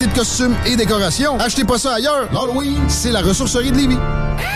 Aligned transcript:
De 0.00 0.06
costumes 0.14 0.56
et 0.66 0.76
décorations. 0.76 1.38
Achetez 1.38 1.64
pas 1.64 1.78
ça 1.78 1.94
ailleurs. 1.94 2.28
L'Halloween, 2.32 2.78
c'est 2.88 3.12
la 3.12 3.20
ressourcerie 3.20 3.70
de 3.70 3.76
Lévis. 3.76 3.98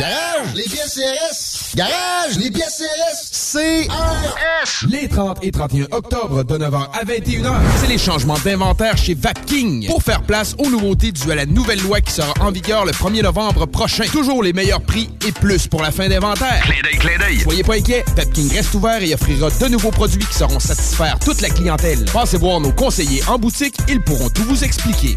Garage, 0.00 0.55
les 0.55 0.64
pièces 0.64 0.95
CRS. 0.95 1.77
Garage, 1.77 2.36
les 2.39 2.50
pièces 2.50 2.83
CRS. 2.83 3.53
CRS. 3.53 4.86
Les 4.91 5.08
30 5.08 5.39
et 5.42 5.50
31 5.50 5.86
octobre 5.92 6.45
de 6.45 6.58
9h 6.58 6.89
à 6.92 7.05
21h, 7.05 7.55
c'est 7.80 7.86
les 7.86 7.98
changements 7.98 8.39
d'inventaire 8.45 8.97
chez 8.97 9.14
Vapking 9.14 9.86
pour 9.86 10.03
faire 10.03 10.22
place 10.22 10.55
aux 10.58 10.69
nouveautés 10.69 11.12
dues 11.12 11.30
à 11.30 11.34
la 11.36 11.47
nouvelle 11.47 11.80
loi 11.80 12.00
qui 12.00 12.12
sera 12.12 12.34
en 12.41 12.50
vigueur 12.50 12.84
le 12.84 12.92
1er 12.92 13.23
novembre 13.23 13.67
prochain. 13.67 14.05
Toujours 14.11 14.42
les 14.42 14.52
meilleurs 14.52 14.83
prix 14.83 15.08
et 15.27 15.33
plus 15.33 15.67
pour 15.69 15.83
la 15.83 15.91
fin 15.91 16.08
d'inventaire. 16.08 16.61
Clin 16.62 16.83
d'œil, 16.83 16.98
clin 16.98 17.19
d'œil. 17.19 17.41
Soyez 17.41 17.62
pas 17.62 17.75
inquiets, 17.75 18.05
Vapking 18.17 18.52
reste 18.52 18.75
ouvert 18.75 19.02
et 19.02 19.14
offrira 19.14 19.48
de 19.50 19.67
nouveaux 19.69 19.92
produits 19.92 20.25
qui 20.25 20.34
sauront 20.34 20.61
satisfaire 20.61 21.19
toute 21.20 21.41
la 21.41 21.50
clientèle. 21.50 22.05
Passez 22.12 22.36
voir 22.36 22.61
nos 22.61 22.73
conseillers 22.73 23.23
en 23.28 23.39
boutique, 23.39 23.77
ils 23.89 24.02
pourront 24.02 24.28
tout 24.28 24.45
vous 24.45 24.64
expliquer. 24.64 25.17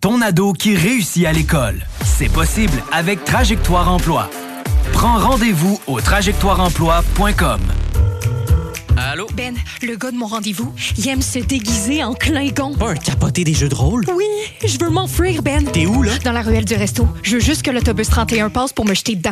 ton 0.00 0.22
ado 0.22 0.54
qui 0.54 0.74
réussit 0.74 1.26
à 1.26 1.32
l'école. 1.32 1.86
C'est 2.04 2.30
possible 2.30 2.82
avec 2.90 3.24
Trajectoire 3.24 3.90
Emploi. 3.92 4.30
Prends 4.92 5.18
rendez-vous 5.18 5.78
au 5.86 6.00
trajectoireemploi.com. 6.00 7.60
Allô? 8.96 9.26
Ben, 9.34 9.54
le 9.82 9.96
gars 9.96 10.10
de 10.10 10.16
mon 10.16 10.26
rendez-vous, 10.26 10.72
il 10.96 11.08
aime 11.08 11.22
se 11.22 11.38
déguiser 11.38 12.02
en 12.02 12.14
Klingon. 12.14 12.74
Pas 12.74 12.90
un 12.90 12.94
capoté 12.94 13.44
des 13.44 13.54
jeux 13.54 13.68
de 13.68 13.74
rôle? 13.74 14.04
Oui, 14.14 14.24
je 14.64 14.78
veux 14.78 14.90
m'enfuir, 14.90 15.42
Ben. 15.42 15.64
T'es 15.64 15.86
où, 15.86 16.02
là? 16.02 16.12
Dans 16.24 16.32
la 16.32 16.42
ruelle 16.42 16.64
du 16.64 16.74
resto. 16.74 17.06
Je 17.22 17.36
veux 17.36 17.40
juste 17.40 17.62
que 17.62 17.70
l'autobus 17.70 18.08
31 18.08 18.48
passe 18.50 18.72
pour 18.72 18.86
me 18.86 18.94
jeter 18.94 19.16
dedans. 19.16 19.30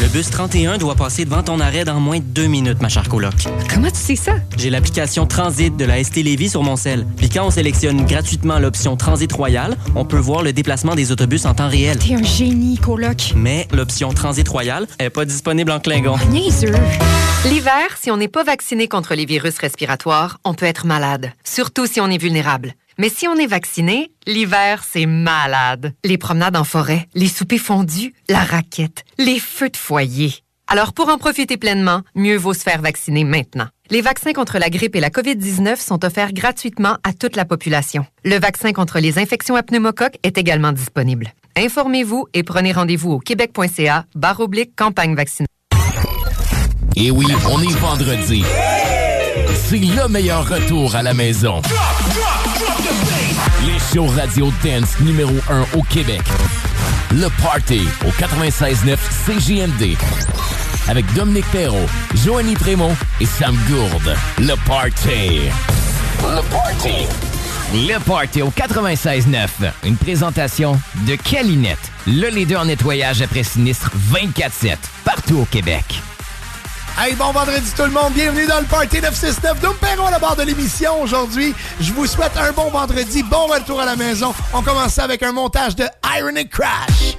Le 0.00 0.08
bus 0.08 0.30
31 0.30 0.78
doit 0.78 0.94
passer 0.94 1.26
devant 1.26 1.42
ton 1.42 1.60
arrêt 1.60 1.84
dans 1.84 2.00
moins 2.00 2.20
de 2.20 2.24
deux 2.24 2.46
minutes, 2.46 2.80
ma 2.80 2.88
chère 2.88 3.06
coloc. 3.06 3.34
Comment 3.68 3.90
tu 3.90 3.98
sais 3.98 4.16
ça? 4.16 4.36
J'ai 4.56 4.70
l'application 4.70 5.26
Transit 5.26 5.76
de 5.76 5.84
la 5.84 6.02
ST 6.02 6.16
Lévis 6.22 6.48
sur 6.48 6.62
mon 6.62 6.76
sel. 6.76 7.06
Puis 7.18 7.28
quand 7.28 7.44
on 7.44 7.50
sélectionne 7.50 8.06
gratuitement 8.06 8.58
l'option 8.58 8.96
Transit 8.96 9.30
Royal, 9.30 9.76
on 9.94 10.06
peut 10.06 10.16
voir 10.16 10.42
le 10.42 10.54
déplacement 10.54 10.94
des 10.94 11.12
autobus 11.12 11.44
en 11.44 11.52
temps 11.52 11.68
réel. 11.68 11.98
T'es 11.98 12.14
un 12.14 12.22
génie, 12.22 12.78
coloc. 12.78 13.34
Mais 13.36 13.68
l'option 13.74 14.08
Transit 14.14 14.48
Royal 14.48 14.86
est 14.98 15.10
pas 15.10 15.26
disponible 15.26 15.70
en 15.70 15.80
Klingon. 15.80 16.16
Niaiseux. 16.30 16.72
L'hiver, 17.44 17.98
si 18.00 18.10
on 18.10 18.16
n'est 18.16 18.28
pas 18.28 18.42
vacciné 18.42 18.88
contre 18.88 19.14
les 19.14 19.26
virus 19.26 19.58
respiratoires, 19.58 20.40
on 20.44 20.54
peut 20.54 20.66
être 20.66 20.86
malade, 20.86 21.32
surtout 21.44 21.84
si 21.84 22.00
on 22.00 22.08
est 22.08 22.18
vulnérable. 22.18 22.72
Mais 23.00 23.08
si 23.08 23.26
on 23.26 23.34
est 23.36 23.46
vacciné, 23.46 24.12
l'hiver, 24.26 24.84
c'est 24.86 25.06
malade. 25.06 25.94
Les 26.04 26.18
promenades 26.18 26.54
en 26.54 26.64
forêt, 26.64 27.08
les 27.14 27.28
soupers 27.28 27.58
fondus, 27.58 28.12
la 28.28 28.40
raquette, 28.40 29.04
les 29.16 29.40
feux 29.40 29.70
de 29.70 29.76
foyer. 29.78 30.34
Alors 30.66 30.92
pour 30.92 31.08
en 31.08 31.16
profiter 31.16 31.56
pleinement, 31.56 32.02
mieux 32.14 32.36
vaut 32.36 32.52
se 32.52 32.60
faire 32.60 32.82
vacciner 32.82 33.24
maintenant. 33.24 33.68
Les 33.88 34.02
vaccins 34.02 34.34
contre 34.34 34.58
la 34.58 34.68
grippe 34.68 34.96
et 34.96 35.00
la 35.00 35.08
COVID-19 35.08 35.80
sont 35.80 36.04
offerts 36.04 36.34
gratuitement 36.34 36.98
à 37.02 37.14
toute 37.14 37.36
la 37.36 37.46
population. 37.46 38.04
Le 38.22 38.38
vaccin 38.38 38.74
contre 38.74 38.98
les 38.98 39.18
infections 39.18 39.56
à 39.56 39.62
pneumocoque 39.62 40.18
est 40.22 40.36
également 40.36 40.72
disponible. 40.72 41.32
Informez-vous 41.56 42.26
et 42.34 42.42
prenez 42.42 42.72
rendez-vous 42.72 43.12
au 43.12 43.18
québec.ca 43.18 44.04
barre 44.14 44.40
oblique 44.40 44.76
campagne 44.76 45.14
vaccinale. 45.14 45.48
Et 46.96 47.10
oui, 47.10 47.28
on 47.50 47.62
est 47.62 47.78
vendredi. 47.78 48.44
C'est 49.54 49.78
le 49.78 50.06
meilleur 50.08 50.46
retour 50.46 50.94
à 50.94 51.02
la 51.02 51.14
maison. 51.14 51.62
Les 53.66 53.78
shows 53.92 54.06
radio 54.06 54.50
dance 54.64 54.98
numéro 55.00 55.34
1 55.50 55.78
au 55.78 55.82
Québec. 55.82 56.22
Le 57.12 57.28
Party 57.42 57.82
au 58.06 58.10
96.9 58.10 58.96
CJMD. 59.26 59.96
Avec 60.88 61.04
Dominique 61.12 61.44
Perrault, 61.52 61.86
Joanny 62.24 62.54
Prémont 62.54 62.96
et 63.20 63.26
Sam 63.26 63.54
Gourde. 63.68 64.16
Le 64.38 64.54
Party. 64.66 65.50
Le 66.22 66.42
Party. 66.50 67.06
Le 67.74 67.98
Party 67.98 68.40
au 68.40 68.48
96.9. 68.50 69.48
Une 69.84 69.96
présentation 69.96 70.80
de 71.06 71.16
Calinette, 71.16 71.92
le 72.06 72.28
leader 72.28 72.62
en 72.62 72.64
nettoyage 72.64 73.20
après 73.20 73.42
sinistre 73.42 73.90
24-7, 74.10 74.76
partout 75.04 75.40
au 75.40 75.44
Québec. 75.44 76.00
Hey, 76.98 77.14
bon 77.14 77.32
vendredi 77.32 77.72
tout 77.74 77.84
le 77.84 77.90
monde, 77.90 78.12
bienvenue 78.12 78.46
dans 78.46 78.60
le 78.60 78.66
Party 78.66 79.00
969 79.00 79.60
Dom 79.60 79.74
Perron 79.80 80.06
à 80.06 80.10
la 80.10 80.18
barre 80.18 80.36
de 80.36 80.42
l'émission 80.42 81.00
aujourd'hui. 81.00 81.54
Je 81.80 81.92
vous 81.92 82.06
souhaite 82.06 82.36
un 82.36 82.52
bon 82.52 82.68
vendredi, 82.70 83.22
bon 83.22 83.46
retour 83.46 83.80
à 83.80 83.86
la 83.86 83.96
maison. 83.96 84.34
On 84.52 84.60
commence 84.62 84.98
avec 84.98 85.22
un 85.22 85.32
montage 85.32 85.74
de 85.76 85.84
Ironic 86.18 86.50
Crash. 86.50 87.16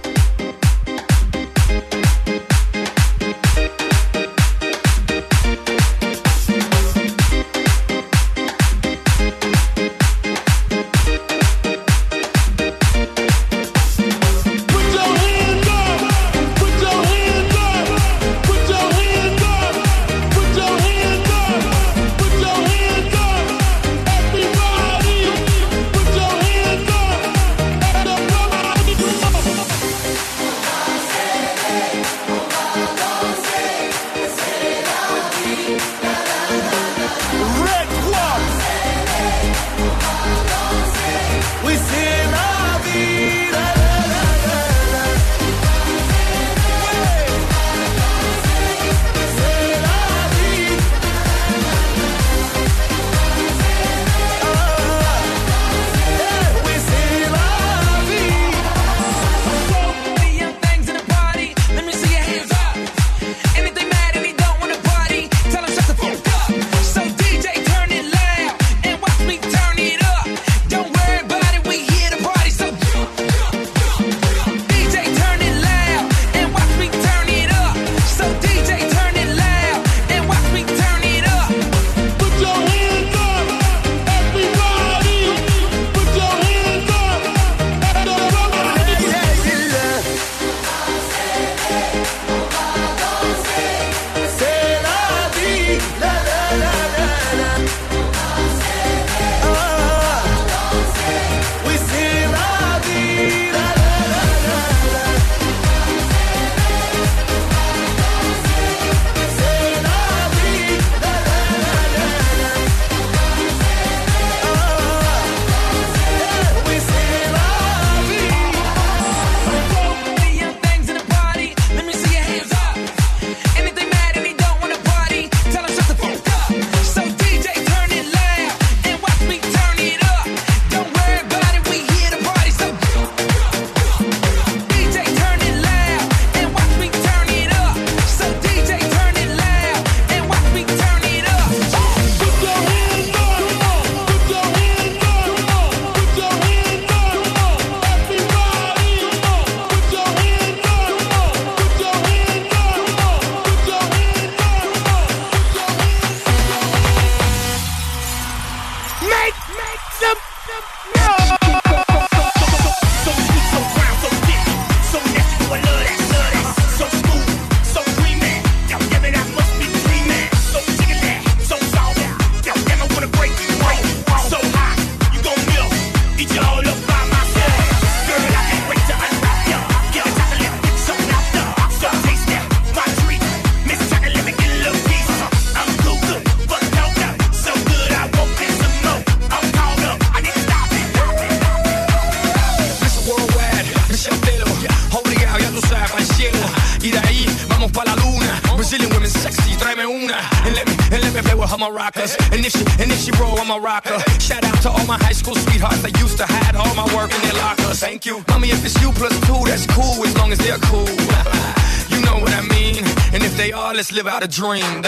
Dream, 214.32 214.82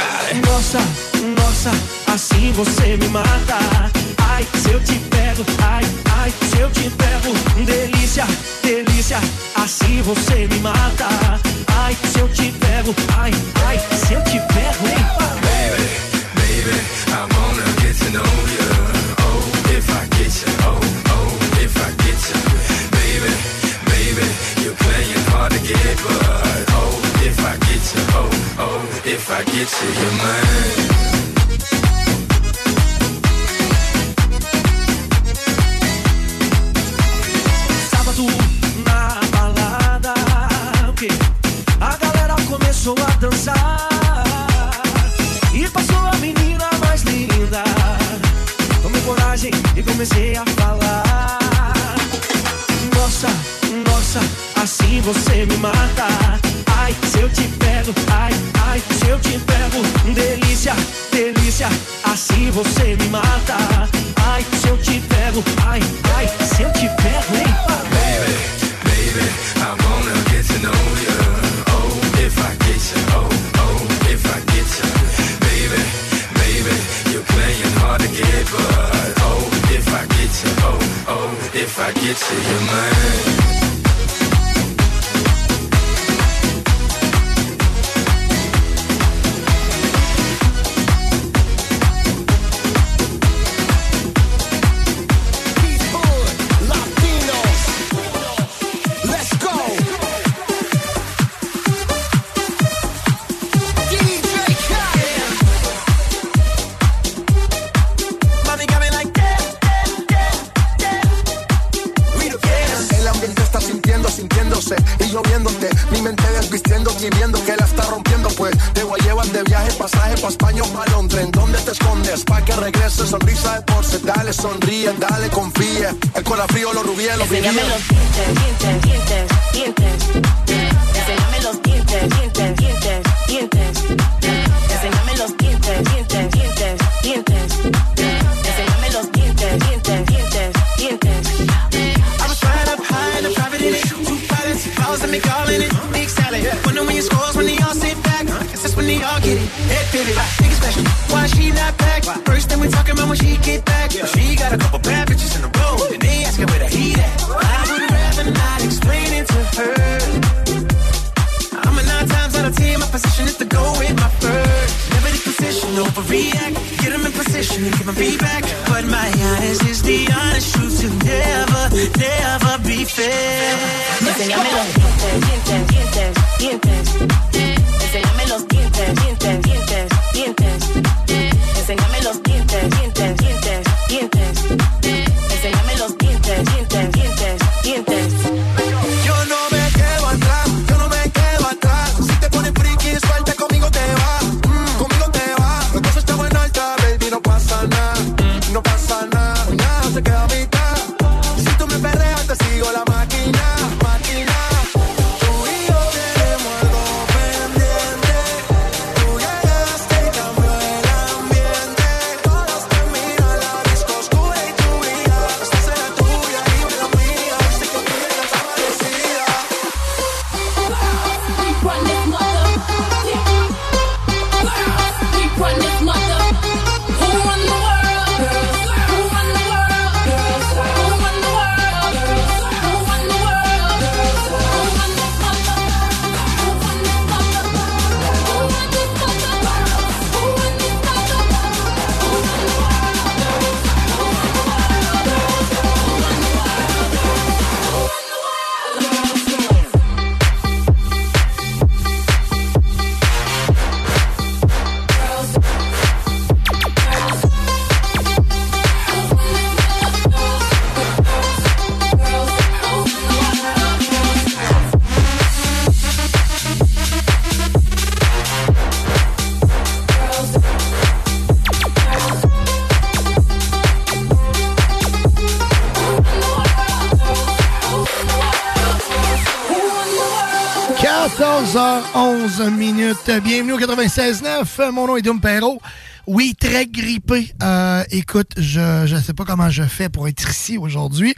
96.9. 283.84 284.72
Mon 284.72 284.88
nom 284.88 284.96
est 284.96 285.02
Dom 285.02 285.20
Perrault. 285.20 285.62
Oui, 286.08 286.36
très 286.40 286.68
grippé. 286.68 287.34
Euh, 287.44 287.84
écoute, 287.92 288.32
je 288.38 288.90
ne 288.90 289.02
sais 289.02 289.14
pas 289.14 289.26
comment 289.26 289.50
je 289.50 289.64
fais 289.64 289.90
pour 289.90 290.08
être 290.08 290.30
ici 290.30 290.58
aujourd'hui. 290.58 291.14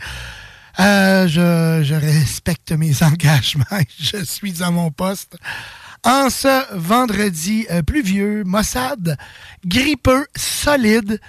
Euh, 0.79 1.27
je, 1.27 1.83
je 1.83 1.93
respecte 1.93 2.71
mes 2.71 2.91
engagements. 3.03 3.65
Je 3.99 4.23
suis 4.23 4.63
à 4.63 4.71
mon 4.71 4.89
poste. 4.89 5.37
En 6.03 6.31
ce 6.31 6.75
vendredi 6.75 7.67
euh, 7.69 7.83
pluvieux, 7.83 8.43
Mossad, 8.45 9.15
grippeux, 9.63 10.25
solide. 10.35 11.19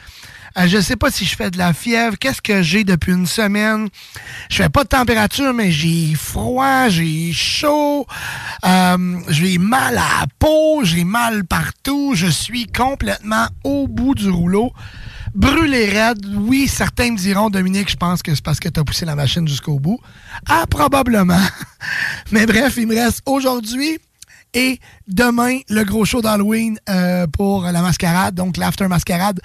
Euh, 0.59 0.67
je 0.67 0.81
sais 0.81 0.97
pas 0.97 1.11
si 1.11 1.27
je 1.27 1.37
fais 1.37 1.51
de 1.51 1.59
la 1.59 1.75
fièvre. 1.75 2.17
Qu'est-ce 2.19 2.41
que 2.41 2.63
j'ai 2.63 2.83
depuis 2.83 3.13
une 3.13 3.27
semaine? 3.27 3.89
Je 4.49 4.63
fais 4.63 4.69
pas 4.69 4.85
de 4.85 4.89
température, 4.89 5.53
mais 5.53 5.71
j'ai 5.71 6.15
froid, 6.15 6.89
j'ai 6.89 7.33
chaud, 7.33 8.07
euh, 8.67 9.19
j'ai 9.29 9.59
mal 9.59 9.97
à 9.97 10.21
la 10.21 10.27
peau, 10.39 10.85
j'ai 10.85 11.05
mal 11.05 11.45
partout. 11.45 12.13
Je 12.15 12.27
suis 12.27 12.67
complètement 12.67 13.47
au 13.65 13.87
bout 13.87 14.15
du 14.15 14.29
rouleau. 14.29 14.73
Brûlé 15.35 15.91
raide. 15.91 16.25
Oui, 16.35 16.67
certains 16.67 17.13
me 17.13 17.17
diront, 17.17 17.51
Dominique, 17.51 17.91
je 17.91 17.97
pense 17.97 18.23
que 18.23 18.35
c'est 18.35 18.45
parce 18.45 18.59
que 18.59 18.69
tu 18.69 18.81
as 18.81 18.85
poussé 18.85 19.05
la 19.05 19.15
machine 19.15 19.47
jusqu'au 19.47 19.79
bout. 19.79 20.01
Ah, 20.49 20.65
probablement. 20.69 21.47
Mais 22.33 22.47
bref, 22.47 22.75
il 22.77 22.87
me 22.87 22.95
reste 22.95 23.23
aujourd'hui 23.27 23.99
et 24.55 24.81
demain, 25.07 25.61
le 25.69 25.85
gros 25.85 26.07
show 26.07 26.23
d'Halloween 26.23 26.79
euh, 26.89 27.27
pour 27.27 27.65
la 27.65 27.83
mascarade, 27.83 28.35
donc 28.35 28.57
l'after 28.57 28.89
mascarade. 28.89 29.39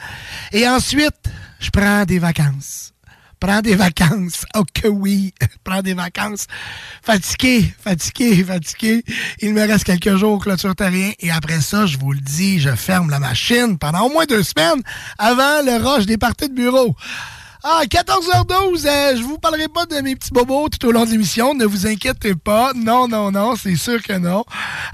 Et 0.53 0.67
ensuite, 0.67 1.29
je 1.59 1.69
prends 1.69 2.05
des 2.05 2.17
vacances. 2.17 2.93
Prends 3.41 3.61
des 3.61 3.73
vacances. 3.73 4.45
Oh 4.55 4.63
que 4.71 4.87
oui, 4.87 5.33
prends 5.63 5.81
des 5.81 5.95
vacances. 5.95 6.45
Fatigué, 7.01 7.73
fatigué, 7.83 8.43
fatigué. 8.43 9.03
Il 9.39 9.55
me 9.55 9.61
reste 9.67 9.83
quelques 9.83 10.15
jours, 10.15 10.39
clôture 10.43 10.75
terrien. 10.75 11.11
Et 11.19 11.31
après 11.31 11.59
ça, 11.59 11.87
je 11.87 11.97
vous 11.97 12.13
le 12.13 12.19
dis, 12.19 12.59
je 12.59 12.69
ferme 12.75 13.09
la 13.09 13.17
machine 13.17 13.79
pendant 13.79 14.05
au 14.05 14.09
moins 14.09 14.25
deux 14.25 14.43
semaines 14.43 14.83
avant 15.17 15.63
le 15.65 15.83
rush 15.83 16.05
des 16.05 16.19
parties 16.19 16.49
de 16.49 16.53
bureau. 16.53 16.95
Ah, 17.63 17.83
14h12, 17.87 18.87
euh, 18.87 19.15
je 19.17 19.21
vous 19.21 19.37
parlerai 19.37 19.67
pas 19.67 19.85
de 19.85 20.01
mes 20.01 20.15
petits 20.15 20.31
bobos 20.31 20.69
tout 20.69 20.87
au 20.87 20.91
long 20.91 21.05
de 21.05 21.11
l'émission, 21.11 21.53
ne 21.53 21.63
vous 21.63 21.85
inquiétez 21.85 22.33
pas. 22.33 22.71
Non, 22.73 23.07
non, 23.07 23.31
non, 23.31 23.55
c'est 23.55 23.75
sûr 23.75 24.01
que 24.01 24.13
non. 24.13 24.43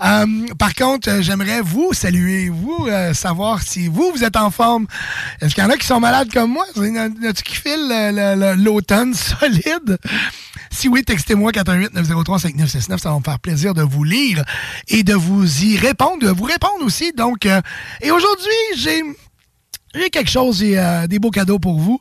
Euh, 0.04 0.26
par 0.60 0.76
contre, 0.76 1.10
euh, 1.10 1.22
j'aimerais 1.22 1.62
vous 1.62 1.94
saluer, 1.94 2.50
vous 2.50 2.90
savoir 3.14 3.62
si 3.62 3.88
vous, 3.88 4.12
vous 4.14 4.26
êtes 4.26 4.36
en 4.36 4.52
forme. 4.52 4.86
Est-ce 5.40 5.56
qu'il 5.56 5.64
y 5.64 5.68
en 5.68 5.70
a 5.70 5.78
qui 5.78 5.88
sont 5.88 6.02
malades 6.02 6.30
comme 6.34 6.52
moi? 6.52 6.66
As-tu 6.76 7.44
qui 7.44 7.56
file 7.56 7.88
l'automne 8.58 9.14
solide? 9.14 9.98
Si 10.70 10.90
oui, 10.90 11.06
textez-moi 11.06 11.54
418-903-5969, 11.54 12.98
ça 12.98 13.12
va 13.12 13.18
me 13.18 13.24
faire 13.24 13.40
plaisir 13.40 13.76
de 13.76 13.82
vous 13.82 14.04
lire 14.04 14.44
et 14.90 15.04
de 15.04 15.14
vous 15.14 15.64
y 15.64 15.78
répondre, 15.78 16.20
de 16.20 16.32
vous 16.32 16.44
répondre 16.44 16.84
aussi. 16.84 17.14
Donc, 17.14 17.46
et 17.46 18.12
aujourd'hui, 18.12 18.52
j'ai 18.76 19.04
j'ai 19.96 20.10
quelque 20.10 20.30
chose, 20.30 20.60
j'ai 20.60 20.78
euh, 20.78 21.08
des 21.08 21.18
beaux 21.18 21.32
cadeaux 21.32 21.60
pour 21.60 21.80
vous. 21.80 22.00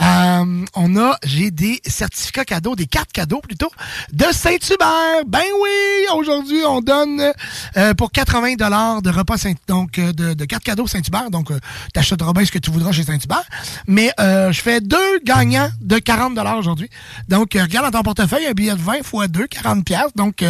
Euh, 0.00 0.64
on 0.74 0.96
a, 0.96 1.16
j'ai 1.24 1.50
des 1.50 1.80
certificats 1.86 2.44
cadeaux, 2.44 2.76
des 2.76 2.86
cartes 2.86 3.12
cadeaux 3.12 3.40
plutôt, 3.40 3.70
de 4.12 4.24
Saint-Hubert. 4.32 5.24
Ben 5.26 5.42
oui, 5.60 6.16
aujourd'hui, 6.16 6.60
on 6.66 6.80
donne 6.80 7.32
euh, 7.76 7.94
pour 7.94 8.12
80 8.12 8.54
dollars 8.54 9.02
de 9.02 9.10
repas 9.10 9.36
Saint 9.36 9.54
donc 9.66 9.98
de, 9.98 10.34
de 10.34 10.44
cartes 10.44 10.62
cadeaux 10.62 10.86
Saint-Hubert. 10.86 11.30
Donc, 11.30 11.48
tu 11.48 11.98
achèteras 12.00 12.32
bien 12.32 12.44
ce 12.44 12.52
que 12.52 12.58
tu 12.58 12.70
voudras 12.70 12.92
chez 12.92 13.02
Saint-Hubert. 13.02 13.44
Mais 13.86 14.12
je 14.18 14.60
fais 14.60 14.80
deux 14.80 15.18
gagnants 15.24 15.70
de 15.80 15.98
40 15.98 16.34
dollars 16.34 16.58
aujourd'hui. 16.58 16.88
Donc, 17.28 17.54
regarde 17.54 17.92
dans 17.92 17.98
ton 17.98 18.04
portefeuille, 18.04 18.46
un 18.46 18.52
billet 18.52 18.74
de 18.74 18.80
20 18.80 18.94
x 18.98 19.10
2, 19.28 19.46
40 19.46 19.84
pièces. 19.84 20.14
Donc, 20.14 20.44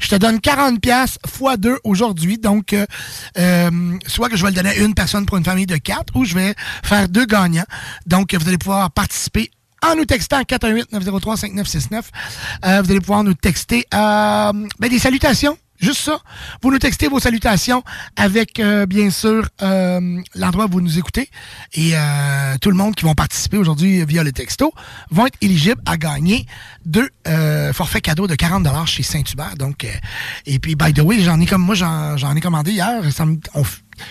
je 0.00 0.08
te 0.08 0.14
donne 0.14 0.40
40 0.40 0.80
pièces 0.80 1.18
x 1.24 1.58
2 1.58 1.78
aujourd'hui. 1.84 2.38
Donc, 2.38 2.74
soit 4.06 4.28
que 4.28 4.36
je 4.36 4.42
vais 4.42 4.50
le 4.50 4.56
donner 4.56 4.70
à 4.70 4.76
une 4.76 4.94
personne 4.94 5.26
pour 5.26 5.36
une 5.36 5.44
famille 5.44 5.66
de 5.66 5.76
quatre, 5.76 6.14
ou 6.16 6.24
je 6.30 6.34
vais 6.34 6.54
faire 6.82 7.08
deux 7.08 7.26
gagnants. 7.26 7.66
Donc, 8.06 8.34
vous 8.34 8.48
allez 8.48 8.58
pouvoir 8.58 8.90
participer 8.90 9.50
en 9.82 9.96
nous 9.96 10.04
textant 10.04 10.42
418-903-5969. 10.42 12.02
Euh, 12.64 12.82
vous 12.82 12.90
allez 12.90 13.00
pouvoir 13.00 13.24
nous 13.24 13.34
texter 13.34 13.86
euh, 13.94 14.52
ben, 14.78 14.90
des 14.90 14.98
salutations. 14.98 15.56
Juste 15.78 16.02
ça. 16.02 16.20
Vous 16.60 16.70
nous 16.70 16.78
textez 16.78 17.08
vos 17.08 17.20
salutations 17.20 17.82
avec, 18.14 18.60
euh, 18.60 18.84
bien 18.84 19.08
sûr, 19.08 19.48
l'endroit 20.34 20.66
où 20.66 20.72
vous 20.72 20.80
nous 20.82 20.98
écoutez. 20.98 21.30
Et 21.72 21.94
tout 22.60 22.68
le 22.68 22.76
monde 22.76 22.94
qui 22.94 23.06
vont 23.06 23.14
participer 23.14 23.56
aujourd'hui 23.56 24.04
via 24.04 24.22
le 24.22 24.30
texto 24.30 24.74
vont 25.10 25.24
être 25.24 25.38
éligibles 25.40 25.80
à 25.86 25.96
gagner 25.96 26.44
deux 26.84 27.08
forfaits 27.72 28.02
cadeaux 28.02 28.26
de 28.26 28.34
40 28.34 28.86
chez 28.86 29.02
Saint-Hubert. 29.02 29.56
Donc, 29.56 29.86
et 30.44 30.58
puis, 30.58 30.74
by 30.74 30.92
the 30.92 31.00
way, 31.00 31.22
j'en 31.22 31.40
ai 31.40 31.46
comme 31.46 31.62
moi, 31.62 31.74
j'en 31.74 32.36
ai 32.36 32.40
commandé 32.42 32.72
hier. 32.72 33.10
Ça 33.10 33.24
me, 33.24 33.38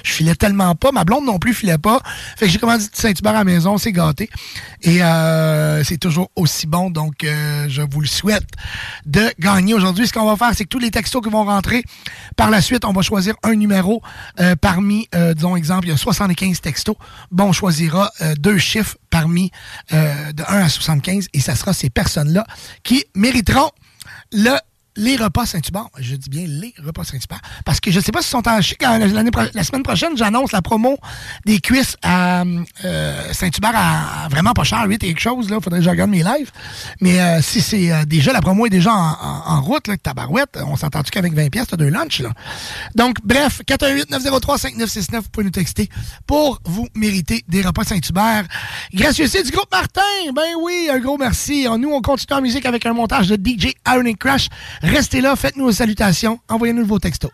je 0.03 0.13
filais 0.13 0.35
tellement 0.35 0.75
pas. 0.75 0.91
Ma 0.91 1.03
blonde 1.03 1.25
non 1.25 1.39
plus 1.39 1.53
filait 1.53 1.77
pas. 1.77 2.01
Fait 2.37 2.45
que 2.45 2.51
j'ai 2.51 2.59
commandé 2.59 2.83
Saint-Hubert 2.93 3.31
à 3.31 3.39
la 3.39 3.43
maison, 3.43 3.77
c'est 3.77 3.91
gâté. 3.91 4.29
Et 4.81 5.01
euh, 5.03 5.83
c'est 5.83 5.97
toujours 5.97 6.29
aussi 6.35 6.67
bon. 6.67 6.89
Donc, 6.89 7.23
euh, 7.23 7.65
je 7.69 7.81
vous 7.81 8.01
le 8.01 8.07
souhaite 8.07 8.47
de 9.05 9.31
gagner 9.39 9.73
aujourd'hui. 9.73 10.07
Ce 10.07 10.13
qu'on 10.13 10.25
va 10.25 10.35
faire, 10.35 10.55
c'est 10.55 10.63
que 10.63 10.69
tous 10.69 10.79
les 10.79 10.91
textos 10.91 11.21
qui 11.23 11.29
vont 11.29 11.45
rentrer, 11.45 11.83
par 12.35 12.49
la 12.49 12.61
suite, 12.61 12.85
on 12.85 12.93
va 12.93 13.01
choisir 13.01 13.35
un 13.43 13.55
numéro 13.55 14.01
euh, 14.39 14.55
parmi, 14.55 15.07
disons 15.35 15.55
exemple, 15.55 15.87
il 15.87 15.89
y 15.91 15.93
a 15.93 15.97
75 15.97 16.61
textos. 16.61 16.95
Bon, 17.31 17.45
on 17.45 17.51
choisira 17.51 18.11
deux 18.37 18.57
chiffres 18.57 18.97
parmi 19.09 19.51
de 19.91 20.43
1 20.47 20.61
à 20.61 20.69
75 20.69 21.27
et 21.33 21.39
ça 21.39 21.55
sera 21.55 21.73
ces 21.73 21.89
personnes-là 21.89 22.45
qui 22.83 23.05
mériteront 23.15 23.71
le 24.31 24.55
les 24.99 25.15
repas 25.15 25.45
Saint-Hubert. 25.45 25.87
Je 25.97 26.15
dis 26.15 26.29
bien 26.29 26.45
les 26.45 26.73
repas 26.85 27.03
Saint-Hubert. 27.03 27.39
Parce 27.65 27.79
que 27.79 27.89
je 27.89 27.99
ne 27.99 28.03
sais 28.03 28.11
pas 28.11 28.21
si 28.21 28.29
sont 28.29 28.47
en 28.47 28.61
chic. 28.61 28.81
La 28.81 29.63
semaine 29.63 29.83
prochaine, 29.83 30.15
j'annonce 30.15 30.51
la 30.51 30.61
promo 30.61 30.97
des 31.45 31.59
cuisses 31.59 31.95
à 32.03 32.43
euh, 32.85 33.33
Saint-Hubert 33.33 33.73
à, 33.73 34.27
vraiment 34.29 34.53
pas 34.53 34.63
cher, 34.63 34.83
8 34.85 34.95
et 34.95 35.07
quelque 35.07 35.19
chose. 35.19 35.47
Il 35.49 35.61
faudrait 35.61 35.79
que 35.79 35.85
je 35.85 35.89
regarde 35.89 36.09
mes 36.09 36.23
lives. 36.23 36.51
Mais 37.01 37.19
euh, 37.19 37.41
si 37.41 37.61
c'est 37.61 37.91
euh, 37.91 38.05
déjà, 38.05 38.33
la 38.33 38.41
promo 38.41 38.65
est 38.65 38.69
déjà 38.69 38.91
en, 38.91 39.61
route, 39.61 39.87
là, 39.87 39.97
tabarouette, 39.97 40.59
on 40.65 40.75
s'entend-tu 40.75 41.11
qu'avec 41.11 41.33
20 41.33 41.49
pièces, 41.49 41.67
t'as 41.67 41.77
deux 41.77 41.89
lunchs, 41.89 42.19
là? 42.19 42.31
Donc, 42.95 43.17
bref, 43.23 43.61
418-903-5969, 43.67 45.15
vous 45.15 45.21
pouvez 45.31 45.45
nous 45.45 45.49
texter 45.51 45.89
pour 46.27 46.59
vous 46.65 46.87
mériter 46.95 47.43
des 47.47 47.61
repas 47.61 47.83
Saint-Hubert. 47.83 48.43
Gracieux 48.93 49.27
c'est 49.27 49.43
du 49.43 49.51
groupe 49.51 49.71
Martin. 49.71 50.01
Ben 50.33 50.55
oui, 50.61 50.89
un 50.91 50.99
gros 50.99 51.17
merci. 51.17 51.67
Nous, 51.77 51.89
on 51.89 52.01
continue 52.01 52.37
en 52.37 52.41
musique 52.41 52.65
avec 52.65 52.85
un 52.85 52.93
montage 52.93 53.27
de 53.27 53.35
DJ 53.35 53.73
Iron 53.87 54.13
Crash. 54.13 54.49
Restez 54.91 55.21
là, 55.21 55.35
faites-nous 55.35 55.65
vos 55.65 55.71
salutations, 55.71 56.39
envoyez-nous 56.49 56.85
vos 56.85 56.97
textos. 56.97 57.31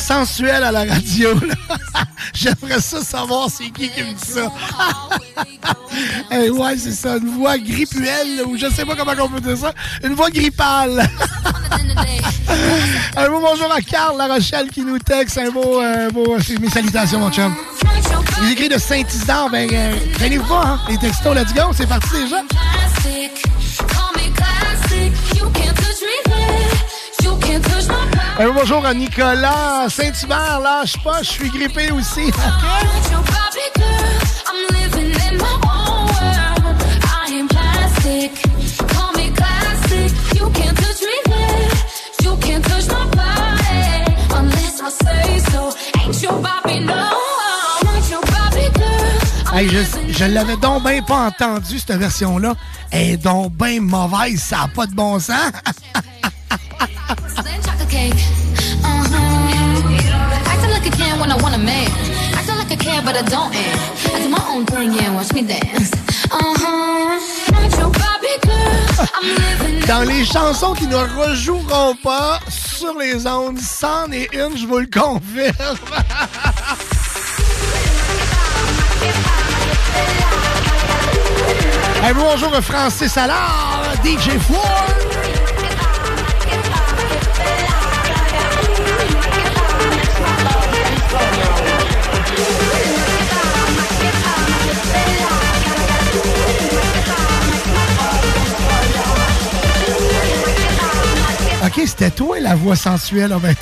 Sensuelle 0.00 0.64
à 0.64 0.72
la 0.72 0.84
radio, 0.84 1.30
j'aimerais 2.34 2.80
ça 2.80 3.02
savoir 3.02 3.48
c'est 3.50 3.70
qui 3.70 3.88
qui 3.90 4.02
me 4.02 4.12
dit 4.12 4.32
ça. 4.32 4.50
hey, 6.30 6.50
ouais, 6.50 6.76
c'est 6.78 6.92
ça, 6.92 7.16
une 7.18 7.28
voix 7.36 7.58
grippuelle, 7.58 8.42
ou 8.46 8.56
je 8.56 8.70
sais 8.70 8.84
pas 8.84 8.96
comment 8.96 9.12
on 9.22 9.28
peut 9.28 9.40
dire 9.40 9.56
ça, 9.56 9.72
une 10.02 10.14
voix 10.14 10.30
grippale. 10.30 11.08
un 13.16 13.28
beau 13.28 13.40
bonjour 13.40 13.72
à 13.72 13.80
Carl 13.80 14.16
La 14.16 14.26
Rochelle 14.26 14.70
qui 14.70 14.80
nous 14.80 14.98
texte, 14.98 15.38
un 15.38 15.50
beau, 15.50 15.80
euh, 15.80 16.10
beau 16.10 16.36
mes 16.60 16.70
salutations 16.70 17.20
mon 17.20 17.30
chum. 17.30 17.54
Les 18.42 18.52
écrits 18.52 18.68
de 18.68 18.78
Saint-Isidore, 18.78 19.50
ben, 19.50 19.68
euh, 19.70 19.94
traînez-vous 20.14 20.46
pas, 20.46 20.64
hein, 20.64 20.80
les 20.88 20.96
textos, 20.96 21.34
let's 21.34 21.52
go, 21.52 21.72
c'est 21.76 21.86
parti 21.86 22.08
déjà. 22.24 22.42
Bonjour 28.42 28.86
à 28.86 28.94
Nicolas 28.94 29.86
Saint-Hubert. 29.90 30.60
Lâche 30.60 30.96
pas, 31.04 31.22
je 31.22 31.28
suis 31.28 31.50
grippé 31.50 31.90
aussi. 31.92 32.30
Je, 50.08 50.24
l'avais 50.24 50.56
donc 50.56 50.84
bien 50.84 51.02
pas 51.02 51.26
entendu, 51.26 51.78
cette 51.78 51.98
version-là. 51.98 52.54
Elle 52.90 53.10
est 53.10 53.16
donc 53.16 53.52
bien 53.52 53.80
mauvaise, 53.80 54.40
ça 54.40 54.58
n'a 54.58 54.68
pas 54.68 54.86
de 54.86 54.94
bon 54.94 55.18
sens. 55.18 55.36
Uh-huh. 58.08 59.92
Acting 60.46 60.70
like 60.70 60.86
a 60.86 60.90
can 60.96 61.20
when 61.20 61.30
I 61.30 61.36
want 61.42 61.54
a 61.54 61.58
man. 61.58 61.90
Acting 62.34 62.56
like 62.56 62.72
I 62.72 62.76
care, 62.76 63.02
but 63.02 63.14
I 63.14 63.22
don't. 63.22 63.54
And 63.54 64.14
I 64.14 64.22
do 64.22 64.28
my 64.30 64.42
own 64.48 64.64
thing, 64.64 64.94
yeah, 64.94 65.14
watch 65.14 65.34
me 65.34 65.42
dance. 65.42 65.90
I'm 66.32 67.70
your 67.78 67.90
Barbie 67.90 68.38
girl. 68.40 69.06
I'm 69.14 69.26
living. 69.36 69.86
Dans 69.86 70.02
les 70.08 70.24
chansons 70.24 70.72
qui 70.72 70.86
ne 70.86 70.96
rejoueront 70.96 71.94
pas 72.02 72.40
sur 72.48 72.96
les 72.98 73.26
ondes, 73.26 73.58
c'en 73.58 74.10
est 74.12 74.32
une, 74.32 74.56
je 74.56 74.66
vous 74.66 74.78
le 74.78 74.86
confirme. 74.86 75.76
Hey, 82.02 82.14
bonjour 82.14 82.50
Francis 82.62 83.14
Allard, 83.18 83.92
DJ 84.02 84.38
Four. 84.38 85.19
Ok, 101.72 101.82
c'était 101.86 102.10
toi 102.10 102.40
la 102.40 102.56
voix 102.56 102.74
sensuelle. 102.74 103.32
Oh 103.32 103.38
ben. 103.38 103.54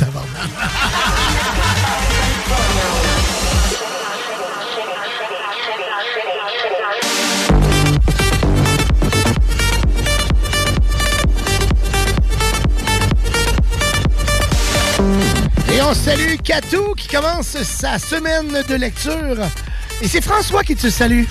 Et 15.71 15.83
on 15.83 15.93
salue 15.93 16.37
Katou 16.43 16.95
qui 16.97 17.09
commence 17.09 17.63
sa 17.63 17.99
semaine 17.99 18.65
de 18.67 18.75
lecture. 18.75 19.37
Et 20.01 20.09
c'est 20.09 20.25
François 20.25 20.65
qui 20.65 20.75
te 20.75 20.89
salue. 20.89 21.25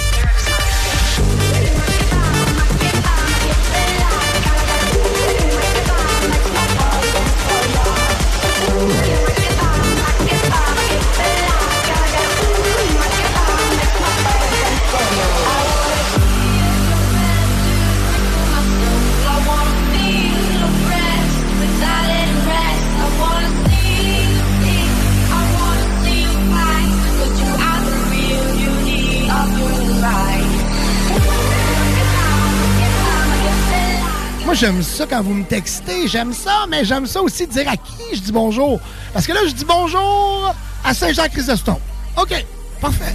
J'aime 34.57 34.81
ça 34.81 35.05
quand 35.05 35.21
vous 35.21 35.33
me 35.33 35.43
textez. 35.43 36.07
J'aime 36.07 36.33
ça, 36.33 36.65
mais 36.69 36.83
j'aime 36.83 37.05
ça 37.05 37.21
aussi 37.21 37.45
dire 37.47 37.69
à 37.69 37.77
qui 37.77 38.15
je 38.15 38.21
dis 38.21 38.31
bonjour. 38.31 38.79
Parce 39.13 39.27
que 39.27 39.33
là, 39.33 39.41
je 39.47 39.51
dis 39.51 39.65
bonjour 39.65 40.53
à 40.83 40.93
Saint-Jean-Chrysostome. 40.93 41.77
OK, 42.17 42.45
parfait. 42.81 43.13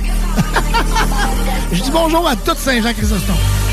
je 1.73 1.83
dis 1.83 1.91
bonjour 1.91 2.27
à 2.29 2.37
toute 2.37 2.59
Saint-Jean-Chrysostome. 2.59 3.72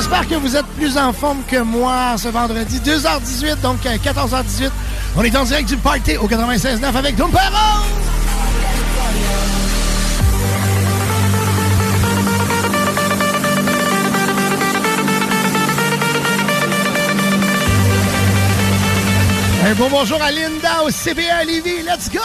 J'espère 0.00 0.26
que 0.26 0.34
vous 0.36 0.56
êtes 0.56 0.66
plus 0.78 0.96
en 0.96 1.12
forme 1.12 1.42
que 1.46 1.58
moi 1.58 2.14
ce 2.16 2.28
vendredi. 2.28 2.78
2h18, 2.78 3.60
donc 3.60 3.84
euh, 3.84 3.98
14h18. 3.98 4.70
On 5.14 5.22
est 5.22 5.36
en 5.36 5.44
direct 5.44 5.68
du 5.68 5.76
party 5.76 6.16
au 6.16 6.26
96.9 6.26 6.84
avec 6.96 7.16
Doom 7.16 7.30
Perron. 7.30 7.84
Un 19.66 19.74
bon 19.74 19.90
bonjour 19.90 20.22
à 20.22 20.32
Linda 20.32 20.82
au 20.82 20.88
CBA 20.88 21.44
Lévis. 21.44 21.82
Let's 21.82 22.10
go! 22.10 22.20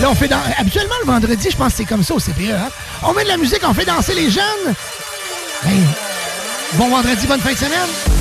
Là, 0.00 0.10
on 0.10 0.14
fait 0.14 0.28
dans... 0.28 0.40
Habituellement, 0.58 0.94
le 1.00 1.06
vendredi, 1.10 1.48
je 1.50 1.56
pense 1.56 1.72
que 1.72 1.78
c'est 1.78 1.84
comme 1.84 2.02
ça 2.02 2.14
au 2.14 2.18
CPE. 2.20 2.50
hein. 2.52 2.68
On 3.02 3.12
met 3.14 3.24
de 3.24 3.28
la 3.28 3.36
musique, 3.38 3.60
on 3.66 3.72
fait 3.72 3.84
danser 3.86 4.14
les 4.14 4.30
jeunes. 4.30 4.74
Ben, 5.64 5.70
bon 6.74 6.88
vendredi, 6.88 7.26
bonne 7.26 7.40
fin 7.40 7.52
de 7.52 7.56
semaine. 7.58 8.15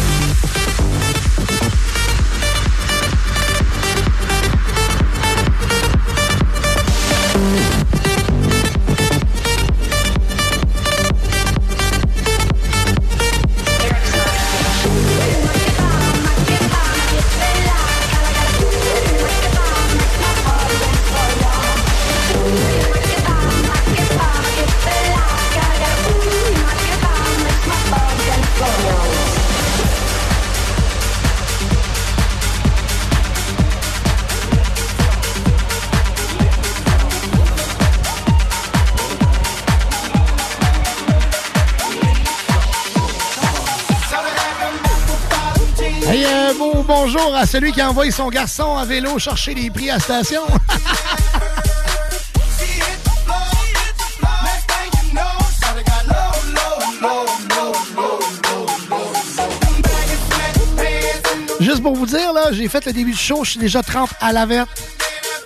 À 47.33 47.45
celui 47.45 47.71
qui 47.71 47.81
a 47.81 47.89
envoyé 47.89 48.11
son 48.11 48.29
garçon 48.29 48.77
à 48.77 48.85
vélo 48.85 49.17
chercher 49.17 49.53
les 49.53 49.69
prix 49.69 49.89
à 49.89 49.99
station. 49.99 50.41
Juste 61.59 61.81
pour 61.81 61.95
vous 61.95 62.05
dire, 62.05 62.33
là, 62.33 62.51
j'ai 62.51 62.67
fait 62.67 62.85
le 62.85 62.93
début 62.93 63.11
du 63.11 63.17
show, 63.17 63.43
je 63.43 63.51
suis 63.51 63.59
déjà 63.59 63.81
trempe 63.81 64.11
à 64.19 64.31
la 64.31 64.45
verte. 64.45 64.69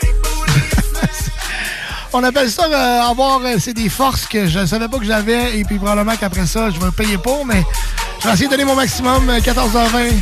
On 2.14 2.24
appelle 2.24 2.50
ça 2.50 2.66
euh, 2.66 3.02
avoir 3.04 3.40
euh, 3.46 3.56
c'est 3.60 3.74
des 3.74 3.90
forces 3.90 4.26
que 4.26 4.48
je 4.48 4.60
ne 4.60 4.66
savais 4.66 4.88
pas 4.88 4.98
que 4.98 5.06
j'avais 5.06 5.58
et 5.58 5.64
puis 5.64 5.78
probablement 5.78 6.18
qu'après 6.18 6.46
ça, 6.46 6.70
je 6.72 6.80
vais 6.80 6.92
payer 6.92 7.18
pour, 7.18 7.46
mais 7.46 7.64
je 8.22 8.28
vais 8.28 8.34
essayer 8.34 8.48
de 8.48 8.52
donner 8.52 8.66
mon 8.66 8.76
maximum, 8.76 9.30
euh, 9.30 9.40
14h20. 9.40 10.14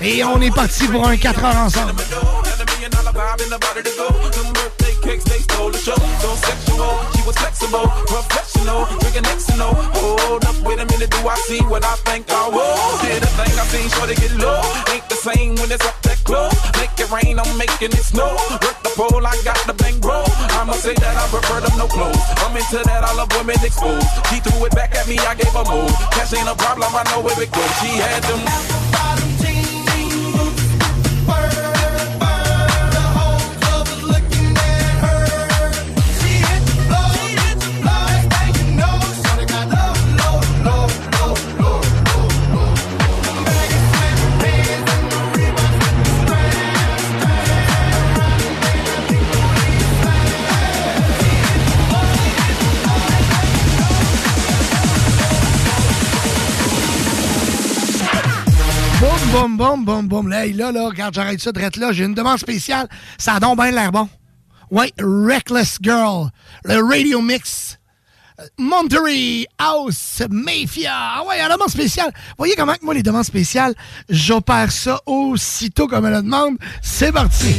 Et 0.00 0.22
on 0.24 0.40
est 0.40 0.54
parti 0.54 0.86
pour 0.88 1.06
un 1.06 1.16
4 1.16 1.44
heures 1.44 1.56
ensemble. 1.56 2.02
into 22.72 22.82
that, 22.88 23.04
I 23.04 23.14
love 23.14 23.30
women 23.36 23.56
exposed. 23.62 24.06
She 24.28 24.40
threw 24.40 24.66
it 24.66 24.74
back 24.74 24.94
at 24.94 25.06
me, 25.06 25.18
I 25.18 25.34
gave 25.34 25.54
a 25.54 25.64
move. 25.64 25.92
Cash 26.12 26.34
ain't 26.34 26.48
a 26.48 26.54
problem, 26.54 26.90
I 26.92 27.02
know 27.10 27.22
where 27.22 27.40
it 27.40 27.50
goes. 27.52 27.72
She 27.80 27.96
had 27.98 28.22
them. 28.24 29.35
Boum, 59.36 59.56
boum, 59.56 59.84
boum, 59.84 60.08
boum. 60.08 60.28
Là, 60.28 60.46
là, 60.46 60.72
là, 60.72 60.88
regarde, 60.88 61.14
j'arrête 61.14 61.40
ça, 61.40 61.52
drette 61.52 61.76
là. 61.76 61.92
J'ai 61.92 62.04
une 62.04 62.14
demande 62.14 62.38
spéciale. 62.38 62.88
Ça 63.18 63.34
a 63.34 63.40
donc 63.40 63.56
bien 63.56 63.70
l'air 63.70 63.92
bon. 63.92 64.08
Ouais, 64.70 64.92
Reckless 64.98 65.78
Girl. 65.82 66.30
Le 66.64 66.82
Radio 66.82 67.20
Mix. 67.20 67.78
Euh, 68.40 68.44
Monterey 68.58 69.46
House 69.58 70.22
Mafia. 70.30 70.92
Ah 70.92 71.24
ouais, 71.26 71.40
un 71.40 71.48
demande 71.48 71.70
spéciale. 71.70 72.12
Voyez 72.38 72.54
comment 72.56 72.74
moi, 72.82 72.94
les 72.94 73.02
demandes 73.02 73.24
spéciales, 73.24 73.74
j'opère 74.08 74.70
ça 74.72 75.00
aussitôt 75.06 75.86
comme 75.86 76.06
elle 76.06 76.14
le 76.14 76.22
demande. 76.22 76.56
C'est 76.82 77.12
parti. 77.12 77.56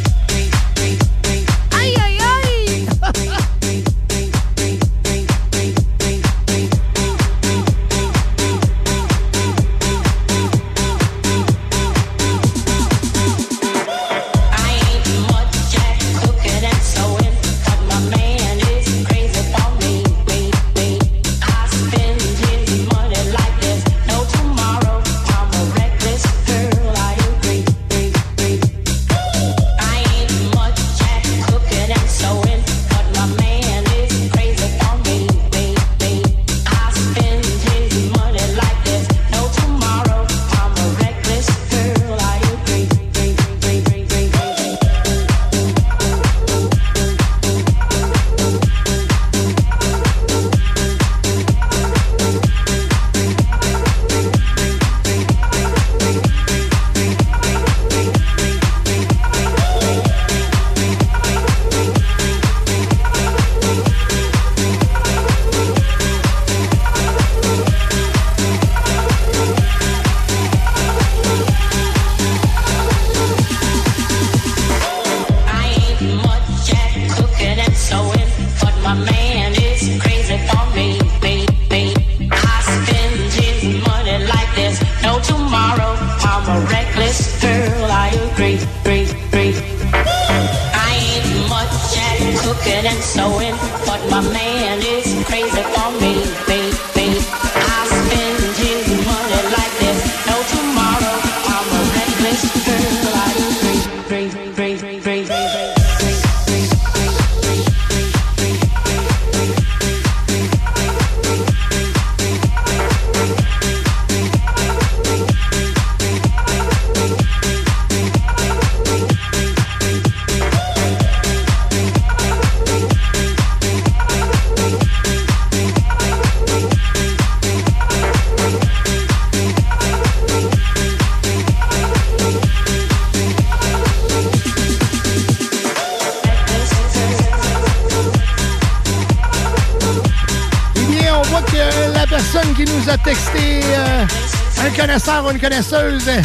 Connaisseuse, 145.40 146.08
euh, 146.08 146.22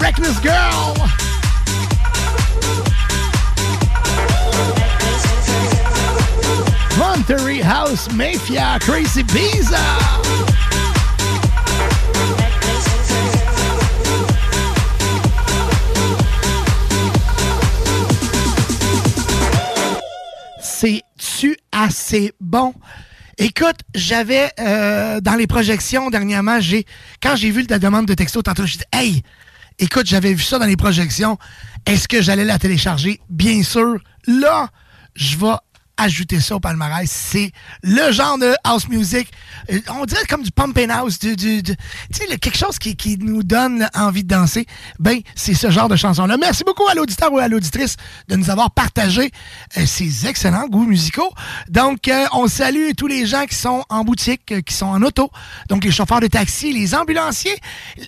Reckless 0.00 0.40
Girl. 0.42 0.94
Monterey 6.98 7.62
House 7.62 8.08
Mafia 8.12 8.78
Crazy 8.80 9.22
Pizza. 9.24 9.78
C'est-tu 20.60 21.56
assez 21.72 22.32
bon? 22.40 22.74
Écoute, 23.38 23.76
j'avais 23.94 24.50
euh, 24.58 25.20
dans 25.20 25.34
les 25.34 25.46
projections 25.46 26.08
dernièrement, 26.08 26.58
j'ai 26.58 26.86
quand 27.26 27.34
j'ai 27.34 27.50
vu 27.50 27.66
la 27.68 27.80
demande 27.80 28.06
de 28.06 28.14
texto 28.14 28.40
tantôt, 28.40 28.66
j'ai 28.66 28.78
dit 28.78 28.84
Hey, 28.92 29.22
écoute, 29.80 30.06
j'avais 30.06 30.32
vu 30.32 30.44
ça 30.44 30.60
dans 30.60 30.66
les 30.66 30.76
projections. 30.76 31.38
Est-ce 31.84 32.06
que 32.06 32.22
j'allais 32.22 32.44
la 32.44 32.58
télécharger? 32.58 33.20
Bien 33.28 33.64
sûr. 33.64 33.96
Là, 34.28 34.68
je 35.16 35.36
vais 35.36 35.54
ajouter 35.96 36.40
ça 36.40 36.56
au 36.56 36.60
palmarès. 36.60 37.10
C'est 37.10 37.52
le 37.82 38.12
genre 38.12 38.38
de 38.38 38.54
house 38.64 38.88
music. 38.88 39.28
euh, 39.72 39.80
On 39.90 40.04
dirait 40.04 40.24
comme 40.28 40.42
du 40.42 40.50
pumping 40.50 40.90
house, 40.90 41.18
du, 41.18 41.36
du, 41.36 41.62
du- 41.62 41.76
tu 42.12 42.26
sais, 42.26 42.38
quelque 42.38 42.58
chose 42.58 42.78
qui, 42.78 42.96
qui 42.96 43.16
nous 43.18 43.42
donne 43.42 43.88
envie 43.94 44.22
de 44.24 44.28
danser. 44.28 44.66
Ben, 44.98 45.20
c'est 45.34 45.54
ce 45.54 45.70
genre 45.70 45.88
de 45.88 45.96
chanson-là. 45.96 46.36
Merci 46.36 46.64
beaucoup 46.64 46.86
à 46.88 46.94
l'auditeur 46.94 47.32
ou 47.32 47.38
à 47.38 47.48
l'auditrice 47.48 47.96
de 48.28 48.36
nous 48.36 48.50
avoir 48.50 48.70
partagé 48.70 49.30
euh, 49.78 49.86
ces 49.86 50.26
excellents 50.26 50.66
goûts 50.68 50.84
musicaux. 50.86 51.32
Donc, 51.68 52.08
euh, 52.08 52.26
on 52.32 52.46
salue 52.48 52.90
tous 52.96 53.06
les 53.06 53.26
gens 53.26 53.46
qui 53.46 53.54
sont 53.54 53.84
en 53.88 54.04
boutique, 54.04 54.62
qui 54.64 54.74
sont 54.74 54.86
en 54.86 55.02
auto. 55.02 55.30
Donc, 55.68 55.84
les 55.84 55.90
chauffeurs 55.90 56.20
de 56.20 56.26
taxi, 56.26 56.72
les 56.72 56.94
ambulanciers. 56.94 57.56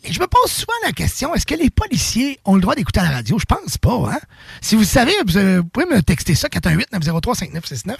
Je 0.09 0.21
me 0.21 0.27
pose 0.27 0.51
souvent 0.51 0.73
la 0.85 0.93
question, 0.93 1.35
est-ce 1.35 1.47
que 1.47 1.55
les 1.55 1.71
policiers 1.71 2.39
ont 2.45 2.55
le 2.55 2.61
droit 2.61 2.75
d'écouter 2.75 3.01
à 3.01 3.05
la 3.05 3.11
radio? 3.11 3.39
Je 3.39 3.45
pense 3.45 3.79
pas, 3.79 4.13
hein? 4.13 4.19
Si 4.61 4.75
vous 4.77 4.85
savez, 4.85 5.15
vous, 5.27 5.65
pouvez 5.65 5.87
me 5.87 6.03
texter 6.03 6.35
ça, 6.35 6.49
418-903-5969. 7.87 7.97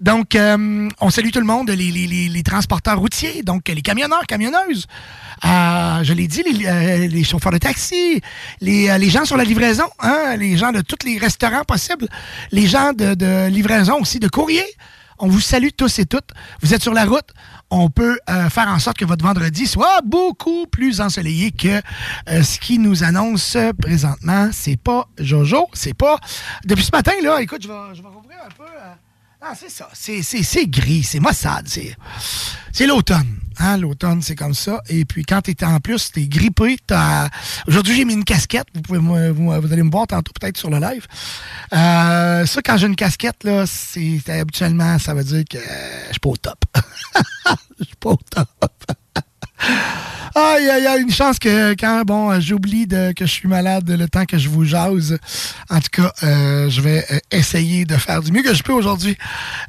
Donc, 0.00 0.34
euh, 0.34 0.88
on 1.00 1.10
salue 1.10 1.30
tout 1.30 1.40
le 1.40 1.46
monde, 1.46 1.70
les, 1.70 2.42
transporteurs 2.42 2.98
routiers, 2.98 3.42
donc 3.42 3.68
les 3.68 3.82
camionneurs, 3.82 4.26
camionneuses. 4.26 4.86
Euh, 5.44 6.02
je 6.02 6.12
l'ai 6.12 6.28
dit, 6.28 6.42
les, 6.42 6.66
euh, 6.66 7.06
les 7.06 7.24
chauffeurs 7.24 7.52
de 7.52 7.58
taxi, 7.58 8.20
les, 8.60 9.10
gens 9.10 9.24
sur 9.24 9.36
la 9.36 9.44
livraison, 9.44 9.88
hein, 10.00 10.36
les 10.36 10.56
gens 10.56 10.72
de 10.72 10.80
tous 10.80 11.04
les 11.04 11.18
restaurants 11.18 11.64
possibles, 11.64 12.08
les 12.50 12.66
gens 12.66 12.92
de 12.92 13.48
livraison 13.48 14.00
aussi, 14.00 14.18
de 14.18 14.28
courrier. 14.28 14.64
On 15.18 15.28
vous 15.28 15.40
salue 15.40 15.68
tous 15.76 16.00
et 16.00 16.06
toutes. 16.06 16.30
Vous 16.62 16.74
êtes 16.74 16.82
sur 16.82 16.92
la 16.92 17.04
route. 17.04 17.30
On 17.74 17.88
peut 17.88 18.18
euh, 18.28 18.50
faire 18.50 18.68
en 18.68 18.78
sorte 18.78 18.98
que 18.98 19.06
votre 19.06 19.24
vendredi 19.24 19.66
soit 19.66 20.02
beaucoup 20.04 20.66
plus 20.66 21.00
ensoleillé 21.00 21.52
que 21.52 21.80
euh, 22.28 22.42
ce 22.42 22.58
qui 22.60 22.78
nous 22.78 23.02
annonce 23.02 23.56
présentement. 23.80 24.50
C'est 24.52 24.76
pas 24.76 25.08
Jojo, 25.18 25.68
c'est 25.72 25.94
pas. 25.94 26.18
Depuis 26.66 26.84
ce 26.84 26.90
matin, 26.92 27.12
là, 27.22 27.40
écoute, 27.40 27.62
je 27.62 27.68
vais, 27.68 27.94
je 27.94 28.02
vais 28.02 28.08
rouvrir 28.08 28.36
un 28.44 28.50
peu. 28.54 28.64
euh, 28.64 28.92
Ah, 29.40 29.54
c'est 29.58 29.70
ça. 29.70 29.88
C'est, 29.94 30.66
gris, 30.66 31.02
c'est 31.02 31.18
maussade. 31.18 31.66
C'est 31.66 32.86
l'automne. 32.86 33.38
Hein, 33.58 33.78
l'automne, 33.78 34.22
c'est 34.22 34.34
comme 34.34 34.54
ça. 34.54 34.80
Et 34.88 35.04
puis, 35.04 35.24
quand 35.24 35.42
t'es 35.42 35.64
en 35.64 35.80
plus, 35.80 36.12
t'es 36.12 36.26
grippé. 36.26 36.76
Aujourd'hui, 37.66 37.96
j'ai 37.96 38.04
mis 38.04 38.14
une 38.14 38.24
casquette. 38.24 38.66
Vous, 38.74 38.82
pouvez, 38.82 39.30
vous, 39.30 39.52
allez 39.52 39.82
me 39.82 39.90
voir 39.90 40.06
tantôt, 40.06 40.32
peut-être, 40.38 40.56
sur 40.56 40.70
le 40.70 40.78
live. 40.78 41.06
Euh, 41.72 42.46
ça, 42.46 42.62
quand 42.62 42.76
j'ai 42.76 42.86
une 42.86 42.96
casquette, 42.96 43.44
là, 43.44 43.64
c'est 43.66 44.20
habituellement, 44.28 44.98
ça 44.98 45.14
veut 45.14 45.24
dire 45.24 45.44
que 45.48 45.58
je 45.58 46.12
suis 46.12 46.20
pas 46.20 46.28
au 46.30 46.36
top. 46.36 46.58
Je 47.78 47.84
suis 47.84 47.96
pas 47.96 48.10
au 48.10 48.18
top. 48.30 48.48
Aïe, 50.34 50.66
aïe, 50.70 50.86
aïe, 50.86 51.02
une 51.02 51.10
chance 51.10 51.38
que 51.38 51.74
quand, 51.74 52.04
bon, 52.06 52.40
j'oublie 52.40 52.88
que 52.88 53.12
je 53.20 53.26
suis 53.26 53.48
malade 53.48 53.90
le 53.90 54.08
temps 54.08 54.24
que 54.24 54.38
je 54.38 54.48
vous 54.48 54.64
jase. 54.64 55.18
En 55.68 55.78
tout 55.78 55.90
cas, 55.92 56.10
euh, 56.22 56.70
je 56.70 56.80
vais 56.80 57.04
euh, 57.10 57.18
essayer 57.30 57.84
de 57.84 57.94
faire 57.96 58.22
du 58.22 58.32
mieux 58.32 58.42
que 58.42 58.54
je 58.54 58.62
peux 58.62 58.72
aujourd'hui. 58.72 59.18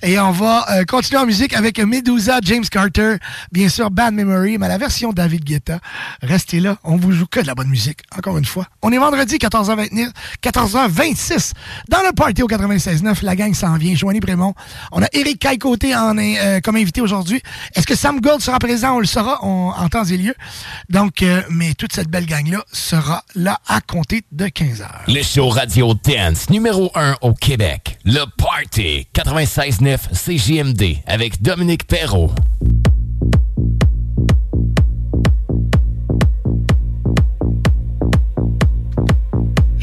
Et 0.03 0.17
on 0.19 0.31
va 0.31 0.65
euh, 0.71 0.85
continuer 0.85 1.19
en 1.19 1.25
musique 1.25 1.53
avec 1.53 1.79
Medusa, 1.79 2.39
James 2.43 2.63
Carter, 2.63 3.15
bien 3.51 3.67
sûr 3.67 3.91
Bad 3.91 4.13
Memory, 4.13 4.57
mais 4.57 4.69
la 4.69 4.77
version 4.77 5.11
David 5.11 5.43
Guetta. 5.43 5.79
Restez 6.21 6.61
là, 6.61 6.77
on 6.85 6.95
vous 6.95 7.11
joue 7.11 7.25
que 7.25 7.41
de 7.41 7.47
la 7.47 7.55
bonne 7.55 7.67
musique, 7.67 7.99
encore 8.17 8.37
une 8.37 8.45
fois. 8.45 8.65
On 8.81 8.91
est 8.93 8.97
vendredi 8.97 9.35
14h29, 9.35 10.11
14h26 10.41 11.51
dans 11.89 12.01
le 12.07 12.13
party 12.13 12.41
au 12.41 12.47
96.9. 12.47 13.25
La 13.25 13.35
gang 13.35 13.53
s'en 13.53 13.75
vient. 13.75 13.95
Joanie 13.95 14.21
Brémond. 14.21 14.53
On 14.93 15.03
a 15.03 15.07
Eric 15.11 15.39
Caille-Côté 15.39 15.93
comme 16.63 16.77
invité 16.77 17.01
aujourd'hui. 17.01 17.41
Est-ce 17.75 17.85
que 17.85 17.95
Sam 17.95 18.21
Gold 18.21 18.39
sera 18.39 18.59
présent? 18.59 18.95
On 18.95 18.99
le 18.99 19.05
saura 19.05 19.43
en 19.83 19.89
temps 19.89 20.05
et 20.05 20.17
lieu. 20.17 20.33
Donc, 20.89 21.21
euh, 21.21 21.41
mais 21.49 21.73
toute 21.73 21.93
cette 21.93 22.07
belle 22.07 22.25
gang-là 22.25 22.63
sera 22.71 23.23
là 23.35 23.59
à 23.67 23.81
compter 23.81 24.23
de 24.31 24.47
15 24.47 24.81
heures. 24.81 25.03
Le 25.07 25.21
show 25.21 25.49
Radio 25.49 25.93
Dance 25.93 26.49
numéro 26.49 26.91
1 26.95 27.17
au 27.21 27.33
Québec. 27.33 27.97
Le 28.05 28.25
Party 28.37 29.07
96.9 29.13 29.97
CJMD 30.13 30.97
avec 31.05 31.41
Dominique 31.41 31.85
Perrault. 31.85 32.31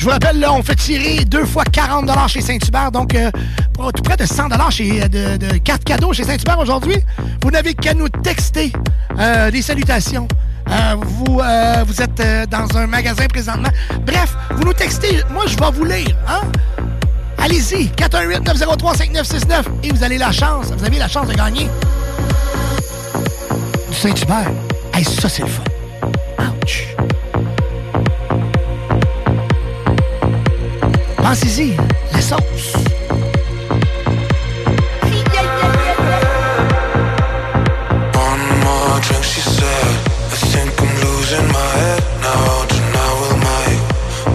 Je 0.01 0.07
vous 0.07 0.13
rappelle, 0.13 0.41
là, 0.41 0.55
on 0.55 0.63
fait 0.63 0.77
tirer 0.77 1.27
deux 1.27 1.45
fois 1.45 1.63
40 1.63 2.09
chez 2.27 2.41
Saint-Hubert, 2.41 2.91
donc 2.91 3.15
euh, 3.15 3.31
tout 3.77 4.03
près 4.03 4.17
de 4.17 4.25
100 4.25 4.71
chez, 4.71 5.03
euh, 5.03 5.09
de, 5.09 5.37
de 5.37 5.59
cartes 5.59 5.85
cadeaux 5.85 6.15
chez 6.15 6.25
Saint-Hubert 6.25 6.59
aujourd'hui. 6.59 6.97
Vous 7.43 7.51
n'avez 7.51 7.75
qu'à 7.75 7.93
nous 7.93 8.09
texter 8.09 8.73
euh, 9.19 9.51
des 9.51 9.61
salutations. 9.61 10.27
Euh, 10.71 10.97
vous, 11.03 11.43
vous 11.87 12.01
êtes 12.01 12.49
dans 12.49 12.79
un 12.79 12.87
magasin 12.87 13.27
présentement. 13.27 13.69
Bref, 14.07 14.35
vous 14.53 14.65
nous 14.65 14.73
textez. 14.73 15.21
Moi, 15.33 15.45
je 15.47 15.59
vais 15.59 15.71
vous 15.71 15.85
lire. 15.85 16.17
Hein? 16.27 16.41
Allez-y, 17.37 17.89
418-903-5969 17.97 19.65
et 19.83 19.93
vous 19.93 20.03
avez 20.03 20.17
la 20.17 20.33
chance, 20.33 20.73
vous 20.75 20.85
avez 20.87 20.99
la 20.99 21.09
chance 21.09 21.29
de 21.29 21.35
gagner 21.35 21.69
du 23.91 23.95
Saint-Hubert. 23.95 24.51
Hey, 24.95 25.05
ça, 25.05 25.29
c'est 25.29 25.43
le 25.43 25.49
fun. 25.49 25.63
Ouch! 26.39 26.97
Ah, 31.31 31.35
drink, 39.01 39.23
she 39.23 39.41
said. 39.41 39.91
I 40.27 40.37
think 40.51 40.75
I'm 40.83 40.93
losing 41.07 41.47
my 41.55 41.71
head 41.79 42.03
now. 42.27 42.67
To 42.71 42.81
now, 42.99 43.15
my 43.47 43.67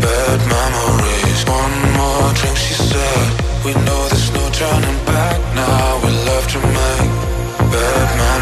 bad 0.03 0.39
memory. 0.55 1.19
One 1.51 1.75
more 1.97 2.31
drink, 2.39 2.55
she 2.55 2.75
said. 2.75 3.27
We 3.65 3.71
know 3.86 4.01
there's 4.08 4.31
no 4.31 4.43
turning 4.51 4.99
back 5.03 5.39
now. 5.53 5.99
We 6.01 6.12
love 6.29 6.47
to 6.53 6.60
make 6.79 7.12
bad 7.75 8.08
memories. 8.15 8.35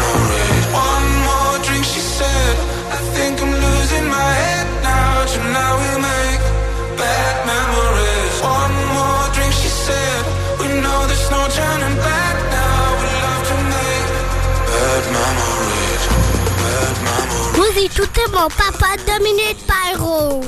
Vous 17.84 17.90
écoutez 18.00 18.22
mon 18.32 18.48
papa 18.48 18.96
Dominique 19.06 19.58
Pyro. 19.66 20.40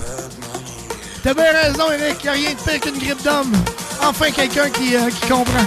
T'as 1.23 1.35
bien 1.35 1.53
raison, 1.53 1.93
Eric. 1.93 2.25
Y 2.25 2.29
a 2.29 2.33
rien 2.33 2.51
de 2.55 2.57
pire 2.57 2.81
qu'une 2.81 2.99
grippe 2.99 3.23
d'homme. 3.23 3.53
Enfin, 4.03 4.31
quelqu'un 4.31 4.71
qui, 4.71 4.97
euh, 4.97 5.11
qui 5.11 5.29
comprend. 5.29 5.67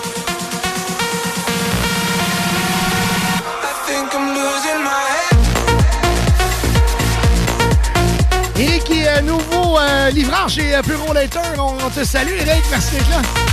Eric 8.57 8.83
qui 8.85 9.01
est 9.01 9.21
nouveau 9.21 9.77
euh, 9.77 10.09
livreur 10.09 10.49
chez 10.49 10.75
euh, 10.75 10.81
Puro 10.81 11.13
Later. 11.13 11.39
On, 11.59 11.75
on 11.85 11.89
te 11.91 12.03
salue, 12.03 12.33
Eric. 12.39 12.63
Merci 12.71 12.95
d'être 12.95 13.09
là. 13.11 13.48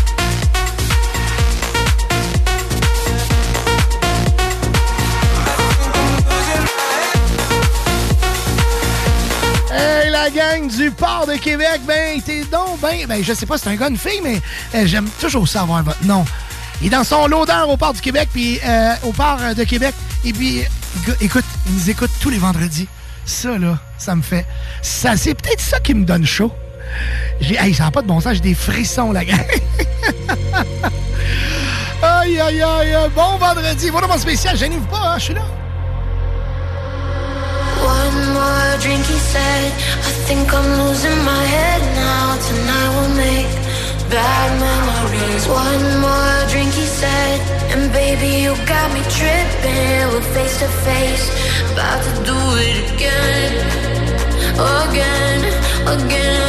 Hey, 9.77 10.11
la 10.11 10.31
gang 10.31 10.69
du 10.69 10.91
port 10.91 11.27
de 11.27 11.35
Québec, 11.35 11.83
ben, 11.87 12.19
t'es 12.23 12.45
donc 12.45 12.81
ben, 12.81 13.07
ben, 13.07 13.23
je 13.23 13.35
sais 13.35 13.45
pas 13.45 13.59
si 13.59 13.65
c'est 13.65 13.71
un 13.71 13.77
gars, 13.77 13.89
une 13.89 13.99
fille, 13.99 14.23
mais 14.23 14.41
euh, 14.75 14.87
j'aime 14.87 15.07
toujours 15.21 15.47
savoir 15.47 15.83
votre 15.83 16.03
nom. 16.05 16.25
Il 16.81 16.87
est 16.87 16.91
dans 16.91 17.05
son 17.05 17.27
l'odeur 17.27 17.69
au 17.69 17.77
port 17.77 17.93
du 17.93 18.01
Québec, 18.01 18.31
puis 18.33 18.59
euh, 18.65 18.95
au 19.03 19.13
port 19.13 19.39
de 19.55 19.65
Québec, 19.65 19.95
et 20.25 20.33
puis, 20.33 20.63
écoute, 21.21 21.45
il 21.67 21.75
nous 21.75 21.91
écoute 21.91 22.11
tous 22.21 22.31
les 22.31 22.39
vendredis. 22.39 22.89
Ça, 23.27 23.59
là, 23.59 23.79
ça 23.99 24.15
me 24.15 24.23
fait... 24.23 24.47
ça 24.81 25.15
C'est 25.17 25.35
peut-être 25.35 25.61
ça 25.61 25.79
qui 25.79 25.93
me 25.93 26.07
donne 26.07 26.25
chaud. 26.25 26.53
J'ai, 27.41 27.57
hey, 27.57 27.75
ça 27.75 27.85
n'a 27.85 27.91
pas 27.91 28.01
de 28.01 28.07
bon 28.07 28.21
sens, 28.21 28.35
j'ai 28.35 28.41
des 28.41 28.55
frissons, 28.55 29.13
la 29.13 29.27
gang. 29.27 29.39
aïe, 32.03 32.41
aïe, 32.41 32.63
aïe, 32.63 32.97
bon 33.15 33.37
vendredi. 33.37 33.91
Voilà 33.91 34.07
mon 34.07 34.19
spécial, 34.19 34.57
gênez-vous 34.57 34.87
pas, 34.87 35.13
hein, 35.13 35.19
je 35.19 35.25
suis 35.25 35.35
là. 35.35 35.43
One 37.87 38.19
more 38.35 38.71
drink, 38.83 39.05
he 39.07 39.19
said. 39.19 39.71
I 40.09 40.13
think 40.27 40.53
I'm 40.53 40.69
losing 40.83 41.19
my 41.33 41.45
head 41.55 41.83
now. 41.95 42.35
Tonight 42.49 42.91
we'll 42.97 43.15
make 43.15 43.53
bad 44.11 44.49
memories. 44.67 45.45
One 45.47 45.85
more 46.03 46.39
drink, 46.51 46.73
he 46.75 46.87
said. 47.01 47.39
And 47.73 47.93
baby, 47.93 48.43
you 48.45 48.53
got 48.67 48.89
me 48.93 49.03
tripping. 49.19 50.03
We're 50.11 50.29
face 50.35 50.59
to 50.63 50.69
face, 50.87 51.27
about 51.73 52.03
to 52.07 52.13
do 52.31 52.39
it. 52.67 52.77
Again, 52.95 53.53
again, 54.59 55.41
again. 55.95 56.46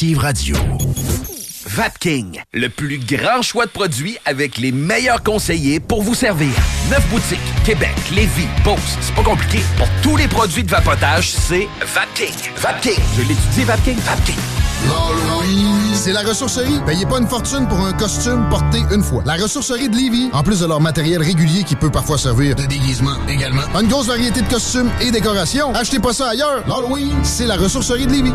Radio. 0.00 0.54
Vapking, 1.66 2.40
le 2.54 2.68
plus 2.68 2.98
grand 2.98 3.42
choix 3.42 3.66
de 3.66 3.70
produits 3.70 4.16
avec 4.26 4.56
les 4.56 4.70
meilleurs 4.70 5.24
conseillers 5.24 5.80
pour 5.80 6.02
vous 6.02 6.14
servir. 6.14 6.52
Neuf 6.88 7.04
boutiques, 7.08 7.40
Québec, 7.64 7.94
Lévis, 8.14 8.46
Beauce, 8.62 8.78
c'est 9.00 9.14
pas 9.16 9.24
compliqué. 9.24 9.58
Pour 9.76 9.88
tous 10.00 10.16
les 10.16 10.28
produits 10.28 10.62
de 10.62 10.70
vapotage, 10.70 11.30
c'est 11.30 11.66
Vapking. 11.80 12.32
Vapking, 12.58 13.02
je 13.16 13.22
l'étudie, 13.22 13.64
Vapking, 13.64 13.96
Vapking. 13.96 14.36
C'est 15.94 16.12
la 16.12 16.22
ressourcerie. 16.22 16.80
Payez 16.86 17.04
pas 17.04 17.18
une 17.18 17.26
fortune 17.26 17.66
pour 17.66 17.80
un 17.80 17.92
costume 17.92 18.48
porté 18.50 18.78
une 18.92 19.02
fois. 19.02 19.24
La 19.26 19.34
ressourcerie 19.34 19.88
de 19.88 19.96
Lévis, 19.96 20.30
en 20.32 20.44
plus 20.44 20.60
de 20.60 20.66
leur 20.66 20.80
matériel 20.80 21.20
régulier 21.22 21.64
qui 21.64 21.74
peut 21.74 21.90
parfois 21.90 22.18
servir 22.18 22.54
de 22.54 22.66
déguisement 22.66 23.16
également, 23.28 23.62
une 23.80 23.88
grosse 23.88 24.06
variété 24.06 24.42
de 24.42 24.48
costumes 24.48 24.90
et 25.00 25.10
décorations. 25.10 25.74
Achetez 25.74 25.98
pas 25.98 26.12
ça 26.12 26.28
ailleurs. 26.28 26.62
L'Halloween, 26.68 27.16
c'est 27.24 27.46
la 27.46 27.56
ressourcerie 27.56 28.06
de 28.06 28.12
Lévis. 28.12 28.34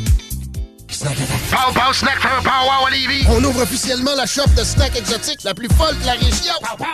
Pow 1.01 1.71
Pow 1.73 1.91
Snack 1.93 2.19
for 2.19 2.27
a 2.29 2.41
Pow 2.43 2.65
Wow 2.67 2.85
à 2.85 2.91
Lévis. 2.91 3.25
On 3.29 3.43
ouvre 3.43 3.63
officiellement 3.63 4.13
la 4.15 4.27
shop 4.27 4.45
de 4.55 4.63
snacks 4.63 4.95
exotiques 4.95 5.43
la 5.43 5.55
plus 5.55 5.67
folle 5.75 5.97
de 5.99 6.05
la 6.05 6.11
région. 6.11 6.53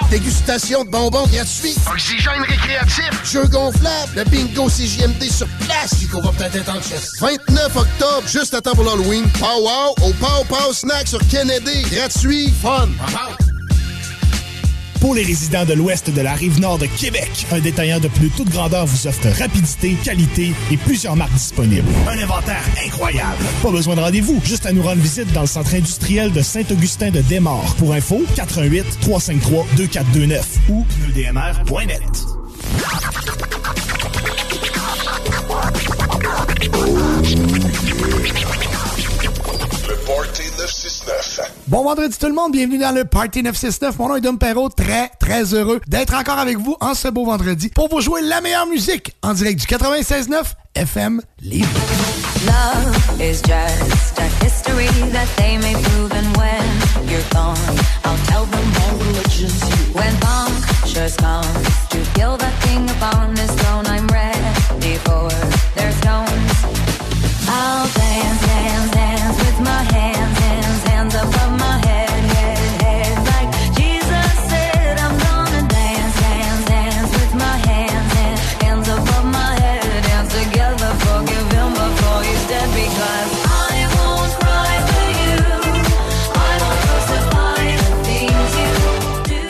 Dégustation 0.09 0.85
de 0.85 0.89
bonbons 0.89 1.27
gratuits. 1.27 1.75
Oxygène 1.91 2.41
récréatif. 2.47 3.09
Jeux 3.25 3.47
gonflables. 3.47 4.13
Le 4.15 4.23
bingo 4.23 4.69
CJMD 4.69 5.23
sur 5.23 5.47
place. 5.65 5.93
qu'on 6.09 6.21
va 6.21 6.31
peut-être 6.31 6.55
être 6.55 6.69
en 6.69 6.81
chess. 6.81 7.11
29 7.19 7.75
octobre, 7.75 8.27
juste 8.27 8.53
à 8.53 8.61
temps 8.61 8.75
pour 8.75 8.85
l'Halloween. 8.85 9.29
Pow 9.39 9.61
Wow 9.61 10.07
au 10.07 10.13
Pow 10.13 10.45
Pow 10.47 10.71
Snack 10.71 11.09
sur 11.09 11.19
Kennedy. 11.27 11.81
Gratuit. 11.91 12.53
Fun. 12.61 12.87
Pour 15.07 15.15
les 15.15 15.23
résidents 15.23 15.63
de 15.63 15.71
l'ouest 15.73 16.09
de 16.09 16.19
la 16.19 16.33
rive 16.33 16.59
nord 16.59 16.79
de 16.79 16.85
Québec, 16.85 17.31
un 17.53 17.59
détaillant 17.59 18.01
de 18.01 18.09
plus 18.09 18.29
toute 18.29 18.49
grandeur 18.49 18.85
vous 18.85 19.07
offre 19.07 19.29
rapidité, 19.39 19.95
qualité 20.03 20.51
et 20.69 20.75
plusieurs 20.75 21.15
marques 21.15 21.31
disponibles. 21.31 21.87
Un 22.09 22.21
inventaire 22.21 22.61
incroyable. 22.85 23.41
Pas 23.63 23.71
besoin 23.71 23.95
de 23.95 24.01
rendez-vous, 24.01 24.41
juste 24.43 24.65
à 24.65 24.73
nous 24.73 24.83
rendre 24.83 25.01
visite 25.01 25.31
dans 25.31 25.39
le 25.39 25.47
centre 25.47 25.73
industriel 25.75 26.33
de 26.33 26.41
Saint-Augustin 26.41 27.11
de 27.11 27.21
Desmaures. 27.21 27.73
Pour 27.79 27.93
info, 27.93 28.21
88 28.35 28.83
353 28.99 29.65
2429 29.77 30.45
ou 30.67 30.85
pneudmr.net. 31.05 32.01
Le 39.87 39.95
Party 40.05 40.43
969. 40.56 40.56
Bon 41.77 41.83
vendredi 41.83 42.17
tout 42.17 42.25
le 42.25 42.33
monde, 42.33 42.53
bienvenue 42.53 42.79
dans 42.79 42.91
le 42.91 43.05
Party 43.05 43.43
969. 43.43 43.99
Mon 43.99 44.07
nom 44.09 44.15
est 44.15 44.21
Dom 44.21 44.39
Perrault, 44.39 44.69
très 44.69 45.09
très 45.19 45.53
heureux 45.53 45.79
d'être 45.87 46.15
encore 46.15 46.39
avec 46.39 46.57
vous 46.57 46.75
en 46.79 46.95
ce 46.95 47.07
beau 47.07 47.23
vendredi 47.23 47.69
pour 47.69 47.87
vous 47.87 48.01
jouer 48.01 48.21
la 48.23 48.41
meilleure 48.41 48.65
musique 48.65 49.15
en 49.21 49.35
direct 49.35 49.59
du 49.59 49.67
96.9 49.67 50.41
FM 50.73 51.21
dance 53.43 53.77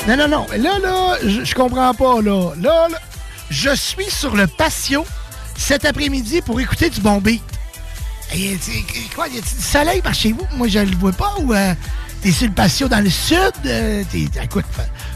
Non, 0.08 0.16
non, 0.16 0.28
non. 0.28 0.45
Là, 0.58 0.80
là, 0.80 1.18
je 1.22 1.53
comprends 1.53 1.93
pas, 1.93 2.22
là. 2.22 2.53
Là, 2.62 2.88
là, 2.89 2.97
je 3.49 3.76
suis 3.76 4.10
sur 4.10 4.36
le 4.36 4.47
patio 4.47 5.05
cet 5.58 5.86
après-midi 5.86 6.41
pour 6.41 6.60
écouter 6.62 6.89
du 6.89 7.01
bon 7.01 7.20
beat. 7.20 7.43
Tu 8.32 8.58
quoi, 9.16 9.28
y 9.28 9.38
a-t-il 9.38 9.58
du 9.58 9.64
soleil 9.64 10.01
par 10.01 10.14
chez 10.14 10.32
vous? 10.32 10.45
Moi, 10.55 10.68
je 10.68 10.80
le 10.80 10.95
vois 10.95 11.12
pas. 11.12 11.36
Ou 11.39 11.53
euh, 11.53 11.74
t'es 12.22 12.32
sur 12.32 12.47
le 12.47 12.53
patio 12.53 12.88
dans 12.88 13.03
le 13.03 13.10
sud? 13.10 13.51
euh, 13.66 14.03
écoute, 14.41 14.66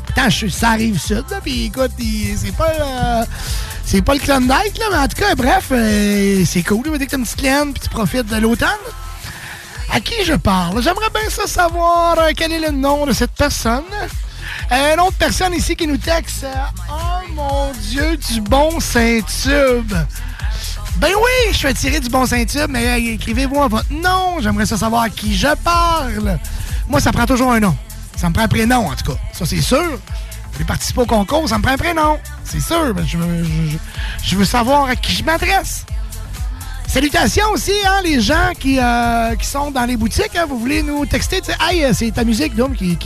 pourtant, 0.05 0.29
je 0.29 0.47
ça 0.47 0.71
arrive 0.71 0.99
sud, 0.99 1.23
là, 1.29 1.39
puis 1.41 1.65
écoute, 1.65 1.91
c'est 1.97 2.55
pas... 2.55 2.71
euh, 2.79 3.25
c'est 3.85 4.01
pas 4.01 4.13
le 4.13 4.19
Klondike, 4.19 4.77
là, 4.77 4.85
mais 4.91 4.97
en 4.97 5.07
tout 5.07 5.17
cas, 5.17 5.35
bref, 5.35 5.67
euh, 5.71 6.43
c'est 6.45 6.63
cool. 6.63 6.83
Que 6.83 6.89
t'as 7.03 7.17
une 7.17 7.23
petite 7.23 7.41
laine, 7.41 7.73
puis 7.73 7.81
tu 7.83 7.89
profites 7.89 8.27
de 8.27 8.37
l'automne. 8.37 8.69
À 9.91 9.99
qui 9.99 10.23
je 10.25 10.33
parle? 10.33 10.81
J'aimerais 10.81 11.09
bien 11.13 11.29
ça 11.29 11.47
savoir 11.47 12.17
euh, 12.19 12.31
quel 12.35 12.53
est 12.53 12.59
le 12.59 12.71
nom 12.71 13.05
de 13.05 13.11
cette 13.11 13.31
personne. 13.31 13.83
Euh, 14.71 14.93
une 14.93 14.99
autre 15.01 15.17
personne 15.17 15.53
ici 15.53 15.75
qui 15.75 15.85
nous 15.85 15.97
texte. 15.97 16.45
euh, 16.45 16.53
oh 16.89 17.33
mon 17.35 17.71
Dieu, 17.89 18.15
du 18.15 18.39
bon 18.39 18.79
Saint-Tube. 18.79 19.93
Ben 20.97 21.09
oui, 21.15 21.51
je 21.53 21.57
fais 21.57 21.73
tirer 21.73 21.99
du 21.99 22.09
bon 22.09 22.25
Saint-Tube, 22.25 22.67
mais 22.69 23.01
écrivez-moi 23.01 23.67
votre 23.67 23.91
nom. 23.91 24.39
J'aimerais 24.39 24.65
savoir 24.65 25.03
à 25.03 25.09
qui 25.09 25.35
je 25.35 25.53
parle. 25.63 26.39
Moi, 26.87 27.01
ça 27.01 27.11
prend 27.11 27.25
toujours 27.25 27.51
un 27.51 27.59
nom. 27.59 27.75
Ça 28.15 28.29
me 28.29 28.33
prend 28.33 28.43
un 28.43 28.47
prénom, 28.47 28.87
en 28.87 28.95
tout 28.95 29.11
cas. 29.11 29.17
Ça, 29.33 29.45
c'est 29.45 29.61
sûr. 29.61 29.99
Je 30.53 30.59
vais 30.59 30.65
participer 30.65 31.01
au 31.01 31.05
concours, 31.05 31.49
ça 31.49 31.57
me 31.57 31.63
prend 31.63 31.73
un 31.73 31.77
prénom. 31.77 32.17
C'est 32.45 32.61
sûr. 32.61 32.93
Ben, 32.93 33.05
je, 33.05 34.35
veux, 34.37 34.45
savoir 34.45 34.85
à 34.85 34.95
qui 34.95 35.13
je 35.13 35.23
m'adresse. 35.23 35.85
Salutations 36.87 37.49
aussi, 37.51 37.71
hein, 37.85 38.01
les 38.03 38.21
gens 38.21 38.51
qui, 38.59 38.79
euh, 38.79 39.35
sont 39.41 39.71
dans 39.71 39.85
les 39.85 39.97
boutiques. 39.97 40.35
hein, 40.35 40.45
vous 40.47 40.59
voulez 40.59 40.83
nous 40.83 41.05
texter, 41.05 41.41
hey, 41.59 41.93
c'est 41.93 42.11
ta 42.11 42.23
musique, 42.23 42.55
Dom, 42.55 42.73
qui, 42.75 42.97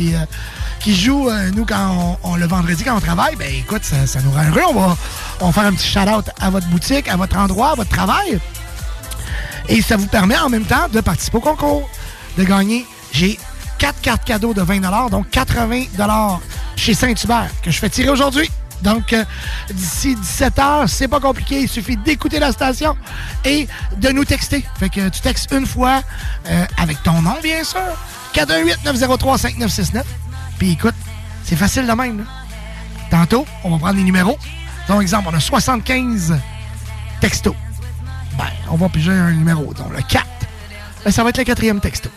qui 0.80 0.95
joue, 0.95 1.30
euh, 1.30 1.51
nous, 1.51 1.65
quand 1.65 2.19
on, 2.23 2.36
le 2.36 2.47
vendredi, 2.47 2.84
quand 2.84 2.95
on 2.95 3.01
travaille. 3.01 3.36
Ben 3.36 3.51
écoute, 3.53 3.84
ça, 3.84 4.21
nous 4.21 4.32
rend 4.32 4.43
heureux. 4.43 4.61
On 4.69 4.80
va, 4.80 4.97
on 5.41 5.51
faire 5.51 5.65
un 5.65 5.73
petit 5.73 5.88
shout-out 5.88 6.26
à 6.39 6.49
votre 6.49 6.67
boutique, 6.67 7.07
à 7.07 7.15
votre 7.15 7.38
endroit, 7.38 7.71
à 7.71 7.76
votre 7.76 7.89
travail. 7.89 8.39
Et 9.67 9.82
ça 9.82 9.97
vous 9.97 10.07
permet 10.07 10.38
en 10.38 10.49
même 10.49 10.65
temps 10.65 10.88
de 10.91 11.01
participer 11.01 11.38
au 11.38 11.41
concours, 11.41 11.89
de 12.38 12.43
gagner. 12.43 12.86
J'ai 13.11 13.39
quatre 13.78 13.99
cartes 14.01 14.23
cadeaux 14.23 14.53
de 14.53 14.61
20 14.61 15.09
donc 15.09 15.30
80 15.32 15.86
chez 16.76 16.93
Saint-Hubert 16.93 17.49
que 17.63 17.71
je 17.71 17.80
fais 17.80 17.89
tirer 17.89 18.09
aujourd'hui. 18.09 18.49
Donc, 18.82 19.13
euh, 19.13 19.23
d'ici 19.73 20.15
17 20.15 20.59
heures, 20.59 20.89
c'est 20.89 21.07
pas 21.07 21.19
compliqué. 21.19 21.61
Il 21.61 21.69
suffit 21.69 21.97
d'écouter 21.97 22.39
la 22.39 22.51
station 22.51 22.95
et 23.43 23.67
de 23.97 24.09
nous 24.09 24.26
texter. 24.26 24.63
Fait 24.80 24.89
que 24.89 25.09
tu 25.09 25.21
textes 25.21 25.51
une 25.51 25.65
fois 25.65 26.01
euh, 26.47 26.65
avec 26.78 27.01
ton 27.03 27.21
nom, 27.21 27.36
bien 27.41 27.63
sûr. 27.63 27.80
418-903-5969. 28.34 30.03
Puis 30.58 30.72
écoute, 30.72 30.95
c'est 31.43 31.56
facile 31.56 31.88
de 31.88 31.91
même. 31.91 32.26
Tantôt, 33.10 33.45
on 33.64 33.72
va 33.72 33.78
prendre 33.78 33.97
les 33.97 34.03
numéros. 34.03 34.38
Donc, 34.88 35.01
exemple, 35.01 35.30
on 35.32 35.34
a 35.34 35.39
75 35.39 36.38
textos. 37.20 37.56
Ben, 38.38 38.45
on 38.70 38.76
va 38.76 38.89
piger 38.89 39.12
un 39.12 39.32
numéro, 39.32 39.74
donc 39.74 39.91
le 39.95 40.01
4. 40.01 40.26
Ben, 41.03 41.12
ça 41.12 41.24
va 41.24 41.30
être 41.30 41.38
le 41.38 41.43
quatrième 41.43 41.80
texto. 41.80 42.10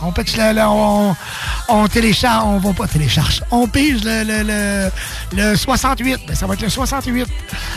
On 0.00 0.12
pitch 0.12 0.36
le, 0.36 0.52
le- 0.52 1.14
on, 1.68 1.88
télécharge, 1.88 2.44
on 2.46 2.58
va 2.58 2.72
pas 2.72 2.86
télécharge. 2.86 3.42
On 3.50 3.66
pige 3.66 4.04
le, 4.04 4.22
le, 4.22 4.42
le, 4.44 4.90
le 5.50 5.56
68. 5.56 6.20
Ben, 6.26 6.36
ça 6.36 6.46
va 6.46 6.54
être 6.54 6.62
le 6.62 6.68
68. 6.68 7.26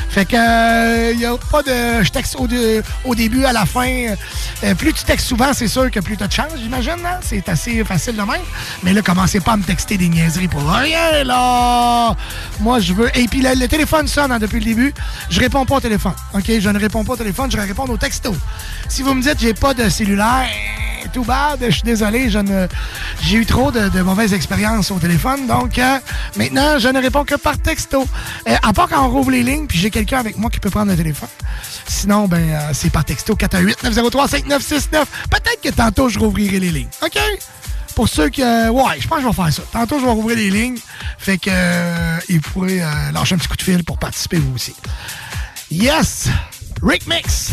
Fait 0.09 0.26
que 0.26 1.13
il 1.13 1.19
y 1.19 1.26
a 1.26 1.36
pas 1.51 1.63
de. 1.63 2.03
Je 2.03 2.09
texte 2.11 2.36
au, 2.38 2.47
au 3.05 3.15
début, 3.15 3.43
à 3.45 3.53
la 3.53 3.65
fin. 3.65 3.88
Euh, 4.63 4.76
plus 4.76 4.93
tu 4.93 5.03
textes 5.03 5.28
souvent, 5.28 5.51
c'est 5.53 5.67
sûr 5.67 5.89
que 5.89 5.99
plus 5.99 6.15
tu 6.15 6.24
as 6.24 6.28
de 6.28 6.34
chance, 6.34 6.51
j'imagine. 6.61 6.93
hein? 7.05 7.19
C'est 7.22 7.47
assez 7.49 7.84
facile 7.84 8.15
de 8.15 8.22
même. 8.22 8.41
Mais 8.84 8.93
là, 8.93 9.01
commencez 9.01 9.39
pas 9.39 9.53
à 9.53 9.57
me 9.57 9.63
texter 9.63 9.97
des 9.97 10.07
niaiseries 10.09 10.47
pour 10.47 10.61
rien, 10.69 11.24
là. 11.24 12.15
Moi, 12.59 12.80
je 12.82 12.93
veux. 12.93 13.09
Et 13.17 13.28
puis 13.28 13.41
le, 13.41 13.67
téléphone 13.67 14.07
sonne 14.07 14.32
hein, 14.32 14.39
depuis 14.39 14.59
le 14.59 14.65
début. 14.65 14.93
Je 15.30 15.39
réponds 15.39 15.65
pas 15.65 15.76
au 15.78 15.82
téléphone. 15.82 16.13
OK? 16.34 16.43
Je 16.59 16.69
ne 16.69 16.80
réponds 16.80 17.03
pas 17.03 17.13
au 17.13 17.17
téléphone, 17.17 17.49
je 17.51 17.57
vais 17.57 17.63
répondre 17.63 17.91
au 17.93 17.97
texto. 17.97 18.36
Si 18.88 19.01
vous 19.01 19.13
me 19.15 19.22
dites 19.24 19.39
j'ai 19.39 19.53
pas 19.53 19.74
de 19.74 19.89
cellulaire, 19.89 20.47
tout 21.13 21.24
bad, 21.24 21.59
je 21.61 21.72
suis 21.72 21.82
désolé, 21.84 22.11
j'ai 23.22 23.38
eu 23.38 23.45
trop 23.45 23.72
de, 23.72 24.01
mauvaises 24.01 24.34
expériences 24.34 24.91
au 24.91 24.99
téléphone, 24.99 25.47
donc 25.47 25.80
euh, 25.80 25.99
maintenant 26.36 26.78
je 26.80 26.88
ne 26.88 27.01
réponds 27.01 27.24
que 27.24 27.36
par 27.36 27.57
texto. 27.57 28.05
Euh, 28.47 28.55
à 28.62 28.74
part 28.74 28.89
quand 28.89 29.05
on 29.05 29.09
rouvre 29.09 29.32
les 29.32 29.43
lignes, 29.43 29.68
puis 29.68 29.80
j'ai 29.80 29.89
quelqu'un 29.89 30.20
avec 30.20 30.38
moi 30.38 30.49
qui 30.49 30.59
peut 30.59 30.70
prendre 30.70 30.91
le 30.91 30.97
téléphone. 30.97 31.30
Sinon, 31.88 32.28
ben 32.28 32.49
euh, 32.49 32.70
c'est 32.74 32.89
par 32.89 33.05
texto 33.05 33.36
418 33.36 33.84
903 33.84 34.28
5969. 34.28 35.07
Peut-être 35.30 35.62
que 35.62 35.70
tantôt 35.70 36.09
je 36.09 36.20
rouvrirai 36.20 36.59
les 36.59 36.72
lignes, 36.72 36.89
ok? 37.01 37.20
pour 37.95 38.07
ceux 38.07 38.30
qui... 38.30 38.41
ouais, 38.41 38.99
je 38.99 39.07
pense 39.07 39.18
que 39.18 39.24
je 39.24 39.28
vais 39.28 39.34
faire 39.34 39.53
ça. 39.53 39.64
Tantôt, 39.70 39.99
je 39.99 40.05
vais 40.05 40.12
rouvrir 40.12 40.38
les 40.38 40.49
lignes. 40.49 40.78
Fait 41.18 41.38
que 41.38 41.51
ils 42.30 42.39
pourraient 42.39 42.82
lâcher 43.14 43.36
un 43.36 43.38
petit 43.38 43.49
coup 43.49 43.57
de 43.57 43.62
fil 43.62 43.84
pour 43.84 43.99
participer 43.99 44.38
vous 44.38 44.55
aussi. 44.55 44.74
Yes! 45.70 46.30
Rick 46.82 47.05
Mix! 47.05 47.51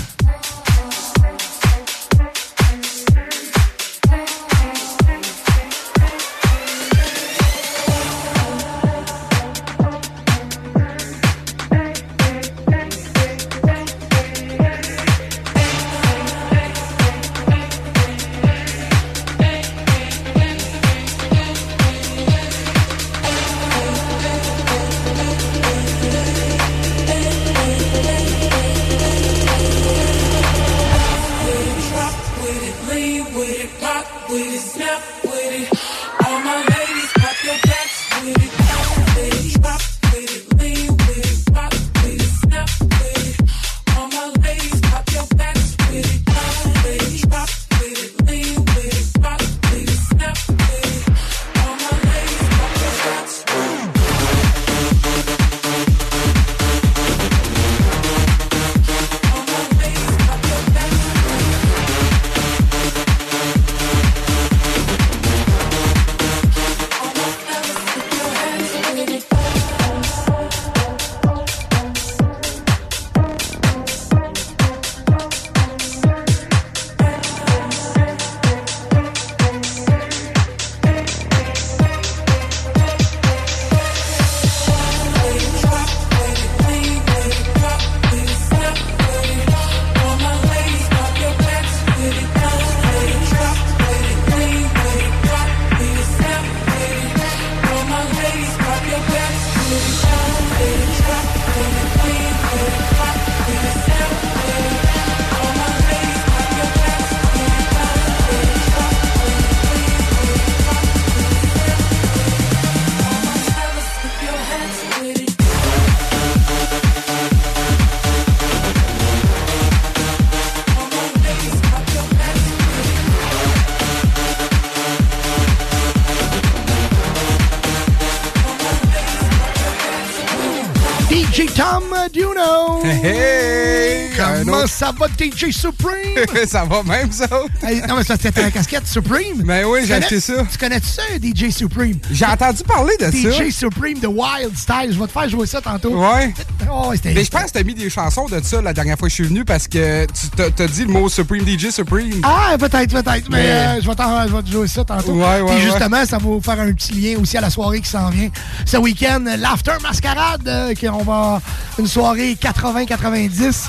Ça 134.88 134.94
va, 134.98 135.06
DJ 135.08 135.52
Supreme? 135.52 136.46
ça 136.46 136.64
va 136.64 136.82
même, 136.82 137.12
ça? 137.12 137.26
Hey, 137.62 137.82
non, 137.86 137.96
mais 137.96 138.04
ça, 138.04 138.16
c'était 138.20 138.42
la 138.42 138.50
casquette 138.50 138.86
Supreme. 138.86 139.42
Ben 139.44 139.64
oui, 139.66 139.80
j'ai 139.84 139.94
acheté 139.94 140.18
ça. 140.20 140.32
Tu 140.50 140.56
connais 140.58 140.80
ça, 140.80 141.02
DJ 141.22 141.50
Supreme? 141.50 141.98
J'ai 142.10 142.24
entendu 142.24 142.62
parler 142.64 142.94
de 142.98 143.04
ça. 143.04 143.10
DJ 143.44 143.50
Supreme 143.50 143.98
de 143.98 144.06
Wild 144.06 144.56
Style. 144.56 144.92
Je 144.92 144.98
vais 144.98 145.06
te 145.06 145.12
faire 145.12 145.28
jouer 145.28 145.46
ça 145.46 145.60
tantôt. 145.60 145.90
Ouais. 145.90 146.32
Oh, 146.70 146.92
Mais 147.04 147.24
je 147.24 147.30
pense 147.30 147.44
que 147.44 147.50
t'as 147.58 147.62
mis 147.64 147.74
des 147.74 147.90
chansons 147.90 148.26
de 148.26 148.40
ça 148.42 148.62
la 148.62 148.72
dernière 148.72 148.98
fois 148.98 149.08
que 149.08 149.10
je 149.10 149.14
suis 149.16 149.24
venu 149.24 149.44
parce 149.44 149.68
que 149.68 150.06
tu 150.06 150.28
t'as 150.30 150.66
dit 150.66 150.84
le 150.84 150.92
mot 150.92 151.08
Supreme 151.08 151.46
DJ 151.46 151.70
Supreme. 151.70 152.20
Ah, 152.22 152.56
peut-être, 152.58 152.90
peut-être. 152.90 153.28
Mais, 153.30 153.42
Mais- 153.42 153.50
euh, 153.50 153.80
je, 153.82 153.88
vais 153.88 153.94
t'en- 153.94 154.26
je 154.26 154.34
vais 154.34 154.42
te 154.42 154.50
jouer 154.50 154.68
ça 154.68 154.84
tantôt. 154.84 155.12
Ouais, 155.12 155.40
ouais, 155.40 155.44
Puis 155.46 155.54
ouais. 155.56 155.60
justement, 155.60 156.04
ça 156.06 156.16
va 156.18 156.24
vous 156.24 156.40
faire 156.40 156.60
un 156.60 156.72
petit 156.72 156.92
lien 156.92 157.18
aussi 157.20 157.36
à 157.36 157.40
la 157.42 157.50
soirée 157.50 157.80
qui 157.80 157.88
s'en 157.90 158.08
vient. 158.10 158.28
Ce 158.64 158.76
week-end, 158.76 159.22
l'After 159.38 159.72
Mascarade, 159.82 160.46
euh, 160.46 160.74
qu'on 160.74 161.02
va 161.04 161.40
une 161.78 161.86
soirée 161.86 162.36
80-90. 162.40 163.68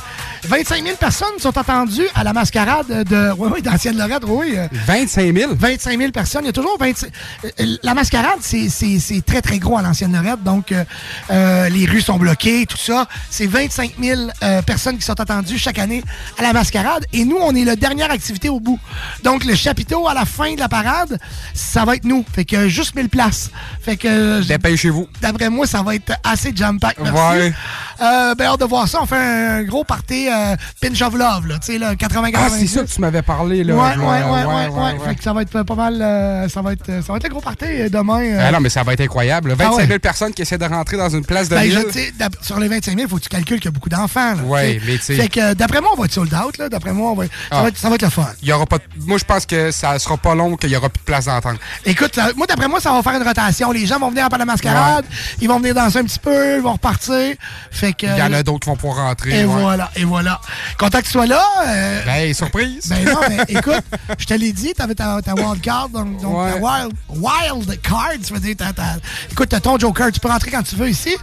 25 0.50 0.84
000 0.84 0.98
personnes 0.98 1.38
sont 1.38 1.56
attendues 1.56 2.08
à 2.16 2.24
la 2.24 2.34
mascarade 2.34 2.88
de, 3.08 3.32
oui, 3.38 3.50
oui, 3.54 3.62
d'Ancienne 3.62 3.96
Lorette, 3.98 4.24
oui. 4.26 4.56
euh, 4.58 4.68
25 4.88 5.38
000? 5.38 5.52
25 5.56 5.98
000 6.00 6.12
personnes. 6.12 6.42
Il 6.44 6.48
y 6.48 6.50
a 6.50 6.54
toujours 6.54 6.76
25... 6.80 7.12
euh, 7.46 7.66
La 7.84 7.94
mascarade, 7.94 8.40
c'est- 8.42 9.24
très, 9.26 9.42
très 9.44 9.60
gros 9.60 9.78
à 9.78 9.84
l'Ancienne 9.84 10.12
Lorette. 10.12 10.42
Donc, 10.44 10.72
euh, 10.72 10.84
euh, 11.30 11.70
les 11.70 11.86
rues 11.86 12.02
sont 12.02 12.18
bloquées, 12.18 12.66
tout 12.66 12.78
ça. 12.78 13.06
C'est 13.30 13.46
25 13.46 13.92
000 14.02 14.22
euh, 14.42 14.64
personnes 14.64 14.98
qui 14.98 15.04
sont 15.06 15.20
attendues 15.20 15.60
chaque 15.60 15.78
année 15.78 16.04
à 16.40 16.42
la 16.42 16.52
mascarade. 16.54 17.06
Et 17.14 17.26
nous, 17.26 17.38
on 17.40 17.54
est 17.54 17.64
la 17.64 17.76
dernière 17.76 18.10
activité 18.10 18.50
au 18.50 18.60
bout. 18.60 18.80
Donc, 19.24 19.46
le 19.46 19.54
chapiteau, 19.54 20.08
à 20.08 20.16
la 20.16 20.26
fin 20.26 20.56
de 20.56 20.60
la 20.60 20.68
parade, 20.68 21.20
ça 21.54 21.86
va 21.86 21.96
être 21.96 22.06
nous. 22.06 22.26
Fait 22.34 22.46
que 22.46 22.68
juste 22.68 22.96
1000 22.96 23.10
places. 23.10 23.52
Fait 23.84 23.98
que... 23.98 24.42
Dépêchez-vous. 24.48 25.08
D'après 25.22 25.50
moi, 25.52 25.68
ça 25.68 25.84
va 25.84 25.94
être 25.94 26.14
assez 26.24 26.52
jam-pack. 26.56 26.98
Merci. 27.00 27.14
Ouais. 27.40 27.54
Euh, 28.02 28.34
ben, 28.34 28.46
hâte 28.46 28.60
de 28.62 28.66
voir 28.66 28.88
ça. 28.88 29.00
On 29.04 29.06
fait 29.06 29.16
un 29.18 29.64
gros 29.64 29.84
party 29.84 30.28
euh, 30.40 30.56
Pinch 30.82 31.02
of 31.02 31.14
Love, 31.16 31.48
là. 31.48 31.60
Tu 31.60 31.74
sais, 31.74 31.78
là, 31.78 31.96
80 31.96 32.30
Ah, 32.36 32.48
c'est 32.50 32.68
ça 32.68 32.82
que 32.84 32.88
tu 32.90 33.02
m'avais 33.02 33.22
parlé, 33.22 33.64
là. 33.64 33.76
Ouais, 33.76 33.98
ouais, 33.98 34.06
ouais, 34.06 34.46
ouais, 34.46 34.68
ouais, 34.68 35.00
Fait 35.08 35.16
que 35.16 35.24
ça 35.24 35.34
va 35.34 35.42
être 35.42 35.64
pas 35.64 35.76
mal. 35.76 36.02
euh, 36.02 36.48
ça, 36.50 36.62
va 36.62 36.74
être, 36.74 36.86
ça 36.86 37.12
va 37.12 37.18
être 37.18 37.26
un 37.26 37.30
gros 37.30 37.42
party 37.42 37.66
euh, 37.66 37.90
demain. 37.90 38.22
euh. 38.22 38.44
Ah 38.48 38.52
non, 38.52 38.60
mais 38.60 38.70
ça 38.70 38.84
va 38.84 38.94
être 38.94 39.02
incroyable. 39.02 39.50
là. 39.50 39.56
25 39.56 39.76
000 39.76 39.86
Ah 39.90 39.92
ouais. 39.94 40.00
personnes 40.00 40.34
qui 40.34 40.42
essaient 40.42 40.58
de 40.58 40.66
rentrer 40.66 40.98
dans 40.98 41.10
une 41.10 41.26
place 41.26 41.50
de 41.50 41.56
Ben, 41.56 41.70
je- 41.70 42.46
sur 42.46 42.60
les 42.60 42.68
25 42.68 42.92
000, 42.92 43.02
il 43.02 43.10
faut 43.10 43.18
que 43.18 43.24
tu 43.24 43.30
calcules 43.30 43.58
qu'il 43.60 43.66
y 43.66 43.68
a 43.70 43.72
beaucoup 43.72 43.90
d'enfants. 43.90 44.36
là, 44.36 44.44
Ouais, 44.44 44.80
mais 44.86 44.98
tu 44.98 45.04
sais- 45.04 45.16
Fait 45.16 45.28
que 45.28 45.40
euh, 45.40 45.54
d'après 45.54 45.82
moi, 45.82 45.92
on 45.94 46.00
va 46.00 46.06
être 46.06 46.14
sold 46.14 46.34
out. 46.34 46.58
là. 46.58 46.70
D'après 46.70 46.94
moi, 46.94 47.12
on 47.12 47.16
va, 47.16 47.26
ça, 47.26 47.30
Ah. 47.52 47.62
va 47.64 47.68
être, 47.70 47.78
ça 47.78 47.90
va 47.90 47.96
être 47.96 48.02
le 48.04 48.10
fun. 48.10 48.28
Il 48.42 48.48
y 48.48 48.52
aura 48.52 48.66
pas 48.66 48.78
de- 48.78 48.84
Moi, 49.06 49.18
je 49.18 49.26
pense 49.26 49.46
que 49.46 49.72
ça 49.72 49.98
sera 50.00 50.18
pas 50.18 50.36
long 50.36 50.56
qu'il 50.56 50.70
y 50.70 50.76
aura 50.76 50.90
plus 50.90 51.00
de 51.00 51.06
place 51.06 51.26
d'entendre. 51.26 51.60
Écoute, 51.86 52.16
ça- 52.16 52.30
moi, 52.36 52.46
d'après 52.48 52.68
moi, 52.68 52.80
ça 52.80 52.92
va 52.92 53.02
faire 53.04 53.20
une 53.20 53.28
rotation. 53.28 53.72
Les 53.72 53.86
gens 53.86 54.00
vont 54.00 54.10
venir 54.10 54.28
à 54.32 54.38
la 54.38 54.46
mascarade, 54.46 55.06
ils 55.42 55.48
vont 55.48 55.60
venir 55.60 55.74
danser 55.76 56.00
un 56.00 56.04
petit 56.04 56.20
peu, 56.20 56.58
ils 56.58 56.62
vont 56.62 56.74
repartir. 56.74 57.36
Fait 57.72 57.94
que. 57.94 58.06
Il 58.06 58.18
y 58.18 58.22
en 58.22 58.34
a 58.34 58.44
d'autres 58.44 58.60
qui 58.60 58.70
vont 58.70 58.76
pouvoir 58.76 58.98
rentrer. 59.08 59.40
Et 59.42 59.44
voilà, 59.46 59.90
et 59.96 60.04
voilà. 60.04 60.29
Content 60.78 61.00
que 61.00 61.06
tu 61.06 61.12
sois 61.12 61.26
là. 61.26 61.44
euh, 61.68 62.02
Ben, 62.06 62.34
surprise. 62.34 62.88
Ben 62.90 63.06
non, 63.06 63.20
mais 63.30 63.38
écoute, 63.50 63.84
je 64.18 64.26
te 64.26 64.34
l'ai 64.34 64.52
dit, 64.52 64.74
t'avais 64.74 64.96
ta, 64.96 65.22
ta 65.22 65.34
wild 65.34 65.62
card, 65.62 65.90
donc, 65.90 66.22
donc 66.22 66.36
ta 66.48 66.56
wild, 66.58 66.94
wild 67.10 67.82
card, 67.82 68.12
tu 68.26 68.34
veux 68.34 68.40
dire, 68.40 68.56
ta, 68.56 68.74
ta- 68.74 68.98
écoute, 69.32 69.50
t'as 69.50 69.60
ton 69.60 69.78
joker, 69.78 70.12
tu 70.12 70.20
peux 70.20 70.28
rentrer 70.30 70.52
quand 70.52 70.64
tu 70.64 70.76
veux 70.76 70.90
ici. 70.90 71.16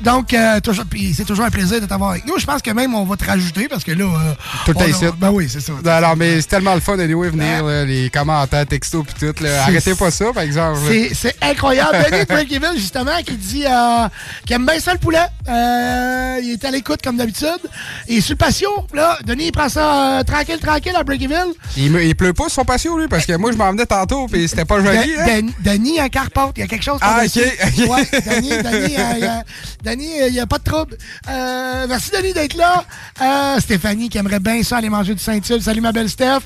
Donc, 0.00 0.32
euh, 0.34 0.60
puis 0.90 1.14
c'est 1.16 1.24
toujours 1.24 1.44
un 1.44 1.50
plaisir 1.50 1.80
de 1.80 1.86
t'avoir 1.86 2.10
avec 2.10 2.26
nous. 2.26 2.38
Je 2.38 2.46
pense 2.46 2.62
que 2.62 2.70
même 2.70 2.94
on 2.94 3.04
va 3.04 3.16
te 3.16 3.24
rajouter 3.24 3.68
parce 3.68 3.84
que 3.84 3.92
là, 3.92 4.04
euh, 4.04 4.34
Tout 4.64 4.72
le 4.72 4.74
temps 4.74 4.86
ici. 4.86 5.04
Ben 5.18 5.30
oui, 5.30 5.48
c'est 5.50 5.60
ça. 5.60 5.72
Non, 6.00 6.16
mais 6.16 6.40
c'est 6.40 6.48
tellement 6.48 6.74
le 6.74 6.80
fun 6.80 6.98
anyway, 6.98 7.28
venir, 7.30 7.64
là, 7.64 7.84
les 7.84 8.10
commentaires, 8.10 8.66
textos 8.66 9.04
pis 9.06 9.14
tout. 9.14 9.42
là. 9.44 9.62
Arrêtez 9.64 9.94
pas 9.94 10.10
ça, 10.10 10.26
par 10.32 10.42
exemple. 10.42 10.80
C'est, 11.14 11.36
incroyable. 11.42 11.96
Denis 12.10 12.20
de 12.22 12.26
Breakeville, 12.26 12.76
justement, 12.80 13.16
qui 13.24 13.36
dit 13.36 13.64
euh, 13.66 14.08
qu'il 14.46 14.56
aime 14.56 14.66
bien 14.66 14.78
ça 14.80 14.92
le 14.92 14.98
poulet. 14.98 15.26
Il 16.42 16.52
est 16.52 16.64
à 16.64 16.70
l'écoute 16.70 17.00
comme 17.02 17.16
d'habitude. 17.16 17.48
Et 18.08 18.20
sur 18.20 18.32
le 18.32 18.38
patio, 18.52 18.86
là, 18.92 19.18
Denis, 19.24 19.46
il 19.46 19.52
prend 19.52 19.68
ça 19.68 20.18
euh, 20.18 20.22
tranquille, 20.24 20.58
tranquille 20.58 20.94
à 20.94 21.02
Breakeville. 21.02 21.52
Il, 21.76 21.94
il 21.96 22.14
pleut 22.14 22.34
pas 22.34 22.44
sur 22.44 22.52
son 22.52 22.64
patio, 22.64 22.98
lui, 22.98 23.08
parce 23.08 23.24
que 23.24 23.34
moi, 23.36 23.50
je 23.50 23.56
m'en 23.56 23.70
venais 23.70 23.86
tantôt, 23.86 24.26
puis 24.26 24.46
c'était 24.46 24.64
pas 24.66 24.82
joli. 24.84 24.98
De- 25.14 25.20
hein? 25.20 25.24
Den- 25.26 25.52
Denis, 25.60 25.98
un 26.00 26.08
carporte, 26.10 26.58
il 26.58 26.60
y 26.60 26.64
a 26.64 26.66
quelque 26.66 26.82
chose 26.84 26.98
Ah, 27.00 27.22
ok, 27.24 27.42
ok. 27.64 27.90
Ouais, 27.90 28.08
Denis, 28.20 28.50
Denis, 28.50 28.96
euh, 28.98 29.12
il 29.16 29.22
y 29.22 29.26
a- 29.26 29.42
Denis, 29.82 30.20
euh, 30.20 30.28
il 30.28 30.34
n'y 30.34 30.40
a 30.40 30.46
pas 30.46 30.58
de 30.58 30.64
trouble. 30.64 30.96
Euh, 31.30 31.86
merci, 31.88 32.10
Denis, 32.10 32.34
d'être 32.34 32.54
là. 32.56 32.84
Stéphanie, 33.58 34.08
qui 34.10 34.18
aimerait 34.18 34.38
bien 34.40 34.62
ça 34.62 34.76
aller 34.76 34.90
manger 34.90 35.14
du 35.14 35.22
Saint-Tulle. 35.22 35.62
Salut, 35.62 35.80
ma 35.80 35.92
belle 35.92 36.08
Steph. 36.10 36.40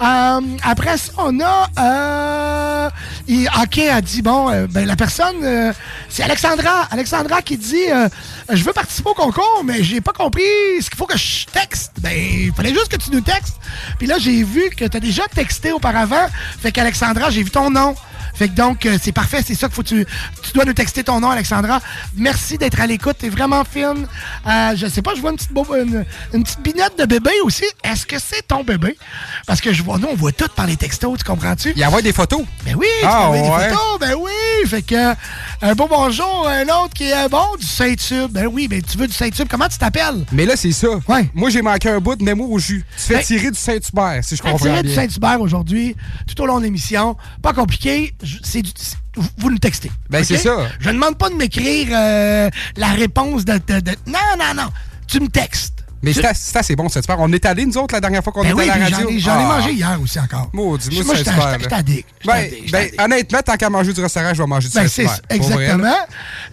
Après 0.00 0.98
ça, 0.98 1.12
on 1.18 1.38
a... 1.40 2.90
Il, 3.26 3.48
OK, 3.62 3.78
a 3.78 4.00
dit, 4.00 4.22
bon, 4.22 4.66
ben, 4.70 4.86
la 4.86 4.96
personne, 4.96 5.74
c'est 6.08 6.22
Alexandra. 6.22 6.88
Alexandra 6.90 7.42
qui 7.42 7.56
dit, 7.56 7.90
euh, 7.90 8.08
je 8.50 8.64
veux 8.64 8.72
participer 8.72 9.10
au 9.10 9.14
concours, 9.14 9.62
mais 9.64 9.82
j'ai 9.82 10.00
pas 10.00 10.12
compris 10.12 10.42
ce 10.80 10.88
qu'il 10.88 10.96
faut 10.96 11.06
que 11.06 11.18
je 11.18 11.46
texte. 11.46 11.92
Ben, 12.00 12.16
il 12.16 12.52
fallait 12.52 12.72
juste 12.72 12.88
que 12.88 12.96
tu 12.96 13.10
nous 13.10 13.20
textes. 13.20 13.56
Puis 13.98 14.06
là, 14.06 14.16
j'ai 14.18 14.42
vu 14.42 14.70
que 14.70 14.86
tu 14.86 14.96
as 14.96 15.00
déjà 15.00 15.26
texté 15.28 15.72
auparavant. 15.72 16.26
Fait 16.60 16.72
qu'Alexandra, 16.72 17.30
j'ai 17.30 17.42
vu 17.42 17.50
ton 17.50 17.70
nom. 17.70 17.94
Fait 18.34 18.48
que 18.48 18.54
donc, 18.54 18.86
euh, 18.86 18.98
c'est 19.00 19.12
parfait. 19.12 19.42
C'est 19.46 19.54
ça 19.54 19.66
qu'il 19.68 19.74
faut 19.74 19.82
tu, 19.82 20.06
tu 20.42 20.52
dois 20.52 20.64
nous 20.64 20.72
texter 20.72 21.04
ton 21.04 21.20
nom, 21.20 21.30
Alexandra. 21.30 21.80
Merci 22.16 22.58
d'être 22.58 22.80
à 22.80 22.86
l'écoute. 22.86 23.16
T'es 23.18 23.28
vraiment 23.28 23.64
fine. 23.64 24.06
Euh, 24.46 24.76
je 24.76 24.86
sais 24.86 25.02
pas, 25.02 25.14
je 25.14 25.20
vois 25.20 25.30
une 25.30 25.36
petite, 25.36 25.50
une, 25.52 26.04
une 26.34 26.42
petite 26.44 26.60
binette 26.62 26.98
de 26.98 27.04
bébé 27.04 27.30
aussi. 27.44 27.64
Est-ce 27.84 28.06
que 28.06 28.18
c'est 28.18 28.46
ton 28.46 28.64
bébé? 28.64 28.96
Parce 29.46 29.60
que 29.60 29.72
je 29.72 29.82
vois, 29.82 29.98
nous, 29.98 30.08
on 30.10 30.14
voit 30.16 30.32
tout 30.32 30.48
par 30.54 30.66
les 30.66 30.76
textos, 30.76 31.18
tu 31.18 31.24
comprends-tu? 31.24 31.72
Il 31.74 31.78
y 31.78 31.84
a 31.84 31.90
des 32.02 32.12
photos. 32.12 32.42
Ben 32.64 32.74
oui, 32.76 32.86
tu 33.00 33.06
Ah, 33.06 33.30
ouais. 33.30 33.42
des 33.42 33.48
photos, 33.48 33.98
ben 34.00 34.14
oui. 34.20 34.68
Fait 34.68 34.82
que 34.82 34.94
euh, 34.94 35.14
un 35.62 35.74
beau 35.74 35.88
bonjour, 35.88 36.46
un 36.48 36.62
autre 36.64 36.94
qui 36.94 37.04
est 37.10 37.28
bon, 37.28 37.44
du 37.58 37.66
Saint-Tube. 37.66 38.30
Ben 38.30 38.46
oui, 38.46 38.68
ben 38.68 38.80
tu 38.82 38.96
veux 38.96 39.06
du 39.08 39.12
Saint-Tube. 39.12 39.48
Comment 39.50 39.68
tu 39.68 39.78
t'appelles? 39.78 40.24
Mais 40.32 40.46
là, 40.46 40.54
c'est 40.56 40.72
ça. 40.72 40.88
Moi, 41.34 41.50
j'ai 41.50 41.62
manqué 41.62 41.88
un 41.88 41.98
bout 41.98 42.14
de 42.16 42.22
mets-moi 42.22 42.46
au 42.46 42.58
jus. 42.58 42.84
Tu 42.96 43.02
fais 43.02 43.14
Ben- 43.14 43.24
tirer 43.24 43.50
du 43.50 43.58
Saint-Hubert, 43.58 44.20
si 44.22 44.36
je 44.36 44.42
comprends 44.42 44.58
bien. 44.64 44.82
du 44.82 44.94
Saint-Hubert 44.94 45.40
aujourd'hui, 45.40 45.96
tout 46.26 46.40
au 46.42 46.46
long 46.46 46.58
de 46.58 46.64
l'émission. 46.64 47.16
Pas 47.42 47.52
compliqué. 47.52 48.14
C'est 48.42 48.62
vous- 49.16 49.50
nous 49.50 49.58
textez. 49.58 49.90
Ben, 50.10 50.24
c'est 50.24 50.38
ça. 50.38 50.68
Je 50.80 50.88
ne 50.88 50.94
demande 50.94 51.16
pas 51.18 51.28
de 51.30 51.34
m'écrire 51.34 51.88
euh, 51.92 52.50
la 52.76 52.88
réponse 52.88 53.44
de, 53.44 53.54
de- 53.54 53.80
de- 53.80 53.96
Non, 54.06 54.18
non, 54.38 54.54
non. 54.54 54.68
Tu 55.06 55.20
me 55.20 55.28
textes. 55.28 55.77
Mais 56.02 56.12
Tu- 56.12 56.20
c'est 56.62 56.76
bon, 56.76 56.88
cette 56.88 57.02
super. 57.02 57.16
On 57.18 57.32
est 57.32 57.44
allés, 57.44 57.66
nous 57.66 57.76
autres, 57.76 57.92
la 57.94 58.00
dernière 58.00 58.22
fois 58.22 58.32
qu'on 58.32 58.42
Ben 58.42 58.50
était 58.52 58.60
oui, 58.60 58.70
à 58.70 58.78
la 58.78 58.84
radio. 58.84 59.08
j'en 59.18 59.40
ai, 59.40 59.42
Ah. 59.42 59.46
mangé 59.48 59.72
hier 59.72 59.98
aussi 60.00 60.20
encore. 60.20 60.48
Maudit, 60.52 61.02
moi, 61.04 61.14
c'est 61.16 61.24
super, 61.24 61.48
addict. 61.72 62.08
J'étais 62.20 62.70
Ben, 62.70 62.90
ben, 62.96 63.04
honnêtement, 63.04 63.40
tant 63.44 63.56
qu'à 63.56 63.68
manger 63.68 63.92
du 63.92 64.00
restaurant, 64.00 64.32
je 64.32 64.40
vais 64.42 64.46
manger 64.46 64.68
du 64.68 64.74
Ben, 64.74 64.86
c'est 64.88 65.04
vrai, 65.04 65.16
exactement. 65.30 65.96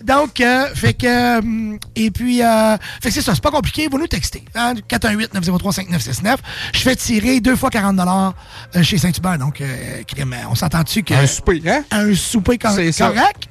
Donc, 0.03 0.41
euh, 0.41 0.67
fait 0.73 0.93
que. 0.93 1.39
hum, 1.39 1.77
et 1.95 2.09
puis, 2.09 2.41
euh, 2.41 2.75
fait 3.01 3.09
que 3.09 3.13
c'est 3.13 3.21
ça, 3.21 3.35
c'est 3.35 3.43
pas 3.43 3.51
compliqué. 3.51 3.87
Vous 3.91 3.99
nous 3.99 4.07
textez. 4.07 4.43
Hein, 4.55 4.73
418-903-5969. 4.87 6.37
Je 6.73 6.79
fais 6.79 6.95
tirer 6.95 7.39
deux 7.39 7.55
fois 7.55 7.69
40 7.69 8.33
euh, 8.75 8.83
chez 8.83 8.97
Saint-Hubert. 8.97 9.37
Donc, 9.37 9.61
euh, 9.61 10.01
on 10.49 10.55
s'entend-tu 10.55 11.03
que. 11.03 11.13
Un 11.13 11.27
souper, 11.27 11.61
hein? 11.67 11.83
Un 11.91 12.13
souper 12.15 12.57
cor- 12.57 12.71
C'est 12.73 12.91
ça. 12.91 13.09
correct? 13.09 13.47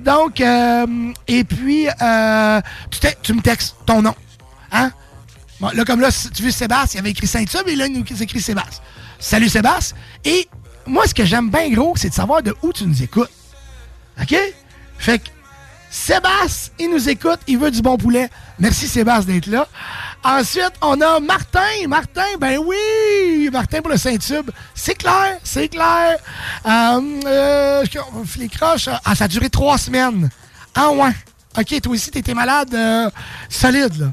Donc, 0.00 0.40
euh, 0.40 0.86
et 1.28 1.44
puis, 1.44 1.86
euh, 2.02 2.60
tu 3.22 3.32
me 3.34 3.40
textes 3.42 3.76
ton 3.86 4.02
nom. 4.02 4.14
Hein? 4.72 4.90
Bon, 5.60 5.70
là, 5.72 5.84
comme 5.84 6.00
là, 6.00 6.10
tu 6.34 6.42
veux 6.42 6.50
Sébastien, 6.50 6.98
il 6.98 7.00
avait 7.00 7.10
écrit 7.10 7.26
Saint-Tube 7.26 7.66
et 7.66 7.76
là, 7.76 7.86
il 7.86 7.92
nous 7.92 8.22
écrit 8.22 8.40
Sébastien. 8.40 8.82
Salut 9.18 9.48
Sébastien. 9.48 9.96
Et 10.24 10.48
moi, 10.86 11.06
ce 11.06 11.14
que 11.14 11.24
j'aime 11.24 11.50
bien 11.50 11.70
gros, 11.70 11.94
c'est 11.96 12.10
de 12.10 12.14
savoir 12.14 12.42
de 12.42 12.54
où 12.62 12.72
tu 12.72 12.86
nous 12.86 13.02
écoutes. 13.02 13.30
OK? 14.20 14.36
Fait 14.98 15.18
que 15.18 15.28
Sébastien, 15.90 16.72
il 16.78 16.90
nous 16.90 17.08
écoute, 17.08 17.40
il 17.46 17.58
veut 17.58 17.70
du 17.70 17.80
bon 17.80 17.96
poulet. 17.96 18.28
Merci 18.58 18.86
Sébastien 18.86 19.34
d'être 19.34 19.46
là. 19.46 19.66
Ensuite, 20.22 20.72
on 20.82 21.00
a 21.00 21.20
Martin. 21.20 21.88
Martin, 21.88 22.26
ben 22.38 22.58
oui! 22.58 23.48
Martin 23.50 23.80
pour 23.80 23.90
le 23.90 23.96
Saint-Tube. 23.96 24.50
C'est 24.74 24.94
clair, 24.94 25.38
c'est 25.42 25.68
clair. 25.68 26.18
Euh, 26.66 27.00
euh, 27.26 27.84
les 28.38 28.48
croches, 28.48 28.88
ah, 29.04 29.14
ça 29.14 29.24
a 29.24 29.28
duré 29.28 29.48
trois 29.48 29.78
semaines. 29.78 30.28
Ah 30.74 30.90
ouais. 30.90 31.12
OK, 31.58 31.80
toi 31.80 31.92
aussi, 31.92 32.10
t'étais 32.10 32.34
malade 32.34 32.74
euh, 32.74 33.10
solide, 33.48 33.98
là. 33.98 34.12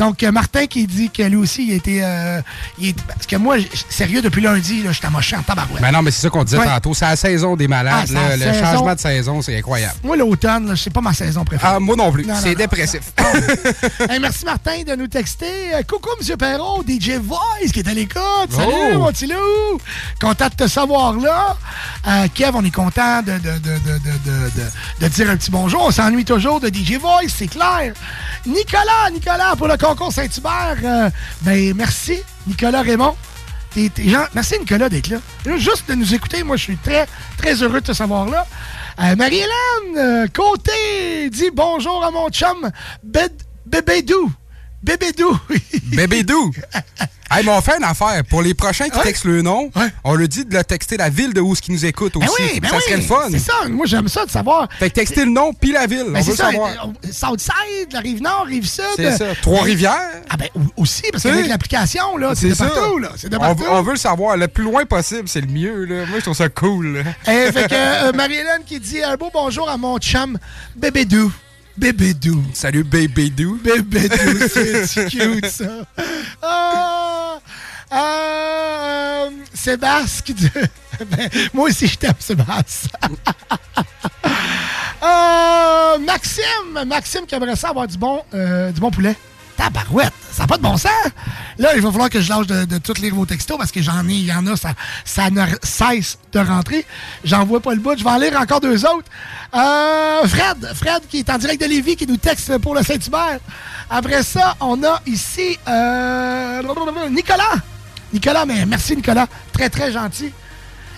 Donc, 0.00 0.22
euh, 0.22 0.32
Martin 0.32 0.66
qui 0.66 0.86
dit 0.86 1.10
que 1.10 1.22
lui 1.22 1.36
aussi, 1.36 1.66
il 1.68 1.74
était... 1.74 2.00
euh, 2.02 2.40
il 2.78 2.88
est- 2.88 3.02
parce 3.02 3.26
que 3.26 3.36
moi, 3.36 3.56
sérieux, 3.90 4.22
depuis 4.22 4.40
lundi, 4.42 4.82
je 4.86 4.90
suis 4.92 5.06
amoché 5.06 5.36
en 5.36 5.42
tabarouette. 5.42 5.82
Ben 5.82 5.92
non, 5.92 6.00
mais 6.02 6.10
c'est 6.10 6.22
ça 6.22 6.30
qu'on 6.30 6.42
disait 6.42 6.58
Ouais. 6.58 6.66
tantôt. 6.66 6.94
C'est 6.94 7.04
la 7.04 7.16
saison 7.16 7.54
des 7.54 7.68
malades. 7.68 8.08
Ah, 8.10 8.14
là. 8.14 8.36
le 8.36 8.42
saison. 8.42 8.64
changement 8.64 8.94
de 8.94 8.98
saison, 9.00 9.42
c'est 9.42 9.58
incroyable. 9.58 9.94
Moi, 10.02 10.16
l'automne, 10.16 10.74
c'est 10.76 10.92
pas 10.92 11.02
ma 11.02 11.12
saison 11.12 11.44
préférée. 11.44 11.74
Ah, 11.76 11.80
moi 11.80 11.94
non 11.96 12.10
plus. 12.10 12.24
Non, 12.26 12.34
C'est 12.42 12.48
non. 12.52 12.54
dépressif. 12.54 13.02
Hey, 14.08 14.18
merci 14.20 14.44
Martin 14.44 14.82
de 14.86 14.94
nous 14.96 15.06
texter. 15.06 15.74
Euh, 15.74 15.82
coucou 15.82 16.08
M. 16.20 16.36
Perrault, 16.36 16.82
DJ 16.86 17.10
Voice 17.22 17.70
qui 17.72 17.80
est 17.80 17.88
à 17.88 17.92
l'écoute. 17.94 18.20
Salut 18.50 18.72
Oh. 18.94 18.98
mon 18.98 19.12
petit 19.12 19.26
loup. 19.26 19.78
Content 20.20 20.48
de 20.48 20.54
te 20.64 20.66
savoir 20.68 21.12
là. 21.14 21.56
Euh, 22.08 22.26
Kev, 22.34 22.52
on 22.54 22.64
est 22.64 22.74
content 22.74 23.20
de, 23.22 23.32
de, 23.32 23.38
de, 23.38 23.58
de, 23.58 23.58
de, 23.58 24.18
de, 24.24 24.50
de- 24.56 25.04
de 25.04 25.08
dire 25.08 25.30
un 25.30 25.36
petit 25.36 25.50
bonjour. 25.50 25.82
On 25.84 25.90
s'ennuie 25.90 26.24
toujours 26.24 26.58
de 26.60 26.68
DJ 26.68 26.94
Voice, 26.94 27.28
c'est 27.36 27.48
clair. 27.48 27.92
Nicolas, 28.46 29.10
Nicolas, 29.12 29.54
pour 29.56 29.68
le 29.68 29.76
concours 29.96 30.12
Saint-Hubert, 30.12 30.76
euh, 30.84 31.10
ben 31.42 31.74
merci. 31.74 32.18
Nicolas 32.46 32.82
Raymond. 32.82 33.16
Merci 34.34 34.58
Nicolas 34.60 34.88
d'être 34.88 35.08
là. 35.08 35.18
Juste 35.56 35.88
de 35.88 35.94
nous 35.94 36.14
écouter, 36.14 36.42
moi 36.44 36.56
je 36.56 36.62
suis 36.64 36.76
très, 36.76 37.06
très 37.36 37.54
heureux 37.62 37.80
de 37.80 37.86
te 37.86 37.92
savoir 37.92 38.26
là. 38.28 38.46
Euh, 39.00 39.16
Marie-Hélène 39.16 39.96
euh, 39.96 40.26
Côté 40.32 41.28
dit 41.30 41.50
bonjour 41.52 42.04
à 42.04 42.10
mon 42.10 42.28
chum 42.30 42.70
Bed- 43.02 43.42
Bébédou. 43.66 44.30
Bébédou. 44.82 45.36
Bébé 45.92 46.22
doux. 46.22 46.52
hey, 47.30 47.44
mais 47.44 47.50
on 47.52 47.60
fait 47.60 47.76
une 47.78 47.84
affaire. 47.84 48.22
Pour 48.28 48.42
les 48.42 48.54
prochains 48.54 48.88
qui 48.88 48.98
Ouais. 48.98 49.04
textent 49.04 49.24
le 49.24 49.42
nom, 49.42 49.70
on 50.04 50.14
lui 50.14 50.28
dit 50.28 50.44
de 50.44 50.56
le 50.56 50.64
texter 50.64 50.96
la 50.96 51.08
ville 51.08 51.32
de 51.32 51.40
où 51.40 51.54
ce 51.54 51.62
qui 51.62 51.72
nous 51.72 51.84
écoute 51.86 52.16
aussi. 52.16 52.26
Ben 52.38 52.44
oui, 52.54 52.60
ben 52.60 52.68
ça 52.68 52.76
oui, 52.76 52.82
serait 52.82 52.96
le 52.96 53.02
fun. 53.02 53.28
C'est 53.30 53.38
ça, 53.38 53.52
moi 53.68 53.86
j'aime 53.86 54.08
ça 54.08 54.24
de 54.26 54.30
savoir. 54.30 54.68
Fait 54.78 54.90
que 54.90 54.94
texter 54.94 55.24
le 55.24 55.30
nom 55.30 55.52
puis 55.52 55.72
la 55.72 55.86
ville. 55.86 56.06
Ben, 56.08 56.20
on 56.20 56.22
veut 56.22 56.34
ça, 56.34 56.50
savoir. 56.50 56.70
Southside, 57.10 57.92
la 57.92 58.00
rive 58.00 58.22
nord, 58.22 58.44
rive 58.46 58.66
sud. 58.66 58.84
C'est 58.96 59.16
ça. 59.16 59.26
Trois-Rivières. 59.42 60.22
Ah 60.28 60.36
ben 60.36 60.48
aussi, 60.76 61.02
parce 61.12 61.22
qu'avec 61.24 61.46
l'application, 61.46 62.16
là, 62.16 62.32
c'est 62.34 62.48
de 62.50 62.54
partout, 62.54 62.98
là. 62.98 63.10
C'est 63.16 63.28
de 63.28 63.36
On, 63.36 63.40
partout. 63.40 63.64
on 63.70 63.82
veut 63.82 63.92
le 63.92 63.98
savoir. 63.98 64.36
Le 64.36 64.48
plus 64.48 64.64
loin 64.64 64.84
possible, 64.84 65.28
c'est 65.28 65.40
le 65.40 65.46
mieux. 65.48 65.84
Là. 65.84 66.06
Moi, 66.06 66.18
je 66.18 66.22
trouve 66.24 66.36
ça 66.36 66.48
cool. 66.48 66.98
là. 66.98 67.02
Eh, 67.26 67.52
fait 67.52 67.68
que 67.68 67.74
euh, 67.74 68.12
Marie-Hélène 68.12 68.62
qui 68.66 68.80
dit 68.80 69.02
un 69.02 69.16
beau 69.16 69.30
bonjour 69.32 69.68
à 69.68 69.76
mon 69.76 69.98
chum 69.98 70.38
Bébédou. 71.80 72.34
Bébédou. 72.40 72.44
Salut, 72.52 72.84
Bébédou. 72.84 73.58
Bébédou, 73.64 74.46
c'est 74.86 75.08
cute, 75.08 75.46
ça. 75.46 75.64
Ah, 76.42 77.38
euh, 77.92 79.30
Sébastien. 79.54 80.34
Ben, 81.00 81.30
moi 81.54 81.70
aussi, 81.70 81.86
je 81.86 81.96
t'aime, 81.96 82.12
Sébastien. 82.18 82.90
Euh, 85.02 85.98
Maxime, 85.98 86.84
Maxime 86.86 87.24
qui 87.26 87.34
aimerait 87.34 87.56
ça 87.56 87.70
avoir 87.70 87.88
du 87.88 87.96
bon, 87.96 88.20
euh, 88.34 88.70
du 88.70 88.80
bon 88.80 88.90
poulet. 88.90 89.16
Tabarouette, 89.60 90.14
ça 90.32 90.44
n'a 90.44 90.46
pas 90.46 90.56
de 90.56 90.62
bon 90.62 90.78
sens. 90.78 90.90
Là, 91.58 91.76
il 91.76 91.82
va 91.82 91.90
falloir 91.90 92.08
que 92.08 92.18
je 92.18 92.30
lâche 92.30 92.46
de, 92.46 92.78
tous 92.78 92.98
lire 92.98 93.14
vos 93.14 93.26
textos 93.26 93.58
parce 93.58 93.70
que 93.70 93.82
j'en 93.82 94.08
ai, 94.08 94.14
il 94.14 94.24
y 94.24 94.32
en 94.32 94.46
a, 94.46 94.56
ça, 94.56 94.70
ça 95.04 95.28
ne 95.28 95.42
cesse 95.62 96.16
de 96.32 96.38
rentrer. 96.38 96.86
J'en 97.24 97.44
vois 97.44 97.60
pas 97.60 97.74
le 97.74 97.80
bout. 97.80 97.98
Je 97.98 98.02
vais 98.02 98.08
en 98.08 98.16
lire 98.16 98.40
encore 98.40 98.60
deux 98.60 98.86
autres. 98.86 99.10
Euh, 99.54 100.26
Fred, 100.26 100.66
Fred 100.74 101.02
qui 101.10 101.18
est 101.18 101.28
en 101.28 101.36
direct 101.36 101.60
de 101.60 101.66
Lévis, 101.66 101.96
qui 101.96 102.06
nous 102.06 102.16
texte 102.16 102.56
pour 102.56 102.74
le 102.74 102.82
Saint-Hubert. 102.82 103.40
Après 103.90 104.22
ça, 104.22 104.56
on 104.60 104.82
a 104.82 105.02
ici 105.04 105.58
euh, 105.68 106.62
Nicolas. 107.10 107.56
Nicolas, 108.14 108.46
mais 108.46 108.64
merci 108.64 108.96
Nicolas. 108.96 109.26
Très, 109.52 109.68
très 109.68 109.92
gentil. 109.92 110.32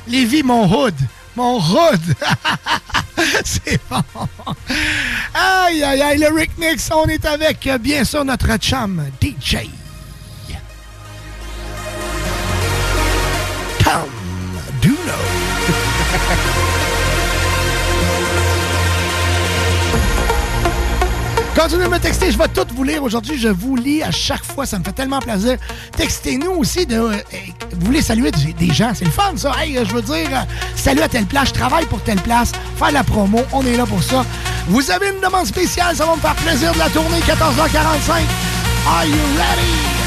Lévis, 0.07 0.45
mon 0.45 0.73
hood. 0.73 0.95
Mon 1.35 1.59
hood. 1.59 2.01
C'est 3.45 3.81
bon. 3.89 4.03
Aïe, 5.35 5.83
aïe, 5.83 6.03
aïe, 6.03 6.19
le 6.19 6.35
Rick 6.35 6.59
Nix, 6.59 6.91
on 6.95 7.07
est 7.07 7.25
avec, 7.25 7.69
bien 7.81 8.05
sûr, 8.05 8.25
notre 8.25 8.57
chum, 8.59 9.03
DJ. 9.21 9.82
Continuez 21.63 21.85
de 21.85 21.91
me 21.91 21.99
texter, 22.01 22.33
je 22.33 22.39
vais 22.39 22.49
tout 22.49 22.67
vous 22.75 22.83
lire 22.83 23.05
aujourd'hui. 23.05 23.39
Je 23.39 23.47
vous 23.47 23.77
lis 23.77 24.03
à 24.03 24.11
chaque 24.11 24.45
fois, 24.45 24.67
ça 24.67 24.81
me 24.81 24.85
fait 24.85 24.91
tellement 24.91 25.21
plaisir. 25.21 25.59
Textez-nous 25.97 26.51
aussi 26.51 26.87
de. 26.87 26.97
euh, 26.97 27.13
vous 27.79 27.87
voulez 27.87 28.03
saluer 28.03 28.33
des 28.33 28.73
gens, 28.75 28.91
c'est 28.97 29.05
le 29.05 29.13
fun 29.13 29.37
ça. 29.37 29.53
Hey, 29.61 29.79
euh, 29.79 29.85
je 29.85 29.95
veux 29.95 30.03
dire, 30.03 30.29
euh, 30.33 30.41
salut 30.75 31.03
à 31.03 31.09
telle 31.09 31.27
place, 31.27 31.51
je 31.51 31.55
travaille 31.55 31.87
pour 31.87 32.03
telle 32.03 32.21
place, 32.21 32.51
faire 32.77 32.91
la 32.91 33.05
promo, 33.05 33.43
on 33.53 33.65
est 33.65 33.77
là 33.77 33.87
pour 33.87 34.03
ça. 34.03 34.27
Vous 34.67 34.91
avez 34.91 35.11
une 35.11 35.21
demande 35.21 35.47
spéciale, 35.47 35.95
ça 35.95 36.05
va 36.05 36.17
me 36.17 36.21
faire 36.21 36.35
plaisir 36.35 36.73
de 36.73 36.79
la 36.81 36.91
tourner 36.91 37.21
14h45. 37.21 38.23
Are 38.89 39.07
you 39.07 39.15
ready? 39.39 40.02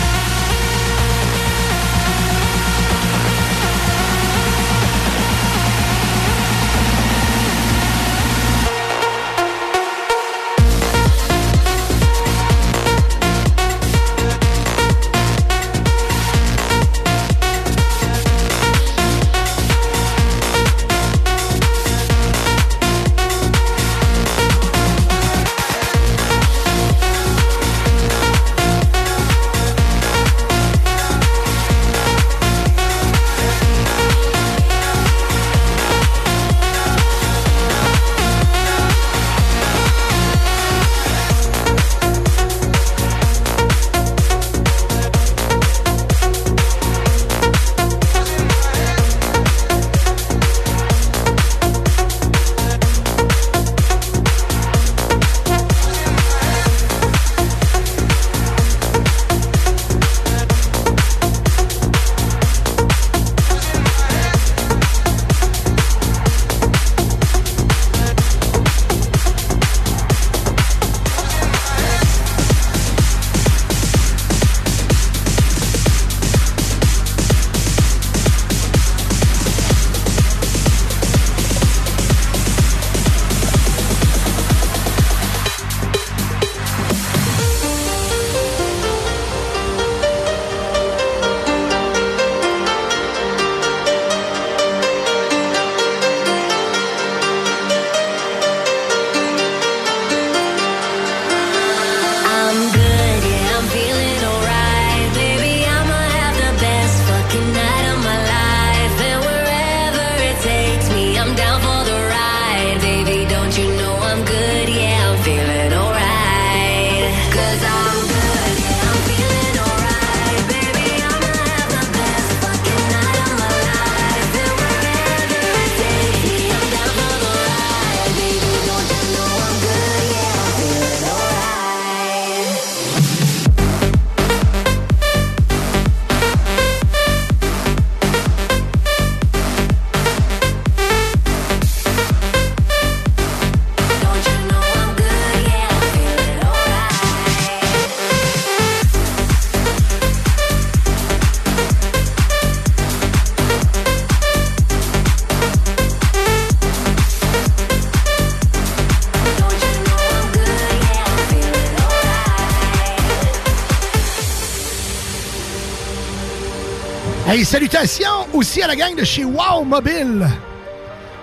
Hey, 167.36 167.44
salutations 167.44 168.28
aussi 168.32 168.62
à 168.62 168.68
la 168.68 168.78
gang 168.78 168.96
de 168.96 169.04
chez 169.04 169.26
Wow 169.26 169.66
Mobile, 169.66 170.26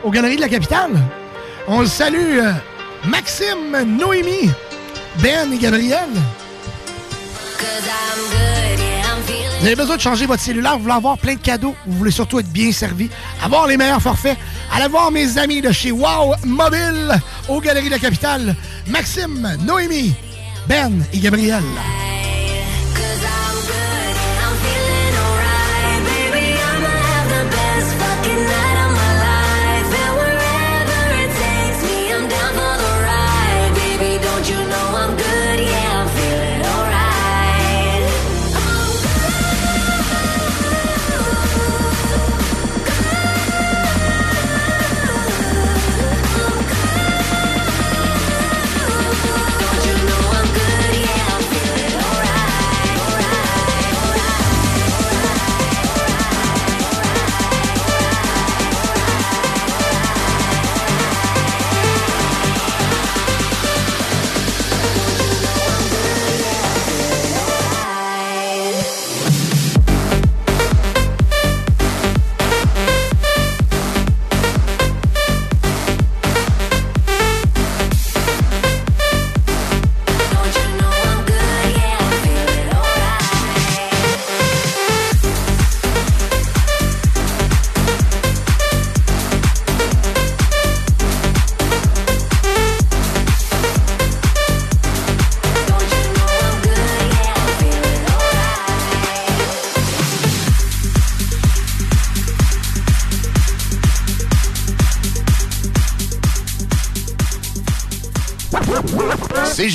aux 0.05 0.11
Galeries 0.11 0.37
de 0.37 0.43
la 0.43 0.49
Capitale. 0.51 0.91
On 1.67 1.87
salue 1.87 2.39
euh, 2.39 2.53
Maxime, 3.07 3.97
Noémie, 3.99 4.51
Ben 5.23 5.51
et 5.51 5.57
Gabriel. 5.57 6.11
Vous 9.59 9.67
avez 9.67 9.75
besoin 9.75 9.97
de 9.97 10.03
changer 10.03 10.27
votre 10.27 10.43
cellulaire, 10.43 10.77
vous 10.77 10.83
voulez 10.83 10.93
avoir 10.93 11.17
plein 11.17 11.33
de 11.33 11.41
cadeaux, 11.41 11.75
vous 11.87 11.97
voulez 11.97 12.11
surtout 12.11 12.41
être 12.41 12.53
bien 12.53 12.73
servi, 12.73 13.09
avoir 13.43 13.67
les 13.67 13.79
meilleurs 13.79 14.03
forfaits. 14.03 14.37
Allez 14.71 14.89
voir 14.89 15.11
mes 15.11 15.39
amis 15.39 15.63
de 15.63 15.73
chez 15.73 15.93
Wow 15.93 16.35
Mobile 16.45 17.19
aux 17.49 17.63
Galeries 17.63 17.87
de 17.87 17.93
la 17.93 17.99
Capitale. 17.99 18.55
Maxime, 18.87 19.57
Noémie, 19.65 20.13
Ben 20.69 20.93
et 21.15 21.21
Gabriel. 21.21 21.65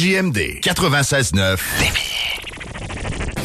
CJMD 0.07 0.61
96.9 0.61 1.57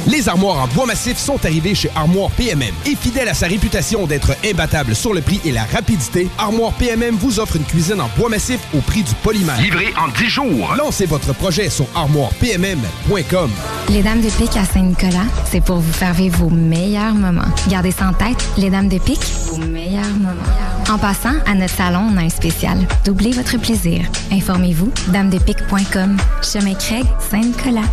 Les 0.06 0.28
armoires 0.28 0.58
en 0.62 0.68
bois 0.68 0.86
massif 0.86 1.18
sont 1.18 1.44
arrivées 1.44 1.74
chez 1.74 1.90
Armoire 1.96 2.30
PMM. 2.30 2.72
Et 2.86 2.94
fidèle 2.94 3.28
à 3.28 3.34
sa 3.34 3.48
réputation 3.48 4.06
d'être 4.06 4.36
imbattable 4.44 4.94
sur 4.94 5.12
le 5.12 5.22
prix 5.22 5.40
et 5.44 5.50
la 5.50 5.64
rapidité, 5.64 6.28
Armoire 6.38 6.72
PMM 6.74 7.16
vous 7.16 7.40
offre 7.40 7.56
une 7.56 7.64
cuisine 7.64 8.00
en 8.00 8.08
bois 8.16 8.28
massif 8.28 8.60
au 8.74 8.80
prix 8.80 9.02
du 9.02 9.14
polymère. 9.24 9.60
Livré 9.60 9.92
en 9.98 10.08
10 10.08 10.28
jours. 10.28 10.74
Lancez 10.76 11.06
votre 11.06 11.32
projet 11.34 11.68
sur 11.68 11.86
armoirepmm.com. 11.96 13.50
Les 13.88 14.02
Dames 14.02 14.20
de 14.20 14.30
Pique 14.30 14.56
à 14.56 14.64
Saint-Nicolas, 14.64 15.26
c'est 15.50 15.64
pour 15.64 15.78
vous 15.78 15.92
faire 15.92 16.14
vivre 16.14 16.38
vos 16.38 16.50
meilleurs 16.50 17.14
moments. 17.14 17.42
Gardez 17.68 17.90
ça 17.90 18.08
en 18.08 18.12
tête, 18.12 18.44
les 18.56 18.70
Dames 18.70 18.88
de 18.88 18.98
Pique, 18.98 19.24
vos 19.48 19.58
meilleurs 19.58 20.04
moments. 20.10 20.61
En 20.92 20.98
passant, 20.98 21.32
à 21.46 21.54
notre 21.54 21.74
salon, 21.74 22.10
on 22.12 22.18
a 22.18 22.20
un 22.20 22.28
spécial. 22.28 22.76
Doublez 23.06 23.30
votre 23.30 23.56
plaisir. 23.56 24.04
Informez-vous, 24.30 24.92
damedepique.com. 25.08 26.18
Chemin 26.42 26.74
Craig, 26.74 27.06
Saint-Nicolas. 27.30 27.88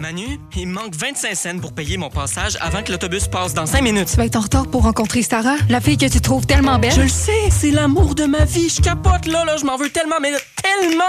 Manu, 0.00 0.38
il 0.54 0.68
me 0.68 0.74
manque 0.74 0.94
25 0.94 1.34
cents 1.34 1.58
pour 1.58 1.72
payer 1.72 1.96
mon 1.96 2.10
passage 2.10 2.58
avant 2.60 2.82
que 2.82 2.92
l'autobus 2.92 3.26
passe 3.26 3.54
dans 3.54 3.64
5 3.64 3.80
minutes. 3.82 4.08
Tu 4.10 4.16
vas 4.16 4.26
être 4.26 4.36
en 4.36 4.40
retard 4.40 4.66
pour 4.66 4.82
rencontrer 4.82 5.22
Sarah, 5.22 5.56
la 5.70 5.80
fille 5.80 5.96
que 5.96 6.06
tu 6.06 6.20
trouves 6.20 6.44
tellement 6.44 6.78
belle. 6.78 6.92
Je 6.92 7.02
le 7.02 7.08
sais, 7.08 7.48
c'est 7.50 7.70
l'amour 7.70 8.14
de 8.14 8.24
ma 8.24 8.44
vie. 8.44 8.68
Je 8.68 8.82
capote 8.82 9.26
là, 9.26 9.46
là, 9.46 9.56
je 9.56 9.64
m'en 9.64 9.78
veux 9.78 9.88
tellement, 9.88 10.16
mais 10.20 10.32
tellement! 10.62 11.04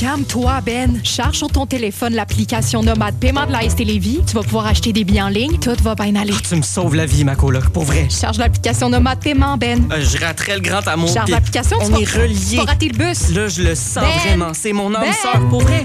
Calme-toi, 0.00 0.62
Ben. 0.64 0.98
Charge 1.04 1.36
sur 1.36 1.48
ton 1.48 1.66
téléphone 1.66 2.14
l'application 2.14 2.82
Nomade 2.82 3.16
Paiement 3.16 3.44
de 3.44 3.52
la 3.52 3.68
ST 3.68 3.80
Lévis. 3.84 4.20
Tu 4.26 4.34
vas 4.34 4.42
pouvoir 4.42 4.66
acheter 4.66 4.94
des 4.94 5.04
billets 5.04 5.20
en 5.20 5.28
ligne. 5.28 5.58
Tout 5.58 5.76
va 5.82 5.94
bien 5.94 6.14
aller. 6.16 6.32
Tu 6.48 6.56
me 6.56 6.62
sauves 6.62 6.94
la 6.94 7.04
vie, 7.04 7.22
ma 7.22 7.36
coloc, 7.36 7.68
pour 7.68 7.84
vrai. 7.84 8.08
Charge 8.08 8.38
l'application 8.38 8.88
Nomade 8.88 9.20
Paiement, 9.20 9.58
Ben. 9.58 9.86
Euh, 9.92 10.02
je 10.02 10.16
raterais 10.16 10.54
le 10.54 10.62
grand 10.62 10.88
amour. 10.88 11.12
Charge 11.12 11.28
l'application, 11.28 11.76
tu 11.80 11.84
On 11.84 11.88
vas- 11.90 12.00
est 12.00 12.04
reliés. 12.16 12.34
tu 12.52 12.60
rater 12.60 12.88
le 12.88 12.96
bus. 12.96 13.28
Là, 13.34 13.48
je 13.48 13.62
le 13.62 13.74
sens 13.74 13.96
Ben! 14.02 14.18
vraiment. 14.24 14.52
C'est 14.54 14.72
mon 14.72 14.94
âme 14.94 15.02
Ben! 15.02 15.12
sœur, 15.12 15.46
pour 15.50 15.60
vrai. 15.60 15.84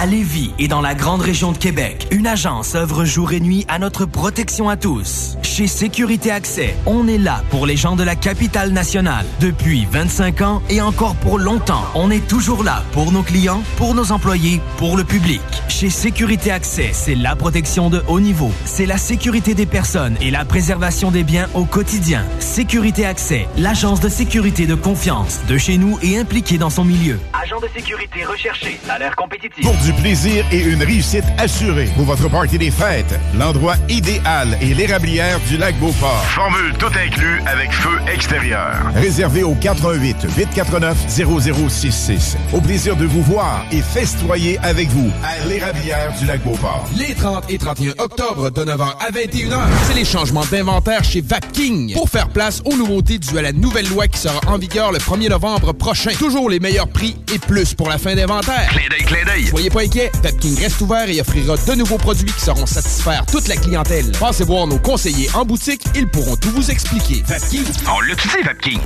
À 0.00 0.06
Lévis 0.06 0.52
et 0.60 0.68
dans 0.68 0.80
la 0.80 0.94
grande 0.94 1.22
région 1.22 1.50
de 1.50 1.58
Québec, 1.58 2.06
une 2.12 2.26
agence 2.28 2.76
œuvre 2.76 3.04
jour 3.04 3.32
et 3.32 3.40
nuit 3.40 3.64
à 3.68 3.80
notre 3.80 4.04
protection 4.04 4.68
à 4.68 4.76
tous. 4.76 5.36
Chez 5.54 5.66
Sécurité 5.66 6.30
Accès, 6.30 6.74
on 6.86 7.06
est 7.06 7.18
là 7.18 7.42
pour 7.50 7.66
les 7.66 7.76
gens 7.76 7.94
de 7.94 8.02
la 8.02 8.16
capitale 8.16 8.70
nationale. 8.70 9.26
Depuis 9.38 9.84
25 9.84 10.40
ans 10.40 10.62
et 10.70 10.80
encore 10.80 11.14
pour 11.16 11.38
longtemps, 11.38 11.84
on 11.94 12.10
est 12.10 12.26
toujours 12.26 12.64
là 12.64 12.82
pour 12.92 13.12
nos 13.12 13.22
clients, 13.22 13.62
pour 13.76 13.94
nos 13.94 14.12
employés, 14.12 14.62
pour 14.78 14.96
le 14.96 15.04
public. 15.04 15.42
Chez 15.68 15.90
Sécurité 15.90 16.50
Accès, 16.50 16.92
c'est 16.94 17.14
la 17.14 17.36
protection 17.36 17.90
de 17.90 18.02
haut 18.08 18.18
niveau. 18.18 18.50
C'est 18.64 18.86
la 18.86 18.96
sécurité 18.96 19.52
des 19.52 19.66
personnes 19.66 20.16
et 20.22 20.30
la 20.30 20.46
préservation 20.46 21.10
des 21.10 21.22
biens 21.22 21.50
au 21.52 21.66
quotidien. 21.66 22.24
Sécurité 22.38 23.04
Accès, 23.04 23.46
l'agence 23.58 24.00
de 24.00 24.08
sécurité 24.08 24.66
de 24.66 24.74
confiance 24.74 25.40
de 25.48 25.58
chez 25.58 25.76
nous 25.76 25.98
et 26.02 26.16
impliquée 26.16 26.56
dans 26.56 26.70
son 26.70 26.84
milieu. 26.86 27.18
De 27.62 27.68
sécurité 27.78 28.24
recherché, 28.24 28.80
salaire 28.84 29.14
compétitif. 29.14 29.64
Pour 29.64 29.76
du 29.76 29.92
plaisir 29.92 30.44
et 30.50 30.62
une 30.62 30.82
réussite 30.82 31.22
assurée. 31.38 31.88
Pour 31.94 32.06
votre 32.06 32.28
party 32.28 32.58
des 32.58 32.72
fêtes, 32.72 33.14
l'endroit 33.38 33.76
idéal 33.88 34.58
est 34.60 34.74
l'érablière 34.74 35.38
du 35.48 35.56
lac 35.58 35.78
Beauport. 35.78 36.24
Formule 36.24 36.72
tout 36.76 36.86
inclus 36.86 37.40
avec 37.46 37.70
feu 37.70 38.00
extérieur. 38.12 38.74
Réservé 38.96 39.44
au 39.44 39.54
418 39.54 40.26
849 40.36 40.96
0066. 41.08 42.36
Au 42.52 42.60
plaisir 42.60 42.96
de 42.96 43.04
vous 43.04 43.22
voir 43.22 43.64
et 43.70 43.80
festoyer 43.80 44.58
avec 44.64 44.88
vous 44.88 45.12
à 45.22 45.46
l'érablière 45.46 46.12
du 46.18 46.26
lac 46.26 46.42
Beauport. 46.42 46.88
Les 46.98 47.14
30 47.14 47.44
et 47.48 47.58
31 47.58 47.92
octobre 47.98 48.50
de 48.50 48.64
9h 48.64 48.88
à 48.98 49.10
21h, 49.12 49.60
c'est 49.86 49.94
les 49.94 50.04
changements 50.04 50.44
d'inventaire 50.50 51.04
chez 51.04 51.20
Vapking 51.20 51.92
pour 51.92 52.08
faire 52.08 52.28
place 52.28 52.60
aux 52.64 52.76
nouveautés 52.76 53.18
dues 53.18 53.38
à 53.38 53.42
la 53.42 53.52
nouvelle 53.52 53.88
loi 53.88 54.08
qui 54.08 54.18
sera 54.18 54.40
en 54.48 54.58
vigueur 54.58 54.90
le 54.90 54.98
1er 54.98 55.28
novembre 55.28 55.72
prochain. 55.72 56.10
Toujours 56.18 56.50
les 56.50 56.58
meilleurs 56.58 56.88
prix 56.88 57.16
et 57.32 57.38
plus 57.38 57.51
pour 57.76 57.88
la 57.88 57.98
fin 57.98 58.14
d'inventaire. 58.14 58.66
Clin 58.70 58.88
d'œil, 58.88 59.04
clin 59.04 59.24
d'œil. 59.26 59.46
Soyez 59.46 59.68
pas 59.68 59.82
inquiets, 59.82 60.10
Vapking 60.22 60.58
reste 60.58 60.80
ouvert 60.80 61.08
et 61.08 61.20
offrira 61.20 61.56
de 61.56 61.74
nouveaux 61.74 61.98
produits 61.98 62.32
qui 62.32 62.40
sauront 62.40 62.64
satisfaire 62.64 63.26
toute 63.26 63.46
la 63.46 63.56
clientèle. 63.56 64.10
Passez 64.18 64.44
voir 64.44 64.66
nos 64.66 64.78
conseillers 64.78 65.28
en 65.34 65.44
boutique, 65.44 65.82
ils 65.94 66.08
pourront 66.08 66.36
tout 66.36 66.50
vous 66.50 66.70
expliquer. 66.70 67.22
Vapking. 67.26 67.64
On 67.86 68.00
dit, 68.06 68.42
Vapking. 68.42 68.80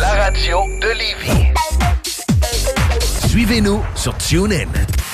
La 0.00 0.12
radio 0.14 0.58
de 0.80 0.88
Lévis. 0.96 1.52
Suivez-nous 3.28 3.82
sur 3.96 4.16
TuneIn. 4.18 4.68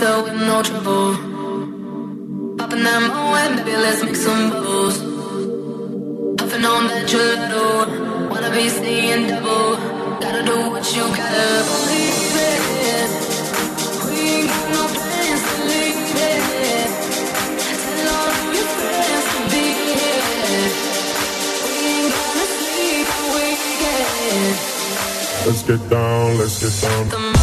chaser 0.00 0.22
with 0.22 0.34
no 0.34 0.62
trouble. 0.62 1.14
Popping 2.56 2.82
that 2.82 3.02
and 3.02 3.56
baby, 3.56 3.76
let's 3.76 4.02
make 4.02 4.16
some 4.16 4.50
bubbles. 4.50 4.98
Puffing 6.38 6.64
on 6.64 6.86
that 6.88 7.06
gelato, 7.08 8.30
wanna 8.30 8.50
be 8.50 8.68
seeing 8.68 9.26
double. 9.28 9.76
Gotta 10.20 10.42
do 10.42 10.70
what 10.70 10.84
you 10.94 11.02
gotta 11.02 11.64
believe 11.70 12.36
it. 12.50 13.10
We 14.06 14.16
ain't 14.36 14.48
got 14.48 14.66
no 14.74 14.82
plans 14.96 15.42
to 15.48 15.54
leave 15.70 15.98
it. 16.30 16.90
Tell 17.82 18.08
all 18.16 18.30
of 18.30 18.54
your 18.56 18.68
friends 18.76 19.26
to 19.32 19.40
be 19.52 19.64
here. 19.84 20.70
We 21.64 21.72
ain't 21.92 22.12
gonna 22.14 22.46
sleep 22.56 23.08
weekend. 23.34 24.54
Let's 25.46 25.62
get 25.62 25.82
down, 25.90 26.38
let's 26.38 26.56
get 26.62 26.74
down. 26.82 27.33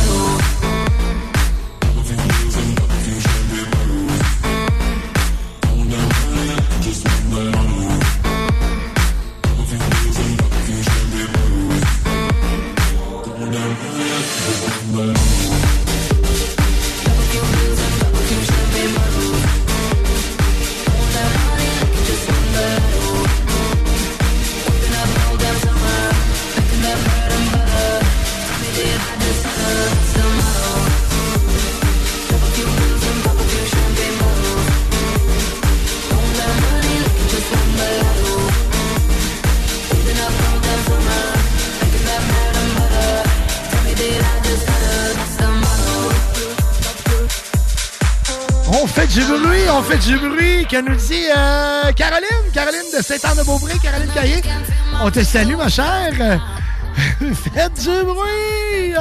On 49.82 49.84
fait 49.84 49.98
du 49.98 50.18
bruit. 50.18 50.66
Que 50.70 50.82
nous 50.82 50.96
dit 50.96 51.26
euh, 51.36 51.92
Caroline, 51.94 52.52
Caroline 52.54 52.82
de 52.98 53.02
Saint-Anne-de-Beaupré, 53.04 53.74
Caroline 53.82 54.12
Caillé. 54.14 54.42
On 55.02 55.10
te 55.10 55.24
salue, 55.24 55.56
ma 55.56 55.70
chère. 55.70 56.12
Faites 57.20 57.74
du 57.82 58.04
bruit! 58.04 58.94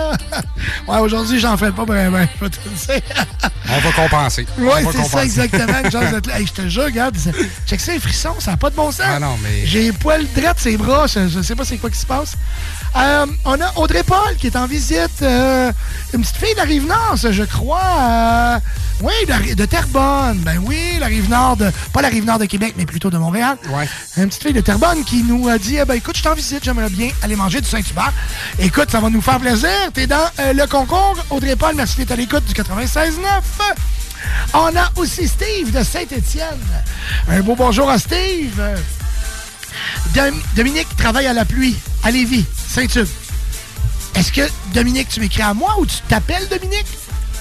ouais, 0.87 0.99
aujourd'hui, 1.01 1.41
j'en 1.41 1.57
fais 1.57 1.72
pas 1.72 1.85
vraiment, 1.85 2.18
ben, 2.18 2.28
je 2.39 2.45
vais 2.45 2.51
te 2.51 2.57
le 2.64 2.70
dire. 2.95 3.03
On 3.68 3.78
va 3.81 3.93
compenser. 3.93 4.47
Ouais, 4.59 4.85
c'est 4.93 5.05
ça 5.09 5.24
exactement. 5.24 5.91
Genre, 5.91 6.03
là. 6.28 6.39
Hey, 6.39 6.47
je 6.47 6.53
te 6.53 6.68
jure, 6.68 6.85
regarde, 6.85 7.16
check 7.66 7.81
ça, 7.81 7.93
les 7.93 7.99
frissons, 7.99 8.37
ça 8.39 8.53
n'a 8.53 8.57
pas 8.57 8.70
de 8.70 8.76
bon 8.76 8.93
sens. 8.93 9.03
Ah 9.07 9.18
non, 9.18 9.37
mais- 9.43 9.66
J'ai 9.66 9.83
les 9.83 9.93
poils 9.93 10.22
de 10.22 10.43
ses 10.57 10.76
bras, 10.76 11.07
je, 11.09 11.28
je 11.28 11.43
sais 11.43 11.57
pas 11.57 11.64
c'est 11.64 11.78
quoi 11.78 11.91
qui 11.91 11.99
se 11.99 12.07
passe. 12.07 12.35
Euh, 12.97 13.26
on 13.45 13.61
a 13.61 13.72
Audrey 13.76 14.05
Paul 14.05 14.37
qui 14.39 14.47
est 14.47 14.57
en 14.57 14.66
visite. 14.66 15.22
euh, 15.22 15.72
une 16.14 16.20
petite 16.22 16.37
fille 16.37 16.53
de 16.55 16.59
la 16.59 16.64
Rive-Nord, 16.64 17.14
ça, 17.16 17.33
je 17.33 17.43
crois. 17.43 17.81
euh, 17.99 18.59
oui, 19.03 19.12
de, 19.26 19.55
de 19.55 19.64
Terrebonne. 19.64 20.38
Ben 20.38 20.59
oui, 20.64 20.78
la 20.98 21.07
Rive-Nord 21.07 21.57
de... 21.57 21.70
Pas 21.92 22.03
la 22.03 22.09
Rive-Nord 22.09 22.38
de 22.38 22.44
Québec, 22.46 22.74
mais 22.76 22.84
plutôt 22.86 23.11
de 23.11 23.18
Montréal. 23.18 23.57
Ouais. 23.70 23.88
Une 24.16 24.28
petite 24.28 24.42
fille 24.42 24.53
de 24.53 24.61
Terrebonne 24.61 25.05
qui 25.05 25.22
nous 25.22 25.48
a 25.48 25.59
dit, 25.59 25.76
eh 25.80 25.84
ben 25.84 25.94
écoute, 25.94 26.16
je 26.16 26.22
t'en 26.22 26.34
visite, 26.34 26.62
j'aimerais 26.64 26.90
bien 26.90 27.11
aller 27.22 27.36
manger 27.36 27.61
du 27.61 27.68
Saint-Hubert. 27.68 28.12
Écoute, 28.59 28.90
ça 28.90 29.01
va 29.01 29.09
nous 29.11 29.22
faire 29.22 29.38
plaisir. 29.40 29.70
T'es 29.94 30.07
dans 30.07 30.28
euh, 30.38 30.53
le 30.53 30.66
concours. 30.66 31.16
Audrey 31.30 31.57
Paul, 31.57 31.74
merci 31.76 31.96
d'être 31.98 32.12
à 32.12 32.16
l'écoute 32.16 32.44
du 32.44 32.53
96.9. 32.53 33.11
On 34.53 34.66
a 34.76 34.90
aussi 34.96 35.26
Steve 35.26 35.70
de 35.72 35.82
Saint-Étienne. 35.82 36.59
Un 37.28 37.40
beau 37.40 37.55
bonjour 37.57 37.88
à 37.88 37.98
Steve. 37.98 38.61
Dom- 40.14 40.42
Dominique 40.57 40.88
travaille 40.96 41.26
à 41.26 41.32
la 41.32 41.44
pluie, 41.44 41.76
à 42.03 42.11
Lévis, 42.11 42.44
Saint-Tube. 42.68 43.07
Est-ce 44.14 44.32
que, 44.32 44.42
Dominique, 44.74 45.09
tu 45.09 45.20
m'écris 45.20 45.42
à 45.42 45.55
moi 45.55 45.76
ou 45.78 45.86
tu 45.86 45.96
t'appelles 46.09 46.46
Dominique? 46.48 46.86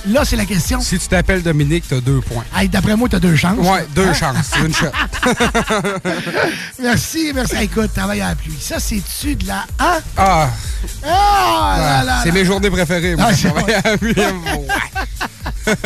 Là, 0.08 0.24
c'est 0.26 0.36
la 0.38 0.46
question. 0.46 0.80
Si 0.82 0.98
tu 0.98 1.08
t'appelles 1.08 1.44
Dominique, 1.44 1.84
t'as 1.88 2.00
deux 2.00 2.22
points. 2.22 2.44
Hey, 2.56 2.70
D'après 2.70 2.96
moi, 2.96 3.10
tu 3.10 3.16
as 3.18 3.20
deux 3.20 3.36
chances. 3.36 3.58
Ouais, 3.60 3.86
deux 3.94 4.08
Hein? 4.08 4.14
chances. 4.14 4.52
Une 4.66 4.74
shot. 4.74 4.88
merci, 6.82 7.32
merci. 7.36 7.56
Hey, 7.56 7.66
Écoute, 7.66 7.94
travaille 7.94 8.22
à 8.22 8.30
la 8.30 8.36
pluie. 8.36 8.58
Ça, 8.60 8.80
c'est-tu 8.80 9.36
de 9.36 9.48
la... 9.48 9.66
Hein? 9.78 10.00
Ah! 10.18 10.50
Ah! 11.06 11.76
là, 11.78 12.04
là, 12.04 12.20
c'est 12.24 12.32
mes 12.32 12.46
journées 12.46 12.70
préférées. 12.72 13.16
moi, 13.16 13.28
Ah, 13.30 13.36
c'est 13.36 13.50
travailler 13.50 13.76
à 13.76 13.82
la 13.92 13.98
pluie. 13.98 14.14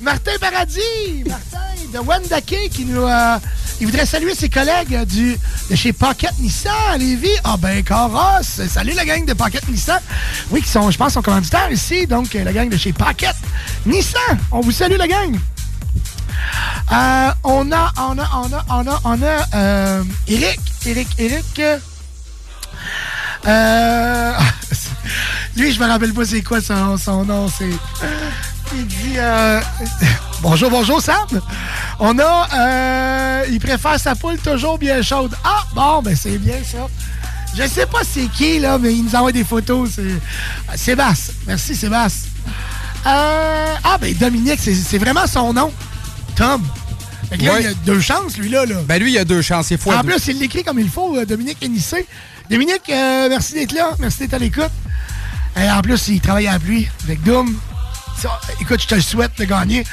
Martin 0.00 0.32
Paradis, 0.40 1.24
Martin 1.26 1.58
de 1.92 1.98
Wendake 1.98 2.70
qui 2.70 2.84
nous 2.86 3.02
euh, 3.02 3.36
il 3.80 3.86
voudrait 3.86 4.06
saluer 4.06 4.34
ses 4.34 4.48
collègues 4.48 4.94
euh, 4.94 5.04
du 5.04 5.36
de 5.70 5.76
chez 5.76 5.92
Pocket 5.92 6.32
Nissan 6.38 7.00
à. 7.00 7.30
Ah 7.44 7.56
ben 7.58 7.84
Coros, 7.84 8.42
salut 8.42 8.92
la 8.92 9.04
gang 9.04 9.24
de 9.24 9.32
Pocket 9.32 9.66
Nissan. 9.68 10.00
Oui, 10.50 10.62
qui 10.62 10.68
sont 10.68 10.90
je 10.90 10.98
pense 10.98 11.14
sont 11.14 11.22
commanditaires 11.22 11.70
ici, 11.70 12.06
donc 12.06 12.34
euh, 12.34 12.44
la 12.44 12.52
gang 12.52 12.68
de 12.68 12.76
chez 12.76 12.92
Pocket 12.92 13.34
Nissan. 13.84 14.38
On 14.50 14.60
vous 14.60 14.72
salue 14.72 14.96
la 14.96 15.08
gang. 15.08 15.38
Euh, 16.92 17.30
on 17.44 17.72
a 17.72 17.92
on 17.98 18.18
a 18.18 18.28
on 18.34 18.52
a 18.52 18.64
on 18.68 18.86
a 18.86 19.00
on 19.04 19.22
a 19.22 19.56
euh, 19.56 20.04
Eric, 20.28 20.60
Eric, 20.86 21.08
Eric 21.18 21.62
euh, 23.46 24.32
lui, 25.56 25.72
je 25.72 25.80
me 25.80 25.86
rappelle 25.86 26.12
pas 26.12 26.24
c'est 26.24 26.42
quoi 26.42 26.60
son, 26.60 26.96
son 26.96 27.24
nom. 27.24 27.48
C'est. 27.48 27.70
Il 28.74 28.86
dit 28.86 29.14
euh, 29.16 29.60
Bonjour, 30.42 30.70
bonjour 30.70 31.00
Sam. 31.00 31.16
On 31.98 32.18
a 32.18 32.48
euh, 32.54 33.44
il 33.50 33.58
préfère 33.60 33.98
sa 33.98 34.14
poule 34.14 34.38
toujours 34.38 34.78
bien 34.78 35.00
chaude. 35.02 35.34
Ah 35.44 35.64
bon 35.74 36.02
ben 36.02 36.14
c'est 36.16 36.38
bien 36.38 36.56
ça. 36.64 36.86
Je 37.56 37.66
sais 37.66 37.86
pas 37.86 38.00
c'est 38.04 38.26
qui 38.28 38.58
là, 38.58 38.76
mais 38.78 38.92
il 38.94 39.04
nous 39.04 39.14
envoie 39.14 39.32
des 39.32 39.44
photos. 39.44 39.90
C'est 39.96 40.76
Sébastien. 40.76 41.34
Merci 41.46 41.74
Sébastien. 41.74 42.30
Euh, 43.06 43.74
ah 43.84 43.98
ben 44.00 44.12
Dominique, 44.14 44.60
c'est 44.60 44.98
vraiment 44.98 45.26
son 45.26 45.52
nom. 45.52 45.72
Tom. 46.34 46.62
Fait 47.30 47.38
que 47.38 47.44
là, 47.44 47.54
Ouais. 47.54 47.62
il 47.62 47.66
a 47.68 47.74
deux 47.84 48.00
chances, 48.00 48.36
lui 48.36 48.48
là. 48.48 48.66
là. 48.66 48.76
Ben 48.86 49.00
lui, 49.00 49.12
il 49.12 49.18
a 49.18 49.24
deux 49.24 49.42
chances. 49.42 49.66
C'est 49.68 49.80
fois 49.80 49.96
En 49.96 50.00
deux. 50.02 50.10
plus, 50.10 50.26
il 50.28 50.38
l'écrit 50.38 50.62
comme 50.62 50.78
il 50.78 50.88
faut, 50.90 51.16
euh, 51.16 51.24
Dominique 51.24 51.58
Enissé. 51.64 52.06
Dominique, 52.50 52.82
euh, 52.90 53.28
merci 53.28 53.54
d'être 53.54 53.72
là. 53.72 53.90
Merci 53.98 54.18
d'être 54.20 54.34
à 54.34 54.38
l'écoute. 54.38 54.70
Et 55.60 55.68
en 55.70 55.80
plus, 55.80 56.08
il 56.08 56.20
travaille 56.20 56.46
à 56.46 56.52
la 56.52 56.58
pluie 56.60 56.86
avec 57.04 57.22
Doom. 57.22 57.56
Ça, 58.16 58.40
écoute, 58.60 58.80
je 58.82 58.86
te 58.88 58.94
le 58.94 59.00
souhaite 59.00 59.38
de 59.38 59.44
gagner. 59.44 59.84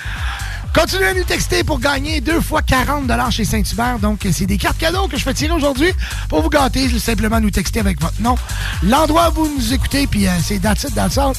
Continuez 0.74 1.06
à 1.06 1.14
nous 1.14 1.24
texter 1.24 1.64
pour 1.64 1.80
gagner 1.80 2.20
deux 2.20 2.42
fois 2.42 2.62
40 2.62 3.10
chez 3.32 3.46
Saint-Hubert. 3.46 4.00
Donc, 4.00 4.28
c'est 4.32 4.46
des 4.46 4.58
cartes 4.58 4.78
cadeaux 4.78 5.08
que 5.08 5.18
je 5.18 5.24
fais 5.24 5.34
tirer 5.34 5.54
aujourd'hui 5.54 5.94
pour 6.30 6.42
vous 6.42 6.50
gâter. 6.50 6.90
Simplement 7.00 7.40
nous 7.40 7.52
texter 7.52 7.80
avec 7.80 8.02
votre 8.02 8.20
nom, 8.22 8.36
l'endroit 8.84 9.30
où 9.30 9.46
vous 9.46 9.56
nous 9.56 9.74
écoutez, 9.74 10.08
puis 10.08 10.28
euh, 10.28 10.32
c'est 10.44 10.60
that's 10.60 10.84
it, 10.84 10.96
that's 10.96 11.18
all. 11.18 11.34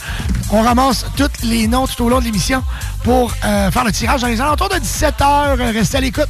On 0.50 0.62
ramasse 0.62 1.04
tous 1.16 1.28
les 1.42 1.66
noms 1.66 1.86
tout 1.86 2.04
au 2.04 2.08
long 2.08 2.20
de 2.20 2.24
l'émission 2.24 2.62
pour 3.02 3.32
euh, 3.44 3.70
faire 3.70 3.84
le 3.84 3.92
tirage 3.92 4.20
dans 4.20 4.28
les 4.28 4.40
alentours 4.40 4.68
de 4.68 4.76
17h. 4.76 5.72
Restez 5.72 5.98
à 5.98 6.00
l'écoute 6.00 6.28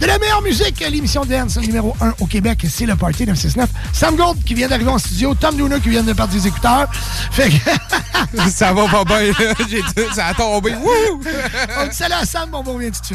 de 0.00 0.06
la 0.06 0.18
meilleure 0.18 0.42
musique, 0.42 0.80
l'émission 0.80 1.24
Dance 1.24 1.56
numéro 1.58 1.96
1 2.00 2.14
au 2.20 2.26
Québec, 2.26 2.66
c'est 2.68 2.86
le 2.86 2.96
Party 2.96 3.26
969. 3.26 3.70
Sam 3.92 4.16
Gold 4.16 4.44
qui 4.44 4.54
vient 4.54 4.68
d'arriver 4.68 4.90
en 4.90 4.98
studio, 4.98 5.34
Tom 5.34 5.56
Luna 5.56 5.80
qui 5.80 5.88
vient 5.88 6.02
de 6.02 6.12
perdre 6.12 6.32
des 6.32 6.46
écouteurs. 6.46 6.88
Fait 7.30 7.50
que... 7.50 7.56
ça 8.50 8.72
va 8.72 8.86
pas 8.88 9.04
bien, 9.04 9.32
là. 9.38 9.54
Ça 10.14 10.26
a 10.26 10.34
tombé. 10.34 10.74
Wouh! 10.74 11.22
On 11.78 11.86
dit 11.86 11.94
salut 11.94 12.14
à 12.14 12.24
Sam, 12.24 12.41
bon, 12.46 12.62
on 12.66 12.74
revient 12.74 12.90
tout 12.92 13.14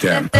Damn. 0.00 0.39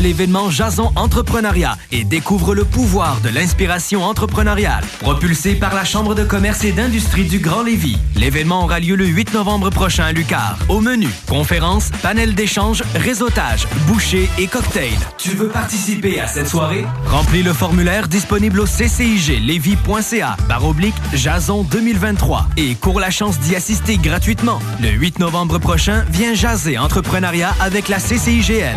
L'événement 0.00 0.50
Jason 0.50 0.92
Entrepreneuriat 0.96 1.76
et 1.92 2.04
découvre 2.04 2.54
le 2.54 2.64
pouvoir 2.64 3.20
de 3.22 3.28
l'inspiration 3.28 4.02
entrepreneuriale. 4.02 4.84
Propulsé 5.00 5.54
par 5.54 5.74
la 5.74 5.84
Chambre 5.84 6.14
de 6.14 6.24
commerce 6.24 6.64
et 6.64 6.72
d'industrie 6.72 7.24
du 7.24 7.38
Grand 7.38 7.62
Lévis. 7.62 7.98
L'événement 8.16 8.64
aura 8.64 8.80
lieu 8.80 8.96
le 8.96 9.06
8 9.06 9.34
novembre 9.34 9.70
prochain 9.70 10.04
à 10.04 10.12
Lucar. 10.12 10.58
Au 10.68 10.80
menu, 10.80 11.08
conférences, 11.28 11.90
panel 12.02 12.34
d'échange, 12.34 12.82
réseautage, 12.94 13.66
bouchées 13.86 14.28
et 14.38 14.46
cocktails. 14.46 14.98
Tu 15.18 15.30
veux 15.30 15.48
participer 15.48 16.20
à 16.20 16.26
cette 16.26 16.48
soirée? 16.48 16.84
Remplis 17.06 17.42
le 17.42 17.52
formulaire 17.52 18.08
disponible 18.08 18.60
au 18.60 18.66
cciglevy.ca 18.66 20.36
par 20.48 20.64
oblique 20.64 20.94
Jason 21.14 21.62
2023 21.64 22.48
et 22.56 22.74
cours 22.74 23.00
la 23.00 23.10
chance 23.10 23.38
d'y 23.40 23.56
assister 23.56 23.98
gratuitement. 23.98 24.60
Le 24.80 24.90
8 24.90 25.18
novembre 25.18 25.58
prochain, 25.58 26.04
viens 26.10 26.34
jaser 26.34 26.78
entrepreneuriat 26.78 27.54
avec 27.60 27.88
la 27.88 27.98
CCIGL. 27.98 28.76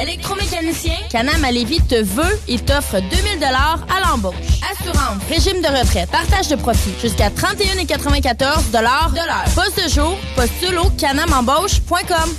Électromécanicien, 0.00 0.94
Canam 1.10 1.44
à 1.44 1.52
Lévis 1.52 1.80
te 1.82 2.02
veut 2.02 2.38
et 2.48 2.58
t'offre 2.58 3.00
2000 3.00 3.44
à 3.44 4.08
l'embauche. 4.08 4.34
Assurance, 4.70 5.22
régime 5.28 5.60
de 5.60 5.68
retraite, 5.68 6.10
partage 6.10 6.48
de 6.48 6.56
profit, 6.56 6.92
jusqu'à 7.00 7.28
31,94 7.28 8.70
de 8.70 8.78
l'heure. 8.78 9.10
Poste 9.54 9.84
de 9.84 9.88
jour, 9.88 10.16
postule 10.36 10.78
au 10.78 10.88
canamembauche.com. 10.90 12.34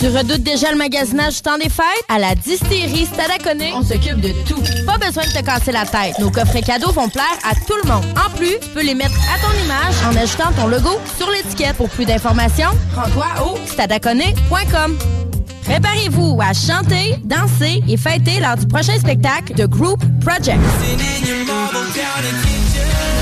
Tu 0.00 0.08
redoutes 0.08 0.42
déjà 0.42 0.70
le 0.70 0.76
magasinage 0.76 1.36
du 1.36 1.40
temps 1.42 1.56
des 1.56 1.70
fêtes? 1.70 1.84
À 2.08 2.18
la 2.18 2.34
distillerie 2.34 3.06
Stadaconé, 3.06 3.72
on 3.74 3.82
s'occupe 3.82 4.20
de 4.20 4.32
tout. 4.46 4.60
Pas 4.84 4.98
besoin 4.98 5.24
de 5.24 5.30
te 5.30 5.42
casser 5.42 5.72
la 5.72 5.86
tête. 5.86 6.18
Nos 6.18 6.30
coffrets 6.30 6.62
cadeaux 6.62 6.92
vont 6.92 7.08
plaire 7.08 7.38
à 7.42 7.54
tout 7.54 7.74
le 7.82 7.88
monde. 7.90 8.04
En 8.16 8.30
plus, 8.36 8.58
tu 8.60 8.68
peux 8.74 8.82
les 8.82 8.94
mettre 8.94 9.14
à 9.34 9.38
ton 9.38 9.64
image 9.64 9.94
en 10.06 10.16
ajoutant 10.16 10.52
ton 10.56 10.66
logo 10.66 11.00
sur 11.16 11.30
l'étiquette. 11.30 11.76
Pour 11.76 11.88
plus 11.88 12.04
d'informations, 12.04 12.70
rends-toi 12.94 13.26
au 13.46 13.58
stadaconé.com. 13.66 14.98
Préparez-vous 15.64 16.38
à 16.40 16.52
chanter, 16.52 17.16
danser 17.24 17.82
et 17.88 17.96
fêter 17.96 18.40
lors 18.40 18.56
du 18.56 18.66
prochain 18.66 18.98
spectacle 18.98 19.54
de 19.54 19.66
Group 19.66 20.00
Project. 20.20 20.60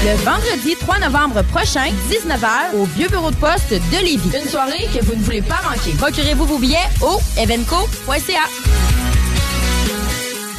Le 0.04 0.16
vendredi 0.24 0.74
3 0.80 0.98
novembre 0.98 1.42
prochain, 1.42 1.86
19h, 2.10 2.76
au 2.76 2.84
Vieux 2.96 3.08
Bureau 3.08 3.30
de 3.30 3.36
Poste 3.36 3.70
de 3.70 4.04
Lévis. 4.04 4.36
Une 4.36 4.48
soirée 4.48 4.88
que 4.92 5.04
vous 5.04 5.14
ne 5.14 5.22
voulez 5.22 5.42
pas 5.42 5.60
manquer. 5.62 5.92
Procurez-vous 5.96 6.44
vos 6.44 6.58
billets 6.58 6.88
au 7.00 7.20
evenco.ca. 7.38 9.01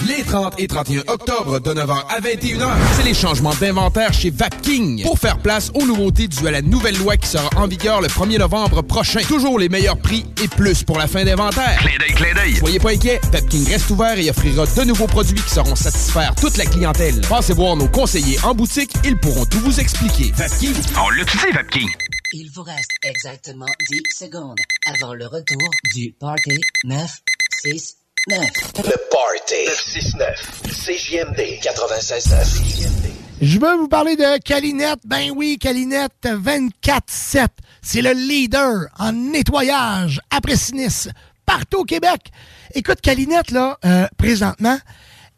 Les 0.07 0.23
30 0.23 0.55
et 0.57 0.67
31 0.67 1.03
octobre 1.07 1.59
de 1.59 1.73
9h 1.73 2.07
à 2.09 2.19
21h, 2.19 2.69
c'est 2.95 3.03
les 3.03 3.13
changements 3.13 3.53
d'inventaire 3.53 4.11
chez 4.11 4.31
Vapking 4.31 5.01
pour 5.03 5.17
faire 5.17 5.39
place 5.39 5.71
aux 5.75 5.85
nouveautés 5.85 6.27
dues 6.27 6.47
à 6.47 6.51
la 6.51 6.61
nouvelle 6.61 6.97
loi 6.97 7.15
qui 7.15 7.27
sera 7.27 7.49
en 7.55 7.67
vigueur 7.67 8.01
le 8.01 8.09
1er 8.09 8.37
novembre 8.39 8.81
prochain. 8.81 9.21
Toujours 9.21 9.57
les 9.59 9.69
meilleurs 9.69 9.97
prix 9.97 10.25
et 10.43 10.49
plus 10.49 10.83
pour 10.83 10.97
la 10.97 11.07
fin 11.07 11.23
d'inventaire. 11.23 11.77
Clé 11.79 11.97
d'œil, 11.97 12.13
clé 12.15 12.33
d'œil. 12.33 12.55
Soyez 12.57 12.79
pas 12.79 12.91
inquiets, 12.91 13.21
Vapking 13.31 13.65
reste 13.69 13.89
ouvert 13.91 14.17
et 14.19 14.29
offrira 14.29 14.65
de 14.65 14.83
nouveaux 14.83 15.07
produits 15.07 15.39
qui 15.39 15.53
sauront 15.53 15.75
satisfaire 15.75 16.35
toute 16.35 16.57
la 16.57 16.65
clientèle. 16.65 17.21
Passez 17.29 17.53
voir 17.53 17.77
nos 17.77 17.87
conseillers 17.87 18.39
en 18.43 18.53
boutique, 18.53 18.91
ils 19.05 19.17
pourront 19.17 19.45
tout 19.45 19.59
vous 19.59 19.79
expliquer. 19.79 20.33
Vapking, 20.35 20.73
on 21.01 21.09
l'a 21.11 21.23
dit, 21.23 21.53
Vapking. 21.53 21.89
Il 22.33 22.51
vous 22.53 22.63
reste 22.63 22.91
exactement 23.03 23.67
10 23.89 24.01
secondes 24.17 24.59
avant 24.85 25.13
le 25.13 25.27
retour 25.27 25.69
du 25.95 26.13
Party 26.19 26.59
969. 26.83 28.02
Le 28.25 29.09
Party 29.11 29.65
969. 29.67 30.61
CJMD 30.85 31.59
96.9. 31.61 33.11
Je 33.41 33.59
veux 33.59 33.75
vous 33.75 33.89
parler 33.89 34.15
de 34.15 34.37
Calinette. 34.41 35.01
Ben 35.03 35.31
oui, 35.35 35.57
Calinette 35.59 36.13
24-7. 36.23 37.47
C'est 37.81 38.01
le 38.01 38.13
leader 38.13 38.85
en 38.97 39.11
nettoyage 39.11 40.21
après 40.29 40.55
sinistre 40.55 41.09
partout 41.45 41.79
au 41.79 41.83
Québec. 41.83 42.31
Écoute, 42.73 43.01
Calinette, 43.01 43.51
là, 43.51 43.77
euh, 43.83 44.07
présentement, 44.17 44.77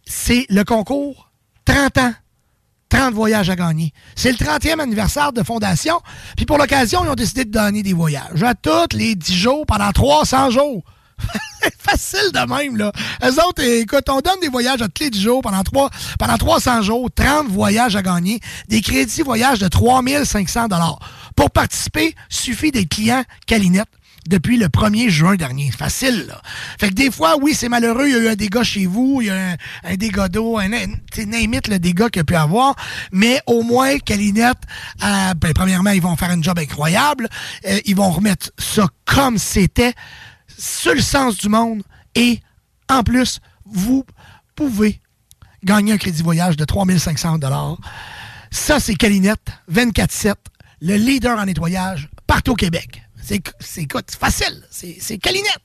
c'est 0.06 0.45
le 0.49 0.64
concours 0.64 1.32
30 1.66 1.98
ans. 1.98 2.14
30 2.90 3.16
voyages 3.16 3.49
à 3.49 3.56
gagner. 3.56 3.94
C'est 4.16 4.30
le 4.32 4.38
30e 4.38 4.80
anniversaire 4.80 5.34
de 5.34 5.41
fondation. 5.41 5.99
Puis 6.38 6.45
pour 6.45 6.60
l'occasion, 6.60 7.03
ils 7.03 7.10
ont 7.10 7.16
décidé 7.16 7.45
de 7.45 7.52
donner 7.52 7.82
des 7.82 7.94
voyages 7.94 8.44
à 8.44 8.53
tous 8.53 8.95
les 8.95 9.16
10 9.16 9.34
jours 9.34 9.66
pendant 9.66 9.91
300 9.91 10.52
jours. 10.52 10.84
Facile 11.80 12.32
de 12.34 12.54
même, 12.54 12.78
là. 12.78 12.92
Eux 13.24 13.44
autres, 13.48 13.64
écoute, 13.64 14.06
on 14.10 14.20
donne 14.20 14.40
des 14.42 14.50
voyages 14.50 14.82
à 14.82 14.88
tous 14.88 15.04
les 15.04 15.10
10 15.10 15.22
jours 15.22 15.42
pendant, 15.42 15.64
3, 15.64 15.90
pendant 16.20 16.38
300 16.38 16.82
jours, 16.82 17.10
30 17.14 17.48
voyages 17.48 17.96
à 17.96 18.02
gagner, 18.02 18.40
des 18.68 18.82
crédits 18.82 19.22
voyages 19.22 19.60
de 19.60 19.68
3500 19.68 20.68
Pour 21.36 21.52
participer, 21.52 22.16
suffit 22.30 22.72
d'être 22.72 22.90
client 22.90 23.24
Calinette 23.46 23.88
depuis 24.28 24.58
le 24.58 24.68
1er 24.68 25.10
juin 25.10 25.36
dernier. 25.36 25.72
Facile, 25.72 26.26
là. 26.28 26.42
Fait 26.80 26.90
que 26.90 26.94
des 26.94 27.12
fois, 27.12 27.38
oui, 27.40 27.54
c'est 27.54 27.70
malheureux, 27.70 28.08
il 28.08 28.14
y 28.14 28.16
a 28.16 28.20
eu 28.20 28.28
un 28.30 28.36
dégât 28.36 28.64
chez 28.64 28.86
vous, 28.86 29.20
il 29.22 29.28
y 29.28 29.30
a 29.30 29.36
un, 29.36 29.56
un 29.84 29.96
dégât 29.96 30.30
d'eau, 30.30 30.58
un, 30.58 30.70
n'imite 30.70 31.68
le 31.68 31.80
dégât 31.80 32.10
qu'il 32.10 32.20
y 32.20 32.22
a 32.22 32.26
pu 32.26 32.36
avoir, 32.36 32.76
mais 33.12 33.40
au 33.46 33.62
moins, 33.64 33.98
Calinette, 34.00 34.58
euh, 35.04 35.34
ben, 35.36 35.54
premièrement, 35.54 35.92
ils 35.92 36.02
vont 36.02 36.16
faire 36.16 36.32
un 36.32 36.42
job 36.42 36.58
incroyable, 36.58 37.30
euh, 37.68 37.80
ils 37.86 37.96
vont 37.96 38.10
remettre 38.10 38.52
ça 38.58 38.88
comme 39.06 39.38
c'était, 39.38 39.94
sur 40.57 40.94
le 40.94 41.02
sens 41.02 41.38
du 41.38 41.49
monde, 41.49 41.84
et 42.15 42.40
en 42.90 43.03
plus, 43.03 43.40
vous 43.65 44.06
pouvez 44.56 45.02
gagner 45.64 45.94
un 45.94 45.98
crédit 45.98 46.22
voyage 46.22 46.56
de 46.57 46.65
3500 46.65 47.40
Ça, 48.52 48.80
c'est 48.80 48.95
Calinette, 48.95 49.48
24-7, 49.72 50.36
le 50.82 50.95
leader 50.95 51.38
en 51.38 51.45
nettoyage 51.45 52.10
partout 52.27 52.52
au 52.52 52.56
Québec. 52.56 53.02
C'est, 53.22 53.41
facile. 54.19 54.64
C'est, 54.69 55.18
Calinette. 55.18 55.61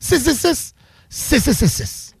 666 0.00 0.74
6666. 1.10 2.11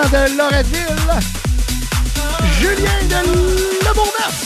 De 0.00 0.34
Loretteville, 0.34 1.20
Julien 2.58 3.02
de 3.10 3.28
Le 3.86 3.94
Bourgneuf. 3.94 4.36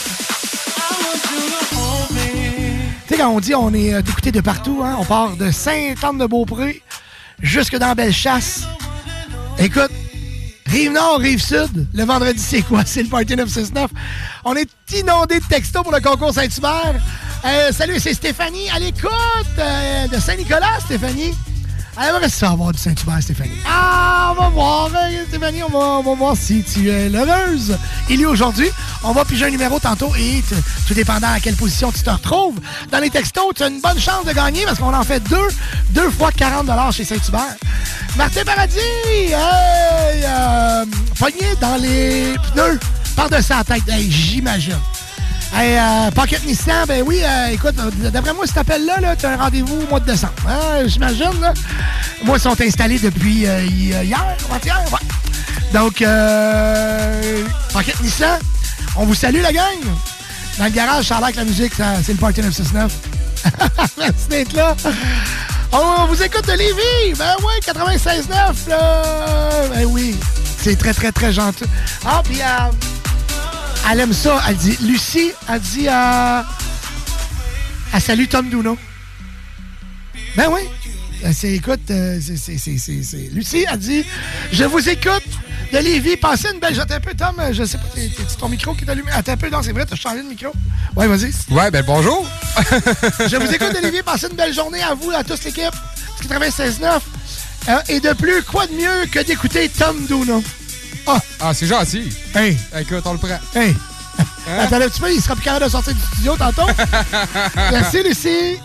Tu 3.06 3.14
sais, 3.14 3.16
quand 3.16 3.28
on 3.28 3.38
dit 3.38 3.54
on 3.54 3.72
est 3.72 3.94
euh, 3.94 4.00
écouté 4.00 4.32
de 4.32 4.40
partout, 4.40 4.82
hein, 4.84 4.96
on 4.98 5.04
part 5.04 5.36
de 5.36 5.52
Saint-Anne-de-Beaupré 5.52 6.82
jusque 7.40 7.76
dans 7.76 7.94
Bellechasse. 7.94 8.64
Écoute, 9.60 9.92
Rive-Nord, 10.66 11.20
Rive-Sud, 11.20 11.86
le 11.94 12.04
vendredi, 12.04 12.40
c'est 12.40 12.62
quoi? 12.62 12.82
C'est 12.86 13.04
le 13.04 13.08
Party 13.08 13.36
969. 13.36 13.92
On 14.44 14.56
est 14.56 14.68
inondé 14.98 15.38
de 15.38 15.44
textos 15.46 15.84
pour 15.84 15.92
le 15.92 16.00
concours 16.00 16.34
Saint-Hubert. 16.34 17.00
Euh, 17.44 17.70
salut, 17.70 18.00
c'est 18.00 18.14
Stéphanie 18.14 18.68
à 18.70 18.80
l'écoute 18.80 19.12
euh, 19.58 20.08
de 20.08 20.18
Saint-Nicolas, 20.18 20.80
Stéphanie. 20.80 21.32
Alors, 21.96 22.20
qu'est-ce 22.20 22.32
que 22.32 22.38
ça 22.40 22.46
va 22.46 22.52
avoir 22.52 22.72
du 22.72 22.78
Saint-Hubert, 22.78 23.22
Stéphanie? 23.22 23.60
Ah, 23.66 24.32
on 24.36 24.42
va 24.42 24.48
voir, 24.48 24.90
hein, 24.94 25.10
Stéphanie, 25.28 25.62
on 25.62 25.68
va, 25.68 25.78
on 25.78 26.02
va 26.02 26.14
voir 26.14 26.36
si 26.36 26.64
tu 26.64 26.88
es 26.90 27.08
heureuse. 27.08 27.76
Il 28.10 28.20
est 28.20 28.26
aujourd'hui. 28.26 28.68
On 29.04 29.12
va 29.12 29.24
piger 29.24 29.46
un 29.46 29.50
numéro 29.50 29.78
tantôt 29.78 30.12
et 30.18 30.42
tout 30.88 30.94
dépendant 30.94 31.28
à 31.28 31.38
quelle 31.38 31.54
position 31.54 31.92
tu 31.92 32.02
te 32.02 32.10
retrouves. 32.10 32.58
Dans 32.90 32.98
les 32.98 33.10
textos, 33.10 33.54
tu 33.54 33.62
as 33.62 33.68
une 33.68 33.80
bonne 33.80 34.00
chance 34.00 34.24
de 34.24 34.32
gagner 34.32 34.64
parce 34.64 34.78
qu'on 34.78 34.92
en 34.92 35.04
fait 35.04 35.20
deux, 35.28 35.48
deux 35.90 36.10
fois 36.10 36.32
40 36.32 36.68
chez 36.92 37.04
Saint-Hubert. 37.04 37.56
Martin 38.16 38.44
Paradis, 38.44 38.78
hey, 38.78 39.34
euh, 39.34 40.84
dans 41.60 41.76
les 41.76 42.34
pneus 42.52 42.80
par-dessus 43.14 43.52
la 43.52 43.64
tête. 43.64 43.82
J'imagine. 44.08 44.78
Hey, 45.56 45.76
euh, 45.78 46.10
Pocket 46.10 46.44
Nissan, 46.44 46.84
ben 46.86 47.02
oui, 47.06 47.20
euh, 47.22 47.46
écoute, 47.52 47.76
euh, 47.78 48.10
d'après 48.10 48.32
moi, 48.34 48.44
cet 48.46 48.58
appel-là, 48.58 48.98
-là, 49.00 49.16
tu 49.16 49.24
as 49.24 49.30
un 49.30 49.36
rendez-vous 49.36 49.82
au 49.82 49.86
mois 49.88 50.00
de 50.00 50.06
décembre. 50.06 50.32
Hein, 50.48 50.86
J'imagine. 50.86 51.30
Moi, 52.24 52.38
ils 52.38 52.40
sont 52.40 52.60
installés 52.60 52.98
depuis 52.98 53.46
euh, 53.46 53.62
hi- 53.64 53.94
hier, 54.04 54.24
avant-hier, 54.50 54.80
ouais. 54.92 54.98
Donc, 55.72 56.02
Pocket 57.72 58.00
Nissan, 58.00 58.38
on 58.96 59.04
vous 59.06 59.14
salue, 59.14 59.40
la 59.42 59.52
gang. 59.52 59.78
Dans 60.58 60.64
le 60.64 60.70
garage, 60.70 61.06
ça 61.06 61.18
a 61.18 61.30
la 61.30 61.44
musique, 61.44 61.74
c'est 62.04 62.12
le 62.12 62.18
Party 62.18 62.40
969. 62.42 62.92
Merci 63.98 64.28
d'être 64.28 64.52
là. 64.54 64.74
On 65.72 66.06
vous 66.06 66.20
écoute 66.22 66.46
de 66.46 66.52
Lévis. 66.52 67.16
Ben 67.16 67.34
oui, 67.40 67.52
96.9, 67.64 68.68
là. 68.68 69.02
Ben 69.72 69.84
oui, 69.86 70.16
c'est 70.62 70.76
très, 70.76 70.94
très, 70.94 71.12
très 71.12 71.32
gentil. 71.32 71.64
Ah, 72.04 72.22
puis... 72.24 72.40
Elle 73.90 74.00
aime 74.00 74.12
ça. 74.12 74.40
Elle 74.48 74.56
dit, 74.56 74.76
Lucie, 74.82 75.32
elle 75.48 75.60
dit, 75.60 75.88
euh, 75.88 76.42
elle 77.92 78.00
salue 78.00 78.26
Tom 78.26 78.48
Duno. 78.48 78.78
Ben 80.36 80.48
oui. 80.50 80.62
Euh, 81.24 81.30
C'est, 81.34 81.52
écoute, 81.52 81.80
euh, 81.90 82.18
c'est, 82.20 82.36
c'est, 82.58 83.30
Lucie, 83.32 83.64
elle 83.70 83.78
dit, 83.78 84.04
je 84.52 84.64
vous 84.64 84.88
écoute 84.88 85.22
de 85.72 85.78
Lévis. 85.78 86.16
Passez 86.16 86.48
une 86.52 86.60
belle... 86.60 86.74
J'attends 86.74 86.94
un 86.94 87.00
peu, 87.00 87.14
Tom. 87.14 87.34
euh, 87.38 87.52
Je 87.52 87.64
sais 87.64 87.78
pas, 87.78 87.84
c'est 87.94 88.10
c'est 88.28 88.36
ton 88.38 88.48
micro 88.48 88.74
qui 88.74 88.84
est 88.84 88.90
allumé? 88.90 89.10
Attends 89.12 89.32
un 89.32 89.36
peu, 89.36 89.48
non, 89.48 89.62
c'est 89.62 89.72
vrai, 89.72 89.86
t'as 89.86 89.96
changé 89.96 90.22
de 90.22 90.28
micro. 90.28 90.52
Ouais, 90.96 91.06
vas-y. 91.06 91.30
Ouais, 91.50 91.70
ben 91.70 91.84
bonjour. 91.86 92.26
Je 93.28 93.36
vous 93.36 93.52
écoute 93.54 93.74
de 93.74 93.80
Lévis. 93.82 94.02
Passez 94.02 94.26
une 94.28 94.36
belle 94.36 94.52
journée 94.54 94.82
à 94.82 94.94
vous, 94.94 95.10
à 95.10 95.22
toute 95.24 95.42
l'équipe. 95.44 95.74
96.9. 96.28 97.00
Euh, 97.68 97.78
et 97.88 98.00
de 98.00 98.12
plus, 98.12 98.42
quoi 98.42 98.66
de 98.66 98.72
mieux 98.72 99.06
que 99.10 99.20
d'écouter 99.20 99.68
Tom 99.70 100.04
Duno? 100.06 100.42
Ah, 101.06 101.20
Ah, 101.40 101.54
c'est 101.54 101.66
gentil. 101.66 102.08
Hey. 102.34 102.56
Écoute, 102.78 103.02
on 103.04 103.12
le 103.12 103.18
prend. 103.18 103.38
Hey! 103.54 103.74
Attends 104.58 104.76
un 104.76 104.80
petit 104.88 105.00
peu, 105.00 105.12
il 105.12 105.20
sera 105.20 105.34
plus 105.34 105.42
capable 105.44 105.64
de 105.64 105.70
sortir 105.70 105.94
du 105.94 106.00
studio 106.00 106.36
tantôt. 106.36 106.66
Merci, 107.56 108.02
Lucie. 108.02 108.58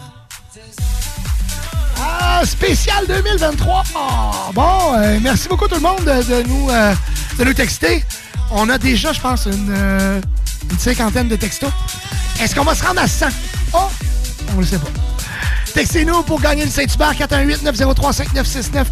Ah, 1.98 2.41
spécial 2.45 3.06
2023. 3.07 3.84
Ah, 3.95 4.32
bon, 4.53 4.94
euh, 4.98 5.20
merci 5.22 5.48
beaucoup 5.49 5.68
tout 5.68 5.76
le 5.76 5.82
monde 5.82 5.99
de, 6.06 6.24
de 6.24 6.48
nous, 6.48 6.70
euh, 6.70 6.94
de 7.38 7.44
nous 7.44 7.53
texter. 7.53 8.03
On 8.52 8.70
a 8.70 8.78
déjà, 8.78 9.11
je 9.11 9.20
pense, 9.20 9.45
une, 9.45 9.68
euh, 9.70 10.22
une 10.72 10.80
cinquantaine 10.80 11.28
de 11.28 11.36
textos. 11.36 11.70
Est-ce 12.40 12.56
qu'on 12.56 12.64
va 12.64 12.74
se 12.76 12.84
rendre 12.84 13.02
à 13.02 13.07
100? 13.07 13.28
Oh, 13.74 13.80
on 14.52 14.56
ne 14.56 14.60
le 14.61 14.66
sait 14.66 14.80
pas. 14.80 14.88
Textez-nous 15.74 16.24
pour 16.24 16.41
gagner 16.41 16.66
le 16.66 16.72
Saint-Hubert 16.72 17.14
418-903-5969. 17.14 18.86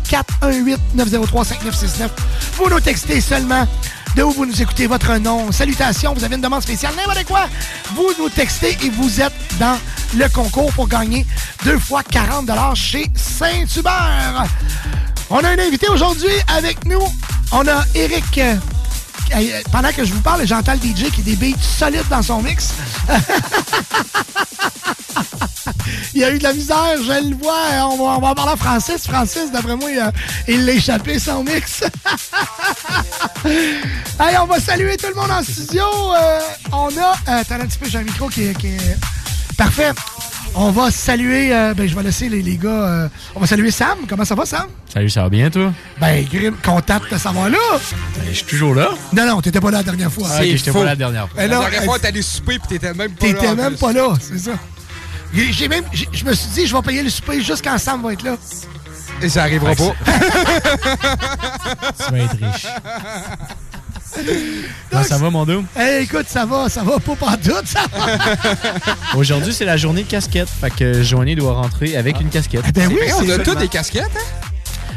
418-903-5969. 0.96 2.10
Vous 2.54 2.70
nous 2.70 2.80
textez 2.80 3.22
seulement 3.22 3.68
de 4.16 4.24
où 4.24 4.32
vous 4.32 4.46
nous 4.46 4.62
écoutez, 4.62 4.88
votre 4.88 5.16
nom. 5.18 5.52
Salutations, 5.52 6.14
vous 6.14 6.24
avez 6.24 6.36
une 6.36 6.42
demande 6.42 6.64
spéciale, 6.64 6.94
n'importe 6.96 7.26
quoi. 7.26 7.48
Vous 7.96 8.10
nous 8.20 8.30
textez 8.30 8.78
et 8.84 8.90
vous 8.90 9.22
êtes 9.22 9.34
dans 9.60 9.78
le 10.16 10.28
concours 10.30 10.72
pour 10.74 10.88
gagner 10.88 11.26
deux 11.64 11.80
fois 11.80 12.04
40 12.04 12.50
chez 12.76 13.06
Saint-Hubert. 13.16 14.46
On 15.30 15.40
a 15.40 15.50
un 15.50 15.60
invité 15.60 15.88
aujourd'hui 15.90 16.34
avec 16.48 16.86
nous. 16.86 17.02
On 17.52 17.68
a 17.68 17.84
Eric. 17.96 18.40
Euh, 19.36 19.62
pendant 19.72 19.92
que 19.92 20.04
je 20.06 20.14
vous 20.14 20.22
parle, 20.22 20.46
j'entends 20.48 20.74
le 20.74 20.80
DJ 20.80 21.12
qui 21.12 21.22
a 21.22 21.24
des 21.24 21.36
beats 21.36 21.58
solides 21.62 22.08
dans 22.10 22.22
son 22.22 22.42
mix. 22.42 22.70
il 26.14 26.24
a 26.24 26.32
eu 26.32 26.38
de 26.40 26.44
la 26.44 26.54
misère, 26.54 26.96
je 26.98 27.30
le 27.30 27.36
vois. 27.36 27.86
On 27.92 27.98
va, 27.98 28.04
on 28.18 28.20
va 28.20 28.36
parler 28.36 28.54
à 28.54 28.58
Francis. 28.58 29.08
Francis, 29.08 29.52
d'après 29.52 29.76
moi, 29.76 29.90
il 30.48 30.66
l'a 30.66 30.74
échappé 30.74 31.20
son 31.20 31.44
mix. 31.44 31.82
Allez, 34.20 34.38
on 34.42 34.46
va 34.46 34.60
saluer 34.60 34.98
tout 34.98 35.08
le 35.08 35.16
monde 35.16 35.32
en 35.32 35.44
studio. 35.44 35.84
Euh, 36.14 36.40
on 36.72 36.90
a. 36.98 37.16
euh, 37.30 37.44
un 37.50 37.66
petit 37.66 37.78
peu, 37.78 37.90
j'ai 37.90 38.00
un 38.00 38.04
micro 38.04 38.30
est- 38.30 38.58
qui 38.58 38.68
est. 38.68 38.98
Parfait. 39.58 39.92
On 40.60 40.72
va 40.72 40.90
saluer. 40.90 41.54
euh, 41.54 41.74
ben, 41.76 41.88
je 41.88 41.96
vais 41.96 42.02
laisser 42.02 42.30
les, 42.30 42.42
les 42.42 42.58
gars. 42.58 42.70
euh, 42.70 43.08
on 43.36 43.40
va 43.40 43.46
saluer 43.48 43.70
Sam. 43.70 44.00
Comment 44.10 44.26
ça 44.26 44.34
va, 44.34 44.44
Sam? 44.46 44.66
Salut, 44.92 45.10
ça 45.10 45.22
va 45.22 45.30
bien, 45.30 45.50
toi? 45.52 45.72
Ben, 46.00 46.26
Grim, 46.26 46.56
content 46.64 46.98
de 47.00 47.06
te 47.06 47.18
savoir 47.18 47.50
là. 47.50 47.58
je 48.28 48.34
suis 48.34 48.46
toujours 48.46 48.74
là. 48.74 48.90
Non, 49.14 49.28
non, 49.28 49.42
t'étais 49.42 49.60
pas 49.62 49.70
là 49.70 49.78
la 49.78 49.84
dernière 49.84 50.12
fois. 50.12 50.28
Ah, 50.32 50.38
ok, 50.40 50.46
j'étais 50.46 50.72
pas 50.72 50.80
là 50.80 50.86
la 50.86 50.96
dernière 50.96 51.30
fois. 51.30 51.38
Ben 51.42 51.48
La 51.50 51.56
non, 51.58 51.62
dernière 51.62 51.84
fois, 51.84 51.98
allé 52.04 52.22
souper 52.24 52.58
pis 52.60 52.68
t'étais 52.70 52.94
même 52.94 53.12
pas 53.12 53.28
là. 53.28 53.34
T'étais 53.34 53.56
même 53.56 53.76
pas 53.78 53.94
là, 53.94 54.14
c'est 54.20 54.40
ça. 54.40 54.52
J'ai 55.34 55.68
même, 55.68 55.84
je 55.94 56.24
me 56.26 56.34
suis 56.34 56.50
dit, 56.50 56.66
je 56.68 56.76
vais 56.76 56.82
payer 56.82 57.04
le 57.04 57.10
souper 57.10 57.42
juste 57.42 57.64
quand 57.64 57.78
Sam 57.78 58.02
va 58.02 58.14
être 58.14 58.24
là. 58.24 58.36
Et 59.22 59.30
ça 59.30 59.44
arrivera 59.44 59.76
pas. 59.76 59.94
Tu 61.98 62.12
vas 62.12 62.18
être 62.20 62.32
riche. 62.32 62.68
Comment 64.90 65.04
ça 65.04 65.18
va, 65.18 65.30
mon 65.30 65.46
dos? 65.46 65.64
Hey, 65.76 66.04
écoute, 66.04 66.26
ça 66.28 66.46
va, 66.46 66.70
ça 66.70 66.84
va 66.84 67.00
pas 67.00 67.16
pantoute, 67.16 67.66
ça 67.66 67.82
va. 67.94 68.08
Aujourd'hui, 69.18 69.54
c'est 69.54 69.66
la 69.66 69.78
journée 69.78 70.04
de 70.04 70.08
casquette. 70.10 70.50
Fait 70.50 70.70
que 70.72 71.04
Joanie 71.04 71.36
doit 71.36 71.54
rentrer 71.54 71.98
avec 71.98 72.20
une 72.22 72.30
casquette. 72.30 72.64
Ben 72.74 72.90
oui, 72.90 73.00
on 73.20 73.30
a 73.30 73.40
tous 73.40 73.56
des 73.56 73.68
casquettes, 73.68 74.04
hein? 74.16 74.48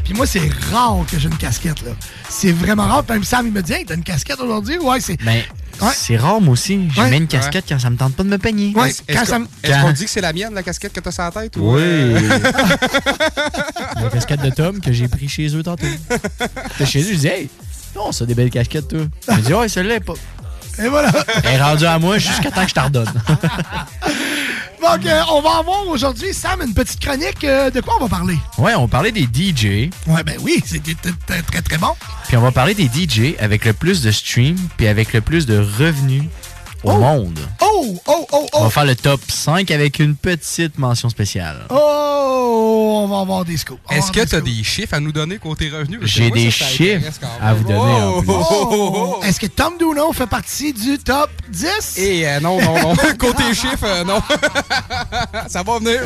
Puis 0.05 0.15
moi, 0.15 0.27
c'est 0.27 0.49
rare 0.73 1.05
que 1.11 1.19
j'ai 1.19 1.29
une 1.29 1.37
casquette, 1.37 1.83
là. 1.83 1.93
C'est 2.29 2.51
vraiment 2.53 2.87
rare. 2.87 3.05
Même 3.09 3.23
Sam, 3.25 3.47
il 3.47 3.53
me 3.53 3.63
dit, 3.63 3.73
hey, 3.73 3.85
t'as 3.85 3.95
une 3.95 4.03
casquette 4.03 4.41
aujourd'hui? 4.41 4.79
Ouais, 4.79 5.01
c'est. 5.01 5.17
Mais 5.23 5.45
Ouais. 5.81 5.89
c'est 5.95 6.17
rare, 6.17 6.41
moi 6.41 6.53
aussi. 6.55 6.89
Je 6.95 7.01
Ouais. 7.01 7.11
mets 7.11 7.17
une 7.19 7.27
casquette 7.29 7.65
quand 7.69 7.79
ça 7.79 7.91
me 7.91 7.97
tente 7.97 8.15
pas 8.15 8.23
de 8.25 8.29
me 8.29 8.37
peigner. 8.39 8.75
Ouais, 8.75 8.91
Est-ce 8.91 9.03
quand 9.09 9.21
qu'on 9.21 9.25
ça 9.25 9.39
me- 9.39 9.47
est-ce 9.63 9.73
Quand- 9.73 9.83
qu'on 9.83 9.93
dit 9.93 10.05
que 10.05 10.11
c'est 10.11 10.21
la 10.21 10.33
mienne, 10.33 10.53
la 10.53 10.63
casquette 10.63 10.93
que 10.93 11.01
t'as 11.01 11.13
sur 11.13 11.23
la 11.23 11.31
tête? 11.31 11.57
Ou 11.57 11.75
Oui. 11.75 11.81
euh, 11.83 12.39
la 14.03 14.11
casquette 14.11 14.43
de 14.43 14.51
Tom 14.51 14.81
que 14.81 14.93
j'ai 14.93 15.09
pris 15.09 15.29
chez 15.29 15.55
eux 15.57 15.63
tantôt. 15.63 15.87
Chez 16.85 17.01
eux, 17.03 17.13
je 17.13 17.19
dis, 17.19 17.27
hey, 17.29 17.49
non, 17.95 18.13
ça 18.13 18.25
des 18.27 18.35
belles 18.35 18.51
casquettes, 18.51 18.89
toi. 18.89 19.01
Il 19.29 19.37
me 19.37 19.41
dit, 19.43 19.55
ouais, 19.55 19.69
celle-là 19.69 19.97
est 19.97 20.01
pas. 20.01 20.15
Et 20.79 20.89
voilà. 20.89 21.11
Elle 21.45 21.55
est 21.55 21.63
rendue 21.63 21.85
à 21.87 21.99
moi 21.99 22.19
jusqu'à 22.19 22.51
temps 22.51 22.63
que 22.63 22.71
je 22.71 22.75
t'en 22.75 22.85
redonne. 22.85 23.13
Donc, 24.83 25.05
euh, 25.05 25.21
on 25.31 25.43
va 25.43 25.59
avoir 25.59 25.87
aujourd'hui, 25.89 26.33
Sam, 26.33 26.63
une 26.63 26.73
petite 26.73 27.01
chronique. 27.01 27.45
euh, 27.45 27.71
de 27.71 27.81
quoi 27.83 27.97
on 28.01 28.05
va 28.05 28.09
parler? 28.09 28.37
ouais, 28.59 28.75
on 28.75 28.89
parlait 28.89 29.13
des 29.13 29.25
DJ. 29.25 29.91
Ouais, 30.07 30.23
ben 30.25 30.37
oui, 30.41 30.63
c'est 30.65 30.83
très, 31.27 31.43
très, 31.43 31.61
très 31.63 31.77
bon. 31.77 31.91
Puis 32.29 32.37
on 32.37 32.41
va 32.41 32.51
parler 32.51 32.75
des 32.75 32.87
DJ 32.87 33.35
avec 33.39 33.67
le 33.67 33.75
plus 33.75 34.01
de 34.01 34.11
streams 34.11 34.57
puis 34.79 34.87
avec 34.87 35.13
le 35.13 35.21
plus 35.21 35.45
de 35.45 35.59
revenus 35.59 36.25
au 36.85 36.93
monde. 36.99 37.39
Oh, 37.61 37.97
oh, 38.07 38.27
oh, 38.33 38.47
On 38.55 38.59
oh. 38.61 38.63
va 38.65 38.71
faire 38.71 38.85
le 38.85 38.95
top 38.97 39.21
5 39.29 39.71
avec 39.71 39.99
une 39.99 40.17
petite 40.17 40.79
mention 40.79 41.09
spéciale. 41.09 41.67
Oh, 41.71 43.03
on 43.05 43.09
va 43.09 43.21
avoir 43.21 43.45
des 43.45 43.57
scoops. 43.57 43.81
On 43.91 43.95
Est-ce 43.95 44.11
que 44.13 44.21
t'as 44.21 44.39
scoops. 44.39 44.45
des 44.45 44.65
chiffres 44.65 44.95
à 44.95 45.01
nous 45.01 45.13
donner 45.13 45.39
côté 45.39 45.69
revenus? 45.71 46.01
J'ai 46.03 46.31
des 46.31 46.51
ça, 46.51 46.65
ça 46.65 46.71
chiffres 46.71 47.11
à 47.41 47.55
vous 47.55 47.65
donner 47.65 47.79
en 47.81 48.11
Oh, 48.17 48.23
plus. 48.23 48.31
oh, 48.33 48.45
oh, 48.71 49.17
oh. 49.21 49.25
Est-ce 49.25 49.41
que 49.41 49.47
Tom 49.47 49.75
Duno 49.79 50.13
fait 50.13 50.27
partie 50.27 50.73
du 50.73 50.99
top 50.99 51.31
10? 51.49 51.99
Et 51.99 52.29
euh, 52.29 52.41
non, 52.41 52.61
non, 52.61 52.81
non. 52.83 52.95
côté 53.19 53.45
chiffres, 53.55 53.85
euh, 53.85 54.05
non. 54.05 54.21
ça 55.49 55.63
va 55.63 55.79
venir. 55.79 56.01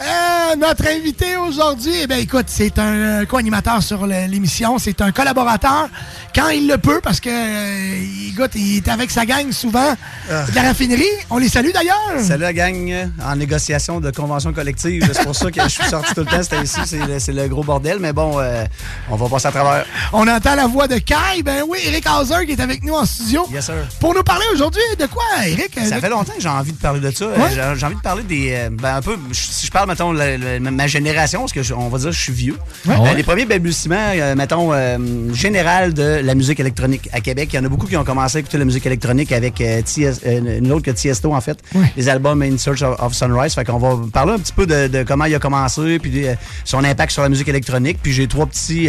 Euh, 0.00 0.56
notre 0.56 0.86
invité 0.88 1.36
aujourd'hui, 1.36 1.92
eh 2.02 2.06
bien, 2.06 2.16
écoute, 2.16 2.46
c'est 2.48 2.76
un 2.78 2.94
euh, 2.94 3.24
co-animateur 3.24 3.82
sur 3.82 4.06
l'émission. 4.06 4.78
C'est 4.78 5.00
un 5.00 5.12
collaborateur 5.12 5.88
quand 6.34 6.48
il 6.48 6.66
le 6.66 6.76
peut, 6.78 7.00
parce 7.00 7.20
que, 7.20 7.28
euh, 7.30 8.28
écoute, 8.32 8.50
il 8.54 8.78
est 8.78 8.88
avec 8.88 9.10
sa 9.10 9.24
gang 9.26 9.52
souvent 9.52 9.92
de 10.28 10.54
la 10.54 10.62
raffinerie. 10.62 11.04
On 11.30 11.38
les 11.38 11.48
salue 11.48 11.70
d'ailleurs. 11.72 12.20
Salut 12.20 12.42
la 12.42 12.52
gang, 12.52 13.10
en 13.24 13.36
négociation 13.36 14.00
de 14.00 14.10
convention 14.10 14.52
collective. 14.52 15.08
C'est 15.12 15.22
pour 15.24 15.36
ça 15.36 15.50
que 15.50 15.62
je 15.62 15.68
suis 15.68 15.84
sorti 15.84 16.14
tout 16.14 16.20
le 16.20 16.26
temps. 16.26 16.42
C'était 16.42 16.62
ici, 16.62 16.80
c'est 16.84 17.06
le, 17.06 17.18
c'est 17.20 17.32
le 17.32 17.46
gros 17.48 17.62
bordel. 17.62 17.98
Mais 18.00 18.12
bon, 18.12 18.40
euh, 18.40 18.64
on 19.10 19.16
va 19.16 19.28
passer 19.28 19.48
à 19.48 19.52
travers. 19.52 19.84
On 20.12 20.26
entend 20.26 20.54
la 20.56 20.66
voix 20.66 20.88
de 20.88 20.98
Kai. 20.98 21.42
Ben 21.44 21.62
oui, 21.68 21.78
Eric 21.86 22.06
Hauser 22.08 22.44
qui 22.46 22.52
est 22.52 22.60
avec 22.60 22.82
nous 22.82 22.94
en 22.94 23.04
studio. 23.04 23.46
Yes, 23.52 23.66
sir. 23.66 23.74
Pour 24.00 24.14
nous 24.14 24.22
parler 24.24 24.46
aujourd'hui 24.52 24.82
de 24.98 25.06
quoi, 25.06 25.22
Eric? 25.46 25.78
Ça 25.86 26.00
fait 26.00 26.08
longtemps 26.08 26.32
que 26.34 26.40
j'ai 26.42 26.48
envie 26.48 26.72
de 26.72 26.78
parler 26.78 27.00
de 27.00 27.10
ça. 27.10 27.26
Ouais. 27.26 27.50
J'ai 27.76 27.86
envie 27.86 27.96
de 27.96 28.00
parler 28.00 28.22
des. 28.24 28.68
ben, 28.72 28.96
un 28.96 29.02
peu. 29.02 29.16
Si 29.32 29.66
je 29.66 29.70
parle, 29.70 29.81
mettons, 29.86 30.12
la- 30.12 30.36
la- 30.38 30.58
ma 30.60 30.86
génération, 30.86 31.40
parce 31.40 31.52
que 31.52 31.62
je- 31.62 31.74
on 31.74 31.88
va 31.88 31.98
dire 31.98 32.08
que 32.10 32.14
je 32.16 32.20
suis 32.20 32.32
vieux. 32.32 32.56
Ouais. 32.86 32.94
Euh, 32.98 33.14
les 33.14 33.22
premiers 33.22 33.44
balbutiements, 33.46 33.96
euh, 34.14 34.34
mettons, 34.34 34.72
euh, 34.72 34.98
général 35.34 35.92
de 35.94 36.20
la 36.22 36.34
musique 36.34 36.60
électronique 36.60 37.08
à 37.12 37.20
Québec. 37.20 37.50
Il 37.52 37.56
y 37.56 37.58
en 37.58 37.64
a 37.64 37.68
beaucoup 37.68 37.86
qui 37.86 37.96
ont 37.96 38.04
commencé 38.04 38.36
à 38.38 38.40
écouter 38.40 38.58
la 38.58 38.64
musique 38.64 38.86
électronique 38.86 39.32
avec 39.32 39.60
euh, 39.60 39.80
euh, 39.98 40.58
une 40.58 40.72
autre 40.72 40.84
que 40.84 40.90
Tiesto, 40.90 41.34
en 41.34 41.40
fait. 41.40 41.58
Les 41.96 42.08
albums 42.08 42.42
In 42.42 42.56
Search 42.58 42.82
of, 42.82 43.00
of 43.00 43.14
Sunrise. 43.14 43.54
Fait 43.54 43.64
qu'on 43.64 43.78
va 43.78 43.96
parler 44.12 44.32
un 44.32 44.38
petit 44.38 44.52
peu 44.52 44.66
de, 44.66 44.88
de 44.88 45.02
comment 45.02 45.24
il 45.26 45.34
a 45.34 45.38
commencé, 45.38 45.98
puis 45.98 46.24
son 46.64 46.84
impact 46.84 47.12
sur 47.12 47.22
la 47.22 47.28
musique 47.28 47.48
électronique. 47.48 47.98
Puis 48.02 48.12
j'ai 48.12 48.26
trois 48.28 48.46
petits 48.46 48.88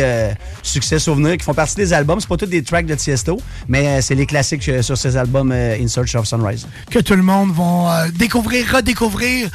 succès 0.61 0.99
souvenirs 0.99 1.37
qui 1.37 1.43
font 1.43 1.53
partie 1.53 1.75
des 1.75 1.93
albums. 1.93 2.19
C'est 2.19 2.29
pas 2.29 2.37
tous 2.37 2.45
des 2.45 2.63
tracks 2.63 2.85
de 2.85 2.95
Tiesto, 2.95 3.39
mais 3.67 4.01
c'est 4.01 4.15
les 4.15 4.25
classiques 4.25 4.69
sur 4.81 4.97
ces 4.97 5.17
albums 5.17 5.51
In 5.51 5.87
Search 5.87 6.15
of 6.15 6.25
Sunrise. 6.27 6.67
que 6.89 6.99
tout 6.99 7.15
le 7.15 7.23
monde 7.23 7.51
va 7.53 8.07
découvrir, 8.11 8.65
redécouvrir. 8.75 9.49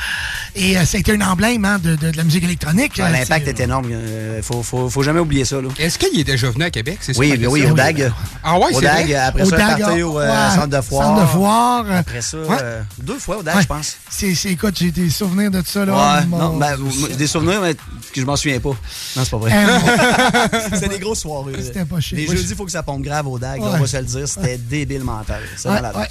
Et 0.56 0.77
euh, 0.77 0.85
ça 0.85 0.98
hein, 1.28 1.78
de, 1.82 1.96
de- 1.96 2.10
de 2.10 2.16
la 2.16 2.24
musique 2.24 2.44
électronique. 2.44 2.92
Ouais, 2.98 3.05
Euh, 3.05 3.10
L'impact 3.10 3.48
est 3.48 3.60
énorme. 3.60 3.86
Euh, 3.90 4.40
faut, 4.42 4.62
faut, 4.62 4.88
faut 4.88 5.02
jamais 5.02 5.20
oublier 5.20 5.44
ça. 5.44 5.56
Est-ce 5.78 5.98
qu'il 5.98 6.18
est 6.18 6.24
déjà 6.24 6.50
venu 6.50 6.64
à 6.64 6.70
Québec? 6.70 6.98
C'est 7.00 7.16
Oui, 7.18 7.34
oui, 7.48 7.66
au 7.66 7.74
DAG. 7.74 8.10
Ah 8.42 8.59
ouais, 8.59 8.66
Au 8.74 8.80
c'est 8.80 8.86
vrai? 8.86 9.14
après 9.14 9.42
Au 9.42 9.50
ça, 9.50 9.56
DAG, 9.56 9.80
parti 9.80 10.02
au 10.02 10.18
euh, 10.20 10.26
ouais, 10.28 10.55
centre 10.55 10.66
de 10.68 10.80
foire. 10.80 11.06
centre 11.06 11.20
de 11.22 11.26
foire. 11.26 11.84
euh, 11.88 11.98
Après 12.00 12.20
ça, 12.22 12.38
ouais. 12.38 12.56
euh, 12.62 12.82
deux 13.02 13.18
fois 13.18 13.38
au 13.38 13.42
DAG, 13.42 13.56
Ouais. 13.56 13.62
je 13.62 13.66
pense. 13.66 13.96
C'est, 14.09 14.34
c'est- 14.34 14.50
écoute, 14.50 14.76
j'ai 14.78 14.90
des 14.90 15.10
souvenirs 15.10 15.50
de 15.50 15.62
ça. 15.66 15.84
Là, 15.84 15.92
Ouais, 16.20 16.26
Mon- 16.26 16.38
non, 16.38 16.56
ben, 16.56 16.76
des 17.16 17.26
souvenirs, 17.26 17.60
mais 17.62 17.74
que 17.74 17.80
je 18.20 18.24
m'en 18.24 18.36
souviens 18.36 18.60
pas. 18.60 18.70
Non, 18.70 18.76
c'est 19.24 19.30
pas 19.30 19.36
vrai. 19.36 19.52
Euh, 20.38 20.59
C'était 20.74 20.88
des 20.88 20.98
grosses 20.98 21.20
soirées. 21.20 21.52
C'était 21.62 21.84
pas 21.84 22.00
chic. 22.00 22.16
Les 22.16 22.26
jeudis, 22.26 22.46
il 22.50 22.56
faut 22.56 22.64
que 22.64 22.70
ça 22.70 22.82
pompe 22.82 23.02
grave 23.02 23.26
au 23.26 23.38
DAG, 23.38 23.60
on 23.62 23.70
va 23.78 23.86
se 23.86 23.96
le 23.96 24.05
dire. 24.05 24.28
C'était 24.28 24.56
débile 24.59 25.05
mental. 25.05 25.40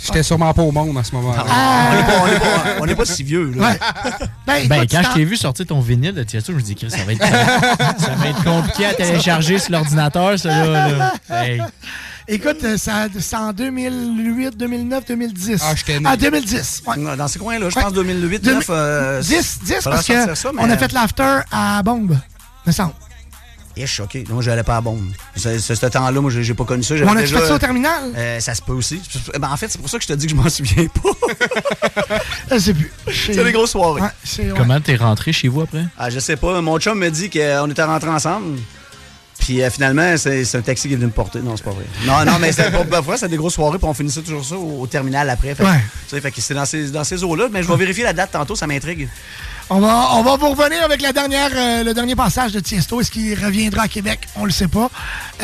J'étais 0.06 0.24
sûrement 0.24 0.54
pas 0.54 0.62
au 0.62 0.72
monde 0.72 0.98
à 0.98 1.04
ce 1.04 1.14
moment-là. 1.16 1.46
On 2.80 2.86
n'est 2.86 2.96
pas, 2.96 3.06
si 3.06 3.24
vieux. 3.24 3.52
Ben, 4.48 4.68
Ben, 4.68 4.86
quand 5.08 5.14
je 5.14 5.16
t'ai 5.18 5.26
vu 5.26 5.36
sortir 5.38 5.66
ton 5.66 5.80
vinyle 5.80 6.14
de 6.14 6.24
Tiesto, 6.24 6.52
je 6.54 6.58
me 6.58 6.62
dis, 6.62 6.76
Chris, 6.76 6.90
ça 6.92 7.04
va 7.06 7.14
être, 7.14 7.22
ça 8.00 8.16
va 8.16 8.28
être 8.28 8.44
compliqué 8.44 8.86
à 8.86 8.94
télécharger 8.94 9.60
sur 9.60 9.72
l'ordinateur, 9.74 10.38
ça, 10.40 10.50
là. 10.50 10.90
là. 11.30 11.44
Hey. 11.44 11.62
Écoute, 12.30 12.58
euh, 12.66 12.78
ça, 12.78 13.08
c'est 13.18 13.36
en 13.38 13.54
2008, 13.54 14.58
2009, 14.58 15.06
2010. 15.06 15.62
Ah, 15.64 15.74
j'étais 15.76 16.00
né. 16.00 16.06
Ah, 16.10 16.18
2010. 16.18 16.84
ouais. 16.86 17.16
Dans 17.16 17.28
ces 17.30 17.40
coins-là, 17.40 17.70
je 17.70 17.76
Ouais. 17.78 17.84
pense 17.84 17.94
2008, 17.94 18.44
Deux- 18.44 18.54
9. 18.56 18.66
euh, 18.70 19.22
10, 19.22 19.60
10 19.64 19.74
faudra 19.76 19.92
parce 19.92 20.08
que 20.08 20.14
sortir 20.14 20.38
ça, 20.38 20.52
mais- 20.54 20.62
on 20.62 20.70
a 20.70 20.78
fait 20.78 20.92
l'after 20.92 21.40
à 21.52 21.82
Bombe, 21.84 22.18
me 22.66 22.72
semble. 22.74 22.92
Ish, 23.78 24.00
OK. 24.00 24.18
Non, 24.30 24.42
j'allais 24.42 24.64
pas 24.64 24.78
à 24.78 24.82
bombe. 24.82 25.12
Ce, 25.36 25.60
ce, 25.60 25.76
ce 25.76 25.86
temps-là, 25.86 26.20
moi, 26.22 26.32
j'ai 26.32 26.44
j'ai 26.44 26.54
pas 26.54 26.64
connu 26.66 26.84
ça. 26.84 26.96
On 26.96 27.08
a-tu 27.10 27.18
déjà- 27.22 27.40
fait 27.40 27.48
ça 27.48 27.56
au 27.56 27.60
terminal? 27.60 28.04
Euh, 28.16 28.40
ça 28.40 28.56
se 28.56 28.62
peut 28.62 28.74
aussi. 28.74 29.02
Ben, 29.40 29.50
en 29.52 29.58
fait, 29.58 29.68
c'est 29.70 29.80
pour 29.80 29.90
ça 29.90 29.98
que 29.98 30.04
je 30.04 30.08
te 30.08 30.14
dis 30.14 30.26
que 30.26 30.32
je 30.32 30.36
m'en 30.36 30.50
souviens 30.50 30.88
pas. 30.88 31.10
Je 32.52 32.58
sais 32.60 32.74
plus. 32.74 32.92
C'est 33.08 33.44
des 33.44 33.52
grosses 33.52 33.72
soirées. 33.72 34.02
Ouais, 34.02 34.08
c'est- 34.24 34.52
ouais. 34.52 34.58
Comment 34.58 34.80
t'es 34.80 34.96
rentré 34.96 35.32
chez 35.34 35.48
vous 35.48 35.62
après? 35.62 35.86
Ah, 35.98 36.10
je 36.10 36.20
sais 36.20 36.36
pas. 36.38 36.62
Mon 36.62 36.80
chum 36.80 36.98
me 36.98 37.10
dit 37.10 37.30
qu'on 37.30 37.70
était 37.70 37.84
rentrés 37.84 38.10
ensemble. 38.10 38.58
Puis 39.40 39.62
euh, 39.62 39.70
finalement, 39.70 40.18
c'est 40.18 40.44
c'est 40.46 40.58
un 40.58 40.62
taxi 40.62 40.88
qui 40.88 40.94
est 40.96 40.98
venu 40.98 41.08
me 41.08 41.12
porter. 41.12 41.40
Non, 41.40 41.56
c'est 41.56 41.64
pas 41.64 41.72
vrai. 41.72 41.86
Non, 42.06 42.26
non, 42.26 42.40
mais 42.40 42.52
c'est 42.52 42.72
pas 42.72 43.04
fois, 43.04 43.18
c'est 43.18 43.30
des 43.30 43.38
grosses 43.38 43.54
soirées, 43.54 43.78
puis 43.78 43.88
on 43.88 43.94
finissait 43.94 44.22
toujours 44.22 44.44
ça 44.44 44.56
au, 44.56 44.82
au 44.82 44.88
terminal 44.88 45.30
après. 45.30 45.54
Fait, 45.54 45.64
Ouais. 45.64 45.80
tu 46.10 46.16
sais, 46.16 46.22
fait 46.22 46.32
que 46.32 46.42
c'est 46.42 46.54
dans 46.56 46.66
ces, 46.66 46.90
dans 46.90 47.04
ces 47.04 47.24
eaux-là. 47.24 47.48
Mais 47.52 47.62
je 47.62 47.68
vais 47.68 47.76
vérifier 47.78 48.04
la 48.04 48.14
date 48.14 48.32
tantôt, 48.32 48.56
ça 48.56 48.66
m'intrigue. 48.66 49.08
On 49.70 49.80
va, 49.80 50.12
on 50.14 50.24
va 50.24 50.38
vous 50.38 50.52
revenir 50.52 50.82
avec 50.86 51.02
la 51.02 51.12
dernière, 51.12 51.52
euh, 51.54 51.84
le 51.84 51.94
dernier 51.94 52.16
passage 52.16 52.54
de 52.54 52.62
Tiesto. 52.62 53.02
Est-ce 53.02 53.12
qu'il 53.12 53.34
reviendra 53.34 53.84
à 53.84 53.88
Québec? 53.90 54.22
On 54.38 54.46
le 54.46 54.52
sait 54.52 54.70
pas. 54.70 54.90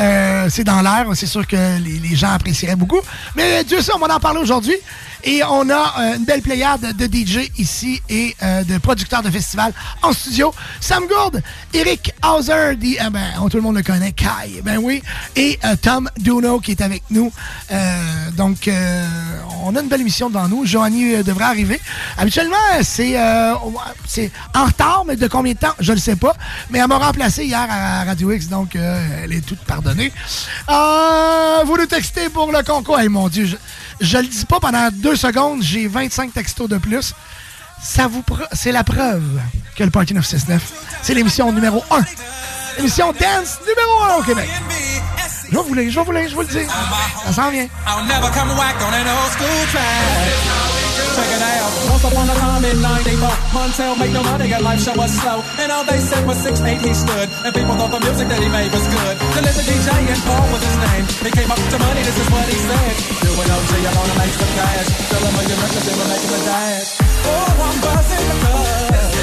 Euh, 0.00 0.46
c'est 0.48 0.64
dans 0.64 0.80
l'air. 0.80 1.06
C'est 1.14 1.26
sûr 1.26 1.46
que 1.46 1.78
les, 1.78 1.98
les 1.98 2.16
gens 2.16 2.30
apprécieraient 2.30 2.74
beaucoup. 2.74 3.00
Mais 3.36 3.60
euh, 3.60 3.62
Dieu 3.64 3.82
sait, 3.82 3.92
on 3.94 3.98
va 3.98 4.14
en 4.14 4.20
parler 4.20 4.40
aujourd'hui. 4.40 4.76
Et 5.24 5.42
on 5.42 5.68
a 5.70 5.94
euh, 5.98 6.16
une 6.16 6.24
belle 6.24 6.42
pléiade 6.42 6.94
de 6.96 7.06
DJ 7.06 7.50
ici 7.58 8.02
et 8.10 8.36
euh, 8.42 8.62
de 8.62 8.76
producteurs 8.78 9.22
de 9.22 9.30
festivals 9.30 9.72
en 10.02 10.12
studio. 10.12 10.52
Sam 10.80 11.04
Gould, 11.06 11.42
Eric 11.72 12.12
Hauser, 12.22 12.76
dit, 12.76 12.98
euh, 13.00 13.08
ben, 13.08 13.22
tout 13.50 13.56
le 13.56 13.62
monde 13.62 13.76
le 13.76 13.82
connaît, 13.82 14.12
Kai, 14.12 14.60
ben 14.62 14.78
oui, 14.78 15.02
et 15.34 15.58
euh, 15.64 15.76
Tom 15.80 16.10
Duno 16.18 16.60
qui 16.60 16.72
est 16.72 16.82
avec 16.82 17.02
nous. 17.10 17.32
Euh, 17.72 18.30
donc, 18.36 18.68
on 19.62 19.74
a 19.74 19.80
une 19.80 19.88
belle 19.88 20.02
émission 20.02 20.28
devant 20.28 20.48
nous. 20.48 20.66
Joanie 20.66 21.22
devrait 21.22 21.44
arriver. 21.44 21.80
Habituellement, 22.18 22.56
c'est 22.82 23.16
en 23.18 24.64
retard, 24.64 25.04
mais 25.06 25.16
de 25.16 25.26
combien 25.26 25.54
de 25.54 25.58
temps, 25.58 25.74
je 25.80 25.92
ne 25.92 25.98
sais 25.98 26.16
pas. 26.16 26.34
Mais 26.70 26.80
elle 26.80 26.88
m'a 26.88 26.98
remplacé 26.98 27.44
hier 27.44 27.66
à 27.68 28.04
Radio 28.04 28.32
X, 28.32 28.48
donc 28.48 28.76
elle 28.76 29.32
est 29.32 29.44
toute 29.44 29.60
pardonnée. 29.60 30.12
Vous 30.68 31.76
nous 31.76 31.86
textez 31.86 32.28
pour 32.28 32.52
le 32.52 32.62
concours. 32.62 32.98
Hey, 32.98 33.08
mon 33.08 33.28
Dieu, 33.28 33.48
je 34.00 34.18
le 34.18 34.26
dis 34.26 34.44
pas 34.44 34.60
pendant 34.60 34.88
deux 34.92 35.16
secondes, 35.16 35.62
j'ai 35.62 35.86
25 35.86 36.32
textos 36.32 36.68
de 36.68 36.78
plus. 36.78 37.14
C'est 38.52 38.72
la 38.72 38.84
preuve 38.84 39.22
que 39.76 39.84
le 39.84 39.90
Party 39.90 40.14
969, 40.14 40.62
c'est 41.02 41.14
l'émission 41.14 41.52
numéro 41.52 41.84
1. 41.90 42.00
L'émission 42.78 43.12
Dance 43.12 43.58
numéro 43.60 44.14
1 44.16 44.20
au 44.20 44.22
Québec. 44.22 44.48
Je 45.50 45.56
vais 45.56 45.62
vous 45.62 45.74
le, 45.74 45.90
je 45.90 45.98
vais 46.00 46.04
vous 46.04 46.12
le, 46.12 46.22
je 46.22 46.28
vais 46.28 46.34
vous 46.34 46.40
le 46.40 46.46
dire. 46.46 46.66
Ça 47.26 47.32
s'en 47.32 47.50
vient. 47.50 47.66
An. 50.94 51.08
Check 51.14 51.30
it 51.34 51.42
out. 51.42 51.72
Once 51.90 52.04
upon 52.04 52.26
a 52.30 52.34
time 52.38 52.64
in 52.64 52.78
94, 52.80 53.28
Montel 53.54 53.92
made 53.98 54.12
no 54.14 54.22
money, 54.22 54.48
got 54.48 54.62
life 54.62 54.80
show 54.80 54.94
was 54.94 55.12
slow. 55.14 55.42
And 55.58 55.70
all 55.72 55.84
they 55.84 55.98
said 55.98 56.26
was 56.26 56.38
6 56.42 56.60
8 56.60 56.80
he 56.82 56.94
stood. 56.94 57.28
And 57.44 57.52
people 57.54 57.74
thought 57.74 57.90
the 57.90 58.00
music 58.00 58.28
that 58.28 58.40
he 58.42 58.48
made 58.48 58.70
was 58.70 58.86
good. 58.86 59.14
The 59.34 59.42
little 59.42 59.64
DJ 59.66 59.88
and 59.90 60.22
Paul 60.26 60.46
was 60.54 60.62
his 60.62 60.78
name. 60.78 61.04
He 61.26 61.30
came 61.34 61.50
up 61.50 61.58
to 61.58 61.78
money, 61.78 62.02
this 62.02 62.18
is 62.18 62.28
what 62.30 62.46
he 62.46 62.58
said. 62.58 62.94
Doing 63.22 63.50
OG, 63.50 63.72
I'm 63.74 63.94
gonna 63.94 64.16
make 64.22 64.34
some 64.38 64.52
cash. 64.54 64.88
Fill 65.10 65.24
a 65.24 65.30
million 65.34 65.58
records 65.58 65.86
and 65.90 65.96
we're 65.98 66.10
making 66.14 66.32
a 66.34 66.40
dash. 66.46 66.88
Oh, 67.26 67.66
I'm 67.66 67.76
buzzing 67.82 68.26
the 68.30 68.36
club. 68.42 69.14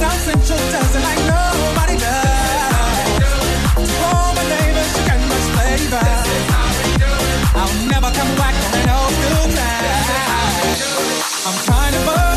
South 0.00 0.20
Central 0.24 0.62
dancing 0.72 1.04
like 1.04 1.22
nobody 1.30 1.96
does. 2.00 3.32
Oh, 3.78 4.26
my 4.36 4.44
neighbor, 4.50 4.84
she 4.92 5.00
got 5.06 5.20
much 5.30 5.46
flavor. 5.54 6.08
I'll 7.60 7.76
never 7.92 8.10
come 8.18 8.32
back 8.40 8.49
I'm 11.42 11.54
trying 11.64 11.92
to 11.94 12.04
buzz 12.04 12.29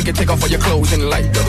naked, 0.00 0.16
take 0.16 0.30
off 0.30 0.42
all 0.42 0.48
your 0.48 0.60
clothes 0.60 0.92
and 0.92 1.10
light 1.10 1.39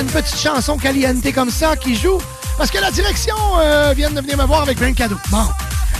une 0.00 0.06
petite 0.06 0.38
chanson 0.38 0.78
caliente 0.78 1.30
comme 1.34 1.50
ça 1.50 1.76
qui 1.76 1.94
joue. 1.94 2.18
Parce 2.56 2.70
que 2.70 2.78
la 2.78 2.90
direction 2.90 3.34
euh, 3.58 3.92
vient 3.94 4.10
de 4.10 4.20
venir 4.20 4.36
me 4.38 4.44
voir 4.44 4.62
avec 4.62 4.80
un 4.82 4.92
cadeau. 4.92 5.16
Bon. 5.30 5.44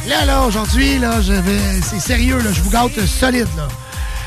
Là, 0.08 0.24
là, 0.24 0.42
aujourd'hui, 0.42 0.98
là, 0.98 1.20
je 1.20 1.34
vais. 1.34 1.80
C'est 1.82 2.00
sérieux, 2.00 2.38
là. 2.38 2.50
Je 2.52 2.60
vous 2.62 2.70
gâte 2.70 2.98
solide, 3.06 3.48
là. 3.56 3.68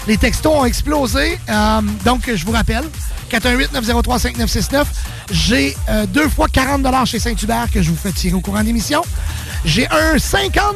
Les 0.07 0.17
textos 0.17 0.53
ont 0.53 0.65
explosé. 0.65 1.39
euh, 1.49 1.81
donc, 2.05 2.29
je 2.33 2.45
vous 2.45 2.51
rappelle, 2.51 2.83
418-903-5969. 3.31 4.85
J'ai 5.31 5.75
euh, 5.89 6.05
deux 6.05 6.29
fois 6.29 6.47
40 6.47 7.07
chez 7.07 7.19
Saint-Hubert 7.19 7.67
que 7.71 7.81
je 7.81 7.89
vous 7.89 7.97
fais 7.97 8.11
tirer 8.11 8.35
au 8.35 8.41
courant 8.41 8.61
de 8.61 8.65
l'émission. 8.65 9.01
J'ai 9.65 9.87
un 9.89 10.19
50 10.19 10.75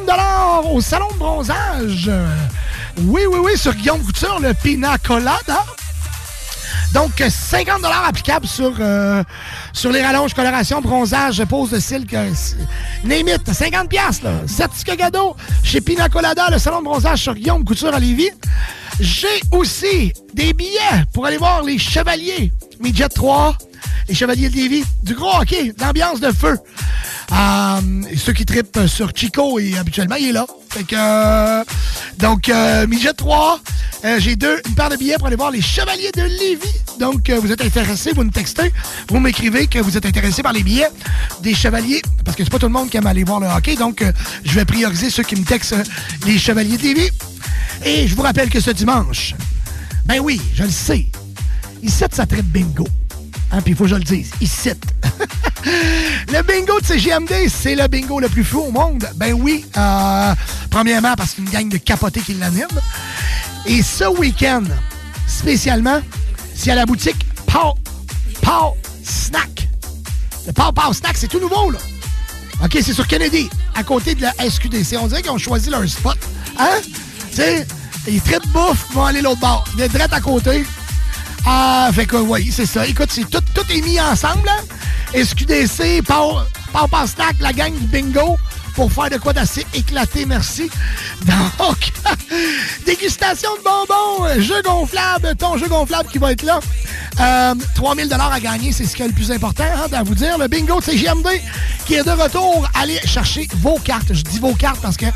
au 0.72 0.80
salon 0.80 1.08
de 1.12 1.18
bronzage. 1.18 2.10
Oui, 3.02 3.22
oui, 3.30 3.38
oui, 3.40 3.56
sur 3.56 3.74
Guillaume 3.74 4.02
Couture, 4.02 4.40
le 4.40 4.54
Pina 4.54 4.98
Colada. 4.98 5.64
Donc, 6.98 7.20
euh, 7.20 7.30
50 7.30 7.84
applicables 8.08 8.48
sur, 8.48 8.74
euh, 8.80 9.22
sur 9.72 9.92
les 9.92 10.02
rallonges, 10.02 10.34
coloration, 10.34 10.80
bronzage, 10.80 11.44
pose 11.44 11.70
de 11.70 11.78
cils. 11.78 12.04
it, 13.08 13.52
50 13.52 13.88
piastres, 13.88 14.24
là. 14.24 14.32
Certificat 14.48 14.96
cadeau 14.96 15.36
chez 15.62 15.80
Pina 15.80 16.08
Colada, 16.08 16.48
le 16.50 16.58
salon 16.58 16.80
de 16.80 16.86
bronzage 16.86 17.20
sur 17.20 17.34
Guillaume 17.34 17.64
Couture 17.64 17.94
à 17.94 18.00
Lévis. 18.00 18.30
J'ai 18.98 19.40
aussi 19.52 20.12
des 20.34 20.52
billets 20.52 21.04
pour 21.12 21.24
aller 21.24 21.36
voir 21.36 21.62
les 21.62 21.78
Chevaliers 21.78 22.52
Midget 22.80 23.08
3, 23.08 23.56
les 24.08 24.14
Chevaliers 24.14 24.48
de 24.48 24.56
Lévis, 24.56 24.84
du 25.04 25.14
gros 25.14 25.36
hockey, 25.40 25.72
l'ambiance 25.80 26.18
de 26.18 26.32
feu. 26.32 26.58
Euh, 27.30 27.80
ceux 28.16 28.32
qui 28.32 28.44
tripent 28.44 28.86
sur 28.88 29.12
Chico, 29.14 29.60
et 29.60 29.78
habituellement, 29.78 30.16
il 30.16 30.30
est 30.30 30.32
là. 30.32 30.46
Euh, 30.92 31.64
donc, 32.18 32.48
euh, 32.48 32.86
midget 32.86 33.12
3, 33.12 33.60
euh, 34.04 34.16
j'ai 34.18 34.36
deux, 34.36 34.60
une 34.66 34.74
paire 34.74 34.90
de 34.90 34.96
billets 34.96 35.16
pour 35.16 35.26
aller 35.26 35.36
voir 35.36 35.50
les 35.50 35.60
Chevaliers 35.60 36.12
de 36.14 36.22
Lévis. 36.22 36.77
Donc, 36.98 37.30
euh, 37.30 37.38
vous 37.38 37.52
êtes 37.52 37.62
intéressé, 37.62 38.10
vous 38.14 38.24
nous 38.24 38.30
textez, 38.30 38.72
vous 39.08 39.20
m'écrivez 39.20 39.66
que 39.66 39.78
vous 39.78 39.96
êtes 39.96 40.04
intéressé 40.04 40.42
par 40.42 40.52
les 40.52 40.62
billets 40.62 40.88
des 41.42 41.54
Chevaliers, 41.54 42.02
parce 42.24 42.36
que 42.36 42.42
c'est 42.42 42.50
pas 42.50 42.58
tout 42.58 42.66
le 42.66 42.72
monde 42.72 42.90
qui 42.90 42.96
aime 42.96 43.06
aller 43.06 43.24
voir 43.24 43.38
le 43.38 43.46
hockey, 43.46 43.76
donc 43.76 44.02
euh, 44.02 44.12
je 44.44 44.52
vais 44.52 44.64
prioriser 44.64 45.08
ceux 45.08 45.22
qui 45.22 45.36
me 45.36 45.44
textent 45.44 45.74
euh, 45.74 45.84
les 46.26 46.38
Chevaliers 46.38 46.76
Lévis. 46.76 47.10
Et 47.84 48.08
je 48.08 48.16
vous 48.16 48.22
rappelle 48.22 48.50
que 48.50 48.60
ce 48.60 48.70
dimanche, 48.72 49.34
ben 50.06 50.18
oui, 50.20 50.40
je 50.54 50.64
le 50.64 50.70
sais, 50.70 51.06
ici, 51.82 52.04
ça 52.10 52.26
traite 52.26 52.46
bingo. 52.46 52.86
Hein, 53.52 53.62
puis 53.62 53.72
il 53.72 53.76
faut 53.76 53.84
que 53.84 53.90
je 53.90 53.94
le 53.94 54.02
dise, 54.02 54.30
ici. 54.40 54.70
le 55.64 56.42
bingo 56.42 56.80
de 56.80 56.84
CGMD, 56.84 57.48
c'est 57.48 57.76
le 57.76 57.86
bingo 57.86 58.18
le 58.18 58.28
plus 58.28 58.44
fou 58.44 58.58
au 58.58 58.70
monde. 58.72 59.08
Ben 59.14 59.32
oui, 59.32 59.64
premièrement 60.70 61.14
parce 61.16 61.34
qu'il 61.34 61.48
y 61.50 61.56
a 61.56 61.60
une 61.60 61.68
gang 61.68 61.72
de 61.72 61.78
capotés 61.78 62.20
qui 62.20 62.34
l'anime. 62.34 62.66
Et 63.66 63.82
ce 63.82 64.04
week-end, 64.04 64.64
spécialement, 65.26 66.00
c'est 66.58 66.72
à 66.72 66.74
la 66.74 66.86
boutique 66.86 67.24
Pow, 67.46 67.74
Pow 68.42 68.76
Snack. 69.04 69.68
Le 70.46 70.52
Pow 70.52 70.72
Pow 70.72 70.92
Snack, 70.92 71.16
c'est 71.16 71.28
tout 71.28 71.38
nouveau, 71.38 71.70
là. 71.70 71.78
OK, 72.64 72.76
c'est 72.82 72.92
sur 72.92 73.06
Kennedy, 73.06 73.48
à 73.76 73.84
côté 73.84 74.16
de 74.16 74.22
la 74.22 74.32
SQDC. 74.32 74.96
On 75.00 75.06
dirait 75.06 75.22
qu'ils 75.22 75.30
ont 75.30 75.38
choisi 75.38 75.70
leur 75.70 75.88
spot. 75.88 76.18
Hein? 76.58 76.80
Tu 77.30 77.36
sais, 77.36 77.66
les 78.08 78.18
traits 78.18 78.42
de 78.42 78.48
bouffe 78.48 78.90
vont 78.92 79.04
aller 79.04 79.22
l'autre 79.22 79.40
bord. 79.40 79.64
Il 79.76 79.82
est 79.82 80.12
à 80.12 80.20
côté. 80.20 80.64
Ah, 81.46 81.90
fait 81.92 82.06
que 82.06 82.16
oui, 82.16 82.50
c'est 82.52 82.66
ça. 82.66 82.84
Écoute, 82.86 83.10
tout, 83.30 83.40
tout 83.54 83.72
est 83.72 83.80
mis 83.82 84.00
ensemble, 84.00 84.44
là. 84.44 85.24
SQDC, 85.24 86.02
Pow 86.02 86.38
Pow 86.72 87.06
Snack, 87.06 87.36
la 87.40 87.52
gang 87.52 87.72
du 87.72 87.86
bingo, 87.86 88.36
pour 88.78 88.92
faire 88.92 89.10
de 89.10 89.16
quoi 89.16 89.32
d'assez 89.32 89.66
éclaté, 89.74 90.24
merci. 90.24 90.70
Donc, 91.22 91.90
dégustation 92.86 93.50
de 93.56 93.64
bonbons, 93.64 94.24
euh, 94.24 94.40
jeu 94.40 94.62
gonflable, 94.62 95.34
ton 95.36 95.58
jeu 95.58 95.66
gonflable 95.66 96.08
qui 96.08 96.18
va 96.18 96.30
être 96.30 96.44
là. 96.44 96.60
Euh, 97.20 97.54
3000 97.74 98.12
à 98.12 98.38
gagner, 98.38 98.70
c'est 98.70 98.84
ce 98.84 98.94
qui 98.94 99.02
est 99.02 99.08
le 99.08 99.12
plus 99.12 99.32
important, 99.32 99.64
hein, 99.64 99.88
à 99.92 100.04
vous 100.04 100.14
dire. 100.14 100.38
Le 100.38 100.46
bingo 100.46 100.78
de 100.78 100.84
CGMD 100.84 101.26
qui 101.86 101.94
est 101.94 102.04
de 102.04 102.10
retour. 102.10 102.68
Allez 102.72 103.00
chercher 103.04 103.48
vos 103.56 103.80
cartes. 103.80 104.14
Je 104.14 104.22
dis 104.22 104.38
vos 104.38 104.54
cartes 104.54 104.80
parce 104.80 104.96
que, 104.96 105.06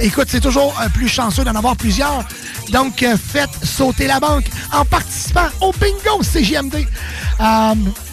écoute, 0.00 0.26
c'est 0.28 0.40
toujours 0.40 0.74
euh, 0.80 0.88
plus 0.88 1.06
chanceux 1.06 1.44
d'en 1.44 1.54
avoir 1.54 1.76
plusieurs. 1.76 2.24
Donc, 2.72 3.04
euh, 3.04 3.16
faites 3.16 3.64
sauter 3.64 4.08
la 4.08 4.18
banque 4.18 4.46
en 4.72 4.84
participant 4.84 5.46
au 5.60 5.70
bingo 5.72 6.20
CGMD. 6.24 6.84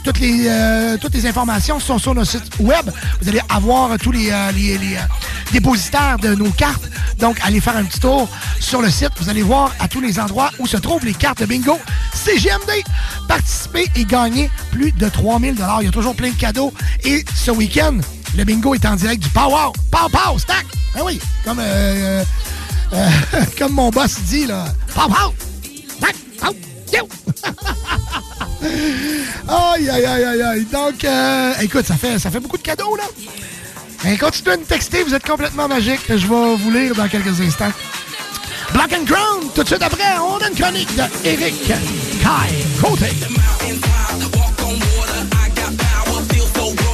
Toutes, 0.03 0.19
les, 0.19 0.45
euh, 0.47 0.97
toutes 0.97 1.13
les 1.13 1.27
informations 1.27 1.79
sont 1.79 1.99
sur 1.99 2.15
notre 2.15 2.31
site 2.31 2.59
web. 2.59 2.89
Vous 3.21 3.29
allez 3.29 3.41
avoir 3.49 3.97
tous 3.99 4.11
les, 4.11 4.31
euh, 4.31 4.51
les, 4.51 4.77
les, 4.77 4.95
euh, 4.95 5.01
dépositaires 5.51 6.17
de 6.17 6.33
nos 6.33 6.49
cartes. 6.51 6.89
Donc, 7.19 7.39
allez 7.43 7.59
faire 7.59 7.77
un 7.77 7.83
petit 7.83 7.99
tour 7.99 8.27
sur 8.59 8.81
le 8.81 8.89
site. 8.89 9.11
Vous 9.19 9.29
allez 9.29 9.43
voir 9.43 9.71
à 9.79 9.87
tous 9.87 10.01
les 10.01 10.19
endroits 10.19 10.49
où 10.59 10.65
se 10.65 10.77
trouvent 10.77 11.05
les 11.05 11.13
cartes 11.13 11.41
de 11.41 11.45
bingo 11.45 11.77
CGMD. 12.13 12.83
Participez 13.27 13.89
et 13.95 14.05
gagnez 14.05 14.49
plus 14.71 14.91
de 14.91 15.07
3000 15.07 15.55
Il 15.79 15.85
y 15.85 15.87
a 15.87 15.91
toujours 15.91 16.15
plein 16.15 16.31
de 16.31 16.35
cadeaux. 16.35 16.73
Et 17.03 17.23
ce 17.35 17.51
week-end, 17.51 17.97
le 18.35 18.43
bingo 18.43 18.73
est 18.73 18.85
en 18.85 18.95
direct 18.95 19.21
du 19.21 19.29
Pow 19.29 19.51
Pow 19.91 20.09
Pow 20.11 20.39
Stack. 20.39 20.65
Ben 20.95 21.01
oui, 21.05 21.19
comme, 21.45 21.59
euh, 21.59 22.23
comme 23.57 23.73
mon 23.73 23.89
boss 23.89 24.19
dit, 24.21 24.45
là. 24.45 24.65
Pow 24.93 25.07
Pow! 25.07 25.33
Stack! 25.97 26.15
Pow! 26.39 26.55
Yo! 26.91 27.07
aïe, 28.61 29.89
aïe, 29.89 30.05
aïe, 30.05 30.23
aïe, 30.23 30.41
aïe. 30.41 30.65
Donc, 30.71 31.03
euh, 31.03 31.53
écoute, 31.61 31.85
ça 31.85 31.95
fait, 31.95 32.19
ça 32.19 32.29
fait 32.29 32.39
beaucoup 32.39 32.57
de 32.57 32.63
cadeaux, 32.63 32.95
là. 32.95 33.03
Ben, 34.03 34.17
continuez 34.17 34.55
de 34.55 34.61
me 34.61 34.65
texter, 34.65 35.03
vous 35.03 35.13
êtes 35.13 35.25
complètement 35.25 35.67
magique. 35.67 36.01
Je 36.09 36.27
vais 36.27 36.55
vous 36.55 36.71
lire 36.71 36.95
dans 36.95 37.07
quelques 37.07 37.39
instants. 37.39 37.71
Black 38.73 38.93
and 38.93 39.05
Crown, 39.05 39.49
tout 39.53 39.63
de 39.63 39.67
suite 39.67 39.81
après, 39.81 40.17
on 40.19 40.37
a 40.37 40.47
une 40.47 40.55
chronique 40.55 40.95
de 40.95 41.03
Eric 41.27 41.55
Kai 41.67 42.81
Côté. 42.81 43.11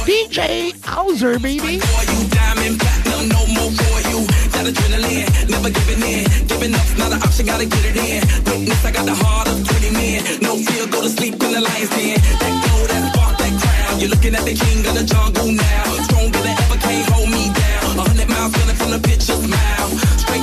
DJ 0.06 0.74
Hauser, 0.96 1.38
baby. 1.38 1.80
That 4.58 4.74
adrenaline, 4.74 5.30
never 5.48 5.70
giving 5.70 6.02
in. 6.02 6.26
Giving 6.50 6.74
up's 6.74 6.98
not 6.98 7.12
an 7.14 7.22
option, 7.22 7.46
gotta 7.46 7.64
get 7.64 7.78
it 7.78 7.94
in. 7.94 8.26
Witness, 8.42 8.84
I 8.84 8.90
got 8.90 9.06
the 9.06 9.14
heart 9.14 9.46
of 9.46 9.62
20 9.62 9.94
men. 9.94 10.18
No 10.42 10.58
fear, 10.58 10.84
go 10.90 11.00
to 11.00 11.08
sleep 11.08 11.34
in 11.34 11.52
the 11.54 11.62
lion's 11.62 11.90
den. 11.94 12.18
That 12.42 12.54
glow, 12.66 12.82
that 12.90 13.14
spark, 13.14 13.38
that 13.38 13.54
crown. 13.54 14.00
You're 14.02 14.10
looking 14.10 14.34
at 14.34 14.42
the 14.42 14.58
king 14.58 14.82
of 14.82 14.98
the 14.98 15.06
jungle 15.06 15.54
now. 15.54 15.84
Stronger 16.10 16.42
than 16.42 16.58
ever, 16.58 16.78
can't 16.82 17.06
hold 17.06 17.30
me 17.30 17.54
down. 17.54 18.02
A 18.02 18.02
hundred 18.02 18.28
miles 18.28 18.50
running 18.58 18.74
from 18.74 18.90
the 18.90 18.98
picture 18.98 19.38
smile. 19.38 19.90
Straight 20.18 20.42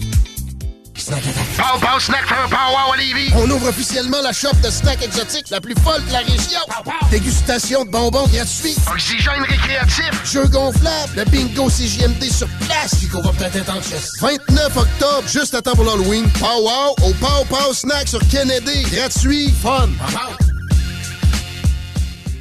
Pow 1.11 1.77
Pow 1.79 1.99
Snack 1.99 2.25
for 2.25 2.49
Pow 2.49 2.71
Wow 2.71 2.93
Olivier. 2.93 3.33
On 3.35 3.49
ouvre 3.49 3.67
officiellement 3.67 4.21
la 4.21 4.31
shop 4.31 4.53
de 4.63 4.69
snacks 4.69 5.03
exotiques 5.03 5.49
la 5.49 5.59
plus 5.59 5.75
folle 5.83 6.03
de 6.05 6.11
la 6.13 6.19
région. 6.19 6.61
Dégustation 7.09 7.83
de 7.83 7.89
bonbons 7.89 8.27
gratuits. 8.27 8.77
Oxygène 8.89 9.43
récréatif. 9.47 10.11
Jeux 10.23 10.47
gonflables. 10.47 11.11
Le 11.17 11.25
bingo 11.25 11.67
CJMD 11.67 12.23
sur 12.31 12.47
place. 12.65 12.95
Puis 12.95 13.07
qu'on 13.09 13.21
va 13.21 13.31
peut-être 13.33 13.57
être 13.57 13.75
en 13.75 13.81
chess. 13.81 14.13
29 14.21 14.77
octobre, 14.77 15.27
juste 15.27 15.53
à 15.53 15.61
temps 15.61 15.75
pour 15.75 15.83
l'Halloween. 15.83 16.29
Pow 16.39 16.61
Wow 16.61 16.95
au 17.01 17.13
Pow 17.15 17.45
Pow 17.49 17.73
Snack 17.73 18.07
sur 18.07 18.25
Kennedy. 18.29 18.83
Gratuit. 18.93 19.53
Fun. 19.61 19.89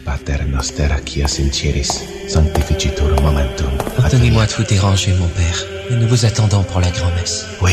Pater 0.04 0.44
noster 0.46 0.88
qui 1.04 1.20
sincieris, 1.28 2.04
sanctificitur 2.28 3.20
momentum. 3.20 3.70
Pardonnez-moi 3.96 4.46
de 4.46 4.52
vous 4.52 4.64
déranger, 4.64 5.12
mon 5.14 5.28
père, 5.28 5.64
mais 5.90 5.96
nous 5.96 6.08
vous 6.08 6.24
attendons 6.24 6.62
pour 6.64 6.80
la 6.80 6.90
grand-messe. 6.90 7.46
Oui, 7.60 7.72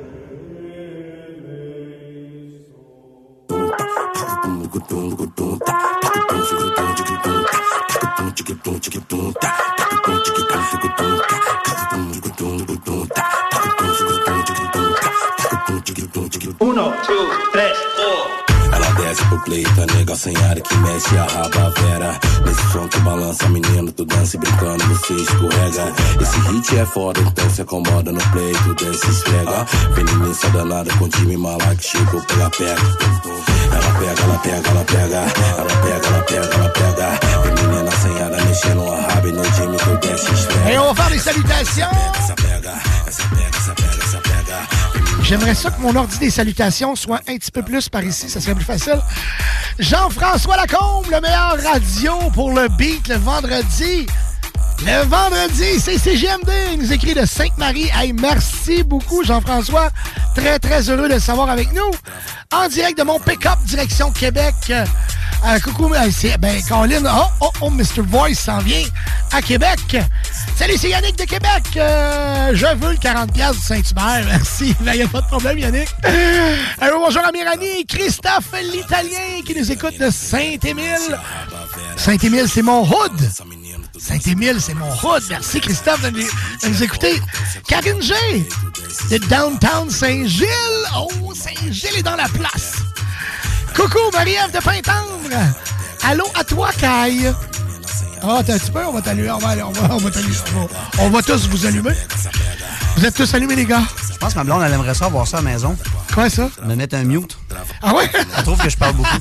Mexe 20.91 21.17
a 21.17 21.25
raba 21.25 21.69
vera. 21.69 22.19
Nesse 22.45 22.71
som 22.71 22.87
que 22.87 22.99
balança, 22.99 23.47
menino, 23.49 23.91
tu 23.91 24.05
dança 24.05 24.35
e 24.35 24.39
brincando, 24.39 24.83
você 24.85 25.13
escorrega. 25.13 25.93
Esse 26.19 26.39
hit 26.39 26.77
é 26.77 26.85
foda, 26.85 27.19
então 27.21 27.49
se 27.49 27.61
acomoda 27.61 28.11
no 28.11 28.21
play, 28.31 28.53
tu 28.63 28.73
desce 28.75 29.07
e 29.07 29.09
esfrega. 29.09 29.65
Feminista 29.95 30.49
danada 30.49 30.91
com 30.97 31.09
time 31.09 31.37
malaco, 31.37 31.81
chegou 31.81 32.21
pela 32.21 32.49
perto. 32.49 32.97
Ela 33.71 33.99
pega, 33.99 34.21
ela 34.21 34.39
pega, 34.39 34.69
ela 34.69 34.85
pega. 34.85 35.21
Ela 35.57 35.75
pega, 35.81 36.07
ela 36.07 36.23
pega, 36.23 36.55
ela 36.55 36.69
pega. 36.69 37.19
Menina 37.61 37.91
sem 37.91 38.23
área, 38.23 38.45
mexendo 38.45 38.91
a 38.91 39.01
raba 39.01 39.27
e 39.27 39.31
no 39.31 39.43
time 39.43 39.77
tu 39.77 40.07
desce 40.07 40.29
e 40.29 40.33
esfrega. 40.33 40.71
Et 40.71 40.77
on 40.79 40.93
va 40.93 40.95
faire 40.95 41.09
des 41.09 41.19
salutations. 41.19 41.91
Essa 42.19 42.35
pega, 42.35 42.73
essa 42.73 42.81
pega, 42.83 43.00
J'aimerais 45.23 45.55
ça 45.55 45.71
que 45.71 45.81
mon 45.81 45.95
ordi 45.95 46.17
des 46.19 46.29
salutations 46.29 46.95
soit 46.95 47.21
un 47.27 47.37
petit 47.37 47.51
peu 47.51 47.61
plus 47.61 47.89
par 47.89 48.03
ici, 48.03 48.29
ça 48.29 48.41
serait 48.41 48.55
plus 48.55 48.65
facile. 48.65 48.99
Jean-François 49.79 50.57
Lacombe, 50.57 51.05
le 51.11 51.21
meilleur 51.21 51.57
radio 51.63 52.13
pour 52.33 52.51
le 52.51 52.67
beat 52.77 53.07
le 53.07 53.15
vendredi. 53.15 54.05
Le 54.83 55.03
vendredi, 55.05 55.79
c'est 55.79 55.97
CGMD. 55.99 56.51
Il 56.73 56.79
nous 56.79 56.91
écrit 56.91 57.13
de 57.13 57.23
Sainte-Marie. 57.23 57.89
Hey, 57.93 58.13
merci 58.13 58.83
beaucoup, 58.83 59.23
Jean-François. 59.23 59.89
Très, 60.35 60.57
très 60.57 60.89
heureux 60.89 61.07
de 61.07 61.19
savoir 61.19 61.51
avec 61.51 61.71
nous. 61.73 61.91
En 62.51 62.67
direct 62.67 62.97
de 62.97 63.03
mon 63.03 63.19
pick-up 63.19 63.59
direction 63.65 64.11
Québec. 64.11 64.55
Euh, 65.43 65.59
coucou, 65.59 65.91
euh, 65.91 66.09
c'est, 66.11 66.37
ben, 66.37 66.61
Colin. 66.67 67.03
Oh, 67.05 67.25
oh, 67.41 67.51
oh, 67.61 67.69
Mr. 67.71 68.01
Voice 68.07 68.35
s'en 68.35 68.59
vient 68.59 68.83
à 69.31 69.41
Québec. 69.41 69.79
Salut, 70.55 70.75
c'est 70.77 70.89
Yannick 70.89 71.17
de 71.17 71.23
Québec. 71.23 71.63
Euh, 71.77 72.51
je 72.53 72.67
veux 72.77 72.91
le 72.91 72.97
40$ 72.97 73.31
piastres 73.31 73.59
du 73.59 73.67
Saint-Hubert. 73.67 74.23
Merci. 74.25 74.75
Il 74.79 74.91
n'y 74.91 75.01
a 75.01 75.07
pas 75.07 75.21
de 75.21 75.27
problème, 75.27 75.57
Yannick. 75.57 75.89
Allô, 76.79 76.99
bonjour, 76.99 77.23
Amirani. 77.25 77.85
Christophe, 77.87 78.51
l'Italien, 78.71 79.41
qui 79.43 79.55
nous 79.57 79.71
écoute 79.71 79.97
de 79.97 80.11
Saint-Émile. 80.11 81.19
Saint-Émile, 81.97 82.47
c'est 82.47 82.61
mon 82.61 82.83
hood. 82.83 83.31
Saint-Émile, 83.99 84.57
c'est 84.59 84.75
mon 84.75 84.91
hood. 85.03 85.23
Merci, 85.29 85.59
Christophe, 85.59 86.01
de 86.03 86.09
nous, 86.11 86.19
de 86.19 86.67
nous 86.67 86.83
écouter. 86.83 87.19
Karine 87.67 88.01
G, 88.01 88.13
de 89.09 89.17
Downtown 89.27 89.89
Saint-Gilles. 89.89 90.47
Oh, 90.95 91.33
Saint-Gilles 91.33 91.97
est 91.97 92.03
dans 92.03 92.15
la 92.15 92.29
place. 92.29 92.73
Coucou, 93.75 93.99
Marie-Ève 94.13 94.51
de 94.51 94.59
Pintendre. 94.59 95.29
Allô 96.03 96.25
à 96.37 96.43
toi, 96.43 96.69
Kai. 96.77 97.31
Ah, 98.23 98.41
t'as 98.45 98.53
un 98.55 98.57
petit 98.59 98.71
peu, 98.71 98.85
on 98.85 98.91
va 98.93 99.01
t'allumer, 99.01 99.31
on 99.31 99.37
va, 99.39 99.49
aller- 99.49 99.63
on 99.63 99.71
va, 99.71 99.95
on 99.95 99.97
va 99.97 100.11
t'allumer. 100.11 100.35
On 100.55 100.65
va, 100.65 100.67
on 100.99 101.09
va 101.09 101.21
tous 101.23 101.47
vous 101.47 101.65
allumer. 101.65 101.93
Vous 102.97 103.05
êtes 103.05 103.15
tous 103.15 103.33
allumés, 103.33 103.55
les 103.55 103.65
gars? 103.65 103.81
Je 104.11 104.17
pense 104.17 104.33
que 104.33 104.37
ma 104.39 104.43
blonde, 104.43 104.61
elle 104.63 104.73
aimerait 104.73 104.93
ça 104.93 105.05
avoir 105.05 105.27
ça 105.27 105.37
à 105.37 105.41
la 105.41 105.49
maison. 105.51 105.75
Quoi, 106.13 106.29
ça? 106.29 106.49
Me 106.63 106.75
mettre 106.75 106.95
un 106.95 107.03
mute. 107.03 107.37
Ah 107.81 107.95
ouais? 107.95 108.09
Elle 108.37 108.43
trouve 108.43 108.59
que 108.59 108.69
je 108.69 108.77
parle 108.77 108.93
beaucoup. 108.93 109.09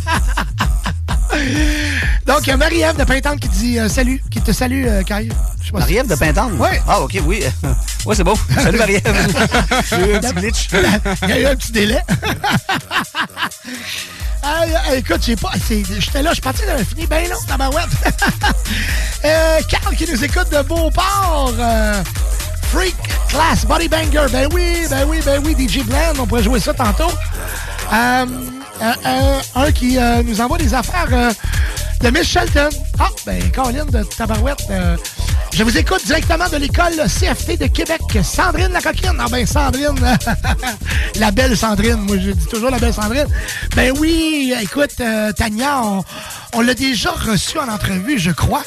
Donc, 2.27 2.41
il 2.43 2.49
y 2.49 2.51
a 2.51 2.57
Marie-Ève 2.57 2.97
de 2.99 3.05
Pintendre 3.05 3.41
qui 3.41 3.49
te 3.49 3.55
dit 3.55 3.79
euh, 3.79 3.89
salut, 3.89 4.21
qui 4.31 4.43
te 4.43 4.53
salue, 4.53 4.85
euh, 4.87 5.03
Kai. 5.03 5.29
Marie-Ève 5.73 6.09
de 6.09 6.15
Pintendre? 6.17 6.57
Oui. 6.59 6.69
Ah, 6.87 7.01
OK, 7.01 7.19
oui. 7.25 7.43
Ouais, 8.07 8.15
c'est 8.15 8.25
beau. 8.25 8.35
Salut, 8.63 8.79
Marie-Ève. 8.79 9.37
J'ai 9.91 9.97
eu 10.11 10.15
un 10.15 10.21
petit 10.21 10.35
glitch. 10.35 10.69
Il 11.23 11.29
y 11.29 11.33
a 11.33 11.41
eu 11.41 11.47
un 11.47 11.57
petit 11.57 11.73
délai. 11.73 12.01
Ah, 14.43 14.65
écoute, 14.95 15.21
j'ai 15.23 15.37
pas. 15.37 15.51
J'étais 15.69 16.23
là, 16.23 16.33
je 16.33 16.41
pensais 16.41 16.63
que 16.63 16.69
j'avais 16.71 16.85
fini 16.85 17.07
bien 17.07 17.29
long 17.29 17.37
dans 17.47 17.59
ma 17.59 17.69
web. 17.69 17.89
euh, 19.25 19.59
Carl 19.69 19.95
qui 19.95 20.11
nous 20.11 20.25
écoute 20.25 20.49
de 20.51 20.63
Beauport. 20.63 21.53
euh, 21.59 22.03
Freak 22.73 22.97
Class 23.29 23.67
Body 23.67 23.89
Banger. 23.89 24.27
Ben 24.33 24.49
oui, 24.55 24.87
ben 24.89 25.05
oui, 25.07 25.21
ben 25.27 25.43
oui, 25.45 25.55
DJ 25.69 25.85
Blend, 25.85 26.15
on 26.21 26.27
pourrait 26.27 26.43
jouer 26.43 26.59
ça 26.59 26.73
tantôt. 26.73 27.11
Euh, 27.93 28.27
euh, 28.83 28.93
euh, 29.07 29.41
un 29.57 29.73
qui 29.73 29.99
nous 30.25 30.41
envoie 30.41 30.57
des 30.57 30.73
affaires 30.73 31.09
de 32.01 32.11
Miss 32.11 32.29
Shelton. 32.29 32.69
Ah, 32.99 33.09
ben, 33.27 33.41
Colin 33.53 33.85
de 33.87 34.03
Tabarouette. 34.03 34.63
euh, 34.71 34.97
je 35.53 35.65
vous 35.65 35.77
écoute 35.77 36.05
directement 36.07 36.49
de 36.49 36.57
l'école 36.57 36.93
CFT 37.07 37.59
de 37.59 37.67
Québec. 37.67 38.01
Sandrine 38.23 38.73
la 38.73 38.81
coquine. 38.81 39.17
Ah 39.19 39.27
ben, 39.31 39.45
Sandrine. 39.47 39.95
la 41.17 41.31
belle 41.31 41.57
Sandrine. 41.57 41.97
Moi, 41.97 42.17
je 42.19 42.31
dis 42.31 42.47
toujours 42.47 42.71
la 42.71 42.79
belle 42.79 42.95
Sandrine. 42.95 43.27
Ben 43.75 43.93
oui, 43.99 44.55
écoute, 44.63 44.93
euh, 45.01 45.33
Tania, 45.33 45.83
on, 45.83 46.05
on 46.55 46.61
l'a 46.61 46.75
déjà 46.75 47.11
reçue 47.11 47.59
en 47.59 47.69
entrevue, 47.69 48.19
je 48.19 48.31
crois. 48.31 48.63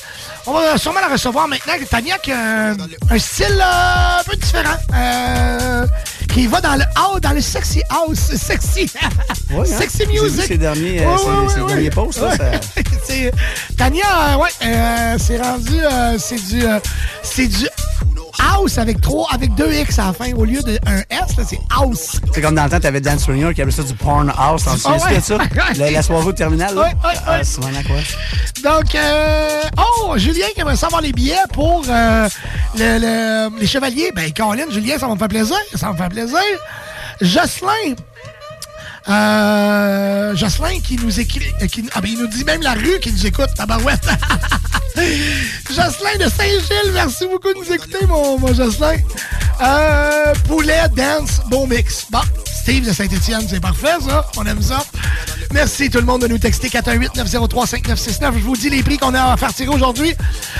On 0.45 0.53
va 0.53 0.78
sûrement 0.78 0.99
la 0.99 1.07
recevoir 1.07 1.48
maintenant. 1.48 1.74
Tania 1.90 2.18
qui 2.18 2.32
a 2.32 2.70
un, 2.72 2.76
un 3.10 3.18
style 3.20 3.45
euh, 3.61 4.20
un 4.20 4.24
peu 4.26 4.36
différent. 4.36 4.78
euh, 4.95 5.86
qui 6.34 6.48
va 6.48 6.60
dans 6.61 6.76
le 6.76 6.84
house, 6.95 7.22
dans 7.22 7.32
le 7.32 7.41
sexy 7.41 7.82
house. 7.90 8.20
Sexy. 8.36 8.91
Ouais, 9.52 9.72
hein? 9.72 9.78
Sexy 9.78 10.07
music. 10.07 10.45
ses 10.48 10.57
derniers, 10.57 11.03
euh, 11.06 11.11
Ouais, 11.11 11.18
ses- 11.20 11.26
ouais, 11.28 11.61
ouais, 11.61 11.68
derniers 11.74 11.90
posts, 11.91 12.20
là. 12.22 12.32
C'est- 13.03 13.32
Tania, 13.78 14.03
euh, 14.34 14.38
ouais, 14.38 14.49
euh, 14.65 15.15
c'est 15.20 15.40
rendu, 15.40 15.80
euh, 15.80 16.18
c'est 16.18 16.44
du, 16.48 16.65
euh, 16.65 16.80
c'est 17.22 17.45
du 17.48 17.68
House 18.39 18.77
avec 18.77 18.99
trois, 19.01 19.27
avec 19.31 19.53
deux 19.55 19.72
X 19.73 19.99
à 19.99 20.07
la 20.07 20.14
fin. 20.14 20.31
Au 20.34 20.45
lieu 20.45 20.61
d'un 20.61 20.73
S, 21.10 21.35
c'est 21.47 21.60
House. 21.69 22.19
C'est 22.34 22.41
comme 22.41 22.55
dans 22.55 22.64
le 22.65 22.69
temps, 22.69 22.80
t'avais 22.80 23.01
Dan 23.01 23.18
Stringer 23.19 23.53
qui 23.53 23.61
appelait 23.61 23.76
ça 23.76 23.84
du 23.84 23.93
Porn 23.93 24.31
House. 24.38 24.64
Ah 24.68 24.77
souviens-tu 24.77 25.14
ouais. 25.14 25.19
ça? 25.22 25.38
La, 25.77 25.91
la 25.91 26.01
soirée 26.01 26.27
au 26.27 26.34
terminal, 26.34 26.73
là? 26.76 26.81
Ouais, 26.81 26.88
ouais, 26.88 27.19
Ah, 27.27 27.39
quoi? 27.85 28.72
Donc, 28.72 28.95
euh, 28.95 29.61
oh, 29.77 30.14
Julien 30.18 30.47
qui 30.55 30.61
aimerait 30.61 30.76
savoir 30.76 31.01
les 31.01 31.11
billets 31.11 31.35
pour 31.51 31.84
euh, 31.89 32.30
le- 32.77 32.99
le- 32.99 33.60
les 33.60 33.68
chevaliers. 33.68 34.11
Ben, 34.15 34.31
Colin, 34.34 34.65
Julien, 34.69 34.97
ça 34.97 35.07
va 35.07 35.14
me 35.14 35.19
faire 35.19 35.27
plaisir. 35.27 35.57
Ça 35.76 35.88
va 35.88 35.93
me 35.93 35.97
faire 35.97 36.10
plaisir. 36.10 36.39
Jocelyn. 37.22 37.95
Euh, 39.09 40.35
Jocelyn 40.35 40.80
qui 40.81 40.95
nous 40.97 41.19
écrit. 41.19 41.51
euh, 41.61 41.67
Qui, 41.67 41.85
ah, 41.93 42.01
ben, 42.01 42.09
il 42.11 42.19
nous 42.19 42.27
dit 42.27 42.43
même 42.43 42.61
la 42.61 42.73
rue 42.73 42.99
qui 43.01 43.11
nous 43.11 43.25
écoute, 43.25 43.49
tabarouette. 43.55 44.07
Jocelyn 45.69 46.17
de 46.25 46.30
Saint-Gilles, 46.30 46.91
merci 46.93 47.25
beaucoup 47.27 47.53
de 47.53 47.59
nous 47.59 47.73
écouter, 47.73 48.05
mon, 48.07 48.38
mon 48.39 48.53
Jocelyn. 48.53 48.97
Euh, 49.61 50.34
poulet, 50.47 50.84
dance, 50.95 51.41
bon 51.49 51.67
mix. 51.67 52.05
Bon, 52.09 52.21
Steve 52.61 52.88
de 52.88 52.93
Saint-Étienne, 52.93 53.45
c'est 53.49 53.59
parfait, 53.59 53.97
ça. 54.07 54.25
On 54.38 54.45
aime 54.45 54.61
ça. 54.61 54.84
Merci 55.51 55.89
tout 55.89 55.99
le 55.99 56.05
monde 56.05 56.21
de 56.21 56.27
nous 56.27 56.38
texter 56.38 56.69
418-903-5969. 56.69 58.34
Je 58.35 58.39
vous 58.39 58.55
dis 58.55 58.69
les 58.69 58.81
prix 58.84 58.97
qu'on 58.97 59.13
a 59.13 59.34
à 59.34 59.38
faire 59.38 59.53
tirer 59.53 59.69
aujourd'hui. 59.69 60.15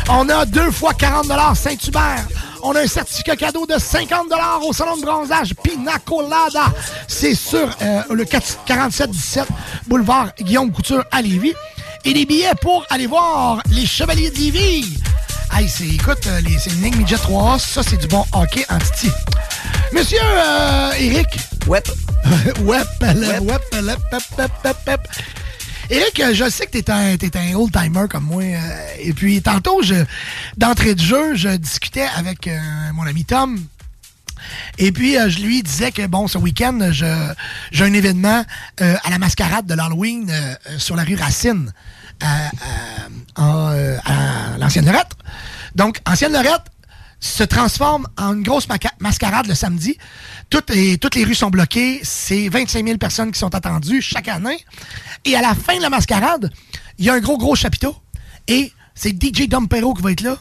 On 0.10 0.28
a 0.30 0.46
deux 0.46 0.70
fois 0.72 0.94
40 0.94 1.26
Saint-Hubert. 1.56 2.26
On 2.66 2.74
a 2.76 2.82
un 2.82 2.88
certificat 2.88 3.36
cadeau 3.36 3.66
de 3.66 3.78
50 3.78 4.28
au 4.66 4.72
salon 4.74 4.96
de 4.98 5.02
bronzage 5.02 5.54
Pina 5.62 5.98
Colada. 6.06 6.66
C'est 7.08 7.36
sur 7.36 7.70
euh, 7.82 8.02
le 8.10 8.24
4717 8.24 9.48
boulevard 9.88 10.30
Guillaume 10.40 10.72
Couture 10.72 11.04
à 11.12 11.22
Lévis. 11.22 11.54
Et 12.06 12.14
des 12.14 12.26
billets 12.26 12.56
pour 12.62 12.86
aller 12.90 13.08
voir 13.08 13.62
les 13.70 13.86
Chevaliers 13.86 14.30
de 14.32 14.38
Lévis. 14.38 14.98
Hey, 15.54 15.68
c'est, 15.70 15.86
écoute, 15.88 16.26
euh, 16.28 16.42
les- 16.42 16.58
c'est 16.58 16.72
une 16.72 16.82
ligne 16.84 16.96
midget 16.98 17.16
3A. 17.18 17.60
Ça, 17.60 17.82
c'est 17.84 17.98
du 17.98 18.08
bon 18.08 18.26
hockey 18.34 18.66
en 18.70 18.78
titi. 18.80 19.12
Monsieur 19.92 20.20
euh, 20.22 20.92
Eric. 21.00 21.28
Wep. 21.68 21.88
Wep, 22.62 22.88
wep, 23.42 23.62
pep, 24.38 24.52
pep, 24.64 24.78
pep. 24.86 25.02
Eric, 25.90 26.20
euh, 26.20 26.34
je 26.34 26.50
sais 26.50 26.66
que 26.66 26.72
t'es 26.72 26.90
un, 26.90 27.18
t'es 27.18 27.36
un 27.38 27.54
old-timer 27.56 28.06
comme 28.10 28.24
moi. 28.24 28.44
euh, 28.44 28.58
et 29.00 29.14
puis, 29.14 29.42
tantôt, 29.42 29.82
d'entrée 30.58 30.96
de 30.96 31.02
jeu, 31.02 31.36
je 31.36 31.50
discutais 31.50 32.08
avec 32.16 32.48
euh, 32.48 32.58
mon 32.94 33.04
ami 33.04 33.26
Tom. 33.26 33.60
Et 34.78 34.92
puis, 34.92 35.14
je 35.14 35.40
lui 35.40 35.64
disais 35.64 35.92
que, 35.92 36.06
bon, 36.06 36.28
ce 36.28 36.38
week-end, 36.38 36.90
j'ai 36.92 37.84
un 37.84 37.94
événement 37.94 38.44
à 38.80 39.10
la 39.10 39.18
mascarade 39.18 39.66
de 39.66 39.74
l'Halloween 39.74 40.30
sur 40.78 40.98
la 40.98 41.04
rue 41.04 41.16
Racine, 41.16 41.72
à 42.20 42.52
l'ancienne 44.60 44.86
Lorette. 44.86 45.14
Donc, 45.76 46.02
ancienne 46.06 46.34
Lorette 46.34 46.73
se 47.24 47.44
transforme 47.44 48.06
en 48.18 48.34
une 48.34 48.44
grosse 48.44 48.68
mascarade 49.00 49.48
le 49.48 49.56
samedi. 49.56 49.98
Toutes 50.50 50.70
les, 50.72 50.98
toutes 50.98 51.16
les 51.16 51.24
rues 51.24 51.36
sont 51.36 51.50
bloquées. 51.50 52.02
C'est 52.04 52.50
25 52.50 52.86
000 52.86 52.98
personnes 52.98 53.32
qui 53.32 53.40
sont 53.40 53.56
attendues 53.56 54.02
chaque 54.02 54.28
année. 54.28 54.60
Et 55.24 55.36
à 55.38 55.42
la 55.42 55.56
fin 55.56 55.78
de 55.78 55.82
la 55.82 55.90
mascarade, 55.90 56.52
il 56.98 57.06
y 57.06 57.10
a 57.10 57.14
un 57.14 57.22
gros, 57.22 57.38
gros 57.38 57.56
chapiteau. 57.56 57.96
Et 58.50 58.74
c'est 58.94 59.12
DJ 59.12 59.48
Dompero 59.48 59.94
qui 59.94 60.02
va 60.02 60.12
être 60.12 60.20
là. 60.22 60.38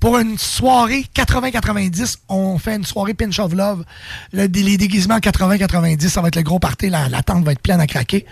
Pour 0.00 0.16
une 0.18 0.38
soirée 0.38 1.04
80-90, 1.14 2.16
on 2.28 2.58
fait 2.58 2.76
une 2.76 2.84
soirée 2.84 3.12
Pinch 3.14 3.38
of 3.38 3.52
Love. 3.52 3.84
Le- 4.32 4.46
les 4.46 4.76
déguisements 4.78 5.18
80-90, 5.18 6.08
ça 6.08 6.22
va 6.22 6.28
être 6.28 6.36
le 6.36 6.42
gros 6.42 6.58
party. 6.58 6.88
La, 6.88 7.08
la 7.10 7.22
tente 7.22 7.44
va 7.44 7.52
être 7.52 7.60
pleine 7.60 7.80
à 7.80 7.86
craquer. 7.86 8.24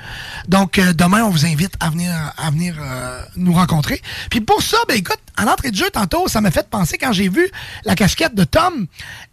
Donc, 0.48 0.78
euh, 0.78 0.92
demain, 0.94 1.22
on 1.24 1.30
vous 1.30 1.44
invite 1.46 1.74
à 1.80 1.90
venir, 1.90 2.12
à 2.38 2.50
venir 2.50 2.76
euh, 2.80 3.22
nous 3.36 3.52
rencontrer. 3.52 4.00
Puis 4.30 4.40
pour 4.40 4.62
ça, 4.62 4.76
ben 4.88 4.96
écoute, 4.96 5.18
en 5.36 5.46
entrée 5.46 5.70
de 5.70 5.76
jeu, 5.76 5.90
tantôt, 5.92 6.28
ça 6.28 6.40
m'a 6.40 6.50
fait 6.50 6.68
penser 6.68 6.96
quand 6.98 7.12
j'ai 7.12 7.28
vu 7.28 7.48
la 7.84 7.94
casquette 7.94 8.34
de 8.34 8.44
Tom. 8.44 8.86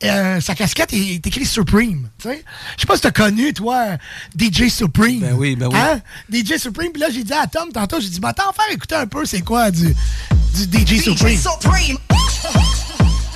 euh, 0.03 0.41
sa 0.41 0.55
casquette 0.55 0.93
est, 0.93 1.15
est 1.15 1.27
écrit 1.27 1.45
Supreme. 1.45 2.09
tu 2.19 2.29
sais. 2.29 2.43
Je 2.75 2.81
sais 2.81 2.87
pas 2.87 2.95
si 2.95 3.01
t'as 3.01 3.11
connu, 3.11 3.53
toi, 3.53 3.97
DJ 4.37 4.69
Supreme. 4.69 5.19
Ben 5.19 5.33
oui, 5.33 5.55
ben 5.55 5.67
oui. 5.67 5.77
Hein? 5.77 6.01
DJ 6.31 6.57
Supreme. 6.57 6.91
Puis 6.91 7.01
là, 7.01 7.09
j'ai 7.13 7.23
dit 7.23 7.33
à 7.33 7.45
Tom 7.47 7.71
tantôt, 7.71 7.99
j'ai 7.99 8.09
dit, 8.09 8.19
bah, 8.19 8.29
attends, 8.29 8.51
faire 8.53 8.71
écouter 8.73 8.95
un 8.95 9.07
peu, 9.07 9.25
c'est 9.25 9.41
quoi 9.41 9.69
du, 9.71 9.95
du 10.65 10.79
DJ 10.85 11.01
Supreme? 11.03 11.37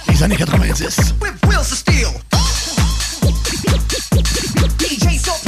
Les 0.09 0.23
années 0.23 0.37
90. 0.37 0.97
Wheels 1.47 1.57
of 1.57 1.73
steel. 1.73 2.07
DJ 4.79 5.19
Supreme. 5.19 5.44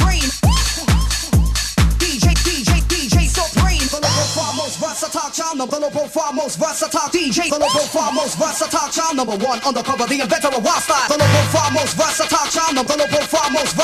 Versatile 5.27 5.57
child, 5.57 5.71
the 5.71 5.79
local 5.79 6.07
far 6.07 6.33
most 6.33 6.59
versatile 6.59 7.09
DJ. 7.11 7.49
The 7.49 7.59
local 7.59 7.87
far 7.91 8.11
most 8.13 8.37
versatile 8.37 8.89
child, 8.89 9.17
number 9.17 9.35
one 9.35 9.59
undercover, 9.59 10.07
the 10.07 10.21
inventor 10.21 10.47
of 10.47 10.63
wild. 10.63 10.83
The 11.11 11.17
local 11.19 11.45
far 11.51 11.71
most 11.71 11.95
versatile 11.97 12.47
child, 12.47 12.77
the 12.87 12.95
local 12.95 13.25
far 13.27 13.49
most 13.51 13.75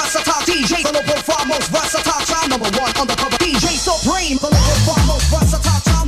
DJ. 0.47 0.83
The 0.83 0.93
local 0.93 1.19
far 1.23 1.45
most 1.45 1.67
versatile 1.71 2.23
number 2.49 2.69
one 2.79 2.91
undercover 2.95 3.37
DJ 3.43 3.75
Supreme. 3.75 4.37
The 4.39 4.51
local 4.51 4.79
far 4.87 5.03
most 5.07 5.27
versatile 5.31 5.81
child, 5.83 6.02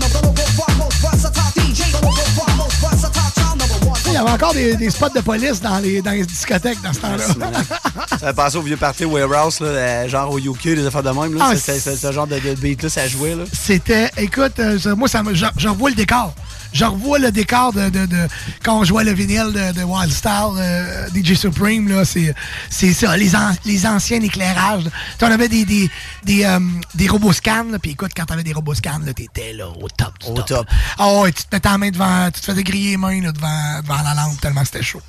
y 4.16 4.22
avait 4.22 4.32
encore 4.32 4.54
des, 4.54 4.76
des 4.76 4.90
spots 4.90 5.10
de 5.16 5.22
police 5.22 5.62
dans 5.62 5.80
les, 5.80 6.02
dans 6.02 6.12
les 6.12 6.26
discothèques 6.26 6.82
dans 6.82 6.94
ce 6.94 7.00
temps-là. 7.00 8.18
Ça 8.20 8.34
passer 8.34 8.58
au 8.58 8.62
vieux 8.62 8.78
party 8.78 9.06
Warehouse, 9.06 9.60
là, 9.60 9.68
euh, 9.68 10.08
genre 10.10 10.32
au 10.32 10.40
UK, 10.40 10.64
des 10.64 10.86
affaires 10.86 11.04
de 11.04 11.10
même. 11.10 11.38
Là. 11.38 11.50
Ah, 11.52 11.56
ce 11.56 12.12
genre 12.12 12.28
de, 12.28 12.40
de 12.40 12.54
beat-là, 12.56 12.90
ça 12.90 13.08
jouait. 13.08 13.36
C'était, 13.54 14.10
écoute, 14.18 14.60
euh, 14.60 14.78
moi, 14.96 15.08
ça 15.08 15.24
me, 15.24 15.34
je, 15.34 15.46
je 15.58 15.68
revois 15.68 15.90
le 15.90 15.96
décor. 15.96 16.34
Je 16.76 16.84
revois 16.84 17.20
le 17.20 17.32
décor 17.32 17.72
de, 17.72 17.90
de, 17.90 18.06
de- 18.06 18.28
quand 18.62 18.80
on 18.80 18.84
jouait 18.84 19.06
le 19.06 19.14
vinyle 19.14 19.54
de, 19.54 19.72
de 19.80 19.84
Wild 19.84 20.12
Style, 20.12 20.58
euh, 20.58 21.08
DJ 21.16 21.34
Supreme, 21.36 21.88
là, 21.88 22.04
c'est, 22.04 22.36
c'est 22.70 22.92
ça, 22.92 23.16
les, 23.16 23.34
an- 23.34 23.56
les 23.64 23.86
anciens 23.88 24.20
éclairages. 24.22 24.84
On 25.22 25.32
avait 25.32 25.48
des, 25.48 25.64
des, 25.64 25.90
des, 26.26 26.44
euh, 26.44 26.60
des 26.94 27.08
robots 27.08 27.32
scans, 27.32 27.64
là, 27.72 27.80
puis 27.80 27.92
écoute, 27.92 28.12
quand 28.16 28.26
t'avais 28.26 28.44
des 28.44 28.52
robots 28.52 28.74
scans, 28.74 29.00
là, 29.06 29.14
t'étais 29.14 29.54
là, 29.54 29.70
au 29.70 29.88
top 29.88 30.20
du 30.20 30.28
Au 30.28 30.42
top. 30.42 30.68
Ah 30.98 31.14
ouais, 31.22 31.32
tu 31.32 31.44
te 31.44 31.56
mettais 31.56 31.70
la 31.70 31.78
main 31.78 31.92
devant, 31.92 32.30
tu 32.30 32.42
te 32.42 32.46
faisais 32.46 32.64
griller 32.64 32.92
les 32.92 32.98
mains 32.98 33.22
là, 33.22 33.32
devant, 33.32 33.82
devant 33.82 34.02
la 34.04 34.14
lampe 34.14 34.42
tellement 34.42 34.66
c'était 34.66 34.84
chaud. 34.84 35.02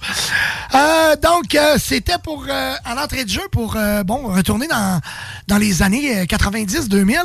Euh, 0.75 1.17
donc, 1.17 1.53
euh, 1.57 1.79
c'était 1.79 2.19
pour, 2.23 2.45
euh, 2.49 2.75
à 2.85 2.95
l'entrée 2.95 3.25
de 3.25 3.31
jeu, 3.31 3.43
pour, 3.51 3.75
euh, 3.77 4.05
bon, 4.05 4.29
retourner 4.33 4.69
dans, 4.69 5.01
dans 5.49 5.59
les 5.59 5.83
années 5.83 6.21
euh, 6.21 6.25
90-2000 6.27 7.17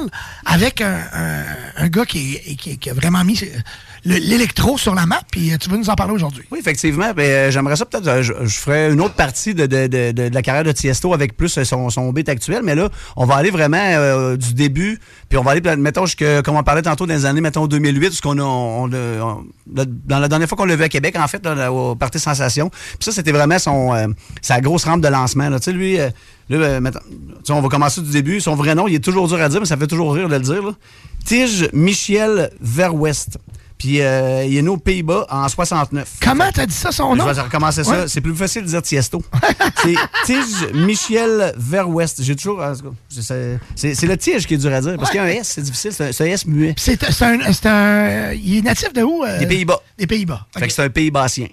avec 0.45 0.81
un, 0.81 0.99
un, 1.13 1.43
un 1.77 1.87
gars 1.89 2.05
qui, 2.05 2.39
qui, 2.57 2.77
qui 2.79 2.89
a 2.89 2.93
vraiment 2.95 3.23
mis 3.23 3.39
euh, 3.43 3.59
l'électro 4.03 4.77
sur 4.77 4.95
la 4.95 5.05
map, 5.05 5.21
puis 5.31 5.51
euh, 5.53 5.57
tu 5.59 5.69
veux 5.69 5.77
nous 5.77 5.89
en 5.89 5.95
parler 5.95 6.13
aujourd'hui. 6.13 6.43
Oui, 6.51 6.59
effectivement. 6.59 7.13
ben, 7.15 7.23
euh, 7.23 7.51
J'aimerais 7.51 7.75
ça 7.75 7.85
peut-être. 7.85 8.07
euh, 8.07 8.21
Je, 8.23 8.33
je 8.43 8.57
ferais 8.57 8.91
une 8.91 8.99
autre 9.01 9.13
partie 9.15 9.53
de, 9.53 9.65
de, 9.65 9.87
de, 9.87 10.11
de- 10.11 10.33
la 10.33 10.41
carrière 10.41 10.63
de 10.63 10.71
Tiesto 10.71 11.13
avec 11.13 11.37
plus 11.37 11.49
son, 11.63 11.89
son 11.89 12.11
beat 12.11 12.27
actuel. 12.29 12.61
Mais 12.63 12.75
là, 12.75 12.89
on 13.15 13.25
va 13.25 13.35
aller 13.35 13.51
vraiment 13.51 14.35
du 14.35 14.53
début. 14.53 14.99
Puis 15.29 15.37
on 15.37 15.43
va 15.43 15.51
aller, 15.51 15.61
mettons, 15.77 16.05
jusqu'à, 16.05 16.41
comme 16.41 16.55
on 16.57 16.63
parlait 16.63 16.81
tantôt, 16.81 17.05
dans 17.05 17.13
les 17.13 17.25
années, 17.25 17.41
mettons, 17.41 17.67
2008, 17.67 18.09
parce 18.09 18.21
qu'on 18.21 18.39
a. 18.39 18.87
dans 19.67 20.19
la 20.19 20.27
dernière 20.27 20.47
fois 20.49 20.57
qu'on 20.57 20.65
l'a 20.65 20.75
vu 20.75 20.83
à 20.83 20.89
Québec, 20.89 21.15
en 21.17 21.27
fait, 21.27 21.45
au 21.69 21.95
Parti 21.95 22.19
Sensation. 22.19 22.69
Puis 22.69 22.97
ça, 23.01 23.11
c'était 23.11 23.31
vraiment 23.31 23.59
son, 23.59 24.13
sa 24.41 24.61
grosse 24.61 24.85
rampe 24.85 25.01
de 25.01 25.07
lancement. 25.07 25.49
Tu 25.57 25.63
sais, 25.63 25.71
lui. 25.73 25.97
on 26.49 27.61
va 27.61 27.69
commencer 27.69 28.01
du 28.01 28.11
début. 28.11 28.41
Son 28.41 28.55
vrai 28.55 28.75
nom, 28.75 28.87
il 28.87 28.95
est 28.95 29.03
toujours 29.03 29.27
dur 29.27 29.39
à 29.41 29.49
dire, 29.49 29.59
mais 29.59 29.65
ça 29.65 29.77
fait 29.77 29.87
toujours 29.87 30.13
rire 30.13 30.27
de 30.27 30.35
le 30.35 30.41
dire. 30.41 30.73
Tige 31.25 31.69
Michel 31.73 32.49
Verwest. 32.61 33.37
Puis 33.81 33.99
euh, 33.99 34.45
il 34.45 34.55
est 34.55 34.61
né 34.61 34.69
aux 34.69 34.77
Pays-Bas 34.77 35.25
en 35.27 35.47
69. 35.49 36.17
Comment 36.21 36.51
t'as 36.53 36.67
dit 36.67 36.73
ça, 36.75 36.91
son 36.91 37.15
nom? 37.15 37.27
Je 37.27 37.33
vais 37.33 37.41
recommencer 37.41 37.83
ça. 37.83 37.89
Ouais. 38.01 38.07
C'est 38.07 38.21
plus 38.21 38.35
facile 38.35 38.61
de 38.61 38.67
dire 38.67 38.81
Tiesto. 38.83 39.23
c'est 39.81 39.95
Tige 40.23 40.71
Michel 40.75 41.51
Verwest. 41.57 42.21
J'ai 42.21 42.35
toujours. 42.35 42.61
c'est- 43.09 43.59
le 44.03 44.17
Tige 44.17 44.45
qui 44.45 44.53
est 44.53 44.57
dur 44.57 44.71
à 44.71 44.81
dire. 44.81 44.97
Parce 44.97 45.09
qu'il 45.09 45.17
y 45.19 45.23
a 45.23 45.25
un 45.25 45.29
S, 45.29 45.53
c'est 45.55 45.63
difficile. 45.63 45.93
C'est 45.93 46.21
un, 46.21 46.25
S 46.25 46.45
muet. 46.45 46.75
C'est 46.77 47.03
un, 47.03 47.09
c'est 47.11 47.65
un- 47.65 48.33
Il 48.33 48.57
est 48.59 48.61
natif 48.61 48.93
de 48.93 49.01
où? 49.01 49.23
euh? 49.23 49.39
Des 49.39 49.47
Pays-Bas. 49.47 49.81
Des 49.97 50.05
Pays-Bas. 50.05 50.45
Fait 50.55 50.67
que 50.67 50.73
c'est 50.73 50.83
un 50.83 50.89
Pays-Bassien. 50.91 51.47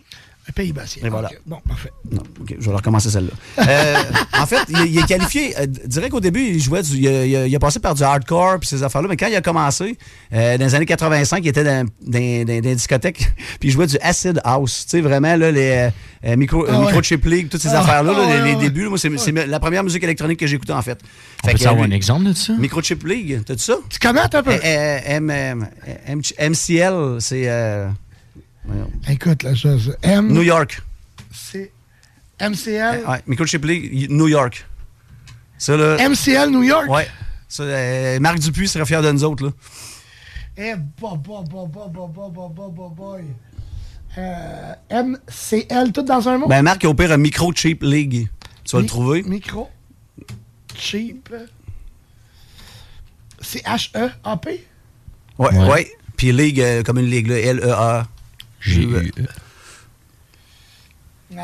Et 1.02 1.08
voilà. 1.08 1.30
Bon, 1.46 1.58
parfait. 1.68 1.90
Non, 2.10 2.22
OK, 2.40 2.54
je 2.58 2.68
vais 2.70 2.74
recommencer 2.76 3.10
celle-là. 3.10 3.64
Euh, 3.68 3.96
en 4.40 4.46
fait, 4.46 4.58
il, 4.68 4.78
il 4.92 4.98
est 4.98 5.06
qualifié. 5.06 5.54
euh, 5.58 5.66
direct 5.66 6.10
qu'au 6.12 6.20
début, 6.20 6.40
il 6.42 6.60
jouait 6.60 6.82
du. 6.82 6.96
Il 6.96 7.08
a, 7.08 7.24
il 7.26 7.36
a- 7.36 7.46
il 7.46 7.54
a 7.54 7.58
passé 7.58 7.80
par 7.80 7.94
du 7.94 8.02
hardcore 8.02 8.58
puis 8.60 8.68
ces 8.68 8.82
affaires-là, 8.82 9.08
mais 9.08 9.16
quand 9.16 9.26
il 9.28 9.36
a 9.36 9.40
commencé, 9.40 9.96
euh, 10.32 10.58
dans 10.58 10.64
les 10.64 10.74
années 10.74 10.86
85, 10.86 11.44
il 11.44 11.48
était 11.48 11.64
dans, 11.64 11.86
dans, 12.02 12.18
dans- 12.18 12.44
dans 12.44 12.60
des 12.60 12.74
discothèques, 12.74 13.30
puis 13.60 13.68
il 13.68 13.70
jouait 13.72 13.86
du 13.86 13.96
acid 14.00 14.40
house. 14.44 14.84
Tu 14.84 14.90
sais, 14.96 15.00
vraiment, 15.00 15.36
là, 15.36 15.50
les 15.50 15.90
euh, 16.24 16.36
micro, 16.36 16.64
Ah 16.68 16.80
ouais. 16.80 17.18
league, 17.24 17.48
toutes 17.48 17.60
ces 17.62 17.68
Ah, 17.68 17.80
affaires-là, 17.80 18.12
là, 18.12 18.18
ah 18.22 18.26
les, 18.26 18.32
ouais, 18.42 18.44
les 18.48 18.54
ouais. 18.54 18.60
débuts, 18.62 18.82
là, 18.84 18.88
moi, 18.90 18.98
c'est 18.98 19.16
c'est 19.18 19.32
la 19.46 19.60
première 19.60 19.84
musique 19.84 20.02
électronique 20.02 20.38
que 20.40 20.46
j'ai 20.46 20.56
écoutée, 20.56 20.72
en 20.72 20.82
fait. 20.82 20.98
On 21.44 21.46
Fait 21.48 21.52
peut 21.54 21.58
que, 21.64 21.68
avoir 21.68 21.84
un 21.86 21.90
exemple 21.90 22.24
de 22.24 22.32
ça? 22.32 22.54
Microchip 22.58 23.04
League, 23.06 23.40
t'as-tu 23.44 23.62
ça? 23.64 23.76
Tu 23.88 23.98
commentes 23.98 24.34
un 24.34 24.42
peu? 24.42 24.52
Euh, 24.52 24.58
euh, 24.64 24.98
M- 25.04 25.30
M- 25.30 25.68
M- 26.06 26.22
MCL, 26.50 27.16
c'est. 27.20 27.46
Voyons. 28.68 28.90
Écoute, 29.08 29.42
là, 29.42 29.54
je, 29.54 29.76
je- 29.78 29.90
M. 30.02 30.28
New 30.32 30.42
York. 30.42 30.80
C'est 31.32 31.72
MCL. 32.40 33.04
Ouais, 33.08 33.22
Microchip 33.26 33.64
League, 33.64 34.10
New 34.10 34.28
York. 34.28 34.64
Ça, 35.58 35.76
là. 35.76 35.96
MCL 36.08 36.50
New 36.50 36.62
York? 36.62 36.88
Ouais. 36.88 37.08
Ça, 37.48 37.62
euh, 37.64 38.20
Marc 38.20 38.38
Dupuis 38.38 38.68
serait 38.68 38.86
fier 38.86 39.02
de 39.02 39.10
nous 39.10 39.24
autres, 39.24 39.46
là. 39.46 39.50
Eh, 40.56 40.74
bo, 41.00 41.16
bo, 41.16 41.42
bo, 41.42 41.66
bo, 41.66 41.88
bo, 41.88 42.06
bo, 42.08 42.28
bo, 42.30 42.48
bo, 42.48 42.68
bo, 42.70 42.88
boy. 42.90 43.24
Euh, 44.16 44.74
MCL, 44.90 45.92
tout 45.92 46.02
dans 46.02 46.28
un 46.28 46.38
mot? 46.38 46.48
Ben, 46.48 46.62
Marc, 46.62 46.82
il 46.82 46.86
opère 46.88 47.12
un 47.12 47.16
Micro 47.16 47.52
Cheap 47.54 47.82
League. 47.82 48.28
Tu 48.64 48.76
vas 48.76 48.80
le 48.82 48.86
trouver? 48.88 49.22
Micro. 49.22 49.68
Cheap. 50.76 51.32
C'est 53.40 53.62
H-E-A-P? 53.64 54.66
Ouais, 55.38 55.48
Ouais. 55.56 55.68
ouais. 55.70 55.92
Puis 56.16 56.32
League, 56.32 56.60
euh, 56.60 56.82
comme 56.82 56.98
une 56.98 57.06
ligue, 57.10 57.30
L-E-A. 57.30 58.06
G-U-E. 58.60 59.10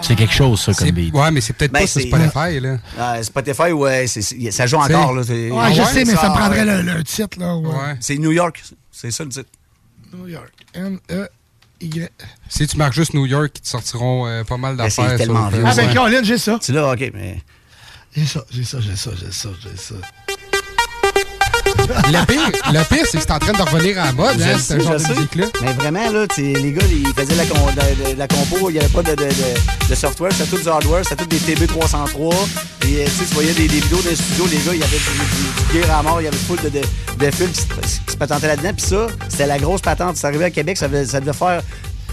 C'est 0.03 0.17
quelque 0.17 0.33
chose, 0.33 0.61
ça, 0.63 0.73
comme 0.73 0.91
beat. 0.93 1.13
Ouais, 1.15 1.31
mais 1.31 1.43
c'est 1.43 1.53
peut-être 1.53 1.73
Ben, 1.73 1.81
pas 1.81 1.87
sur 1.87 2.01
Spotify, 2.01 2.59
là. 2.59 2.79
Ah, 2.99 3.23
Spotify, 3.23 3.73
ouais, 3.73 4.07
ça 4.07 4.67
joue 4.67 4.79
encore. 4.79 5.13
Là, 5.15 5.23
Ouais, 5.23 5.75
je 5.75 5.83
sais, 5.83 6.05
mais 6.07 6.15
ça 6.17 6.31
me 6.31 6.35
prendrait 6.35 6.65
ouais. 6.65 6.83
le, 6.83 6.95
le 6.95 7.05
titre, 7.05 7.39
là. 7.39 7.55
Ouais. 7.57 7.97
C'est 8.01 8.17
New 8.17 8.33
York. 8.33 8.63
C'est 8.91 9.11
ça 9.11 9.25
le 9.25 9.31
titre. 9.31 9.51
New 10.15 10.27
York. 10.29 10.51
N-E-Y. 10.75 12.09
Si 12.49 12.67
tu 12.67 12.77
marques 12.79 12.95
juste 12.95 13.13
New 13.15 13.27
York, 13.27 13.53
ils 13.57 13.61
te 13.61 13.69
sortiront 13.69 14.27
euh, 14.27 14.43
pas 14.45 14.57
mal 14.57 14.77
Ben, 14.77 14.89
c'est 14.89 15.03
d'affaires. 15.03 15.19
tellement 15.19 15.49
vieux, 15.49 15.63
Ah, 15.67 15.75
ben. 15.75 15.93
Caroline, 15.93 16.25
j'ai 16.25 16.39
ça. 16.39 16.59
C'est 16.63 16.73
là, 16.73 16.91
ok, 16.93 17.11
mais. 17.13 17.43
J'ai 18.17 18.25
ça, 18.27 18.43
j'ai 18.51 18.65
ça, 18.65 18.81
j'ai 18.81 18.97
ça, 18.97 19.11
j'ai 19.21 19.33
ça, 19.33 19.49
j'ai 19.61 19.77
ça. 19.77 19.95
Le 21.89 22.27
pire, 22.27 22.51
le 22.73 22.83
pire 22.85 23.07
c'est 23.11 23.19
que 23.19 23.23
c'est 23.25 23.31
en 23.31 23.39
train 23.39 23.53
de 23.53 23.63
revenir 23.63 23.99
à 24.01 24.07
la 24.07 24.13
mode, 24.13 24.41
hein, 24.41 24.59
ce 24.59 24.79
genre 24.79 24.95
de 24.97 25.15
musique-là. 25.15 25.47
Mais 25.63 25.73
vraiment, 25.73 26.11
là, 26.11 26.27
tu 26.27 26.37
sais, 26.55 26.61
les 26.61 26.73
gars, 26.73 26.83
ils 26.91 27.13
faisaient 27.15 27.35
la, 27.37 27.45
con- 27.47 27.67
de, 27.67 28.13
de- 28.13 28.19
la 28.19 28.29
compo, 28.29 28.71
il 28.71 28.75
n'y 28.75 28.79
avait 28.79 28.89
pas 28.89 29.03
de, 29.03 29.11
de, 29.15 29.25
de- 29.25 29.89
de 29.91 29.95
software, 29.95 30.33
c'était 30.33 30.57
tout 30.57 30.63
du 30.63 30.69
hardware, 30.69 31.05
c'était 31.05 31.25
tout 31.25 31.29
des 31.29 31.39
TB303. 31.39 32.35
Et 32.87 33.03
euh, 33.03 33.05
tu 33.05 33.11
sais, 33.11 33.25
tu 33.29 33.35
voyais 33.35 33.53
des, 33.55 33.69
des 33.69 33.81
vidéos 33.81 34.01
dans 34.03 34.11
les 34.11 34.17
studios, 34.17 34.47
les 34.51 34.57
gars, 34.59 34.73
il 34.75 34.81
y 34.81 34.83
avait 34.83 34.97
du, 34.99 35.73
du, 35.75 35.79
du 35.81 35.87
gear 35.87 35.99
à 35.99 36.03
mort, 36.03 36.21
il 36.21 36.25
y 36.25 36.29
avait 36.29 36.37
full 36.37 36.59
de, 36.63 36.69
de, 36.69 36.81
de 36.81 37.31
fils 37.31 37.67
qui, 37.83 37.89
se- 37.89 38.01
qui 38.01 38.13
se 38.13 38.17
patentaient 38.17 38.47
là-dedans. 38.49 38.73
Puis 38.77 38.87
ça, 38.87 39.07
c'était 39.29 39.47
la 39.47 39.59
grosse 39.59 39.81
patente. 39.81 40.17
C'est 40.17 40.27
arrivé 40.27 40.45
à 40.45 40.51
Québec, 40.51 40.77
ça 40.77 40.89
devait 40.89 41.05
faire 41.33 41.63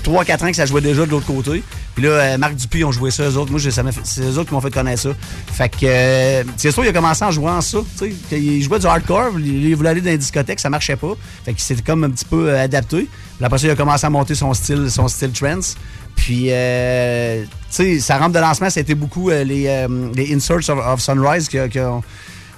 3-4 0.04 0.46
ans 0.46 0.50
que 0.50 0.56
ça 0.56 0.66
jouait 0.66 0.82
déjà 0.82 1.06
de 1.06 1.12
l'autre 1.12 1.26
côté. 1.26 1.64
Puis 1.96 2.04
là, 2.04 2.10
euh, 2.10 2.38
Marc 2.38 2.56
Dupuis 2.56 2.84
ont 2.84 2.92
joué 2.92 3.12
ça, 3.12 3.24
eux 3.24 3.38
autres. 3.38 3.52
Moi, 3.52 3.60
c'est 3.60 4.22
eux 4.22 4.38
autres 4.38 4.50
qui 4.50 4.54
m'ont 4.54 4.62
fait 4.62 4.72
connaître 4.72 5.02
ça. 5.02 5.10
Fait 5.52 5.70
que, 5.70 5.86
euh, 5.86 6.44
c'est 6.58 6.72
sûr, 6.72 6.84
il 6.84 6.90
a 6.90 6.94
commencé 6.94 7.24
en 7.24 7.32
jouant 7.32 7.60
ça. 7.62 7.80
tu 7.98 8.12
sais. 8.30 8.42
Il 8.42 8.62
jouait 8.62 8.80
du 8.80 8.86
hardcore, 8.86 9.40
il, 9.40 9.76
voulait 9.76 9.90
aller 9.90 10.02
dans 10.02 10.10
les 10.10 10.18
discothèques, 10.18 10.60
ça 10.60 10.70
marchait 10.70 10.96
pas. 10.96 11.14
Fait 11.46 11.54
qu'il 11.54 11.62
s'était 11.62 11.82
comme 11.82 12.04
un 12.04 12.10
petit 12.10 12.26
peu 12.26 12.50
euh, 12.50 12.64
adapté. 12.64 13.08
Puis 13.38 13.46
après 13.46 13.60
ça, 13.60 13.68
il 13.68 13.72
a 13.72 13.76
commencé 13.76 14.06
à 14.06 14.10
monter 14.10 14.36
son 14.36 14.54
style, 14.54 14.90
son 14.90 15.08
style 15.08 15.32
trance. 15.32 15.76
Puis, 16.16 16.48
euh, 16.50 17.44
tu 17.44 17.50
sais, 17.70 18.00
sa 18.00 18.18
rampe 18.18 18.34
de 18.34 18.40
lancement, 18.40 18.70
c'était 18.70 18.96
beaucoup 18.96 19.30
euh, 19.30 19.44
les, 19.44 19.88
les 20.16 20.34
Inserts 20.34 20.70
of, 20.70 20.80
of 20.86 21.02
Sunrise 21.02 21.48
qui 21.48 21.80
ont. 21.80 22.04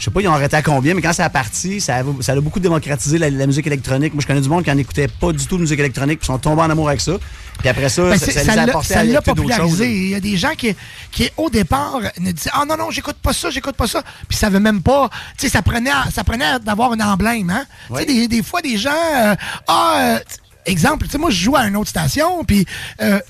Je 0.03 0.09
sais 0.09 0.11
pas, 0.11 0.19
ils 0.19 0.27
ont 0.27 0.33
arrêté 0.33 0.57
à 0.57 0.61
combien, 0.61 0.93
mais 0.95 1.01
quand 1.01 1.13
ça 1.13 1.23
a 1.23 1.29
parti, 1.29 1.79
ça 1.79 1.95
a, 1.95 2.03
ça 2.19 2.33
a 2.33 2.41
beaucoup 2.41 2.59
démocratisé 2.59 3.17
la, 3.17 3.29
la 3.29 3.47
musique 3.47 3.65
électronique. 3.67 4.13
Moi, 4.13 4.19
je 4.21 4.27
connais 4.27 4.41
du 4.41 4.49
monde 4.49 4.65
qui 4.65 4.75
n'écoutait 4.75 5.07
pas 5.07 5.31
du 5.31 5.47
tout 5.47 5.55
de 5.55 5.61
musique 5.61 5.79
électronique, 5.79 6.19
puis 6.19 6.25
sont 6.25 6.37
tombés 6.37 6.61
en 6.61 6.69
amour 6.69 6.89
avec 6.89 6.99
ça. 6.99 7.13
Puis 7.59 7.69
après 7.69 7.87
ça, 7.87 8.01
Ben, 8.09 8.19
ça, 8.19 8.25
ça 8.25 8.31
ça 8.33 8.41
les 8.43 8.49
a 8.49 8.55
l'a- 8.57 8.63
apporté 8.63 8.93
à 8.95 9.21
popularisé. 9.21 9.85
Il 9.95 10.09
y 10.09 10.15
a 10.15 10.19
des 10.19 10.35
gens 10.35 10.55
qui, 10.57 10.75
qui 11.09 11.29
au 11.37 11.49
départ, 11.49 12.01
ne 12.19 12.33
disaient 12.33 12.49
Ah 12.51 12.65
non, 12.67 12.75
non, 12.75 12.91
j'écoute 12.91 13.15
pas 13.21 13.31
ça, 13.31 13.49
j'écoute 13.49 13.77
pas 13.77 13.87
ça. 13.87 14.03
Puis 14.27 14.37
ça 14.37 14.49
veut 14.49 14.59
même 14.59 14.81
pas. 14.81 15.09
Tu 15.37 15.45
sais, 15.47 15.49
ça 15.53 15.61
prenait, 15.61 15.89
à- 15.91 16.07
ça 16.13 16.25
prenait 16.25 16.59
d'avoir 16.59 16.91
un 16.91 16.99
emblème. 16.99 17.49
Hein? 17.49 17.63
Tu 17.87 17.95
sais, 17.99 18.05
des, 18.05 18.27
des 18.27 18.43
fois, 18.43 18.61
des 18.61 18.75
gens. 18.77 18.89
euh, 18.91 19.35
ah, 19.69 19.95
euh, 20.17 20.19
exemple, 20.65 21.05
tu 21.05 21.11
sais, 21.11 21.17
moi, 21.17 21.29
je 21.29 21.41
joue 21.45 21.55
à 21.55 21.65
une 21.65 21.77
autre 21.77 21.89
station, 21.91 22.43
puis. 22.43 22.65
euh, 23.01 23.21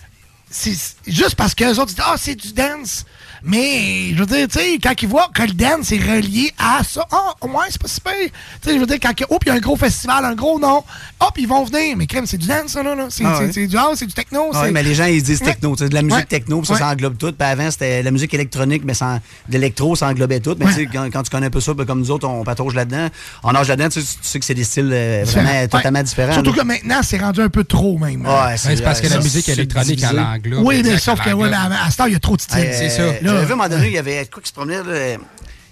c'est 0.56 0.76
juste 1.08 1.34
parce 1.36 1.56
qu'eux 1.56 1.72
autres 1.72 1.86
disent 1.88 1.96
Ah, 2.06 2.16
c'est 2.18 2.36
du 2.36 2.54
dance. 2.54 3.06
Mais, 3.46 4.12
je 4.14 4.20
veux 4.20 4.26
dire, 4.26 4.48
tu 4.48 4.60
sais, 4.60 4.80
quand 4.82 4.94
ils 5.02 5.08
voient 5.08 5.30
que 5.34 5.42
le 5.42 5.52
dance 5.52 5.92
est 5.92 5.98
relié 5.98 6.54
à 6.58 6.82
ça, 6.84 7.06
ah, 7.12 7.34
ouais, 7.46 7.66
c'est 7.70 7.82
pas 7.82 7.88
super. 7.90 8.14
Tu 8.14 8.30
sais, 8.70 8.76
je 8.76 8.80
veux 8.80 8.86
dire, 8.86 9.00
quand 9.02 9.12
il- 9.20 9.26
oh, 9.30 9.38
il 9.44 9.48
y 9.48 9.52
a 9.52 9.56
un 9.56 9.60
gros 9.60 9.76
festival, 9.76 10.24
un 10.24 10.34
gros 10.34 10.60
nom, 10.60 10.84
hop, 11.20 11.32
ils 11.38 11.48
vont 11.48 11.64
venir. 11.66 11.98
Mais 11.98 12.08
crème, 12.08 12.26
c'est 12.26 12.38
du 12.38 12.48
dance, 12.48 12.72
ça, 12.72 12.84
là. 12.84 12.96
là. 12.96 13.08
C'est 13.10 13.26
Ah 13.26 13.40
c'est- 13.40 13.52
c'est 13.52 13.68
du 13.68 13.78
house, 13.78 13.98
c'est 14.00 14.06
du 14.06 14.14
techno. 14.14 14.46
Oui, 14.52 14.58
c'est- 14.62 14.72
mais 14.72 14.82
les 14.84 14.96
gens, 14.96 15.06
ils 15.06 15.22
disent 15.22 15.40
techno. 15.42 15.76
tu 15.76 15.84
sais, 15.84 15.90
de 15.90 15.94
la 15.94 16.02
musique 16.02 16.18
Ouais. 16.20 16.26
techno, 16.26 16.60
puis 16.60 16.68
ça, 16.68 16.74
Ouais. 16.74 16.80
ça 16.80 16.88
englobe 16.90 17.18
tout. 17.18 17.32
Puis 17.34 17.48
avant, 17.48 17.70
c'était 17.70 18.02
la 18.04 18.12
musique 18.12 18.34
électronique, 18.34 18.84
mais 18.86 18.94
sans, 18.94 19.20
d'électro, 19.50 19.96
ça 19.96 20.08
englobait 20.08 20.40
tout. 20.40 20.56
Mais 20.60 20.68
tu 20.68 20.74
sais, 20.74 20.86
quand, 20.92 21.06
quand 21.12 21.24
tu 21.24 21.30
connais 21.30 21.48
un 21.48 21.52
peu 21.52 21.60
ça, 21.62 21.74
ben, 21.74 21.86
comme 21.86 22.00
nous 22.00 22.12
autres, 22.12 22.28
on 22.28 22.44
patauge 22.44 22.74
là-dedans. 22.76 23.08
On 23.44 23.52
nage 23.52 23.68
là-dedans, 23.68 23.90
tu 23.90 24.02
sais, 24.02 24.08
tu 24.08 24.18
sais 24.22 24.40
que 24.40 24.46
c'est 24.46 24.54
des 24.54 24.64
styles 24.64 24.90
euh, 24.94 25.24
vraiment 25.26 25.50
Ouais. 25.50 25.68
totalement 25.68 26.02
différents. 26.04 26.34
Surtout 26.34 26.54
là. 26.54 26.62
que 26.62 26.68
maintenant, 26.68 27.00
c'est 27.04 27.18
rendu 27.18 27.42
un 27.42 27.50
peu 27.50 27.64
trop, 27.66 27.98
même. 27.98 28.22
Ouais, 28.22 28.28
Ben, 28.28 28.58
c'est 28.58 28.82
parce 28.84 29.02
que 29.02 29.08
la 29.08 29.16
ça, 29.16 29.20
musique 29.22 29.46
c'est 29.46 29.52
électronique, 29.54 30.02
elle 30.10 30.20
englobe. 30.20 30.66
Oui, 30.66 30.82
mais 30.84 30.98
sauf 30.98 31.20
que, 31.22 31.30
à, 31.30 31.90
cette 31.92 32.00
heure, 32.00 32.08
il 32.08 32.14
y 32.14 32.16
a 32.16 32.20
trop 32.20 32.38
de 32.38 32.42
styles. 32.42 32.60
Euh, 32.60 33.33
J'avais 33.34 33.46
vu 33.46 33.52
à 33.52 33.54
un 33.54 33.58
moment 33.58 33.70
donné, 33.70 33.88
il 33.88 33.94
y 33.94 33.98
avait 33.98 34.26
quoi 34.28 34.42
qui 34.42 34.50
se 34.50 34.54
promenait, 34.54 34.84
là, 34.84 35.18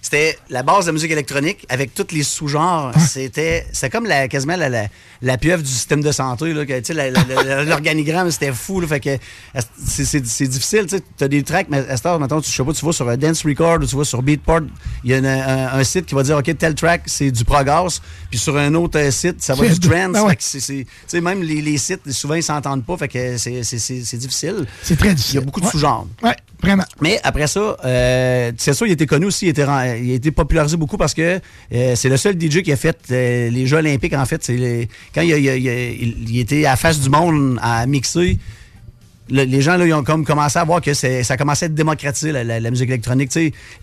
C'était 0.01 0.37
la 0.49 0.63
base 0.63 0.87
de 0.87 0.91
musique 0.91 1.11
électronique 1.11 1.65
avec 1.69 1.93
tous 1.93 2.07
les 2.11 2.23
sous-genres. 2.23 2.91
C'était 3.07 3.67
c'était 3.71 3.89
comme 3.91 4.05
la, 4.07 4.27
quasiment 4.27 4.55
la, 4.55 4.67
la, 4.67 4.87
la 5.21 5.37
pieuvre 5.37 5.61
du 5.61 5.69
système 5.69 6.01
de 6.01 6.11
santé. 6.11 6.53
La- 6.53 6.65
la- 7.11 7.43
la- 7.43 7.63
L'organigramme, 7.63 8.31
c'était 8.31 8.51
fou. 8.51 8.81
Là, 8.81 8.87
fait 8.87 8.99
que 8.99 9.17
c'est- 9.85 10.47
difficile. 10.47 10.87
Tu 10.87 11.23
as 11.23 11.27
des 11.27 11.43
tracks, 11.43 11.67
mais 11.69 11.87
à 11.87 11.97
cette 11.97 12.05
heure, 12.07 12.19
mettons, 12.19 12.41
tu, 12.41 12.49
je 12.49 12.55
sais 12.55 12.63
pas, 12.63 12.73
tu 12.73 12.85
vas 12.85 12.91
sur 12.91 13.07
un 13.07 13.17
Dance 13.17 13.45
Record 13.45 13.79
ou 13.81 13.85
tu 13.85 13.95
vas 13.95 14.03
sur 14.03 14.21
Beatport, 14.23 14.61
il 15.03 15.11
y 15.11 15.13
a 15.13 15.17
une- 15.19 15.25
un, 15.27 15.73
un 15.73 15.83
site 15.83 16.05
qui 16.07 16.15
va 16.15 16.23
dire 16.23 16.37
OK, 16.37 16.57
tel 16.57 16.73
track, 16.75 17.03
c'est 17.05 17.29
du 17.31 17.45
progress. 17.45 18.01
Puis 18.29 18.39
sur 18.39 18.57
un 18.57 18.73
autre 18.73 18.97
euh, 18.99 19.11
site, 19.11 19.41
ça 19.43 19.53
va 19.53 19.65
C'est 19.65 19.79
du 19.79 19.87
trance. 19.87 20.11
ben 20.13 20.23
ouais. 20.23 20.29
Fait 20.31 20.35
que 20.37 20.85
c'est- 21.07 21.21
même 21.21 21.43
les, 21.43 21.61
les 21.61 21.77
sites, 21.77 22.11
souvent, 22.11 22.33
ils 22.35 22.43
s'entendent 22.43 22.83
pas. 22.85 22.97
Fait 22.97 23.07
que 23.07 23.37
c'est 23.37 23.51
difficile. 24.17 24.65
C'est 24.81 24.97
très 24.97 25.13
difficile. 25.13 25.35
Il 25.35 25.39
y 25.39 25.43
a 25.43 25.45
beaucoup 25.45 25.59
de 25.61 25.65
Ouais. 25.65 25.71
sous-genres. 25.71 26.07
Ouais, 26.23 26.35
vraiment. 26.61 26.85
Mais 26.99 27.19
après 27.23 27.47
ça, 27.47 27.77
euh, 27.85 28.51
c'est 28.57 28.73
sûr, 28.73 28.87
il 28.87 28.93
était 28.93 29.05
connu 29.05 29.27
aussi, 29.27 29.45
il, 29.45 29.49
était, 29.49 29.61
il 29.97 30.11
a 30.11 30.15
été 30.15 30.31
popularisé 30.31 30.77
beaucoup 30.77 30.97
parce 30.97 31.13
que 31.13 31.39
euh, 31.73 31.95
c'est 31.95 32.09
le 32.09 32.17
seul 32.17 32.35
DJ 32.39 32.61
qui 32.61 32.71
a 32.71 32.75
fait 32.77 32.97
euh, 33.11 33.49
les 33.49 33.65
Jeux 33.65 33.77
olympiques, 33.77 34.13
en 34.13 34.25
fait. 34.25 34.45
Quand 35.13 35.21
il, 35.21 35.33
a- 35.33 36.39
était 36.39 36.65
à 36.65 36.71
la 36.71 36.75
face 36.75 36.99
du 36.99 37.09
monde 37.09 37.57
à 37.61 37.85
mixer, 37.85 38.37
le- 39.31 39.43
les 39.43 39.61
gens, 39.61 39.77
là, 39.77 39.85
ils 39.85 39.93
ont 39.93 40.03
comme 40.03 40.25
commencé 40.25 40.59
à 40.59 40.63
voir 40.63 40.81
que 40.81 40.93
ça 40.93 41.37
commençait 41.37 41.65
à 41.65 41.67
être 41.67 41.73
démocratisé, 41.75 42.31
la, 42.31 42.43
la- 42.43 42.59
la 42.59 42.69
musique 42.69 42.89
électronique. 42.89 43.31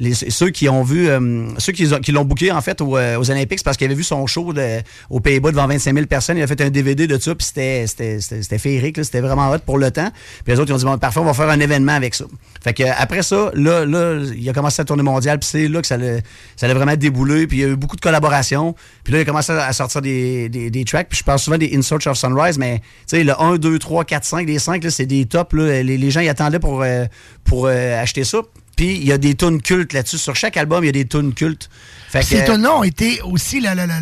Les- 0.00 0.14
ceux 0.14 0.50
qui 0.50 0.68
ont 0.68 0.82
vu, 0.82 1.08
euh, 1.08 1.48
ceux 1.58 1.72
qui, 1.72 1.92
ont- 1.92 1.98
qui 2.00 2.12
l'ont 2.12 2.24
booké, 2.24 2.52
en 2.52 2.60
fait, 2.60 2.80
au, 2.80 2.96
euh, 2.96 3.18
aux 3.18 3.30
Olympiques, 3.30 3.62
parce 3.64 3.76
qu'ils 3.76 3.86
avaient 3.86 3.94
vu 3.94 4.04
son 4.04 4.26
show 4.26 4.52
de- 4.52 4.80
aux 5.10 5.20
Pays-Bas 5.20 5.50
devant 5.50 5.66
25 5.66 5.94
000 5.94 6.06
personnes. 6.06 6.36
Il 6.36 6.42
a 6.42 6.46
fait 6.46 6.60
un 6.60 6.70
DVD 6.70 7.06
de 7.06 7.18
ça, 7.18 7.34
puis 7.34 7.46
c'était- 7.46 7.86
c'était 7.86 8.58
féerique, 8.58 8.96
c'était 9.04 9.20
vraiment 9.20 9.50
hot 9.50 9.58
pour 9.64 9.78
le 9.78 9.90
temps. 9.90 10.10
Puis 10.44 10.52
les 10.54 10.60
autres, 10.60 10.70
ils 10.70 10.74
ont 10.74 10.78
dit, 10.78 10.84
bon, 10.84 10.98
parfait, 10.98 11.20
on 11.20 11.24
va 11.24 11.34
faire 11.34 11.48
un 11.48 11.60
événement 11.60 11.92
avec 11.92 12.14
ça. 12.14 12.24
Fait 12.62 12.72
que 12.74 12.82
après 12.98 13.22
ça, 13.22 13.50
là, 13.54 13.84
là, 13.86 14.20
il 14.36 14.48
a 14.48 14.52
commencé 14.52 14.82
à 14.82 14.84
tourner 14.84 15.02
mondial, 15.02 15.38
puis 15.38 15.48
c'est 15.50 15.68
là 15.68 15.80
que 15.80 15.86
ça 15.86 15.96
l'a 15.96 16.74
vraiment 16.74 16.96
déboulé, 16.96 17.46
puis 17.46 17.58
il 17.58 17.60
y 17.60 17.64
a 17.64 17.68
eu 17.68 17.76
beaucoup 17.76 17.96
de 17.96 18.00
collaborations. 18.00 18.74
Puis 19.04 19.12
là, 19.12 19.20
il 19.20 19.22
a 19.22 19.24
commencé 19.24 19.52
à 19.52 19.72
sortir 19.72 20.02
des, 20.02 20.48
des, 20.48 20.70
des 20.70 20.84
tracks, 20.84 21.08
puis 21.08 21.18
je 21.18 21.24
parle 21.24 21.38
souvent 21.38 21.58
des 21.58 21.74
In 21.76 21.82
Search 21.82 22.06
of 22.06 22.16
Sunrise, 22.18 22.58
mais 22.58 22.78
tu 22.78 23.16
sais, 23.16 23.24
le 23.24 23.40
1, 23.40 23.56
2, 23.56 23.78
3, 23.78 24.04
4, 24.04 24.24
5, 24.24 24.46
les 24.46 24.58
5, 24.58 24.82
là, 24.84 24.90
c'est 24.90 25.06
des 25.06 25.24
là. 25.52 25.82
Les, 25.82 25.98
les 25.98 26.10
gens 26.10 26.20
y 26.20 26.28
attendaient 26.28 26.58
pour, 26.58 26.82
euh, 26.82 27.06
pour 27.44 27.66
euh, 27.66 28.00
acheter 28.00 28.24
ça. 28.24 28.38
Puis 28.76 28.94
il 28.96 29.04
y 29.04 29.12
a 29.12 29.18
des 29.18 29.34
tunes 29.34 29.60
cultes 29.60 29.92
là-dessus. 29.92 30.18
Sur 30.18 30.36
chaque 30.36 30.56
album, 30.56 30.84
il 30.84 30.86
y 30.86 30.90
a 30.90 30.92
des 30.92 31.06
tunes 31.06 31.34
cultes. 31.34 31.68
Fait 32.08 32.22
Ces 32.22 32.44
tunes-là 32.44 32.76
ont 32.76 32.84
été 32.84 33.20
aussi, 33.22 33.60
là, 33.60 33.74
là, 33.74 33.86
là, 33.86 34.00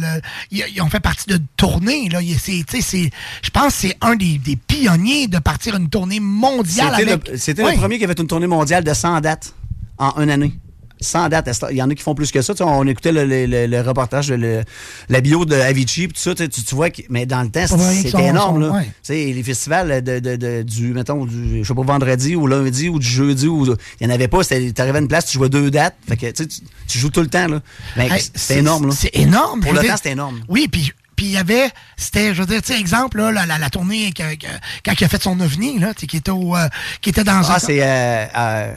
ils, 0.51 0.81
ont 0.81 0.89
fait 0.89 1.01
partie 1.01 1.27
de 1.29 1.41
tournées. 1.57 2.09
Là. 2.09 2.21
Je 2.21 3.51
pense 3.51 3.73
que 3.73 3.81
c'est 3.81 3.97
un 4.01 4.15
des, 4.15 4.39
des 4.39 4.57
pionniers 4.57 5.29
de 5.29 5.39
partir 5.39 5.77
une 5.77 5.89
tournée 5.89 6.21
mondiale 6.21 6.95
C'était 6.97 7.11
avec... 7.13 7.29
le, 7.29 7.65
Ouais. 7.65 7.73
le 7.73 7.79
premier 7.79 7.99
qui 7.99 8.05
avait 8.05 8.15
une 8.15 8.27
tournée 8.27 8.47
mondiale 8.47 8.85
de 8.85 8.93
100 8.95 9.23
dates 9.23 9.55
en 9.99 10.23
une 10.23 10.31
année. 10.31 10.53
100 11.01 11.29
dates. 11.29 11.49
Il 11.71 11.77
y 11.77 11.83
en 11.83 11.91
a 11.91 11.95
qui 11.95 12.03
font 12.03 12.15
plus 12.15 12.31
que 12.33 12.41
ça. 12.43 12.55
Tu 12.55 12.59
sais, 12.59 12.65
on 12.65 12.87
écoutait 12.87 13.13
le, 13.13 13.25
le- 13.25 13.67
le- 13.67 13.81
reportage, 13.81 14.29
de 14.29 14.63
la 15.09 15.21
bio 15.21 15.45
de 15.45 15.55
Avicii, 15.55 16.09
puis 16.09 16.15
tout 16.17 16.21
ça. 16.21 16.35
Tu, 16.35 16.49
tu- 16.49 16.75
vois 16.75 16.91
que, 16.91 17.03
mais 17.11 17.27
dans 17.27 17.43
le 17.43 17.49
temps, 17.51 17.67
c'était 17.67 18.27
énorme. 18.29 18.63
son- 18.63 18.69
là. 18.73 18.79
ouais. 18.79 18.85
Tu 18.85 18.91
sais, 19.03 19.15
les 19.33 19.43
festivals 19.43 20.03
de, 20.03 20.19
de- 20.21 20.37
de- 20.37 20.63
du, 20.63 20.93
mettons, 20.93 21.27
du, 21.27 21.63
je 21.63 21.69
sais 21.69 21.75
pas, 21.75 21.83
vendredi 21.83 22.35
ou 22.37 22.47
lundi 22.47 22.89
ou 22.89 22.99
du 22.99 23.07
jeudi, 23.07 23.47
ou 23.47 23.67
il 23.67 24.07
n'y 24.07 24.13
en 24.13 24.15
avait 24.15 24.29
pas. 24.29 24.43
Tu 24.45 24.55
arrivais 24.79 24.99
à 24.99 25.01
une 25.01 25.09
place, 25.09 25.27
tu 25.27 25.35
jouais 25.39 25.49
deux 25.49 25.71
dates. 25.71 25.97
Fait 26.09 26.17
que, 26.17 26.27
tu, 26.31 26.43
sais, 26.45 26.47
tu, 26.49 26.61
tu 26.89 26.99
joues 26.99 27.11
tout 27.11 27.21
le 27.23 27.29
temps. 27.29 27.47
Là. 27.49 27.61
Mais 27.97 28.09
Hey, 28.09 28.21
c'était 28.35 28.59
énorme. 28.61 28.87
là. 28.89 28.95
C'est 28.97 29.15
énorme. 29.17 29.61
Pour 29.61 29.73
le 29.73 29.81
temps, 29.83 29.97
c'était 29.97 30.13
énorme. 30.13 30.41
Oui, 30.49 30.69
puis 30.71 30.93
puis 31.15 31.25
il 31.25 31.33
y 31.33 31.39
avait, 31.39 31.71
c'était, 31.97 32.35
je 32.35 32.43
veux 32.43 32.47
dire, 32.47 32.61
tu 32.61 32.75
sais, 32.75 32.79
exemple, 32.79 33.17
là, 33.17 33.33
la, 33.33 33.47
la, 33.47 33.57
la 33.57 33.71
tournée 33.71 34.13
que- 34.13 34.35
que- 34.35 34.47
quand 34.85 34.93
il 35.01 35.05
a 35.05 35.09
fait 35.09 35.23
son 35.23 35.41
ovni, 35.41 35.79
là, 35.79 35.95
qui 35.95 36.05
était 36.15 36.31
au, 36.31 36.55
euh, 36.55 36.69
qui 37.01 37.09
était 37.09 37.25
dans 37.25 37.33
un... 37.33 37.55
Ah, 37.55 37.59
c'est. 37.59 37.83
euh, 37.83 38.27
euh, 38.37 38.75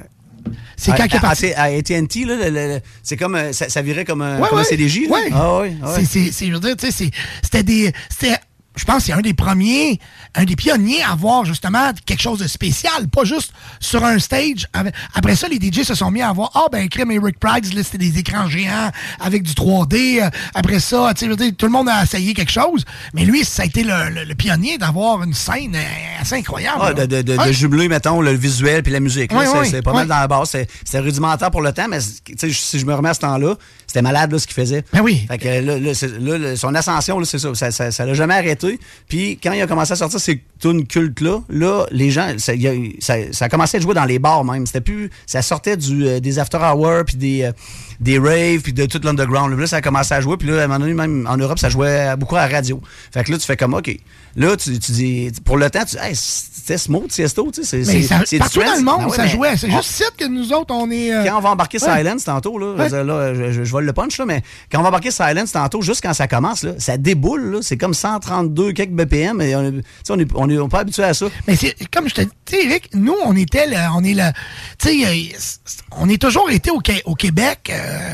C'est 0.78 0.92
quand 0.98 1.04
à- 1.04 1.34
il 1.40 1.46
est 1.46 1.56
à- 1.56 1.64
AT&T, 1.64 2.26
là, 2.26 2.36
le- 2.36 2.50
le- 2.50 2.68
le- 2.76 2.80
c'est 3.04 3.18
comme. 3.18 3.36
euh, 3.36 3.52
Ça, 3.54 3.70
ça 3.70 3.82
virait 3.82 4.06
comme 4.06 4.22
un, 4.22 4.40
Ouais, 4.40 4.48
comme 4.50 4.58
un 4.60 4.62
ouais. 4.62 4.68
Là. 5.08 5.14
Ouais. 5.14 5.30
Ah, 5.32 5.60
ouais, 5.60 5.74
ah 5.82 5.88
ouais. 5.90 5.96
C'est- 5.96 6.06
c'est- 6.06 6.32
c'est- 6.32 6.48
je 6.48 6.54
veux 6.54 6.60
dire, 6.60 6.76
tu 6.78 6.86
sais, 6.86 6.92
c'est- 6.92 7.12
c'était 7.44 7.64
des. 7.64 7.92
C'était. 8.10 8.36
Je 8.80 8.86
pense 8.86 8.98
que 8.98 9.04
c'est 9.04 9.12
un 9.14 9.20
des 9.22 9.34
premiers, 9.34 10.00
un 10.36 10.46
des 10.46 10.56
pionniers 10.56 11.04
à 11.04 11.12
avoir 11.12 11.44
justement 11.44 11.92
quelque 12.06 12.22
chose 12.22 12.40
de 12.40 12.48
spécial, 12.48 13.10
pas 13.10 13.26
juste 13.26 13.52
sur 13.82 14.06
un 14.06 14.20
stage. 14.20 14.68
Après 15.14 15.36
ça, 15.36 15.48
les 15.50 15.58
DJ 15.58 15.84
se 15.84 15.96
sont 15.96 16.10
mis 16.12 16.22
à 16.22 16.30
avoir, 16.30 16.52
ah 16.56 16.66
ben, 16.72 16.88
crème 16.88 17.12
Eric 17.12 17.38
Price, 17.40 17.74
là, 17.74 17.84
c'était 17.84 17.98
des 17.98 18.18
écrans 18.20 18.48
géants 18.48 18.90
avec 19.20 19.44
du 19.44 19.52
3D. 19.54 20.22
Euh, 20.24 20.30
Après 20.56 20.80
ça, 20.80 21.12
tu 21.16 21.30
sais, 21.36 21.52
tout 21.52 21.66
le 21.66 21.72
monde 21.72 21.90
a 21.90 22.04
essayé 22.04 22.34
quelque 22.34 22.52
chose, 22.52 22.86
mais 23.14 23.26
lui, 23.26 23.44
ça 23.44 23.64
a 23.64 23.66
été 23.66 23.84
le, 23.84 24.10
le- 24.10 24.24
le 24.24 24.36
pionnier 24.36 24.78
d'avoir 24.78 25.24
une 25.24 25.34
scène 25.34 25.76
euh, 25.76 26.22
assez 26.22 26.36
incroyable. 26.36 26.80
Ah, 26.82 26.94
de, 26.94 27.06
de, 27.06 27.22
de, 27.22 27.38
Ouais. 27.38 27.48
de 27.48 27.52
jumeler, 27.52 27.90
mettons, 27.90 28.22
le 28.22 28.32
visuel 28.32 28.82
puis 28.84 28.94
la 28.94 29.00
musique. 29.02 29.32
c'est 29.70 29.82
pas 29.82 29.94
mal 29.94 30.08
dans 30.08 30.20
la 30.20 30.28
base. 30.28 30.52
C'est- 30.86 31.00
rudimentaire 31.00 31.52
pour 31.52 31.62
le 31.62 31.74
temps, 31.74 31.88
mais 31.90 32.00
si 32.02 32.80
je 32.80 32.86
me 32.86 32.94
remets 32.94 33.10
à 33.10 33.14
ce 33.14 33.20
temps-là, 33.22 33.56
c'était 33.90 34.04
malade, 34.04 34.32
là, 34.32 34.38
ce 34.38 34.46
qu'il 34.46 34.54
faisait. 34.54 34.84
Ben 34.94 35.02
oui. 35.02 35.26
Fait 35.28 35.40
que 35.40 35.48
là, 35.48 36.38
là, 36.38 36.56
son 36.56 36.76
ascension, 36.76 37.18
là, 37.18 37.26
c'est 37.26 37.40
ça. 37.40 37.56
Ça, 37.56 37.72
ça, 37.72 37.90
ça 37.90 38.06
l'a 38.06 38.14
jamais 38.14 38.36
arrêté. 38.36 38.80
Puis 39.08 39.40
quand 39.42 39.52
il 39.52 39.62
a 39.64 39.66
commencé 39.66 39.94
à 39.94 39.96
sortir 39.96 40.20
ces 40.20 40.44
tunes 40.60 40.86
cultes-là, 40.86 41.40
là, 41.50 41.88
les 41.90 42.12
gens, 42.12 42.36
ça, 42.38 42.54
il 42.54 42.68
a, 42.68 42.74
ça, 43.00 43.16
ça 43.32 43.46
a 43.46 43.50
commencé 43.50 43.78
à 43.78 43.80
jouer 43.80 43.96
dans 43.96 44.06
les 44.06 44.20
bars 44.20 44.46
même. 44.46 44.68
C'était 44.68 44.82
plus, 44.82 45.10
ça 45.26 45.42
sortait 45.42 45.76
du, 45.76 46.06
euh, 46.06 46.20
des 46.20 46.38
after 46.38 46.60
hours, 46.60 47.06
puis 47.08 47.16
des, 47.16 47.46
euh, 47.46 47.52
des 48.00 48.20
raves, 48.20 48.62
puis 48.62 48.74
de 48.74 48.86
tout 48.86 49.02
l'underground. 49.04 49.58
Là, 49.58 49.66
ça 49.66 49.78
a 49.78 49.82
commencé 49.82 50.14
à 50.14 50.22
jouer. 50.22 50.38
Puis 50.38 50.50
là, 50.50 50.62
à 50.62 50.66
un 50.66 50.68
moment 50.68 50.82
donné, 50.82 50.94
même 50.94 51.28
en 51.28 51.38
Europe, 51.38 51.58
ça 51.58 51.70
jouait 51.70 52.16
beaucoup 52.16 52.36
à 52.36 52.48
la 52.48 52.56
radio. 52.58 52.80
Fait 53.12 53.24
que 53.24 53.32
là, 53.32 53.40
tu 53.40 53.46
fais 53.48 53.58
comme, 53.58 53.74
OK. 53.74 53.90
Là, 54.36 54.56
tu, 54.58 54.78
tu 54.80 54.92
dis, 54.92 55.32
pour 55.44 55.58
le 55.58 55.70
temps, 55.70 55.84
tu 55.86 55.96
dis, 55.96 56.02
hey, 56.02 56.16
c'était 56.16 56.78
Smooth, 56.78 57.08
Tiesto, 57.10 57.50
tu 57.52 57.64
sais. 57.64 57.84
c'est- 57.84 58.38
partout 58.38 58.60
dans 58.62 58.76
le 58.76 58.84
monde, 58.84 59.06
ouais, 59.10 59.16
ça 59.18 59.24
mais 59.24 59.30
jouait. 59.30 59.58
C'est 59.58 59.72
juste 59.72 59.90
ici 59.90 60.04
que 60.18 60.26
nous 60.26 60.54
autres, 60.54 60.74
on 60.74 60.90
est. 60.92 61.12
euh, 61.14 61.24
quand 61.26 61.38
on 61.38 61.42
va 61.42 61.50
embarquer 61.50 61.80
ouais. 61.82 61.98
Silence 61.98 62.24
tantôt, 62.26 62.58
là, 62.60 62.76
je, 62.90 62.96
Ouais. 62.96 63.04
là, 63.04 63.34
je, 63.34 63.52
je- 63.52 63.64
je 63.64 63.72
vole 63.72 63.86
le 63.86 63.94
punch, 63.94 64.18
là, 64.20 64.26
mais 64.26 64.44
quand 64.72 64.80
on 64.80 64.84
va 64.84 64.90
embarquer 64.90 65.12
Silence 65.12 65.52
tantôt, 65.52 65.82
juste 65.82 66.02
quand 66.02 66.14
ça 66.14 66.28
commence, 66.28 66.64
là, 66.64 66.74
ça 66.78 66.98
déboule. 66.98 67.52
là. 67.54 67.60
C'est 67.62 67.78
comme 67.78 67.94
132 67.94 68.72
quelques 68.74 68.92
BPM. 68.92 69.42
Et 69.42 69.56
on 69.56 69.64
est- 69.64 69.72
tu 69.72 69.82
sais, 70.04 70.14
on 70.14 70.18
n'est 70.18 70.28
on 70.36 70.50
est 70.50 70.70
pas 70.70 70.80
habitué 70.82 71.04
à 71.04 71.14
ça. 71.14 71.26
Mais 71.48 71.56
c'est 71.56 71.76
comme 71.92 72.08
je 72.08 72.16
te 72.16 72.22
dis, 72.22 72.30
tu 72.46 72.56
sais, 72.56 72.66
Eric, 72.66 72.90
nous, 72.94 73.16
on 73.26 73.36
était 73.36 73.66
le, 73.68 73.78
on 73.96 74.04
est 74.04 74.14
le, 74.14 74.30
tu 74.78 74.90
sais, 74.90 75.08
euh, 75.08 75.36
c'est- 75.38 75.60
on 75.98 76.08
est 76.08 76.22
toujours 76.22 76.50
été 76.52 76.70
au, 76.72 76.80
Qué- 76.80 77.02
au 77.06 77.16
Québec, 77.16 77.72
euh, 77.74 78.14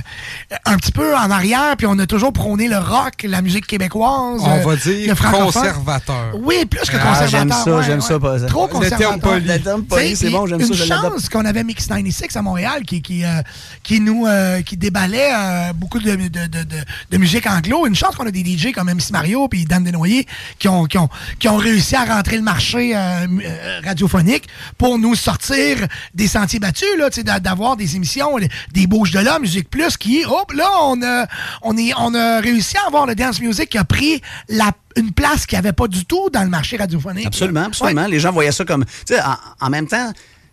un 0.66 0.78
petit 0.78 0.92
peu 0.94 1.16
en 1.16 1.30
arrière, 1.30 1.76
puis 1.78 1.88
on 1.88 2.00
a 2.00 2.06
toujours 2.08 2.32
prôné 2.34 2.68
le 2.68 2.78
rock, 2.78 3.24
la 3.24 3.42
musique 3.42 3.68
québécoise. 3.68 4.42
On 4.42 4.50
euh, 4.50 4.64
va 4.64 4.72
le 4.76 4.78
dire 4.78 5.16
francophone. 5.18 5.52
conservateur. 5.62 6.05
Oui, 6.36 6.66
plus 6.66 6.90
que 6.90 6.98
Ah, 6.98 7.00
conservateur. 7.00 7.28
j'aime 7.30 7.52
ça, 7.52 7.76
ouais, 7.78 7.84
j'aime 7.86 8.00
ouais. 8.00 8.06
ça, 8.06 8.20
pas 8.20 8.40
ça. 8.40 8.46
Trop 8.48 8.68
conservateur. 8.68 9.40
Le 9.40 9.60
terme 9.60 9.84
poli, 9.84 10.16
c'est 10.16 10.30
bon, 10.30 10.46
j'aime 10.48 10.62
ça, 10.62 10.68
Une 10.68 10.74
chance 10.76 11.30
qu'on 11.30 11.46
avait 11.46 11.64
Mix 11.64 11.86
96 11.88 12.36
à 12.36 12.42
Montréal 12.42 12.84
qui, 12.86 13.02
qui, 13.02 13.24
euh, 13.24 13.42
qui 13.84 14.00
nous, 14.00 14.26
euh, 14.28 14.62
qui 14.62 14.78
déballait 14.78 15.30
euh, 15.34 15.74
beaucoup 15.74 16.00
de, 16.00 16.16
de, 16.16 16.28
de, 16.48 16.64
de, 17.12 17.18
musique 17.18 17.48
anglo. 17.48 17.86
Une 17.88 17.96
chance 17.96 18.16
qu'on 18.16 18.26
a 18.28 18.32
des 18.32 18.44
DJ 18.44 18.72
comme 18.72 18.90
MC 18.92 19.12
Mario 19.12 19.48
puis 19.48 19.66
Dan 19.66 19.84
Desnoyers 19.84 20.26
qui 20.60 20.68
ont, 20.68 20.86
qui 20.86 20.98
ont, 20.98 21.10
qui 21.40 21.48
ont 21.48 21.58
réussi 21.58 21.96
à 21.96 22.06
rentrer 22.06 22.36
le 22.38 22.44
marché 22.44 22.96
euh, 22.96 23.26
euh, 23.44 23.80
radiophonique 23.86 24.48
pour 24.78 24.98
nous 25.00 25.16
sortir 25.16 25.78
des 26.14 26.28
sentiers 26.28 26.60
battus, 26.60 26.88
là, 26.98 27.10
d'avoir 27.40 27.76
des 27.78 27.96
émissions, 27.96 28.36
des- 28.74 28.88
bouches 28.88 29.12
de 29.12 29.20
là, 29.20 29.40
Musique 29.40 29.70
Plus, 29.70 29.98
qui, 29.98 30.24
hop, 30.26 30.52
là, 30.54 30.70
on 30.84 31.02
a, 31.02 31.26
on, 31.64 31.76
est, 31.78 31.92
on 31.98 32.14
a 32.14 32.40
réussi 32.40 32.78
à 32.78 32.88
avoir 32.88 33.06
le 33.08 33.16
dance 33.16 33.40
music 33.42 33.70
qui 33.70 33.78
a 33.78 33.84
pris 33.84 34.22
la, 34.48 34.72
une 34.96 35.12
place 35.12 35.46
qu'il 35.46 35.58
n'y 35.58 35.66
avait 35.66 35.74
pas 35.74 35.88
du 35.88 36.06
tout 36.06 36.30
dans 36.32 36.44
le 36.44 36.50
marché 36.50 36.78
radiophonique. 36.78 37.28
Absolument, 37.28 37.66
absolument. 37.66 38.08
Les 38.08 38.20
gens 38.20 38.32
voyaient 38.32 38.52
ça 38.52 38.66
comme. 38.66 38.86
Tu 38.86 39.14
sais, 39.14 39.22
en, 39.22 39.66
en 39.66 39.70
même 39.70 39.88
temps. 39.88 40.12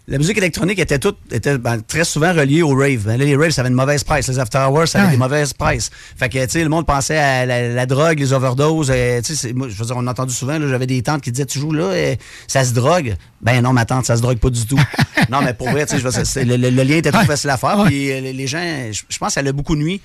La 0.08 0.18
musique 0.18 0.36
électronique 0.36 0.80
était 0.80 0.98
toute 0.98 1.16
était 1.30 1.58
ben, 1.58 1.80
très 1.80 2.02
souvent 2.02 2.32
reliée 2.32 2.62
au 2.62 2.74
rave. 2.74 3.04
Ben, 3.04 3.16
là, 3.16 3.24
les 3.24 3.36
raves, 3.36 3.50
ça 3.50 3.60
avait 3.60 3.70
une 3.70 3.76
mauvaise 3.76 4.02
presse. 4.02 4.26
Les 4.26 4.40
after 4.40 4.58
hours, 4.58 4.88
ça 4.88 4.98
avait 4.98 5.06
Ouais. 5.06 5.12
des 5.12 5.16
mauvaises 5.18 5.52
presses. 5.52 5.90
Fait 6.16 6.28
que, 6.28 6.44
tu 6.44 6.50
sais, 6.50 6.62
le 6.64 6.68
monde 6.68 6.86
pensait 6.86 7.16
à 7.16 7.46
la, 7.46 7.68
la 7.68 7.86
drogue, 7.86 8.18
les 8.18 8.32
overdoses. 8.32 8.90
euh, 8.90 9.20
tu 9.20 9.36
sais, 9.36 9.36
c'est- 9.36 9.52
moi, 9.52 9.68
je 9.68 9.76
veux 9.76 9.86
dire, 9.86 9.96
on 9.96 10.04
a 10.08 10.10
entendu 10.10 10.34
souvent, 10.34 10.58
j'avais 10.60 10.88
des 10.88 11.02
tantes 11.02 11.22
qui 11.22 11.30
disaient, 11.30 11.46
tu 11.46 11.60
joues 11.60 11.70
là, 11.70 11.84
euh, 11.84 12.16
ça 12.48 12.64
se 12.64 12.74
drogue? 12.74 13.14
Ben 13.42 13.62
non, 13.62 13.72
ma 13.72 13.84
tante, 13.84 14.04
ça 14.04 14.16
se 14.16 14.22
drogue 14.22 14.38
pas 14.38 14.50
du 14.50 14.66
tout. 14.66 14.78
non, 15.30 15.40
mais 15.40 15.54
pour 15.54 15.70
vrai, 15.70 15.86
tu 15.86 15.96
sais, 16.00 16.44
le, 16.44 16.56
lien 16.56 16.96
était 16.96 17.12
trop 17.12 17.24
facile 17.24 17.50
à 17.50 17.56
faire. 17.56 17.84
Puis 17.86 18.10
euh, 18.10 18.20
les, 18.20 18.46
gens, 18.48 18.90
je, 18.90 19.18
pense 19.18 19.34
ça 19.34 19.40
a 19.40 19.52
beaucoup 19.52 19.76
nuit 19.76 20.00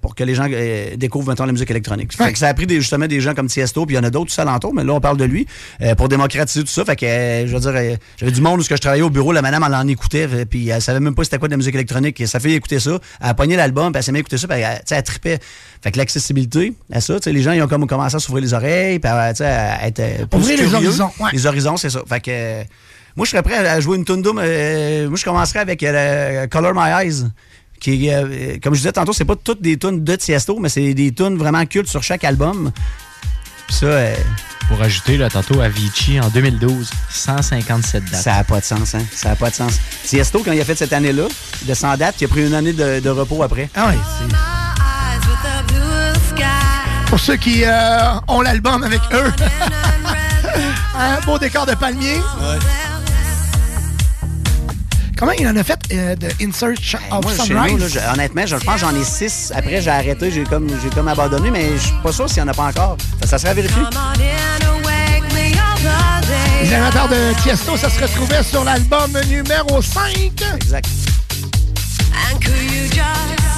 pour 0.00 0.14
que 0.14 0.24
les 0.24 0.34
gens 0.34 0.46
euh, 0.50 0.96
découvrent 0.96 1.28
maintenant 1.28 1.46
la 1.46 1.52
musique 1.52 1.70
électronique. 1.70 2.12
Fait 2.12 2.32
que 2.32 2.38
ça 2.38 2.48
a 2.48 2.54
pris 2.54 2.66
des, 2.66 2.76
justement 2.76 3.06
des 3.06 3.20
gens 3.20 3.34
comme 3.34 3.48
Tiesto, 3.48 3.86
puis 3.86 3.94
il 3.94 3.98
y 3.98 4.00
en 4.00 4.04
a 4.04 4.10
d'autres 4.10 4.32
tout 4.34 4.40
alentour, 4.40 4.72
mais 4.74 4.84
là, 4.84 4.94
on 4.94 5.00
parle 5.00 5.16
de 5.16 5.24
lui, 5.24 5.46
euh, 5.80 5.94
pour 5.94 6.08
démocratiser 6.08 6.64
tout 6.64 6.70
ça. 6.70 6.84
Fait 6.84 6.96
que, 6.96 7.06
euh, 7.06 7.46
je 7.46 7.54
veux 7.54 7.60
dire, 7.60 7.98
j'avais 8.16 8.32
du 8.32 8.40
monde 8.40 8.60
où 8.60 8.62
je 8.62 8.74
travaillais 8.74 9.02
au 9.02 9.10
bureau, 9.10 9.32
la 9.32 9.42
madame, 9.42 9.64
elle 9.66 9.74
en 9.74 9.86
écoutait, 9.88 10.28
puis 10.46 10.68
elle 10.68 10.82
savait 10.82 11.00
même 11.00 11.14
pas 11.14 11.24
c'était 11.24 11.38
quoi 11.38 11.48
de 11.48 11.52
la 11.52 11.56
musique 11.56 11.74
électronique. 11.74 12.20
Et 12.20 12.26
sa 12.26 12.40
fille 12.40 12.54
écoutait 12.54 12.80
ça, 12.80 12.98
elle 13.20 13.28
a 13.28 13.34
pogné 13.34 13.56
l'album, 13.56 13.92
puis 13.92 13.98
elle 13.98 14.04
s'est 14.04 14.12
mis 14.12 14.18
à 14.18 14.20
écouter 14.20 14.38
ça, 14.38 14.46
puis 14.46 14.60
elle, 14.60 14.82
elle 14.88 15.02
trippait. 15.02 15.38
Fait 15.82 15.90
que 15.90 15.98
l'accessibilité 15.98 16.74
à 16.92 17.00
ça, 17.00 17.16
tu 17.16 17.24
sais, 17.24 17.32
les 17.32 17.42
gens, 17.42 17.52
ils 17.52 17.62
ont 17.62 17.68
comme 17.68 17.86
commencé 17.86 18.16
à 18.16 18.18
s'ouvrir 18.18 18.44
les 18.44 18.54
oreilles, 18.54 18.98
puis 18.98 19.10
à, 19.10 19.30
être 19.86 20.28
plus 20.28 20.38
Ouvrir 20.38 20.58
les 20.58 20.74
horizons, 20.74 21.10
ouais. 21.20 21.30
Les 21.32 21.46
horizons, 21.46 21.76
c'est 21.76 21.90
ça. 21.90 22.02
Fait 22.08 22.20
que, 22.20 22.62
moi, 23.16 23.26
je 23.26 23.30
serais 23.30 23.42
prêt 23.42 23.56
à 23.56 23.80
jouer 23.80 23.98
une 23.98 24.04
tune 24.04 24.22
euh, 24.24 25.08
moi, 25.08 25.18
je 25.18 25.24
commencerais 25.24 25.58
avec 25.58 25.82
euh, 25.82 26.46
Color 26.46 26.72
My 26.74 27.04
Eyes. 27.04 27.24
Qui, 27.82 28.10
euh, 28.10 28.58
comme 28.62 28.74
je 28.74 28.78
disais 28.78 28.92
tantôt, 28.92 29.12
c'est 29.12 29.24
pas 29.24 29.34
toutes 29.34 29.60
des 29.60 29.76
tunes 29.76 30.04
de 30.04 30.14
Tiesto, 30.14 30.56
mais 30.60 30.68
c'est 30.68 30.94
des 30.94 31.12
tunes 31.12 31.36
vraiment 31.36 31.66
cultes 31.66 31.88
sur 31.88 32.00
chaque 32.02 32.22
album. 32.22 32.70
Puis 33.66 33.76
ça, 33.76 33.86
euh, 33.86 34.14
Pour 34.68 34.80
ajouter, 34.80 35.16
là, 35.16 35.28
tantôt, 35.28 35.60
Avicii, 35.60 36.20
en 36.20 36.28
2012, 36.28 36.88
157 37.10 38.04
dates. 38.04 38.22
ça 38.22 38.34
n'a 38.34 38.44
pas 38.44 38.60
de 38.60 38.64
sens, 38.64 38.94
hein? 38.94 39.02
Ça 39.12 39.30
n'a 39.30 39.36
pas 39.36 39.50
de 39.50 39.56
sens. 39.56 39.80
Tiesto, 40.04 40.42
quand 40.44 40.52
il 40.52 40.60
a 40.60 40.64
fait 40.64 40.76
cette 40.76 40.92
année-là, 40.92 41.24
de 41.62 41.74
100 41.74 41.96
dates, 41.96 42.20
il 42.20 42.26
a 42.26 42.28
pris 42.28 42.46
une 42.46 42.54
année 42.54 42.72
de, 42.72 43.00
de 43.00 43.10
repos 43.10 43.42
après. 43.42 43.68
Ah 43.74 43.88
oui, 43.90 43.96
Pour 47.08 47.18
ceux 47.18 47.36
qui 47.36 47.64
euh, 47.64 47.98
ont 48.28 48.42
l'album 48.42 48.84
avec 48.84 49.00
eux. 49.12 49.32
Un 50.98 51.20
beau 51.26 51.36
décor 51.38 51.66
de 51.66 51.74
palmier. 51.74 52.20
Comment 55.22 55.34
il 55.38 55.46
en 55.46 55.54
a 55.54 55.62
fait 55.62 55.78
euh, 55.92 56.16
de 56.16 56.26
In 56.42 56.50
Search 56.50 56.96
of 57.12 57.22
Moi, 57.22 57.32
chez 57.32 57.42
Sunrise? 57.44 57.72
nous, 57.74 57.78
là, 57.78 57.86
je- 57.86 58.12
honnêtement, 58.12 58.42
je, 58.44 58.56
je 58.56 58.64
pense 58.64 58.74
que 58.74 58.80
j'en 58.80 58.92
ai 58.96 59.04
6. 59.04 59.52
Après, 59.54 59.80
j'ai 59.80 59.88
arrêté, 59.90 60.32
j'ai 60.32 60.42
comme, 60.42 60.66
j'ai 60.82 60.90
comme 60.90 61.06
abandonné, 61.06 61.48
mais 61.52 61.74
je 61.76 61.82
suis 61.82 61.94
pas 62.02 62.10
sûr 62.10 62.28
s'il 62.28 62.42
n'y 62.42 62.48
en 62.48 62.52
a 62.52 62.54
pas 62.54 62.64
encore. 62.64 62.96
Ça, 63.20 63.28
ça 63.28 63.38
serait 63.38 63.50
à 63.50 63.54
vérifier. 63.54 63.82
Les 66.64 66.74
amateurs 66.74 67.06
de 67.08 67.40
Tiesto, 67.40 67.76
ça 67.76 67.88
se 67.88 68.00
retrouvait 68.02 68.42
sur 68.42 68.64
l'album 68.64 69.12
numéro 69.28 69.80
5. 69.80 70.42
Exact. 70.56 70.86
And 72.32 72.40
could 72.40 72.72
you 72.72 72.88
just 72.88 73.51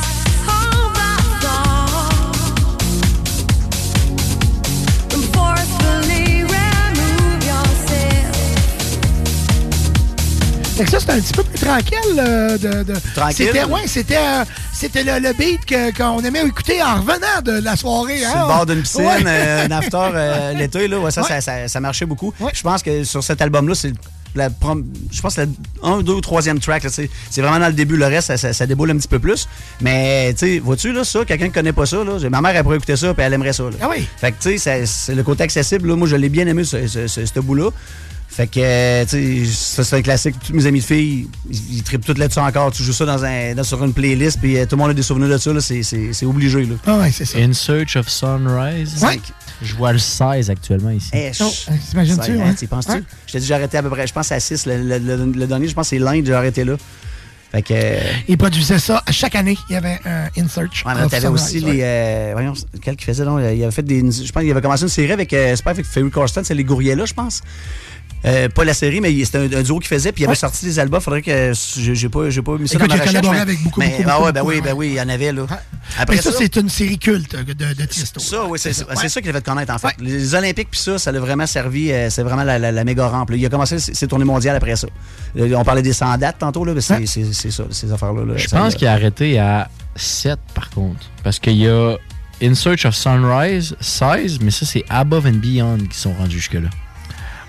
Fait 10.77 10.85
que 10.85 10.91
ça, 10.91 10.99
c'était 11.01 11.13
un 11.13 11.21
petit 11.21 11.33
peu 11.33 11.43
plus 11.45 11.59
tranquille. 11.59 12.19
euh, 12.19 12.59
de, 12.59 12.83
de- 12.83 12.99
Tranquille? 13.15 13.47
C'était, 13.47 13.65
ouais, 13.65 13.81
c'était, 13.87 14.17
euh, 14.17 14.45
c'était 14.73 15.05
le, 15.05 15.21
le 15.21 15.33
beat 15.33 15.65
que- 15.65 15.97
qu'on 15.97 16.19
aimait 16.21 16.45
écouter 16.45 16.83
en 16.83 16.97
revenant 16.97 17.43
de 17.45 17.63
la 17.63 17.77
soirée. 17.77 18.19
Sur 18.19 18.29
hein? 18.29 18.41
le 18.43 18.47
bord 18.49 18.67
d'une 18.67 18.83
piscine, 18.83 19.03
Ouais. 19.03 19.23
euh, 19.25 19.67
un 19.67 19.71
after 19.71 20.55
l'été, 20.59 20.89
là, 20.89 20.99
ouais, 20.99 21.11
ça, 21.13 21.23
ça, 21.23 21.41
ça, 21.41 21.69
ça 21.69 21.81
marchait 21.81 22.07
beaucoup. 22.07 22.33
Je 22.53 22.63
pense 22.63 22.83
que 22.83 23.05
sur 23.05 23.23
cet 23.23 23.41
album-là, 23.41 23.75
c'est 23.77 23.93
la 24.35 24.51
prom- 24.51 24.85
je 25.13 25.21
pense 25.21 25.37
que 25.37 25.43
le 25.43 25.49
1, 25.85 26.03
2 26.03 26.13
ou 26.15 26.21
3e 26.21 26.59
track, 26.59 26.83
là, 26.83 26.91
c'est 26.93 27.09
c'est 27.31 27.41
vraiment 27.41 27.61
dans 27.61 27.69
le 27.69 27.73
début. 27.73 27.97
Le 27.97 28.07
reste, 28.07 28.27
ça, 28.27 28.37
ça- 28.37 28.53
ça 28.53 28.67
déboule 28.67 28.91
un 28.91 28.97
petit 28.97 29.07
peu 29.07 29.21
plus. 29.21 29.47
Mais, 29.81 30.35
tu 30.37 30.39
sais, 30.55 30.59
vois-tu, 30.59 30.93
là, 30.93 31.05
ça, 31.05 31.25
quelqu'un 31.25 31.47
qui 31.47 31.53
connaît 31.53 31.73
pas 31.73 31.87
ça, 31.87 31.99
là, 32.03 32.19
ma 32.31 32.41
mère, 32.41 32.57
elle 32.57 32.65
pourrait 32.65 32.79
écouter 32.79 32.97
ça, 32.97 33.15
puis 33.15 33.23
elle 33.25 33.33
aimerait 33.33 33.53
ça. 33.53 33.63
Là. 33.63 33.71
Ah 33.81 33.87
oui. 33.97 34.09
Fait 34.17 34.33
que, 34.33 34.43
tu 34.43 34.59
sais, 34.59 34.85
c'est 34.87 35.15
le 35.15 35.23
côté 35.23 35.45
accessible, 35.45 35.89
là, 35.89 35.95
moi, 35.95 36.09
je 36.09 36.17
l'ai 36.17 36.29
bien 36.29 36.49
aimé, 36.49 36.65
ce, 36.65 36.85
ce, 36.89 37.07
ce- 37.07 37.27
ce 37.27 37.39
bout-là. 37.41 37.71
Fait 38.37 38.49
que, 38.49 39.05
tu 39.05 39.45
sais, 39.47 39.53
ça, 39.53 39.85
c'est 39.85 39.97
un 39.97 40.03
classique. 40.03 40.35
Tous 40.45 40.53
mes 40.53 40.67
amis 40.67 40.81
de 40.81 40.85
filles, 40.85 41.29
ils, 41.49 41.77
ils 41.77 41.83
trippent 41.85 42.05
tout 42.05 42.15
là-dessus 42.15 42.41
encore. 42.41 42.73
Tu 42.73 42.83
joues 42.83 42.93
ça 42.93 43.05
dans 43.07 43.25
un, 43.25 43.55
dans- 43.55 43.63
sur 43.63 43.83
une 43.85 43.93
playlist, 43.93 44.41
puis 44.41 44.57
euh, 44.59 44.65
tout 44.67 44.75
le 44.75 44.83
monde 44.83 44.91
a 44.91 44.95
des 44.95 45.03
souvenirs 45.05 45.29
de 45.29 45.39
ça, 45.39 45.53
là, 45.53 45.61
c'est- 45.61 45.85
c'est 45.85 46.13
c'est 46.13 46.27
obligé, 46.27 46.65
là. 46.65 46.75
Ah 46.85 46.99
ouais, 46.99 47.13
c'est 47.13 47.27
ça. 47.27 47.39
In 47.39 47.53
Search 47.53 47.95
of 47.95 48.09
Sunrise? 48.09 49.01
Ouais. 49.05 49.21
Je 49.63 49.75
vois 49.77 49.93
le 49.93 50.01
16 50.01 50.51
actuellement 50.51 50.91
ici. 50.91 51.11
Eh, 51.13 51.31
Oh, 51.41 51.53
t'imagines-tu, 51.91 52.33
hein, 52.41 52.55
t'y 52.55 52.67
penses-tu? 52.67 52.91
Ouais. 52.93 53.03
Je 53.29 53.33
t'ai 53.35 53.39
dit, 53.39 53.47
j'ai 53.47 53.55
arrêté 53.55 53.79
à 53.79 53.83
peu 53.85 53.91
près, 53.91 54.05
je 54.09 54.13
pense 54.13 54.33
à 54.33 54.41
6. 54.41 54.67
Le, 54.67 54.79
le- 54.83 54.99
le- 54.99 55.33
le 55.33 55.47
dernier, 55.47 55.69
je 55.69 55.75
pense 55.75 55.87
que 55.91 55.97
c'est 55.97 56.03
l'Inde, 56.03 56.27
j'ai 56.27 56.35
arrêté 56.35 56.65
là. 56.65 56.75
Fait 57.53 57.63
que. 57.63 57.73
euh, 57.73 58.01
Il 58.27 58.37
produisait 58.37 58.81
ça 58.81 59.01
à 59.07 59.13
chaque 59.13 59.37
année. 59.37 59.57
Il 59.71 59.75
y 59.75 59.77
avait 59.77 60.01
un 60.05 60.25
In 60.37 60.49
Search. 60.49 60.85
Ouais, 60.85 60.93
t'avais 61.09 61.29
aussi 61.29 61.61
ouais. 61.61 61.73
les. 61.73 61.81
euh, 61.85 62.31
voyons, 62.33 62.55
quel 62.83 62.97
qui 62.97 63.05
faisait, 63.05 63.25
non? 63.25 63.39
Il 63.39 63.63
avait 63.63 63.71
fait 63.71 63.85
des. 63.85 64.01
Je 64.01 64.33
pense 64.33 64.43
qu'il 64.43 64.51
avait 64.51 64.61
commencé 64.61 64.83
une 64.83 64.89
série 64.89 65.13
avec. 65.13 65.33
euh, 65.33 65.53
c'est 65.55 65.63
pas 65.65 65.71
avec 65.71 65.87
Ferry 65.87 66.11
Corsten, 66.11 66.43
c'est 66.43 66.55
les 66.55 66.65
Gouriellas, 66.65 67.07
je 67.07 67.15
pense. 67.15 67.43
Euh, 68.27 68.49
pas 68.49 68.65
la 68.65 68.73
série, 68.73 69.01
mais 69.03 69.13
c'était 69.25 69.37
un, 69.39 69.53
un 69.59 69.63
duo 69.63 69.79
qui 69.79 69.89
faisait, 69.89 70.11
puis 70.11 70.23
il 70.23 70.27
avait 70.27 70.35
sorti 70.35 70.65
des 70.65 70.79
albums. 70.79 71.01
Faudrait 71.01 71.21
que. 71.21 71.53
J'ai 71.77 72.09
pas, 72.09 72.31
j'ai 72.31 72.41
pas 72.41 72.57
mis 72.57 72.67
ça 72.69 72.77
Écoute, 72.77 72.89
dans 72.89 72.95
il 72.95 72.99
ma 72.99 73.05
recherche. 73.05 73.13
collaboré 73.23 73.37
mais- 73.37 73.43
avec 73.43 73.63
beaucoup, 73.63 73.81
mais, 73.81 73.89
beaucoup, 73.91 74.03
ah 74.07 74.13
beaucoup, 74.13 74.25
ouais, 74.25 74.33
ben 74.33 74.41
beaucoup, 74.41 74.51
oui, 74.51 74.57
ouais. 74.57 74.61
ben 74.63 74.73
oui, 74.75 74.87
il 74.89 74.95
y 74.95 75.01
en 75.01 75.09
avait, 75.11 75.33
là. 75.33 75.43
Mais 75.51 75.57
Après 75.99 76.17
ça, 76.17 76.33
ça, 76.33 76.39
c'est 76.39 76.57
une 76.57 76.69
série 76.71 76.99
culte 76.99 77.37
de, 77.37 77.53
de 77.53 77.85
Tiesto. 77.85 78.21
ça, 78.21 78.45
oui, 78.47 78.59
c'est 78.59 78.73
ça. 78.73 78.87
Ouais. 78.87 78.95
C'est 78.97 79.11
ça 79.11 79.21
qu'il 79.21 79.29
avait 79.29 79.41
fait 79.41 79.45
connaître, 79.45 79.73
en 79.75 79.79
fait. 79.79 79.95
Les 79.99 80.35
Olympiques, 80.35 80.69
puis 80.71 80.81
ça, 80.81 80.99
ça 80.99 81.13
l'a 81.13 81.21
vraiment 81.21 81.47
servi. 81.47 81.93
euh, 81.93 82.09
c'est 82.09 82.23
vraiment 82.23 82.45
la, 82.45 82.59
la, 82.59 82.73
la 82.73 82.85
méga 82.85 83.07
rampe. 83.09 83.31
là. 83.31 83.37
Il 83.37 83.45
a 83.45 83.49
commencé 83.51 83.79
ses 83.79 84.09
tournées 84.09 84.25
mondiales 84.25 84.57
après 84.57 84.77
ça. 84.77 84.87
Euh, 85.39 85.53
On 85.55 85.63
parlait 85.65 85.83
des 85.83 85.93
100 85.93 86.17
dates 86.17 86.39
tantôt, 86.39 86.65
là, 86.65 86.73
mais 86.75 86.81
c'est 86.81 87.05
c'est- 87.07 87.33
c'est 87.35 87.51
ça, 87.51 87.65
ces 87.71 87.93
affaires-là. 87.93 88.25
là. 88.25 88.37
Je 88.39 88.49
pense 88.49 88.75
qu'il 88.75 88.87
a 88.89 88.93
arrêté 88.93 89.39
à 89.39 89.69
7 89.97 90.39
par 90.55 90.71
contre. 90.71 91.11
Parce 91.23 91.39
qu'il 91.39 91.57
y 91.57 91.69
a 91.69 91.97
In 92.43 92.55
Search 92.55 92.85
of 92.87 92.95
Sunrise 92.97 93.77
16, 93.81 94.41
mais 94.41 94.51
ça 94.51 94.65
c'est 94.67 94.85
Above 94.89 95.27
and 95.27 95.35
Beyond 95.43 95.79
qui 95.91 95.99
sont 95.99 96.13
rendus 96.15 96.37
jusque-là. 96.39 96.69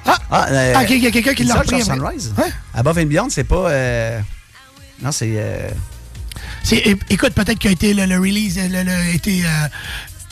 Ah, 0.06 0.48
euh, 0.52 0.74
Ah, 0.76 0.84
il 0.88 0.98
y 1.04 1.08
a 1.08 1.12
quelqu'un 1.12 1.34
qui 1.34 1.44
l'a 1.44 1.56
repris. 1.56 1.84
Sunrise. 1.84 2.34
Above 2.74 2.98
and 3.00 3.06
Beyond, 3.06 3.28
c'est 3.30 3.44
pas. 3.44 3.70
euh, 3.70 4.20
Non, 5.02 5.12
c'est. 5.12 5.34
euh, 5.38 5.70
écoute, 7.10 7.34
peut-être 7.34 7.60
qu'il 7.60 7.70
a 7.70 7.74
été 7.74 7.94
le, 7.94 8.06
le 8.06 8.18
release, 8.20 8.58
le, 8.58 8.84
le- 8.84 8.92
a 8.92 9.10
été 9.10 9.44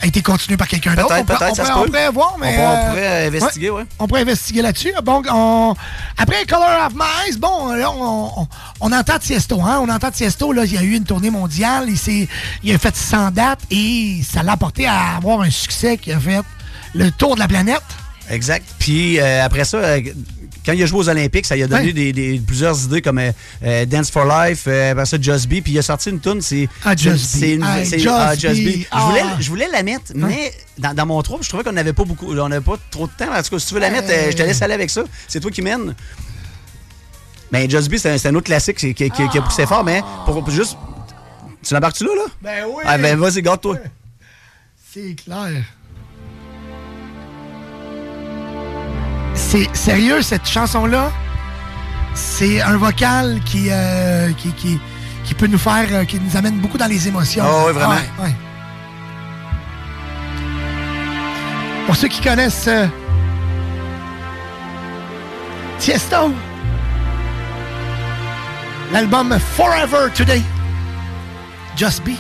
a 0.01 0.05
été 0.05 0.21
continué 0.21 0.57
par 0.57 0.67
quelqu'un 0.67 0.95
d'autre. 0.95 1.07
Peut-être, 1.07 1.21
On 1.21 1.25
pourrait- 1.25 1.37
peut-être, 1.39 1.51
on 1.51 1.55
pourrait- 1.63 1.71
On 1.75 1.81
peut. 1.83 1.87
pourrait 1.91 2.09
voir, 2.11 2.35
mais... 2.37 2.47
On 2.47 2.51
pourrait- 2.57 2.75
on 2.83 2.89
pourrait 2.89 3.27
investiguer, 3.27 3.69
ouais. 3.69 3.83
On 3.99 4.07
pourrait 4.07 4.21
investiguer 4.23 4.61
là-dessus. 4.61 4.91
Bon, 5.01 5.21
on- 5.31 5.75
après 6.17 6.45
Color 6.45 6.87
of 6.87 6.93
My 6.93 7.29
Eyes, 7.29 7.37
bon, 7.37 7.71
là, 7.73 7.89
on, 7.89 8.91
entend 8.91 9.17
Tiesto, 9.19 9.61
hein? 9.61 9.79
On 9.81 9.87
entend 9.87 10.11
Tiesto, 10.11 10.51
là, 10.51 10.65
il 10.65 10.73
y 10.73 10.77
a 10.77 10.81
eu 10.83 10.95
une 10.95 11.05
tournée 11.05 11.29
mondiale, 11.29 11.85
il, 11.87 12.27
il 12.63 12.75
a 12.75 12.77
fait 12.77 12.93
100 12.93 13.31
dates 13.31 13.61
et 13.71 14.19
ça 14.29 14.43
l'a 14.43 14.51
apporté 14.53 14.87
à 14.87 15.15
avoir 15.15 15.39
un 15.39 15.49
succès 15.49 15.97
qui 15.97 16.11
a 16.11 16.19
fait 16.19 16.41
le 16.93 17.09
tour 17.09 17.35
de 17.35 17.39
la 17.39 17.47
planète. 17.47 17.81
Exact. 18.29 18.65
Puis 18.79 19.19
euh, 19.19 19.43
après 19.45 19.65
ça, 19.65 19.77
euh, 19.77 20.01
quand 20.65 20.71
il 20.71 20.81
a 20.81 20.85
joué 20.85 20.99
aux 20.99 21.09
Olympiques, 21.09 21.45
ça 21.45 21.55
lui 21.55 21.63
a 21.63 21.67
donné 21.67 21.87
Ouais. 21.87 21.93
des, 21.93 22.13
des- 22.13 22.39
plusieurs 22.39 22.81
idées 22.85 23.01
comme 23.01 23.19
euh, 23.19 23.85
Dance 23.85 24.09
for 24.09 24.23
Life, 24.25 24.65
après 24.67 25.05
ça 25.05 25.17
Just 25.19 25.47
Be, 25.47 25.61
puis 25.61 25.73
il 25.73 25.79
a 25.79 25.81
sorti 25.81 26.09
une 26.09 26.21
tune, 26.21 26.41
c'est 26.41 26.69
Ah, 26.85 26.95
Just 26.95 27.15
Be. 27.35 27.39
c'est 27.41 27.51
une- 27.55 27.63
Hey, 27.63 27.85
c'est- 27.85 27.99
Just 27.99 28.15
ah, 28.17 28.33
Just 28.33 28.61
Be. 28.63 28.65
Be. 28.79 28.85
Je 28.93 28.99
voulais, 29.01 29.23
je 29.41 29.49
voulais 29.49 29.67
la 29.69 29.83
mettre, 29.83 30.13
mais 30.15 30.53
dans, 30.77 30.93
dans 30.93 31.05
mon 31.05 31.21
trou, 31.21 31.37
je 31.41 31.49
trouvais 31.49 31.63
qu'on 31.65 31.73
n'avait 31.73 31.91
pas 31.93 32.05
beaucoup, 32.05 32.31
on 32.33 32.47
n'avait 32.47 32.63
pas 32.63 32.77
trop 32.91 33.07
de 33.07 33.11
temps. 33.17 33.33
En 33.33 33.41
tout 33.43 33.49
cas, 33.49 33.59
si 33.59 33.67
tu 33.67 33.73
veux 33.73 33.81
la 33.81 33.89
mettre, 33.89 34.07
je 34.07 34.35
te 34.37 34.41
laisse 34.41 34.61
aller 34.61 34.73
avec 34.73 34.89
ça. 34.89 35.03
C'est 35.27 35.41
toi 35.41 35.51
qui 35.51 35.61
mène. 35.61 35.93
Mais 37.51 37.69
Just 37.69 37.89
Be, 37.89 37.97
c'est 37.97 38.25
un, 38.25 38.35
autre 38.35 38.45
classique 38.45 38.77
qui, 38.77 38.93
qui- 38.93 39.09
qui- 39.11 39.27
qui 39.29 39.37
a 39.37 39.41
poussé 39.41 39.65
fort, 39.65 39.83
mais 39.83 40.01
pour, 40.25 40.43
pour 40.43 40.49
juste. 40.49 40.77
Tu 41.61 41.73
l'embarques-tu 41.73 42.03
là, 42.05 42.11
là? 42.15 42.23
Ben 42.41 42.65
oui. 42.67 42.83
Ah, 42.85 42.97
ben 42.97 43.17
vas-y, 43.17 43.41
garde-toi. 43.41 43.77
C'est 44.93 45.13
clair. 45.15 45.63
C'est 49.35 49.75
sérieux, 49.75 50.21
cette 50.21 50.47
chanson-là, 50.47 51.11
c'est 52.13 52.61
un 52.61 52.77
vocal 52.77 53.39
qui, 53.45 53.67
euh, 53.71 54.31
qui, 54.33 54.51
qui, 54.53 54.79
qui 55.23 55.33
peut 55.33 55.47
nous 55.47 55.57
faire, 55.57 55.87
euh, 55.91 56.05
qui 56.05 56.19
nous 56.19 56.37
amène 56.37 56.57
beaucoup 56.59 56.77
dans 56.77 56.87
les 56.87 57.07
émotions. 57.07 57.43
Ah 57.45 57.63
oui, 57.67 57.73
vraiment. 57.73 57.95
Ouais. 58.19 58.35
Pour 61.85 61.95
ceux 61.95 62.07
qui 62.07 62.21
connaissent 62.21 62.67
euh, 62.67 62.87
Tiesto, 65.79 66.33
l'album 68.91 69.37
Forever 69.55 70.09
Today, 70.15 70.41
Just 71.75 72.03
Be. 72.05 72.11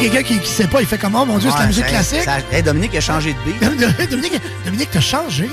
Quelqu'un 0.00 0.22
qui, 0.22 0.38
qui 0.40 0.48
sait 0.48 0.66
pas, 0.66 0.80
il 0.80 0.86
fait 0.86 0.98
comment, 0.98 1.24
mon 1.26 1.38
Dieu, 1.38 1.50
c'est 1.52 1.58
la 1.60 1.66
musique 1.66 1.86
classique. 1.86 2.22
ça- 2.22 2.38
hey, 2.52 2.62
Dominique 2.62 2.94
a 2.94 3.00
changé 3.00 3.34
de 3.34 3.38
beat. 3.50 3.60
Dominique, 4.10 4.40
Dominique 4.64 4.88
t'as 4.92 5.00
changé. 5.00 5.48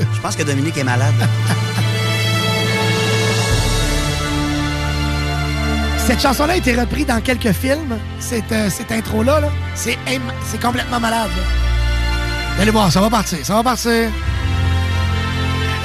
Je 0.00 0.20
pense 0.20 0.36
que 0.36 0.42
Dominique 0.42 0.76
est 0.76 0.84
malade. 0.84 1.14
Cette 6.06 6.22
chanson-là 6.22 6.54
a 6.54 6.56
été 6.56 6.74
reprise 6.74 7.04
dans 7.06 7.20
quelques 7.20 7.52
films. 7.52 7.98
Cette, 8.18 8.50
euh, 8.52 8.70
cette 8.70 8.90
intro-là, 8.92 9.40
là, 9.40 9.48
c'est 9.74 9.98
c'est 10.46 10.60
complètement 10.60 10.98
malade. 11.00 11.28
là. 11.36 12.62
Allez 12.62 12.70
voir, 12.70 12.90
ça 12.90 13.00
va 13.02 13.10
partir, 13.10 13.38
ça 13.44 13.54
va 13.54 13.62
partir. 13.62 14.08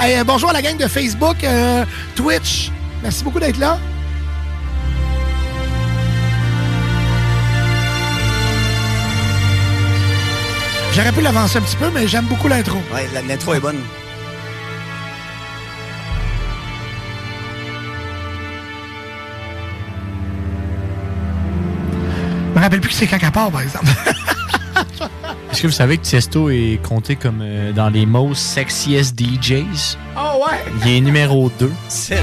Hey, 0.00 0.16
euh, 0.18 0.24
bonjour 0.24 0.48
à 0.50 0.54
la 0.54 0.62
gang 0.62 0.76
de 0.78 0.86
Facebook, 0.88 1.44
euh, 1.44 1.84
Twitch. 2.16 2.70
Merci 3.02 3.22
beaucoup 3.22 3.38
d'être 3.38 3.58
là. 3.58 3.78
J'aurais 10.94 11.10
pu 11.10 11.22
l'avancer 11.22 11.58
un 11.58 11.62
petit 11.62 11.74
peu, 11.76 11.90
mais 11.92 12.06
j'aime 12.06 12.26
beaucoup 12.26 12.46
l'intro. 12.46 12.78
Ouais, 12.94 13.08
l'intro 13.26 13.54
est 13.54 13.60
bonne. 13.60 13.80
Je 22.52 22.58
me 22.58 22.62
rappelle 22.62 22.80
plus 22.80 22.90
que 22.90 22.94
c'est 22.94 23.08
quand 23.08 23.18
qu'elle 23.18 23.32
part, 23.32 23.50
par 23.50 23.62
exemple. 23.62 23.86
Est-ce 25.50 25.62
que 25.62 25.66
vous 25.66 25.72
savez 25.72 25.98
que 25.98 26.02
Tiesto 26.02 26.48
est 26.50 26.80
compté 26.86 27.16
comme 27.16 27.40
euh, 27.42 27.72
dans 27.72 27.88
les 27.88 28.06
most 28.06 28.40
sexiest 28.40 29.18
DJs? 29.18 29.98
Oh 30.16 30.44
ouais! 30.44 30.58
Il 30.84 30.96
est 30.96 31.00
numéro 31.00 31.50
2. 31.58 31.72
Sérieux? 31.88 32.22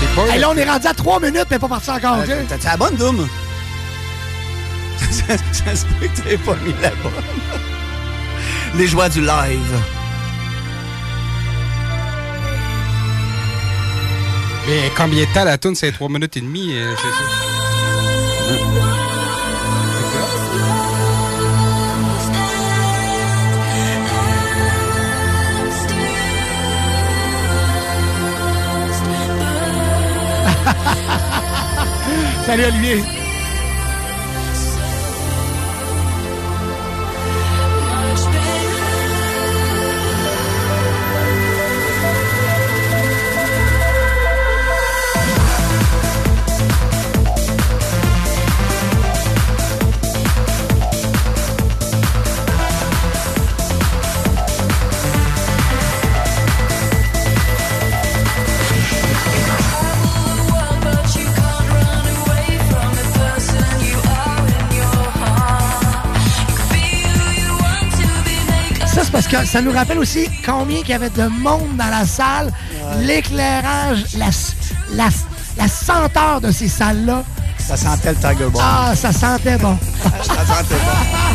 c'est 0.00 0.14
pas. 0.14 0.32
Hey, 0.32 0.40
là, 0.40 0.50
on 0.50 0.56
est 0.56 0.64
rendu 0.64 0.86
à 0.86 0.94
3 0.94 1.18
minutes, 1.18 1.46
mais 1.50 1.58
pas 1.58 1.68
parti 1.68 1.90
encore, 1.90 2.18
OK? 2.18 2.30
T'as 2.48 2.70
la 2.70 2.76
bonne, 2.76 2.94
Doom? 2.94 3.26
ça, 5.10 5.36
ça 5.52 5.76
se 5.76 5.86
peut 5.86 6.06
que 6.06 6.20
t'aies 6.20 6.38
pas 6.38 6.56
mis 6.56 6.74
la 6.82 6.90
bonne. 6.90 7.12
Les 8.76 8.86
joies 8.86 9.08
du 9.08 9.20
live. 9.20 9.82
Mais 14.68 14.92
combien 14.96 15.24
de 15.24 15.32
temps 15.32 15.44
la 15.44 15.58
tune 15.58 15.74
C'est 15.74 15.90
3 15.90 16.08
minutes 16.08 16.36
et 16.36 16.40
demie, 16.40 16.74
euh, 16.74 16.94
c'est 16.96 17.08
ça. 17.08 17.24
Salut, 32.46 32.64
Olivier. 32.64 33.19
Parce 69.22 69.44
que 69.44 69.46
ça 69.46 69.60
nous 69.60 69.72
rappelle 69.72 69.98
aussi 69.98 70.30
combien 70.46 70.78
il 70.78 70.88
y 70.88 70.94
avait 70.94 71.10
de 71.10 71.26
monde 71.26 71.76
dans 71.76 71.90
la 71.90 72.06
salle, 72.06 72.50
l'éclairage, 73.00 74.04
la, 74.16 74.30
la, 74.94 75.08
la 75.58 75.68
senteur 75.68 76.40
de 76.40 76.50
ces 76.50 76.68
salles-là. 76.68 77.22
Ça 77.58 77.76
sentait 77.76 78.12
le 78.12 78.16
Tiger 78.16 78.48
Bomb. 78.50 78.62
Ah, 78.62 78.92
ça 78.96 79.12
sentait 79.12 79.58
bon. 79.58 79.76
ça 80.22 80.46
sentait 80.46 80.74
bon. 80.74 81.18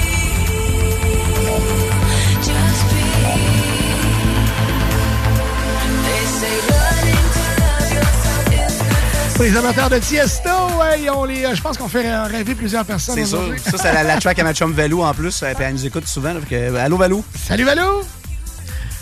les 9.45 9.55
amateurs 9.57 9.89
de 9.91 9.99
Tiesto, 9.99 10.49
ouais, 10.79 11.07
ont 11.09 11.23
les, 11.23 11.45
euh, 11.45 11.53
je 11.53 11.61
pense 11.61 11.77
qu'on 11.77 11.87
fait 11.87 12.09
rêver 12.25 12.55
plusieurs 12.55 12.83
personnes. 12.83 13.13
C'est 13.15 13.25
sûr. 13.25 13.41
Ça, 13.63 13.77
c'est 13.79 13.93
la, 13.93 14.03
la 14.03 14.17
track 14.19 14.39
à 14.39 14.43
ma 14.43 14.53
chum 14.53 14.71
Valou 14.73 15.03
en 15.03 15.13
plus. 15.13 15.43
euh, 15.43 15.53
Puis 15.55 15.63
elle 15.63 15.73
nous 15.73 15.85
écoute 15.85 16.07
souvent. 16.07 16.33
que, 16.49 16.55
euh, 16.55 16.83
allô, 16.83 16.97
Valou? 16.97 17.23
Salut, 17.47 17.63
Valou! 17.63 18.01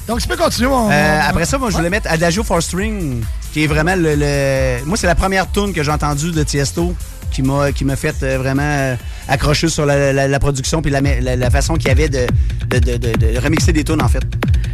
Donc, 0.07 0.19
tu 0.19 0.27
peux 0.27 0.35
continuer, 0.35 0.67
mon... 0.67 0.91
Euh, 0.91 1.19
après 1.29 1.45
ça, 1.45 1.57
moi, 1.57 1.69
je 1.69 1.77
voulais 1.77 1.89
mettre 1.89 2.11
Adagio 2.11 2.43
for 2.43 2.61
String, 2.61 3.23
qui 3.53 3.63
est 3.63 3.67
vraiment 3.67 3.95
le. 3.95 4.15
le- 4.15 4.85
Moi, 4.85 4.97
c'est 4.97 5.07
la 5.07 5.15
première 5.15 5.49
tune 5.49 5.71
que 5.73 5.81
j'ai 5.81 5.91
entendue 5.91 6.31
de 6.31 6.43
Tiesto 6.43 6.93
qui 7.31 7.41
m'a 7.41 7.71
qui 7.71 7.83
m'a 7.85 7.95
fait 7.95 8.11
vraiment 8.37 8.95
accrocher 9.29 9.69
sur 9.69 9.85
la, 9.85 10.11
la- 10.11 10.27
la 10.27 10.39
production 10.39 10.81
puis 10.81 10.91
la, 10.91 10.99
la- 10.99 11.35
la 11.37 11.49
façon 11.49 11.75
qu'il 11.75 11.87
y 11.87 11.91
avait 11.91 12.09
de, 12.09 12.27
de, 12.67 12.79
de- 12.79 12.97
de- 12.97 13.13
de 13.33 13.39
remixer 13.39 13.71
des 13.71 13.85
tunes, 13.85 14.01
en 14.01 14.09
fait. 14.09 14.23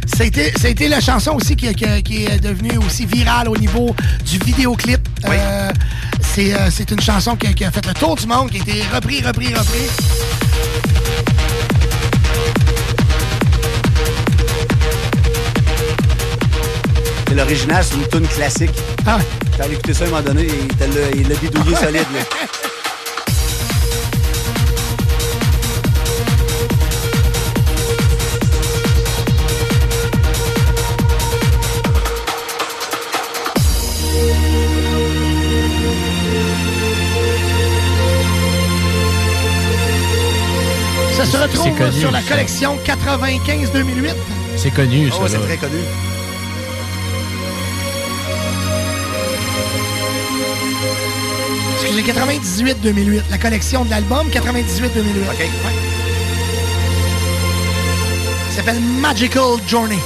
Ça 0.06 0.24
a, 0.24 0.26
été, 0.26 0.52
ça 0.58 0.66
a 0.66 0.70
été 0.70 0.88
la 0.88 1.00
chanson 1.00 1.32
aussi 1.32 1.56
qui, 1.56 1.72
qui- 1.74 2.02
qui 2.02 2.24
est 2.26 2.40
devenue 2.40 2.76
aussi 2.78 3.06
virale 3.06 3.48
au 3.48 3.56
niveau 3.56 3.94
du 4.24 4.38
vidéoclip. 4.38 5.00
Euh, 5.26 5.70
c'est, 6.20 6.52
euh, 6.54 6.68
c'est 6.70 6.90
une 6.90 7.00
chanson 7.00 7.36
qui, 7.36 7.46
a- 7.46 7.52
qui 7.52 7.64
a 7.64 7.70
fait 7.70 7.86
le 7.86 7.94
tour 7.94 8.16
du 8.16 8.26
monde, 8.26 8.50
qui 8.50 8.58
a 8.58 8.62
été 8.62 8.82
repris, 8.92 9.22
repris, 9.22 9.54
repris. 9.54 9.86
C'est 17.28 17.34
l'original, 17.34 17.84
c'est 17.84 17.94
une 17.96 18.08
tune 18.08 18.26
classique. 18.28 18.70
Ah 19.06 19.16
ouais. 19.18 19.22
T'as 19.56 19.66
écouté 19.68 19.94
ça 19.94 20.04
à 20.04 20.06
un 20.08 20.10
moment 20.10 20.22
donné, 20.22 20.46
il 20.48 20.94
l'a- 20.94 21.10
il 21.14 21.28
l'a 21.28 21.34
bidouillé 21.36 21.76
solide. 21.80 22.06
Là. 22.14 22.20
Retrouve 41.42 41.64
C'est 41.64 41.84
connu, 41.84 42.00
sur 42.00 42.10
la 42.10 42.22
collection 42.22 42.78
95-2008. 42.84 44.14
C'est 44.56 44.70
connu, 44.70 45.10
Oh, 45.12 45.22
ça. 45.26 45.28
c'est 45.28 45.38
là. 45.38 45.44
très 45.44 45.56
connu. 45.56 45.78
Excusez, 51.82 52.02
98-2008. 52.02 53.22
La 53.30 53.38
collection 53.38 53.84
de 53.84 53.90
l'album, 53.90 54.26
98-2008. 54.28 54.40
OK. 55.30 55.48
Ça 58.50 58.56
s'appelle 58.56 58.80
Magical 58.80 59.42
Journey. 59.66 59.98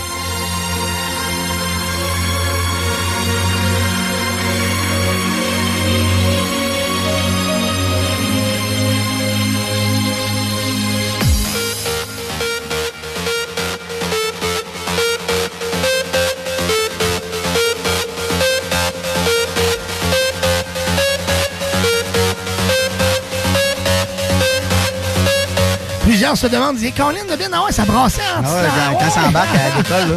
Plusieurs 26.24 26.38
se 26.38 26.46
demandent, 26.46 26.76
disent, 26.76 26.94
Colin 26.96 27.22
de 27.30 27.36
bien, 27.36 27.50
ah 27.52 27.64
ouais, 27.66 27.70
ça 27.72 27.84
brassait 27.84 28.22
en 28.34 28.42
Ah 28.42 28.54
ouais, 28.54 28.62
quand, 28.62 28.80
ah 28.92 28.94
quand 28.98 29.10
ça 29.10 29.26
embarque 29.28 29.54
à 29.54 29.76
l'école, 29.76 30.16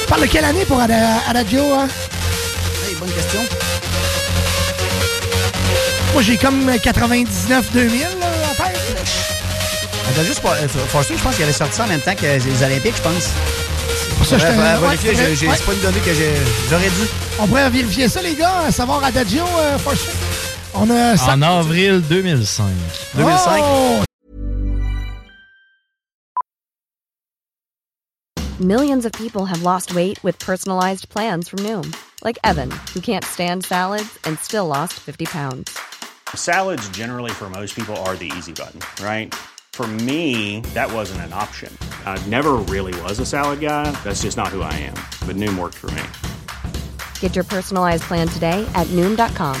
Tu 0.00 0.06
parles 0.08 0.22
de 0.22 0.26
quelle 0.26 0.44
année 0.44 0.64
pour 0.64 0.80
Ada- 0.80 1.20
Adagio, 1.28 1.60
hein? 1.74 1.88
Hey, 2.88 2.94
bonne 2.94 3.10
question. 3.12 3.40
Moi, 6.12 6.22
j'ai 6.22 6.36
comme 6.36 6.70
99-2000 6.70 8.00
là, 8.20 8.26
en 8.50 8.54
tête. 8.64 8.80
Pour, 10.40 10.52
euh, 10.52 10.56
Forster, 10.88 11.14
je 11.18 11.22
pense 11.22 11.34
qu'il 11.34 11.44
avait 11.44 11.52
sorti 11.52 11.76
ça 11.76 11.84
en 11.84 11.88
même 11.88 12.00
temps 12.00 12.14
que 12.14 12.24
les 12.24 12.62
Olympiques, 12.62 12.94
je 12.96 13.02
pense. 13.02 13.24
Pour 14.16 14.26
ça, 14.26 14.38
je 14.38 14.44
Ouais, 14.46 14.96
te- 14.96 15.34
j'ai- 15.34 15.46
pas 15.46 15.72
une 15.74 15.80
donnée 15.80 16.00
que 16.00 16.14
j'ai- 16.14 16.32
j'aurais 16.70 16.88
dû. 16.88 17.06
On 17.38 17.46
pourrait 17.46 17.68
vérifier 17.68 18.08
ça, 18.08 18.22
les 18.22 18.34
gars, 18.34 18.62
à 18.68 18.72
savoir 18.72 19.04
Adagio, 19.04 19.42
euh. 19.58 19.76
On 20.78 20.90
a 20.90 21.16
ça. 21.16 21.32
En 21.32 21.42
avril 21.42 22.02
2005. 22.02 23.12
2005. 23.12 23.60
Oh! 23.62 24.04
Millions 28.60 29.04
of 29.04 29.12
people 29.12 29.44
have 29.46 29.62
lost 29.62 29.94
weight 29.94 30.22
with 30.24 30.38
personalized 30.38 31.08
plans 31.08 31.48
from 31.48 31.58
Noom, 31.60 31.94
like 32.24 32.38
Evan, 32.42 32.70
who 32.94 33.00
can't 33.00 33.24
stand 33.24 33.64
salads 33.64 34.18
and 34.24 34.38
still 34.38 34.66
lost 34.66 34.94
50 34.94 35.26
pounds. 35.26 35.78
Salads, 36.34 36.88
generally, 36.88 37.30
for 37.30 37.50
most 37.50 37.74
people, 37.74 37.96
are 38.08 38.16
the 38.16 38.32
easy 38.36 38.52
button, 38.52 38.80
right? 39.04 39.34
For 39.72 39.86
me, 39.86 40.60
that 40.72 40.90
wasn't 40.90 41.20
an 41.22 41.34
option. 41.34 41.70
I 42.06 42.18
never 42.28 42.52
really 42.54 42.98
was 43.02 43.18
a 43.20 43.26
salad 43.26 43.60
guy. 43.60 43.90
That's 44.04 44.22
just 44.22 44.38
not 44.38 44.48
who 44.48 44.62
I 44.62 44.72
am. 44.72 44.96
But 45.26 45.36
Noom 45.36 45.58
worked 45.58 45.76
for 45.76 45.90
me. 45.90 46.02
Get 47.20 47.34
your 47.34 47.44
personalized 47.44 48.04
plan 48.04 48.26
today 48.28 48.66
at 48.74 48.86
Noom.com. 48.88 49.60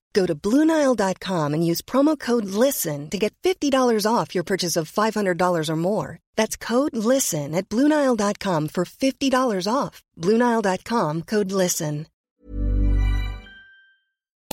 Go 0.13 0.25
to 0.25 0.33
BlueNile.com 0.35 1.53
and 1.53 1.65
use 1.65 1.81
promo 1.81 2.17
code 2.17 2.45
LISTEN 2.45 3.09
to 3.09 3.17
get 3.17 3.33
$50 3.43 4.05
off 4.05 4.33
your 4.33 4.43
purchase 4.43 4.77
of 4.77 4.91
$500 4.91 5.69
or 5.69 5.75
more. 5.75 6.19
That's 6.35 6.55
code 6.57 6.95
LISTEN 6.95 7.53
at 7.53 7.69
BlueNile.com 7.69 8.69
for 8.69 8.85
$50 8.85 9.67
off. 9.71 10.01
BlueNile.com 10.17 11.23
code 11.23 11.51
LISTEN. 11.51 12.07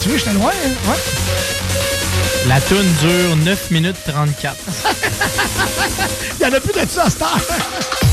Tu 0.01 0.09
veux, 0.09 0.17
j'étais 0.17 0.33
loin, 0.35 0.53
hein? 0.53 0.77
Ouais. 0.87 0.99
La 2.47 2.61
toune 2.61 2.87
dure 3.01 3.37
9 3.45 3.71
minutes 3.73 3.97
34. 4.07 4.57
Il 6.39 6.43
y 6.43 6.47
en 6.47 6.53
a 6.53 6.61
plus 6.61 6.73
de 6.73 6.89
ça 6.89 7.05
à 7.05 8.08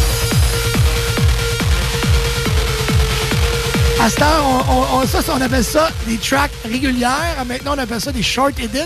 À 4.06 4.10
cette 4.10 4.22
heure, 4.22 4.45
on, 4.45 4.72
on- 4.72 5.02
on- 5.02 5.07
ça, 5.07 5.19
on 5.36 5.41
appelle 5.41 5.64
ça 5.64 5.90
des 6.06 6.18
tracks 6.18 6.52
régulières. 6.64 7.44
Maintenant, 7.48 7.73
on 7.76 7.80
appelle 7.80 7.99
ça 7.99 8.11
des 8.11 8.22
short 8.22 8.53
edits. 8.60 8.82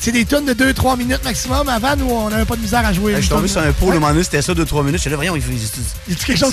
C'est 0.00 0.12
des 0.12 0.24
tunes 0.26 0.44
de 0.44 0.52
2-3 0.52 0.98
minutes 0.98 1.24
maximum. 1.24 1.68
Avant, 1.68 1.96
nous, 1.96 2.10
on 2.10 2.28
n'avait 2.28 2.44
pas 2.44 2.56
de 2.56 2.60
misère 2.60 2.84
à 2.84 2.92
jouer. 2.92 3.14
Je 3.16 3.20
suis 3.20 3.28
tombé 3.30 3.48
sur 3.48 3.60
un 3.62 3.72
pot, 3.72 3.86
le 3.90 3.94
moment 3.98 4.08
donné, 4.12 4.22
c'était 4.22 4.42
ça, 4.42 4.52
2-3 4.52 4.80
minutes. 4.84 4.96
Je 4.96 5.00
suis 5.02 5.10
là, 5.10 5.16
voyons, 5.16 5.34
il 5.36 5.42
faut. 5.42 5.50
A-tu 5.50 6.26
quelque 6.26 6.38
chose 6.38 6.52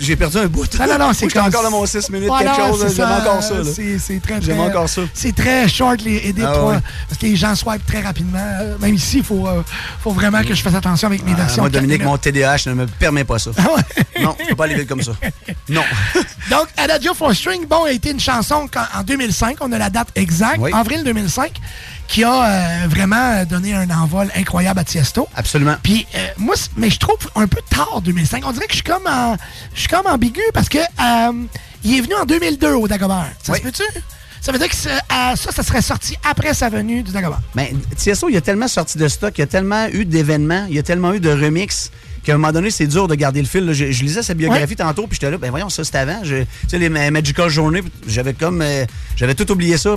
J'ai 0.00 0.16
perdu 0.16 0.38
un 0.38 0.46
bout. 0.46 0.66
Non, 0.78 0.86
non, 0.86 0.98
non, 1.06 1.12
c'est 1.12 1.28
comme- 1.28 1.46
encore 1.46 1.62
dans 1.64 1.70
mon 1.70 1.84
6 1.86 2.08
minutes, 2.10 2.30
Ouais, 2.30 2.38
quelque 2.44 2.56
chose. 2.56 2.84
c'est 2.88 2.96
J'aime 2.96 3.10
encore 3.10 3.42
ça. 3.42 3.54
C'est 3.64 4.20
très, 4.22 4.34
très. 4.34 4.42
J'aime 4.42 4.60
encore 4.60 4.88
ça. 4.88 5.02
C'est 5.12 5.34
très 5.34 5.68
short, 5.68 6.02
les 6.02 6.28
edits, 6.28 6.42
Ah, 6.44 6.64
ouais. 6.66 6.78
parce 7.08 7.20
que 7.20 7.26
les 7.26 7.36
gens 7.36 7.54
swipe 7.54 7.84
très 7.86 8.00
rapidement. 8.00 8.38
Euh, 8.60 8.76
Même 8.78 8.94
ici, 8.94 9.18
il 9.18 9.24
faut, 9.24 9.46
euh, 9.46 9.62
faut 10.02 10.12
vraiment 10.12 10.42
que 10.42 10.54
je 10.54 10.62
fasse 10.62 10.74
attention 10.74 11.08
avec 11.08 11.24
mes 11.24 11.32
Ah, 11.38 11.46
moi, 11.58 11.68
Dominique, 11.70 12.04
mon 12.04 12.16
TDAH 12.18 12.66
ne 12.66 12.74
me 12.74 12.86
permet 12.86 13.24
pas 13.24 13.38
ça. 13.38 13.50
Non, 14.20 14.36
je 14.40 14.48
peux 14.50 14.54
pas 14.54 14.64
aller 14.64 14.76
vite 14.76 14.88
comme 14.88 15.02
ça. 15.02 15.12
Non. 15.68 15.82
Donc, 16.50 16.68
Adagio 16.76 17.14
for 17.14 17.34
String, 17.34 17.66
bon, 17.66 17.84
a 17.84 17.92
été 17.92 18.10
une 18.10 18.20
chanson 18.20 18.68
en 18.94 19.02
2005, 19.02 19.56
on 19.60 19.72
a 19.72 19.78
la 19.78 19.90
date 19.90 20.08
exacte, 20.14 20.60
avril 20.72 21.02
2005, 21.04 21.52
qui 22.08 22.24
a 22.24 22.44
euh, 22.84 22.86
vraiment 22.88 23.44
donné 23.44 23.74
un 23.74 23.88
envol 23.90 24.28
incroyable 24.36 24.80
à 24.80 24.84
Tiesto. 24.84 25.28
Absolument. 25.34 25.76
Puis, 25.82 26.06
euh, 26.14 26.26
moi, 26.36 26.54
mais 26.76 26.90
je 26.90 26.98
trouve 26.98 27.16
un 27.34 27.46
peu 27.46 27.60
tard 27.70 28.02
2005. 28.02 28.42
On 28.46 28.52
dirait 28.52 28.66
que 28.66 28.72
je 28.72 28.76
suis 28.78 28.84
comme, 28.84 29.06
en- 29.06 29.36
je 29.74 29.80
suis 29.80 29.88
comme 29.88 30.06
ambigu 30.06 30.40
parce 30.52 30.68
que 30.68 30.78
euh, 30.78 31.32
il 31.84 31.96
est 31.98 32.00
venu 32.02 32.14
en 32.14 32.24
2002 32.26 32.74
au 32.74 32.86
Dagobert. 32.88 33.30
Ça 33.42 33.52
se 33.54 33.62
peut-tu? 33.62 33.82
Ça 34.40 34.50
veut 34.52 34.58
dire 34.58 34.68
que 34.68 34.74
ça, 34.76 34.90
ça 35.36 35.62
serait 35.62 35.82
sorti 35.82 36.16
après 36.28 36.52
sa 36.52 36.68
venue 36.68 37.02
du 37.04 37.12
Dagobert. 37.12 37.40
Mais 37.54 37.72
Tiesto, 37.96 38.28
il 38.28 38.36
a 38.36 38.40
tellement 38.40 38.66
sorti 38.68 38.98
de 38.98 39.06
stock, 39.08 39.32
il 39.38 39.40
y 39.40 39.44
a 39.44 39.46
tellement 39.46 39.86
eu 39.88 40.04
d'événements, 40.04 40.66
il 40.68 40.74
y 40.74 40.78
a 40.80 40.82
tellement 40.82 41.14
eu 41.14 41.20
de 41.20 41.30
remix 41.30 41.90
qu'à 42.24 42.34
un 42.34 42.38
moment 42.38 42.52
donné, 42.52 42.70
c'est 42.72 42.86
dur 42.88 43.06
de 43.08 43.14
garder 43.14 43.40
le 43.40 43.46
fil. 43.48 43.72
Je, 43.72 43.90
je 43.92 44.02
lisais 44.02 44.22
sa 44.22 44.34
biographie 44.34 44.76
tantôt, 44.76 45.06
puis 45.06 45.14
j'étais 45.14 45.30
là, 45.30 45.38
ben 45.38 45.50
voyons, 45.50 45.68
ça 45.70 45.82
c'était 45.84 45.98
avant. 45.98 46.20
Je- 46.24 46.42
Tu 46.42 46.46
sais, 46.68 46.78
les 46.78 46.88
Ma- 46.88 47.10
Magical 47.12 47.48
Journey, 47.48 47.82
j'avais 48.06 48.34
comme. 48.34 48.62
euh, 48.62 48.84
j'avais 49.16 49.34
tout 49.34 49.50
oublié 49.50 49.76
ça. 49.78 49.94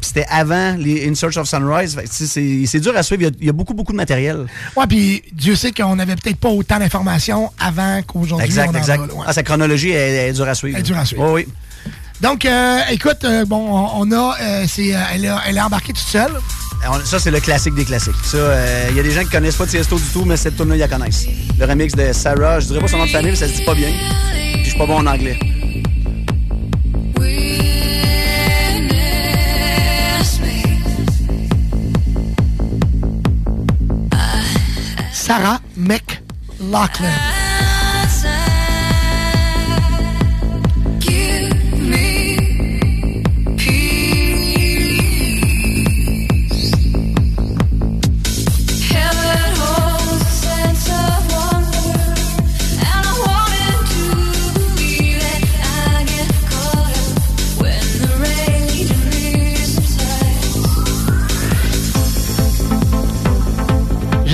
Puis 0.00 0.08
c'était 0.14 0.26
avant 0.30 0.76
les 0.78 1.08
In 1.08 1.14
Search 1.14 1.36
of 1.36 1.48
Sunrise. 1.48 1.96
C'est 2.10 2.80
dur 2.80 2.96
à 2.96 3.02
suivre. 3.02 3.22
Il 3.22 3.24
y 3.24 3.28
a- 3.28 3.32
il 3.40 3.46
y, 3.46 3.50
a 3.50 3.52
beaucoup, 3.52 3.74
beaucoup 3.74 3.92
de 3.92 3.96
matériel. 3.96 4.46
Ouais, 4.76 4.86
puis 4.88 5.22
Dieu 5.32 5.56
sait 5.56 5.72
qu'on 5.72 5.96
n'avait 5.96 6.14
peut-être 6.16 6.36
pas 6.38 6.48
autant 6.50 6.78
d'informations 6.78 7.50
avant 7.58 8.00
qu'aujourd'hui. 8.06 8.46
Exact, 8.46 8.68
on 8.72 8.74
en 8.74 8.78
exact. 8.78 9.00
a, 9.02 9.06
là, 9.06 9.14
ouais. 9.14 9.24
Ah, 9.26 9.32
sa 9.32 9.42
chronologie, 9.42 9.90
elle, 9.90 10.14
elle 10.14 10.30
est 10.30 10.32
dure 10.32 10.48
à 10.48 10.54
suivre. 10.54 10.76
Elle 10.76 10.82
est 10.84 10.86
dure 10.86 10.98
à 10.98 11.04
suivre. 11.04 11.24
Oh, 11.28 11.34
oui. 11.34 11.46
Donc, 12.20 12.44
euh, 12.44 12.78
écoute, 12.90 13.24
euh, 13.24 13.44
bon, 13.44 13.56
on, 13.70 14.08
on 14.08 14.12
a, 14.12 14.36
euh, 14.40 14.64
c'est, 14.68 14.94
euh, 14.94 14.98
elle, 15.14 15.26
a- 15.26 15.40
elle 15.46 15.56
est 15.56 15.60
embarquée 15.60 15.92
toute 15.92 15.98
seule. 16.06 16.32
Ça, 17.04 17.18
c'est 17.18 17.30
le 17.32 17.40
classique 17.40 17.74
des 17.74 17.84
classiques. 17.84 18.14
Ça, 18.24 18.36
euh, 18.36 18.86
il 18.90 18.96
y 18.96 19.00
a 19.00 19.02
des 19.02 19.10
gens 19.10 19.22
qui 19.24 19.30
connaissent 19.30 19.56
pas 19.56 19.66
Tiesto 19.66 19.96
du 19.98 20.04
tout, 20.12 20.24
mais 20.24 20.36
cette 20.36 20.56
tune-là, 20.56 20.76
ils 20.76 20.78
la 20.78 20.86
connaissent. 20.88 21.26
Le 21.58 21.64
remix 21.66 21.92
de 21.94 22.12
Sarah, 22.12 22.60
je 22.60 22.66
dirais 22.68 22.80
pas 22.80 22.86
son 22.88 22.98
nom 22.98 23.06
de 23.06 23.10
famille, 23.10 23.30
mais 23.30 23.36
ça 23.36 23.48
se 23.48 23.52
dit 23.54 23.64
pas 23.64 23.74
bien. 23.74 23.88
Puis 24.54 24.64
je 24.64 24.68
suis 24.70 24.78
pas 24.78 24.86
bon 24.86 24.98
en 24.98 25.06
anglais. 25.06 25.38
Sarah 35.28 35.60
McLaughlin. 35.76 37.37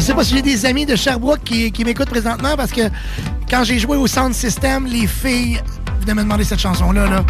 Sais 0.04 0.14
pas 0.14 0.24
si 0.24 0.34
j'ai 0.34 0.42
des 0.42 0.66
amis 0.66 0.86
de 0.86 0.96
Sherbrooke 0.96 1.42
qui, 1.44 1.72
qui 1.72 1.84
m'écoutent 1.84 2.10
présentement 2.10 2.56
parce 2.56 2.70
que 2.72 2.82
quand 3.50 3.64
j'ai 3.64 3.78
joué 3.78 3.96
au 3.96 4.06
Sound 4.06 4.34
System, 4.34 4.86
les 4.86 5.06
filles 5.06 5.60
venaient 6.00 6.14
me 6.14 6.22
demander 6.22 6.44
cette 6.44 6.60
chanson-là. 6.60 7.06
Là. 7.08 7.24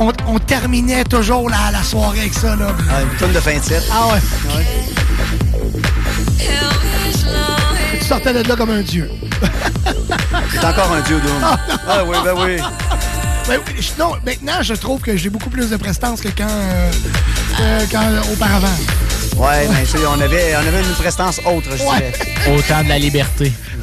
On, 0.00 0.12
on 0.26 0.38
terminait 0.38 1.04
toujours 1.04 1.48
la, 1.50 1.70
la 1.72 1.82
soirée 1.82 2.20
avec 2.20 2.34
ça. 2.34 2.56
Là. 2.56 2.68
Ah, 2.90 3.02
une 3.02 3.18
tonne 3.18 3.32
de 3.32 3.40
fin 3.40 3.56
de 3.58 3.62
set. 3.62 3.82
Ah 3.92 4.08
ouais. 4.14 4.20
Tu 7.98 8.04
sortais 8.04 8.32
de 8.32 8.48
là 8.48 8.56
comme 8.56 8.70
un 8.70 8.82
dieu. 8.82 9.10
C'est 10.52 10.64
encore 10.64 10.92
un 10.92 11.00
dieu 11.02 11.20
d'homme. 11.20 11.56
Ah 11.88 12.04
oui, 12.06 12.16
ben 12.24 12.34
oui. 12.36 12.56
Ben, 13.48 13.58
oui, 13.66 13.74
je- 13.80 13.98
non, 14.02 14.12
maintenant, 14.26 14.60
je 14.62 14.74
trouve 14.74 15.00
que 15.00 15.16
j'ai 15.16 15.30
beaucoup 15.30 15.48
plus 15.50 15.70
de 15.70 15.76
prestance 15.76 16.20
que 16.20 16.28
quand, 16.28 16.46
euh, 16.48 16.90
euh, 17.62 17.80
quand 17.90 18.04
auparavant. 18.32 18.68
Ouais, 19.36 19.68
mais 19.68 19.84
sais, 19.84 19.98
on 20.06 20.20
avait, 20.20 20.54
on 20.56 20.66
avait 20.66 20.80
une 20.82 20.94
prestance 20.94 21.38
autre, 21.44 21.68
je 21.76 21.82
Ouais. 21.84 22.12
dirais. 22.12 22.56
Au 22.56 22.60
temps 22.62 22.82
de 22.82 22.88
la 22.88 22.98
liberté. 22.98 23.52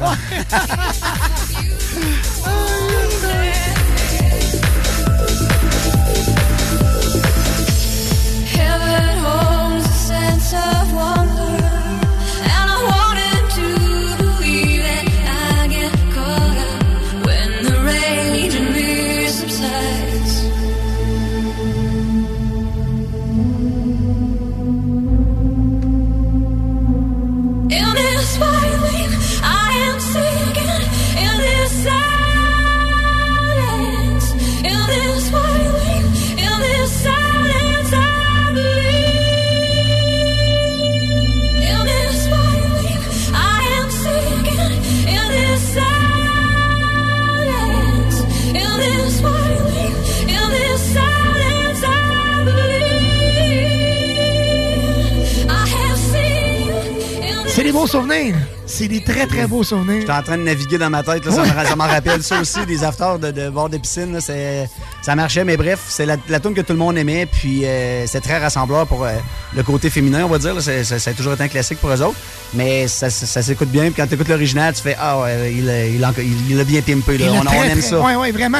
beaux 57.86 58.00
souvenirs. 58.00 58.34
C'est 58.66 58.88
des 58.88 59.02
très, 59.02 59.26
très 59.26 59.46
beaux 59.46 59.62
souvenirs. 59.62 60.00
J'étais 60.00 60.12
en 60.12 60.22
train 60.22 60.36
de 60.38 60.42
naviguer 60.42 60.76
dans 60.78 60.90
ma 60.90 61.02
tête, 61.02 61.24
là, 61.24 61.32
ça 61.32 61.42
me- 61.42 61.64
ça 61.68 61.76
m'en 61.76 61.84
rappelle 61.86 62.22
ça 62.22 62.40
aussi, 62.40 62.66
des 62.66 62.82
afters 62.82 63.18
de, 63.18 63.30
de 63.30 63.48
bord 63.48 63.68
de 63.68 63.78
piscine. 63.78 64.12
là, 64.12 64.20
ça 64.20 65.14
marchait, 65.14 65.44
mais 65.44 65.56
bref, 65.56 65.80
c'est 65.88 66.04
la, 66.06 66.16
la 66.28 66.40
tune 66.40 66.54
que 66.54 66.60
tout 66.62 66.72
le 66.72 66.78
monde 66.78 66.98
aimait, 66.98 67.26
puis 67.26 67.64
euh, 67.64 68.06
c'est 68.06 68.20
très 68.20 68.38
rassembleur 68.38 68.86
pour 68.86 69.04
euh, 69.04 69.12
le 69.54 69.62
côté 69.62 69.88
féminin, 69.90 70.24
on 70.24 70.28
va 70.28 70.38
dire. 70.38 70.54
là. 70.54 70.60
Ça 70.60 71.10
a 71.10 71.14
toujours 71.14 71.34
été 71.34 71.44
un 71.44 71.48
classique 71.48 71.78
pour 71.78 71.90
eux 71.90 72.02
autres, 72.02 72.16
mais 72.54 72.88
ça, 72.88 73.08
ça- 73.08 73.26
ça 73.26 73.42
s'écoute 73.42 73.68
bien. 73.68 73.84
Puis 73.84 73.94
quand 73.96 74.06
tu 74.06 74.14
écoutes 74.14 74.28
l'original, 74.28 74.74
tu 74.74 74.82
fais 74.82 74.96
Ah, 74.98 75.20
ouais, 75.20 75.52
il, 75.54 75.68
a- 75.70 75.86
il, 75.86 76.04
a 76.04 76.12
il- 76.18 76.64
bien 76.64 76.80
pimpé. 76.82 77.18
Là. 77.18 77.26
On, 77.32 77.40
aime 77.42 77.72
très- 77.72 77.80
ça. 77.82 78.00
Ouais, 78.00 78.32
vraiment. 78.32 78.58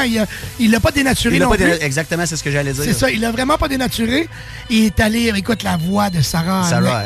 Il 0.59 0.71
l'a 0.71 0.79
pas 0.79 0.91
dénaturé 0.91 1.35
Il 1.35 1.41
non 1.41 1.49
pas 1.49 1.55
plus. 1.57 1.65
déna- 1.65 1.81
Exactement, 1.83 2.25
c'est 2.25 2.37
ce 2.37 2.43
que 2.43 2.51
j'allais 2.51 2.71
dire. 2.73 2.83
C'est 2.85 2.93
ça, 2.93 3.09
il 3.11 3.23
a 3.25 3.31
vraiment 3.31 3.57
pas 3.57 3.67
dénaturé. 3.67 4.29
Il 4.69 4.85
est 4.85 4.99
allé, 5.01 5.31
écoute, 5.35 5.63
la 5.63 5.75
voix 5.77 6.09
de 6.09 6.21
Sarah. 6.21 6.63
Sarah, 6.69 7.03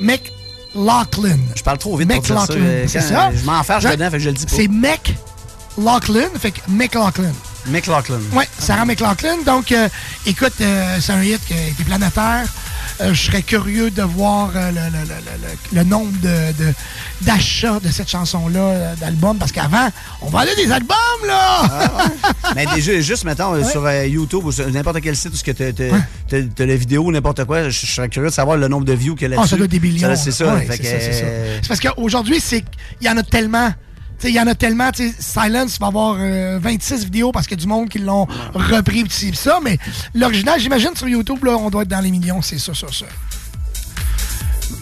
Mc- 0.00 0.20
McLaughlin. 0.74 1.38
Je 1.56 1.62
parle 1.62 1.78
trop 1.78 1.96
vite 1.96 2.08
pour 2.12 2.22
dire 2.22 2.34
ça. 2.34 2.40
McLaughlin, 2.42 2.64
euh, 2.66 2.84
c'est 2.88 3.00
ça? 3.00 3.30
Je 3.34 3.44
m'enfarge 3.44 3.84
Ouais. 3.84 3.92
dedans, 3.96 4.10
fait 4.10 4.16
que 4.18 4.22
je 4.22 4.28
le 4.30 4.34
dis 4.34 4.46
pas. 4.46 4.56
C'est 4.56 4.68
McLaughlin, 4.68 6.28
fait 6.38 6.50
que 6.52 6.60
McLaughlin. 6.68 7.32
McLaughlin. 7.66 8.20
Oui, 8.32 8.44
Sarah 8.58 8.84
McLaughlin. 8.84 9.42
Donc, 9.44 9.70
euh, 9.72 9.88
écoute, 10.26 10.54
euh, 10.60 10.98
c'est 11.00 11.12
un 11.12 11.22
hit 11.22 11.44
qui 11.46 11.52
a 11.54 11.66
été 11.68 11.84
planétaire. 11.84 12.44
Euh, 13.00 13.14
je 13.14 13.22
serais 13.22 13.42
curieux 13.42 13.90
de 13.90 14.02
voir 14.02 14.50
euh, 14.54 14.70
le, 14.70 14.74
le- 14.74 15.04
le- 15.04 15.48
le- 15.48 15.78
le 15.78 15.84
nombre 15.84 16.12
de- 16.20 16.52
de- 16.64 16.74
d'achats 17.22 17.80
de, 17.80 17.88
cette 17.88 18.08
chanson-là, 18.10 18.60
euh, 18.60 18.94
d'albums, 18.96 19.38
parce 19.38 19.52
qu'avant, 19.52 19.88
on 20.22 20.28
vendait 20.28 20.54
des 20.56 20.70
albums, 20.70 20.96
là! 21.26 21.62
Mais 22.56 22.66
déjà, 22.74 23.00
juste, 23.00 23.24
mettons, 23.24 23.62
sur 23.68 23.90
YouTube 23.90 24.44
ou 24.44 24.52
sur 24.52 24.68
n'importe 24.70 25.00
quel 25.00 25.16
site 25.16 25.32
où 25.32 25.52
tu 25.52 25.52
as 26.62 26.66
la 26.66 26.76
vidéo 26.76 27.04
ou 27.04 27.12
n'importe 27.12 27.44
quoi, 27.44 27.68
je 27.68 27.80
je 27.90 27.94
serais 27.96 28.08
curieux 28.08 28.28
de 28.28 28.34
savoir 28.34 28.56
le 28.56 28.68
nombre 28.68 28.84
de 28.84 28.92
views 28.92 29.14
qu'il 29.16 29.30
y 29.30 29.34
a 29.34 29.40
Ah, 29.40 29.46
ça 29.46 29.56
doit 29.56 29.64
être 29.64 29.70
des 29.72 29.80
millions. 29.80 30.14
C'est 30.16 30.30
ça. 30.30 30.54
Ouais, 30.54 30.66
c'est 30.70 30.80
euh, 31.24 31.58
parce 31.66 31.80
qu'aujourd'hui, 31.80 32.40
c'est 32.40 32.64
il 33.00 33.06
y 33.06 33.10
en 33.10 33.16
a 33.16 33.22
tellement. 33.22 33.72
Il 34.24 34.30
y 34.34 34.40
en 34.40 34.46
a 34.46 34.54
tellement. 34.54 34.90
Silence 35.18 35.78
va 35.80 35.86
avoir 35.86 36.16
euh, 36.18 36.58
26 36.62 37.04
vidéos 37.04 37.32
parce 37.32 37.46
qu'il 37.46 37.56
y 37.58 37.60
a 37.60 37.62
du 37.62 37.68
monde 37.68 37.88
qui 37.88 37.98
l'ont 37.98 38.26
repris 38.54 39.04
pis 39.04 39.34
ça. 39.34 39.60
Mais 39.64 39.78
l'original, 40.14 40.60
j'imagine 40.60 40.94
sur 40.94 41.08
YouTube, 41.08 41.42
là, 41.44 41.56
on 41.56 41.70
doit 41.70 41.82
être 41.82 41.88
dans 41.88 42.00
les 42.00 42.10
millions. 42.10 42.42
C'est 42.42 42.58
ça, 42.58 42.74
ça, 42.74 42.86
ça. 42.92 43.06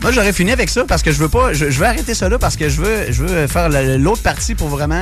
Moi, 0.02 0.12
j'aurais 0.12 0.32
fini 0.32 0.50
avec 0.52 0.68
ça 0.68 0.84
parce 0.84 1.02
que 1.02 1.10
je 1.12 1.18
veux 1.18 1.28
pas. 1.28 1.52
Je, 1.52 1.70
je 1.70 1.78
veux 1.78 1.86
arrêter 1.86 2.14
ça 2.14 2.28
là 2.28 2.38
parce 2.38 2.56
que 2.56 2.68
je 2.68 2.80
veux, 2.80 3.10
je 3.12 3.24
veux 3.24 3.46
faire 3.46 3.68
la- 3.68 3.96
l'autre 3.96 4.22
partie 4.22 4.54
pour 4.54 4.68
vraiment 4.68 5.00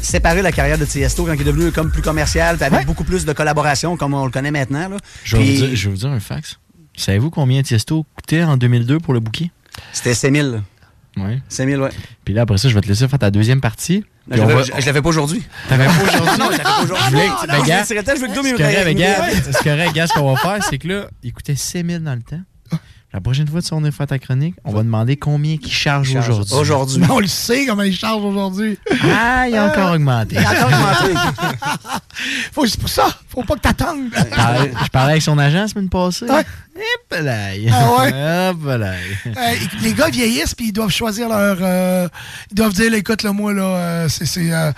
séparer 0.00 0.40
la 0.40 0.50
carrière 0.52 0.78
de 0.78 0.84
Tiesto 0.86 1.24
quand 1.26 1.34
il 1.34 1.40
est 1.42 1.44
devenu 1.44 1.72
comme 1.72 1.90
plus 1.90 2.00
commercial 2.00 2.56
puis 2.56 2.64
avec 2.64 2.86
beaucoup 2.86 3.04
plus 3.04 3.26
de 3.26 3.32
collaborations 3.34 3.96
comme 3.98 4.14
on 4.14 4.24
le 4.24 4.30
connaît 4.30 4.50
maintenant. 4.50 4.88
Là. 4.88 4.96
Je 5.24 5.36
vais, 5.36 5.42
Puis, 5.42 5.56
vous 5.56 5.66
dire, 5.66 5.76
je 5.76 5.84
vais 5.88 5.90
vous 5.94 6.00
dire 6.00 6.08
un 6.10 6.20
fax. 6.20 6.58
Savez-vous 6.96 7.30
combien 7.30 7.62
Tiesto 7.62 8.06
coûtait 8.16 8.42
en 8.42 8.56
2002 8.56 8.98
pour 9.00 9.12
le 9.14 9.20
bouquet? 9.20 9.50
C'était 9.92 10.14
5000. 10.14 10.62
Oui. 11.16 11.40
5000, 11.48 11.80
ouais. 11.80 11.88
Puis 12.24 12.34
là, 12.34 12.42
après 12.42 12.58
ça, 12.58 12.68
je 12.68 12.74
vais 12.74 12.80
te 12.80 12.88
laisser 12.88 13.08
faire 13.08 13.18
ta 13.18 13.30
deuxième 13.30 13.60
partie. 13.60 14.04
Je 14.30 14.36
va- 14.40 14.62
je- 14.62 14.86
l'avais 14.86 15.02
pas 15.02 15.08
aujourd'hui. 15.08 15.42
T'avais 15.68 15.86
pas 15.86 15.90
aujourd'hui? 16.02 16.30
Non, 16.38 16.46
je 16.46 16.50
l'avais 16.52 16.62
pas 16.62 16.82
aujourd'hui. 16.82 17.04
Je 17.06 17.10
voulais- 17.10 17.28
gars, 17.68 17.84
je 18.16 18.20
veux 18.20 18.28
que 18.28 18.32
il 18.32 18.44
c'est 18.44 18.52
me- 18.52 18.58
gars, 18.94 19.20
ouais. 19.22 19.32
c'est 19.42 19.64
correct, 19.64 19.92
gars, 19.94 20.06
ce 20.06 20.12
qu'on 20.14 20.32
va 20.32 20.40
faire, 20.40 20.64
c'est 20.64 20.78
que 20.78 20.86
là, 20.88 21.06
il 21.22 21.32
coûtait 21.32 21.56
6 21.56 21.84
000 21.84 21.98
dans 22.04 22.14
le 22.14 22.22
temps. 22.22 22.40
La 23.12 23.20
prochaine 23.20 23.48
fois 23.48 23.60
que 23.60 23.66
tu 23.66 23.74
vas 23.74 23.90
faire 23.90 24.06
ta 24.06 24.18
chronique, 24.20 24.54
on 24.64 24.72
va 24.72 24.82
demander 24.84 25.16
combien 25.16 25.56
il 25.60 25.68
charge 25.72 26.12
charge 26.12 26.28
aujourd'hui. 26.28 26.54
aujourd'hui. 26.54 27.02
On 27.10 27.18
le 27.18 27.26
sait 27.26 27.66
comment 27.66 27.82
ils 27.82 27.94
chargent 27.96 28.22
aujourd'hui. 28.24 28.78
Ah, 29.12 29.46
il 29.48 29.56
a 29.56 29.66
encore 29.66 29.92
augmenté. 29.94 30.36
Il 30.38 30.44
a 30.46 30.50
encore 30.50 30.68
augmenté. 30.68 31.20
Faut, 32.52 32.66
c'est 32.66 32.78
pour 32.78 32.88
ça, 32.88 33.08
faut 33.28 33.42
pas 33.44 33.54
que 33.54 33.60
t'attendes. 33.60 34.08
Je 34.14 34.36
parlais- 34.36 34.72
Je 34.84 34.88
parlais 34.90 35.10
avec 35.12 35.22
son 35.22 35.38
agent 35.38 35.58
la 35.58 35.68
semaine 35.68 35.88
passée. 35.88 36.26
Hip 36.76 37.14
là. 37.22 37.48
Ah 37.72 37.90
ouais? 38.00 38.50
Hop 38.50 38.64
là. 38.78 38.92
Euh, 39.26 39.32
les 39.82 39.92
gars 39.92 40.08
vieillissent 40.08 40.54
puis 40.54 40.66
ils 40.68 40.72
doivent 40.72 40.90
choisir 40.90 41.28
leur. 41.28 41.58
euh, 41.60 42.08
ils 42.50 42.54
doivent 42.54 42.72
dire, 42.72 42.92
écoute, 42.94 43.22
là, 43.22 43.32
moi, 43.32 43.52
là, 43.52 43.62
euh, 43.64 44.08
c'est. 44.08 44.24
C'est 44.24 44.50
euh, 44.52 44.72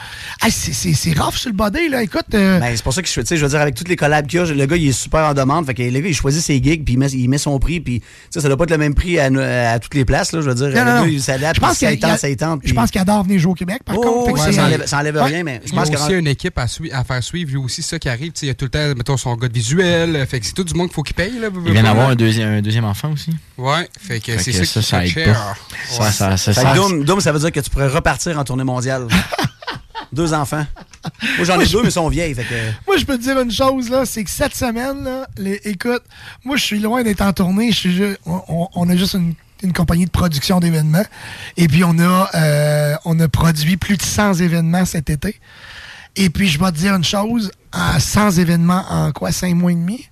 rough 1.22 1.34
sur 1.34 1.50
le 1.50 1.56
body, 1.56 1.88
là. 1.90 2.02
Écoute. 2.02 2.26
euh, 2.34 2.58
Ben, 2.58 2.74
c'est 2.76 2.82
pour 2.82 2.92
ça 2.92 3.02
que 3.02 3.08
je, 3.08 3.20
tu 3.20 3.26
sais, 3.26 3.36
je 3.36 3.42
veux 3.44 3.50
dire, 3.50 3.60
avec 3.60 3.74
toutes 3.74 3.88
les 3.88 3.96
collabs 3.96 4.26
qu'il 4.26 4.40
y 4.40 4.42
a, 4.42 4.46
le 4.46 4.66
gars, 4.66 4.76
il 4.76 4.88
est 4.88 4.92
super 4.92 5.20
en 5.26 5.34
demande. 5.34 5.66
Fait 5.66 5.74
que 5.74 5.82
le 5.82 6.00
gars, 6.00 6.08
il 6.08 6.14
choisit 6.14 6.42
ses 6.42 6.60
gigs, 6.62 6.84
puis 6.84 6.94
il 6.94 6.98
met, 6.98 7.06
il 7.10 7.28
met 7.28 7.38
son 7.38 7.58
prix, 7.60 7.80
puis 7.80 8.02
ça 8.30 8.48
doit 8.48 8.56
pas 8.56 8.64
être 8.64 8.70
le 8.70 8.78
même 8.78 8.94
prix 8.94 9.18
à, 9.18 9.26
à 9.72 9.78
toutes 9.78 9.94
les 9.94 10.04
places, 10.04 10.32
là. 10.32 10.40
Je 10.40 10.48
veux 10.48 10.54
dire, 10.54 10.68
non, 10.68 10.84
non, 10.84 11.00
non. 11.00 11.06
il 11.06 11.20
Je 11.20 11.60
pense 11.60 11.78
qu'il 11.78 11.88
y 11.90 11.92
a- 11.92 11.96
tente, 11.96 12.18
ça 12.18 12.34
tente. 12.36 12.60
Je 12.64 12.72
pense 12.74 12.90
qu'il 12.90 13.00
adore 13.00 13.24
venir 13.24 13.38
jouer 13.38 13.52
au 13.52 13.54
Québec, 13.54 13.82
par 13.84 13.96
Oh, 13.98 14.00
contre. 14.00 14.26
Fait 14.26 14.32
que 14.32 14.38
ouais, 14.38 14.44
c'est- 14.46 14.52
ça 14.52 14.64
enlève- 14.64 14.86
ça 14.86 14.98
enlève 14.98 15.14
Ouais. 15.16 15.22
rien, 15.24 15.42
mais 15.44 15.60
je 15.64 15.70
Il 15.70 15.74
y 15.74 15.78
a 15.78 15.80
pense 15.80 15.90
que. 15.90 15.96
aussi 15.96 16.12
une 16.14 16.26
équipe 16.26 16.58
à, 16.58 16.66
à 16.92 17.04
faire 17.04 17.22
suivre, 17.22 17.50
lui 17.50 17.56
aussi, 17.58 17.82
ça 17.82 17.98
qui 17.98 18.08
arrive. 18.08 18.32
Il 18.42 18.48
y 18.48 18.50
a 18.50 18.54
tout 18.54 18.64
le 18.66 18.70
temps, 18.70 18.88
mettons, 18.96 19.16
son 19.16 19.34
gars 19.36 19.48
de 19.48 19.52
visuel. 19.54 20.26
Fait 20.28 20.40
que 20.40 20.46
c'est 20.46 20.52
tout 20.52 20.64
du 20.64 20.74
monde 20.74 20.88
qu'il 20.88 20.94
faut 20.94 21.02
qu'il 21.02 21.14
paye. 21.14 21.38
Là, 21.38 21.48
Il 21.66 21.72
vient 21.72 21.82
d'avoir 21.82 22.08
un 22.10 22.14
deuxième, 22.14 22.48
un 22.48 22.62
deuxième 22.62 22.84
enfant 22.84 23.10
aussi. 23.12 23.30
Ouais, 23.58 23.88
fait 24.00 24.20
que 24.20 24.38
c'est 24.38 24.52
ça, 24.64 24.82
ça, 24.82 25.04
aide 25.04 25.10
cher. 25.10 25.56
pas. 25.98 26.10
Ça, 26.10 26.36
ça, 26.36 26.52
ça, 26.52 26.74
Doom, 26.74 27.20
ça 27.20 27.32
veut 27.32 27.38
dire 27.38 27.52
que 27.52 27.60
tu 27.60 27.70
pourrais 27.70 27.88
repartir 27.88 28.38
en 28.38 28.44
tournée 28.44 28.64
mondiale. 28.64 29.06
deux 30.12 30.32
enfants. 30.34 30.66
Moi, 31.38 31.44
j'en 31.46 31.58
ai 31.60 31.66
deux, 31.66 31.82
mais 31.82 31.88
ils 31.88 31.92
sont 31.92 32.08
vieilles. 32.08 32.34
Fait 32.34 32.44
que. 32.44 32.54
Moi, 32.86 32.96
je 32.98 33.04
peux 33.04 33.16
te 33.16 33.22
dire 33.22 33.40
une 33.40 33.50
chose, 33.50 33.88
là, 33.90 34.04
c'est 34.04 34.22
que 34.24 34.30
cette 34.30 34.54
semaine, 34.54 35.04
là, 35.04 35.26
les- 35.36 35.60
écoute, 35.64 36.02
moi, 36.44 36.56
je 36.56 36.62
suis 36.62 36.78
loin 36.80 37.02
d'être 37.02 37.22
en 37.22 37.32
tournée. 37.32 37.72
Je 37.72 37.76
suis 37.78 37.94
ju- 37.96 38.16
on, 38.26 38.88
a 38.88 38.96
juste 38.96 39.14
une, 39.14 39.34
une 39.62 39.72
compagnie 39.72 40.04
de 40.04 40.10
production 40.10 40.60
d'événements. 40.60 41.04
Et 41.56 41.66
puis, 41.68 41.82
on 41.84 41.98
a, 41.98 42.30
euh, 42.34 42.94
on 43.04 43.18
a 43.20 43.28
produit 43.28 43.76
plus 43.76 43.96
de 43.96 44.02
100 44.02 44.34
événements 44.34 44.84
cet 44.84 45.08
été. 45.10 45.40
Et 46.16 46.28
puis, 46.28 46.48
je 46.48 46.58
vais 46.58 46.70
te 46.72 46.76
dire 46.76 46.94
une 46.94 47.04
chose, 47.04 47.50
à 47.72 47.98
100 47.98 48.32
événements 48.32 48.84
en 48.90 49.12
quoi, 49.12 49.32
5 49.32 49.54
mois 49.54 49.72
et 49.72 49.76
demi? 49.76 50.06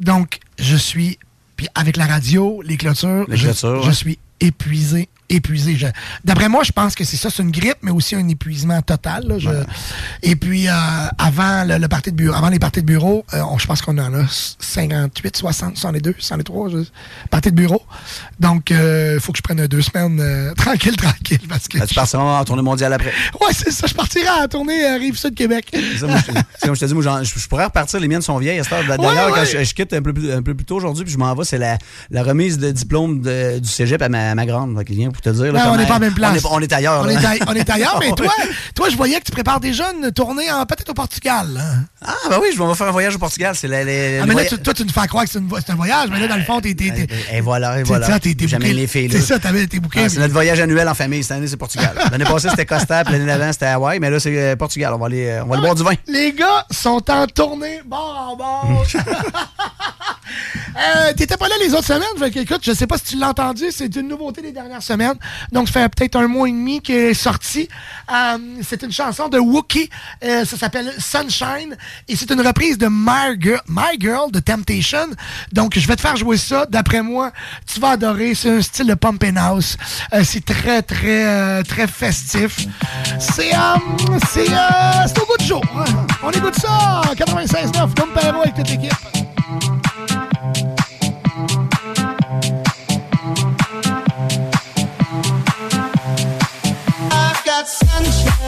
Donc, 0.00 0.38
je 0.58 0.74
suis, 0.76 1.18
puis 1.56 1.68
avec 1.74 1.96
la 1.98 2.06
radio, 2.06 2.62
les 2.64 2.76
clôtures, 2.78 3.26
Les 3.28 3.36
je, 3.36 3.44
clôtures, 3.44 3.82
je 3.82 3.88
ouais. 3.88 3.94
suis 3.94 4.18
épuisé, 4.40 5.08
épuisé. 5.36 5.76
D'après 6.24 6.48
moi, 6.48 6.62
je 6.64 6.72
pense 6.72 6.94
que 6.94 7.04
c'est 7.04 7.16
ça, 7.16 7.30
c'est 7.30 7.42
une 7.42 7.50
grippe, 7.50 7.78
mais 7.82 7.90
aussi 7.90 8.14
un 8.14 8.26
épuisement 8.28 8.80
total. 8.82 9.24
là. 9.26 9.38
Je- 9.38 9.48
Et 10.22 10.36
puis, 10.36 10.68
euh, 10.68 10.72
avant 11.18 11.64
le, 11.64 11.78
le 11.78 11.88
party 11.88 12.10
de 12.12 12.16
bureau, 12.16 12.34
avant 12.36 12.48
les 12.48 12.58
parties 12.58 12.80
de 12.80 12.86
bureau, 12.86 13.24
euh, 13.34 13.40
on- 13.50 13.58
je 13.58 13.66
pense 13.66 13.82
qu'on 13.82 13.98
en 13.98 14.14
a 14.14 14.24
58, 14.58 15.36
60, 15.36 15.76
62, 15.76 16.14
103, 16.18 16.68
je, 16.70 16.78
parties 17.30 17.50
de 17.50 17.56
bureau. 17.56 17.82
Donc, 18.40 18.70
il 18.70 19.18
faut 19.20 19.32
que 19.32 19.38
je 19.38 19.42
prenne 19.42 19.66
deux 19.66 19.82
semaines 19.82 20.18
euh, 20.20 20.54
tranquille, 20.56 20.96
tranquille. 20.96 21.40
Parce 21.48 21.68
que 21.68 21.78
Ben, 21.78 21.86
tu 21.86 21.94
partiras 21.94 22.40
en 22.40 22.44
tournée 22.44 22.62
mondiale 22.62 22.92
après. 22.92 23.12
Ouais, 23.40 23.52
c'est 23.52 23.70
ça, 23.70 23.86
je 23.86 23.94
partirai 23.94 24.26
à 24.26 24.40
la 24.40 24.48
tournée 24.48 24.84
à 24.84 24.94
Rive-Sud 24.96 25.34
Québec. 25.34 25.66
C'est 25.72 25.98
ça, 25.98 26.06
moi, 26.06 26.16
je, 26.26 26.66
comme 26.66 26.76
te 26.76 26.84
dis, 26.84 26.94
moi, 26.94 27.22
je, 27.22 27.38
je 27.38 27.48
pourrais 27.48 27.64
repartir. 27.64 28.00
Les 28.00 28.08
miennes 28.08 28.22
sont 28.22 28.38
vieilles. 28.38 28.60
D'ailleurs, 28.70 28.98
Ouais, 28.98 29.32
quand 29.34 29.40
ouais. 29.40 29.46
je, 29.46 29.64
je 29.64 29.74
quitte 29.74 29.92
un 29.92 30.02
peu, 30.02 30.12
plus, 30.12 30.32
un 30.32 30.42
peu 30.42 30.54
plus 30.54 30.64
tôt 30.64 30.76
aujourd'hui, 30.76 31.04
puis 31.04 31.12
je 31.12 31.18
m'en 31.18 31.34
vais, 31.34 31.44
c'est 31.44 31.58
la, 31.58 31.78
la 32.10 32.22
remise 32.22 32.58
de 32.58 32.70
diplôme 32.70 33.20
de- 33.20 33.58
du 33.58 33.68
cégep 33.68 34.00
à 34.02 34.08
ma, 34.08 34.34
ma 34.34 34.46
grande. 34.46 34.76
Fait 34.78 34.84
qu'il 34.84 34.96
vient 34.96 35.10
pour 35.10 35.20
te 35.24 35.30
dire. 35.30 35.52
là, 35.52 35.64
Non, 35.66 35.72
on 35.72 35.76
n'est 35.76 35.86
pas 35.86 35.96
en 35.96 36.00
même 36.00 36.14
place. 36.14 36.32
On 36.32 36.36
est, 36.36 36.52
on 36.52 36.60
est 36.60 36.72
ailleurs. 36.72 37.02
On 37.04 37.08
est, 37.08 37.16
a- 37.24 37.44
on 37.48 37.54
est 37.54 37.68
ailleurs, 37.70 37.98
mais 38.00 38.12
toi, 38.16 38.32
toi, 38.74 38.88
je 38.88 38.96
voyais 38.96 39.18
que 39.18 39.24
tu 39.24 39.32
prépares 39.32 39.60
déjà 39.60 39.84
une 39.92 40.10
tournée 40.12 40.50
en- 40.52 40.64
peut-être 40.66 40.90
au 40.90 40.94
Portugal. 40.94 41.46
hein. 41.58 41.84
Ah, 42.06 42.12
ben 42.30 42.38
oui, 42.42 42.48
je 42.56 42.62
vais 42.62 42.74
faire 42.74 42.86
un 42.88 42.92
voyage 42.92 43.14
au 43.14 43.18
Portugal. 43.18 43.54
C'est 43.56 43.68
la, 43.68 43.84
la- 43.84 44.22
Ah, 44.22 44.26
mais 44.26 44.34
là, 44.34 44.44
tu- 44.44 44.58
toi, 44.58 44.74
tu 44.74 44.84
nous 44.84 44.92
fais 44.92 45.06
croire 45.06 45.24
que 45.24 45.30
c'est 45.30 45.38
un 45.70 45.74
voyage, 45.74 46.08
mais 46.10 46.20
là, 46.20 46.28
dans 46.28 46.36
le 46.36 46.42
fond, 46.44 46.60
t'es. 46.60 46.74
t'es- 46.74 47.06
Et 47.32 47.40
voilà, 47.40 47.76
et 47.76 47.78
C'est 47.78 47.84
voilà. 47.84 48.06
ça, 48.06 48.20
t'es- 48.20 48.34
booké. 48.34 48.72
les 48.72 48.86
filles. 48.86 49.08
C'est 49.10 49.20
ça, 49.20 49.38
t'avais- 49.38 49.66
t'es 49.66 49.80
booké. 49.80 50.00
Ah, 50.04 50.08
c'est 50.08 50.20
notre 50.20 50.32
voyage 50.34 50.60
annuel 50.60 50.88
en 50.88 50.94
famille. 50.94 51.22
Cette 51.22 51.32
année, 51.32 51.46
c'est 51.48 51.56
Portugal. 51.56 51.94
L'année 52.12 52.24
passée, 52.24 52.48
c'était 52.50 52.66
Costa, 52.66 53.04
puis 53.04 53.14
l'année 53.14 53.26
d'avant, 53.26 53.52
c'était 53.52 53.66
Hawaï, 53.66 53.98
mais 54.00 54.10
là, 54.10 54.20
c'est 54.20 54.36
euh, 54.36 54.56
Portugal. 54.56 54.92
On 54.94 54.98
va 54.98 55.06
aller, 55.06 55.26
euh, 55.26 55.42
on 55.44 55.46
va 55.46 55.54
aller 55.54 55.62
boire 55.62 55.74
du 55.74 55.82
vin. 55.82 55.92
Les 56.06 56.32
gars 56.32 56.66
sont 56.70 57.02
en 57.10 57.26
tournée 57.26 57.80
bord 57.86 58.28
en 58.32 58.36
bord. 58.36 58.84
Euh, 60.76 61.12
T'étais 61.16 61.36
pas 61.36 61.48
là 61.48 61.54
les 61.62 61.72
autres 61.74 61.84
semaines? 61.86 62.02
Fait 62.18 62.30
que, 62.30 62.40
écoute, 62.40 62.60
je 62.62 62.72
sais 62.72 62.86
pas 62.86 62.96
si 62.98 63.04
tu 63.04 63.16
l'as 63.16 63.28
entendu. 63.28 63.66
C'est 63.70 63.94
une 63.94 64.08
nouveauté 64.08 64.42
des 64.42 64.50
dernières 64.52 64.82
semaines. 64.82 65.03
Donc, 65.52 65.68
ça 65.68 65.80
fait 65.80 65.88
peut-être 65.88 66.16
un 66.16 66.28
mois 66.28 66.48
et 66.48 66.52
demi 66.52 66.80
qu'elle 66.80 67.10
est 67.10 67.14
sortie. 67.14 67.68
Euh, 68.12 68.38
c'est 68.62 68.82
une 68.82 68.92
chanson 68.92 69.28
de 69.28 69.38
Wookie. 69.38 69.88
Euh, 70.24 70.44
ça 70.44 70.56
s'appelle 70.56 70.92
Sunshine. 70.98 71.76
Et 72.08 72.16
c'est 72.16 72.30
une 72.30 72.40
reprise 72.40 72.78
de 72.78 72.88
My 72.90 73.40
Girl, 73.40 73.60
My 73.68 73.98
de 73.98 74.40
Temptation. 74.40 75.06
Donc, 75.52 75.78
je 75.78 75.86
vais 75.86 75.96
te 75.96 76.00
faire 76.00 76.16
jouer 76.16 76.36
ça. 76.36 76.66
D'après 76.66 77.02
moi, 77.02 77.32
tu 77.72 77.80
vas 77.80 77.90
adorer. 77.90 78.34
C'est 78.34 78.50
un 78.50 78.62
style 78.62 78.86
de 78.86 78.94
Pump 78.94 79.22
and 79.24 79.36
House. 79.36 79.76
Euh, 80.12 80.22
c'est 80.24 80.44
très, 80.44 80.82
très, 80.82 81.62
très 81.64 81.86
festif. 81.86 82.66
C'est 83.18 83.52
c'est 84.26 85.18
au 85.20 85.26
goût 85.26 85.36
du 85.38 85.44
jour. 85.44 85.62
On 86.22 86.30
écoute 86.30 86.54
ça. 86.60 87.02
96.9. 87.16 87.94
Dom 87.94 88.10
Perro 88.14 88.42
avec 88.42 88.54
toute 88.54 88.70
l'équipe. 88.70 89.23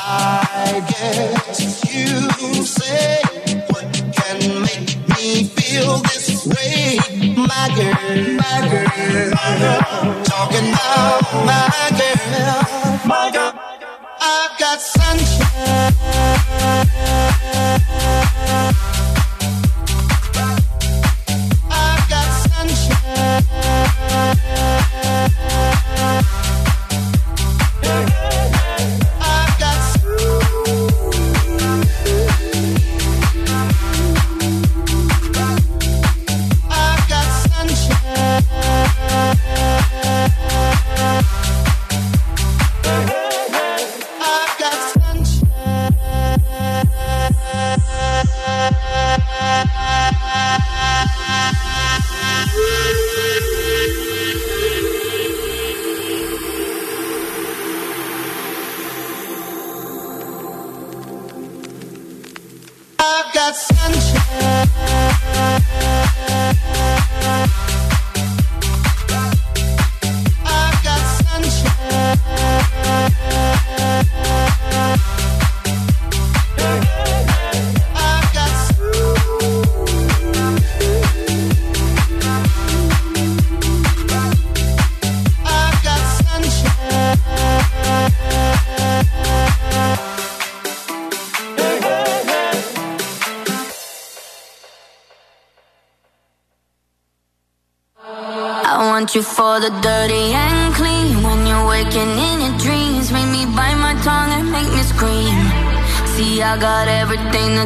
I 0.00 0.84
guess 0.88 1.84
you 1.92 2.64
say, 2.64 3.20
what 3.68 3.86
can 4.16 4.62
make 4.62 4.88
me 5.08 5.44
feel 5.44 5.98
this 5.98 6.46
way, 6.46 6.98
my 7.36 7.66
girl 7.76 8.08
talking 10.24 10.68
about 10.72 11.22
my 11.46 11.62
girl, 11.98 13.06
my 13.06 13.30
girl. 13.32 13.87
Got 14.58 14.80
sunshine. 14.80 15.94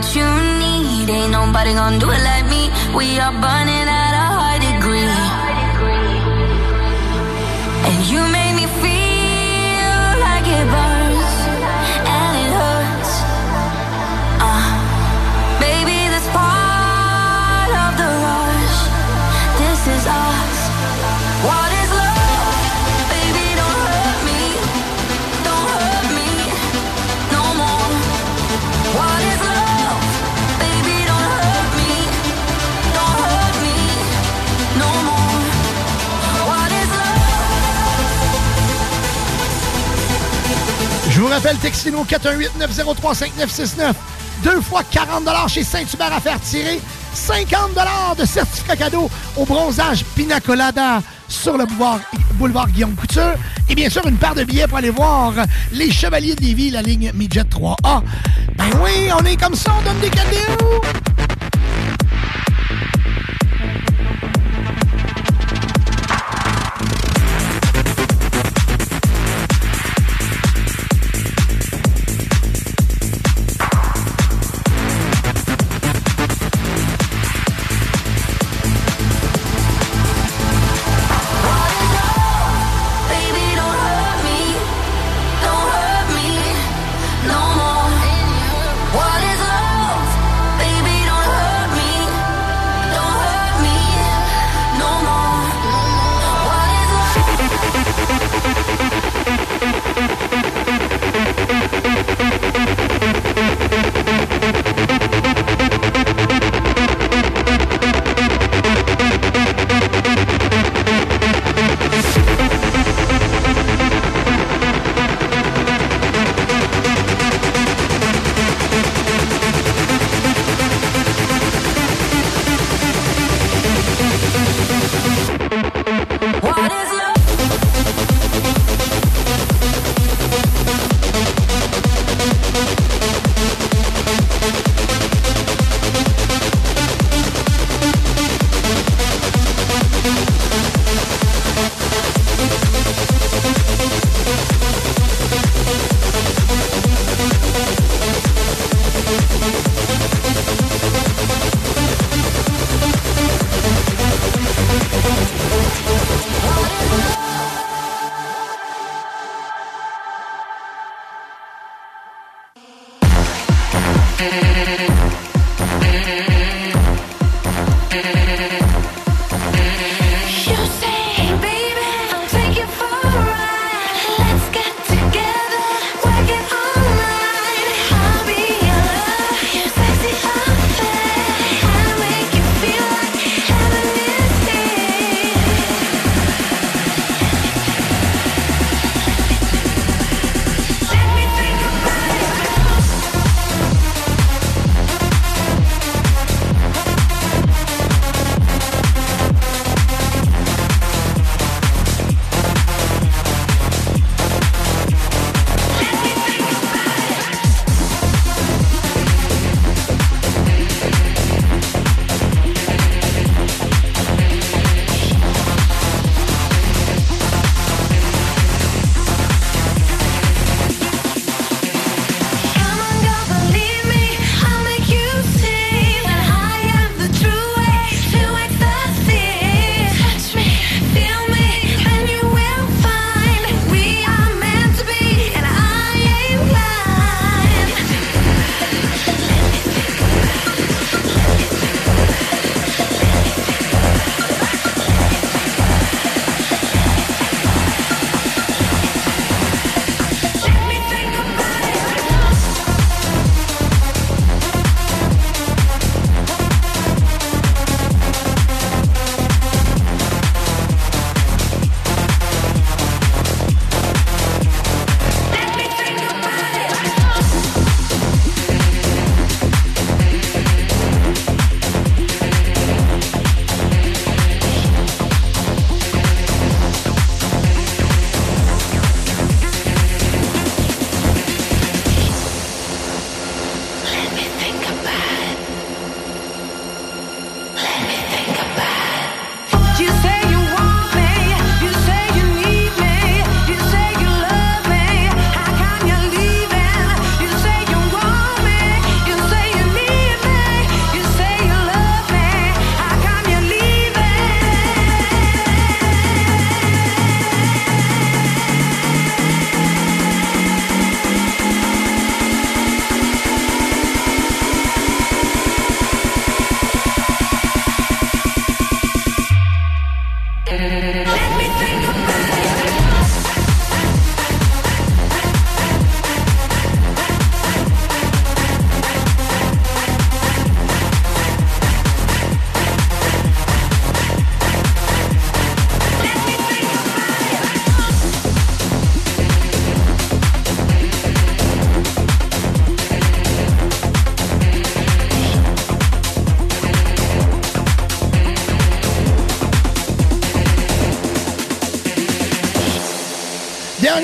That 0.03 0.17
you 0.17 0.27
need. 0.59 1.09
Ain't 1.11 1.31
nobody 1.31 1.73
gonna 1.75 1.99
do 1.99 2.11
it 2.11 2.23
like 2.23 2.47
me. 2.51 2.71
We 2.97 3.19
are 3.19 3.33
burning 3.33 3.82
Rappelle, 41.33 41.57
textez-nous 41.57 42.05
418-903-5969. 42.05 43.95
Deux 44.45 44.61
fois 44.61 44.83
40 44.91 45.25
chez 45.49 45.65
Saint-Hubert 45.65 46.13
à 46.13 46.21
faire 46.21 46.39
tirer. 46.39 46.79
50 47.15 47.71
de 48.19 48.27
certificat 48.27 48.77
cadeau 48.77 49.11
au 49.39 49.47
bronzage 49.47 50.05
Pina 50.15 50.41
Colada 50.41 51.03
sur 51.29 51.57
le 51.57 51.65
boulevard, 51.65 52.01
boulevard 52.35 52.69
Guillaume 52.69 52.95
Couture. 52.95 53.33
Et 53.71 53.75
bien 53.75 53.89
sûr, 53.89 54.07
une 54.07 54.19
paire 54.19 54.35
de 54.35 54.45
billets 54.45 54.67
pour 54.67 54.77
aller 54.77 54.91
voir 54.91 55.33
les 55.73 55.91
Chevaliers 55.91 56.35
de 56.35 56.43
Lévis, 56.43 56.71
la 56.71 56.83
ligne 56.83 57.11
Midget 57.15 57.45
3A. 57.45 58.03
Ben 58.59 58.65
oui, 58.83 59.09
on 59.19 59.25
est 59.25 59.41
comme 59.41 59.55
ça, 59.55 59.73
on 59.81 59.83
donne 59.85 60.01
des 60.01 60.11
cadeaux. 60.11 60.83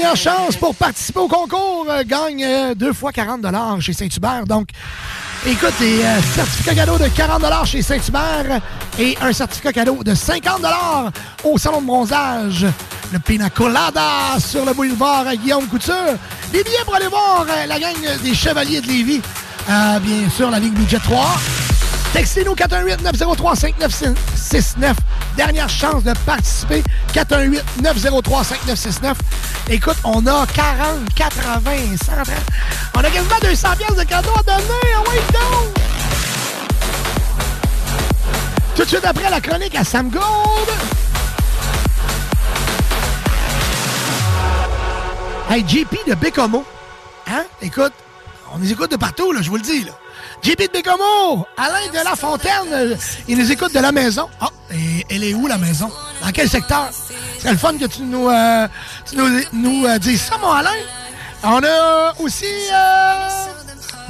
Dernière 0.09 0.39
chance 0.39 0.57
pour 0.57 0.75
participer 0.75 1.19
au 1.19 1.29
concours. 1.29 1.87
Euh, 1.91 2.03
gagne 2.03 2.43
euh, 2.43 2.75
deux 2.75 2.95
fois 2.95 3.13
40 3.13 3.83
chez 3.83 3.93
Saint-Hubert. 3.93 4.47
Donc, 4.47 4.71
écoute, 5.47 5.75
des 5.79 6.03
euh, 6.03 6.23
certificats 6.35 6.75
cadeaux 6.75 6.97
de 6.97 7.09
40 7.09 7.67
chez 7.67 7.83
Saint-Hubert 7.83 8.63
et 8.99 9.19
un 9.21 9.35
certificat 9.35 9.75
cadeau 9.75 10.03
de 10.03 10.15
50 10.15 10.63
au 11.45 11.59
Salon 11.59 11.83
de 11.83 11.87
bronzage. 11.87 12.65
Le 13.13 13.19
Pina 13.19 13.51
Colada 13.51 14.39
sur 14.39 14.65
le 14.65 14.73
boulevard 14.73 15.27
Guillaume 15.35 15.67
Couture. 15.67 15.95
Des 16.53 16.65
billets 16.65 16.85
pour 16.87 16.95
aller 16.95 17.09
voir 17.09 17.45
euh, 17.47 17.67
la 17.67 17.79
gang 17.79 17.93
des 18.25 18.35
Chevaliers 18.35 18.81
de 18.81 18.87
Lévis. 18.87 19.21
Bien 19.67 20.31
sûr, 20.35 20.51
la 20.51 20.59
Ligue 20.59 20.73
Budget 20.73 21.01
3. 21.01 21.37
Textez-nous 22.15 22.55
418-903-5969. 22.55 24.95
Dernière 25.37 25.69
chance 25.69 26.03
de 26.03 26.15
participer. 26.25 26.83
418-903-5969. 27.13 29.13
Écoute, 29.71 29.99
on 30.03 30.27
a 30.27 30.47
40, 30.47 31.13
80, 31.15 31.97
100. 32.03 32.13
On 32.97 33.01
a 33.01 33.11
quasiment 33.11 33.35
200 33.43 33.69
pièces 33.77 33.97
de 33.97 34.03
cadeaux 34.05 34.31
à 34.39 34.43
donner. 34.43 34.65
Ah 34.97 35.03
oui, 35.11 35.17
donc! 35.31 35.75
Tout 38.75 38.83
de 38.85 38.89
suite 38.89 39.05
après 39.05 39.29
la 39.29 39.43
chronique 39.43 39.75
à 39.75 39.85
Sam 39.85 40.09
Gold. 40.09 40.25
Hey, 45.51 45.65
JP 45.69 46.09
de 46.09 46.15
Bécomo. 46.15 46.65
Hein? 47.27 47.45
Écoute, 47.61 47.93
on 48.55 48.59
nous 48.59 48.73
écoute 48.73 48.91
de 48.91 48.97
partout, 48.97 49.33
là, 49.33 49.43
je 49.43 49.51
vous 49.51 49.57
le 49.57 49.63
dis, 49.63 49.85
là. 49.85 49.93
JP 50.43 50.61
de 50.63 50.73
Bécomo! 50.73 51.47
Alain 51.59 51.89
de 51.93 52.05
La 52.05 52.17
Fontaine, 52.17 52.73
euh, 52.73 52.97
il 53.29 53.37
nous 53.37 53.53
écoute 53.53 53.75
de 53.75 53.81
la 53.81 53.93
maison. 53.93 54.31
Ah, 54.41 54.49
et 54.73 55.05
elle 55.11 55.25
est 55.25 55.35
où, 55.35 55.47
la 55.47 55.59
maison? 55.59 55.91
Dans 56.23 56.31
quel 56.33 56.49
secteur? 56.49 56.89
C'est 57.39 57.53
le 57.53 57.57
fun 57.57 57.77
que 57.79 57.87
tu 57.87 58.03
nous, 58.03 58.29
euh, 58.29 58.69
nous, 59.53 59.87
euh, 59.87 59.99
dises 59.99 60.23
ça, 60.23 60.39
mon 60.39 60.51
Alain. 60.51 60.71
On 61.45 61.61
a 61.63 62.15
aussi... 62.19 62.45
euh, 62.45 63.29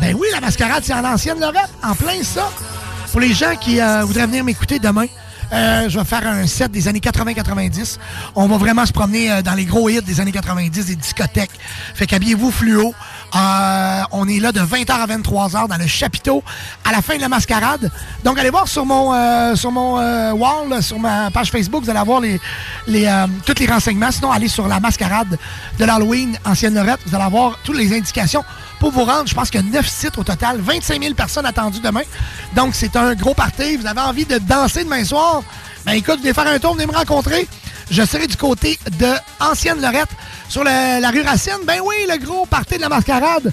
ben 0.00 0.16
oui, 0.18 0.28
la 0.32 0.40
mascarade, 0.40 0.82
c'est 0.84 0.94
en 0.94 1.04
ancienne 1.04 1.38
Lorette, 1.40 1.70
en 1.82 1.94
plein 1.94 2.22
ça. 2.22 2.48
Pour 3.10 3.20
les 3.20 3.34
gens 3.34 3.54
qui 3.56 3.80
voudraient 4.02 4.26
venir 4.26 4.44
m'écouter 4.44 4.78
demain, 4.78 5.06
je 5.50 5.98
vais 5.98 6.04
faire 6.04 6.26
un 6.26 6.46
set 6.46 6.70
des 6.70 6.88
années 6.88 7.00
80-90. 7.00 7.96
On 8.34 8.46
va 8.46 8.58
vraiment 8.58 8.86
se 8.86 8.92
promener 8.92 9.42
dans 9.42 9.54
les 9.54 9.64
gros 9.64 9.88
hits 9.88 10.02
des 10.02 10.20
années 10.20 10.32
90, 10.32 10.86
des 10.86 10.96
discothèques. 10.96 11.50
Fait 11.94 12.06
qu'habillez-vous 12.06 12.50
fluo. 12.50 12.94
Euh, 13.34 14.02
on 14.12 14.26
est 14.26 14.40
là 14.40 14.52
de 14.52 14.60
20h 14.60 14.90
à 14.90 15.06
23h 15.06 15.68
dans 15.68 15.76
le 15.76 15.86
chapiteau 15.86 16.42
à 16.84 16.92
la 16.92 17.02
fin 17.02 17.16
de 17.16 17.20
la 17.20 17.28
mascarade. 17.28 17.90
Donc, 18.24 18.38
allez 18.38 18.50
voir 18.50 18.66
sur 18.66 18.86
mon, 18.86 19.12
euh, 19.12 19.54
sur 19.54 19.70
mon 19.70 19.98
euh, 19.98 20.32
wall, 20.32 20.82
sur 20.82 20.98
ma 20.98 21.30
page 21.30 21.50
Facebook, 21.50 21.84
vous 21.84 21.90
allez 21.90 21.98
avoir 21.98 22.20
les, 22.20 22.40
les, 22.86 23.10
tous 23.44 23.58
les 23.58 23.66
renseignements. 23.66 24.10
Sinon, 24.10 24.30
allez 24.30 24.48
sur 24.48 24.66
la 24.66 24.80
mascarade 24.80 25.38
de 25.78 25.84
l'Halloween 25.84 26.38
Ancienne 26.44 26.74
Lorette. 26.74 27.00
Vous 27.06 27.14
allez 27.14 27.24
avoir 27.24 27.58
toutes 27.64 27.76
les 27.76 27.94
indications 27.96 28.44
pour 28.80 28.92
vous 28.92 29.04
rendre. 29.04 29.26
Je 29.26 29.34
pense 29.34 29.50
qu'il 29.50 29.60
y 29.60 29.68
a 29.68 29.70
9 29.72 29.86
sites 29.86 30.18
au 30.18 30.24
total. 30.24 30.60
25 30.60 31.02
000 31.02 31.14
personnes 31.14 31.46
attendues 31.46 31.80
demain. 31.80 32.02
Donc, 32.54 32.74
c'est 32.74 32.96
un 32.96 33.14
gros 33.14 33.34
party. 33.34 33.76
Vous 33.76 33.86
avez 33.86 34.00
envie 34.00 34.24
de 34.24 34.38
danser 34.38 34.84
demain 34.84 35.04
soir? 35.04 35.42
Ben 35.84 35.92
écoute, 35.92 36.20
venez 36.20 36.34
faire 36.34 36.46
un 36.46 36.58
tour, 36.58 36.74
venez 36.74 36.86
me 36.86 36.92
rencontrer. 36.92 37.48
Je 37.90 38.02
serai 38.02 38.26
du 38.26 38.36
côté 38.36 38.78
de 38.98 39.12
Ancienne 39.40 39.80
Lorette, 39.80 40.10
sur 40.48 40.62
la 40.62 41.10
rue 41.10 41.22
Racine. 41.22 41.58
Ben 41.66 41.80
oui, 41.82 41.94
le 42.08 42.18
gros 42.18 42.44
party 42.46 42.76
de 42.76 42.82
la 42.82 42.88
mascarade. 42.88 43.52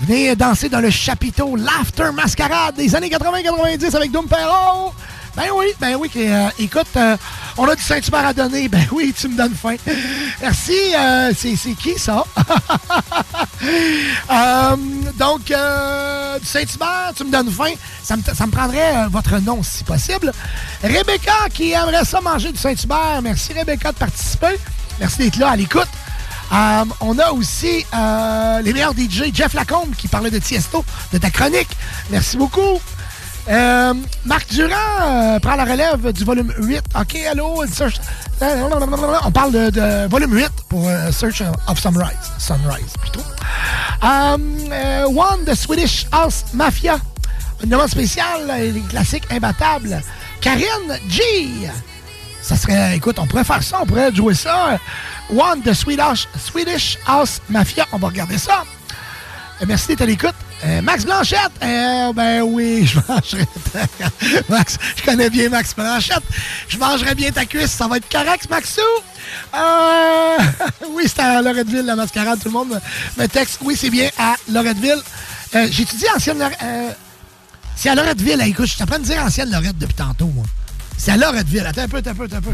Venez 0.00 0.36
danser 0.36 0.68
dans 0.68 0.80
le 0.80 0.90
chapiteau 0.90 1.56
Laughter 1.56 2.10
Mascarade 2.12 2.74
des 2.76 2.94
années 2.94 3.08
80-90 3.08 3.96
avec 3.96 4.10
Doom 4.10 4.26
Perrault. 4.26 4.92
Ben 5.36 5.50
oui, 5.54 5.66
ben 5.78 5.96
oui. 5.96 6.10
euh, 6.16 6.48
écoute, 6.58 6.86
euh, 6.96 7.14
on 7.58 7.68
a 7.68 7.74
du 7.76 7.82
Saint-Hubert 7.82 8.26
à 8.26 8.32
donner. 8.32 8.68
Ben 8.76 8.86
oui, 8.90 9.14
tu 9.18 9.28
me 9.28 9.36
donnes 9.36 9.54
faim. 9.54 9.76
Merci. 10.40 10.72
euh, 10.98 11.30
c'est 11.36 11.54
qui, 11.74 11.98
ça? 11.98 12.24
Donc, 15.18 15.44
du 15.44 16.46
Saint-Hubert, 16.46 17.12
tu 17.14 17.24
me 17.24 17.30
donnes 17.30 17.50
faim. 17.50 17.74
Ça 18.02 18.16
me, 18.16 18.22
ça 18.22 18.46
me 18.46 18.50
prendrait 18.50 19.08
votre 19.10 19.38
nom, 19.38 19.62
si 19.62 19.84
possible. 19.84 20.32
Rebecca, 20.82 21.34
qui 21.52 21.72
aimerait 21.72 22.04
ça 22.06 22.20
manger 22.22 22.50
du 22.52 22.58
Saint-Hubert. 22.58 23.20
Merci, 23.22 23.52
Rebecca, 23.52 23.92
de 23.92 23.96
participer. 23.98 24.58
Merci 25.00 25.18
d'être 25.18 25.36
là 25.36 25.50
à 25.50 25.56
l'écoute. 25.56 25.88
On 27.00 27.18
a 27.18 27.30
aussi 27.32 27.84
les 28.64 28.72
meilleurs 28.72 28.94
DJ, 28.94 29.24
Jeff 29.34 29.52
Lacombe, 29.52 29.94
qui 29.96 30.08
parlait 30.08 30.30
de 30.30 30.38
Tiesto, 30.38 30.82
de 31.12 31.18
ta 31.18 31.30
chronique. 31.30 31.68
Merci 32.10 32.36
beaucoup. 32.38 32.80
Euh, 33.48 33.94
Marc 34.24 34.48
Durand 34.52 34.74
euh, 35.02 35.38
prend 35.38 35.54
la 35.54 35.64
relève 35.64 36.10
du 36.12 36.24
volume 36.24 36.52
8. 36.58 36.82
OK, 37.00 37.16
allô? 37.30 37.64
Search- 37.66 38.00
On 39.24 39.30
parle 39.30 39.52
de, 39.52 40.06
volume 40.08 40.32
8 40.34 40.48
pour 40.68 40.88
euh, 40.88 41.12
Search 41.12 41.42
of 41.68 41.78
Sunrise. 41.80 42.16
Sunrise, 42.38 42.92
plutôt. 43.00 43.22
One, 44.02 45.44
de 45.46 45.54
Swedish 45.54 46.06
House 46.12 46.44
Mafia. 46.54 46.98
Une 47.62 47.70
demande 47.70 47.88
spéciale, 47.88 48.52
les 48.74 48.80
classiques 48.82 49.24
imbattables. 49.30 50.02
Karine 50.40 50.98
G. 51.08 51.22
Ça 52.42 52.56
serait, 52.56 52.96
écoute, 52.96 53.18
on 53.18 53.26
pourrait 53.26 53.44
faire 53.44 53.62
ça, 53.62 53.78
on 53.82 53.86
pourrait 53.86 54.14
jouer 54.14 54.34
ça. 54.34 54.78
One 55.30 55.62
de 55.62 55.72
Swedish, 55.72 56.28
Swedish 56.38 56.98
House 57.06 57.40
Mafia, 57.48 57.86
on 57.92 57.98
va 57.98 58.08
regarder 58.08 58.38
ça. 58.38 58.64
Merci 59.66 59.88
d'être 59.88 60.02
à 60.02 60.06
l'écoute. 60.06 60.34
Euh, 60.64 60.80
Max 60.80 61.04
Blanchette, 61.04 61.52
euh, 61.62 62.12
ben 62.14 62.40
oui, 62.42 62.86
je 62.92 62.98
mangerai 63.06 63.46
ta... 63.72 63.80
Max, 64.48 64.78
je 64.96 65.02
connais 65.02 65.28
bien 65.28 65.50
Max 65.50 65.74
Blanchette. 65.74 66.22
Je 66.68 66.78
mangerai 66.78 67.14
bien 67.14 67.30
ta 67.30 67.44
cuisse, 67.44 67.70
ça 67.72 67.86
va 67.86 67.98
être 67.98 68.08
correct, 68.10 68.48
Maxou? 68.48 68.80
Euh, 69.54 70.36
oui, 70.92 71.04
c'est 71.06 71.20
à 71.20 71.42
Loretteville, 71.42 71.84
la 71.84 71.94
mascarade. 71.94 72.38
Tout 72.40 72.48
le 72.48 72.52
monde 72.54 72.80
me- 73.18 73.26
texte. 73.28 73.58
Oui, 73.62 73.76
c'est 73.78 73.90
bien 73.90 74.08
à 74.18 74.34
Loretteville. 74.50 75.00
Euh, 75.54 75.68
J'étudie 75.70 76.06
ancienne 76.16 76.38
Lorette. 76.38 76.58
c'est 77.76 77.90
à 77.90 77.94
Loretteville. 77.94 78.40
Écoute, 78.46 78.66
je 78.66 78.76
t'apprends 78.78 78.96
à 78.96 79.00
dire 79.00 79.22
ancienne 79.22 79.50
Lorette 79.50 79.76
depuis 79.78 79.94
tantôt. 79.94 80.32
C'est 80.96 81.12
à 81.12 81.16
Loretteville. 81.18 81.66
Attends 81.66 81.82
un 81.82 81.88
peu, 81.88 81.98
un 81.98 82.14
peu, 82.14 82.24
un 82.24 82.40
peu. 82.40 82.50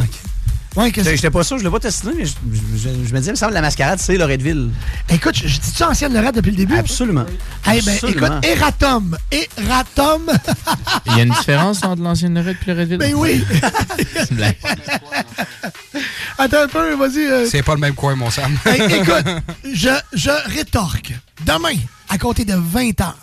Ouais, 0.75 0.91
qu'est-ce 0.91 1.10
que 1.10 1.15
J'étais 1.17 1.31
pas 1.31 1.44
sûr, 1.44 1.59
je 1.59 1.65
l'ai 1.65 1.70
pas 1.70 1.81
testé, 1.81 2.09
mais 2.17 2.25
je, 2.25 2.33
je- 2.51 2.78
je- 2.78 2.89
je 3.07 3.12
me 3.12 3.18
disais, 3.18 3.31
il 3.31 3.33
me 3.33 3.34
semble 3.36 3.51
que 3.51 3.55
la 3.57 3.60
mascarade, 3.60 3.99
c'est 4.01 4.17
Loretteville. 4.17 4.70
Écoute, 5.10 5.36
je, 5.36 5.47
je 5.47 5.60
dis-tu 5.60 5.83
ancienne 5.83 6.15
Lorette 6.15 6.34
depuis 6.36 6.51
le 6.51 6.57
début? 6.57 6.76
Absolument. 6.76 7.26
Eh 7.70 7.81
ben, 7.83 7.92
Absolument. 7.94 8.41
écoute, 8.41 8.44
Eratom. 8.59 9.18
Eratom. 9.59 10.23
Il 11.07 11.17
y 11.17 11.20
a 11.20 11.23
une 11.25 11.34
différence 11.34 11.84
entre 11.84 12.01
l'ancienne 12.02 12.34
Lorette 12.34 12.57
et 12.67 12.70
Loretteville? 12.70 12.99
Ben 12.99 13.15
oui. 13.15 13.44
C'est 14.15 14.31
une 14.31 14.36
blague. 14.36 14.57
Attends 16.39 16.62
un 16.62 16.68
peu, 16.68 16.94
vas-y. 16.94 17.18
euh. 17.26 17.47
C'est 17.51 17.62
pas 17.62 17.75
le 17.75 17.81
même 17.81 17.94
coin, 17.94 18.15
mon 18.17 18.31
Sam. 18.31 18.57
Hey, 18.65 18.81
écoute, 18.94 19.26
je, 19.73 19.91
je 20.15 20.31
rétorque. 20.57 21.12
Demain, 21.44 21.76
à 22.09 22.17
compter 22.18 22.44
de 22.47 22.55
20 22.55 22.99
heures, 23.02 23.18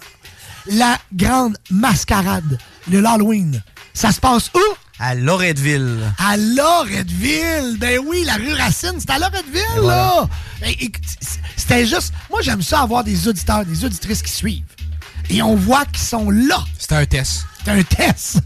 la 0.67 0.97
grande 1.13 1.57
mascarade, 1.71 2.57
le 2.91 3.03
Halloween, 3.03 3.61
ça 3.93 4.11
se 4.11 4.19
passe 4.19 4.51
où? 4.53 4.59
À 5.01 5.15
Loretteville. 5.15 6.11
À 6.17 6.35
Loretteville? 6.35 7.77
Ben 7.79 7.99
oui, 8.05 8.23
la 8.25 8.33
rue 8.33 8.53
Racine, 8.53 8.95
c'est 8.99 9.09
à 9.09 9.17
Loretteville, 9.17 9.81
là. 9.81 10.27
Ben, 10.59 10.73
C'était 11.55 11.85
juste... 11.85 12.11
Moi, 12.29 12.41
j'aime 12.41 12.61
ça 12.61 12.81
avoir 12.81 13.05
des 13.05 13.27
auditeurs, 13.29 13.65
des 13.65 13.85
auditrices 13.85 14.21
qui 14.21 14.33
suivent. 14.33 14.63
Et 15.29 15.41
on 15.41 15.55
voit 15.55 15.85
qu'ils 15.85 16.03
sont 16.03 16.29
là. 16.29 16.59
C'était 16.77 16.95
un 16.95 17.05
test. 17.05 17.45
C'est 17.69 17.79
un 17.79 17.83
test. 17.83 18.37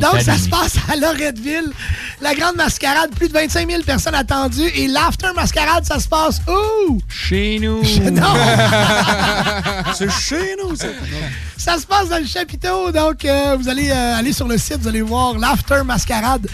Donc, 0.00 0.20
ça 0.20 0.36
se 0.36 0.48
passe 0.48 0.76
à 0.90 0.96
Loretteville. 0.96 1.72
La 2.20 2.34
grande 2.34 2.56
mascarade, 2.56 3.10
plus 3.14 3.28
de 3.28 3.32
25 3.32 3.70
000 3.70 3.82
personnes 3.82 4.14
attendues. 4.14 4.70
Et 4.74 4.88
l'after 4.88 5.28
mascarade, 5.34 5.84
ça 5.84 5.98
se 5.98 6.08
passe 6.08 6.40
où? 6.48 7.00
Chez 7.08 7.58
nous. 7.60 7.82
Non! 8.16 8.22
C'est 9.94 10.10
chez 10.10 10.56
nous, 10.62 10.74
ça. 10.76 10.86
Ça 11.58 11.78
se 11.78 11.86
passe 11.86 12.08
dans 12.08 12.18
le 12.18 12.26
chapiteau. 12.26 12.92
Donc, 12.92 13.24
euh, 13.24 13.56
vous 13.58 13.68
allez 13.68 13.90
euh, 13.90 14.16
aller 14.16 14.32
sur 14.32 14.46
le 14.46 14.56
site, 14.56 14.78
vous 14.80 14.88
allez 14.88 15.02
voir 15.02 15.36
l'After 15.38 15.82
Mascarade, 15.84 16.46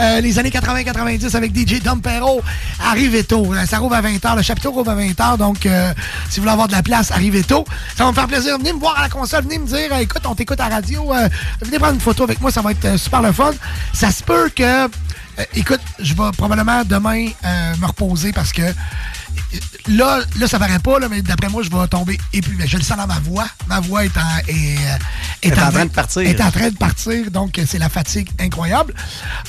euh, 0.00 0.20
les 0.20 0.38
années 0.38 0.50
80-90 0.50 1.36
avec 1.36 1.54
DJ 1.54 1.82
Dom 1.82 2.00
Perro. 2.00 2.40
Arrivez 2.82 3.24
tôt. 3.24 3.52
Ça 3.68 3.78
rouvre 3.78 3.94
à 3.94 4.02
20h. 4.02 4.36
Le 4.36 4.42
chapiteau 4.42 4.72
rouvre 4.72 4.90
à 4.90 4.96
20h. 4.96 5.36
Donc, 5.36 5.66
euh, 5.66 5.92
si 6.30 6.36
vous 6.36 6.42
voulez 6.42 6.52
avoir 6.52 6.68
de 6.68 6.72
la 6.72 6.82
place, 6.82 7.10
arrivez 7.10 7.42
tôt. 7.42 7.64
Ça 7.96 8.04
va 8.04 8.10
me 8.10 8.14
faire 8.14 8.26
plaisir. 8.26 8.56
Venez 8.58 8.72
me 8.72 8.78
voir 8.78 8.98
à 8.98 9.02
la 9.02 9.08
console. 9.08 9.42
Venez 9.44 9.58
me 9.58 9.66
dire, 9.66 9.92
écoute, 9.98 10.22
on 10.24 10.34
t'écoute 10.34 10.60
à 10.60 10.68
la 10.68 10.76
radio. 10.76 11.12
Venez 11.64 11.78
prendre 11.78 11.94
une 11.94 12.00
photo 12.00 12.24
avec 12.24 12.40
moi. 12.40 12.50
Ça 12.50 12.62
va 12.62 12.70
être 12.72 12.84
euh, 12.84 12.96
super 12.98 13.22
le 13.22 13.32
fun. 13.32 13.52
Ça 13.92 14.10
se 14.10 14.22
peut 14.22 14.50
que... 14.54 14.62
euh, 14.84 14.86
écoute, 15.54 15.80
je 15.98 16.14
vais 16.14 16.30
probablement 16.36 16.82
demain 16.84 17.26
euh, 17.44 17.76
me 17.76 17.86
reposer 17.86 18.32
parce 18.32 18.52
que 18.52 18.62
là, 19.88 20.20
là, 20.38 20.48
ça 20.48 20.58
paraît 20.58 20.78
pas, 20.78 20.98
là, 20.98 21.08
mais 21.08 21.22
d'après 21.22 21.48
moi, 21.48 21.62
je 21.62 21.70
vais 21.70 21.86
tomber 21.88 22.18
épuisé. 22.32 22.66
Je 22.66 22.76
le 22.76 22.82
sens 22.82 22.96
dans 22.96 23.06
ma 23.06 23.18
voix. 23.20 23.46
Ma 23.66 23.80
voix 23.80 24.04
est 24.04 24.16
en, 24.16 24.38
est, 24.48 25.48
Est 25.48 25.58
en 25.58 25.70
train 25.70 25.84
de 25.84 25.90
partir. 25.90 26.22
Est 26.22 26.40
en 26.40 26.50
train 26.50 26.70
de 26.70 26.76
partir, 26.76 27.30
donc 27.30 27.60
c'est 27.66 27.78
la 27.78 27.88
fatigue 27.88 28.30
incroyable. 28.40 28.94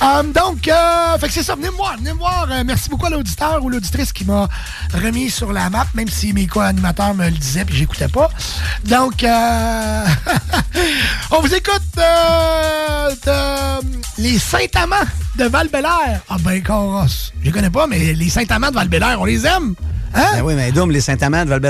Euh, 0.02 0.22
donc, 0.22 0.68
euh, 0.68 1.18
fait 1.18 1.28
que 1.28 1.32
c'est 1.32 1.42
ça. 1.42 1.54
Venez 1.54 1.70
me 1.70 1.76
voir. 1.76 1.96
Venez 1.98 2.12
me 2.12 2.18
voir. 2.18 2.46
Euh, 2.50 2.62
merci 2.64 2.88
beaucoup 2.88 3.06
à 3.06 3.10
l'auditeur 3.10 3.62
ou 3.62 3.68
l'auditrice 3.68 4.12
qui 4.12 4.24
m'a 4.24 4.48
remis 4.94 5.30
sur 5.30 5.52
la 5.52 5.70
map, 5.70 5.86
même 5.94 6.08
si 6.08 6.32
mes 6.32 6.46
co-animateurs 6.46 7.14
me 7.14 7.24
le 7.26 7.36
disaient 7.36 7.64
puis 7.64 7.76
j'écoutais 7.76 8.08
pas. 8.08 8.28
Donc, 8.84 9.22
euh, 9.24 10.06
on 11.30 11.40
vous 11.40 11.54
écoute 11.54 11.82
euh, 11.98 13.10
de 13.26 14.22
les 14.22 14.38
Saint-Amand 14.38 15.06
de 15.36 15.44
val 15.44 15.68
Ah 16.28 16.36
ben, 16.40 16.62
Coros. 16.62 17.32
Je 17.40 17.44
les 17.44 17.50
connais 17.50 17.70
pas, 17.70 17.86
mais 17.86 18.14
les 18.14 18.28
Saint-Amand 18.28 18.70
de 18.70 18.74
val 18.74 19.16
on 19.18 19.24
les 19.24 19.46
aime. 19.46 19.74
Hein? 20.14 20.24
Ben 20.34 20.42
oui, 20.42 20.54
mais 20.54 20.72
Doom, 20.72 20.90
les 20.90 21.00
Saint-Amand 21.00 21.44
de 21.44 21.50
val 21.50 21.60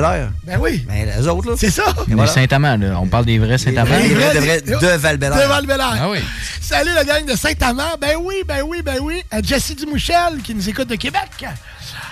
Ben 0.45 0.59
oui. 0.61 0.85
Ben, 0.86 1.07
les 1.07 1.27
autres, 1.27 1.51
là. 1.51 1.57
C'est 1.59 1.70
ça. 1.70 1.85
Les 2.07 2.15
voilà. 2.15 2.31
Saint-Amand, 2.31 2.77
là. 2.77 2.99
On 3.01 3.07
parle 3.07 3.25
des 3.25 3.39
vrais 3.39 3.59
Saint-Amand. 3.59 3.97
Les 3.97 4.15
vrais, 4.15 4.35
de 4.35 4.41
vrais 4.41 4.61
de 4.61 4.97
val 4.97 5.19
De 5.19 5.27
val 5.27 5.81
Ah 5.81 6.09
oui. 6.11 6.19
Salut 6.61 6.93
la 6.95 7.05
gang 7.05 7.25
de 7.27 7.35
Saint-Amand. 7.35 7.97
Ben 8.01 8.17
oui, 8.20 8.36
ben 8.47 8.62
oui, 8.67 8.83
ben 8.83 8.99
oui. 9.03 9.23
Euh, 9.35 9.41
Jessie 9.43 9.75
Dumouchel 9.75 10.41
qui 10.45 10.55
nous 10.55 10.69
écoute 10.69 10.89
de 10.89 10.97
Québec. 10.97 11.45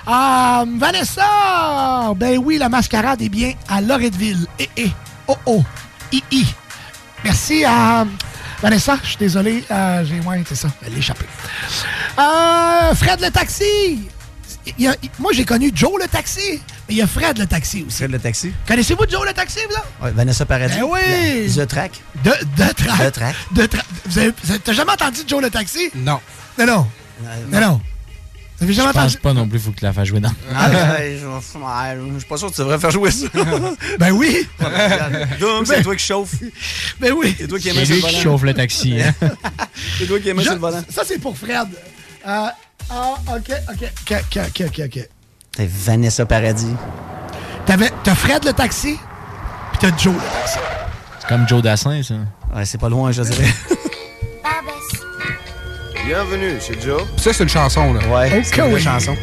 Euh, 0.09 0.65
Vanessa. 0.79 2.13
Ben 2.17 2.39
oui, 2.39 2.59
la 2.59 2.69
mascarade 2.69 3.23
est 3.23 3.29
bien 3.29 3.53
à 3.69 3.81
Loretteville. 3.81 4.47
Eh, 4.59 4.69
eh. 4.77 4.91
Oh, 5.29 5.37
oh. 5.47 5.63
I, 6.13 6.23
I. 6.33 6.47
Merci 7.25 7.65
à 7.65 8.05
Vanessa. 8.65 8.99
Je 9.03 9.09
suis 9.09 9.17
désolé. 9.19 9.63
Euh, 9.71 10.05
j'ai, 10.05 10.21
ouais, 10.21 10.43
c'est 10.49 10.55
ça. 10.55 10.69
Elle 10.85 10.93
l'a 10.95 10.99
échappé. 10.99 11.27
Euh, 12.19 12.95
Fred 12.95 13.21
le 13.21 13.31
taxi. 13.31 14.09
Il 14.79 14.91
moi, 15.19 15.33
j'ai 15.35 15.45
connu 15.45 15.71
Joe 15.75 15.93
le 16.01 16.09
taxi, 16.09 16.63
mais 16.89 16.95
il 16.95 16.97
y 16.97 17.03
a 17.03 17.07
Fred 17.07 17.37
le 17.39 17.47
taxi 17.47 17.85
aussi. 17.87 17.99
Fred 17.99 18.11
le 18.13 18.19
taxi. 18.19 18.51
Connaissez-vous 18.67 19.05
Joe 19.11 19.27
le 19.27 19.35
taxi, 19.35 19.59
vous 19.69 19.75
autres? 19.75 19.87
Ouais, 20.03 20.11
Vanessa 20.13 20.47
Paradis. 20.47 20.77
Ben 20.79 20.85
oui! 20.89 21.53
The 21.55 21.67
Track. 21.69 22.01
De, 22.25 22.31
de 22.31 22.73
track. 22.73 23.05
De 23.05 23.11
track. 23.11 23.35
De 23.51 23.63
tra- 23.67 23.83
Vous 24.07 24.19
avez- 24.19 24.33
vous 24.43 24.51
avez- 24.51 24.61
T'as 24.61 24.73
jamais 24.73 24.93
entendu 24.93 25.21
Joe 25.27 25.43
le 25.43 25.51
taxi? 25.51 25.91
Non. 25.95 26.19
Non, 26.59 26.65
non. 26.67 26.87
Non, 27.23 27.27
non. 27.27 27.37
Vous 27.51 27.57
avez 27.57 27.94
Je 28.73 28.77
jamais 28.77 28.93
pense 28.93 29.03
entendu? 29.03 29.19
pas 29.19 29.33
non 29.33 29.47
plus, 29.49 29.59
faut 29.59 29.71
que 29.71 29.79
tu 29.79 29.85
la 29.85 29.93
fasses 29.93 30.09
jouer 30.09 30.21
dans. 30.21 30.33
Ah, 30.55 30.69
ouais, 30.71 31.19
je 31.21 32.19
suis 32.19 32.29
pas 32.29 32.37
sûr 32.37 32.51
que 32.51 32.55
tu 32.55 32.61
devrais 32.61 32.79
faire 32.79 32.91
jouer 32.91 33.11
ça. 33.11 33.27
ben 33.99 34.11
oui. 34.13 34.49
Doom, 35.41 35.67
c'est 35.67 35.83
toi 35.83 35.97
qui 35.97 36.05
chauffe. 36.05 36.35
Ben 37.01 37.13
oui. 37.13 37.35
C'est 37.39 37.49
toi 37.49 37.59
qui 37.59 37.71
lui 37.71 38.01
qui 38.03 38.15
chauffe 38.23 38.43
le 38.43 38.55
taxi. 38.55 39.01
Hein? 39.01 39.13
C'est 39.99 40.07
toi 40.07 40.19
qui 40.19 40.43
sur 40.43 40.53
le 40.55 40.59
volant. 40.59 40.83
Ça, 40.89 41.03
c'est 41.07 41.19
pour 41.19 41.37
Fred. 41.37 41.69
Euh, 42.27 42.47
ah, 42.91 43.15
OK, 43.29 43.51
OK, 43.71 43.91
OK, 44.03 44.13
OK, 44.13 44.39
OK, 44.47 44.63
OK, 44.67 44.81
OK. 44.87 45.09
T'es 45.53 45.69
Vanessa 45.71 46.27
Paradis. 46.27 46.75
T'avais- 47.67 47.93
T'as 48.03 48.15
Fred 48.15 48.45
le 48.45 48.53
taxi, 48.53 48.97
puis 49.73 49.79
t'as 49.81 49.97
Joe 49.97 50.15
le 50.15 50.21
taxi. 50.21 50.59
C'est 51.21 51.29
comme 51.29 51.49
Joe 51.49 51.63
Dassin, 51.63 52.03
ça. 52.03 52.15
Ouais, 52.55 52.65
c'est 52.65 52.79
pas 52.79 52.89
loin, 52.89 53.11
je 53.13 53.23
dirais. 53.23 53.49
Bienvenue 56.07 56.61
chez 56.61 56.79
Joe. 56.81 57.03
Ça, 57.17 57.33
c'est 57.33 57.43
une 57.45 57.49
chanson, 57.49 57.95
là. 57.95 58.01
Ouais, 58.09 58.39
Ok, 58.39 58.45
c'est 58.45 58.59
une 58.59 58.75
oui. 58.75 58.81
chanson. 58.81 59.17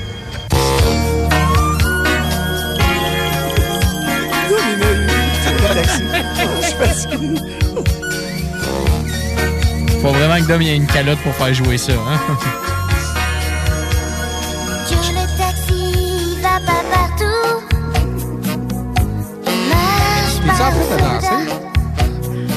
Faut 10.02 10.10
vraiment 10.12 10.42
que 10.44 10.48
Dom 10.48 10.62
ait 10.62 10.76
une 10.76 10.88
calotte 10.88 11.20
pour 11.20 11.34
faire 11.36 11.54
jouer 11.54 11.78
ça. 11.78 11.92
Hein? 11.94 12.20
Joe 14.90 15.12
le 15.12 15.38
taxi 15.38 16.38
va 16.42 16.60
pas 16.66 16.82
partout. 16.92 17.62
Il 19.46 20.48
marche 20.48 20.74
pas 20.90 20.98
danser? 20.98 21.51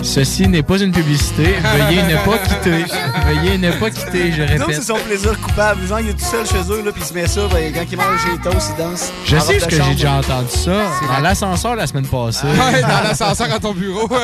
Ceci 0.04 0.46
n'est 0.46 0.62
pas 0.62 0.78
une 0.78 0.92
publicité. 0.92 1.54
Veuillez 1.62 2.02
ne 2.02 2.16
pas 2.24 2.38
quitter. 2.38 2.84
Veuillez 3.26 3.58
ne 3.58 3.72
pas 3.72 3.90
quitter, 3.90 4.32
je 4.32 4.42
Non, 4.42 4.48
c'est 4.48 4.64
répète. 4.66 4.82
son 4.82 4.94
plaisir 4.96 5.40
coupable. 5.40 5.86
Genre, 5.86 6.00
il 6.00 6.10
est 6.10 6.12
tout 6.12 6.24
seul 6.24 6.46
chez 6.46 6.70
eux, 6.70 6.82
là, 6.84 6.92
puis 6.92 7.02
il 7.02 7.06
se 7.06 7.14
met 7.14 7.26
ça, 7.26 7.40
ben, 7.50 7.72
quand 7.72 7.84
il 7.90 7.96
mange 7.96 8.20
les 8.30 8.38
toasts, 8.38 8.72
il 8.78 8.82
danse. 8.84 9.12
Je 9.24 9.38
sais 9.38 9.58
ce 9.60 9.64
que 9.66 9.82
j'ai 9.82 9.94
déjà 9.94 10.12
entendu 10.12 10.50
ça 10.50 10.82
dans 11.08 11.20
l'ascenseur 11.20 11.74
la 11.74 11.86
semaine 11.86 12.06
passée. 12.06 12.46
Ouais, 12.46 12.82
dans 12.82 13.00
l'ascenseur 13.02 13.52
à 13.52 13.58
ton 13.58 13.72
bureau. 13.72 14.08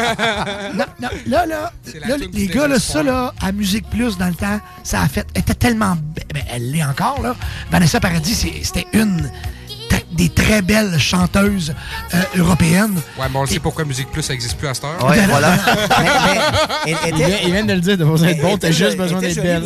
Non, 0.74 0.84
non, 1.02 1.08
là, 1.26 1.46
là, 1.46 1.72
là, 2.06 2.16
les 2.32 2.46
gars, 2.46 2.68
là, 2.68 2.78
ça, 2.78 3.02
là, 3.02 3.32
à 3.42 3.50
Musique 3.52 3.88
Plus, 3.90 4.16
dans 4.18 4.28
le 4.28 4.34
temps, 4.34 4.60
ça 4.84 5.00
a 5.02 5.08
fait. 5.08 5.26
Elle 5.34 5.40
était 5.40 5.54
tellement. 5.54 5.94
be- 5.94 6.22
Ben, 6.32 6.42
elle 6.52 6.70
l'est 6.70 6.84
encore, 6.84 7.20
là. 7.22 7.34
Vanessa 7.70 7.98
Paradis, 8.00 8.34
c'était 8.34 8.86
une 8.92 9.30
des 10.12 10.28
très 10.28 10.60
belles 10.62 10.98
chanteuses 10.98 11.74
euh, 12.14 12.22
européennes. 12.36 12.94
Ouais, 13.18 13.26
mais 13.30 13.36
on 13.38 13.42
le 13.42 13.46
sait 13.46 13.60
pourquoi 13.60 13.84
Musique 13.84 14.10
Plus 14.10 14.22
ça 14.22 14.34
existe 14.34 14.56
plus 14.58 14.66
à 14.68 14.74
cette 14.74 14.84
heure. 14.84 15.04
Ouais, 15.08 15.24
voilà. 15.28 15.54
Il 16.86 16.94
vient- 17.14 17.28
il 17.44 17.52
vient 17.52 17.64
de 17.64 17.72
le 17.74 17.80
dire, 17.80 17.96
pas 17.98 18.04
besoin 18.04 18.28
d'être 18.28 18.42
bon, 18.42 18.58
t'as 18.58 18.68
Elle 18.68 18.74
juste 18.74 18.96
besoin 18.96 19.20
elle 19.20 19.34
d'être 19.34 19.42
belle. 19.42 19.64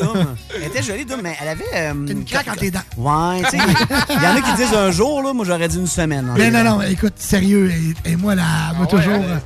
Elle 0.56 0.64
était 0.64 0.82
jolie, 0.82 1.05
Doom, 1.05 1.20
mais 1.23 1.36
elle 1.40 1.48
avait. 1.48 1.64
euh, 1.74 1.92
Une 2.08 2.24
craque 2.24 2.48
entre 2.48 2.60
les 2.62 2.70
dents. 2.70 2.81
Ouais, 2.97 3.42
tu 3.44 3.50
sais, 3.50 3.58
il 4.10 4.23
y 4.23 4.26
en 4.26 4.36
a 4.36 4.40
qui 4.40 4.52
disent 4.62 4.74
un 4.74 4.90
jour, 4.90 5.23
là, 5.23 5.32
moi 5.32 5.44
j'aurais 5.47 5.68
dit 5.68 5.78
une 5.78 5.86
semaine. 5.86 6.26
Mais 6.36 6.50
non, 6.50 6.58
général. 6.58 6.66
non, 6.66 6.82
écoute, 6.82 7.14
sérieux, 7.16 7.70
et, 8.05 8.10
et 8.10 8.16
moi, 8.16 8.34
là, 8.34 8.73
moi, 8.76 8.86
toujours. 8.86 9.12
euh, 9.14 9.39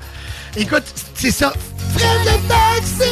écoute, 0.56 0.84
c'est 1.14 1.30
ça. 1.30 1.52
Fred 1.94 2.08
le 2.24 2.48
taxi! 2.48 3.10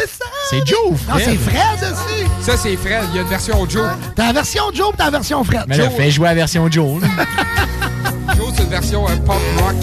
C'est 0.00 0.08
ça! 0.08 0.24
C'est 0.48 0.66
Joe, 0.66 0.92
Non, 1.08 1.14
c'est 1.18 1.36
Fred 1.36 1.92
aussi! 1.92 2.24
Ça, 2.42 2.56
c'est 2.56 2.76
Fred. 2.76 3.02
Il 3.10 3.16
y 3.16 3.18
a 3.18 3.22
une 3.22 3.28
version 3.28 3.68
Joe. 3.68 3.86
T'as 4.16 4.26
la 4.28 4.32
version 4.32 4.62
Joe 4.74 4.92
t'as 4.96 5.04
la 5.06 5.10
version 5.10 5.44
Fred. 5.44 5.64
Mais 5.68 5.76
là, 5.76 5.90
fais 5.90 6.10
jouer 6.10 6.28
la 6.28 6.34
version 6.34 6.70
Joe. 6.70 7.02
là. 7.02 7.08
Joe, 8.36 8.46
c'est 8.56 8.62
une 8.62 8.68
version 8.70 9.06
euh, 9.08 9.16
pop 9.26 9.36
rock. 9.58 9.74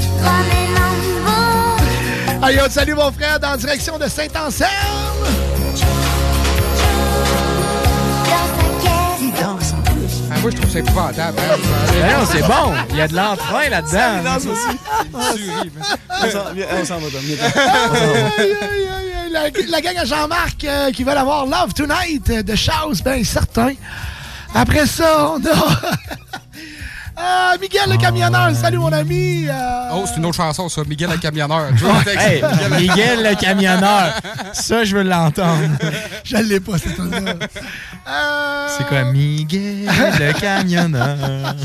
Allez, 2.42 2.60
on 2.66 2.70
salue, 2.70 2.94
mon 2.96 3.12
frère, 3.12 3.38
en 3.44 3.58
direction 3.58 3.98
de 3.98 4.08
Saint-Anselme! 4.08 4.70
Il 9.20 9.32
danse 9.34 9.74
en 9.74 9.82
plus. 9.92 10.22
Ah, 10.32 10.36
moi, 10.42 10.52
je 10.52 10.56
trouve 10.58 10.70
ça 10.72 10.80
épouvantable. 10.80 11.38
hein. 11.40 11.58
Mais 12.02 12.14
non, 12.14 12.26
c'est 12.32 12.42
bon. 12.42 12.74
Il 12.92 12.98
y 12.98 13.02
a 13.02 13.08
de 13.08 13.16
l'entrain 13.16 13.70
là-dedans. 13.70 14.18
Il 14.20 14.24
danse 14.24 14.46
aussi. 14.46 14.78
On 15.14 16.32
s'en- 16.32 16.40
on 16.82 16.86
s'en 16.86 16.98
va, 17.00 17.08
aïe, 17.18 17.38
aïe, 18.40 18.88
aïe. 18.98 19.07
La, 19.38 19.50
la 19.70 19.82
gang 19.82 19.98
à 19.98 20.06
Jean-Marc 20.06 20.64
euh, 20.64 20.92
qui 20.92 21.04
veulent 21.04 21.18
avoir 21.18 21.46
Love 21.46 21.74
Tonight 21.76 22.30
euh, 22.30 22.42
de 22.44 22.56
Chaos, 22.56 22.96
ben 23.04 23.24
certain. 23.24 23.74
Après 24.56 24.86
ça, 24.88 25.32
on 25.34 25.38
a. 25.46 25.80
Ah, 27.20 27.56
Miguel 27.60 27.90
le 27.90 27.98
camionneur, 27.98 28.56
salut 28.56 28.78
mon 28.78 28.94
ami. 28.94 29.48
euh, 29.50 29.90
Oh, 29.92 30.04
c'est 30.06 30.18
une 30.18 30.26
autre 30.28 30.36
chanson, 30.36 30.70
ça. 30.70 30.84
Miguel 30.88 31.10
le 31.10 31.18
camionneur. 31.18 31.70
Hey, 32.16 32.44
Miguel 32.80 33.24
le 33.24 33.34
camionneur. 33.36 34.14
Ça, 34.54 34.84
je 34.84 34.96
veux 34.96 35.02
l'entendre. 35.02 35.64
Je 36.24 36.38
l'ai 36.38 36.60
pas, 36.60 36.78
cette 36.78 36.96
là 37.00 37.34
C'est 38.78 38.86
quoi, 38.86 39.06
Miguel 39.06 39.88
le 40.20 40.34
camionneur? 40.40 41.56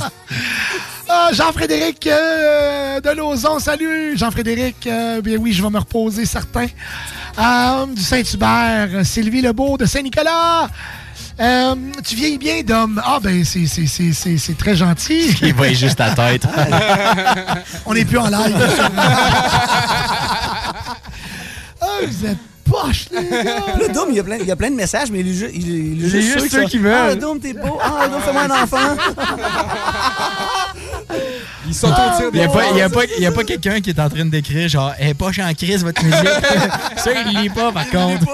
Ah, 1.06 1.28
Jean-Frédéric 1.34 2.06
euh, 2.06 3.00
de 3.02 3.10
Lauzon, 3.10 3.58
salut 3.58 4.16
Jean-Frédéric. 4.16 4.86
euh, 4.86 5.20
bien 5.20 5.36
oui, 5.36 5.52
je 5.52 5.62
vais 5.62 5.68
me 5.68 5.78
reposer, 5.80 6.24
certain. 6.24 6.66
Euh, 7.38 7.86
du 7.86 8.02
Saint-Hubert, 8.02 8.88
Sylvie 9.04 9.40
Lebeau 9.42 9.76
de 9.78 9.86
Saint-Nicolas. 9.86 10.68
Euh, 11.40 11.74
tu 12.04 12.14
vieillis 12.14 12.36
bien, 12.38 12.60
Dom. 12.62 13.00
Ah, 13.04 13.18
ben, 13.22 13.42
c'est- 13.44 13.66
c'est- 13.66 13.86
c'est 13.86 14.12
c'est- 14.12 14.36
c'est 14.36 14.56
très 14.56 14.76
gentil. 14.76 15.34
Il 15.42 15.54
va 15.54 15.72
juste 15.72 16.00
à 16.00 16.10
tête. 16.10 16.46
On 17.86 17.94
n'est 17.94 18.04
plus 18.04 18.18
en 18.18 18.28
live. 18.28 18.54
ah, 21.80 21.86
vous 22.06 22.26
êtes 22.26 22.36
poche, 22.70 23.06
les 23.10 23.28
gars. 23.44 23.44
Là, 23.80 23.88
Dom, 23.88 24.08
il 24.10 24.16
y 24.16 24.20
a 24.20 24.24
plein, 24.24 24.36
il 24.36 24.46
y 24.46 24.50
a 24.50 24.56
plein 24.56 24.70
de 24.70 24.76
messages, 24.76 25.10
mais 25.10 25.20
il 25.20 25.28
est, 25.28 25.34
ju- 25.34 25.50
il 25.54 25.68
il 25.96 26.04
est 26.04 26.20
juste 26.22 26.50
ceux 26.50 26.60
ça- 26.62 26.66
qui 26.66 26.78
veulent. 26.78 27.10
Ah, 27.12 27.14
Dom, 27.14 27.40
t'es 27.40 27.54
beau. 27.54 27.78
Ah, 27.82 28.08
Dom, 28.08 28.20
fais-moi 28.20 28.42
un 28.42 28.62
enfant. 28.62 28.96
Ils 31.72 31.74
sont 31.74 31.90
Ah, 31.94 32.14
au 32.14 32.18
tir 32.20 32.30
Il 32.34 32.38
n'y 32.38 32.44
a, 32.44 32.48
pas- 32.48 32.70
il 32.70 32.76
y 32.76 32.80
a 32.82 32.88
balles. 32.88 33.08
pas, 33.08 33.14
il 33.16 33.22
y 33.22 33.26
a 33.26 33.32
pas 33.32 33.44
quelqu'un 33.44 33.80
qui 33.80 33.90
est 33.90 33.98
en 34.00 34.08
train 34.10 34.24
d'écrire 34.26 34.68
genre, 34.68 34.92
hey, 34.98 35.14
pas 35.14 35.28
en 35.28 35.54
crise 35.54 35.82
votre 35.84 36.04
musique. 36.04 36.18
ça, 36.96 37.10
il 37.26 37.40
lit 37.40 37.48
pas 37.50 37.72
par 37.72 37.88
contre. 37.88 38.26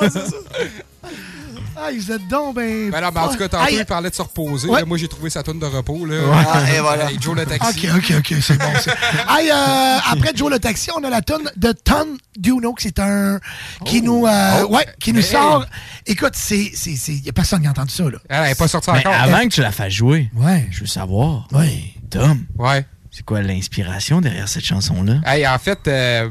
Ah, 1.81 1.91
vous 1.97 2.11
êtes 2.11 2.27
donc, 2.27 2.57
ben. 2.57 2.91
Ben 2.91 3.01
non, 3.01 3.11
mais 3.15 3.21
en 3.21 3.29
tout 3.29 3.37
cas, 3.39 3.49
tantôt, 3.49 3.63
Aïe. 3.69 3.77
il 3.79 3.85
parlait 3.85 4.11
de 4.11 4.15
se 4.15 4.21
reposer. 4.23 4.69
Ouais. 4.69 4.81
Là, 4.81 4.85
moi, 4.85 4.99
j'ai 4.99 5.07
trouvé 5.07 5.31
sa 5.31 5.45
tonne 5.45 5.61
de 5.61 5.65
repos. 5.67 6.05
Là. 6.07 6.17
Ah, 6.53 6.63
et 6.75 6.81
voilà. 6.81 7.09
Hey, 7.09 7.19
Joe 7.21 7.37
le 7.37 7.47
taxi. 7.47 7.87
OK, 7.89 7.99
OK, 7.99 8.15
OK, 8.19 8.35
c'est 8.43 8.59
bon. 8.59 8.65
ça. 8.81 8.93
Hey, 9.39 9.49
euh, 9.49 9.99
après 10.11 10.33
Joe 10.35 10.51
le 10.51 10.59
taxi, 10.59 10.91
on 10.99 11.05
a 11.05 11.09
la 11.09 11.23
tonne 11.23 11.49
de 11.57 11.71
Ton 11.71 12.17
Duno, 12.37 12.75
qui 12.75 12.89
c'est 12.89 12.99
un. 12.99 13.39
qui 13.85 14.03
nous. 14.03 14.27
euh, 14.27 14.65
Oh. 14.65 14.75
Ouais, 14.75 14.87
qui 14.99 15.13
nous 15.13 15.21
Hey. 15.21 15.27
sort. 15.27 15.65
Écoute, 16.05 16.33
c'est. 16.35 16.73
Il 16.85 17.23
n'y 17.23 17.29
a 17.29 17.33
personne 17.33 17.61
qui 17.61 17.69
a 17.69 17.71
entendu 17.71 17.95
ça, 17.95 18.03
là. 18.03 18.19
Elle 18.29 18.43
n'est 18.49 18.55
pas 18.57 18.67
sortie 18.67 18.91
Mais 18.91 18.99
encore. 18.99 19.13
avant 19.15 19.43
que 19.43 19.49
tu 19.55 19.61
la 19.61 19.71
fasses 19.71 19.93
jouer, 19.93 20.31
Ouais. 20.35 20.67
je 20.73 20.81
veux 20.81 20.87
savoir, 20.87 21.47
Ouais. 21.53 21.95
Tom, 22.11 22.45
Ouais. 22.59 22.85
C'est 23.19 23.25
quoi 23.25 23.43
l'inspiration 23.43 24.21
derrière 24.21 24.49
cette 24.49 24.65
chanson-là? 24.65 25.15
Hey, 25.27 25.45
en 25.45 25.59
fait, 25.59 25.81
euh, 25.89 26.31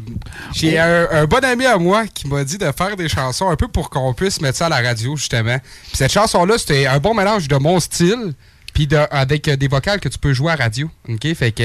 j'ai 0.54 0.80
un, 0.80 1.06
un 1.12 1.26
bon 1.26 1.44
ami 1.44 1.66
à 1.66 1.78
moi 1.78 2.08
qui 2.08 2.30
m'a 2.30 2.46
dit 2.46 2.58
de 2.58 2.72
faire 2.72 2.96
des 2.96 3.10
chansons 3.10 3.50
un 3.50 3.58
peu 3.58 3.68
pour 3.68 3.90
qu'on 3.90 4.14
puisse 4.14 4.40
mettre 4.40 4.58
ça 4.58 4.68
à 4.68 4.70
la 4.70 4.82
radio, 4.82 5.18
justement. 5.18 5.58
Puis 5.60 5.98
cette 5.98 6.14
chanson-là, 6.14 6.58
c'était 6.58 6.88
un 6.88 7.00
bon 7.00 7.14
mélange 7.14 7.50
de 7.50 7.58
mon 7.58 7.82
style, 7.82 8.32
puis 8.74 8.88
de- 8.88 9.06
avec 9.12 9.50
euh, 9.50 9.58
des 9.58 9.68
vocales 9.68 10.00
que 10.00 10.08
tu 10.08 10.18
peux 10.18 10.32
jouer 10.32 10.54
à 10.54 10.56
radio. 10.56 10.90
OK? 11.10 11.34
Fait 11.34 11.52
que 11.52 11.62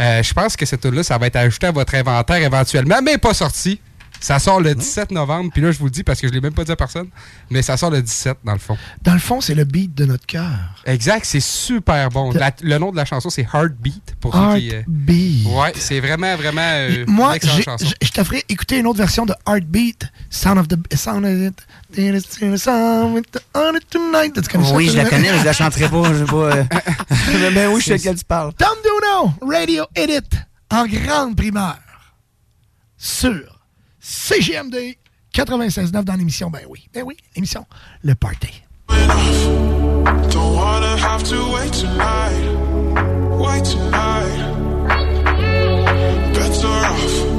euh, 0.00 0.22
je 0.24 0.34
pense 0.34 0.56
que 0.56 0.66
cette 0.66 0.80
tune 0.80 0.96
là 0.96 1.04
ça 1.04 1.16
va 1.16 1.28
être 1.28 1.36
ajouté 1.36 1.68
à 1.68 1.70
votre 1.70 1.94
inventaire 1.94 2.42
éventuellement, 2.42 3.00
mais 3.04 3.18
pas 3.18 3.34
sorti. 3.34 3.80
Ça 4.20 4.38
sort 4.38 4.60
le 4.60 4.74
17 4.74 5.10
novembre, 5.10 5.50
puis 5.52 5.62
là, 5.62 5.70
je 5.72 5.78
vous 5.78 5.84
le 5.86 5.90
dis 5.90 6.02
parce 6.02 6.20
que 6.20 6.26
je 6.28 6.32
l'ai 6.32 6.40
même 6.40 6.52
pas 6.54 6.64
dit 6.64 6.72
à 6.72 6.76
personne, 6.76 7.08
mais 7.50 7.62
ça 7.62 7.76
sort 7.76 7.90
le 7.90 8.02
17 8.02 8.38
dans 8.44 8.52
le 8.54 8.58
fond. 8.58 8.76
Dans 9.02 9.12
le 9.12 9.18
fond, 9.18 9.40
c'est 9.40 9.54
le 9.54 9.64
beat 9.64 9.94
de 9.94 10.04
notre 10.04 10.26
cœur. 10.26 10.50
Exact, 10.84 11.24
c'est 11.24 11.40
super 11.40 12.08
bon. 12.10 12.32
La- 12.32 12.52
le 12.62 12.78
nom 12.78 12.90
de 12.90 12.96
la 12.96 13.04
chanson, 13.04 13.30
c'est 13.30 13.46
Heartbeat. 13.52 14.16
Pour 14.20 14.34
ceux 14.34 14.58
qui, 14.58 14.70
euh, 14.70 14.78
Heartbeat. 14.80 15.46
Ouais, 15.46 15.72
c'est 15.76 16.00
vraiment, 16.00 16.34
vraiment 16.36 16.60
euh, 16.62 17.04
Moi, 17.06 17.28
une 17.30 17.36
excellente 17.36 17.56
j'ai- 17.58 17.62
chanson. 17.64 17.86
je 18.00 18.06
je 18.06 18.12
te 18.12 18.24
ferai 18.24 18.44
écouter 18.48 18.78
une 18.78 18.86
autre 18.86 18.98
version 18.98 19.26
de 19.26 19.34
Heartbeat, 19.46 20.06
Sound 20.30 20.58
of 20.58 20.68
the 20.68 20.96
Sound 20.96 21.24
of 21.24 21.32
it. 21.32 21.66
Sound 22.58 23.14
with 23.14 23.30
the- 23.30 23.40
on 23.54 23.74
it 23.76 23.88
tonight. 23.90 24.32
Oui, 24.74 24.88
je 24.90 24.96
la 24.96 25.04
connais, 25.04 25.30
mais 25.32 25.38
je 25.40 25.44
la 25.44 25.52
chanterai 25.52 25.88
pas. 25.88 26.12
Je 26.12 26.18
sais 26.24 26.30
pas. 26.30 26.36
euh. 26.36 26.64
Mais 27.40 27.50
ben 27.50 27.68
oui, 27.72 27.80
je 27.80 27.86
sais 27.86 27.98
de 27.98 28.02
quelle 28.02 28.16
tu 28.18 28.24
parles. 28.24 28.52
Tom 28.54 28.68
Duno, 28.82 29.32
Radio 29.52 29.84
Edit, 29.94 30.22
en 30.70 30.86
grande 30.86 31.36
primeur, 31.36 31.76
sur 32.96 33.55
CGMD 34.08 34.94
96.9 35.34 36.04
dans 36.04 36.14
l'émission. 36.14 36.48
Ben 36.48 36.60
oui, 36.68 36.88
ben 36.94 37.02
oui, 37.04 37.16
l'émission 37.34 37.66
Le 38.02 38.14
Party. 38.14 38.62
Off. 46.88 47.35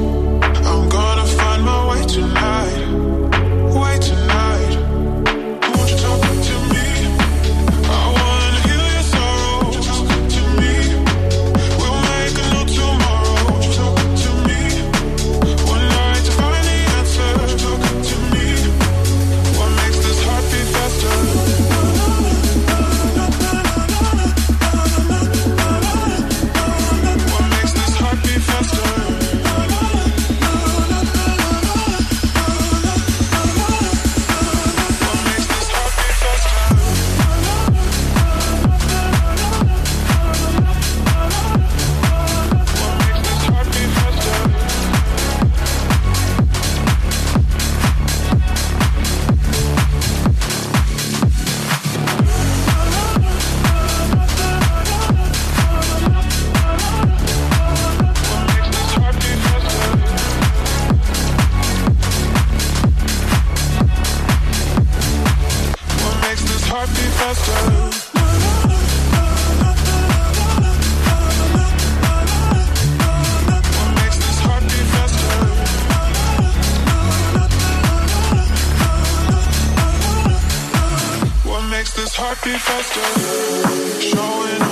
Heartbeat 82.40 82.60
faster. 82.60 84.00
Showing 84.00 84.67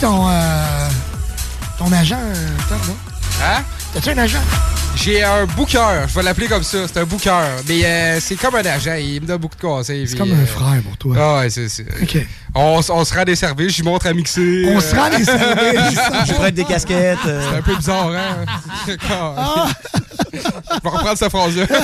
ton, 0.00 0.28
euh, 0.28 0.88
ton 1.78 1.92
agent, 1.92 2.16
Tom, 2.68 2.78
non? 2.88 2.96
Hein? 3.42 3.62
T'as-tu 3.94 4.10
un 4.10 4.18
agent? 4.18 4.38
J'ai 4.96 5.22
un 5.22 5.46
booker, 5.46 5.78
je 6.08 6.14
vais 6.14 6.22
l'appeler 6.22 6.46
comme 6.48 6.62
ça, 6.62 6.78
c'est 6.86 6.98
un 7.00 7.04
booker. 7.04 7.30
Mais 7.68 7.84
euh, 7.84 8.18
c'est 8.20 8.36
comme 8.36 8.54
un 8.56 8.64
agent, 8.64 8.94
il 8.94 9.20
me 9.22 9.26
donne 9.26 9.38
beaucoup 9.38 9.56
de 9.56 9.60
conseils. 9.60 10.06
C'est 10.08 10.16
comme 10.16 10.32
un 10.32 10.42
euh, 10.42 10.46
frère 10.46 10.82
pour 10.82 10.96
toi. 10.96 11.16
Ah 11.18 11.38
ouais, 11.40 11.50
c'est 11.50 11.68
c'est- 11.68 11.86
OK. 12.02 12.18
On, 12.54 12.80
on 12.88 13.04
se 13.04 13.14
rend 13.14 13.24
des 13.24 13.36
services, 13.36 13.72
je 13.72 13.82
lui 13.82 13.88
montre 13.88 14.06
à 14.06 14.12
mixer. 14.12 14.64
On 14.74 14.80
se 14.80 14.94
rend 14.94 15.08
des 15.08 15.24
services. 15.24 15.98
Je 16.26 16.32
prête 16.34 16.54
des 16.54 16.64
casquettes. 16.64 17.18
euh. 17.26 17.42
C'est 17.50 17.56
un 17.58 17.62
peu 17.62 17.76
bizarre, 17.76 18.10
hein? 18.10 18.44
Ah! 19.08 19.68
Je 20.32 20.38
vais 20.38 20.88
reprendre 20.88 21.16
cette 21.18 21.30
phrase-là. 21.30 21.66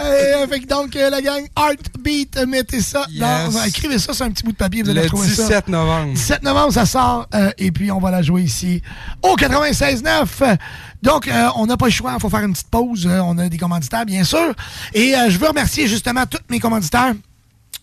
Euh, 0.00 0.46
fait 0.48 0.60
que 0.60 0.66
donc, 0.66 0.94
euh, 0.96 1.08
la 1.10 1.20
gang 1.22 1.42
Heartbeat, 1.58 2.36
euh, 2.36 2.46
mettez 2.46 2.80
ça 2.80 3.04
dans. 3.18 3.50
Yes. 3.50 3.66
écrivez 3.68 3.98
ça 3.98 4.12
sur 4.12 4.26
un 4.26 4.30
petit 4.30 4.42
bout 4.42 4.52
de 4.52 4.56
papier, 4.56 4.82
vous 4.82 4.90
allez 4.90 5.00
Le 5.00 5.04
retrouver 5.06 5.28
ça. 5.28 5.42
17 5.44 5.68
novembre. 5.68 6.12
17 6.14 6.42
novembre, 6.42 6.72
ça 6.72 6.84
sort, 6.86 7.26
euh, 7.34 7.50
et 7.58 7.70
puis 7.72 7.90
on 7.90 7.98
va 7.98 8.10
la 8.10 8.22
jouer 8.22 8.42
ici 8.42 8.82
au 9.22 9.36
96.9. 9.36 10.56
Donc, 11.02 11.26
euh, 11.28 11.48
on 11.56 11.66
n'a 11.66 11.76
pas 11.76 11.86
le 11.86 11.90
choix, 11.92 12.12
il 12.14 12.20
faut 12.20 12.28
faire 12.28 12.40
une 12.44 12.52
petite 12.52 12.68
pause. 12.70 13.06
Euh, 13.06 13.20
on 13.20 13.38
a 13.38 13.48
des 13.48 13.56
commanditaires, 13.58 14.04
bien 14.04 14.24
sûr. 14.24 14.52
Et 14.92 15.14
euh, 15.16 15.30
je 15.30 15.38
veux 15.38 15.48
remercier 15.48 15.86
justement 15.88 16.26
tous 16.26 16.38
mes 16.50 16.60
commanditaires. 16.60 17.14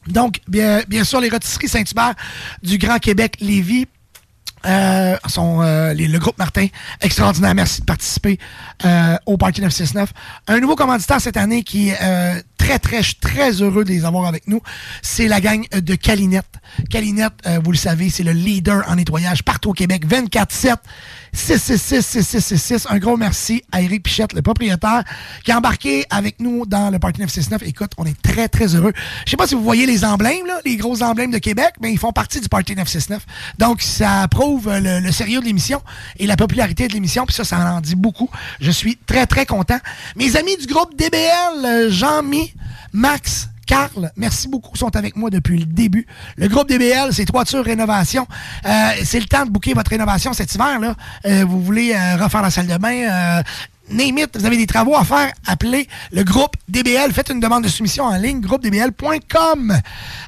Donc, 0.08 0.40
bien, 0.48 0.82
sûr, 1.04 1.20
les 1.20 1.30
rôtisseries 1.30 1.68
Saint-Hubert 1.68 2.16
du 2.64 2.78
Grand 2.78 3.00
Québec 3.00 3.38
Lévis. 3.40 3.86
Euh, 4.66 5.16
sont, 5.28 5.62
euh, 5.62 5.94
le 5.94 6.18
groupe 6.18 6.38
Martin, 6.38 6.68
extraordinaire. 7.00 7.54
Merci 7.54 7.82
de 7.82 7.86
participer 7.86 8.40
euh, 8.86 9.16
au 9.26 9.38
Party 9.38 9.62
969. 9.62 10.12
Un 10.48 10.60
nouveau 10.60 10.76
commanditaire 10.76 11.22
cette 11.22 11.38
année 11.38 11.64
qui 11.64 11.92
très, 12.58 12.80
très, 12.80 13.02
très 13.22 13.62
heureux 13.62 13.84
de 13.84 13.90
les 13.90 14.06
avoir 14.06 14.26
avec 14.26 14.48
nous. 14.48 14.62
C'est 15.02 15.28
la 15.28 15.40
gang 15.42 15.66
de 15.72 15.96
Calinette. 15.96 16.46
Calinette, 16.90 17.34
euh, 17.46 17.60
vous 17.64 17.72
le 17.72 17.78
savez, 17.78 18.10
c'est 18.10 18.24
le 18.24 18.32
leader 18.32 18.84
en 18.88 18.96
nettoyage 18.96 19.44
partout 19.44 19.70
au 19.70 19.74
Québec. 19.74 20.06
24-7, 20.06 20.76
666-6666. 21.36 22.88
Un 22.90 22.98
gros 22.98 23.18
merci 23.18 23.64
à 23.72 23.82
Eric 23.82 24.04
Pichette, 24.04 24.34
le 24.34 24.42
propriétaire, 24.42 25.04
qui 25.44 25.52
a 25.52 25.58
embarqué 25.58 26.06
avec 26.10 26.40
nous 26.40 26.66
dans 26.66 26.90
le 26.90 27.00
Party 27.00 27.22
969. 27.22 27.64
Écoute, 27.68 27.92
on 27.98 28.06
est 28.06 28.22
très, 28.22 28.48
très 28.48 28.76
heureux. 28.76 28.94
Je 29.26 29.32
sais 29.32 29.38
pas 29.38 29.48
si 29.48 29.56
vous 29.56 29.64
voyez 29.64 29.86
les 29.86 30.04
emblèmes, 30.04 30.46
là, 30.46 30.60
les 30.66 30.78
gros 30.78 31.02
emblèmes 31.04 31.32
de 31.32 31.38
Québec, 31.38 31.74
mais 31.82 31.92
ils 31.92 32.00
font 32.00 32.12
partie 32.12 32.42
du 32.42 32.50
Party 32.50 32.76
969. 32.76 33.26
Donc, 33.58 33.82
ça 33.82 34.28
prouve 34.30 34.68
euh, 34.68 34.80
le, 34.80 35.00
le 35.00 35.12
sérieux 35.12 35.40
de 35.40 35.46
l'émission 35.46 35.82
et 36.18 36.28
la 36.28 36.36
popularité 36.36 36.88
de 36.88 36.94
l'émission, 36.94 37.26
puis 37.26 37.36
ça, 37.36 37.44
ça 37.44 37.74
en 37.74 37.82
dit 37.82 37.96
beaucoup. 37.96 38.30
Je 38.60 38.72
suis 38.72 38.98
très, 38.98 39.26
très 39.26 39.46
content. 39.46 39.80
Mes 40.16 40.36
amis 40.36 40.58
du 40.58 40.66
groupe 40.68 40.98
DBL, 40.98 41.66
euh, 41.66 41.90
Max, 42.94 43.50
Carl, 43.66 44.12
merci 44.16 44.48
beaucoup, 44.48 44.76
sont 44.76 44.96
avec 44.96 45.16
moi 45.16 45.30
depuis 45.30 45.58
le 45.58 45.66
début. 45.66 46.08
Le 46.38 46.48
groupe 46.48 46.70
DBL, 46.70 47.14
c'est 47.14 47.26
Toiture 47.26 47.64
Rénovation. 47.64 48.28
Euh, 48.66 48.70
c'est 49.04 49.20
le 49.20 49.26
temps 49.26 49.46
de 49.46 49.52
booker 49.52 49.74
votre 49.74 49.90
rénovation 49.90 50.34
cet 50.34 50.54
hiver. 50.54 50.80
Là. 50.80 50.96
Euh, 51.26 51.46
vous 51.46 51.62
voulez 51.62 51.94
euh, 51.94 52.24
refaire 52.24 52.42
la 52.42 52.52
salle 52.52 52.68
de 52.68 52.78
bain, 52.78 53.44
it, 53.90 54.38
vous 54.38 54.46
avez 54.46 54.58
des 54.58 54.68
travaux 54.68 54.96
à 54.96 55.04
faire, 55.04 55.32
appelez 55.46 55.88
le 56.12 56.24
groupe 56.24 56.56
DBL. 56.68 57.12
Faites 57.14 57.30
une 57.30 57.40
demande 57.40 57.64
de 57.64 57.70
soumission 57.70 58.06
en 58.06 58.18
ligne, 58.18 58.42
groupedbl.com. 58.42 59.74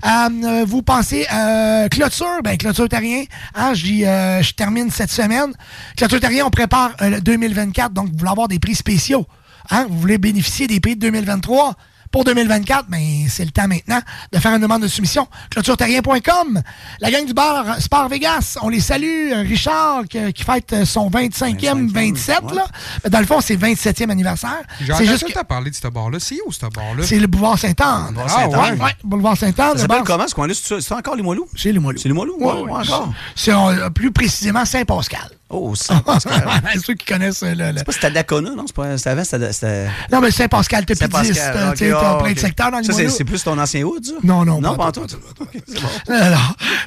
Euh, 0.06 0.66
vous 0.66 0.82
pensez 0.82 1.26
euh, 1.32 1.88
clôture, 1.90 2.42
ben 2.44 2.58
clôture 2.58 2.88
terrien. 2.88 3.24
Hein, 3.56 3.74
je 3.74 4.54
termine 4.54 4.90
cette 4.90 5.12
semaine. 5.12 5.54
Clôture 5.98 6.20
terrien, 6.20 6.46
on 6.46 6.50
prépare 6.50 6.92
euh, 7.02 7.10
le 7.10 7.22
2024, 7.22 7.94
donc 7.94 8.10
vous 8.10 8.18
voulez 8.18 8.32
avoir 8.32 8.48
des 8.48 8.60
prix 8.60 8.76
spéciaux. 8.76 9.26
Hein, 9.70 9.86
vous 9.90 10.00
voulez 10.00 10.18
bénéficier 10.18 10.68
des 10.68 10.80
prix 10.80 10.96
de 10.96 11.02
2023 11.02 11.76
pour 12.12 12.24
2024, 12.24 12.86
mais 12.90 13.26
c'est 13.30 13.46
le 13.46 13.52
temps 13.52 13.68
maintenant 13.68 14.00
de 14.32 14.40
faire 14.40 14.54
une 14.54 14.62
demande 14.62 14.82
de 14.82 14.88
soumission. 14.88 15.28
ClôtureTerrien.com. 15.52 16.62
La 17.02 17.12
gang 17.12 17.26
du 17.26 17.34
bar 17.34 17.80
Sport 17.80 18.10
Vegas, 18.10 18.58
on 18.62 18.70
les 18.70 18.80
salue. 18.80 19.32
Richard 19.48 20.04
qui, 20.10 20.34
qui 20.34 20.44
fête 20.44 20.86
son 20.86 21.10
25e, 21.10 21.90
27, 21.92 22.52
là. 22.54 22.66
Mais 23.04 23.10
Dans 23.10 23.20
le 23.20 23.26
fond, 23.26 23.42
c'est 23.42 23.56
27e 23.56 24.10
anniversaire. 24.10 24.62
C'est 24.80 25.06
juste 25.06 25.28
que 25.28 25.34
t'as 25.34 25.44
parlé 25.44 25.70
de 25.70 25.76
ce 25.76 25.88
bar-là. 25.88 26.20
C'est 26.20 26.38
où, 26.46 26.52
ce 26.52 26.66
bar-là? 26.66 27.04
c'est 27.04 27.20
le 27.20 27.28
boulevard 27.28 27.58
Saint-Anne. 27.60 28.16
Ouais, 28.18 28.84
ouais, 28.84 28.96
boulevard 29.04 29.38
Saint-Anne. 29.38 29.54
Ça 29.56 29.74
le 29.74 29.80
s'appelle 29.80 30.04
comment 30.06 30.28
ce 30.28 30.36
coin-là? 30.36 30.54
C'est 30.56 30.82
c'est 30.82 30.94
encore 30.94 31.16
les 31.16 31.24
Moilous? 31.24 31.48
C'est 31.56 31.72
les 31.72 31.80
Moilous. 31.80 32.00
C'est 32.00 32.10
les 32.10 32.14
Moilous? 32.14 32.38
Ouais, 32.40 32.54
Ouais, 32.54 32.62
ouais, 32.62 32.72
encore. 32.72 33.14
C'est 33.36 33.54
euh, 33.54 33.90
plus 33.90 34.12
précisément 34.12 34.66
Saint-Pascal. 34.66 35.30
Oh, 35.52 35.74
Saint-Pascal. 35.74 36.44
Ceux 36.86 36.94
qui 36.94 37.06
connaissent 37.06 37.42
euh, 37.44 37.56
le. 37.56 37.72
le- 37.72 37.78
C'est 37.80 37.84
pas 37.84 37.92
c'était 37.92 38.12
Dacona, 38.12 38.52
non? 38.52 38.66
C'est 38.68 38.76
pas- 38.76 38.98
C'était 38.98 39.10
avant, 39.10 39.24
c'était. 39.24 39.88
Non, 40.12 40.22
mais 40.22 40.30
Saint-Pascal, 40.32 40.86
t'es 40.86 40.94
pédiste. 40.96 41.34
Saint-Pascal. 41.36 41.74
Tu 41.74 41.78
sais, 41.86 41.92
ok, 41.94 42.00
t'as 42.02 42.12
ah, 42.12 42.24
plein 42.24 42.34
de 42.34 42.40
secteurs 42.40 42.72
dans 42.72 42.78
les 42.80 42.84
Ça, 42.84 42.94
c'est- 42.94 43.24
plus 43.24 43.44
ton 43.44 43.58
ancien 43.58 43.84
hood, 43.84 44.06
ça? 44.06 44.14
Non, 44.24 44.46
non, 44.46 44.62
Non, 44.62 44.76
pas 44.76 44.92
pas 44.92 45.02
en 45.02 45.08
tout. 45.08 45.16
Ok, 45.40 45.50
c'est 45.68 45.82
bon. 45.82 45.88
Non, 46.10 46.30
non. 46.30 46.38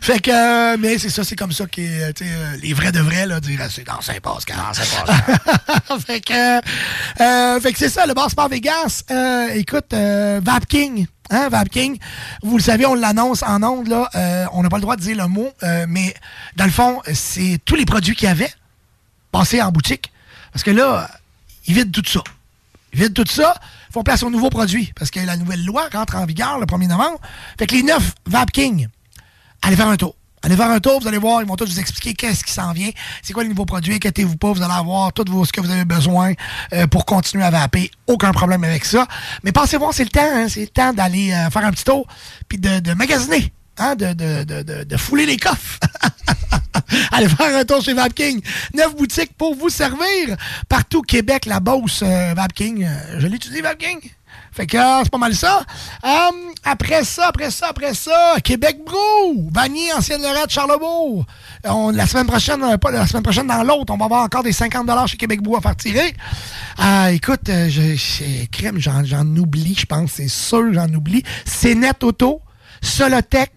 Fait 0.01 0.21
que, 0.21 0.31
euh, 0.31 0.77
mais 0.79 0.99
c'est 0.99 1.11
ça, 1.11 1.25
c'est 1.25 1.37
comme 1.37 1.53
ça 1.53 1.67
que 1.67 1.81
euh, 1.81 2.13
tu 2.15 2.25
euh, 2.25 2.57
les 2.63 2.73
vrais 2.73 2.93
de 2.93 3.01
vrais, 3.01 3.27
là, 3.27 3.41
dire 3.41 3.61
c'est 3.71 3.85
dans 3.85 4.01
Saint-Pascal. 4.01 4.57
fait 6.07 6.21
que, 6.21 6.33
euh, 7.21 7.61
fait 7.61 7.73
que 7.73 7.79
c'est 7.79 7.89
ça, 7.89 8.07
le 8.07 8.15
bar 8.15 8.31
Sport 8.31 8.49
Vegas. 8.49 9.03
Euh, 9.11 9.49
écoute, 9.55 9.93
euh, 9.93 10.41
Vapking. 10.43 11.07
Hein, 11.31 11.49
Vapking, 11.49 11.99
vous 12.42 12.59
le 12.59 12.62
savez, 12.62 12.84
on 12.84 12.94
l'annonce 12.94 13.42
en 13.42 13.62
ondes, 13.62 13.92
euh, 14.15 14.47
on 14.52 14.62
n'a 14.62 14.68
pas 14.68 14.76
le 14.76 14.83
droit 14.83 14.97
de 14.97 15.01
dire 15.01 15.17
le 15.17 15.28
mot, 15.28 15.49
euh, 15.62 15.86
mais 15.89 16.15
dans 16.57 16.65
le 16.65 16.70
fond, 16.70 17.01
c'est 17.15 17.59
tous 17.65 17.75
les 17.75 17.86
produits 17.86 18.15
qu'il 18.15 18.28
y 18.28 18.31
avait 18.31 18.52
passés 19.31 19.62
en 19.62 19.73
boutique. 19.73 20.12
Parce 20.52 20.62
que 20.62 20.70
là, 20.70 21.09
ils 21.67 21.75
vident 21.75 21.91
tout 21.91 22.02
ça. 22.07 22.23
Ils 22.92 23.01
vident 23.01 23.15
tout 23.15 23.31
ça, 23.31 23.55
font 23.91 24.02
place 24.02 24.23
aux 24.23 24.31
nouveaux 24.31 24.51
produits. 24.51 24.92
Parce 24.97 25.10
que 25.10 25.20
la 25.20 25.36
nouvelle 25.36 25.65
loi 25.65 25.89
rentre 25.92 26.17
en 26.17 26.26
vigueur 26.26 26.59
le 26.59 26.67
1er 26.67 26.89
novembre. 26.89 27.18
Fait 27.59 27.67
que 27.67 27.75
les 27.75 27.83
neuf 27.83 28.15
Vapking, 28.26 28.89
allez 29.62 29.76
faire 29.76 29.89
un 29.89 29.97
tour. 29.97 30.15
Allez 30.45 30.57
faire 30.57 30.71
un 30.71 30.81
tour, 30.81 31.01
vous 31.01 31.07
allez 31.07 31.19
voir, 31.19 31.41
ils 31.41 31.47
vont 31.47 31.55
tous 31.55 31.71
vous 31.71 31.79
expliquer 31.79 32.15
qu'est-ce 32.15 32.43
qui 32.43 32.53
s'en 32.53 32.73
vient, 32.73 32.91
c'est 33.23 33.33
quoi 33.33 33.45
les 33.45 33.49
nouveaux 33.49 33.65
produits, 33.65 33.95
inquiétez-vous 33.95 34.37
pas, 34.37 34.53
vous 34.53 34.62
allez 34.62 34.75
avoir 34.75 35.12
tout 35.12 35.25
ce 35.45 35.53
que 35.53 35.61
vous 35.61 35.71
avez 35.71 35.85
besoin 35.85 36.33
euh, 36.73 36.89
pour 36.89 37.07
continuer 37.07 37.45
à 37.45 37.51
vaper. 37.51 37.91
Aucun 38.09 38.33
problème 38.33 38.65
avec 38.65 38.85
ça. 38.85 39.07
Mais 39.45 39.53
pensez 39.53 39.77
voir, 39.77 39.95
c'est 39.95 40.03
le 40.03 40.11
temps, 40.11 40.21
hein, 40.23 40.49
c'est 40.49 40.62
le 40.62 40.69
temps 40.69 40.93
d'aller 40.93 41.33
euh, 41.33 41.49
faire 41.51 41.65
un 41.65 41.71
petit 41.71 41.85
tour, 41.85 42.07
puis 42.49 42.59
de, 42.59 42.93
magasiner, 42.95 43.53
hein, 43.79 43.95
de, 43.95 44.97
fouler 44.97 45.27
les 45.27 45.37
coffres. 45.37 45.79
Allez 47.12 47.29
faire 47.29 47.57
un 47.57 47.65
tour 47.65 47.83
chez 47.83 47.95
Vapking. 47.95 48.41
Neuf 48.75 48.95
boutiques 48.97 49.35
pour 49.37 49.55
vous 49.55 49.69
servir. 49.69 50.37
Partout 50.69 51.03
Québec, 51.03 51.47
la 51.47 51.61
Beauce, 51.61 52.03
euh, 52.03 52.35
Vapking. 52.35 52.85
Euh, 52.85 53.21
je 53.21 53.27
l'ai 53.27 53.37
étudié, 53.37 53.62
Vapking? 53.62 54.01
Fait 54.55 54.67
que 54.67 54.77
euh, 54.77 55.01
c'est 55.03 55.11
pas 55.11 55.19
mal 55.19 55.35
ça. 55.35 55.65
Euh, 56.05 56.09
après 56.63 57.05
ça, 57.05 57.29
après 57.29 57.51
ça, 57.51 57.69
après 57.71 57.95
ça, 57.95 58.37
Québec 58.45 58.81
Brou, 58.85 59.49
Vanier, 59.51 59.93
Ancienne 59.97 60.21
Lorette, 60.21 60.51
Charlebourg. 60.51 61.25
On, 61.65 61.91
la 61.91 62.07
semaine 62.07 62.27
prochaine, 62.27 62.63
euh, 62.63 62.77
pas 62.77 62.91
la 62.91 63.07
semaine 63.07 63.23
prochaine, 63.23 63.47
dans 63.47 63.63
l'autre, 63.63 63.93
on 63.93 63.97
va 63.97 64.05
avoir 64.05 64.23
encore 64.25 64.43
des 64.43 64.53
50 64.53 64.89
chez 65.09 65.17
Québec 65.17 65.41
Brou 65.43 65.57
à 65.57 65.61
faire 65.63 65.75
tirer. 65.77 66.15
Euh, 66.81 67.07
écoute, 67.07 67.49
euh, 67.49 67.69
je, 67.71 67.95
je- 67.95 68.47
crème, 68.51 68.79
j'en, 68.79 69.27
oublie, 69.37 69.75
je 69.75 69.87
pense, 69.87 70.13
c'est 70.13 70.29
sûr 70.29 70.73
j'en 70.73 70.89
oublie. 70.93 71.23
C'est 71.47 71.75
Net 71.75 72.05
Auto, 72.05 72.43
Solotech. 72.83 73.53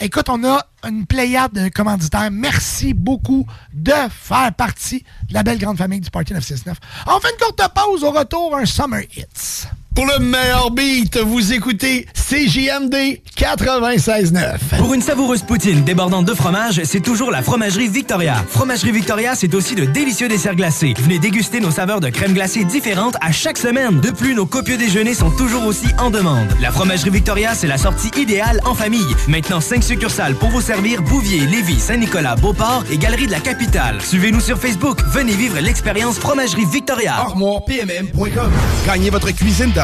Écoute, 0.00 0.28
on 0.28 0.42
a 0.44 0.60
une 0.86 1.06
pléiade 1.06 1.52
de 1.52 1.68
commanditaires. 1.68 2.28
Merci 2.30 2.92
beaucoup 2.94 3.46
de 3.72 3.92
faire 4.10 4.52
partie 4.52 5.04
de 5.28 5.34
la 5.34 5.42
belle 5.44 5.58
grande 5.58 5.78
famille 5.78 6.00
du 6.00 6.10
Party 6.10 6.32
969. 6.34 6.76
On 7.06 7.20
fait 7.20 7.28
une 7.30 7.38
courte 7.46 7.62
pause 7.74 8.02
au 8.04 8.10
retour, 8.10 8.56
un 8.56 8.66
Summer 8.66 9.02
Hits. 9.16 9.68
Pour 9.94 10.06
le 10.06 10.18
meilleur 10.18 10.72
beat, 10.72 11.18
vous 11.18 11.52
écoutez 11.52 12.06
CJMD 12.14 13.20
96.9. 13.38 14.76
Pour 14.78 14.92
une 14.92 15.02
savoureuse 15.02 15.42
poutine 15.42 15.84
débordante 15.84 16.24
de 16.24 16.34
fromage, 16.34 16.80
c'est 16.82 17.00
toujours 17.00 17.30
la 17.30 17.42
Fromagerie 17.42 17.86
Victoria. 17.86 18.44
Fromagerie 18.48 18.90
Victoria, 18.90 19.36
c'est 19.36 19.54
aussi 19.54 19.76
de 19.76 19.84
délicieux 19.84 20.26
desserts 20.26 20.56
glacés. 20.56 20.94
Venez 20.98 21.20
déguster 21.20 21.60
nos 21.60 21.70
saveurs 21.70 22.00
de 22.00 22.08
crème 22.08 22.32
glacée 22.32 22.64
différentes 22.64 23.14
à 23.20 23.30
chaque 23.30 23.56
semaine. 23.56 24.00
De 24.00 24.10
plus, 24.10 24.34
nos 24.34 24.46
copieux 24.46 24.76
déjeuners 24.76 25.14
sont 25.14 25.30
toujours 25.30 25.64
aussi 25.64 25.86
en 25.98 26.10
demande. 26.10 26.48
La 26.60 26.72
Fromagerie 26.72 27.10
Victoria, 27.10 27.54
c'est 27.54 27.68
la 27.68 27.78
sortie 27.78 28.10
idéale 28.20 28.60
en 28.64 28.74
famille. 28.74 29.14
Maintenant, 29.28 29.60
5 29.60 29.84
succursales 29.84 30.34
pour 30.34 30.48
vous 30.48 30.60
servir 30.60 31.02
Bouvier, 31.02 31.46
Lévis, 31.46 31.78
Saint-Nicolas, 31.78 32.34
Beauport 32.34 32.82
et 32.90 32.98
Galerie 32.98 33.26
de 33.26 33.32
la 33.32 33.40
Capitale. 33.40 34.02
Suivez-nous 34.02 34.40
sur 34.40 34.58
Facebook. 34.58 34.98
Venez 35.12 35.34
vivre 35.34 35.60
l'expérience 35.60 36.18
Fromagerie 36.18 36.64
Victoria. 36.64 37.14
ArmoirePMM.com. 37.14 38.50
Gagnez 38.86 39.10
votre 39.10 39.30
cuisine 39.30 39.70
de 39.70 39.83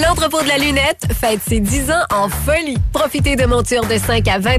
L'entrepôt 0.00 0.40
de 0.40 0.48
la 0.48 0.56
lunette 0.56 1.04
fête 1.20 1.40
ses 1.46 1.60
10 1.60 1.90
ans 1.90 2.04
en 2.10 2.30
folie. 2.30 2.78
Profitez 2.94 3.36
de 3.36 3.44
montures 3.44 3.86
de 3.86 3.98
5 3.98 4.26
à 4.26 4.38
20 4.38 4.52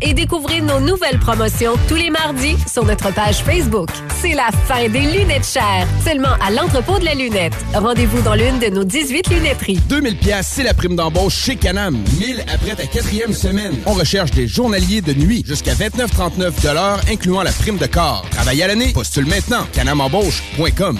et 0.00 0.14
découvrez 0.14 0.60
nos 0.60 0.78
nouvelles 0.78 1.18
promotions 1.18 1.72
tous 1.88 1.96
les 1.96 2.08
mardis 2.08 2.56
sur 2.72 2.84
notre 2.84 3.12
page 3.12 3.38
Facebook. 3.38 3.88
C'est 4.22 4.34
la 4.34 4.48
fin 4.68 4.88
des 4.88 5.00
lunettes 5.00 5.44
chères, 5.44 5.88
seulement 6.04 6.34
à 6.40 6.52
l'entrepôt 6.52 7.00
de 7.00 7.04
la 7.04 7.14
lunette. 7.14 7.54
Rendez-vous 7.74 8.22
dans 8.22 8.34
l'une 8.34 8.60
de 8.60 8.68
nos 8.68 8.84
18 8.84 9.28
lunetteries. 9.28 9.80
2000 9.88 10.18
pièces, 10.18 10.52
c'est 10.52 10.62
la 10.62 10.72
prime 10.72 10.94
d'embauche 10.94 11.34
chez 11.34 11.56
Canam. 11.56 11.96
1000 12.20 12.44
après 12.52 12.76
ta 12.76 12.86
quatrième 12.86 13.32
semaine. 13.32 13.74
On 13.86 13.94
recherche 13.94 14.30
des 14.30 14.46
journaliers 14.46 15.00
de 15.00 15.14
nuit 15.14 15.42
jusqu'à 15.44 15.74
29,39 15.74 16.62
de 16.62 16.68
l'heure, 16.72 17.00
incluant 17.10 17.42
la 17.42 17.52
prime 17.52 17.78
de 17.78 17.86
corps. 17.86 18.24
Travail 18.30 18.62
à 18.62 18.68
l'année, 18.68 18.92
postule 18.92 19.26
maintenant. 19.26 19.66
canamembauche.com. 19.72 20.98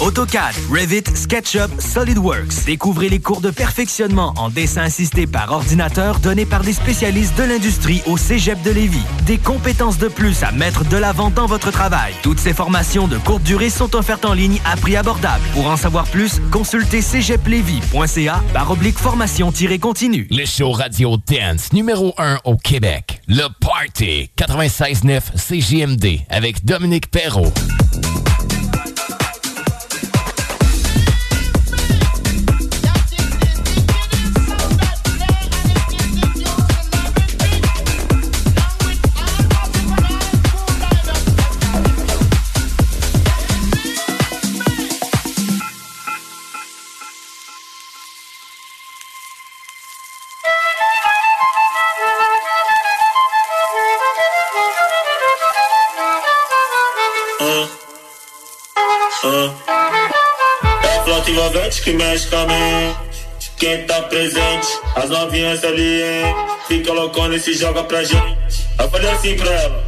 AutoCAD, 0.00 0.54
Revit, 0.70 1.04
SketchUp, 1.14 1.70
SolidWorks. 1.80 2.64
Découvrez 2.66 3.08
les 3.08 3.20
cours 3.20 3.40
de 3.40 3.50
perfectionnement 3.50 4.32
en 4.36 4.48
dessin 4.48 4.82
assisté 4.82 5.26
par 5.26 5.52
ordinateur 5.52 6.18
donnés 6.20 6.46
par 6.46 6.62
des 6.62 6.72
spécialistes 6.72 7.36
de 7.36 7.44
l'industrie 7.44 8.02
au 8.06 8.16
Cégep 8.16 8.62
de 8.62 8.70
Lévis. 8.70 9.02
Des 9.26 9.38
compétences 9.38 9.98
de 9.98 10.08
plus 10.08 10.42
à 10.42 10.52
mettre 10.52 10.84
de 10.84 10.96
l'avant 10.96 11.30
dans 11.30 11.46
votre 11.46 11.70
travail. 11.70 12.14
Toutes 12.22 12.38
ces 12.38 12.52
formations 12.52 13.08
de 13.08 13.18
courte 13.18 13.42
durée 13.42 13.70
sont 13.70 13.94
offertes 13.96 14.24
en 14.24 14.34
ligne 14.34 14.60
à 14.64 14.76
prix 14.76 14.96
abordable. 14.96 15.44
Pour 15.52 15.66
en 15.68 15.76
savoir 15.76 16.06
plus, 16.06 16.40
consultez 16.50 17.02
cégeplevis.ca 17.02 18.42
par 18.52 18.70
oblique 18.70 18.98
formation-continue. 18.98 20.28
Le 20.30 20.44
show 20.44 20.72
Radio 20.72 21.16
Dance 21.16 21.72
numéro 21.72 22.14
1 22.18 22.38
au 22.44 22.56
Québec. 22.56 23.20
Le 23.28 23.48
Party 23.60 24.30
96.9 24.36 25.20
CJMD 25.36 26.20
avec 26.30 26.64
Dominique 26.64 27.10
Perrault. 27.10 27.52
Envolvente 61.48 61.82
que 61.82 61.92
mexe 61.92 62.26
com 62.28 62.36
a 62.36 62.46
mente. 62.46 63.52
Quem 63.56 63.86
tá 63.86 64.02
presente, 64.02 64.68
as 64.94 65.10
novinhas 65.10 65.64
ali, 65.64 66.02
hein? 66.02 66.34
Fica 66.68 66.92
loucona 66.92 67.34
e 67.36 67.40
se 67.40 67.54
joga 67.54 67.82
pra 67.84 68.04
gente. 68.04 68.68
Eu 68.78 68.88
falei 68.90 69.10
assim 69.10 69.36
pra 69.36 69.50
ela. 69.50 69.84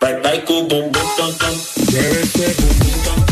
Vai, 0.00 0.20
vai 0.20 0.40
com 0.42 0.52
o 0.60 0.62
bumbum 0.64 1.14
tam 1.16 1.32
tam. 1.34 1.60
Mueve 1.92 2.20
esse 2.20 2.62
bumbum 2.62 3.02
tam 3.04 3.14
tam. 3.14 3.29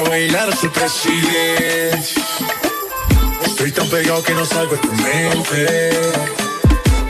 A 0.00 0.08
bailar 0.08 0.56
su 0.56 0.70
presidente. 0.70 1.98
Estoy 3.44 3.72
tan 3.72 3.88
pegado 3.88 4.22
que 4.22 4.34
no 4.34 4.44
salgo 4.44 4.76
de 4.76 4.78
tu 4.78 4.92
mente. 4.92 5.90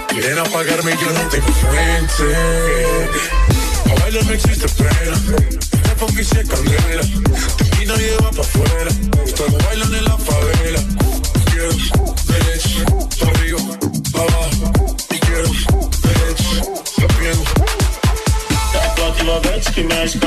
Quieren 0.08 0.38
apagarme 0.38 0.92
y 0.92 0.96
yo 0.96 1.10
no 1.12 1.20
tengo 1.28 1.52
fuente. 1.52 2.36
A 3.90 4.00
bailar 4.00 4.24
no 4.24 4.32
existe 4.32 4.66
pena. 4.68 5.16
Este 5.70 5.96
funky 5.96 6.24
se 6.24 6.44
candela. 6.44 7.02
De 7.02 7.86
no 7.86 7.96
lleva 7.96 8.30
pa' 8.30 8.42
afuera. 8.42 8.90
Todos 9.36 9.64
bailan 9.64 9.94
en 9.94 10.04
la 10.04 10.18
favela. 10.18 10.80
Quiero 11.50 11.70
derecha, 12.26 12.84
pa' 13.18 13.30
arriba, 13.30 13.60
pa' 14.12 14.22
abajo. 14.22 14.96
Y 15.10 15.18
quiero 15.18 15.48
rompiendo. 16.98 17.44
É 18.74 18.90
flota 18.94 19.22
envolvente 19.22 19.72
que 19.72 19.82
mexe 19.84 20.18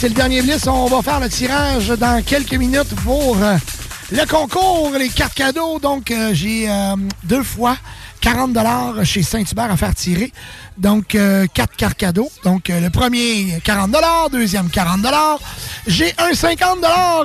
c'est 0.00 0.08
le 0.08 0.14
dernier 0.14 0.42
blitz. 0.42 0.64
On 0.68 0.86
va 0.86 1.02
faire 1.02 1.18
le 1.18 1.28
tirage 1.28 1.88
dans 1.88 2.22
quelques 2.22 2.54
minutes 2.54 2.94
pour 3.02 3.36
euh, 3.42 3.56
le 4.12 4.24
concours, 4.26 4.92
les 4.96 5.08
cartes 5.08 5.34
cadeaux. 5.34 5.80
Donc, 5.80 6.12
euh, 6.12 6.30
j'ai 6.32 6.70
euh, 6.70 6.94
deux 7.24 7.42
fois 7.42 7.76
40 8.20 8.56
chez 9.02 9.24
Saint-Hubert 9.24 9.72
à 9.72 9.76
faire 9.76 9.92
tirer. 9.96 10.32
Donc, 10.76 11.16
quatre 11.52 11.74
cartes 11.76 11.96
cadeaux. 11.96 12.30
Donc, 12.44 12.68
le 12.68 12.88
premier, 12.90 13.60
40 13.64 13.96
Deuxième, 14.30 14.70
40 14.70 15.00
J'ai 15.88 16.14
un 16.18 16.32
50 16.32 16.78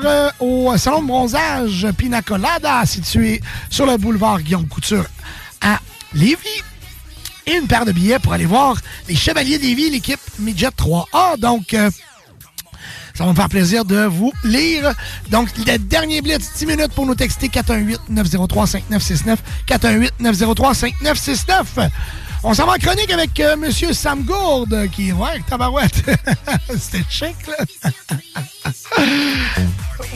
euh, 0.05 0.29
au 0.39 0.75
Salon 0.77 1.03
de 1.03 1.07
bronzage 1.07 1.87
Pina 1.95 2.23
Colada, 2.23 2.83
situé 2.87 3.39
sur 3.69 3.85
le 3.85 3.97
boulevard 3.97 4.41
Guillaume 4.41 4.67
Couture 4.67 5.05
à 5.61 5.77
Lévis 6.15 6.63
et 7.45 7.55
une 7.55 7.67
paire 7.67 7.85
de 7.85 7.91
billets 7.91 8.19
pour 8.19 8.33
aller 8.33 8.45
voir 8.45 8.77
les 9.07 9.15
Chevaliers 9.15 9.59
d'Évis, 9.59 9.91
l'équipe 9.91 10.21
Midget 10.39 10.69
3A. 10.69 11.37
Donc, 11.37 11.75
ça 13.23 13.27
va 13.27 13.31
me 13.31 13.37
faire 13.37 13.47
plaisir 13.47 13.85
de 13.85 14.03
vous 14.03 14.33
lire. 14.43 14.93
Donc, 15.29 15.47
le 15.57 15.77
dernier 15.77 16.21
blitz, 16.21 16.51
10 16.57 16.65
minutes 16.65 16.91
pour 16.93 17.05
nous 17.05 17.15
texter 17.15 17.47
418-903-5969. 17.47 19.37
418-903-5969. 19.65 21.89
On 22.43 22.53
s'en 22.53 22.65
va 22.65 22.73
en 22.73 22.75
chronique 22.75 23.09
avec 23.09 23.39
euh, 23.39 23.55
Monsieur 23.55 23.93
Sam 23.93 24.23
Gourde, 24.23 24.89
qui 24.91 25.07
est... 25.07 25.13
Ouais, 25.13 25.41
tabarouette. 25.47 26.03
C'était 26.77 27.05
chic, 27.09 27.37
là. 27.47 27.55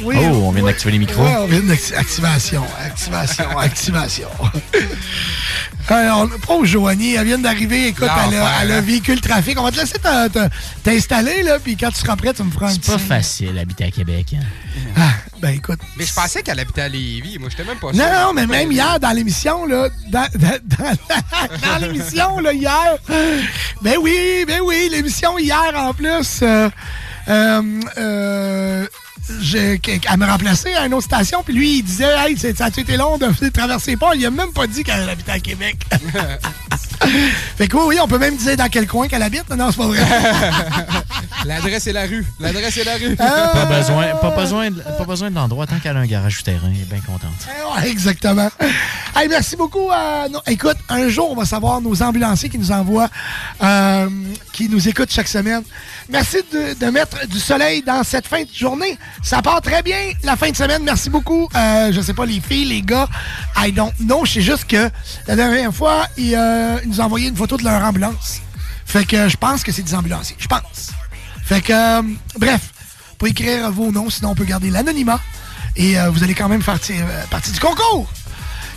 Oui, 0.04 0.18
oh, 0.20 0.42
on 0.44 0.52
vient 0.52 0.66
d'activer 0.66 0.92
les 0.92 1.00
micros. 1.00 1.24
Ouais, 1.24 1.38
on 1.40 1.48
vient 1.48 1.62
d'activation. 1.62 2.66
Activation, 2.84 3.58
activation. 3.58 4.28
Euh, 4.44 4.70
on, 5.90 6.28
pauvre 6.46 6.66
Joanie, 6.66 7.14
elle 7.16 7.26
vient 7.28 7.38
d'arriver. 7.38 7.88
Écoute, 7.88 8.10
elle 8.28 8.36
a, 8.38 8.52
elle 8.62 8.72
a 8.72 8.82
véhicule 8.82 9.22
trafic. 9.22 9.60
On 9.60 9.64
va 9.64 9.72
te 9.72 9.78
laisser 9.80 10.00
t'in- 10.00 10.30
t'in- 10.30 10.50
t'installer, 10.84 11.44
là, 11.44 11.60
puis 11.60 11.78
quand 11.78 11.90
tu 11.92 12.00
seras 12.00 12.16
prêt, 12.16 12.34
tu 12.34 12.44
me 12.44 12.52
feras 12.52 12.68
un 12.68 12.70
C'est 12.74 12.80
petit... 12.82 12.92
pas 12.92 12.98
facile 12.98 13.54
d'habiter 13.56 13.86
à 13.86 13.92
Québec. 13.92 14.36
hein. 14.36 14.44
Ah, 14.98 15.12
ben 15.42 15.50
écoute. 15.50 15.80
Mais 15.98 16.06
je 16.06 16.14
pensais 16.14 16.42
qu'elle 16.44 16.60
habitait 16.60 16.82
à 16.82 16.90
Lévis. 16.90 17.38
Moi, 17.40 17.50
j'étais 17.50 17.64
même 17.64 17.78
pas 17.78 17.94
sûr. 17.94 18.04
Non, 18.04 18.12
non, 18.28 18.34
mais 18.34 18.48
même 18.48 18.72
hier, 18.72 19.00
dans 19.00 19.12
l'émission, 19.12 19.66
là, 19.66 19.90
dans, 20.10 20.28
dans- 20.36 20.60
dans- 20.64 21.58
dans 21.68 21.78
l'émission, 21.88 22.40
là, 22.40 22.54
hier, 22.54 22.96
ben 23.82 23.96
oui, 24.02 24.46
ben 24.48 24.60
oui, 24.64 24.90
l'émission 24.92 25.38
hier, 25.40 25.72
en 25.76 25.94
plus, 25.94 26.40
euh, 26.42 26.70
euh, 27.30 27.77
elle 30.12 30.18
me 30.20 30.26
remplaçait 30.26 30.74
à 30.76 30.86
une 30.86 30.94
autre 30.94 31.06
station, 31.06 31.44
puis 31.44 31.54
lui, 31.54 31.78
il 31.80 31.84
disait, 31.84 32.14
hey, 32.18 32.38
ça 32.38 32.66
a 32.66 32.68
été 32.68 32.98
long 32.98 33.18
de 33.18 33.28
traverser 33.50 33.96
pas. 33.98 34.12
Il 34.16 34.26
a 34.26 34.32
même 34.32 34.52
pas 34.54 34.68
dit 34.68 34.84
qu'elle 34.84 35.10
habitait 35.10 35.32
à 35.32 35.40
Québec. 35.40 35.78
fait 37.58 37.68
que 37.68 37.76
oui, 37.78 37.84
oui, 37.88 37.98
on 38.02 38.08
peut 38.08 38.18
même 38.18 38.36
dire 38.38 38.58
dans 38.58 38.70
quel 38.70 38.88
coin 38.88 39.08
qu'elle 39.08 39.22
habite. 39.24 39.50
Non, 39.50 39.72
c'est 39.72 39.78
pas 39.78 39.88
vrai. 39.88 40.04
L'adresse 41.46 41.88
est 41.88 41.94
la 41.94 42.06
rue. 42.06 42.26
L'adresse 42.40 42.78
est 42.78 42.84
la 42.84 42.96
rue. 42.96 43.16
Ah! 43.20 43.52
Pas 43.54 43.66
besoin, 43.66 44.16
pas 44.16 44.32
besoin, 44.32 44.72
de- 44.72 44.82
pas 44.82 45.06
besoin 45.06 45.30
de 45.30 45.36
l'endroit 45.36 45.66
tant 45.68 45.80
qu'elle 45.80 45.96
a 45.96 46.00
un 46.00 46.06
garage 46.06 46.38
souterrain. 46.38 46.70
Elle 46.74 46.82
est 46.82 46.86
bien 46.90 47.00
contente. 47.02 47.32
Eh 47.48 47.82
ouais, 47.82 47.90
exactement. 47.90 48.50
Hey, 49.16 49.28
merci 49.30 49.56
beaucoup. 49.56 49.90
à 49.92 50.28
nos- 50.30 50.42
Écoute, 50.48 50.78
un 50.90 51.08
jour, 51.10 51.32
on 51.32 51.36
va 51.36 51.46
savoir 51.46 51.82
nos 51.82 52.02
ambulanciers 52.04 52.50
qui 52.50 52.58
nous 52.58 52.72
envoient, 52.72 53.10
euh, 53.64 54.08
qui 54.52 54.68
nous 54.70 54.88
écoutent 54.90 55.12
chaque 55.12 55.28
semaine. 55.28 55.64
Merci 56.10 56.38
de, 56.52 56.74
de 56.74 56.92
mettre 56.92 57.26
du 57.28 57.40
soleil 57.40 57.82
dans 57.84 58.04
cette 58.04 58.28
fin 58.28 58.42
de 58.44 58.50
journée. 58.54 58.98
Ça 59.24 59.42
part 59.42 59.62
très 59.62 59.84
bien 59.84 59.98
la 60.24 60.36
fin 60.36 60.50
de 60.50 60.56
semaine. 60.56 60.84
Merci 60.84 61.10
beaucoup. 61.10 61.50
Euh, 61.56 61.92
je 61.92 62.02
sais 62.02 62.14
pas, 62.14 62.26
les 62.26 62.40
filles, 62.40 62.66
les 62.66 62.82
gars, 62.82 63.08
I 63.58 63.72
don't 63.72 63.94
know. 64.00 64.26
Je 64.26 64.34
sais 64.34 64.42
juste 64.42 64.66
que 64.66 64.90
la 65.28 65.36
dernière 65.36 65.74
fois, 65.74 66.08
ils, 66.18 66.36
euh, 66.36 66.78
ils 66.84 66.90
nous 66.90 67.02
ont 67.02 67.06
envoyé 67.06 67.28
une 67.28 67.36
photo 67.36 67.58
de 67.58 67.64
leur 67.64 67.84
ambulance. 67.84 68.42
Fait 68.86 69.06
que 69.06 69.28
je 69.28 69.36
pense 69.36 69.64
que 69.64 69.72
c'est 69.72 69.84
des 69.84 69.94
ambulanciers. 69.94 70.38
Je 70.40 70.48
pense. 70.48 70.92
Fait 71.44 71.62
que, 71.62 71.74
euh, 71.74 72.02
bref, 72.40 72.62
pour 73.18 73.28
écrire 73.28 73.70
vos 73.72 73.92
noms, 73.92 74.10
sinon 74.10 74.32
on 74.32 74.36
peut 74.36 74.46
garder 74.46 74.70
l'anonymat. 74.70 75.20
Et 75.76 76.00
euh, 76.00 76.10
vous 76.10 76.24
allez 76.24 76.34
quand 76.34 76.50
même 76.50 76.62
faire 76.62 76.80
euh, 76.90 77.24
partie 77.30 77.52
du 77.52 77.60
concours. 77.60 78.10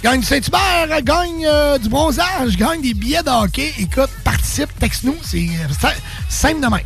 Gagne 0.03 0.21
du 0.21 0.27
Saint-Hubert, 0.27 1.03
gagne 1.03 1.47
du 1.79 1.89
bronzage, 1.89 2.57
gagne 2.57 2.81
des 2.81 2.95
billets 2.95 3.23
de 3.23 3.29
hockey. 3.29 3.75
Écoute, 3.79 4.11
participe, 4.25 4.71
texte-nous. 4.79 5.17
C'est 5.23 5.49
simple 6.29 6.61
de 6.61 6.69
même. 6.69 6.81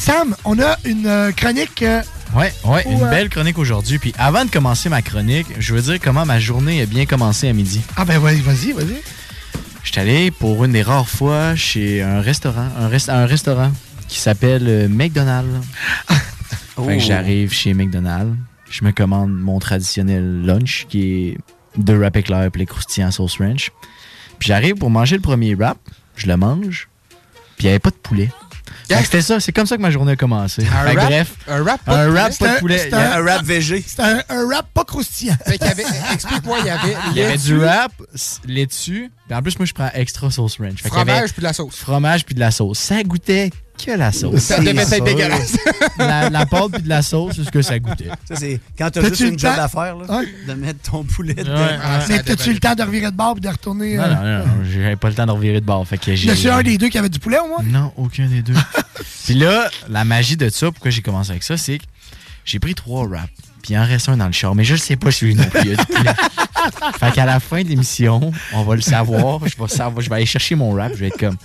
Sam, 0.00 0.34
on 0.44 0.58
a 0.60 0.76
une 0.84 1.06
euh, 1.06 1.32
chronique. 1.32 1.82
euh, 1.82 2.02
Ouais, 2.34 2.52
ouais, 2.64 2.86
Ou, 2.86 2.92
une 2.92 3.02
euh, 3.04 3.10
belle 3.10 3.28
chronique 3.28 3.58
aujourd'hui. 3.58 3.98
Puis 3.98 4.14
avant 4.16 4.44
de 4.44 4.50
commencer 4.50 4.88
ma 4.88 5.02
chronique, 5.02 5.46
je 5.58 5.74
veux 5.74 5.82
dire 5.82 5.98
comment 6.02 6.24
ma 6.24 6.38
journée 6.38 6.80
a 6.80 6.86
bien 6.86 7.04
commencé 7.04 7.48
à 7.48 7.52
midi. 7.52 7.80
Ah 7.96 8.04
ben 8.04 8.18
vas-y, 8.18 8.40
vas-y, 8.40 8.72
vas-y. 8.72 8.96
Je 9.82 9.90
suis 9.92 10.00
allé 10.00 10.30
pour 10.30 10.64
une 10.64 10.72
des 10.72 10.82
rares 10.82 11.08
fois 11.08 11.54
chez 11.56 12.02
un 12.02 12.20
restaurant, 12.20 12.68
un, 12.78 12.88
rest- 12.88 13.10
un 13.10 13.26
restaurant 13.26 13.72
qui 14.08 14.18
s'appelle 14.20 14.88
McDonald's. 14.88 15.66
Oh. 16.76 16.84
Fait 16.86 16.98
que 16.98 17.02
j'arrive 17.02 17.52
chez 17.52 17.74
McDonald's, 17.74 18.36
je 18.70 18.84
me 18.84 18.92
commande 18.92 19.32
mon 19.32 19.58
traditionnel 19.58 20.42
lunch 20.42 20.86
qui 20.88 21.02
est 21.28 21.38
deux 21.76 21.98
wraps 21.98 22.16
éclairs 22.20 22.44
et 22.54 22.58
les 22.58 22.66
croustillants 22.66 23.10
sauce 23.10 23.38
ranch. 23.38 23.70
Puis 24.38 24.46
j'arrive 24.48 24.74
pour 24.76 24.88
manger 24.90 25.16
le 25.16 25.22
premier 25.22 25.54
wrap, 25.54 25.78
je 26.16 26.26
le 26.28 26.36
mange, 26.36 26.88
puis 27.56 27.64
il 27.64 27.64
n'y 27.66 27.70
avait 27.70 27.78
pas 27.80 27.90
de 27.90 27.96
poulet. 27.96 28.30
C'était 29.04 29.22
ça, 29.22 29.40
c'est 29.40 29.52
comme 29.52 29.66
ça 29.66 29.76
que 29.76 29.82
ma 29.82 29.90
journée 29.90 30.12
a 30.12 30.16
commencé. 30.16 30.66
Un 30.66 30.84
wrap- 30.94 31.06
bref, 31.06 31.32
un 31.48 31.62
wrap 31.62 31.84
pas 31.84 31.92
de 31.92 31.98
un 31.98 32.08
poulet? 32.08 32.20
wrap 32.20 32.38
pas 32.38 32.54
de 32.54 32.58
poulet. 32.60 32.94
a- 32.94 33.16
un- 33.16 33.20
wrap 33.22 33.44
végé. 33.44 33.84
C'est 33.86 34.00
un, 34.00 34.22
un 34.28 34.48
rap 34.48 34.66
pas 34.74 34.84
croustillant. 34.84 35.36
Explique-moi, 36.12 36.58
il 36.60 36.66
y 36.66 36.70
avait. 36.70 36.96
Il 37.12 37.16
y 37.16 37.22
avait 37.22 37.36
du 37.38 37.56
wrap, 37.58 37.92
s- 38.14 38.40
laitue. 38.46 39.10
En 39.32 39.42
plus, 39.42 39.58
moi, 39.58 39.66
je 39.66 39.72
prends 39.72 39.90
extra 39.94 40.30
sauce 40.30 40.58
ranch. 40.58 40.82
Fromage 40.82 41.32
puis 41.32 41.40
de 41.40 41.46
la 41.46 41.52
sauce. 41.52 41.76
Fromage 41.76 42.24
puis 42.24 42.34
de 42.34 42.40
la 42.40 42.50
sauce. 42.50 42.78
Ça 42.78 43.02
goûtait 43.04 43.50
que 43.86 43.90
la 43.92 44.12
sauce. 44.12 44.40
Ça 44.40 44.58
devait 44.60 44.82
être 44.82 45.04
dégueulasse. 45.04 45.56
la, 45.98 46.30
la 46.30 46.46
pâte 46.46 46.72
puis 46.72 46.82
de 46.82 46.88
la 46.88 47.02
sauce, 47.02 47.34
c'est 47.36 47.44
ce 47.44 47.50
que 47.50 47.62
ça 47.62 47.78
goûtait. 47.78 48.08
Ça, 48.28 48.36
c'est 48.36 48.60
quand 48.76 48.90
t'as 48.90 49.02
juste 49.08 49.20
le 49.20 49.28
une 49.28 49.38
job 49.38 49.54
temps? 49.54 49.62
à 49.62 49.68
faire, 49.68 49.96
là, 49.96 50.18
Ouais. 50.18 50.28
de 50.48 50.52
mettre 50.54 50.90
ton 50.90 51.04
poulet 51.04 51.34
dedans. 51.34 51.54
Ouais, 51.54 51.78
Ah, 51.82 51.98
ouais. 51.98 52.04
Mais 52.08 52.22
t'as-tu 52.22 52.52
le 52.52 52.58
temps 52.60 52.74
de 52.74 52.82
revirer 52.82 53.10
de 53.10 53.16
bord 53.16 53.34
et 53.36 53.40
de 53.40 53.48
retourner? 53.48 53.96
Non, 53.96 54.02
euh, 54.04 54.08
non, 54.08 54.46
non, 54.46 54.46
non, 54.58 54.64
j'avais 54.70 54.96
pas 54.96 55.08
le 55.08 55.14
temps 55.14 55.26
de 55.26 55.32
revirer 55.32 55.60
de 55.60 55.66
bord. 55.66 55.86
Fait 55.86 55.98
que 55.98 56.14
j'ai. 56.14 56.50
un 56.50 56.62
des 56.62 56.78
deux 56.78 56.88
qui 56.88 56.98
avait 56.98 57.08
du 57.08 57.18
poulet 57.18 57.38
au 57.38 57.48
moins? 57.48 57.62
Non, 57.64 57.92
aucun 57.96 58.26
des 58.26 58.42
deux. 58.42 58.54
Puis 59.24 59.34
là, 59.34 59.68
la 59.88 60.04
magie 60.04 60.36
de 60.36 60.48
ça, 60.48 60.70
pourquoi 60.70 60.90
j'ai 60.90 61.02
commencé 61.02 61.30
avec 61.30 61.42
ça, 61.42 61.56
c'est 61.56 61.78
que 61.78 61.84
j'ai 62.44 62.58
pris 62.58 62.74
trois 62.74 63.06
wraps. 63.06 63.28
Puis 63.62 63.74
il 63.74 63.78
en 63.78 63.84
reste 63.84 64.08
un 64.08 64.16
dans 64.16 64.26
le 64.26 64.32
char. 64.32 64.54
Mais 64.54 64.64
je 64.64 64.72
ne 64.72 64.78
sais 64.78 64.96
pas 64.96 65.10
si 65.10 65.26
lui 65.26 65.34
non 65.34 65.44
plus 65.44 65.60
il 65.64 65.70
y 65.70 65.72
a 65.74 65.76
du 65.76 65.84
poulet. 65.84 66.12
fait 66.98 67.12
qu'à 67.12 67.26
la 67.26 67.40
fin 67.40 67.62
de 67.62 67.68
l'émission, 67.68 68.32
on 68.54 68.62
va 68.64 68.74
le 68.74 68.80
savoir. 68.80 69.40
Je 69.46 69.54
vais, 69.62 69.68
savoir, 69.68 70.00
je 70.00 70.08
vais 70.08 70.16
aller 70.16 70.26
chercher 70.26 70.54
mon 70.54 70.72
wrap. 70.72 70.92
Je 70.94 71.00
vais 71.00 71.08
être 71.08 71.18
comme. 71.18 71.36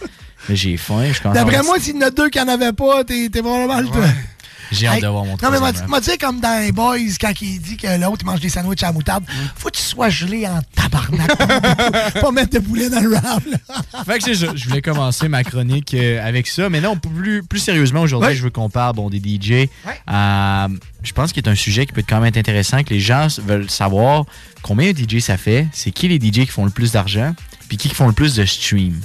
J'ai 0.50 0.78
faim. 0.78 1.06
Je 1.12 1.22
D'après 1.34 1.64
moi, 1.64 1.80
s'il 1.80 1.96
y 1.96 1.98
en 1.98 2.08
a 2.08 2.12
deux 2.12 2.30
qui 2.30 2.38
n'en 2.40 2.48
avaient 2.48 2.74
pas, 2.74 3.04
t'es 3.04 3.30
t'es 3.32 3.42
probablement 3.42 3.80
le 3.82 3.88
J'ai 4.72 4.88
hâte 4.88 4.96
Hey, 4.96 5.02
de 5.04 5.08
voir 5.08 5.26
mon 5.26 5.34
Non, 5.42 5.52
mais 5.52 5.58
wrap. 5.58 5.88
m'a 5.88 6.00
dit 6.02 6.18
comme 6.20 6.40
dans 6.40 6.60
les 6.62 6.72
Boys, 6.72 6.98
quand 7.22 7.32
il 7.42 7.60
dit 7.62 7.78
que 7.78 8.00
l'autre 8.02 8.18
il 8.22 8.26
mange 8.26 8.40
des 8.40 8.50
sandwichs 8.50 8.82
à 8.84 8.88
la 8.88 8.94
moutarde, 8.94 9.24
faut 9.56 9.70
que 9.70 9.76
tu 9.78 9.82
sois 9.84 10.10
gelé 10.10 10.48
en 10.48 10.60
tabarnak. 10.76 11.36
pas 12.22 12.32
mettre 12.32 12.60
de 12.60 12.60
poulet 12.60 12.90
dans 12.90 13.00
le 13.00 13.14
rap. 13.16 13.44
là. 13.46 14.04
Fait 14.06 14.18
que 14.18 14.24
c'est 14.24 14.34
ça. 14.36 14.52
Je 14.56 14.68
voulais 14.68 14.82
commencer 14.82 15.28
ma 15.30 15.44
chronique 15.44 15.94
euh, 15.94 16.20
avec 16.28 16.48
ça. 16.48 16.68
Mais 16.70 16.82
non, 16.82 16.98
plus, 16.98 17.44
plus 17.44 17.60
sérieusement, 17.60 18.02
aujourd'hui, 18.02 18.30
Ouais. 18.30 18.36
je 18.36 18.42
veux 18.44 18.50
qu'on 18.50 18.70
parle 18.72 18.96
bon, 18.96 19.10
des 19.12 19.20
DJ. 19.20 19.70
Euh, 20.12 20.68
je 21.04 21.12
pense 21.14 21.32
qu'il 21.32 21.44
est 21.44 21.50
un 21.50 21.56
sujet 21.56 21.86
qui 21.86 21.94
peut 21.94 22.00
être 22.02 22.10
quand 22.10 22.18
même 22.20 22.26
être 22.30 22.38
intéressant, 22.38 22.84
que 22.84 22.94
les 22.94 23.00
gens 23.00 23.28
veulent 23.46 23.70
savoir 23.70 24.26
combien 24.64 24.92
de 24.94 24.98
DJ 24.98 25.20
ça 25.20 25.38
fait, 25.38 25.68
c'est 25.74 25.92
qui 25.92 26.08
les 26.08 26.16
DJ 26.18 26.42
qui 26.46 26.48
font 26.48 26.66
le 26.66 26.72
plus 26.72 26.92
d'argent, 26.92 27.36
puis 27.68 27.78
qui 27.78 27.88
qui 27.90 27.96
font 27.96 28.08
le 28.08 28.14
plus 28.14 28.36
de 28.36 28.46
stream. 28.46 29.00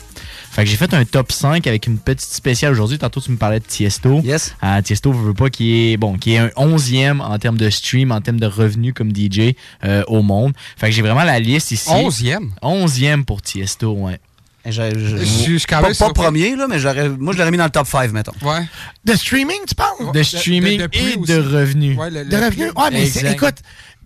Fait 0.51 0.65
que 0.65 0.71
j'ai 0.71 0.77
fait 0.77 0.93
un 0.95 1.05
top 1.05 1.31
5 1.31 1.67
avec 1.69 1.87
une 1.87 1.99
petite 1.99 2.33
spéciale 2.33 2.73
aujourd'hui. 2.73 2.99
Tantôt, 2.99 3.21
tu 3.21 3.31
me 3.31 3.37
parlais 3.37 3.61
de 3.61 3.65
Tiesto. 3.65 4.21
Yes. 4.25 4.57
Euh, 4.65 4.83
Tiesto 4.83 5.13
veut 5.13 5.33
pas 5.35 5.49
qu'il 5.49 5.69
est 5.93 5.97
bon, 5.97 6.19
qui 6.19 6.35
est 6.35 6.39
un 6.39 6.49
11e 6.57 7.21
en 7.21 7.39
termes 7.39 7.57
de 7.57 7.71
stream, 7.71 8.11
en 8.11 8.21
termes 8.21 8.41
de 8.41 8.47
revenus 8.47 8.93
comme 8.95 9.15
DJ 9.15 9.55
euh, 9.85 10.03
au 10.09 10.23
monde. 10.23 10.53
Fait 10.77 10.87
que 10.89 10.93
j'ai 10.93 11.03
vraiment 11.03 11.23
la 11.23 11.39
liste 11.39 11.71
ici. 11.71 11.89
11e? 11.89 12.51
11e 12.63 13.25
pour 13.25 13.43
Tiesto, 13.43 13.93
ouais. 13.93 14.19
Je, 14.67 14.73
je- 14.73 15.17
Je 15.17 15.25
suis- 15.25 15.53
je 15.55 15.57
suis 15.59 15.67
quand 15.67 15.81
pas, 15.81 15.89
même 15.89 15.97
pas 15.97 16.13
premier, 16.13 16.55
là, 16.55 16.67
mais 16.69 16.79
j'aurais, 16.79 17.09
moi, 17.09 17.33
je 17.33 17.39
l'aurais 17.39 17.51
mis 17.51 17.57
dans 17.57 17.65
le 17.65 17.71
top 17.71 17.87
5, 17.87 18.13
mettons. 18.13 18.33
Ouais. 18.43 18.61
De 19.07 19.15
streaming, 19.15 19.57
tu 19.67 19.75
parles? 19.75 20.13
De 20.13 20.23
streaming 20.23 20.81
de 20.81 20.89
et 20.93 21.17
aussi. 21.17 21.33
de 21.33 21.41
revenus. 21.41 21.97
Ouais, 21.97 22.11
le- 22.11 22.25
De 22.27 22.37
revenus? 22.37 22.73
Ouais, 22.77 22.91
mais 22.93 23.07
écoute, 23.33 23.55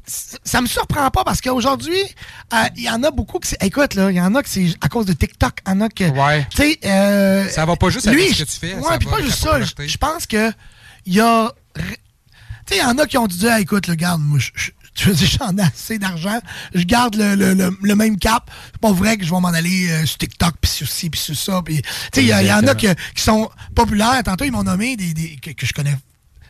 ça 0.07 0.61
me 0.61 0.67
surprend 0.67 1.11
pas 1.11 1.25
parce 1.25 1.41
qu'aujourd'hui, 1.41 1.99
euh, 2.53 2.57
il 2.77 2.83
y 2.83 2.91
en 2.91 3.03
a 3.03 3.11
beaucoup 3.11 3.39
qui. 3.39 3.55
Écoute, 3.61 3.95
là, 3.95 4.11
il 4.11 4.17
y 4.17 4.21
en 4.21 4.35
a 4.35 4.43
que 4.43 4.49
c'est 4.49 4.75
à 4.81 4.89
cause 4.89 5.07
de 5.07 5.13
TikTok. 5.13 5.61
Il 5.67 5.71
y 5.71 5.73
en 5.73 5.81
a 5.81 5.89
que. 5.89 6.05
Ouais. 6.05 6.47
Tu 6.51 6.57
sais. 6.59 6.79
euh, 6.85 7.49
Ça 7.49 7.65
va 7.65 7.77
pas 7.77 7.89
juste 7.91 8.07
lui, 8.11 8.23
avec 8.25 8.35
ce 8.35 8.45
que 8.45 8.51
tu 8.51 8.59
fais. 8.59 8.75
Ouais, 8.75 8.99
puis 8.99 9.09
pas 9.09 9.21
juste 9.23 9.39
ça. 9.39 9.59
Je 9.87 9.97
pense 9.97 10.27
que 10.27 10.53
il 11.07 11.15
y 11.15 11.21
a. 11.21 11.51
Tu 11.75 11.83
sais, 12.75 12.77
il 12.77 12.79
y 12.79 12.83
en 12.85 12.97
a 12.99 13.07
qui 13.07 13.19
ont 13.19 13.27
dit, 13.27 13.47
ah, 13.49 13.61
écoute, 13.61 13.89
le 13.89 13.95
garde, 13.95 14.23
moi, 14.23 14.39
je- 14.39 14.71
tu 14.95 15.09
veux 15.09 15.15
dire, 15.15 15.29
j'en 15.39 15.57
ai 15.59 15.63
assez 15.63 15.99
d'argent, 15.99 16.39
je 16.75 16.83
garde 16.85 17.15
le, 17.17 17.35
le- 17.35 17.53
le- 17.53 17.77
le 17.83 17.95
même 17.95 18.17
cap. 18.19 18.51
C'est 18.73 18.81
pas 18.81 18.93
vrai 18.93 19.17
que 19.19 19.25
je 19.25 19.31
vais 19.35 19.41
m'en 19.41 19.49
aller 19.49 19.91
euh, 19.91 20.07
sur 20.07 20.17
TikTok, 20.19 20.55
puis 20.61 20.71
sur 20.71 20.89
ci, 20.89 21.11
puis 21.11 21.21
sur 21.21 21.37
ça. 21.37 21.61
Puis, 21.63 21.83
tu 21.83 21.89
sais, 22.15 22.23
il 22.23 22.29
y, 22.29 22.33
en 22.53 22.67
a 22.67 22.75
que- 22.75 22.95
qui 23.15 23.23
sont 23.23 23.51
populaires. 23.75 24.23
Tantôt, 24.25 24.45
ils 24.45 24.53
m'ont 24.53 24.63
nommé 24.63 24.97
des, 24.97 25.13
des- 25.13 25.37
que, 25.37 25.51
que 25.51 25.67
je 25.67 25.73
connais, 25.75 25.97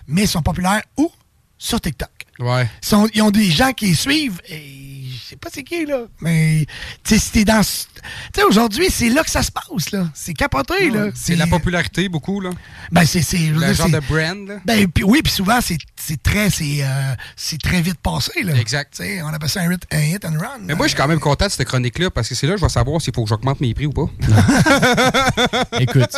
mais 0.06 0.22
ils 0.22 0.28
sont 0.28 0.42
populaires 0.42 0.82
où? 0.96 1.10
Sur 1.58 1.80
TikTok. 1.80 2.10
Ouais. 2.40 2.68
Ils, 2.82 2.86
sont- 2.88 3.08
ils 3.14 3.22
ont 3.22 3.30
des 3.30 3.50
gens 3.50 3.72
qui 3.72 3.86
les 3.86 3.94
suivent 3.94 4.40
et 4.48 5.04
je 5.06 5.28
sais 5.30 5.36
pas 5.36 5.48
c'est 5.52 5.62
qui, 5.62 5.86
là. 5.86 6.02
Mais, 6.20 6.66
tu 7.04 7.14
sais, 7.14 7.20
si 7.20 7.30
t'es 7.30 7.44
dans. 7.44 7.60
Tu 7.62 7.86
sais, 8.34 8.42
aujourd'hui, 8.42 8.88
c'est 8.90 9.08
là 9.08 9.22
que 9.22 9.30
ça 9.30 9.42
se 9.42 9.50
passe, 9.52 9.90
là. 9.92 10.08
C'est 10.14 10.34
capoté, 10.34 10.90
là. 10.90 11.06
C'est 11.14 11.36
la 11.36 11.46
popularité, 11.46 12.08
beaucoup, 12.08 12.40
là. 12.40 12.50
Ben, 12.90 13.04
c'est. 13.06 13.20
Le 13.38 13.72
genre 13.72 13.88
de 13.88 14.00
brand, 14.00 14.48
là. 14.48 14.56
Ben, 14.64 14.86
puis 14.88 15.04
oui, 15.04 15.22
puis 15.22 15.32
souvent, 15.32 15.60
c'est 15.60 15.78
c'est 15.96 16.22
très, 16.22 16.50
c'est, 16.50 16.80
euh, 16.82 17.14
c'est 17.36 17.58
très 17.62 17.80
vite 17.80 17.98
passé, 18.02 18.42
là. 18.42 18.54
Exact. 18.56 18.92
Tu 18.94 19.04
sais, 19.04 19.22
on 19.22 19.28
appelle 19.28 19.48
ça 19.48 19.60
un 19.62 19.72
hit, 19.72 19.82
un 19.90 20.00
hit 20.02 20.24
and 20.26 20.38
run. 20.38 20.58
Mais 20.62 20.74
moi, 20.74 20.86
je 20.86 20.90
suis 20.90 20.98
quand 20.98 21.08
même 21.08 21.20
content 21.20 21.46
de 21.46 21.50
cette 21.50 21.66
chronique-là 21.66 22.10
parce 22.10 22.28
que 22.28 22.34
c'est 22.34 22.46
là 22.46 22.54
que 22.54 22.58
je 22.60 22.64
vais 22.64 22.68
savoir 22.70 23.00
s'il 23.00 23.14
faut 23.14 23.22
que 23.22 23.28
j'augmente 23.30 23.60
mes 23.60 23.72
prix 23.72 23.86
ou 23.86 23.92
pas. 23.92 24.10
Écoute. 25.80 26.10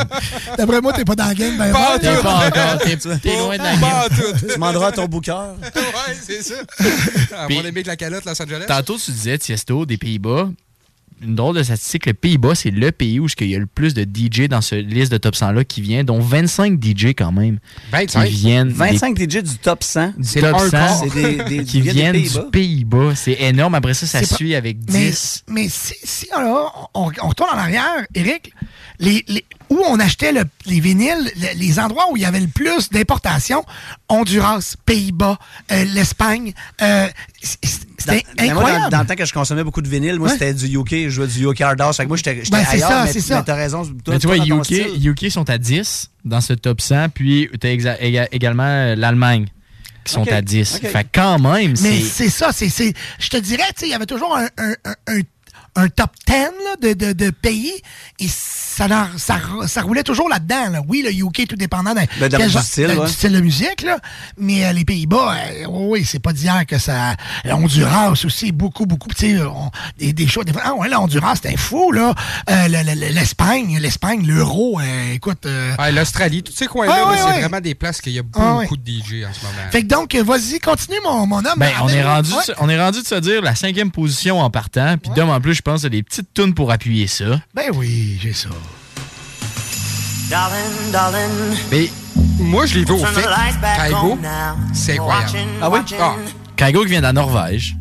D'après 0.59 0.81
moi, 0.81 0.93
t'es 0.93 1.05
pas 1.05 1.15
dans 1.15 1.29
le 1.29 1.35
game, 1.35 1.57
ben, 1.57 1.73
Pas 1.73 1.99
tout. 1.99 2.23
Pas 2.23 2.47
encore, 2.49 2.79
t'es 3.23 3.37
loin 3.39 3.57
de 3.59 3.63
la 3.63 3.77
game. 3.77 4.09
Tu 4.41 4.47
demanderas 4.55 4.89
à 4.89 4.93
ton 4.93 5.07
booker. 5.07 5.33
ouais, 5.63 6.06
c'est 6.23 6.43
ça. 6.43 6.55
Puis- 7.47 7.55
mon 7.57 7.61
ami 7.61 7.69
avec 7.69 7.87
la 7.87 7.97
calotte 7.97 8.25
Los 8.25 8.41
Angeles. 8.43 8.65
Tantôt, 8.69 8.97
tu 8.99 9.11
disais, 9.11 9.39
Tiesto, 9.39 9.87
des 9.87 9.97
Pays-Bas. 9.97 10.51
Une 11.23 11.35
drôle 11.35 11.57
de 11.57 11.63
statistique, 11.63 12.05
le 12.05 12.13
Pays-Bas, 12.13 12.55
c'est 12.55 12.71
le 12.71 12.93
pays 12.93 13.19
où 13.21 13.27
il 13.41 13.47
y 13.47 13.57
a 13.57 13.59
le 13.59 13.65
plus 13.65 13.95
de 13.95 14.03
DJ 14.03 14.49
dans 14.49 14.61
cette 14.61 14.85
liste 14.85 15.11
de 15.11 15.17
top 15.17 15.35
100-là 15.35 15.65
qui 15.65 15.81
vient, 15.81 16.05
dont 16.05 16.21
25 16.21 16.79
DJ 16.79 17.15
quand 17.17 17.33
même. 17.33 17.59
25. 17.91 18.27
Qui 18.27 18.35
viennent 18.35 18.69
des 18.69 18.75
25 18.75 19.19
DJ 19.19 19.37
du 19.43 19.57
top 19.57 19.83
100. 19.83 20.09
du 20.09 20.13
C'est 20.25 20.41
top 20.43 20.57
un 20.57 20.59
100 20.59 20.71
quart. 20.71 20.99
C'est 21.05 21.15
des, 21.15 21.45
des, 21.45 21.65
qui 21.65 21.81
des 21.81 21.91
viennent 21.91 22.13
Pays-Bas. 22.13 22.43
du 22.43 22.51
Pays-Bas. 22.51 23.15
C'est 23.15 23.41
énorme. 23.41 23.75
Après 23.77 23.95
ça, 23.95 24.05
ça 24.07 24.21
pas- 24.21 24.27
suit 24.27 24.55
avec 24.55 24.77
Mais, 24.93 25.09
10. 25.09 25.45
mais 25.49 25.69
si, 25.71 25.95
si 26.05 26.31
alors, 26.33 26.91
on, 26.93 27.11
on 27.23 27.29
retourne 27.29 27.49
en 27.49 27.57
arrière, 27.61 28.05
Eric, 28.15 28.53
les, 28.99 29.25
les- 29.27 29.47
où 29.71 29.79
on 29.89 29.99
achetait 30.01 30.33
le- 30.33 30.45
les 30.67 30.81
vinyles, 30.81 31.31
le- 31.37 31.59
les 31.59 31.79
endroits 31.81 32.07
où 32.11 32.17
il 32.17 32.23
y 32.23 32.27
avait 32.27 32.41
le 32.41 32.47
plus 32.49 32.91
d'importation, 32.91 33.65
Honduras, 34.09 34.75
Pays-Bas, 34.87 35.39
euh, 35.73 35.85
l'Espagne, 35.85 36.53
euh, 36.83 37.09
c'était 37.99 38.23
mais 38.39 38.45
moi, 38.49 38.53
incroyable. 38.63 38.83
dans, 38.85 38.89
dans 38.91 39.01
le 39.03 39.07
temps 39.09 39.15
que 39.17 39.25
je 39.25 39.33
consommais 39.33 39.65
beaucoup 39.65 39.83
de 39.83 39.89
vinyle, 39.89 40.19
moi, 40.19 40.29
Ouais. 40.29 40.33
c'était 40.35 40.55
du 40.55 40.67
UK. 40.79 40.91
Je 41.05 41.09
jouais 41.11 41.27
du 41.27 41.45
UK 41.47 41.61
Hard. 41.63 41.95
Fait 41.95 42.05
que 42.05 42.09
moi, 42.09 42.17
j'étais 42.17 42.35
Ben, 42.51 42.65
c'est 42.65 42.77
ailleurs, 42.77 42.89
ça, 42.91 43.05
mais, 43.05 43.13
c'est 43.13 43.21
ça. 43.21 43.37
mais 43.39 43.45
t'as 43.45 43.55
raison. 43.55 43.85
Toi, 43.85 44.15
Mais 44.15 44.19
tu 44.19 44.27
vois, 44.27 44.37
UK. 44.37 45.05
UK 45.05 45.31
sont 45.31 45.49
à 45.51 45.59
10 45.59 46.11
dans 46.25 46.41
ce 46.41 46.53
top 46.53 46.81
100, 46.81 47.09
puis 47.11 47.49
tu 47.61 47.67
as 47.67 48.03
également 48.33 48.63
euh, 48.65 48.95
l'Allemagne 48.97 49.47
qui 50.05 50.13
sont 50.13 50.27
à 50.31 50.41
10. 50.43 50.77
ok. 50.83 50.89
Fait 50.91 51.03
que 51.05 51.09
quand 51.13 51.39
même, 51.41 51.75
Mais 51.83 52.01
c'est. 52.01 52.03
c'est 52.03 52.31
ça, 52.31 52.51
c'est, 52.53 52.69
c'est- 52.69 52.95
je 53.19 53.29
te 53.29 53.37
dirais, 53.39 53.65
tu 53.75 53.81
sais, 53.81 53.87
il 53.87 53.91
y 53.91 53.95
avait 53.95 54.07
toujours 54.07 54.37
un, 54.37 54.47
un- 54.57 54.75
un- 54.85 54.95
un- 55.09 55.21
un 55.77 55.89
top 55.89 56.11
10 56.27 56.33
là, 56.35 56.49
de, 56.81 56.93
de- 56.95 57.13
de 57.13 57.31
pays 57.31 57.73
et 58.19 58.27
ça, 58.29 58.89
leur- 58.89 59.09
ça, 59.19 59.39
ça 59.67 59.83
roulait 59.83 60.03
toujours 60.03 60.29
là-dedans. 60.29 60.71
là. 60.71 60.81
Oui, 60.89 61.03
le 61.07 61.13
UK 61.13 61.47
tout 61.49 61.57
dépendant 61.57 61.95
d'un 61.95 62.05
Ben, 62.21 62.29
quel 62.31 62.51
genre- 62.51 62.63
style, 62.63 62.87
d'un- 62.89 62.97
ouais. 62.99 63.07
du 63.07 63.13
style 63.13 63.33
de 63.33 63.41
musique, 63.41 63.83
là. 63.83 63.99
mais 64.39 64.65
euh, 64.67 64.73
les 64.73 64.85
Pays-Bas, 64.85 65.35
euh, 65.37 65.65
oui, 65.69 65.87
oui, 66.01 66.05
c'est 66.05 66.19
pas 66.19 66.33
d'hier 66.33 66.65
que 66.67 66.79
ça. 66.79 67.11
euh, 67.47 67.53
Honduras 67.53 68.11
aussi, 68.11 68.53
beaucoup, 68.53 68.87
beaucoup. 68.87 69.09
Tu 69.11 69.37
sais, 69.37 69.43
on- 69.43 69.71
des, 69.99 70.13
des 70.13 70.27
choses. 70.27 70.45
Des 70.45 70.53
fois, 70.53 70.63
ah 70.65 70.75
ouais, 70.75 70.89
là, 70.89 71.01
Honduras, 71.01 71.37
c'était 71.37 71.57
fou, 71.57 71.93
là. 71.93 72.15
Euh, 72.51 72.69
le- 72.69 72.83
le- 72.83 73.01
le- 73.07 73.13
L'Espagne, 73.13 73.79
l'Espagne, 73.81 74.27
l'euro, 74.27 74.81
euh, 74.81 75.13
écoute. 75.15 75.47
euh, 75.47 75.75
L'Australie, 75.93 76.43
tous 76.43 76.53
ces 76.53 76.67
coins-là, 76.67 76.95
Ah, 77.07 77.11
ouais, 77.11 77.17
c'est 77.19 77.25
ouais. 77.25 77.41
vraiment 77.41 77.61
des 77.61 77.75
places 77.75 78.01
qu'il 78.01 78.13
y 78.13 78.19
a 78.19 78.23
Ah, 78.35 78.55
beaucoup 78.61 78.75
ouais. 78.75 78.81
de 78.85 78.91
DJ 78.91 79.25
en 79.25 79.33
ce 79.33 79.41
moment. 79.47 79.71
Fait 79.71 79.83
que 79.83 79.87
donc, 79.87 80.15
vas-y, 80.15 80.59
continue, 80.59 80.97
mon, 81.05 81.27
mon 81.27 81.39
homme. 81.39 81.55
Ben, 81.59 81.71
on 81.83 81.89
est, 81.89 82.03
rendu, 82.03 82.33
Ouais. 82.33 82.55
on 82.59 82.69
est 82.69 82.81
rendu 82.81 83.01
de 83.03 83.07
se 83.07 83.15
dire 83.17 83.41
la 83.43 83.55
cinquième 83.55 83.91
position 83.91 84.41
en 84.41 84.51
partant. 84.51 84.97
Puis 84.99 85.11
Dom, 85.15 85.31
en 85.31 85.41
plus, 85.41 85.55
je 85.55 85.63
pense 85.71 85.85
a 85.85 85.89
des 85.89 86.03
petites 86.05 86.33
tunes 86.33 86.55
pour 86.55 86.71
appuyer 86.71 87.09
ça. 87.09 87.25
Ben 87.53 87.71
oui, 87.75 88.19
j'ai 88.23 88.33
ça. 88.33 88.49
Darling, 90.31 90.93
darling. 90.93 91.57
Mais 91.73 91.91
moi, 92.39 92.67
je 92.67 92.75
l'ai 92.79 92.85
vu 92.85 92.93
au 92.93 92.99
fait. 93.05 93.23
Kaigo, 93.77 94.19
c'est 94.73 94.93
incroyable. 94.93 95.25
Watching, 95.27 95.49
Ah 95.61 95.71
oui? 95.71 95.79
Ah. 96.01 96.15
Kaigo 96.57 96.83
qui 96.83 96.91
vient 96.91 96.99
de 97.01 97.05
la 97.05 97.13
Norvège, 97.13 97.77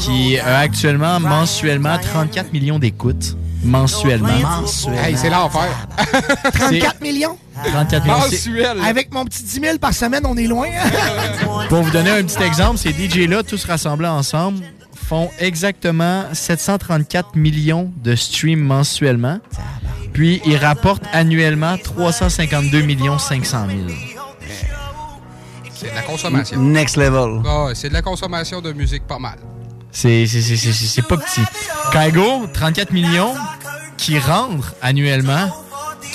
qui 0.00 0.38
a 0.38 0.58
actuellement 0.58 1.20
mensuellement 1.20 1.98
34 1.98 2.52
millions 2.52 2.78
d'écoutes. 2.78 3.36
Mensuellement. 3.62 4.28
Hey, 5.04 5.16
c'est 5.16 5.28
l'enfer. 5.30 5.68
34 6.54 7.00
millions? 7.02 7.36
34 7.64 8.04
millions. 8.04 8.18
Mensuel. 8.18 8.76
Avec 8.84 9.12
mon 9.12 9.24
petit 9.24 9.42
10 9.42 9.60
000 9.60 9.78
par 9.78 9.92
semaine, 9.92 10.24
on 10.24 10.36
est 10.36 10.46
loin. 10.46 10.68
hein? 10.68 11.66
Pour 11.68 11.82
vous 11.82 11.90
donner 11.90 12.10
un 12.10 12.22
petit 12.22 12.42
exemple, 12.42 12.78
ces 12.78 12.90
DJ-là, 12.92 13.42
tous 13.42 13.64
rassemblés 13.64 14.08
ensemble, 14.08 14.62
font 15.08 15.30
exactement 15.38 16.24
734 16.32 17.36
millions 17.36 17.92
de 18.02 18.16
streams 18.16 18.60
mensuellement. 18.60 19.38
Puis, 20.12 20.40
ils 20.44 20.56
rapportent 20.56 21.04
annuellement 21.12 21.76
352 21.78 22.80
millions 22.82 23.18
500 23.18 23.66
000. 23.68 23.78
C'est 25.74 25.90
de 25.90 25.94
la 25.94 26.02
consommation. 26.02 26.58
Next 26.60 26.96
level. 26.96 27.42
Ah, 27.46 27.68
c'est 27.74 27.88
de 27.88 27.92
la 27.94 28.02
consommation 28.02 28.60
de 28.60 28.72
musique 28.72 29.06
pas 29.06 29.18
mal. 29.18 29.38
C'est 29.92 30.26
c'est- 30.26 30.40
c'est- 30.42 30.56
c'est- 30.56 30.72
c'est 30.72 31.02
pas 31.06 31.16
petit. 31.18 31.42
Kaigo, 31.92 32.46
34 32.52 32.92
millions, 32.92 33.34
qui 33.96 34.18
rendent 34.18 34.64
annuellement 34.82 35.50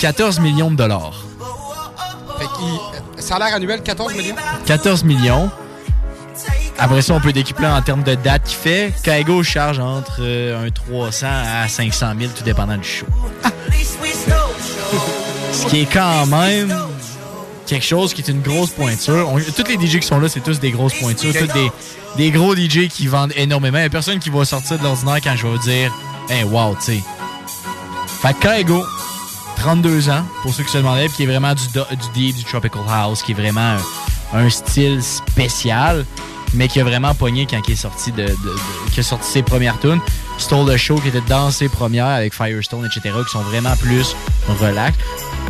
14 0.00 0.38
millions 0.40 0.70
de 0.70 0.76
dollars. 0.76 1.24
Fait 2.38 2.46
qu'il- 2.46 3.22
salaire 3.22 3.54
annuel 3.54 3.82
14 3.82 4.14
millions? 4.14 4.36
14 4.66 5.04
millions. 5.04 5.50
Après 6.78 7.02
ça, 7.02 7.14
on 7.14 7.20
peut 7.20 7.32
décupler 7.32 7.66
en 7.66 7.80
termes 7.82 8.02
de 8.02 8.14
date 8.14 8.44
qu'il 8.44 8.56
fait. 8.56 8.92
Kaigo 9.04 9.42
charge 9.42 9.78
entre 9.78 10.16
euh, 10.20 10.66
un 10.66 10.70
300 10.70 11.26
à 11.62 11.68
500 11.68 12.06
000, 12.18 12.32
tout 12.36 12.42
dépendant 12.44 12.76
du 12.76 12.88
show. 12.88 13.06
Ce 15.52 15.66
qui 15.66 15.82
est 15.82 15.92
quand 15.92 16.26
même 16.26 16.74
quelque 17.66 17.84
chose 17.84 18.12
qui 18.14 18.22
est 18.22 18.28
une 18.28 18.40
grosse 18.40 18.70
pointure. 18.70 19.28
On- 19.32 19.38
toutes 19.40 19.68
les 19.68 19.74
DJ 19.86 20.00
qui 20.00 20.06
sont 20.06 20.18
là, 20.18 20.28
c'est 20.28 20.40
tous 20.40 20.58
des 20.60 20.70
grosses 20.70 20.94
pointures. 20.94 21.32
Tous 21.32 21.46
des, 21.52 21.70
des 22.16 22.30
gros 22.30 22.54
DJ 22.56 22.88
qui 22.88 23.06
vendent 23.06 23.32
énormément. 23.36 23.78
Il 23.78 23.82
n'y 23.82 23.86
a 23.86 23.90
personne 23.90 24.18
qui 24.18 24.30
va 24.30 24.44
sortir 24.44 24.78
de 24.78 24.82
l'ordinaire 24.84 25.18
quand 25.22 25.36
je 25.36 25.46
vais 25.46 25.58
dire 25.58 25.92
Hey, 26.28 26.44
wow, 26.44 26.74
tu 26.76 26.82
sais. 26.96 27.00
Fait 28.22 28.34
que 28.34 28.40
Kaigo, 28.42 28.82
32 29.58 30.08
ans, 30.10 30.24
pour 30.42 30.52
ceux 30.54 30.62
qui 30.64 30.72
se 30.72 30.78
demandaient, 30.78 31.06
puis 31.08 31.16
qui 31.18 31.22
est 31.24 31.26
vraiment 31.26 31.54
du, 31.54 31.62
du 31.68 32.08
deep, 32.14 32.36
du 32.36 32.44
tropical 32.44 32.82
house, 32.88 33.22
qui 33.22 33.32
est 33.32 33.34
vraiment 33.34 33.76
un, 34.32 34.44
un 34.46 34.50
style 34.50 35.02
spécial, 35.02 36.04
mais 36.54 36.68
qui 36.68 36.80
a 36.80 36.84
vraiment 36.84 37.14
pogné 37.14 37.46
quand 37.46 37.60
il 37.66 37.72
est 37.72 37.76
sorti 37.76 38.12
de, 38.12 38.26
a 38.96 39.02
sorti 39.02 39.28
ses 39.28 39.42
premières 39.42 39.78
tunes. 39.80 40.00
Stole 40.38 40.72
the 40.72 40.76
Show 40.76 40.96
qui 40.96 41.08
était 41.08 41.20
dans 41.28 41.50
ses 41.50 41.68
premières 41.68 42.06
avec 42.06 42.34
Firestone, 42.34 42.86
etc., 42.86 43.14
qui 43.24 43.32
sont 43.32 43.42
vraiment 43.42 43.76
plus 43.76 44.14
relax. 44.60 44.96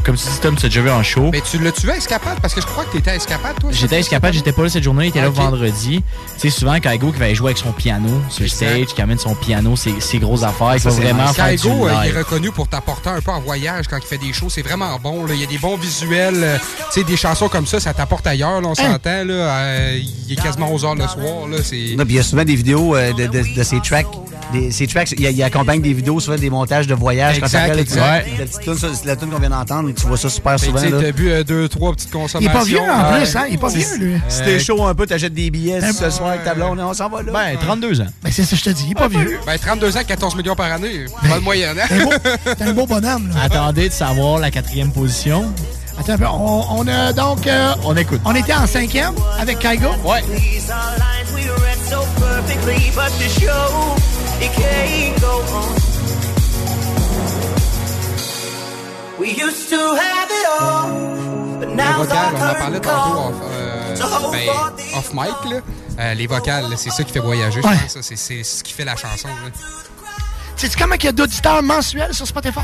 Comme 0.04 0.16
tu 0.16 0.24
dis, 0.24 0.40
Tom, 0.40 0.56
as 0.58 0.62
déjà 0.62 0.80
vu 0.80 0.90
en 0.90 1.02
show. 1.02 1.30
Mais 1.32 1.40
tu 1.40 1.58
l'as-tu 1.58 1.82
vu 1.86 1.90
à 1.92 1.96
Escapade? 1.96 2.38
Parce 2.40 2.54
que 2.54 2.60
je 2.60 2.66
crois 2.66 2.84
que 2.84 2.92
t'étais 2.92 3.10
à 3.12 3.16
Escapade, 3.16 3.58
toi. 3.60 3.70
J'étais 3.72 3.96
à 3.96 3.98
Escapade, 4.00 4.32
j'étais 4.34 4.52
pas 4.52 4.62
là 4.62 4.68
cette 4.68 4.82
journée, 4.82 5.06
il 5.06 5.08
était 5.08 5.20
là 5.20 5.28
vendredi. 5.30 6.02
Tu 6.34 6.40
sais, 6.40 6.50
souvent, 6.50 6.78
Kaigo 6.80 7.12
qui 7.12 7.18
va 7.18 7.26
aller 7.26 7.34
jouer 7.34 7.48
avec 7.50 7.58
son 7.58 7.72
piano 7.72 8.08
sur 8.28 8.48
stage, 8.50 8.86
qui 8.86 9.00
amène 9.02 9.18
son 9.18 9.34
piano, 9.34 9.76
ses, 9.76 10.00
ses 10.00 10.18
grosses 10.18 10.42
affaires, 10.42 10.74
il 10.74 10.80
faut 10.80 10.90
c'est 10.90 11.02
vraiment 11.02 11.28
faire 11.32 11.48
du 11.50 11.56
Kaigo, 11.56 11.86
euh, 11.88 11.92
il 12.04 12.10
est 12.10 12.18
reconnu 12.18 12.50
pour 12.50 12.68
t'apporter 12.68 13.10
un 13.10 13.20
peu 13.20 13.30
en 13.30 13.40
voyage 13.40 13.86
quand 13.88 13.98
il 13.98 14.06
fait 14.06 14.18
des 14.18 14.32
shows. 14.32 14.48
C'est 14.50 14.62
vraiment 14.62 14.98
bon. 15.02 15.24
là. 15.26 15.34
Il 15.34 15.40
y 15.40 15.44
a 15.44 15.46
des 15.46 15.58
bons 15.58 15.76
visuels. 15.76 16.34
euh, 16.42 16.58
tu 16.92 17.00
sais, 17.00 17.04
des 17.04 17.16
chansons 17.16 17.48
comme 17.48 17.66
ça, 17.66 17.78
ça 17.80 17.94
t'apporte 17.94 18.26
ailleurs. 18.26 18.60
là, 18.60 18.68
on 18.68 18.72
Hein? 18.72 18.74
s'entend. 18.92 19.24
là. 19.24 19.34
Euh, 19.34 19.98
il 20.28 20.32
est 20.32 20.42
quasiment 20.42 20.72
aux 20.72 20.84
heures 20.84 20.94
le 20.94 21.06
soir. 21.06 21.46
Là, 21.50 21.58
c'est... 21.62 21.94
Non, 21.96 22.04
puis 22.04 22.14
il 22.14 22.16
y 22.16 22.20
a 22.20 22.22
souvent 22.22 22.44
des 22.44 22.56
vidéos 22.56 22.96
euh, 22.96 23.12
de, 23.12 23.26
de, 23.26 23.54
de 23.54 23.62
ces 23.62 23.80
tracks. 23.80 24.06
Des, 24.52 24.70
ces 24.70 24.86
tracks, 24.86 25.12
il, 25.12 25.20
il 25.24 25.42
accompagne 25.42 25.80
des 25.80 25.94
vidéos, 25.94 26.20
souvent 26.20 26.36
des 26.36 26.50
montages 26.50 26.86
de 26.86 26.94
voyage. 26.94 27.38
Exact, 27.38 27.70
quand 27.72 27.78
exact. 27.78 28.26
La, 28.38 28.44
petite 28.44 28.60
tune, 28.60 28.76
ça, 28.76 28.88
c'est 28.92 29.06
la 29.06 29.16
tune 29.16 29.30
qu'on 29.30 29.38
vient 29.38 29.48
d'entendre, 29.50 29.88
tu 29.94 30.06
vois 30.06 30.16
ça 30.16 30.28
super 30.28 30.58
souvent. 30.58 30.80
tu. 30.80 30.90
T'as 30.90 31.12
bu 31.12 31.30
euh, 31.30 31.44
deux, 31.44 31.68
trois 31.68 31.92
petites 31.92 32.10
consommations. 32.10 32.40
Il 32.40 32.46
est 32.46 32.52
pas 32.52 32.64
vieux 32.64 32.80
en 32.80 33.12
Ouais. 33.12 33.18
plus, 33.24 33.36
hein? 33.36 33.44
Il 33.48 33.54
est 33.54 33.58
pas 33.58 33.68
vieux, 33.68 33.86
lui. 33.98 34.20
Si 34.28 34.42
t'es 34.42 34.58
chaud 34.58 34.84
un 34.84 34.94
peu, 34.94 35.06
t'achètes 35.06 35.34
des 35.34 35.50
billets 35.50 35.80
ce 35.92 36.10
soir 36.10 36.30
avec 36.30 36.44
ta 36.44 36.54
blonde, 36.54 36.78
on 36.80 36.94
s'en 36.94 37.08
va 37.08 37.22
là. 37.22 37.32
Ben, 37.32 37.58
32 37.60 38.00
ans. 38.00 38.06
Ben, 38.22 38.30
c'est 38.32 38.42
ça 38.44 38.50
que 38.50 38.56
je 38.56 38.64
te 38.64 38.70
dis, 38.70 38.84
il 38.86 38.90
est 38.92 38.94
pas 38.94 39.08
vieux. 39.08 39.38
Ben, 39.46 39.58
32 39.58 39.96
ans, 39.96 40.00
14 40.06 40.36
millions 40.36 40.54
par 40.54 40.72
année. 40.72 41.06
Pas 41.28 41.38
de 41.38 41.42
moyenne, 41.44 41.78
hein? 41.78 41.86
T'es 41.88 42.00
un 42.00 42.04
beau- 42.04 42.54
T'es 42.56 42.64
un 42.64 42.72
beau 42.72 42.86
bonhomme, 42.86 43.28
là. 43.34 43.42
Attendez 43.44 43.88
de 43.88 43.94
savoir 43.94 44.38
la 44.38 44.50
quatrième 44.50 44.92
position. 44.92 45.52
Attends 45.98 46.14
un 46.14 46.18
peu, 46.18 46.26
on, 46.26 46.64
on 46.78 46.88
a 46.88 47.12
donc... 47.12 47.46
euh, 47.46 47.72
On 47.84 47.94
écoute. 47.96 48.20
on 48.24 48.34
était 48.34 48.54
en 48.54 48.66
cinquième 48.66 49.12
avec 49.38 49.58
Kaigo. 49.58 49.88
Ouais. 50.04 50.22
Les 59.20 59.34
vocales, 61.96 62.34
on 62.34 62.42
en 62.42 62.54
parlait 62.54 62.80
tantôt 62.80 63.12
call. 63.14 63.16
off, 63.18 63.34
euh, 63.50 64.30
ben, 64.32 64.98
off 64.98 65.12
mic. 65.14 65.50
Là. 65.52 65.60
Euh, 65.98 66.14
les 66.14 66.26
vocales, 66.26 66.68
là, 66.70 66.76
c'est 66.76 66.90
ça 66.90 67.04
qui 67.04 67.12
fait 67.12 67.20
voyager, 67.20 67.60
je 67.62 67.66
Ouais. 67.66 67.76
pense. 67.76 67.92
ça. 67.92 68.02
C'est, 68.02 68.16
c'est 68.16 68.42
ce 68.42 68.62
qui 68.64 68.72
fait 68.72 68.84
la 68.84 68.96
chanson. 68.96 69.28
Sais-tu 70.56 70.76
comment 70.76 70.94
il 70.94 71.04
y 71.04 71.08
a 71.08 71.12
d'auditeurs 71.12 71.62
mensuels 71.62 72.14
sur 72.14 72.26
Spotify? 72.26 72.58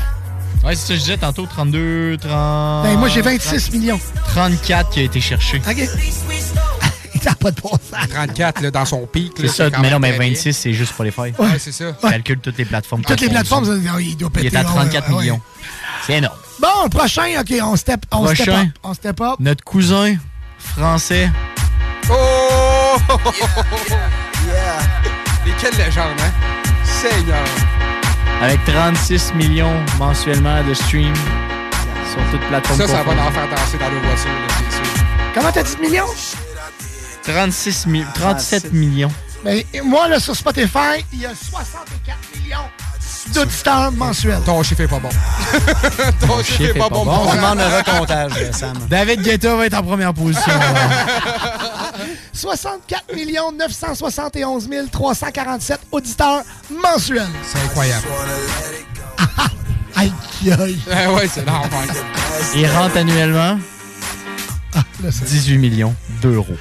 Ouais, 0.63 0.75
c'est 0.75 0.81
ça 0.81 0.87
que 0.89 0.93
je 0.95 0.99
disais 0.99 1.17
tantôt, 1.17 1.45
32, 1.45 2.17
30... 2.19 2.83
Ben, 2.83 2.97
moi, 2.97 3.07
j'ai 3.07 3.21
26 3.21 3.71
millions. 3.71 3.99
34 4.29 4.89
qui 4.89 4.99
a 4.99 5.03
été 5.03 5.21
cherché. 5.21 5.61
OK. 5.67 5.89
T'as 7.23 7.35
pas 7.39 7.51
de 7.51 7.61
bon 7.61 7.69
sens. 7.71 8.07
34 8.09 8.61
là, 8.61 8.71
dans 8.71 8.85
son 8.85 9.05
pic. 9.07 9.33
C'est 9.37 9.43
là, 9.43 9.49
ça, 9.49 9.69
mais 9.81 9.89
non, 9.91 9.99
mais 9.99 10.09
très 10.09 10.19
bien. 10.19 10.29
26, 10.29 10.53
c'est 10.53 10.73
juste 10.73 10.93
Spotify. 10.93 11.33
Ouais, 11.37 11.57
c'est 11.59 11.71
ça. 11.71 11.91
Calcule 12.01 12.39
toutes 12.39 12.57
les 12.57 12.65
plateformes. 12.65 13.03
Toutes 13.03 13.21
les 13.21 13.29
plateformes, 13.29 13.65
ça, 13.65 13.73
il 13.99 14.17
doit 14.17 14.29
péter. 14.29 14.47
Il 14.47 14.53
est 14.53 14.57
à 14.57 14.63
là, 14.63 14.69
34 14.69 15.07
ouais, 15.09 15.13
ouais. 15.15 15.21
millions. 15.21 15.41
C'est 16.05 16.13
énorme. 16.13 16.37
Bon, 16.59 16.67
le 16.83 16.89
prochain, 16.89 17.39
OK, 17.39 17.53
on 17.61 17.75
step, 17.75 18.05
on 18.11 18.27
step 18.33 18.47
up. 18.49 18.67
On 18.83 18.93
step 18.93 19.21
up. 19.21 19.35
Notre 19.39 19.63
cousin 19.63 20.15
français, 20.57 21.29
Oh! 22.11 22.97
yeah! 24.47 24.79
Mais 25.45 25.51
quelle 25.59 25.75
légende, 25.77 26.19
hein? 26.19 26.31
Seigneur! 26.83 27.43
avec 28.41 28.63
36 28.65 29.33
millions 29.33 29.83
mensuellement 29.97 30.63
de 30.63 30.73
streams 30.73 31.13
sur 32.09 32.21
toutes 32.31 32.39
les 32.41 32.47
plateformes 32.47 32.79
Ça, 32.79 32.87
ça 32.87 33.03
va 33.03 33.11
en 33.11 33.31
faire 33.31 33.49
danser 33.49 33.77
dans 33.77 33.89
nos 33.91 33.99
voitures, 33.99 34.29
là, 34.29 34.47
c'est 34.69 34.75
sûr. 34.77 35.05
Comment 35.35 35.51
t'as 35.51 35.63
dit 35.63 35.75
de 35.75 35.81
millions? 35.81 36.07
36 37.23 37.85
mi- 37.87 38.05
37 38.15 38.71
millions. 38.73 39.11
Ben, 39.43 39.61
moi, 39.83 40.07
là, 40.07 40.19
sur 40.19 40.35
Spotify, 40.35 41.05
il 41.13 41.19
y 41.21 41.25
a 41.25 41.35
64 41.35 42.17
millions 42.35 42.57
d'auditeurs 43.33 43.91
mensuels. 43.91 44.41
Ton 44.45 44.61
chiffre 44.63 44.81
est 44.81 44.87
pas 44.87 44.99
bon. 44.99 45.09
Ton 46.27 46.43
chiffre 46.43 46.61
est 46.61 46.73
pas 46.77 46.89
bon. 46.89 47.01
On 47.01 47.05
mon 47.25 47.33
demande 47.35 47.59
un 47.61 47.77
recomptage, 47.77 48.31
Sam. 48.51 48.73
David 48.89 49.21
Guetta 49.21 49.55
va 49.55 49.65
être 49.65 49.77
en 49.77 49.83
première 49.83 50.13
position. 50.13 50.51
64 52.33 53.03
971 53.57 54.69
347 54.91 55.79
auditeurs 55.91 56.41
mensuels. 56.81 57.27
C'est 57.43 57.59
incroyable. 57.59 58.07
Aïe, 59.95 60.13
aïe. 60.57 60.79
Ah 60.89 61.11
ouais, 61.11 61.27
c'est 61.27 61.45
l'enfer. 61.45 61.93
Il 62.55 62.65
rentre 62.67 62.95
annuellement 62.97 63.59
Ah, 64.73 64.79
là, 65.03 65.09
c'est- 65.11 65.25
18 65.25 65.57
millions 65.57 65.93
d'euros. 66.21 66.55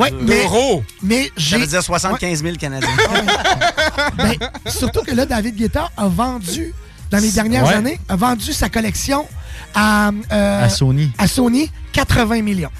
Ouais, 0.00 0.12
mais, 0.20 0.42
D'euros! 0.42 0.82
mais 1.02 1.30
j'ai. 1.36 1.56
Ça 1.56 1.58
veut 1.58 1.66
dire 1.66 1.82
75 1.82 2.42
000 2.42 2.56
Canadiens. 2.56 2.88
Ben, 4.16 4.34
surtout 4.66 5.02
que 5.02 5.12
là, 5.14 5.26
David 5.26 5.56
Guetta 5.56 5.90
a 5.96 6.08
vendu, 6.08 6.74
dans 7.10 7.18
les 7.18 7.30
dernières 7.30 7.64
Ouais. 7.66 7.74
années, 7.74 8.00
a 8.08 8.16
vendu 8.16 8.52
sa 8.52 8.68
collection 8.68 9.26
à, 9.74 10.10
euh, 10.32 10.64
À 10.64 10.68
Sony. 10.68 11.10
à 11.18 11.26
Sony 11.28 11.70
80 11.92 12.42
millions. 12.42 12.70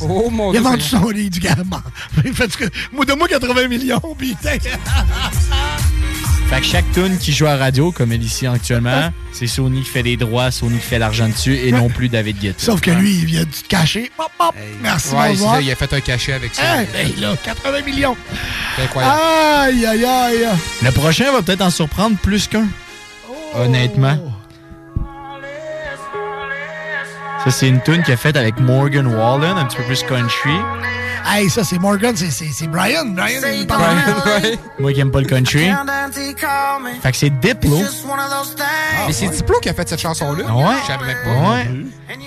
Oh 0.00 0.30
mon 0.30 0.52
Il 0.52 0.56
a 0.56 0.60
dieu. 0.60 0.68
vendu 0.70 0.82
son 0.82 1.08
lit 1.10 1.30
du 1.30 1.40
gamin. 1.40 1.82
Moi, 2.92 3.04
de 3.04 3.12
moi 3.14 3.28
80 3.28 3.68
millions, 3.68 4.00
putain. 4.18 4.56
Fait 6.50 6.60
que 6.60 6.66
chaque 6.66 6.90
tune 6.92 7.16
qui 7.18 7.32
joue 7.32 7.46
à 7.46 7.56
radio, 7.56 7.92
comme 7.92 8.10
elle 8.10 8.22
ici 8.24 8.44
actuellement, 8.46 9.10
c'est 9.32 9.46
Sony 9.46 9.82
qui 9.82 9.88
fait 9.88 10.02
les 10.02 10.16
droits, 10.16 10.50
Sony 10.50 10.78
qui 10.78 10.84
fait 10.86 10.98
l'argent 10.98 11.28
dessus 11.28 11.54
et 11.56 11.70
non 11.70 11.88
plus 11.88 12.08
David 12.08 12.38
Guetta. 12.40 12.58
Sauf 12.58 12.80
que 12.80 12.90
lui, 12.90 13.18
il 13.18 13.24
vient 13.24 13.44
du 13.44 13.62
cacher. 13.68 14.10
Merci, 14.82 15.14
Ouais, 15.14 15.20
c'est 15.20 15.28
bonsoir. 15.34 15.54
ça, 15.54 15.60
il 15.62 15.70
a 15.70 15.76
fait 15.76 15.92
un 15.92 16.00
cachet 16.00 16.32
avec 16.32 16.52
ça. 16.54 16.80
Hey, 16.82 16.88
hey, 16.96 17.14
là, 17.20 17.34
80 17.44 17.82
millions. 17.86 18.16
C'est 18.76 18.82
incroyable. 18.82 19.14
Aïe, 19.22 19.86
aïe, 19.86 20.04
aïe. 20.04 20.46
Le 20.82 20.90
prochain 20.90 21.30
va 21.30 21.40
peut-être 21.42 21.62
en 21.62 21.70
surprendre 21.70 22.16
plus 22.16 22.48
qu'un. 22.48 22.66
Honnêtement. 23.54 24.18
Ça, 27.44 27.50
c'est 27.52 27.68
une 27.68 27.80
tune 27.80 28.02
qu'il 28.02 28.12
a 28.12 28.16
faite 28.16 28.36
avec 28.36 28.58
Morgan 28.58 29.06
Wallen, 29.06 29.56
un 29.56 29.64
petit 29.66 29.76
peu 29.76 29.84
plus 29.84 30.02
country. 30.02 30.50
Hey, 31.26 31.48
ça, 31.48 31.62
c'est 31.64 31.78
Morgan, 31.78 32.16
c'est- 32.16 32.30
c'est 32.30 32.48
c'est 32.52 32.66
Brian. 32.66 33.04
Brian, 33.06 33.40
il 33.54 33.66
parle 33.66 33.82
Moi 34.78 34.92
qui 34.92 35.00
aime 35.00 35.10
pas 35.10 35.20
le 35.20 35.26
country. 35.26 35.70
Fait 37.02 37.12
que 37.12 37.16
c'est 37.16 37.30
Diplo. 37.30 37.78
Mais 39.06 39.12
c'est 39.12 39.28
Diplo 39.28 39.58
qui 39.60 39.68
a 39.68 39.74
fait 39.74 39.88
cette 39.88 40.00
chanson-là. 40.00 40.44
Ouais. 40.52 40.74
Je 40.82 40.86
savais 40.92 41.06
même 41.06 41.16
pas. 41.24 41.50
Ouais. 41.50 41.70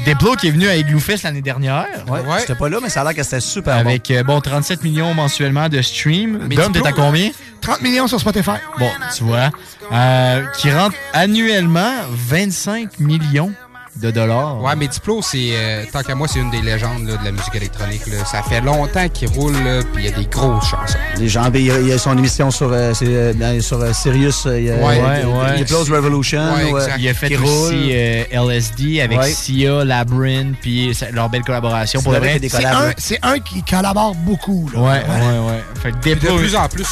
Diplo 0.05 0.35
qui 0.35 0.47
est 0.47 0.51
venu 0.51 0.67
à 0.69 0.75
Igloo 0.75 0.99
Fest 0.99 1.23
l'année 1.23 1.41
dernière. 1.41 1.85
Ouais, 2.07 2.21
J'étais 2.39 2.55
pas 2.55 2.69
là, 2.69 2.77
mais 2.81 2.89
ça 2.89 3.01
a 3.01 3.03
l'air 3.03 3.13
que 3.15 3.23
c'était 3.23 3.39
super 3.41 3.75
Avec, 3.75 4.09
euh, 4.11 4.23
bon, 4.23 4.39
37 4.39 4.83
millions 4.83 5.13
mensuellement 5.13 5.67
de 5.69 5.81
streams. 5.81 6.39
Mais 6.47 6.55
Dom, 6.55 6.71
Diplo, 6.71 6.81
t'es 6.81 6.87
à 6.87 6.91
combien? 6.93 7.29
30 7.61 7.81
millions 7.81 8.07
sur 8.07 8.19
Spotify. 8.19 8.51
Bon, 8.79 8.89
tu 9.15 9.23
vois. 9.23 9.49
Euh, 9.91 10.45
qui 10.57 10.71
rentre 10.71 10.95
annuellement 11.13 11.91
25 12.09 12.99
millions 12.99 13.51
de 13.97 14.09
dollars. 14.09 14.59
Ouais, 14.61 14.75
mais 14.75 14.87
Diplo, 14.87 15.21
c'est 15.21 15.51
euh, 15.53 15.83
tant 15.91 16.01
qu'à 16.01 16.15
moi, 16.15 16.27
c'est 16.27 16.39
une 16.39 16.49
des 16.49 16.61
légendes 16.61 17.05
là, 17.07 17.15
de 17.17 17.23
la 17.25 17.31
musique 17.31 17.53
électronique. 17.53 18.07
là. 18.07 18.25
Ça 18.25 18.41
fait 18.41 18.59
longtemps 18.59 19.07
qu'il 19.09 19.29
roule, 19.29 19.53
là, 19.53 19.81
puis 19.93 20.05
il 20.05 20.09
y 20.09 20.13
a 20.13 20.17
des 20.17 20.25
grosses 20.25 20.65
chansons. 20.65 20.97
Les 21.19 21.27
gens, 21.29 21.49
ben, 21.51 21.59
il 21.59 21.65
y 21.67 21.71
a, 21.71 21.79
il 21.79 21.87
y 21.87 21.91
a 21.93 21.97
son 21.99 22.17
émission 22.17 22.49
sur, 22.49 22.71
euh, 22.73 22.91
euh, 23.03 23.33
dans- 23.33 23.61
sur 23.61 23.79
euh, 23.79 23.93
Sirius. 23.93 24.45
il 24.47 24.63
y 24.63 24.71
a, 24.71 24.75
Ouais, 24.77 24.99
ouais, 25.25 25.63
Close 25.65 25.91
Revolution. 25.91 26.53
Ouais, 26.55 26.71
ouais, 26.71 26.81
exact. 26.81 26.95
Il 26.99 27.07
a 27.07 27.13
fait 27.13 27.37
aussi 27.37 27.43
roule. 27.45 27.73
euh, 27.91 28.23
LSD 28.31 29.01
avec 29.01 29.19
Ouais. 29.19 29.29
Sia, 29.31 29.83
Labyrinth, 29.85 30.57
puis 30.59 30.97
leur 31.11 31.29
belle 31.29 31.43
collaboration. 31.43 31.99
C'est 31.99 32.03
Pour 32.03 32.13
le 32.13 32.19
vrai 32.19 32.39
C'est 32.41 32.49
collabs, 32.49 32.73
un, 32.75 32.87
ouais. 32.87 32.95
c'est 32.97 33.19
un 33.21 33.39
qui 33.39 33.61
collabore 33.63 34.15
beaucoup. 34.15 34.69
Là. 34.73 34.79
Ouais, 34.81 34.87
ouais, 34.89 35.39
ouais. 35.51 35.63
Fait 35.81 35.91
que 35.91 35.97
Diplo, 35.97 36.33
de 36.33 36.37
plus 36.39 36.55
en 36.55 36.67
plus. 36.67 36.87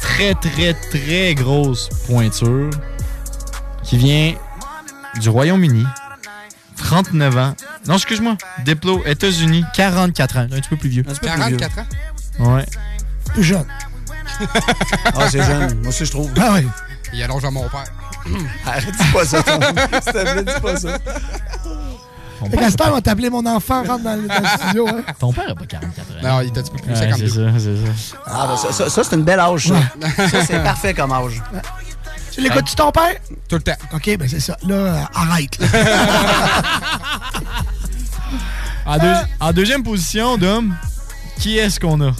très, 0.00 0.34
très, 0.34 0.74
très 0.74 1.34
grosse 1.34 1.88
pointure 2.06 2.70
qui 3.82 3.96
vient 3.96 4.34
du 5.20 5.28
Royaume-Uni. 5.28 5.84
39 6.80 7.36
ans. 7.38 7.54
Non, 7.86 7.94
excuse-moi. 7.94 8.36
Diplo, 8.64 9.02
États-Unis, 9.06 9.64
44 9.74 10.36
ans. 10.38 10.40
Un 10.40 10.46
petit 10.48 10.68
peu 10.68 10.76
plus 10.76 10.88
vieux. 10.88 11.02
44 11.02 11.78
ans? 11.78 11.86
Ouais. 12.56 12.66
Plus 13.34 13.44
jeune. 13.44 13.66
Ah, 15.14 15.28
c'est 15.30 15.42
jeune. 15.44 15.74
Moi 15.80 15.88
aussi, 15.88 16.06
je 16.06 16.10
trouve. 16.10 16.30
Ah 16.40 16.52
oui. 16.54 16.66
Il 17.12 17.22
allonge 17.22 17.44
à 17.44 17.50
mon 17.50 17.68
père. 17.68 17.84
Arrête, 18.66 18.86
dis 18.98 19.12
pas 19.12 19.24
ça, 19.24 19.42
Tom. 19.42 19.60
S'il 20.02 20.12
te 20.12 20.32
plaît, 20.32 20.42
dis 20.44 20.60
pas 20.62 20.76
ça. 20.76 20.96
Fait 22.50 22.56
qu'à 22.56 22.70
cette 22.70 22.80
heure, 22.80 22.88
on 22.88 22.94
va 22.94 23.00
t'appeler 23.02 23.28
mon 23.28 23.44
enfant, 23.44 23.82
rentre 23.84 24.02
dans, 24.02 24.16
le- 24.16 24.26
dans 24.26 24.40
le 24.40 24.46
studio. 24.58 24.88
Hein. 24.88 25.02
Ton 25.18 25.30
père 25.32 25.50
a 25.50 25.54
pas 25.54 25.66
44 25.66 26.10
ans. 26.10 26.14
Non, 26.22 26.40
il 26.40 26.46
est 26.46 26.58
un 26.58 26.62
petit 26.62 26.70
peu 26.70 26.78
plus 26.78 26.92
Ouais, 26.92 26.96
52. 27.10 27.28
c'est 27.28 27.34
ça, 27.34 27.50
c'est 27.58 27.76
ça. 28.16 28.16
Ah, 28.26 28.46
ben, 28.48 28.56
ça, 28.56 28.72
ça, 28.72 28.88
ça, 28.88 29.04
c'est 29.04 29.16
une 29.16 29.24
belle 29.24 29.40
âge, 29.40 29.68
ça. 29.68 30.26
Ça, 30.28 30.44
c'est 30.46 30.62
parfait 30.62 30.94
comme 30.94 31.12
âge. 31.12 31.42
Tu 32.40 32.48
l'écoutes-tu 32.48 32.74
ton 32.74 32.90
père? 32.90 33.16
Tout 33.48 33.56
le 33.56 33.62
temps. 33.62 33.76
OK, 33.94 34.16
ben 34.18 34.26
c'est 34.28 34.40
ça. 34.40 34.56
Là, 34.66 34.74
euh, 34.74 35.02
arrête. 35.14 35.58
là. 35.58 35.66
En, 38.86 38.96
deux- 38.98 39.14
en 39.40 39.52
deuxième 39.52 39.82
position, 39.84 40.36
Dom, 40.38 40.74
qui 41.38 41.58
est-ce 41.58 41.78
qu'on 41.78 42.00
a? 42.00 42.10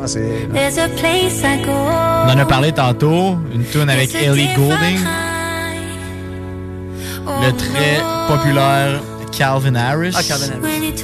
Ah, 0.00 0.06
c'est... 0.06 0.48
There's 0.54 0.78
a 0.78 0.88
place 0.90 1.42
I 1.42 1.60
go. 1.64 1.72
On 1.72 2.30
en 2.30 2.38
a 2.38 2.46
parlé 2.46 2.72
tantôt, 2.72 3.36
une 3.52 3.64
tune 3.64 3.90
avec 3.90 4.14
Ellie 4.14 4.48
Goulding, 4.54 5.00
le 7.42 7.50
très 7.52 8.00
populaire 8.28 9.00
Calvin 9.38 9.74
Harris. 9.76 10.14
Ah, 10.16 10.22
Calvin 10.22 10.46
Harris. 10.62 10.94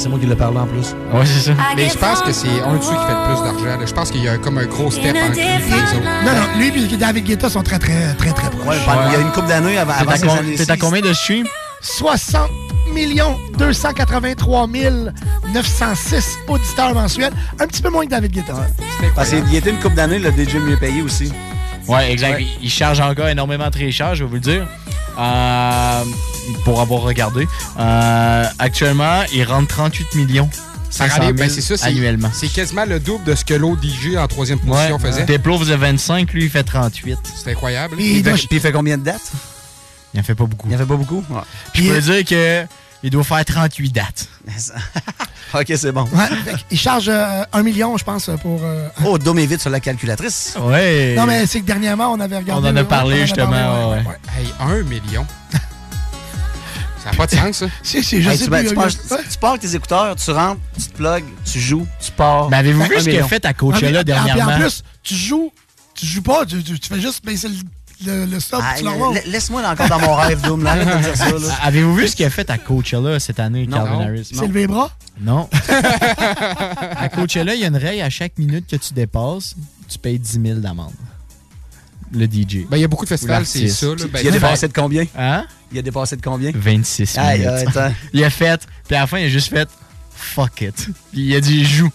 C'est 0.00 0.08
moi 0.08 0.18
qui 0.18 0.26
l'ai 0.26 0.34
parlé 0.36 0.58
en 0.58 0.66
plus. 0.66 0.94
Ouais, 1.12 1.24
c'est 1.26 1.50
ça. 1.50 1.52
Mais 1.76 1.88
je 1.88 1.96
pense 1.96 2.22
que 2.22 2.32
c'est 2.32 2.48
un 2.48 2.76
de 2.76 2.82
ceux 2.82 2.90
qui 2.90 3.06
fait 3.06 3.12
le 3.14 3.24
plus 3.26 3.42
d'argent. 3.44 3.78
là. 3.80 3.86
Je 3.86 3.92
pense 3.92 4.10
qu'il 4.10 4.22
y 4.24 4.28
a 4.28 4.36
comme 4.38 4.58
un 4.58 4.66
gros 4.66 4.90
step 4.90 5.16
entre 5.16 5.32
lui 5.32 5.40
et 5.40 5.58
les 5.58 5.96
autres. 5.96 6.24
Non, 6.24 6.32
non, 6.32 6.58
lui 6.58 6.92
et 6.92 6.96
David 6.96 7.24
Guetta 7.24 7.48
sont 7.50 7.62
très, 7.62 7.78
très, 7.78 8.14
très, 8.14 8.32
très 8.32 8.50
proches. 8.50 8.66
Ouais, 8.66 8.94
il 9.08 9.12
y 9.12 9.16
a 9.16 9.20
une 9.20 9.30
couple 9.32 9.48
d'années 9.48 9.78
avant, 9.78 9.92
T'es 9.94 10.00
avant 10.02 10.10
à 10.12 10.16
ces 10.16 10.26
com- 10.26 10.38
années 10.38 10.54
T'es 10.56 10.70
à 10.70 10.76
combien 10.76 11.00
de 11.00 11.12
streams? 11.12 11.46
60 11.80 12.50
283 13.58 14.66
906 14.66 16.38
auditeurs 16.48 16.94
mensuels. 16.94 17.32
Un 17.60 17.66
petit 17.66 17.82
peu 17.82 17.90
moins 17.90 18.04
que 18.06 18.10
David 18.10 18.32
Guetta. 18.32 18.54
Parce 19.14 19.30
qu'il 19.30 19.54
était 19.54 19.70
une 19.70 19.78
couple 19.78 19.94
d'années, 19.94 20.18
le 20.18 20.30
DJ 20.30 20.56
mieux 20.56 20.76
payé 20.76 21.02
aussi. 21.02 21.32
Ouais, 21.88 22.12
exact. 22.12 22.40
Il, 22.40 22.48
il 22.64 22.70
charge 22.70 23.00
encore 23.00 23.28
énormément 23.28 23.70
très 23.70 23.90
cher, 23.90 24.14
je 24.14 24.24
vais 24.24 24.28
vous 24.28 24.34
le 24.36 24.40
dire. 24.40 24.66
Euh, 25.18 26.04
pour 26.64 26.80
avoir 26.80 27.00
regardé. 27.02 27.48
Euh, 27.78 28.44
actuellement, 28.58 29.22
il 29.34 29.42
rentre 29.44 29.68
38 29.68 30.14
millions. 30.14 30.48
Par 30.96 31.08
500 31.08 31.16
année, 31.16 31.26
000 31.26 31.32
ben 31.36 31.50
c'est 31.50 31.60
ça, 31.60 31.76
c'est- 31.76 31.86
annuellement. 31.86 32.30
C'est 32.32 32.48
quasiment 32.48 32.84
le 32.86 32.98
double 32.98 33.24
de 33.24 33.34
ce 33.34 33.44
que 33.44 33.52
l'autre 33.54 33.82
DJ 33.82 34.16
en 34.16 34.26
troisième 34.26 34.58
position 34.58 34.96
Ouais. 34.96 35.00
faisait. 35.10 35.24
Diplo 35.24 35.58
faisait 35.58 35.76
25, 35.76 36.32
lui 36.32 36.44
il 36.44 36.50
fait 36.50 36.62
38. 36.62 37.18
C'est 37.36 37.50
incroyable. 37.50 37.96
Puis 37.96 38.18
il, 38.18 38.24
fait, 38.24 38.32
puis 38.32 38.46
il 38.52 38.60
fait 38.60 38.72
combien 38.72 38.96
de 38.96 39.02
dates? 39.04 39.32
Il 40.14 40.20
en 40.20 40.22
fait 40.22 40.34
pas 40.34 40.46
beaucoup. 40.46 40.66
Il 40.70 40.74
en 40.74 40.78
fait 40.78 40.86
pas 40.86 40.96
beaucoup? 40.96 41.22
Ouais. 41.28 41.40
Je 41.74 41.82
peux 41.82 42.00
dire 42.00 42.24
que 42.24 42.64
il 43.02 43.10
doit 43.10 43.24
faire 43.24 43.44
38 43.44 43.90
dates. 43.92 44.28
OK, 45.54 45.72
c'est 45.76 45.92
bon. 45.92 46.02
Ouais, 46.04 46.28
qu'il 46.68 46.78
charge 46.78 47.08
euh, 47.08 47.42
un 47.52 47.62
million, 47.62 47.96
je 47.96 48.04
pense, 48.04 48.28
pour. 48.42 48.60
euh, 48.62 48.88
Oh, 49.04 49.16
Dom 49.18 49.38
est 49.38 49.46
vite 49.46 49.60
sur 49.60 49.70
la 49.70 49.80
calculatrice. 49.80 50.56
Ouais. 50.60 51.14
Non, 51.16 51.24
mais 51.26 51.46
c'est 51.46 51.60
que 51.60 51.64
dernièrement, 51.66 52.12
on 52.12 52.20
avait 52.20 52.36
On 52.36 52.40
regardé. 52.40 52.68
en 52.68 52.76
a 52.76 52.80
le- 52.82 52.86
parlé 52.88 53.14
on 53.14 53.18
en 53.18 53.22
a 53.22 53.26
justement. 53.26 53.50
parlé, 53.50 53.64
ouais, 53.86 53.96
ouais, 54.00 54.06
ouais. 54.06 54.42
Hey, 54.42 54.52
un 54.60 54.82
million. 54.82 55.26
ça 57.04 57.10
n'a 57.10 57.16
pas 57.16 57.26
de 57.26 57.30
sens, 57.34 57.56
ça. 57.58 57.66
Si, 57.82 58.02
si, 58.02 58.20
je 58.20 58.28
Hey, 58.28 58.36
sais 58.36 58.44
tu, 58.44 58.50
plus. 58.50 58.68
il 58.68 58.74
pars, 58.74 58.88
tu- 58.88 58.98
tu 59.30 59.38
pars 59.40 59.50
avec 59.50 59.62
tes 59.62 59.74
écouteurs, 59.74 60.16
tu 60.16 60.30
rentres, 60.32 60.60
tu 60.76 60.82
te 60.88 60.96
plugues, 60.96 61.24
tu 61.50 61.60
joues, 61.60 61.86
tu 62.04 62.12
pars. 62.12 62.50
Mais 62.50 62.56
avez-vous 62.58 62.82
Fait 62.84 62.94
vu 62.96 63.00
ce 63.00 63.08
qu'il 63.08 63.18
a 63.20 63.24
fait 63.28 63.44
à 63.44 63.48
Ah, 63.50 63.54
Coachella 63.54 64.00
ah, 64.00 64.04
puis 64.04 64.12
dernièrement? 64.12 64.52
En 64.54 64.58
plus, 64.60 64.82
tu 65.02 65.14
joues, 65.14 65.52
tu 65.94 66.04
joues 66.04 66.22
pas, 66.22 66.44
tu, 66.44 66.62
tu- 66.62 66.78
tu 66.78 66.88
fais 66.88 67.00
juste 67.00 67.24
baisser 67.24 67.48
le, 67.48 67.54
le, 68.06 68.26
le 68.26 68.40
stop, 68.40 68.62
Ah, 68.62 68.74
tu 68.78 68.84
Laisse-moi 69.30 69.60
là 69.62 69.72
encore 69.72 69.88
dans 69.88 69.98
mon 70.00 70.14
rêve, 70.14 70.40
Doom. 70.42 70.62
Là, 70.62 70.76
de 70.84 71.02
dire 71.02 71.16
ça. 71.16 71.30
Là. 71.30 71.54
Avez-vous 71.62 71.94
vu 71.96 72.08
ce 72.08 72.16
qu'il 72.16 72.26
a 72.26 72.30
fait 72.30 72.48
à 72.50 72.58
Coachella 72.58 73.18
cette 73.18 73.40
année, 73.40 73.66
Non. 73.66 73.78
Calvin 73.78 73.92
Non. 73.94 74.00
Harris? 74.02 74.28
C'est 74.32 74.46
levé 74.46 74.60
les 74.60 74.66
bras? 74.66 74.90
Non. 75.20 75.48
à 76.96 77.08
Coachella, 77.08 77.54
il 77.54 77.60
y 77.60 77.64
a 77.64 77.68
une 77.68 77.76
règle 77.76 78.02
à 78.02 78.10
chaque 78.10 78.38
minute 78.38 78.66
que 78.68 78.76
tu 78.76 78.94
dépasses, 78.94 79.54
tu 79.88 79.98
payes 79.98 80.18
10 80.18 80.40
000 80.44 80.60
d'amende. 80.60 80.92
Le 82.12 82.24
DJ. 82.26 82.66
Ben, 82.70 82.76
il 82.78 82.80
y 82.80 82.84
a 82.84 82.88
beaucoup 82.88 83.04
de 83.04 83.10
festivals, 83.10 83.44
c'est 83.44 83.68
ça. 83.68 83.86
Là. 83.86 83.94
Ben, 84.10 84.20
Il 84.22 84.28
a 84.28 84.30
dépassé 84.30 84.68
de 84.68 84.72
combien? 84.72 85.04
Hein? 85.16 85.44
Il 85.72 85.78
a 85.78 85.82
dépassé 85.82 86.16
de 86.16 86.22
combien? 86.22 86.52
26 86.54 87.18
Aïe, 87.18 87.40
minutes. 87.40 87.52
aïe, 87.52 87.64
attends. 87.68 87.94
il 88.14 88.24
a 88.24 88.30
fait, 88.30 88.66
puis 88.86 88.96
à 88.96 89.00
la 89.00 89.06
fin, 89.06 89.18
il 89.18 89.26
a 89.26 89.28
juste 89.28 89.50
fait 89.50 89.68
fuck 90.14 90.62
it. 90.62 90.74
Puis 91.12 91.20
il 91.26 91.34
a 91.36 91.40
dit 91.40 91.64
joue. 91.66 91.90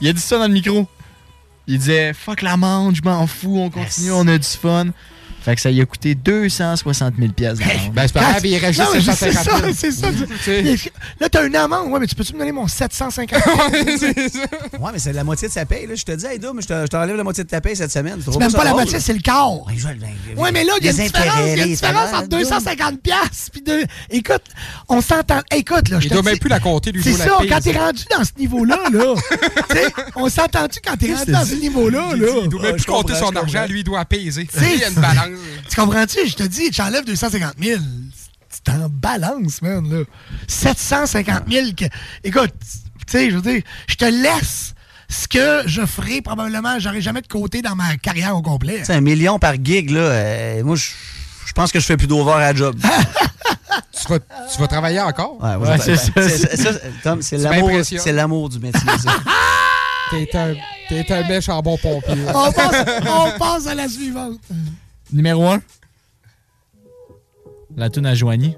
Il 0.00 0.08
a 0.08 0.12
dit 0.12 0.20
ça 0.20 0.36
dans 0.38 0.46
le 0.46 0.52
micro. 0.52 0.86
Il 1.66 1.78
disait 1.78 2.12
fuck 2.12 2.42
l'amende, 2.42 2.96
je 2.96 3.02
m'en 3.02 3.26
fous, 3.26 3.58
on 3.58 3.70
continue, 3.70 4.10
on 4.12 4.26
a 4.28 4.36
du 4.38 4.46
fun. 4.46 4.86
Fait 5.48 5.54
que 5.54 5.60
ça 5.62 5.70
lui 5.70 5.80
a 5.80 5.86
coûté 5.86 6.14
260 6.14 7.14
000 7.18 7.32
pièces. 7.32 7.58
Ben, 7.94 8.02
c'est 8.06 8.12
pas 8.12 8.20
grave, 8.20 8.44
il 8.44 8.58
reste 8.58 8.78
juste 8.78 8.80
Non, 8.80 8.94
mais 8.94 9.00
c'est 9.00 9.32
750 9.32 9.44
ça, 9.44 9.60
000. 9.60 9.72
c'est 9.74 9.92
ça. 9.92 10.08
sais. 10.44 10.90
Là, 11.20 11.28
t'as 11.30 11.46
une 11.46 11.56
amende. 11.56 11.90
Ouais, 11.90 11.98
mais 12.00 12.06
tu 12.06 12.14
peux-tu 12.14 12.34
me 12.34 12.40
donner 12.40 12.52
mon 12.52 12.68
750 12.68 13.42
Ouais, 13.46 14.90
mais 14.92 14.98
c'est 14.98 15.14
la 15.14 15.24
moitié 15.24 15.48
de 15.48 15.52
sa 15.54 15.64
paye. 15.64 15.86
Là. 15.86 15.94
Je 15.94 16.02
te 16.04 16.12
dis, 16.12 16.26
hey, 16.26 16.38
Doom, 16.38 16.60
je 16.60 16.66
te- 16.66 16.82
je 16.82 16.86
t'enlève 16.88 17.16
la 17.16 17.24
moitié 17.24 17.44
de 17.44 17.48
ta 17.48 17.62
paye 17.62 17.74
cette 17.76 17.90
semaine. 17.90 18.20
C'est 18.22 18.36
même 18.38 18.52
pas 18.52 18.64
la 18.64 18.72
moitié, 18.74 19.00
c'est 19.00 19.14
le 19.14 19.20
quart. 19.20 19.48
Ouais, 20.36 20.52
mais 20.52 20.64
là, 20.64 20.74
il 20.80 20.84
y 20.84 20.88
a 20.88 20.90
une 20.92 20.96
différence, 20.98 21.34
il 21.40 21.58
y 21.58 21.60
a 21.60 21.64
une 21.64 21.70
différence 21.70 22.12
entre 22.12 22.28
250 22.28 23.00
piastres 23.00 23.50
puis 23.50 23.62
de... 23.62 23.84
Écoute, 24.10 24.42
on 24.90 25.00
s'entend... 25.00 25.40
Écoute, 25.54 25.88
là, 25.88 25.98
je 25.98 26.06
Il 26.06 26.08
te 26.10 26.14
doit 26.14 26.22
dis- 26.22 26.28
même 26.28 26.38
plus 26.38 26.50
la 26.50 26.60
compter, 26.60 26.92
lui, 26.92 27.02
C'est 27.02 27.10
doit 27.12 27.18
la 27.20 27.24
ça, 27.24 27.38
quand 27.48 27.60
t'es 27.62 27.72
rendu 27.78 28.04
dans 28.16 28.24
ce 28.24 28.30
niveau-là, 28.38 28.78
là, 28.92 29.14
tu 29.70 29.76
sais, 29.76 29.86
on 30.14 30.28
s'entend-tu 30.28 30.80
quand 30.84 30.96
t'es 30.98 31.14
rendu 31.14 31.32
dans 31.32 31.44
ce 31.46 31.54
niveau-là, 31.54 32.14
là? 32.16 32.26
Il 32.42 32.48
doit 32.50 32.60
même 32.62 32.76
plus 32.76 32.84
compter 32.84 33.14
son 33.14 33.34
argent, 33.34 33.64
lui, 33.66 33.80
il 33.80 33.84
doit 33.84 34.00
apaiser. 34.00 34.46
C'est 34.52 34.74
Il 34.74 34.80
y 34.80 34.84
a 34.84 34.88
une 34.90 34.94
balance. 34.96 35.37
Tu 35.70 35.76
comprends-tu? 35.80 36.26
Je 36.26 36.34
te 36.34 36.42
dis, 36.42 36.70
tu 36.70 36.80
enlèves 36.80 37.04
250 37.04 37.54
000. 37.62 37.80
Tu 37.80 38.60
t'en 38.64 38.88
balances, 38.88 39.60
man, 39.62 39.88
là. 39.90 40.04
750 40.46 41.42
000. 41.50 41.66
que- 41.76 41.84
Écoute, 42.24 42.52
tu 42.60 43.12
sais, 43.12 43.30
je 43.30 43.36
veux 43.36 43.42
dire, 43.42 43.62
je 43.86 43.94
te 43.94 44.04
laisse 44.06 44.74
ce 45.08 45.26
que 45.28 45.62
je 45.66 45.84
ferai 45.86 46.20
probablement, 46.22 46.78
j'aurai 46.78 47.00
jamais 47.00 47.22
de 47.22 47.28
côté 47.28 47.62
dans 47.62 47.74
ma 47.74 47.96
carrière 47.96 48.36
au 48.36 48.42
complet. 48.42 48.80
C'est 48.84 48.94
un 48.94 49.00
million 49.00 49.38
par 49.38 49.54
gig, 49.62 49.90
là. 49.90 50.00
euh, 50.00 50.64
moi, 50.64 50.76
je 50.76 50.88
je 51.46 51.52
pense 51.54 51.72
que 51.72 51.80
je 51.80 51.86
fais 51.86 51.96
plus 51.96 52.06
d'over 52.06 52.32
à 52.44 52.54
job. 52.54 52.78
Tu 54.00 54.06
vas, 54.12 54.18
tu 54.20 54.60
vas 54.60 54.68
travailler 54.68 55.00
encore? 55.00 55.42
Ouais, 55.42 55.56
Ouais, 55.56 55.76
c'est 55.78 55.96
ça. 55.96 56.12
c'est- 56.16 56.56
ça, 56.56 56.70
Tom, 57.02 57.20
c'est 57.20 57.36
l'amour, 57.36 57.68
m'impressionnes. 57.68 58.00
c'est 58.00 58.12
l'amour 58.12 58.48
du 58.48 58.58
métier. 58.60 58.80
ça. 59.02 59.16
T'es 60.10 60.28
un, 60.36 60.54
t'es 60.88 61.12
un 61.12 61.26
méchant 61.28 61.60
bon 61.60 61.76
pompier. 61.76 62.14
on, 62.34 62.52
passe, 62.52 62.84
on 63.06 63.38
passe 63.38 63.66
à 63.66 63.74
la 63.74 63.88
suivante. 63.88 64.38
Numéro 65.12 65.44
1. 65.46 65.60
La 67.76 67.88
tune 67.90 68.06
à 68.06 68.14
Joigny. 68.14 68.56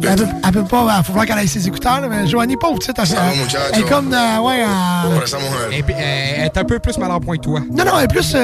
Elle 0.00 0.16
peut, 0.16 0.26
elle 0.44 0.52
peut 0.52 0.64
pas, 0.64 0.96
il 0.98 1.04
faut 1.04 1.12
voir 1.12 1.26
qu'elle 1.26 1.38
ait 1.40 1.46
ses 1.46 1.66
écouteurs, 1.66 2.00
là, 2.00 2.08
mais 2.08 2.26
Joanie, 2.26 2.56
pauvre, 2.56 2.78
tu 2.78 2.86
sais. 2.86 2.92
Vamos. 3.14 3.32
Elle 3.74 3.80
est 3.80 3.88
comme, 3.88 4.12
euh, 4.14 4.38
ouais, 4.40 4.64
en- 4.64 5.10
Et 5.72 5.82
puis, 5.82 5.94
euh, 5.94 5.98
elle 6.38 6.44
est 6.46 6.56
un 6.56 6.64
peu 6.64 6.78
plus 6.78 6.96
mal 6.98 7.10
en 7.10 7.20
point 7.20 7.36
que 7.36 7.42
toi. 7.42 7.60
Non, 7.70 7.84
non, 7.84 7.98
elle 7.98 8.04
est 8.04 8.08
plus, 8.08 8.34
euh, 8.34 8.38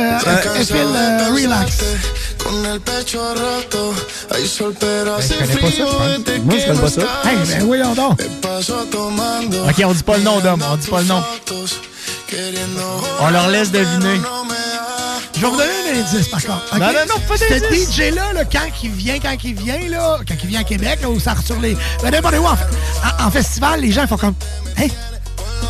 elle 0.58 0.64
fait 0.64 0.74
euh, 0.80 1.32
relax. 1.32 1.78
Pero 4.80 5.14
hace 5.14 5.28
connais 5.38 5.56
pas 5.60 5.70
ça, 5.70 5.84
je 6.36 6.40
Moi, 6.42 6.54
je 6.58 6.66
connais 6.66 6.80
pas 6.80 6.88
ça. 6.90 7.02
Hey, 7.24 7.36
ben 7.46 7.64
voyons 7.66 7.94
donc. 7.94 8.20
Ok, 9.68 9.82
on 9.86 9.92
dit 9.92 10.02
pas 10.02 10.16
le 10.18 10.22
nom, 10.24 10.40
Dom. 10.40 10.60
On 10.72 10.76
dit 10.76 10.88
pas 10.88 11.00
le 11.00 11.06
nom. 11.06 11.22
On 13.20 13.30
leur 13.30 13.48
laisse 13.48 13.70
deviner. 13.70 14.20
Je 15.36 15.40
vais 15.40 15.46
vous 15.48 15.56
donner 15.56 15.70
un 15.92 16.00
indice, 16.00 16.28
par 16.28 16.40
contre. 16.42 16.64
ok? 16.72 16.78
Non, 16.78 16.86
non, 16.86 16.92
non, 17.08 17.20
pas 17.28 17.36
Ce 17.36 17.48
d'indice. 17.60 17.90
DJ-là, 17.92 18.32
là, 18.34 18.44
quand 18.44 18.60
il 18.82 18.90
vient, 18.92 19.18
quand 19.18 19.34
il 19.42 19.54
vient, 19.54 19.78
là, 19.90 20.18
quand 20.26 20.34
il 20.42 20.48
vient 20.48 20.60
à 20.60 20.64
Québec, 20.64 21.00
là, 21.02 21.08
ou 21.10 21.18
ça 21.18 21.34
sur 21.44 21.58
les. 21.60 21.76
Ben, 22.02 22.10
n'importe 22.12 22.36
où, 22.36 22.46
en, 22.46 22.56
fait. 22.56 22.64
En- 23.22 23.26
en 23.26 23.30
festival, 23.30 23.80
les 23.80 23.90
gens 23.92 24.06
font 24.06 24.16
comme. 24.16 24.34
Hey, 24.76 24.92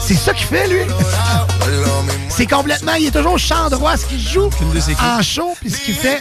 c'est 0.06 0.14
ça 0.16 0.34
qu'il 0.34 0.46
fait, 0.46 0.66
lui? 0.68 0.80
c'est 2.28 2.46
complètement. 2.46 2.92
Il 2.94 3.06
est 3.06 3.10
toujours 3.10 3.32
au 3.34 3.38
champ 3.38 3.70
droit, 3.70 3.96
ce 3.96 4.04
qu'il 4.06 4.20
joue 4.20 4.50
en 5.00 5.22
show, 5.22 5.54
puis 5.60 5.70
ce 5.70 5.78
qu'il 5.80 5.94
fait. 5.94 6.20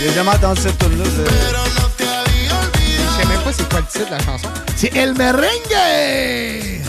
J'ai 0.00 0.12
jamais 0.14 0.30
entendu 0.30 0.60
cette 0.62 0.78
tune 0.78 0.98
là 0.98 1.04
Je 1.98 3.20
sais 3.22 3.26
même 3.28 3.40
pas 3.40 3.52
c'est 3.52 3.68
quoi 3.68 3.80
le 3.80 3.86
titre 3.86 4.06
de 4.06 4.10
la 4.12 4.18
chanson. 4.20 4.48
C'est 4.76 4.94
El 4.94 5.14
Merengue! 5.14 6.82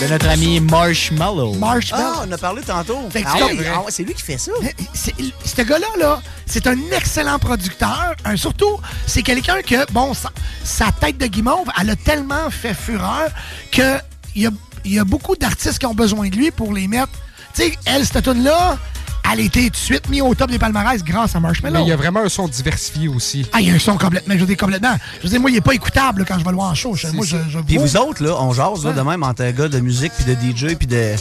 De 0.00 0.06
notre 0.08 0.28
ami 0.28 0.60
Marshmallow. 0.60 1.54
Marshmallow. 1.54 2.12
Ah, 2.16 2.24
on 2.26 2.32
a 2.32 2.38
parlé 2.38 2.62
tantôt. 2.62 2.98
Ah 3.14 3.34
ouais, 3.34 3.56
comme- 3.56 3.66
ah 3.74 3.80
ouais, 3.80 3.90
c'est 3.90 4.02
lui 4.02 4.14
qui 4.14 4.22
fait 4.22 4.38
ça. 4.38 4.52
C'est- 4.94 5.14
Ce 5.44 5.62
gars-là, 5.62 5.86
là, 5.98 6.22
c'est 6.46 6.66
un 6.66 6.76
excellent 6.96 7.38
producteur. 7.38 8.14
Un- 8.24 8.36
surtout, 8.36 8.80
c'est 9.06 9.22
quelqu'un 9.22 9.60
que, 9.62 9.90
bon, 9.92 10.14
sa, 10.14 10.30
sa 10.64 10.90
tête 10.92 11.18
de 11.18 11.26
guimauve, 11.26 11.68
elle 11.80 11.90
a 11.90 11.96
tellement 11.96 12.48
fait 12.50 12.72
fureur 12.74 13.28
que 13.70 13.98
il 14.34 14.42
y 14.42 14.46
a, 14.46 14.50
y 14.86 14.98
a 14.98 15.04
beaucoup 15.04 15.36
d'artistes 15.36 15.78
qui 15.78 15.86
ont 15.86 15.94
besoin 15.94 16.28
de 16.28 16.36
lui 16.36 16.50
pour 16.50 16.72
les 16.72 16.88
mettre. 16.88 17.12
Tu 17.54 17.62
sais, 17.64 17.74
elle, 17.84 18.06
cette 18.06 18.24
tune-là, 18.24 18.78
elle 18.78 18.78
a 19.24 19.36
été 19.38 19.64
tout 19.64 19.70
de 19.70 19.76
suite 19.76 20.08
mise 20.08 20.22
au 20.22 20.34
top 20.34 20.50
des 20.50 20.58
palmarès 20.58 21.02
grâce 21.04 21.34
à 21.36 21.40
Marshmallow. 21.40 21.78
Mais 21.78 21.84
il 21.84 21.88
y 21.88 21.92
a 21.92 21.96
vraiment 21.96 22.20
un 22.20 22.28
son 22.28 22.48
diversifié 22.48 23.08
aussi. 23.08 23.46
Ah, 23.52 23.60
il 23.60 23.68
y 23.68 23.70
a 23.70 23.74
un 23.74 23.78
son 23.78 23.96
complètement, 23.96 24.34
je 24.34 24.40
veux 24.40 24.46
dire, 24.46 24.56
complètement. 24.56 24.96
Je 25.18 25.24
veux 25.24 25.28
dire, 25.30 25.40
moi, 25.40 25.50
il 25.50 25.56
est 25.56 25.60
pas 25.60 25.74
écoutable 25.74 26.20
là, 26.20 26.24
quand 26.26 26.38
je 26.38 26.44
vais 26.44 26.50
le 26.50 26.56
voir 26.56 26.70
en 26.70 26.74
show. 26.74 26.94
Moi, 27.14 27.24
je, 27.26 27.36
je 27.48 27.58
Puis 27.60 27.76
vous 27.78 27.96
autres, 27.96 28.22
là, 28.24 28.34
on 28.40 28.52
jase 28.52 28.84
là, 28.84 28.92
de 28.92 29.00
même 29.02 29.22
entre 29.22 29.42
un 29.42 29.52
gars 29.52 29.68
de 29.68 29.80
musique 29.80 30.12
puis 30.18 30.24
de 30.24 30.34
DJ 30.34 30.74
puis 30.76 30.86
de. 30.86 31.14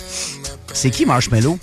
C'est 0.72 0.92
qui 0.92 1.04
Marshmallow? 1.08 1.58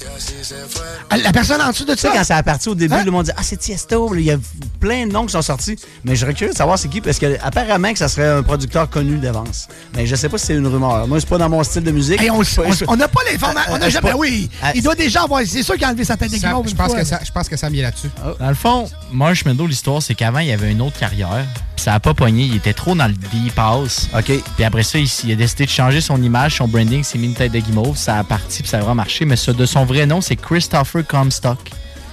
Ah, 1.10 1.16
La 1.16 1.32
personne 1.32 1.60
en 1.62 1.70
dessous 1.70 1.84
de 1.84 1.94
Tu 1.94 2.00
sais, 2.00 2.08
ça? 2.08 2.14
quand 2.16 2.24
ça 2.24 2.36
a 2.38 2.42
parti 2.42 2.68
au 2.68 2.74
début, 2.74 2.96
le 3.04 3.10
monde 3.12 3.26
dit 3.26 3.30
Ah, 3.36 3.42
c'est 3.42 3.56
Tiesto. 3.56 4.12
Il 4.16 4.22
y 4.22 4.32
a 4.32 4.36
plein 4.80 5.06
de 5.06 5.12
noms 5.12 5.26
qui 5.26 5.32
sont 5.32 5.42
sortis. 5.42 5.76
Mais 6.04 6.16
je 6.16 6.20
serais 6.22 6.34
curieux 6.34 6.52
de 6.52 6.56
savoir 6.58 6.76
c'est 6.78 6.88
qui, 6.88 7.00
parce 7.00 7.18
que 7.20 7.36
apparemment 7.40 7.92
que 7.92 7.98
ça 7.98 8.08
serait 8.08 8.26
un 8.28 8.42
producteur 8.42 8.90
connu 8.90 9.18
d'avance. 9.18 9.68
Mais 9.94 10.06
je 10.06 10.16
sais 10.16 10.28
pas 10.28 10.38
si 10.38 10.46
c'est 10.46 10.54
une 10.56 10.66
rumeur. 10.66 11.06
Moi, 11.06 11.20
c'est 11.20 11.28
pas 11.28 11.38
dans 11.38 11.48
mon 11.48 11.62
style 11.62 11.84
de 11.84 11.92
musique. 11.92 12.20
Hey, 12.20 12.30
on 12.30 12.96
n'a 12.96 13.06
pas 13.08 13.20
l'information. 13.30 13.72
On 13.72 13.76
Euh, 13.76 13.78
n'a 13.78 13.88
je 13.88 13.92
jamais. 13.94 14.10
pas- 14.10 14.16
Oui, 14.16 14.50
Euh, 14.64 14.70
il 14.74 14.82
doit 14.82 14.94
déjà 14.96 15.22
avoir. 15.22 15.42
C'est 15.46 15.62
sûr 15.62 15.74
qu'il 15.74 15.84
a 15.84 15.88
enlevé 15.88 16.04
sa 16.04 16.16
tête 16.16 16.25
je, 16.28 16.74
pense 16.74 16.94
que 16.94 17.04
ça, 17.04 17.20
je 17.24 17.30
pense 17.32 17.48
que 17.48 17.56
Sam 17.56 17.74
y 17.74 17.80
est 17.80 17.82
là-dessus. 17.82 18.10
Dans 18.38 18.48
le 18.48 18.54
fond, 18.54 18.88
Marshmallow, 19.12 19.66
l'histoire, 19.66 20.02
c'est 20.02 20.14
qu'avant, 20.14 20.38
il 20.40 20.48
y 20.48 20.52
avait 20.52 20.70
une 20.70 20.82
autre 20.82 20.98
carrière. 20.98 21.44
Puis 21.74 21.84
ça 21.84 21.94
a 21.94 22.00
pas 22.00 22.14
pogné. 22.14 22.44
Il 22.44 22.56
était 22.56 22.72
trop 22.72 22.94
dans 22.94 23.06
le 23.06 23.12
deep 23.14 23.58
house. 23.58 24.08
OK. 24.16 24.24
Puis 24.56 24.64
après 24.64 24.82
ça, 24.82 24.98
il, 24.98 25.08
il 25.24 25.32
a 25.32 25.34
décidé 25.36 25.66
de 25.66 25.70
changer 25.70 26.00
son 26.00 26.22
image, 26.22 26.56
son 26.56 26.68
branding, 26.68 27.02
s'est 27.04 27.18
mis 27.18 27.26
une 27.26 27.34
tête 27.34 27.52
de 27.52 27.58
guimauve. 27.58 27.96
Ça 27.96 28.18
a 28.18 28.24
parti, 28.24 28.62
puis 28.62 28.68
ça 28.70 28.78
a 28.78 28.80
vraiment 28.80 28.94
marché. 28.96 29.24
Mais 29.24 29.36
ça, 29.36 29.52
de 29.52 29.66
son 29.66 29.84
vrai 29.84 30.06
nom, 30.06 30.20
c'est 30.20 30.36
Christopher 30.36 31.06
Comstock. 31.06 31.58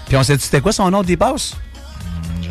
Puis 0.08 0.17
on 0.17 0.24
sait, 0.24 0.38
c'était 0.40 0.61
quoi 0.61 0.74
son 0.74 0.90
nom 0.92 1.01
de 1.01 1.08
dépasse? 1.08 1.53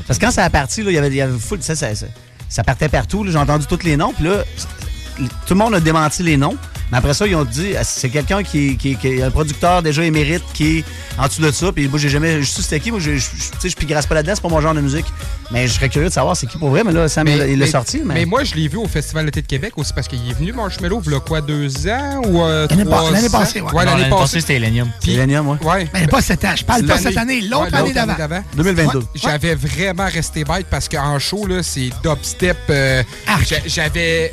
Parce 0.06 0.18
que 0.18 0.24
quand 0.24 0.32
ça 0.32 0.44
a 0.44 0.50
parti, 0.50 0.82
là, 0.82 0.90
il 0.90 0.94
y 0.94 0.98
avait, 0.98 1.08
il 1.08 1.14
y 1.14 1.20
avait 1.20 1.38
full- 1.38 1.62
ça, 1.62 1.76
ça, 1.76 1.94
ça, 1.94 2.06
ça 2.48 2.64
partait 2.64 2.88
partout. 2.88 3.24
là, 3.24 3.30
J'ai 3.30 3.38
entendu 3.38 3.66
tous 3.66 3.82
les 3.84 3.96
noms. 3.96 4.12
Puis 4.12 4.24
là, 4.24 4.42
tout 5.46 5.54
le 5.54 5.58
monde 5.58 5.74
a 5.74 5.80
démenti 5.80 6.22
les 6.22 6.36
noms. 6.36 6.56
Mais 6.90 6.98
après 6.98 7.14
ça, 7.14 7.26
ils 7.26 7.34
ont 7.34 7.44
dit, 7.44 7.74
ah, 7.78 7.84
c'est 7.84 8.10
quelqu'un 8.10 8.42
qui, 8.42 8.76
qui, 8.76 8.96
qui 8.96 9.06
est 9.08 9.22
un 9.22 9.30
producteur 9.30 9.82
déjà 9.82 10.04
émérite 10.04 10.42
qui 10.52 10.78
est 10.78 10.84
en 11.18 11.26
dessous 11.26 11.40
de 11.40 11.50
ça. 11.50 11.72
Puis 11.72 11.88
moi, 11.88 11.98
j'ai 11.98 12.10
jamais. 12.10 12.42
Je 12.42 12.46
sais 12.50 12.60
c'était 12.60 12.80
qui. 12.80 12.90
Moi, 12.90 13.00
je, 13.00 13.16
je, 13.16 13.24
je- 13.68 13.74
pigrasse 13.76 14.04
pas 14.06 14.14
là-dedans. 14.16 14.32
C'est 14.34 14.42
pas 14.42 14.48
mon 14.50 14.60
genre 14.60 14.74
de 14.74 14.82
musique. 14.82 15.06
Mais 15.50 15.66
je 15.66 15.72
serais 15.72 15.88
curieux 15.88 16.08
de 16.08 16.12
savoir 16.12 16.36
c'est 16.36 16.46
qui 16.46 16.58
pour 16.58 16.68
vrai. 16.68 16.84
Mais 16.84 16.92
là, 16.92 17.08
Sam, 17.08 17.26
il 17.28 17.38
l'a- 17.38 17.46
il 17.46 17.58
l'a 17.58 17.66
sorti. 17.66 18.02
Mais, 18.04 18.14
mais 18.14 18.24
moi, 18.26 18.44
je 18.44 18.54
l'ai 18.54 18.68
vu 18.68 18.76
au 18.76 18.86
Festival 18.86 19.24
d'été 19.24 19.40
de 19.40 19.46
Québec 19.46 19.72
aussi 19.76 19.92
parce 19.94 20.06
qu'il 20.06 20.18
est 20.28 20.34
venu 20.34 20.52
Marshmallow, 20.52 21.00
il 21.06 21.12
y 21.12 21.14
a 21.14 21.20
quoi, 21.20 21.40
deux 21.40 21.88
ans 21.88 22.20
ou 22.26 22.42
euh, 22.42 22.66
L'année 22.68 22.84
passée, 23.30 23.60
ouais. 23.62 23.84
L'année 23.86 24.10
passée. 24.10 24.40
c'était 24.40 24.56
Elenium. 24.56 24.90
Puis- 25.00 25.12
Millennium, 25.12 25.48
ouais. 25.48 25.58
Ouais. 25.64 25.88
Mais 25.94 26.06
pas 26.06 26.20
cette 26.20 26.44
année. 26.44 26.56
Je 26.58 26.64
parle 26.64 26.84
pas 26.84 26.98
cette 26.98 27.16
année, 27.16 27.40
l'autre 27.40 27.72
ouais, 27.72 27.78
année 27.78 27.92
d'avant. 27.94 28.44
2022. 28.54 28.98
Ouais, 28.98 29.04
J'avais 29.14 29.54
vraiment 29.54 30.08
resté 30.12 30.44
bête 30.44 30.66
parce 30.70 30.90
qu'en 30.90 31.18
show, 31.18 31.46
là, 31.46 31.62
c'est 31.62 31.88
dubstep. 32.04 32.58
euh, 32.68 33.02
j'a- 33.46 33.56
J'avais. 33.66 34.30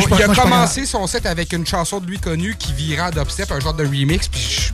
Pas- 0.00 0.16
il 0.18 0.22
a 0.22 0.34
commencé 0.34 0.86
son 0.86 1.06
set 1.06 1.26
avec 1.26 1.52
une 1.52 1.66
chanson 1.66 2.00
de 2.00 2.06
lui 2.06 2.18
connue 2.18 2.56
qui 2.58 2.72
virait 2.72 3.02
en 3.02 3.10
dubstep, 3.10 3.50
un 3.52 3.60
genre 3.60 3.74
de 3.74 3.84
remix, 3.84 4.28
puis 4.28 4.72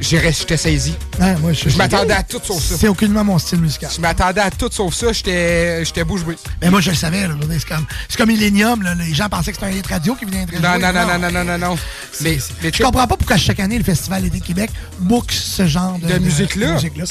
j'étais 0.00 0.56
saisi. 0.56 0.94
Ouais, 1.20 1.36
moi, 1.36 1.52
je 1.52 1.68
Je 1.68 1.76
m'attendais 1.76 2.12
à 2.14 2.22
tout 2.22 2.40
sauf 2.42 2.62
ça. 2.62 2.76
C'est 2.78 2.88
aucunement 2.88 3.24
mon 3.24 3.38
style 3.38 3.60
musical. 3.60 3.90
Je 3.94 4.00
m'attendais 4.00 4.40
à 4.40 4.50
tout 4.50 4.68
sauf 4.70 4.94
ça, 4.94 5.12
j'étais 5.12 6.04
bouche 6.04 6.24
bée. 6.24 6.36
Mais 6.62 6.70
moi, 6.70 6.80
je 6.80 6.90
le 6.90 6.96
savais. 6.96 7.26
C'est 7.58 7.68
comme, 7.68 7.86
comme 8.16 8.28
Millennium. 8.28 8.82
là, 8.82 8.94
Les 8.94 9.14
gens 9.14 9.28
pensaient 9.28 9.52
que 9.52 9.58
c'était 9.58 9.72
un 9.72 9.76
hit 9.76 9.86
radio 9.86 10.14
qui 10.14 10.24
venait 10.24 10.42
être 10.42 10.52
Non, 10.60 10.78
non, 10.78 10.92
non, 10.92 11.06
non, 11.06 11.18
non, 11.18 11.30
non, 11.30 11.44
non, 11.44 11.58
non. 11.70 11.78
Mais, 12.20 12.38
mais 12.62 12.70
Je 12.74 12.82
comprends 12.82 13.06
pas 13.06 13.16
pourquoi 13.16 13.36
chaque 13.36 13.60
année, 13.60 13.78
le 13.78 13.84
Festival 13.84 14.22
d'été 14.22 14.40
Québec 14.40 14.70
book 14.98 15.30
ce 15.32 15.66
genre 15.66 15.98
de, 15.98 16.06
de 16.06 16.18
musique-là, 16.18 16.68
de 16.68 16.72
musique-là. 16.74 17.04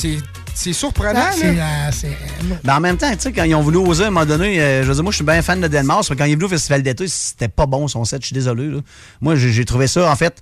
C'est 0.55 0.73
surprenant. 0.73 1.19
Là. 1.53 1.91
Mais 2.63 2.71
en 2.71 2.79
même 2.79 2.97
temps, 2.97 3.11
tu 3.11 3.19
sais, 3.19 3.31
quand 3.31 3.43
ils 3.43 3.53
ont 3.55 3.61
voulu 3.61 3.77
oser 3.77 4.05
à 4.05 4.07
un 4.07 4.09
moment 4.11 4.25
donné, 4.25 4.59
euh, 4.59 4.81
je 4.83 4.87
veux 4.87 4.93
dire, 4.95 5.03
moi, 5.03 5.11
je 5.11 5.17
suis 5.17 5.25
bien 5.25 5.41
fan 5.41 5.61
de 5.61 5.67
Denmark. 5.67 6.05
Quand 6.17 6.25
il 6.25 6.31
est 6.31 6.35
venu 6.35 6.45
au 6.45 6.49
Festival 6.49 6.81
d'été, 6.81 7.07
c'était 7.07 7.47
pas 7.49 7.65
bon 7.65 7.87
son 7.87 8.03
set, 8.05 8.21
je 8.21 8.27
suis 8.27 8.33
désolé. 8.33 8.67
Là. 8.67 8.79
Moi, 9.21 9.35
j'ai 9.35 9.65
trouvé 9.65 9.87
ça, 9.87 10.09
en 10.11 10.15
fait, 10.15 10.41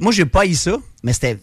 moi, 0.00 0.12
j'ai 0.12 0.26
pas 0.26 0.44
eu 0.46 0.54
ça, 0.54 0.76
mais 1.02 1.12
c'était 1.12 1.38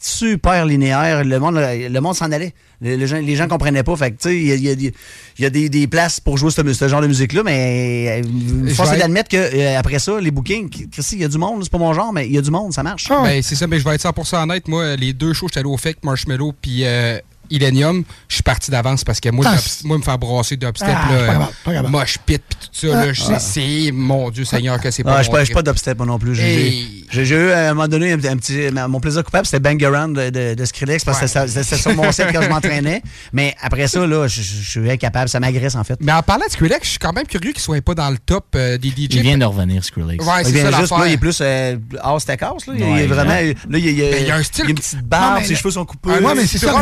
super 0.00 0.64
linéaire. 0.66 1.24
Le 1.24 1.38
monde, 1.38 1.56
le 1.56 2.00
monde 2.00 2.14
s'en 2.14 2.30
allait. 2.32 2.54
Les, 2.80 2.96
les 2.96 3.06
gens, 3.06 3.18
les 3.18 3.36
gens 3.36 3.46
comprenaient 3.48 3.82
pas. 3.82 3.94
Fait 3.96 4.10
tu 4.10 4.16
sais, 4.20 4.36
il 4.36 4.46
y 4.46 4.52
a, 4.52 4.54
il 4.56 4.62
y 4.64 4.70
a 4.70 4.74
des- 4.74 4.94
il 5.38 5.42
y 5.42 5.46
a 5.46 5.50
des, 5.50 5.68
des 5.68 5.86
places 5.86 6.20
pour 6.20 6.36
jouer 6.38 6.50
ce, 6.50 6.72
ce 6.72 6.88
genre 6.88 7.00
de 7.00 7.06
musique-là, 7.06 7.42
mais 7.44 8.22
euh, 8.24 8.74
force 8.74 8.92
est 8.92 8.98
d'admettre 8.98 9.28
que 9.30 9.36
euh, 9.36 9.78
après 9.78 9.98
ça, 9.98 10.18
les 10.20 10.30
bookings, 10.30 10.68
Christy, 10.90 11.16
il 11.16 11.22
y 11.22 11.24
a 11.24 11.28
du 11.28 11.38
monde, 11.38 11.62
c'est 11.62 11.70
pas 11.72 11.78
mon 11.78 11.92
genre, 11.94 12.12
mais 12.12 12.26
il 12.26 12.32
y 12.32 12.38
a 12.38 12.42
du 12.42 12.50
monde, 12.50 12.72
ça 12.72 12.82
marche. 12.82 13.08
Ben, 13.22 13.42
c'est 13.42 13.54
ça, 13.54 13.66
mais 13.66 13.78
je 13.78 13.84
vais 13.84 13.94
être 13.94 14.02
100% 14.02 14.42
honnête. 14.42 14.66
Moi, 14.68 14.96
les 14.96 15.12
deux 15.12 15.32
shows, 15.32 15.48
j'étais 15.48 15.60
allé 15.60 15.68
au 15.68 15.76
FEC, 15.76 15.98
Marshmallow, 16.04 16.52
puis 16.60 16.84
euh, 16.84 17.18
Illenium, 17.50 18.04
je 18.28 18.34
suis 18.34 18.42
parti 18.42 18.70
d'avance 18.70 19.04
parce 19.04 19.20
que 19.20 19.28
moi, 19.30 19.44
Ah, 19.48 19.56
moi 19.84 19.98
me 19.98 20.02
faire 20.02 20.18
brasser 20.18 20.56
dubstep, 20.56 20.88
Ah, 20.90 21.50
pas 21.64 21.72
grave. 21.72 21.90
moche 21.90 22.18
pit, 22.24 22.42
puis 22.48 22.58
tout 22.60 22.86
ça, 22.88 22.98
Ah, 22.98 23.06
là, 23.06 23.12
je 23.12 23.22
ah. 23.28 23.38
c'est, 23.38 23.90
mon 23.92 24.30
Dieu 24.30 24.44
Seigneur, 24.44 24.80
que 24.80 24.90
c'est 24.90 25.02
Ah, 25.06 25.10
pas 25.10 25.22
je 25.22 25.30
je 25.40 25.44
suis 25.44 25.54
pas 25.54 25.94
moi 25.94 26.06
non 26.06 26.18
plus. 26.18 26.34
J'ai 26.34 27.34
eu 27.34 27.50
à 27.50 27.70
un 27.70 27.74
moment 27.74 27.88
donné 27.88 28.12
un, 28.12 28.16
un 28.16 28.36
petit. 28.36 28.68
Mon 28.88 29.00
plaisir 29.00 29.22
coupable, 29.24 29.46
c'était 29.46 29.60
Bang 29.60 29.82
Around 29.84 30.16
de, 30.16 30.30
de, 30.30 30.54
de 30.54 30.64
Skrillex 30.64 31.04
parce 31.04 31.20
que 31.20 31.26
c'était 31.26 31.76
sur 31.76 31.94
mon 31.94 32.10
set 32.12 32.28
quand 32.32 32.42
je 32.42 32.48
m'entraînais. 32.54 33.02
Mais 33.32 33.54
après 33.62 33.86
ça, 33.86 34.06
là, 34.06 34.26
je, 34.26 34.42
je- 34.42 34.62
je 34.62 34.70
suis 34.80 34.90
incapable. 34.90 35.28
Ça 35.28 35.38
m'agresse 35.40 35.74
en 35.76 35.84
fait. 35.84 35.98
Mais 36.00 36.12
en 36.12 36.22
parlant 36.22 36.44
de 36.46 36.50
Skrillex, 36.52 36.84
je 36.84 36.90
suis 36.90 36.98
quand 36.98 37.12
même 37.12 37.26
curieux 37.26 37.52
qu'il 37.52 37.60
soit 37.62 37.80
pas 37.82 37.94
dans 37.94 38.10
le 38.10 38.18
top 38.18 38.46
euh, 38.56 38.78
des 38.78 38.88
DJ. 38.88 39.08
Il 39.14 39.22
vient 39.22 39.38
de 39.38 39.44
revenir, 39.44 39.84
Skrillex. 39.84 40.24
Ouais, 40.24 40.32
il 40.40 40.46
c'est 40.46 40.52
vient 40.52 40.70
ça 40.70 40.80
juste 40.80 40.90
là, 40.90 41.06
il 41.06 41.12
est 41.12 41.16
plus 41.18 41.38
euh, 41.40 41.76
house. 42.02 42.26
Là. 42.66 42.74
Il- 42.76 42.82
est 42.82 43.06
vraiment. 43.06 43.32
Là, 43.34 43.42
il, 43.42 43.54
Ben, 43.68 44.26
y 44.26 44.30
a 44.30 44.36
un 44.36 44.42
style 44.42 44.64
il 44.64 44.68
a 44.68 44.70
une 44.70 44.76
petite 44.76 45.02
barbe, 45.02 45.42
ses 45.44 45.54
cheveux 45.54 45.70
sont 45.70 45.84
coupés. 45.84 46.10
Ouais, 46.10 46.34
mais 46.34 46.46
c'est 46.46 46.58
ça. 46.58 46.72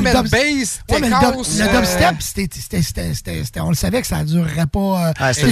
Le 0.57 0.95
Ouais, 0.95 1.01
mais 1.01 1.09
euh, 1.13 2.13
dubstep, 2.13 2.17
c'était- 2.21 3.13
c'était- 3.13 3.61
on 3.61 3.69
le 3.71 3.75
savait 3.75 4.01
que 4.01 4.07
ça 4.07 4.19
ne 4.19 4.25
durerait 4.25 4.67
pas. 4.67 5.09
euh, 5.09 5.13
Ah, 5.19 5.33
c'est 5.33 5.43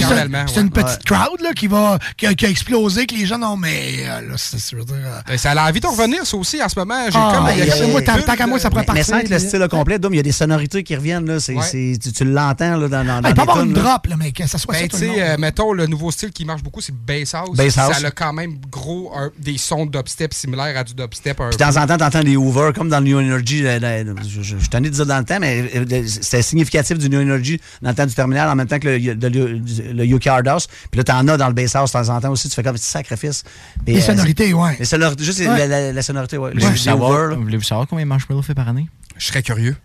une- 0.61 0.69
petite 0.71 1.03
crowd 1.05 1.41
là, 1.41 1.53
qui, 1.53 1.67
va, 1.67 1.97
qui, 2.17 2.27
a, 2.27 2.33
qui 2.33 2.45
a 2.45 2.49
explosé, 2.49 3.05
que 3.05 3.15
les 3.15 3.25
gens 3.25 3.37
non, 3.37 3.57
mais 3.57 4.05
euh, 4.07 4.21
là, 4.21 4.35
c'est, 4.37 4.57
euh, 4.75 4.83
Ben, 5.27 5.37
ça 5.37 5.51
a 5.51 5.69
envie 5.69 5.79
de 5.79 5.87
revenir, 5.87 6.25
ça 6.25 6.37
aussi, 6.37 6.61
en 6.61 6.69
ce 6.69 6.77
moment. 6.79 6.95
J'ai 7.09 7.17
Ah, 7.17 7.31
comme. 7.35 7.47
euh, 7.47 7.87
moi, 7.91 8.01
tant- 8.01 8.35
qu'à 8.35 8.47
moi, 8.47 8.59
ça 8.59 8.69
pourrait 8.69 8.81
Mais, 8.87 8.93
mais 8.93 8.99
partir. 9.03 9.15
sans 9.15 9.21
que 9.21 9.29
le 9.33 9.39
style 9.39 9.67
complet, 9.69 9.97
il 10.09 10.15
y 10.15 10.19
a 10.19 10.23
des 10.23 10.31
sonorités 10.31 10.83
qui 10.83 10.95
reviennent. 10.95 11.25
Là, 11.25 11.37
tu, 11.39 11.97
tu 11.99 12.23
l'entends 12.25 12.77
là, 12.77 12.87
dans, 12.87 13.03
dans, 13.03 13.17
Ah, 13.17 13.21
dans 13.21 13.29
il 13.29 13.33
peut 13.35 13.41
les 13.41 13.49
avoir 13.49 13.61
une 13.63 13.73
drop, 13.73 14.07
là, 14.07 14.15
mais 14.17 14.31
que 14.31 14.47
ça 14.47 14.57
soit 14.57 14.73
Ben, 14.73 14.89
ça 14.91 14.97
euh, 15.05 15.37
mettons, 15.37 15.73
le 15.73 15.87
nouveau 15.87 16.11
style 16.11 16.31
qui 16.31 16.45
marche 16.45 16.63
beaucoup, 16.63 16.81
c'est 16.81 16.91
le 16.93 16.97
bass 16.97 17.33
house. 17.33 17.55
Bass 17.55 17.77
house. 17.77 17.97
Ça 17.99 18.07
a 18.07 18.11
quand 18.11 18.33
même 18.33 18.57
gros 18.69 19.11
des 19.39 19.57
sons 19.57 19.85
de 19.85 19.91
dubstep 19.91 20.33
similaires 20.33 20.77
à 20.77 20.83
du 20.83 20.93
dubstep. 20.93 21.37
Puis 21.37 21.45
de 21.45 21.51
peu. 21.51 21.57
temps 21.57 21.77
en 21.81 21.87
temps, 21.87 21.97
t'entends 21.97 22.23
des 22.23 22.35
Hoover, 22.35 22.71
comme 22.75 22.89
dans 22.89 22.99
le 22.99 23.05
New 23.05 23.19
Energy. 23.19 23.65
euh, 23.65 23.79
euh, 23.81 24.13
je, 24.27 24.41
je, 24.41 24.57
je 24.57 24.69
ça 24.95 25.05
dans 25.05 25.17
le 25.19 25.23
temps, 25.25 25.39
mais 25.39 25.69
euh, 25.75 26.03
c'était 26.07 26.41
significatif 26.41 26.97
du 26.97 27.09
New 27.09 27.21
Energy 27.21 27.59
dans 27.81 27.89
le 27.89 27.95
temps 27.95 28.05
du 28.05 28.13
terminal, 28.13 28.49
en 28.49 28.55
même 28.55 28.67
temps 28.67 28.79
que 28.79 28.87
le, 28.87 28.97
le, 28.97 29.29
le, 29.29 29.93
le 29.93 30.05
UK 30.05 30.27
Hard 30.27 30.47
House. 30.47 30.67
Puis 30.89 30.97
là, 30.97 31.03
t'en 31.03 31.27
as 31.27 31.37
dans 31.37 31.47
le 31.47 31.53
bass 31.53 31.75
house 31.75 31.91
de 31.91 31.99
temps 31.99 32.09
en 32.09 32.21
temps 32.21 32.31
aussi. 32.31 32.49
Tu 32.49 32.55
fais 32.55 32.63
comme 32.63 32.75
petit 32.75 32.85
sacrifice. 32.85 33.43
Puis, 33.85 33.95
Les 33.95 34.01
euh, 34.01 34.05
sonorités, 34.05 34.53
ouais. 34.53 34.75
Les 34.79 34.85
sonorités, 34.85 35.23
juste 35.23 35.39
Ouais. 35.39 35.47
la, 35.57 35.67
la- 35.67 35.93
la 35.93 36.01
sonorité, 36.01 36.37
ouais. 36.37 36.49
Les, 36.53 36.59
Voulez-vous 36.59 37.47
les 37.47 37.61
savoir, 37.61 37.87
combien 37.87 38.05
Marshmallow 38.05 38.41
fait 38.41 38.55
par 38.55 38.67
année? 38.69 38.87
Je 39.17 39.27
serais 39.27 39.43
curieux. 39.43 39.75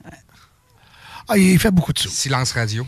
Ah, 1.29 1.37
il 1.37 1.59
fait 1.59 1.71
beaucoup 1.71 1.93
de 1.93 1.99
sous. 1.99 2.09
Silence 2.09 2.53
radio. 2.53 2.87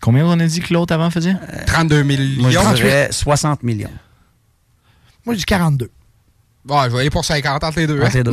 Combien 0.00 0.24
on 0.26 0.38
a 0.38 0.46
dit 0.46 0.60
que 0.60 0.72
l'autre 0.72 0.94
avant 0.94 1.10
faisait? 1.10 1.34
32 1.66 2.04
Moi, 2.04 2.14
je 2.14 2.22
millions. 2.46 2.72
dirais 2.72 3.08
60 3.10 3.62
millions. 3.64 3.90
Moi, 5.26 5.34
je 5.34 5.40
dis 5.40 5.44
42. 5.44 5.90
Ouais, 6.68 6.84
je 6.84 6.90
vais 6.94 7.00
aller 7.00 7.10
pour 7.10 7.24
50 7.24 7.64
entre 7.64 7.78
les 7.78 7.86
deux. 7.86 8.00
hein. 8.02 8.06
Entre 8.06 8.16
les 8.16 8.22
deux. 8.24 8.32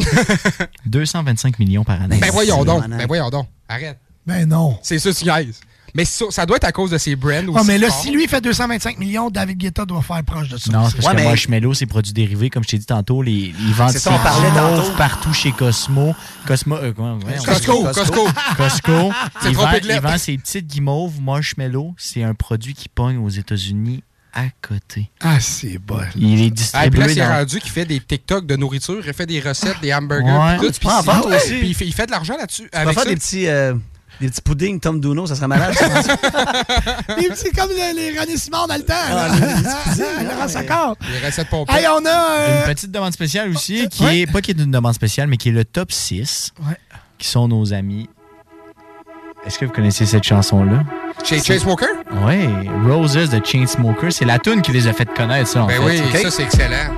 225 0.85 1.59
millions 1.59 1.83
par 1.83 2.01
année. 2.01 2.17
Ben 2.19 2.31
voyons 2.31 2.63
donc. 2.65 2.87
Ben 2.87 3.05
voyons 3.07 3.29
donc. 3.29 3.47
Arrête. 3.67 3.97
Ben 4.25 4.47
non. 4.47 4.77
C'est 4.81 4.99
ça, 4.99 5.13
tu 5.13 5.23
niaises. 5.25 5.59
Mais 5.93 6.03
ça, 6.03 6.25
ça 6.29 6.45
doit 6.45 6.57
être 6.57 6.65
à 6.65 6.73
cause 6.73 6.91
de 6.91 6.97
ses 6.97 7.15
brands 7.15 7.47
aussi. 7.47 7.57
Ah, 7.57 7.63
mais 7.65 7.77
là, 7.77 7.87
fort. 7.87 8.01
si 8.01 8.11
lui 8.11 8.27
fait 8.27 8.41
225 8.41 8.99
millions, 8.99 9.29
David 9.29 9.57
Guetta 9.57 9.85
doit 9.85 10.01
faire 10.01 10.21
proche 10.25 10.49
de 10.49 10.57
ça. 10.57 10.69
Non, 10.69 10.89
c'est 10.89 11.01
parce 11.01 11.15
que 11.15 11.23
Marshmello, 11.23 11.73
c'est 11.73 11.85
produits 11.85 12.11
dérivés, 12.11 12.49
comme 12.49 12.63
je 12.65 12.69
t'ai 12.69 12.77
dit 12.77 12.85
tantôt, 12.85 13.21
les, 13.21 13.31
ils 13.57 13.73
vendent 13.73 13.91
C'est 13.91 13.99
ça, 13.99 14.11
on 14.13 14.17
parlait 14.19 14.49
Guimauve 14.49 14.83
tantôt. 14.87 14.97
partout 14.97 15.33
chez 15.33 15.53
Cosmo. 15.53 16.13
Cosmo, 16.45 16.75
euh, 16.75 16.91
comment, 16.93 17.15
ouais, 17.19 17.37
Costco. 17.45 17.83
Costco. 17.93 18.27
Costco. 18.57 19.11
C'est 19.41 19.51
il, 19.51 19.55
vend 20.01 20.17
ses 20.17 20.37
petites 20.37 20.67
guimauves 20.67 21.21
Marshmello. 21.21 21.93
C'est 21.97 22.23
un 22.23 22.33
produit 22.33 22.73
qui 22.73 22.89
pogne 22.89 23.17
aux 23.17 23.29
États-Unis 23.29 24.03
à 24.35 24.45
côté. 24.61 25.09
Ah, 25.21 25.39
c'est 25.39 25.77
bon. 25.77 25.99
Il 26.15 26.41
est 26.45 26.51
Ah, 26.73 26.89
puis 26.89 26.99
là, 26.99 27.07
distribué 27.07 27.07
c'est 27.13 27.15
dans... 27.27 27.27
rendu 27.37 27.59
qu'il 27.59 27.71
fait 27.71 27.85
des 27.85 27.99
TikTok 28.01 28.45
de 28.45 28.55
nourriture, 28.57 29.01
il 29.05 29.13
fait 29.13 29.25
des 29.25 29.39
recettes, 29.39 29.79
des 29.81 29.93
hamburgers, 29.93 30.25
Ouais. 30.31 30.57
tout. 30.57 30.71
Puis 30.79 30.89
aussi. 31.35 31.53
Puis 31.59 31.67
il 31.69 31.73
fait, 31.73 31.85
il 31.85 31.93
fait 31.93 32.05
de 32.05 32.11
l'argent 32.11 32.35
là-dessus. 32.37 32.63
Tu 32.63 32.69
vas 32.73 32.81
Avec 32.81 32.93
faire 32.95 33.03
ça. 33.03 33.09
des 33.09 33.15
petits, 33.15 33.47
euh, 33.47 33.73
des 34.19 34.27
petits 34.29 34.41
puddings 34.41 34.79
Tom 34.79 34.99
Duno, 34.99 35.25
ça 35.25 35.35
serait 35.35 35.47
malade. 35.47 35.73
ça. 35.73 35.83
C'est 37.35 37.55
comme 37.55 37.69
les, 37.69 37.93
les 38.11 38.19
René 38.19 38.37
Simard 38.37 38.67
dans 38.67 38.75
le 38.75 38.83
temps. 38.83 38.93
Ah, 38.97 39.29
les 39.33 39.41
petits 40.45 40.51
Saccord. 40.53 40.97
Les 41.11 41.25
recettes 41.25 41.49
pompées. 41.49 41.73
Hey, 41.73 41.85
on 41.87 42.05
a. 42.05 42.09
euh, 42.39 42.59
Une 42.67 42.73
petite 42.73 42.91
demande 42.91 43.13
spéciale 43.13 43.49
aussi, 43.51 43.87
qui 43.89 44.03
Ouais. 44.03 44.19
est 44.21 44.27
pas 44.31 44.41
qui 44.41 44.51
est 44.51 44.59
une 44.61 44.71
demande 44.71 44.93
spéciale, 44.93 45.27
mais 45.27 45.37
qui 45.37 45.49
est 45.49 45.53
le 45.53 45.65
top 45.65 45.91
6, 45.91 46.51
Ouais. 46.67 46.75
qui 47.17 47.27
sont 47.27 47.47
nos 47.47 47.73
amis. 47.73 48.09
Est-ce 49.45 49.59
que 49.59 49.65
vous 49.65 49.71
connaissez 49.71 50.05
cette 50.05 50.23
chanson-là? 50.23 50.83
Chez 51.23 51.39
Chainsmoker? 51.41 51.87
Oui, 52.25 52.47
Roses 52.87 53.29
de 53.29 53.41
Chainsmokers. 53.45 54.11
C'est 54.11 54.25
la 54.25 54.39
tune 54.39 54.61
qui 54.61 54.71
les 54.71 54.87
a 54.87 54.93
fait 54.93 55.05
connaître, 55.13 55.47
ça, 55.49 55.63
en 55.63 55.67
Ben 55.67 55.79
fait. 55.81 55.85
oui, 55.85 56.01
OK? 56.13 56.17
ça 56.21 56.31
c'est 56.31 56.43
excellent. 56.43 56.93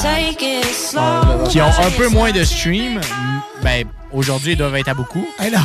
Take 0.00 0.60
it 0.60 0.64
slow. 0.66 1.48
Qui 1.48 1.60
ont 1.60 1.66
un 1.66 1.90
peu 1.96 2.08
moins 2.08 2.30
de 2.30 2.44
stream. 2.44 3.00
Ben, 3.62 3.84
aujourd'hui, 4.12 4.52
ils 4.52 4.58
doivent 4.58 4.76
être 4.76 4.88
à 4.88 4.94
beaucoup. 4.94 5.26
Hey, 5.40 5.50
là, 5.50 5.60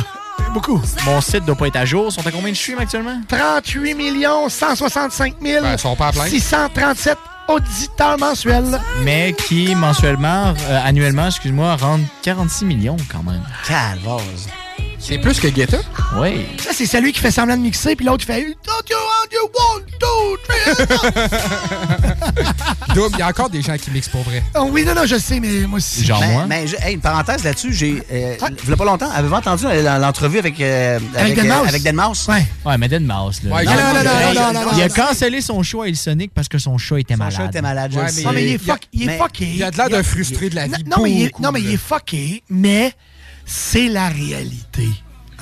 beaucoup. 0.52 0.80
Mon 1.04 1.20
site 1.20 1.44
doit 1.44 1.54
pas 1.54 1.66
être 1.68 1.76
à 1.76 1.84
jour. 1.84 2.06
Ils 2.08 2.12
sont 2.12 2.26
à 2.26 2.30
combien 2.32 2.50
de 2.50 2.56
streams 2.56 2.78
actuellement? 2.80 3.20
38 3.28 3.96
165 4.48 5.34
000 5.40 5.62
Ben, 5.62 5.72
ils 5.74 5.78
sont 5.78 5.94
pas 5.94 6.08
à 6.08 6.12
plein. 6.12 6.24
637 6.26 7.18
auditeurs 7.48 8.18
mensuels. 8.18 8.80
Mais 9.04 9.32
qui, 9.46 9.74
mensuellement, 9.76 10.54
euh, 10.68 10.80
annuellement, 10.84 11.26
excuse-moi, 11.26 11.76
rendent 11.76 12.04
46 12.22 12.64
millions 12.64 12.96
quand 13.12 13.22
même. 13.22 13.42
Calvase. 13.66 14.48
C'est 15.02 15.18
plus 15.18 15.40
que 15.40 15.48
Guetta? 15.48 15.78
Oui. 16.16 16.46
Ça, 16.62 16.70
c'est 16.74 16.86
celui 16.86 17.12
qui 17.12 17.20
fait 17.20 17.30
semblant 17.30 17.56
de 17.56 17.62
mixer, 17.62 17.96
puis 17.96 18.04
l'autre 18.06 18.24
fait 18.24 18.42
Don't 18.44 18.84
you 18.88 18.96
want 18.96 19.30
you 19.32 19.50
one, 19.74 19.82
two, 19.98 20.36
three. 20.46 20.86
Doom, 22.94 23.10
il 23.14 23.18
y 23.18 23.22
a 23.22 23.28
encore 23.28 23.48
des 23.50 23.62
gens 23.62 23.76
qui 23.76 23.90
mixent 23.90 24.08
pour 24.08 24.22
vrai. 24.22 24.42
Oh, 24.56 24.68
oui, 24.70 24.84
non, 24.84 24.94
non, 24.94 25.06
je 25.06 25.16
sais, 25.16 25.40
mais 25.40 25.66
moi 25.66 25.78
aussi. 25.78 26.08
mais, 26.20 26.46
mais 26.48 26.66
je- 26.66 26.76
hey, 26.76 26.94
une 26.94 27.00
parenthèse 27.00 27.42
là-dessus, 27.44 27.72
j'ai. 27.72 28.02
Euh, 28.12 28.36
Il 28.64 28.68
y 28.70 28.72
a 28.72 28.76
pas 28.76 28.84
longtemps, 28.84 29.10
avez-vous 29.10 29.34
entendu 29.34 29.64
euh, 29.66 29.98
l'entrevue 29.98 30.38
avec. 30.38 30.60
euh, 30.60 30.98
Avec 31.16 31.38
euh, 31.38 31.42
Deadmau5? 31.42 31.68
avec 31.68 31.82
Deadmau5? 31.82 32.30
Ouais. 32.32 32.46
Ouais, 32.66 32.78
mais 32.78 32.88
Dead 32.88 33.02
Mouse, 33.02 33.40
là. 33.44 33.54
Ouais, 33.54 33.64
Non, 33.64 33.72
il 33.72 33.78
a- 33.78 33.82
non, 33.82 33.94
non, 33.94 34.00
il 34.00 34.04
non, 34.04 34.10
il 34.50 34.54
non, 34.54 34.70
il 34.74 34.78
Il 34.84 34.92
cancellé 34.92 35.40
son 35.40 35.62
show 35.62 35.82
à 35.82 35.88
Hillsonic 35.88 36.32
parce 36.34 36.48
que 36.48 36.58
son 36.58 36.76
chat 36.78 36.98
était 37.00 37.16
malade. 37.16 37.36
chat 37.36 37.46
était 37.46 37.62
malade, 37.62 37.92
je 37.92 37.96
Ouais, 37.98 38.02
le 38.06 38.10
mais 38.12 38.12
sais. 38.20 38.24
Non, 38.24 38.32
mais 38.32 38.42
il 38.44 38.52
est, 38.54 38.60
il 38.92 39.02
il 39.02 39.10
fucké. 39.10 39.52
Il 39.54 39.62
a 39.64 39.70
de 39.70 39.76
l'air 39.76 39.86
Il 39.88 39.92
d'un 39.92 40.02
frustré 40.02 40.50
de 40.50 40.54
la 40.56 40.66
vie. 40.66 40.84
non, 40.86 41.02
mais 41.02 41.10
il 41.10 41.22
est, 41.22 41.26
beaucoup, 41.30 41.42
non, 41.42 41.52
mais 41.52 41.60
il 41.60 41.68
là. 41.68 41.72
est 41.74 41.76
fucké, 41.76 42.42
mais 42.50 42.92
c'est 43.52 43.88
la 43.88 44.08
réalité. 44.08 44.88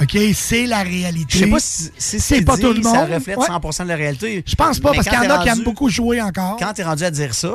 OK? 0.00 0.16
C'est 0.34 0.66
la 0.66 0.82
réalité. 0.82 1.26
Je 1.28 1.44
sais 1.44 1.50
pas 1.50 1.60
si, 1.60 1.90
si 1.98 2.20
c'est 2.20 2.42
pas 2.42 2.56
tout 2.56 2.72
le 2.72 2.80
monde. 2.80 2.94
Ça 2.94 3.04
reflète 3.04 3.36
Ouais. 3.36 3.46
100% 3.46 3.82
de 3.84 3.88
la 3.88 3.96
réalité. 3.96 4.44
Je 4.46 4.54
pense 4.54 4.78
pas, 4.78 4.90
Mais 4.92 4.96
parce 4.98 5.08
qu'il 5.08 5.18
y 5.22 5.26
en 5.26 5.30
a 5.34 5.42
qui 5.42 5.48
aiment 5.48 5.64
beaucoup 5.64 5.88
jouer 5.90 6.22
encore. 6.22 6.56
Quand 6.58 6.72
t'es 6.72 6.84
rendu 6.84 7.02
à 7.04 7.10
dire 7.10 7.34
ça, 7.34 7.48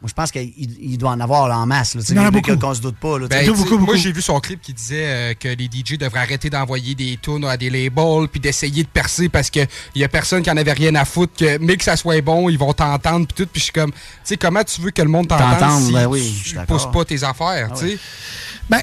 moi, 0.00 0.06
je 0.08 0.12
pense 0.14 0.30
qu'il 0.30 0.52
il 0.56 0.96
doit 0.96 1.10
en 1.10 1.18
avoir 1.18 1.48
là, 1.48 1.58
en 1.58 1.66
masse. 1.66 1.96
Là, 1.96 2.02
tu 2.04 2.12
Il 2.12 2.16
y 2.16 2.20
en 2.20 2.24
a 2.26 2.28
que- 2.28 2.34
beaucoup. 2.34 2.56
Qu'on 2.56 2.72
se 2.74 2.80
doute 2.80 2.94
pas. 2.98 3.18
Là, 3.18 3.24
tu 3.24 3.30
Ben, 3.30 3.38
sais. 3.38 3.44
tu 3.46 3.50
sais, 3.50 3.56
beaucoup, 3.56 3.78
beaucoup. 3.78 3.84
Moi, 3.86 3.96
j'ai 3.96 4.12
vu 4.12 4.22
son 4.22 4.38
clip 4.38 4.60
qui 4.60 4.72
disait 4.72 5.04
euh, 5.06 5.34
que 5.34 5.48
les 5.48 5.64
DJ 5.64 5.98
devraient 5.98 6.20
arrêter 6.20 6.48
d'envoyer 6.50 6.94
des 6.94 7.18
tunes 7.20 7.44
à 7.46 7.56
des 7.56 7.68
labels 7.68 8.28
puis 8.30 8.38
d'essayer 8.38 8.84
de 8.84 8.88
percer 8.88 9.28
parce 9.28 9.50
qu'il 9.50 9.66
y 9.96 10.04
a 10.04 10.08
personne 10.08 10.42
qui 10.42 10.50
en 10.52 10.56
avait 10.56 10.72
rien 10.74 10.94
à 10.94 11.04
foutre. 11.04 11.32
Que, 11.36 11.58
mais 11.58 11.76
que 11.76 11.82
ça 11.82 11.96
soit 11.96 12.20
bon, 12.20 12.48
ils 12.48 12.58
vont 12.58 12.72
t'entendre 12.74 13.26
puis 13.26 13.34
tout. 13.44 13.50
Puis 13.50 13.58
je 13.60 13.64
suis 13.64 13.72
comme, 13.72 13.90
tu 13.90 13.98
sais, 14.22 14.36
comment 14.36 14.62
tu 14.62 14.80
veux 14.82 14.90
que 14.92 15.02
le 15.02 15.08
monde 15.08 15.26
t'entende 15.26 15.82
si 15.82 15.92
ben 15.92 16.06
oui, 16.06 16.42
tu 16.44 16.54
pousses 16.68 16.88
pas 16.92 17.04
tes 17.04 17.24
affaires, 17.24 17.72
tu 17.76 17.88
sais? 17.88 17.98
Ben, 18.70 18.80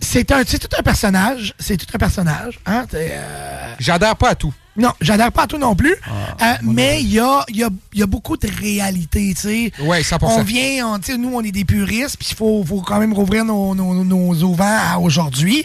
c'est 0.00 0.30
un, 0.32 0.42
c'est 0.46 0.58
tout 0.58 0.74
un 0.78 0.82
personnage. 0.82 1.54
C'est 1.58 1.76
tout 1.76 1.86
un 1.94 1.98
personnage. 1.98 2.58
Hein? 2.66 2.86
Euh, 2.94 3.74
J'adhère 3.78 4.16
pas 4.16 4.30
à 4.30 4.34
tout. 4.34 4.52
Non, 4.78 4.92
j'adhère 5.00 5.32
pas 5.32 5.44
à 5.44 5.46
tout 5.46 5.56
non 5.56 5.74
plus. 5.74 5.94
Ah, 6.06 6.52
Euh, 6.52 6.54
mais 6.62 7.00
il 7.02 7.10
y 7.10 7.18
a, 7.18 7.44
y, 7.48 7.62
a, 7.64 7.68
y 7.94 8.02
a 8.02 8.06
beaucoup 8.06 8.36
de 8.36 8.46
réalité, 8.60 9.32
tu 9.34 9.40
sais. 9.40 9.72
Ouais, 9.82 10.02
100%. 10.02 10.18
On 10.22 10.42
vient, 10.42 10.86
on- 10.86 11.16
nous, 11.18 11.30
on 11.34 11.40
est 11.42 11.50
des 11.50 11.64
puristes, 11.64 12.18
puis 12.18 12.28
il 12.32 12.36
faut, 12.36 12.62
faut 12.62 12.82
quand 12.82 12.98
même 13.00 13.14
rouvrir 13.14 13.46
nos, 13.46 13.74
nos, 13.74 14.04
nos 14.04 14.34
auvents 14.42 14.78
à 14.92 14.98
aujourd'hui. 14.98 15.64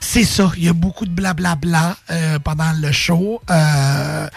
C'est 0.00 0.22
ça, 0.22 0.52
il 0.56 0.64
y 0.64 0.68
a 0.68 0.72
beaucoup 0.72 1.04
de 1.04 1.10
blablabla 1.10 1.96
euh, 2.10 2.38
pendant 2.38 2.70
le 2.80 2.92
show. 2.92 3.40
Euh, 3.50 4.28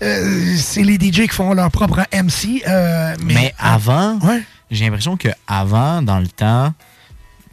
c'est 0.00 0.82
les 0.82 0.94
DJ 0.94 1.22
qui 1.22 1.28
font 1.28 1.52
leur 1.52 1.70
propre 1.70 2.06
MC. 2.12 2.62
mais, 2.66 3.16
Mais 3.34 3.54
avant, 3.58 4.18
Ouais. 4.20 4.42
j'ai 4.70 4.84
l'impression 4.86 5.18
que 5.18 5.28
avant, 5.46 6.00
dans 6.00 6.18
le 6.20 6.28
temps, 6.28 6.72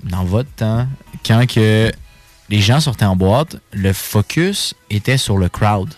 dans 0.03 0.23
votre 0.23 0.49
temps, 0.51 0.87
quand 1.25 1.45
que 1.47 1.91
les 2.49 2.59
gens 2.61 2.79
sortaient 2.79 3.05
en 3.05 3.15
boîte, 3.15 3.57
le 3.73 3.93
focus 3.93 4.73
était 4.89 5.17
sur 5.17 5.37
le 5.37 5.49
crowd. 5.49 5.93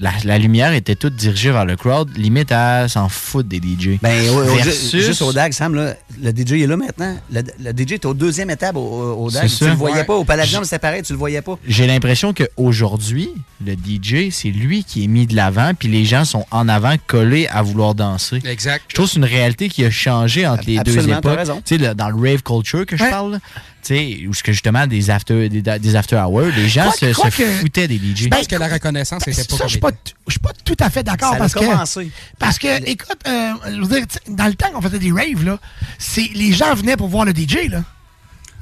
La, 0.00 0.12
la 0.24 0.38
lumière 0.38 0.72
était 0.72 0.94
toute 0.96 1.14
dirigée 1.14 1.50
vers 1.50 1.66
le 1.66 1.76
crowd, 1.76 2.16
limite 2.16 2.50
à 2.52 2.88
s'en 2.88 3.08
foutre 3.10 3.48
des 3.50 3.58
DJ. 3.58 3.98
Ben, 4.00 4.18
Versus- 4.56 4.90
juste 4.96 5.20
au 5.20 5.32
DAG, 5.32 5.52
Sam, 5.52 5.74
là, 5.74 5.94
le 6.22 6.30
DJ 6.30 6.52
est 6.62 6.66
là 6.66 6.76
maintenant. 6.78 7.16
Le, 7.30 7.42
le 7.62 7.72
DJ 7.72 7.92
est 7.92 8.04
au 8.06 8.14
deuxième 8.14 8.48
étape 8.50 8.76
au, 8.76 9.28
DAG. 9.30 9.42
C'est 9.42 9.48
Tu 9.58 9.64
ça. 9.64 9.68
le 9.68 9.74
voyais 9.74 9.96
Ouais. 9.96 10.04
pas. 10.04 10.14
Au 10.14 10.24
Palladium, 10.24 10.64
c'était 10.64 10.78
pareil, 10.78 11.02
tu 11.02 11.12
le 11.12 11.18
voyais 11.18 11.42
pas. 11.42 11.58
J'ai 11.68 11.86
l'impression 11.86 12.32
qu'aujourd'hui, 12.32 13.30
le 13.64 13.74
DJ, 13.74 14.30
c'est 14.30 14.48
lui 14.48 14.84
qui 14.84 15.04
est 15.04 15.06
mis 15.06 15.26
de 15.26 15.36
l'avant, 15.36 15.72
puis 15.78 15.88
les 15.88 16.04
gens 16.06 16.24
sont 16.24 16.46
en 16.50 16.68
avant 16.68 16.94
collés 17.06 17.46
à 17.48 17.62
vouloir 17.62 17.94
danser. 17.94 18.40
Exact. 18.46 18.84
Je 18.88 18.94
trouve 18.94 19.06
que 19.06 19.12
c'est 19.12 19.18
une 19.18 19.24
réalité 19.24 19.68
qui 19.68 19.84
a 19.84 19.90
changé 19.90 20.46
entre 20.46 20.64
les 20.66 20.78
deux 20.78 20.92
Absolument, 20.96 21.18
époques. 21.18 21.36
raison. 21.38 21.62
Tu 21.64 21.78
sais, 21.78 21.94
dans 21.94 22.08
le 22.08 22.14
rave 22.30 22.42
culture 22.42 22.86
que 22.86 22.96
je 22.96 23.02
Ouais. 23.04 23.10
parle, 23.10 23.38
là, 23.80 23.96
tu 23.96 24.20
sais, 24.22 24.26
où 24.26 24.34
ce 24.34 24.42
que 24.42 24.52
justement 24.52 24.86
des 24.86 25.10
after, 25.10 25.48
des, 25.48 25.62
des 25.62 25.96
after 25.96 26.16
hours, 26.16 26.42
les 26.56 26.68
gens 26.68 26.90
se, 26.92 27.12
crois 27.12 27.30
se 27.30 27.36
que- 27.38 27.50
foutaient 27.60 27.88
des 27.88 27.96
DJ. 27.98 28.24
Je 28.24 28.28
pense 28.28 28.46
que 28.46 28.56
la 28.56 28.68
reconnaissance 28.68 29.26
était 29.26 29.44
pas 29.44 29.56
ça, 29.56 29.64
je 29.64 29.70
suis 29.70 29.78
pas, 29.80 29.90
je 30.26 30.32
suis 30.32 30.40
pas 30.40 30.52
tout 30.64 30.76
à 30.80 30.90
fait 30.90 31.02
d'accord 31.02 31.30
Ça 31.30 31.36
a 31.36 31.38
parce 31.38 31.54
que. 31.54 31.58
commencé. 31.60 32.10
Parce 32.38 32.58
que, 32.58 32.84
écoute, 32.88 33.18
euh, 33.26 33.52
je 33.66 33.80
veux 33.80 33.86
dire, 34.00 34.06
dans 34.28 34.46
le 34.46 34.54
temps 34.54 34.70
qu'on 34.72 34.80
faisait 34.82 34.98
des 34.98 35.12
raves, 35.12 35.44
là, 35.44 35.58
c'est, 35.98 36.28
les 36.34 36.52
gens 36.52 36.74
venaient 36.74 36.96
pour 36.96 37.08
voir 37.08 37.24
le 37.24 37.32
DJ, 37.32 37.68
là. 37.70 37.82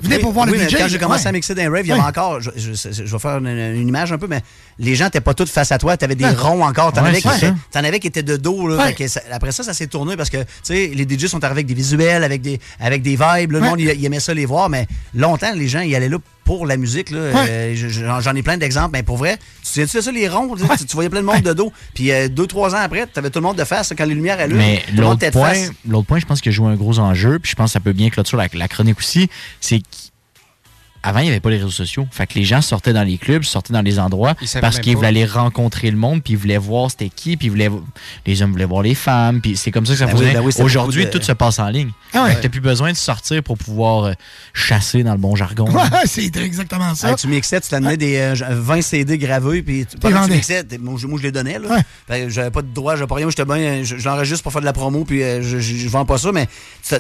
Venaient 0.00 0.16
Oui, 0.16 0.22
pour 0.22 0.32
voir 0.32 0.46
oui, 0.46 0.52
le 0.52 0.58
mais 0.58 0.68
DJ. 0.68 0.76
Quand 0.78 0.86
j'ai 0.88 0.98
commencé 0.98 1.24
ouais. 1.24 1.28
à 1.30 1.32
mixer 1.32 1.54
dans 1.56 1.62
les 1.62 1.68
raves, 1.68 1.84
il 1.84 1.88
y 1.88 1.92
avait 1.92 2.00
encore, 2.00 2.40
je, 2.40 2.50
je- 2.56 2.72
je 2.92 3.02
vais 3.02 3.18
faire 3.18 3.38
une, 3.38 3.48
une 3.48 3.88
image 3.88 4.12
un 4.12 4.18
peu, 4.18 4.28
mais 4.28 4.42
les 4.78 4.94
gens 4.94 5.04
n'étaient 5.06 5.20
pas 5.20 5.34
tous 5.34 5.50
face 5.50 5.72
à 5.72 5.78
toi. 5.78 5.96
Tu 5.96 6.04
avais 6.04 6.14
des 6.14 6.24
Ouais. 6.24 6.30
ronds 6.34 6.62
encore. 6.64 6.92
T'en 6.92 7.02
Ouais, 7.02 7.08
avais, 7.08 7.20
qui 7.20 7.28
étaient- 7.28 7.46
ça. 7.46 7.54
t'en 7.72 7.84
avais 7.84 7.98
qui 8.00 8.06
étaient 8.06 8.22
de 8.22 8.36
dos. 8.36 8.68
Là, 8.68 8.76
Ouais. 8.76 8.86
Fait 8.88 8.94
que 8.94 9.08
ça- 9.08 9.20
après 9.32 9.52
ça, 9.52 9.62
ça 9.62 9.74
s'est 9.74 9.86
tourné 9.88 10.16
parce 10.16 10.30
que 10.30 10.38
tu 10.38 10.44
sais, 10.62 10.90
les 10.94 11.04
DJ 11.08 11.26
sont 11.26 11.42
arrivés 11.44 11.58
avec 11.60 11.66
des 11.66 11.74
visuels, 11.74 12.22
avec 12.24 12.42
des, 12.42 12.60
avec 12.80 13.02
des 13.02 13.10
vibes. 13.16 13.52
là, 13.52 13.58
le 13.58 13.60
monde, 13.60 13.80
il, 13.80 13.88
il 13.90 14.04
aimait 14.04 14.20
ça 14.20 14.32
les 14.34 14.46
voir, 14.46 14.68
mais 14.68 14.86
longtemps, 15.14 15.52
les 15.54 15.68
gens, 15.68 15.80
ils 15.80 15.94
allaient 15.94 16.08
là 16.08 16.18
pour 16.44 16.64
la 16.66 16.76
musique. 16.76 17.10
Là, 17.10 17.18
Ouais. 17.18 17.46
Euh, 17.50 17.74
je- 17.76 17.88
je- 17.88 18.04
J'en 18.20 18.34
ai 18.34 18.42
plein 18.42 18.56
d'exemples. 18.56 18.90
Mais 18.92 19.02
pour 19.02 19.16
vrai, 19.18 19.36
tu 19.36 19.42
sais, 19.62 19.86
tu 19.86 20.00
ça, 20.00 20.10
les 20.12 20.28
ronds, 20.28 20.54
tu, 20.56 20.94
voyais 20.94 21.10
plein 21.10 21.20
de 21.20 21.26
monde 21.26 21.42
de 21.42 21.52
dos. 21.52 21.72
Puis 21.94 22.10
euh, 22.10 22.28
deux, 22.28 22.46
trois 22.46 22.74
ans 22.74 22.78
après, 22.80 23.06
tu 23.12 23.18
avais 23.18 23.30
tout 23.30 23.40
le 23.40 23.44
monde 23.46 23.56
de 23.58 23.64
face. 23.64 23.92
Quand 23.96 24.06
les 24.06 24.14
lumières 24.14 24.40
allument, 24.40 24.58
Mais 24.60 24.82
l'autre 24.96 25.28
point, 25.30 25.48
face. 25.54 25.72
l'autre 25.86 26.06
point, 26.06 26.18
je 26.20 26.24
pense 26.26 26.40
que 26.40 26.50
joue 26.50 26.66
un 26.66 26.76
gros 26.76 26.98
enjeu, 27.00 27.38
puis 27.38 27.50
je 27.50 27.56
pense 27.56 27.66
que 27.70 27.72
ça 27.74 27.80
peut 27.80 27.92
bien 27.92 28.08
clôturer 28.10 28.48
la, 28.52 28.58
la 28.58 28.68
chronique 28.68 28.98
aussi, 28.98 29.28
c'est 29.60 29.82
qu'avant, 31.02 31.20
il 31.20 31.24
n'y 31.24 31.28
avait 31.30 31.40
pas 31.40 31.50
les 31.50 31.56
réseaux 31.56 31.70
sociaux. 31.70 32.06
Fait 32.10 32.26
que 32.26 32.34
les 32.34 32.44
gens 32.44 32.60
sortaient 32.62 32.92
dans 32.92 33.02
les 33.02 33.18
clubs, 33.18 33.42
sortaient 33.44 33.72
dans 33.72 33.82
les 33.82 33.98
endroits 33.98 34.34
parce 34.60 34.78
qu'ils 34.80 34.96
voulaient 34.96 35.08
aller 35.08 35.24
rencontrer 35.26 35.90
le 35.90 35.96
monde, 35.96 36.22
puis 36.22 36.34
ils 36.34 36.38
voulaient 36.38 36.58
voir 36.58 36.90
c'était 36.90 37.08
qui, 37.08 37.36
puis 37.36 37.46
ils 37.46 37.50
voulaient, 37.50 37.70
les 38.26 38.42
hommes 38.42 38.52
voulaient 38.52 38.64
voir 38.64 38.82
les 38.82 38.94
femmes, 38.94 39.40
puis 39.40 39.56
c'est 39.56 39.70
comme 39.70 39.86
ça 39.86 39.92
que 39.94 39.98
ça 39.98 40.06
Ben 40.06 40.12
oui, 40.14 40.18
faisait. 40.20 40.32
ben 40.34 40.40
oui, 40.44 40.52
Aujourd'hui, 40.60 41.04
de- 41.06 41.10
tout 41.10 41.22
se 41.22 41.32
passe 41.32 41.58
en 41.58 41.68
ligne. 41.68 41.90
Ah 42.14 42.24
ouais. 42.24 42.30
Fait 42.30 42.36
que 42.36 42.42
t'as 42.42 42.48
plus 42.48 42.60
besoin 42.60 42.92
de 42.92 42.96
sortir 42.96 43.42
pour 43.42 43.58
pouvoir 43.58 44.04
euh, 44.04 44.12
chasser 44.52 45.02
dans 45.02 45.12
le 45.12 45.18
bon 45.18 45.34
jargon. 45.36 45.66
Ouais, 45.78 46.02
c'est 46.06 46.34
exactement 46.36 46.94
ça. 46.94 47.10
Hey, 47.10 47.16
tu 47.16 47.28
mixais, 47.28 47.60
tu 47.60 47.68
t'amenais 47.68 47.96
des 47.96 48.16
euh, 48.16 48.34
20 48.50 48.82
CD 48.82 49.18
gravés, 49.18 49.62
puis 49.62 49.86
tu, 49.86 49.96
pendant 49.98 50.22
que 50.22 50.26
tu 50.26 50.32
mixais, 50.32 50.64
moi, 50.80 50.94
je, 50.98 51.06
moi, 51.06 51.18
je 51.18 51.24
les 51.24 51.32
donnais. 51.32 51.58
Là. 51.58 51.68
Ouais. 52.08 52.24
Que 52.24 52.28
J'avais 52.28 52.50
pas 52.50 52.62
de 52.62 52.68
droit, 52.72 52.94
j'avais 52.96 53.06
pas 53.06 53.14
rien. 53.16 53.24
Moi, 53.26 53.32
j'étais 53.36 53.44
bien, 53.44 53.82
je- 53.84 53.96
j'enregistre 53.96 54.42
pour 54.42 54.52
faire 54.52 54.60
de 54.60 54.66
la 54.66 54.72
promo, 54.72 55.04
puis 55.04 55.22
euh, 55.22 55.42
je, 55.42 55.58
je, 55.58 55.76
je 55.76 55.88
vends 55.88 56.04
pas 56.04 56.18
ça, 56.18 56.32
mais 56.32 56.46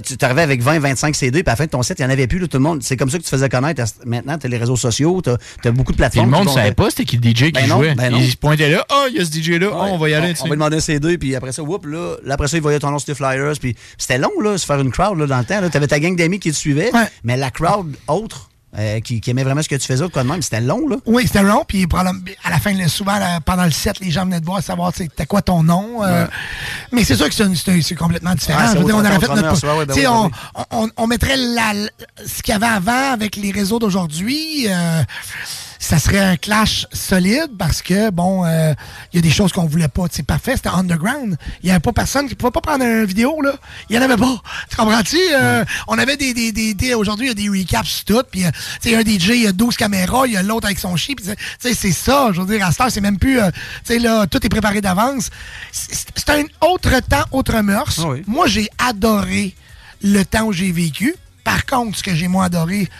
tu 0.04 0.16
t'arrivais 0.16 0.42
avec 0.42 0.62
20, 0.62 0.78
25 0.78 1.14
CD, 1.14 1.42
puis 1.42 1.50
à 1.50 1.52
la 1.52 1.56
fin 1.56 1.64
de 1.64 1.70
ton 1.70 1.82
set, 1.82 1.98
il 1.98 2.02
y 2.02 2.04
en 2.04 2.10
avait 2.10 2.26
plus. 2.26 2.38
là, 2.38 2.46
tout 2.48 2.56
le 2.58 2.62
monde, 2.62 2.82
c'est 2.82 2.96
comme 2.96 3.10
ça 3.10 3.18
que 3.18 3.22
tu 3.24 3.30
faisais 3.30 3.48
connaître. 3.48 3.82
Maintenant, 4.04 4.38
t'as 4.38 4.48
les 4.48 4.56
réseaux 4.56 4.76
sociaux, 4.76 5.20
t'as 5.22 5.36
as 5.64 5.70
beaucoup 5.70 5.92
de 5.92 5.96
Puis 5.96 6.04
le 6.06 6.10
plateformes. 6.10 6.30
monde 6.30 6.46
ne 6.46 6.52
savait 6.52 6.72
pas 6.72 6.90
c'était 6.90 7.04
qui 7.04 7.16
le 7.16 7.28
DJ 7.30 7.34
qui 7.46 7.52
Ben 7.52 7.66
jouait. 7.66 7.94
ben. 7.94 8.14
Ils 8.16 8.30
se 8.32 8.36
pointaient 8.36 8.70
là, 8.70 8.84
oh, 8.90 9.06
il 9.10 9.16
y 9.16 9.20
a 9.20 9.24
ce 9.24 9.30
DJ-là, 9.32 9.68
oh, 9.72 9.82
Ouais. 9.82 9.88
on 9.92 9.98
va 9.98 10.08
y 10.08 10.14
aller. 10.14 10.34
On, 10.40 10.44
on 10.44 10.48
va 10.48 10.54
demander 10.54 10.76
un 10.76 10.80
CD, 10.80 11.18
puis 11.18 11.34
après 11.34 11.52
ça, 11.52 11.62
whoop, 11.62 11.86
là, 11.86 12.16
là, 12.24 12.34
après 12.34 12.48
ça, 12.48 12.56
ils 12.56 12.62
voyaient 12.62 12.78
ton 12.78 12.90
nom 12.90 12.98
sur 12.98 13.14
flyers. 13.16 13.52
Puis 13.60 13.76
c'était 13.96 14.18
long, 14.18 14.30
là, 14.42 14.56
se 14.58 14.66
faire 14.66 14.80
une 14.80 14.90
crowd, 14.90 15.18
là, 15.18 15.26
dans 15.26 15.38
le 15.38 15.44
temps. 15.44 15.60
Tu 15.70 15.76
avais 15.76 15.86
ta 15.86 16.00
gang 16.00 16.14
d'amis 16.16 16.38
qui 16.38 16.50
te 16.50 16.56
suivaient, 16.56 16.90
Ouais. 16.94 17.06
mais 17.24 17.36
la 17.36 17.50
crowd 17.50 17.94
autre, 18.06 18.50
euh, 18.76 19.00
qui, 19.00 19.20
qui 19.20 19.30
aimait 19.30 19.44
vraiment 19.44 19.62
ce 19.62 19.68
que 19.68 19.76
tu 19.76 19.86
faisais, 19.86 20.04
ou 20.04 20.08
quoi 20.10 20.22
de 20.24 20.28
même, 20.28 20.42
c'était 20.42 20.60
long, 20.60 20.86
là. 20.88 20.96
Oui, 21.06 21.22
c'était 21.26 21.42
long. 21.42 21.64
Puis 21.66 21.86
à 22.44 22.50
la 22.50 22.58
fin, 22.58 22.88
souvent, 22.88 23.18
là, 23.18 23.40
pendant 23.40 23.64
le 23.64 23.70
set, 23.70 23.98
les 24.00 24.10
gens 24.10 24.24
venaient 24.24 24.40
te 24.40 24.44
voir 24.46 24.62
savoir 24.62 24.92
c'était 24.94 25.24
quoi 25.26 25.40
ton 25.42 25.62
nom. 25.62 26.04
euh, 26.04 26.26
Mais 26.92 27.02
c'est 27.04 27.16
sûr 27.16 27.28
que 27.28 27.34
c'est 27.34 27.94
complètement 27.94 28.34
différent. 28.34 28.60
Veux 28.74 28.84
dire, 28.84 28.96
on 28.96 29.00
aurait 29.00 29.20
fait 29.20 29.26
notre. 29.42 29.78
ouais, 29.78 29.86
ben 29.86 29.94
oui, 29.94 30.06
on, 30.06 30.30
on- 30.84 30.90
on 30.96 31.06
mettrait 31.06 31.36
la- 31.36 31.72
ce 32.26 32.42
qu'il 32.42 32.52
y 32.52 32.56
avait 32.56 32.66
avant 32.66 33.12
avec 33.12 33.36
les 33.36 33.50
réseaux 33.52 33.78
d'aujourd'hui. 33.78 34.66
euh, 34.68 35.02
ça 35.78 35.98
serait 35.98 36.18
un 36.18 36.36
clash 36.36 36.86
solide 36.92 37.50
parce 37.56 37.82
que, 37.82 38.10
bon, 38.10 38.44
euh, 38.44 38.74
il 39.12 39.16
y 39.16 39.18
a 39.18 39.22
des 39.22 39.30
choses 39.30 39.52
qu'on 39.52 39.66
voulait 39.66 39.88
pas. 39.88 40.04
C'est 40.10 40.24
parfait, 40.24 40.56
c'était 40.56 40.70
underground. 40.70 41.36
Il 41.62 41.66
n'y 41.66 41.70
avait 41.70 41.80
pas 41.80 41.92
personne 41.92 42.28
qui 42.28 42.34
pouvait 42.34 42.50
pas 42.50 42.60
prendre 42.60 42.84
une 42.84 43.04
vidéo, 43.04 43.40
là. 43.40 43.54
Il 43.88 43.96
n'y 43.96 44.04
en 44.04 44.04
avait 44.04 44.16
pas. 44.16 44.42
Tu 44.68 44.76
comprends-tu? 44.76 45.18
Euh. 45.32 45.64
On 45.86 45.98
avait 45.98 46.16
des. 46.16 46.34
des, 46.34 46.52
des, 46.52 46.74
des 46.74 46.94
Aujourd'hui, 46.94 47.26
il 47.26 47.28
y 47.28 47.30
a 47.30 47.34
des 47.34 47.58
recaps 47.58 47.88
sur 47.88 48.04
tout. 48.04 48.22
Puis, 48.30 48.44
euh, 48.44 48.50
tu 48.82 48.94
un 48.94 49.02
DJ, 49.02 49.28
il 49.28 49.42
y 49.42 49.46
a 49.46 49.52
12 49.52 49.76
caméras, 49.76 50.26
il 50.26 50.32
y 50.32 50.36
a 50.36 50.42
l'autre 50.42 50.66
avec 50.66 50.78
son 50.78 50.96
chien. 50.96 51.14
Puis, 51.14 51.26
tu 51.26 51.34
sais, 51.58 51.74
c'est 51.74 51.92
ça. 51.92 52.30
Je 52.32 52.40
veux 52.40 52.46
dire, 52.46 52.66
à 52.66 52.72
cette 52.72 52.90
c'est 52.90 53.00
même 53.00 53.18
plus. 53.18 53.40
Euh, 53.40 53.50
tu 53.84 53.94
sais, 53.94 53.98
là, 53.98 54.26
tout 54.26 54.44
est 54.44 54.48
préparé 54.48 54.80
d'avance. 54.80 55.30
C'est 55.72 56.30
un 56.30 56.44
autre 56.60 57.00
temps, 57.00 57.24
autre 57.30 57.60
mœurs. 57.60 58.00
Ah 58.02 58.14
Moi, 58.26 58.46
j'ai 58.46 58.68
adoré 58.78 59.54
le 60.02 60.24
temps 60.24 60.44
où 60.44 60.52
j'ai 60.52 60.72
vécu. 60.72 61.14
Par 61.48 61.64
contre, 61.64 61.96
ce 61.96 62.02
que 62.02 62.14
j'ai 62.14 62.28
moins 62.28 62.44
adoré, 62.44 62.90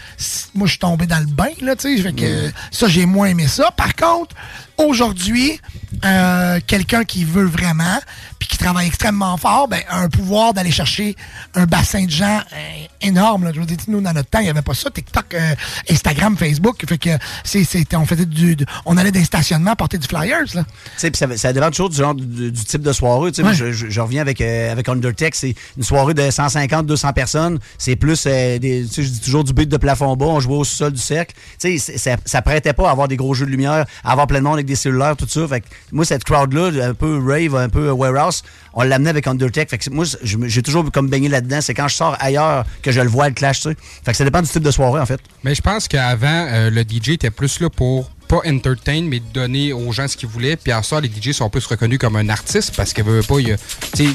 moi, 0.55 0.67
je 0.67 0.71
suis 0.71 0.79
tombé 0.79 1.05
dans 1.05 1.19
le 1.19 1.27
bain, 1.27 1.51
là, 1.61 1.77
tu 1.77 1.99
sais. 1.99 2.13
Mm. 2.13 2.51
Ça, 2.71 2.89
j'ai 2.89 3.05
moins 3.05 3.27
aimé 3.27 3.47
ça. 3.47 3.71
Par 3.73 3.95
contre, 3.95 4.35
Aujourd'hui, 4.79 5.61
euh, 6.05 6.61
quelqu'un 6.65 7.03
qui 7.03 7.25
veut 7.25 7.47
vraiment, 7.47 7.99
puis 8.39 8.47
qui 8.47 8.59
travaille 8.59 8.87
extrêmement 8.87 9.37
fort, 9.37 9.67
ben, 9.67 9.81
a 9.89 10.03
un 10.03 10.09
pouvoir 10.09 10.55
d'aller 10.55 10.71
chercher 10.71 11.17
un 11.55 11.67
bassin 11.67 12.05
de 12.05 12.11
gens 12.11 12.39
euh, 12.53 12.87
énorme. 13.01 13.51
Je 13.53 13.59
vous 13.59 13.67
dis, 13.67 13.77
nous, 13.89 14.01
dans 14.01 14.13
notre 14.13 14.31
temps, 14.31 14.39
il 14.39 14.45
n'y 14.45 14.51
avait 14.51 14.63
pas 14.63 14.75
ça. 14.75 14.89
TikTok, 14.91 15.35
euh, 15.35 15.55
Instagram, 15.91 16.37
Facebook. 16.37 16.85
Fait 16.87 16.99
que 16.99 17.97
on 17.97 18.07
faisait 18.07 18.27
du, 18.27 18.57
on 18.87 18.97
allait 18.97 19.11
des 19.11 19.25
stationnements 19.25 19.75
porter 19.75 19.99
du 19.99 20.07
flyers. 20.07 20.45
Là. 20.55 20.65
Ça, 20.97 21.09
ça 21.37 21.53
dépend 21.53 21.71
toujours 21.71 21.91
du, 21.91 21.97
genre, 21.97 22.15
du, 22.15 22.53
type 22.53 22.83
de 22.83 22.93
soirée. 22.93 23.33
Je, 23.35 23.73
je, 23.73 24.01
reviens 24.01 24.21
avec, 24.21 24.41
avec 24.41 24.89
Undertech. 24.89 25.35
C'est 25.35 25.57
une 25.77 25.83
soirée 25.83 26.15
de 26.15 26.31
150, 26.31 26.87
200 26.87 27.13
personnes. 27.15 27.59
C'est 27.79 27.97
plus, 27.97 28.23
je 28.25 28.59
dis 28.59 29.21
toujours 29.21 29.43
du 29.43 29.53
beat 29.53 29.69
de 29.69 29.77
plafond 29.77 30.15
bas. 30.15 30.27
On 30.27 30.41
jouait 30.41 30.57
au 30.57 30.65
sol 30.65 30.93
du 30.93 31.03
cercle. 31.03 31.35
Ça, 31.59 32.17
ça 32.25 32.43
prêtait 32.43 32.73
pas 32.73 32.89
à 32.89 32.93
avoir 32.93 33.09
des 33.09 33.17
gros 33.17 33.35
jeux 33.35 33.47
de 33.47 33.51
lumière, 33.51 33.85
à 34.05 34.13
avoir 34.13 34.29
plein 34.29 34.39
de 34.39 34.45
monde 34.45 34.55
avec 34.55 34.68
des 34.69 34.77
cellulaires, 34.77 35.17
tout 35.17 35.27
ça. 35.29 35.47
Fait 35.49 35.65
moi, 35.93 36.05
cette 36.05 36.25
crowd-là, 36.25 36.89
un 36.89 36.95
peu 36.95 37.19
rave, 37.19 37.57
un 37.57 37.69
peu 37.69 37.91
warehouse, 37.91 38.43
on 38.75 38.83
l'amenait 38.85 39.11
avec 39.11 39.27
Undertech. 39.27 39.71
Fait 39.71 39.79
que 39.79 39.91
moi, 39.91 40.05
j'ai 40.23 40.63
toujours 40.63 40.91
comme 40.93 41.09
baigné 41.09 41.29
là-dedans. 41.29 41.61
C'est 41.61 41.75
quand 41.75 41.89
je 41.89 41.95
sors 41.97 42.17
ailleurs 42.21 42.65
que 42.83 42.93
je 42.93 43.01
le 43.01 43.09
vois, 43.09 43.29
le 43.29 43.35
clash, 43.35 43.61
tu 43.61 43.71
sais. 43.71 43.77
Fait 44.05 44.13
que 44.13 44.17
ça 44.17 44.25
dépend 44.25 44.43
du 44.43 44.49
type 44.49 44.63
de 44.63 44.71
soirée, 44.71 45.01
en 45.01 45.07
fait. 45.07 45.21
Mais 45.43 45.55
je 45.55 45.63
pense 45.63 45.89
qu'avant, 45.89 46.47
euh, 46.49 46.71
le 46.71 46.83
DJ 46.83 47.11
était 47.11 47.31
plus 47.31 47.61
là 47.61 47.71
pour 47.71 48.11
pas 48.29 48.41
entertain, 48.47 49.03
mais 49.03 49.21
donner 49.21 49.73
aux 49.73 49.91
gens 49.93 50.07
ce 50.07 50.17
qu'ils 50.17 50.29
voulaient. 50.29 50.57
Puis 50.57 50.71
à 50.71 50.83
ça, 50.83 51.01
les 51.01 51.09
DJ 51.09 51.33
sont 51.33 51.49
plus 51.49 51.65
reconnus 51.67 51.99
comme 51.99 52.17
un 52.17 52.29
artiste 52.29 52.75
parce 52.77 52.93
qu'ils 52.93 53.05
veulent 53.05 53.25
pas. 53.25 53.41
Y 53.41 53.53
a, 53.53 53.57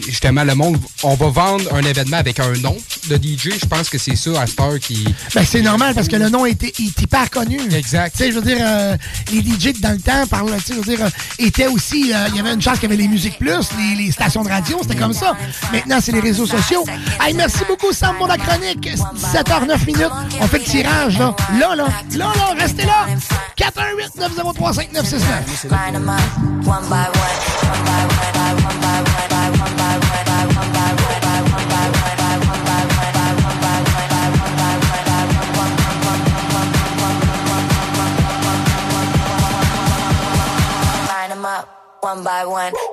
justement, 0.06 0.43
le 0.43 0.56
monde, 0.56 0.77
on 1.01 1.16
va 1.16 1.30
vendre 1.30 1.74
un 1.74 1.82
événement 1.82 2.17
avec 2.17 2.40
un 2.40 2.53
nom 2.53 2.77
de 3.09 3.16
DJ. 3.16 3.59
Je 3.59 3.66
pense 3.66 3.90
que 3.90 3.98
c'est 3.98 4.16
ça 4.16 4.42
à 4.42 4.48
cette 4.48 4.59
heure 4.59 4.80
qui. 4.80 5.03
Ben, 5.33 5.43
c'est 5.43 5.61
normal 5.61 5.95
parce 5.95 6.08
que 6.08 6.16
le 6.16 6.30
nom 6.30 6.45
était, 6.45 6.67
était 6.80 7.08
pas 7.08 7.27
connu. 7.27 7.59
Exact. 7.74 8.11
Tu 8.16 8.19
sais, 8.19 8.32
je 8.32 8.40
veux 8.40 8.45
dire, 8.45 8.58
euh, 8.61 8.95
les 9.32 9.42
DJ 9.42 9.80
dans 9.80 9.92
le 9.92 10.00
temps, 10.00 10.27
par 10.27 10.45
là, 10.45 10.58
je 10.66 10.74
veux 10.74 10.82
dire, 10.83 11.06
euh, 11.06 11.09
étaient 11.40 11.67
aussi. 11.67 12.14
Euh, 12.14 12.27
il 12.30 12.38
y 12.38 12.40
avait 12.40 12.53
une 12.53 12.61
chance 12.61 12.80
qu'il 12.80 12.90
y 12.90 12.93
avait 12.93 13.01
les 13.01 13.08
musiques 13.08 13.40
plus, 13.40 13.69
les, 13.98 14.11
stations 14.11 14.43
de 14.43 14.50
radio, 14.50 14.77
c'était 14.82 14.95
comme 14.95 15.14
ça. 15.14 15.35
Maintenant, 15.72 16.00
c'est 16.01 16.11
les 16.11 16.19
réseaux 16.19 16.45
sociaux. 16.45 16.85
Hey, 17.19 17.33
merci 17.33 17.61
beaucoup, 17.67 17.92
Sam, 17.92 18.16
pour 18.17 18.27
la 18.27 18.38
chronique. 18.38 18.88
17h09 18.88 19.85
minutes. 19.85 20.11
On 20.40 20.48
fait 20.48 20.59
le 20.59 20.64
tirage, 20.66 21.17
là. 21.17 21.35
Là, 21.59 21.75
là, 21.75 21.88
là, 22.16 22.32
là, 22.35 22.56
restez 22.59 22.85
là. 22.85 23.08
4 23.56 23.80
1, 23.80 23.98
8 23.98 24.02
One 42.03 42.22
by 42.22 42.45
one. 42.45 42.92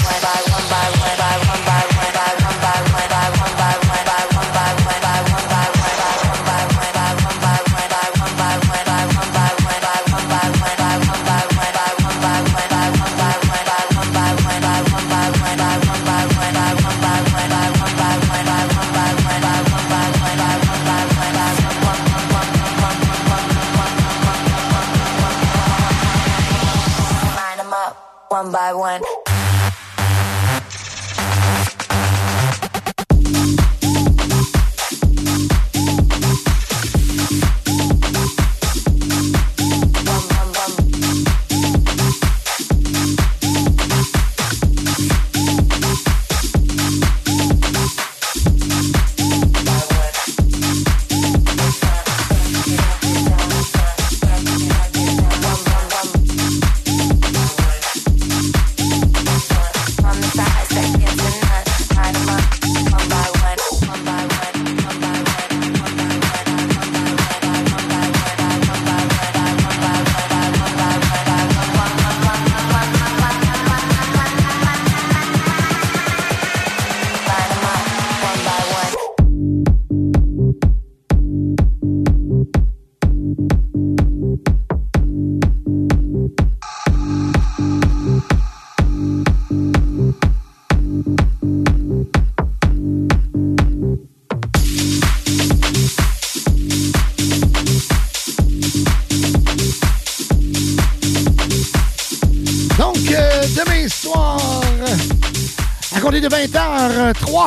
One 28.41 28.51
by 28.51 28.73
one. 28.73 29.20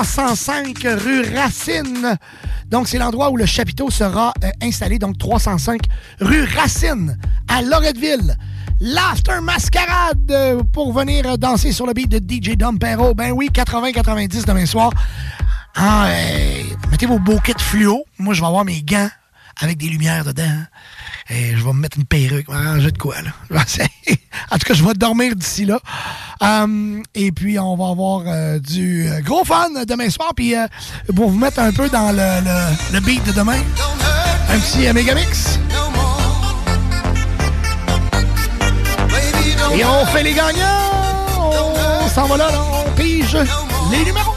305 0.04 0.86
rue 1.02 1.34
Racine. 1.34 2.18
Donc, 2.68 2.88
c'est 2.88 2.98
l'endroit 2.98 3.30
où 3.30 3.38
le 3.38 3.46
chapiteau 3.46 3.90
sera 3.90 4.34
euh, 4.44 4.50
installé. 4.62 4.98
Donc, 4.98 5.16
305 5.16 5.80
rue 6.20 6.44
Racine, 6.44 7.18
à 7.48 7.62
Loretteville. 7.62 8.36
L'After 8.80 9.40
Mascarade 9.42 10.30
euh, 10.30 10.62
pour 10.72 10.92
venir 10.92 11.26
euh, 11.26 11.36
danser 11.38 11.72
sur 11.72 11.86
le 11.86 11.94
beat 11.94 12.10
de 12.10 12.18
DJ 12.18 12.54
Dumpero. 12.54 13.14
Ben 13.14 13.32
oui, 13.32 13.48
80-90 13.50 14.44
demain 14.44 14.66
soir. 14.66 14.90
Ah, 15.74 16.08
mettez 16.90 17.06
vos 17.06 17.18
beaux 17.18 17.40
kits 17.40 17.54
fluo. 17.58 18.04
Moi, 18.18 18.34
je 18.34 18.42
vais 18.42 18.46
avoir 18.46 18.66
mes 18.66 18.82
gants 18.82 19.08
avec 19.62 19.78
des 19.78 19.88
lumières 19.88 20.26
dedans. 20.26 20.64
Et 21.30 21.56
je 21.56 21.64
vais 21.64 21.72
me 21.72 21.80
mettre 21.80 21.96
une 21.98 22.04
perruque, 22.04 22.48
m'arranger 22.48 22.90
de 22.92 22.98
quoi, 22.98 23.16
là. 23.22 23.30
Je 23.66 23.82
en 24.50 24.58
tout 24.58 24.66
cas, 24.66 24.74
je 24.74 24.84
vais 24.84 24.92
dormir 24.94 25.34
d'ici 25.34 25.64
là. 25.64 25.78
Euh, 26.42 27.00
et 27.14 27.32
puis, 27.32 27.58
on 27.58 27.76
va 27.76 27.88
avoir 27.90 28.22
euh, 28.26 28.58
du 28.58 29.08
euh, 29.08 29.20
gros 29.22 29.44
fun 29.44 29.68
demain 29.88 30.10
soir. 30.10 30.32
Puis, 30.36 30.54
euh, 30.54 30.66
pour 31.16 31.30
vous 31.30 31.38
mettre 31.38 31.60
un 31.60 31.72
peu 31.72 31.88
dans 31.88 32.10
le, 32.12 32.40
le- 32.92 33.00
beat 33.00 33.24
de 33.24 33.32
demain, 33.32 33.58
un 34.50 34.58
petit 34.58 34.86
euh. 34.86 34.92
Et 39.74 39.84
on 39.84 40.06
fait 40.06 40.22
les 40.22 40.34
gagnants. 40.34 40.90
On 42.04 42.08
s'en 42.08 42.26
va 42.26 42.36
là, 42.36 42.50
là. 42.50 42.58
On 42.86 42.90
pige 42.92 43.36
les 43.90 44.04
numéros. 44.04 44.33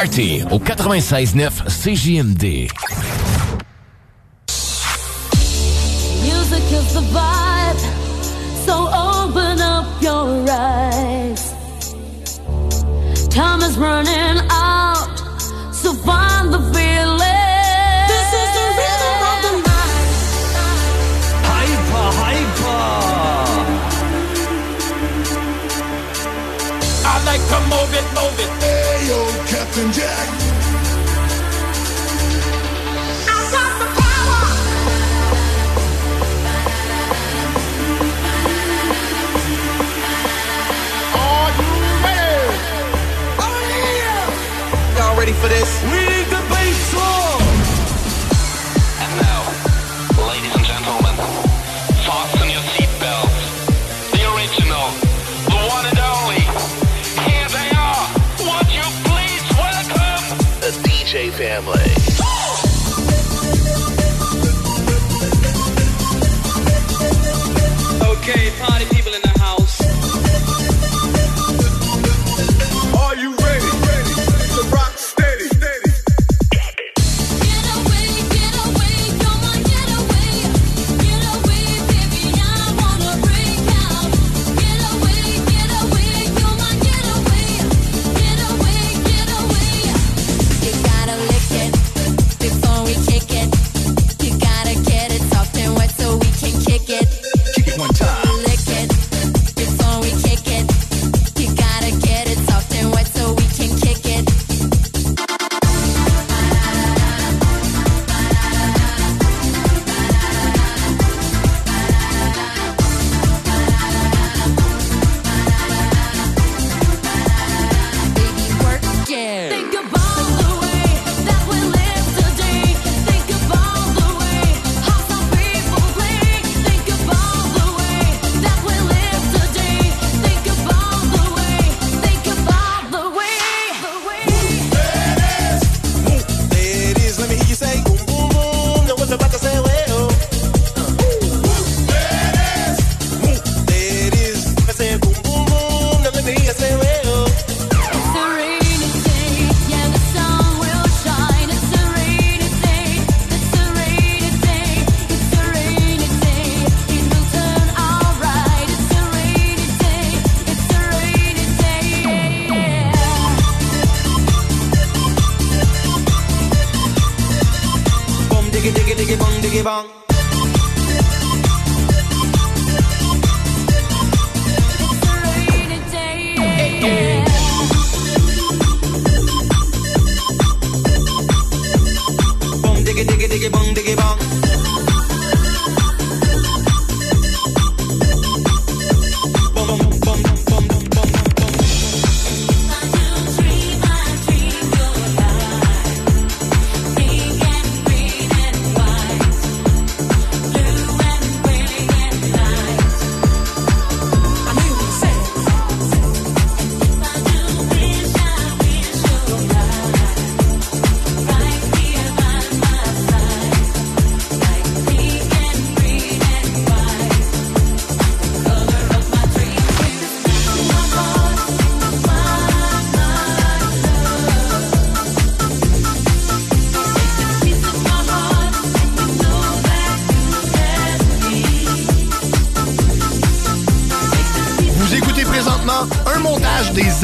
Party 0.00 0.40
au 0.50 0.58
96.9 0.58 1.64
CJMD. 1.68 2.70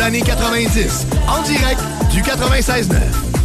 années 0.01 0.21
90. 0.21 1.07
En 1.29 1.43
direct 1.43 1.81
du 2.11 2.23
96.9. 2.23 3.36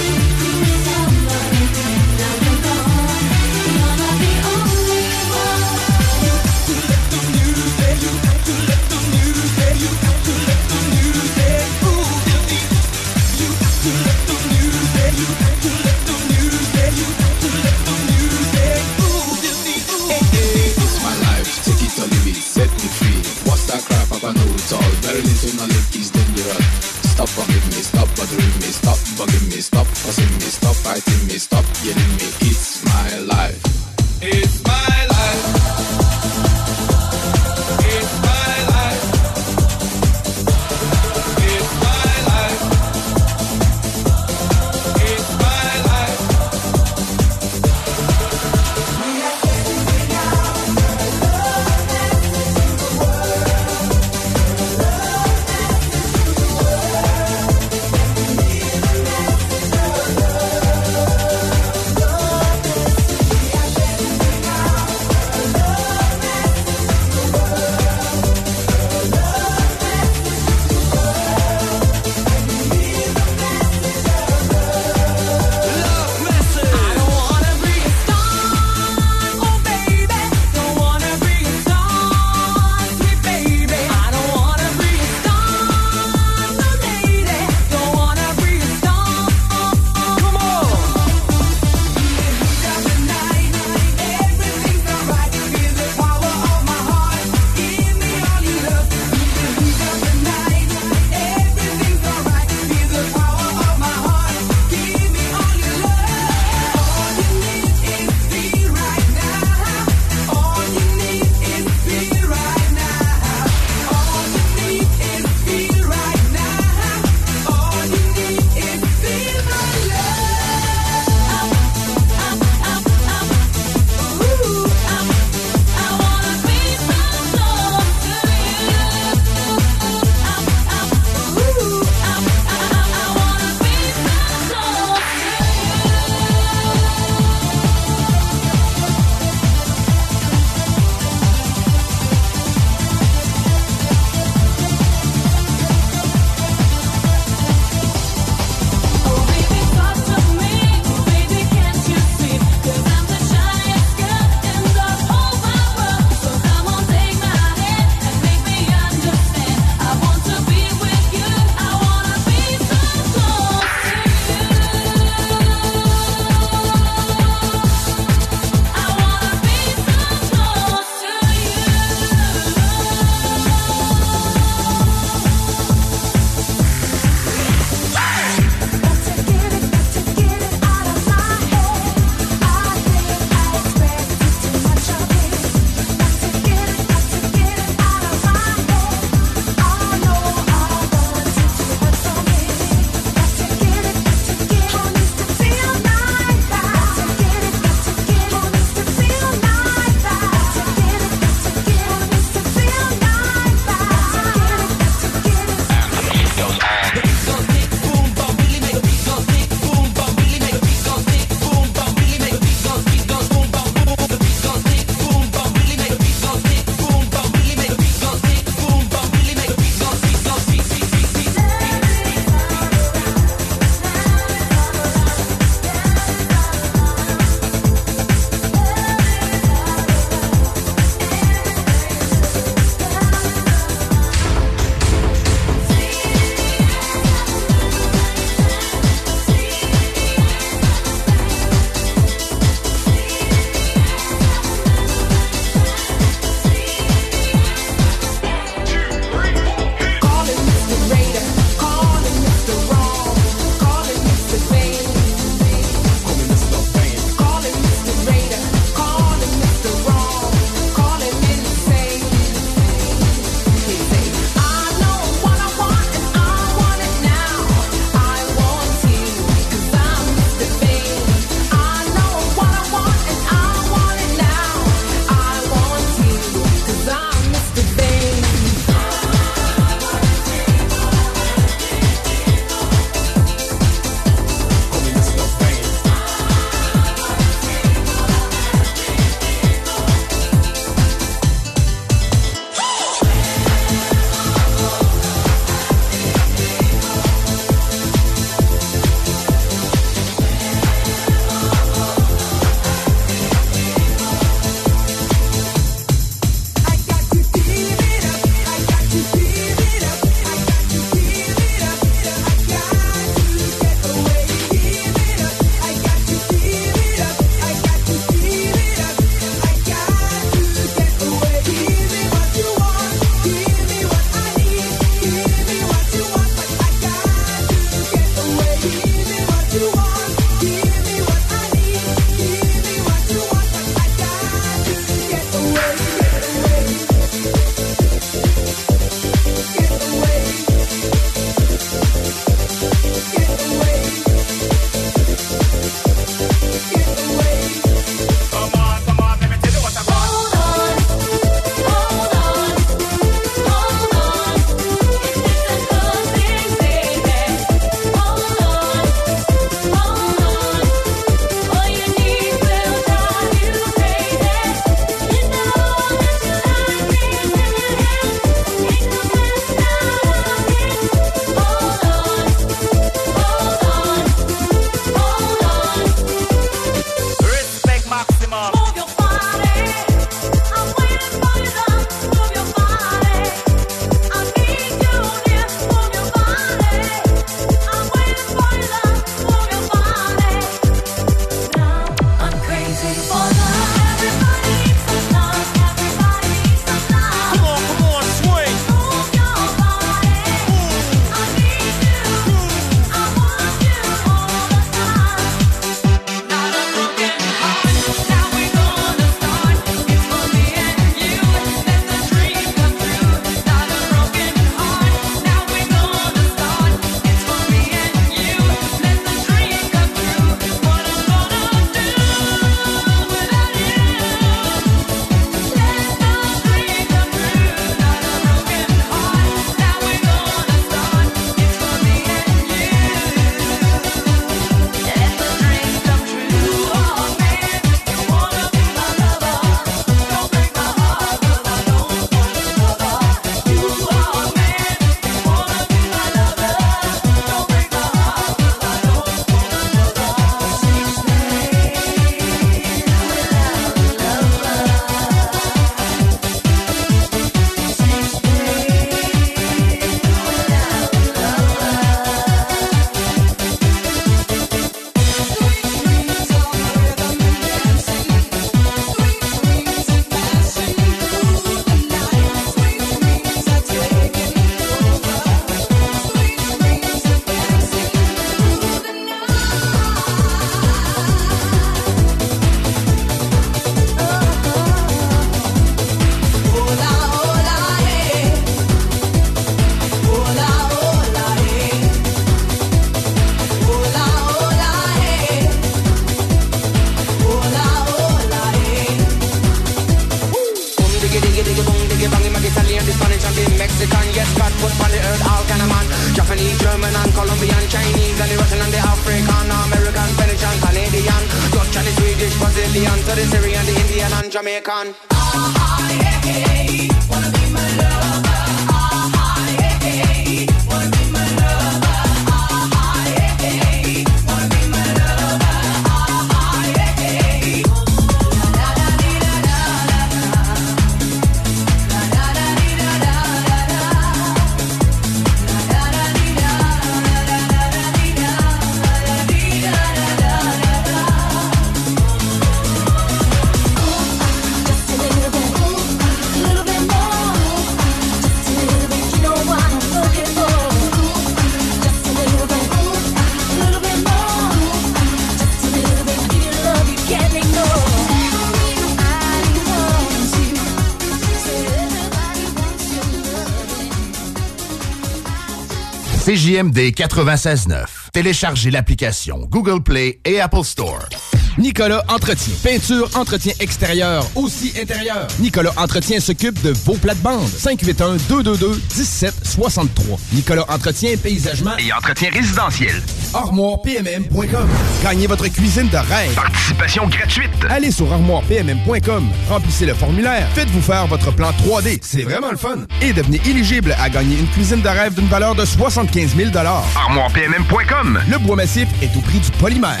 CJMD 566.58 566.92
96.9. 566.92 567.84
Téléchargez 568.12 568.70
l'application 568.70 569.46
Google 569.48 569.82
Play 569.82 570.20
et 570.24 570.40
Apple 570.40 570.64
Store. 570.64 571.08
Nicolas 571.56 572.04
Entretien. 572.08 572.54
Peinture, 572.62 573.08
entretien 573.14 573.52
extérieur, 573.60 574.26
aussi 574.34 574.72
intérieur. 574.80 575.28
Nicolas 575.38 575.72
Entretien 575.76 576.18
s'occupe 576.20 576.60
de 576.62 576.70
vos 576.84 576.94
plates-bandes. 576.94 577.48
581-222-1763. 577.48 580.18
Nicolas 580.32 580.64
Entretien, 580.68 581.16
paysagement 581.16 581.76
Et 581.78 581.92
entretien 581.92 582.30
résidentiel. 582.30 583.02
ArmoirePMM.com. 583.38 584.68
Gagnez 585.04 585.28
votre 585.28 585.46
cuisine 585.46 585.88
de 585.88 585.96
rêve. 585.96 586.34
Participation 586.34 587.06
gratuite. 587.06 587.50
Allez 587.70 587.92
sur 587.92 588.12
ArmoirePMM.com. 588.12 589.28
Remplissez 589.48 589.86
le 589.86 589.94
formulaire. 589.94 590.48
Faites-vous 590.54 590.80
faire 590.80 591.06
votre 591.06 591.30
plan 591.30 591.50
3D. 591.50 592.00
C'est 592.02 592.22
vraiment 592.22 592.50
le 592.50 592.56
fun. 592.56 592.78
Et 593.00 593.12
devenez 593.12 593.40
éligible 593.46 593.94
à 594.00 594.10
gagner 594.10 594.36
une 594.38 594.48
cuisine 594.48 594.80
de 594.80 594.88
rêve 594.88 595.14
d'une 595.14 595.28
valeur 595.28 595.54
de 595.54 595.64
75 595.64 596.34
000 596.34 596.50
ArmoirePMM.com. 596.56 598.18
Le 598.28 598.38
bois 598.38 598.56
massif 598.56 598.88
est 599.02 599.16
au 599.16 599.20
prix 599.20 599.38
du 599.38 599.50
polymère. 599.52 600.00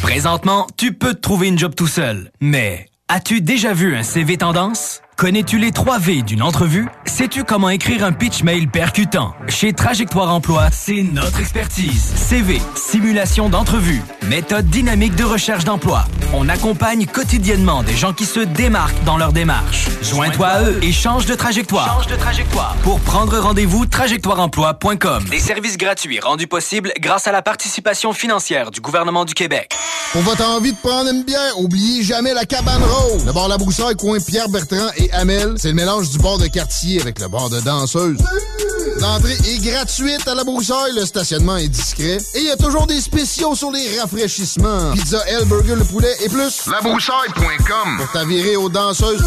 Présentement, 0.00 0.66
tu 0.78 0.94
peux 0.94 1.12
te 1.12 1.20
trouver 1.20 1.48
une 1.48 1.58
job 1.58 1.74
tout 1.76 1.86
seul. 1.86 2.30
Mais 2.40 2.86
as-tu 3.08 3.42
déjà 3.42 3.74
vu 3.74 3.94
un 3.94 4.02
CV 4.02 4.38
tendance? 4.38 5.02
Connais-tu 5.16 5.58
les 5.58 5.70
3 5.70 5.98
V 5.98 6.22
d'une 6.22 6.42
entrevue? 6.42 6.88
Sais-tu 7.14 7.44
comment 7.44 7.68
écrire 7.68 8.06
un 8.06 8.12
pitch 8.12 8.42
mail 8.42 8.68
percutant? 8.68 9.34
Chez 9.46 9.74
Trajectoire 9.74 10.34
Emploi, 10.34 10.70
c'est 10.72 11.02
notre 11.02 11.40
expertise. 11.40 12.02
CV, 12.16 12.58
simulation 12.74 13.50
d'entrevue, 13.50 14.00
méthode 14.30 14.64
dynamique 14.68 15.14
de 15.14 15.24
recherche 15.24 15.64
d'emploi. 15.64 16.06
On 16.34 16.48
accompagne 16.48 17.04
quotidiennement 17.04 17.82
des 17.82 17.94
gens 17.94 18.14
qui 18.14 18.24
se 18.24 18.40
démarquent 18.40 19.04
dans 19.04 19.18
leur 19.18 19.34
démarche. 19.34 19.88
Joins-toi 20.02 20.46
à 20.46 20.62
eux 20.62 20.78
et 20.82 20.90
change 20.90 21.26
de 21.26 21.34
trajectoire. 21.34 21.86
Change 21.86 22.06
de 22.06 22.16
trajectoire. 22.16 22.74
Pour 22.82 23.00
prendre 23.00 23.38
rendez-vous, 23.38 23.84
trajectoireemploi.com. 23.84 25.24
Des 25.30 25.38
services 25.38 25.76
gratuits 25.76 26.20
rendus 26.20 26.46
possibles 26.46 26.92
grâce 27.00 27.26
à 27.26 27.32
la 27.32 27.42
participation 27.42 28.14
financière 28.14 28.70
du 28.70 28.80
gouvernement 28.80 29.26
du 29.26 29.34
Québec. 29.34 29.74
Pour 30.12 30.22
votre 30.22 30.44
envie 30.44 30.72
de 30.72 30.78
prendre 30.78 31.10
une 31.10 31.22
bière, 31.22 31.58
oubliez 31.58 32.02
jamais 32.02 32.32
la 32.32 32.46
cabane 32.46 32.82
rose. 32.82 33.26
Le 33.26 33.32
bar 33.32 33.48
La 33.48 33.58
Broussaille, 33.58 33.96
coin 33.96 34.18
Pierre 34.18 34.48
Bertrand 34.48 34.88
et 34.96 35.12
Amel, 35.12 35.54
c'est 35.58 35.68
le 35.68 35.74
mélange 35.74 36.08
du 36.10 36.18
bar 36.18 36.38
de 36.38 36.46
quartier 36.46 37.00
avec 37.00 37.18
le 37.18 37.28
bar 37.28 37.50
de 37.50 37.60
danseuse. 37.60 38.16
L'entrée 39.00 39.36
est 39.46 39.58
gratuite 39.58 40.26
à 40.26 40.34
La 40.34 40.44
Broussaille, 40.44 40.92
le 40.94 41.04
stationnement 41.04 41.56
est 41.56 41.68
discret 41.68 42.18
et 42.34 42.38
il 42.38 42.44
y 42.44 42.50
a 42.50 42.56
toujours 42.56 42.86
des 42.86 43.00
spéciaux 43.00 43.54
sur 43.54 43.70
les 43.70 43.98
rafraîchissements. 44.00 44.92
Pizza, 44.92 45.18
L, 45.26 45.44
burger, 45.46 45.76
le 45.76 45.84
poulet 45.84 46.14
et 46.24 46.28
plus. 46.28 46.66
Labroussaille.com 46.66 47.96
Pour 47.98 48.12
t'avirer 48.12 48.56
aux 48.56 48.68
danseuses. 48.68 49.22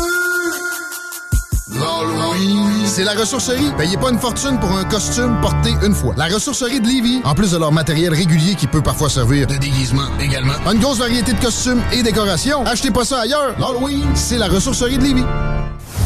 C'est 2.85 3.03
la 3.03 3.13
ressourcerie. 3.13 3.71
Payez 3.77 3.97
pas 3.97 4.09
une 4.09 4.19
fortune 4.19 4.59
pour 4.59 4.71
un 4.71 4.85
costume 4.85 5.39
porté 5.41 5.71
une 5.83 5.93
fois. 5.93 6.13
La 6.15 6.25
ressourcerie 6.25 6.79
de 6.79 6.87
Lévis, 6.87 7.21
en 7.23 7.33
plus 7.33 7.51
de 7.51 7.57
leur 7.57 7.71
matériel 7.71 8.13
régulier 8.13 8.55
qui 8.55 8.67
peut 8.67 8.81
parfois 8.81 9.09
servir 9.09 9.47
de 9.47 9.55
déguisement 9.55 10.07
également. 10.21 10.53
Une 10.71 10.79
grosse 10.79 10.99
variété 10.99 11.33
de 11.33 11.39
costumes 11.39 11.81
et 11.91 12.03
décorations. 12.03 12.65
Achetez 12.65 12.91
pas 12.91 13.03
ça 13.03 13.21
ailleurs. 13.21 13.55
L'Halloween, 13.59 14.05
c'est 14.15 14.37
la 14.37 14.47
ressourcerie 14.47 14.97
de 14.97 15.03
Lévis. 15.03 15.25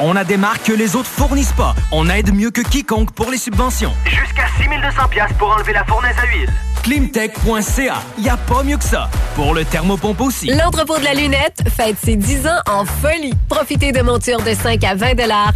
On 0.00 0.14
a 0.14 0.22
des 0.22 0.36
marques 0.36 0.64
que 0.64 0.72
les 0.72 0.94
autres 0.94 1.08
fournissent 1.08 1.52
pas. 1.52 1.74
On 1.90 2.08
aide 2.08 2.32
mieux 2.32 2.50
que 2.50 2.60
quiconque 2.60 3.10
pour 3.10 3.30
les 3.30 3.38
subventions. 3.38 3.92
Jusqu'à 4.04 4.46
6200 4.58 5.08
pièces 5.10 5.32
pour 5.38 5.50
enlever 5.50 5.72
la 5.72 5.84
fournaise 5.84 6.14
à 6.22 6.26
huile. 6.26 6.52
Climtech.ca. 6.84 8.02
Y 8.18 8.28
a 8.28 8.36
pas 8.36 8.62
mieux 8.62 8.76
que 8.76 8.84
ça. 8.84 9.10
Pour 9.34 9.54
le 9.54 9.64
thermopompe 9.64 10.20
aussi. 10.20 10.46
L'entrepôt 10.46 10.98
de 10.98 11.04
la 11.04 11.14
lunette 11.14 11.62
fête 11.76 11.96
ses 12.02 12.14
10 12.14 12.46
ans 12.46 12.60
en 12.70 12.84
folie. 12.84 13.34
Profitez 13.48 13.90
de 13.90 14.00
montures 14.00 14.40
de 14.42 14.54
5 14.54 14.84
à 14.84 14.94
20 14.94 15.06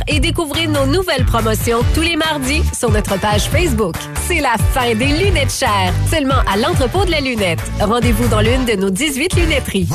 et 0.09 0.19
découvrez 0.19 0.67
nos 0.67 0.87
nouvelles 0.87 1.25
promotions 1.25 1.79
tous 1.95 2.03
les 2.03 2.17
mardis 2.17 2.65
sur 2.77 2.91
notre 2.91 3.19
page 3.21 3.45
Facebook. 3.45 3.95
C'est 4.27 4.41
la 4.41 4.57
fin 4.75 4.93
des 4.95 5.07
lunettes 5.07 5.53
chères, 5.53 5.93
seulement 6.11 6.43
à 6.53 6.57
l'entrepôt 6.57 7.05
de 7.05 7.13
la 7.13 7.21
lunette. 7.21 7.63
Rendez-vous 7.81 8.27
dans 8.27 8.41
l'une 8.41 8.65
de 8.65 8.75
nos 8.75 8.91
18 8.91 9.37
lunetteries. 9.37 9.89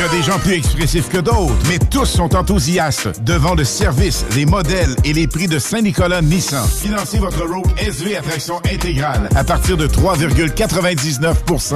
Il 0.00 0.04
y 0.04 0.06
a 0.06 0.12
des 0.12 0.22
gens 0.22 0.38
plus 0.38 0.54
expressifs 0.54 1.10
que 1.10 1.18
d'autres, 1.18 1.52
mais 1.68 1.78
tous 1.78 2.06
sont 2.06 2.34
enthousiastes 2.34 3.22
devant 3.22 3.54
le 3.54 3.64
service, 3.64 4.24
les 4.34 4.46
modèles 4.46 4.96
et 5.04 5.12
les 5.12 5.26
prix 5.26 5.46
de 5.46 5.58
Saint-Nicolas 5.58 6.22
Nissan. 6.22 6.66
Financez 6.66 7.18
votre 7.18 7.46
Rogue 7.46 7.70
SV 7.76 8.16
à 8.16 8.22
traction 8.22 8.62
intégrale 8.64 9.28
à 9.36 9.44
partir 9.44 9.76
de 9.76 9.86
3,99% 9.86 11.74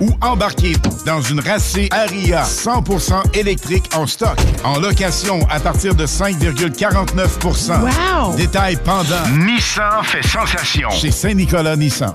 ou 0.00 0.08
embarquez 0.22 0.72
dans 1.04 1.20
une 1.20 1.40
racée 1.40 1.90
Aria 1.90 2.44
100% 2.44 3.36
électrique 3.38 3.90
en 3.94 4.06
stock. 4.06 4.38
En 4.64 4.78
location 4.78 5.46
à 5.50 5.60
partir 5.60 5.94
de 5.94 6.06
5,49 6.06 7.68
Wow! 7.68 8.36
Détail 8.36 8.78
pendant. 8.82 9.28
Nissan 9.36 10.02
fait 10.04 10.26
sensation. 10.26 10.88
Chez 10.88 11.10
Saint-Nicolas 11.10 11.76
Nissan. 11.76 12.14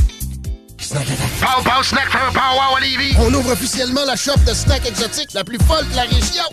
Pow 0.91 1.63
Pow 1.63 1.81
Snack 1.83 2.09
for 2.09 2.17
a 2.19 2.31
Pow 2.31 2.55
Wow 2.57 2.75
à 2.75 2.81
Lévis. 2.81 3.15
On 3.17 3.33
ouvre 3.33 3.53
officiellement 3.53 4.03
la 4.05 4.17
shop 4.17 4.35
de 4.45 4.53
snacks 4.53 4.85
exotiques 4.85 5.31
la 5.33 5.45
plus 5.45 5.57
folle 5.65 5.87
de 5.89 5.95
la 5.95 6.01
région. 6.01 6.43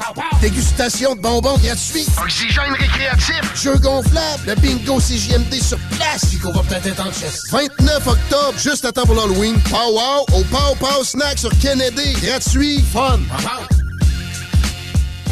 Dégustation 0.41 1.17
de 1.17 1.21
bonbons 1.21 1.59
gratuits. 1.59 2.07
Oxygène 2.23 2.73
récréatif. 2.79 3.41
Jeux 3.57 3.79
gonflables. 3.79 4.45
Le 4.47 4.55
bingo 4.55 5.01
CJMD 5.01 5.55
sur 5.55 5.79
place. 5.97 6.27
Puis 6.27 6.39
qu'on 6.39 6.53
va 6.53 6.63
peut-être 6.63 6.87
être 6.87 7.05
en 7.05 7.13
chess. 7.13 7.43
29 7.51 8.07
octobre, 8.07 8.55
juste 8.57 8.85
à 8.85 8.93
temps 8.93 9.07
pour 9.07 9.17
l'Halloween. 9.17 9.61
Pow 9.63 9.93
Wow 9.93 10.39
au 10.39 10.45
Pow 10.45 10.77
Pow 10.79 11.03
Snack 11.03 11.37
sur 11.39 11.51
Kennedy. 11.59 12.13
Gratuit. 12.23 12.85
Fun. 12.93 13.19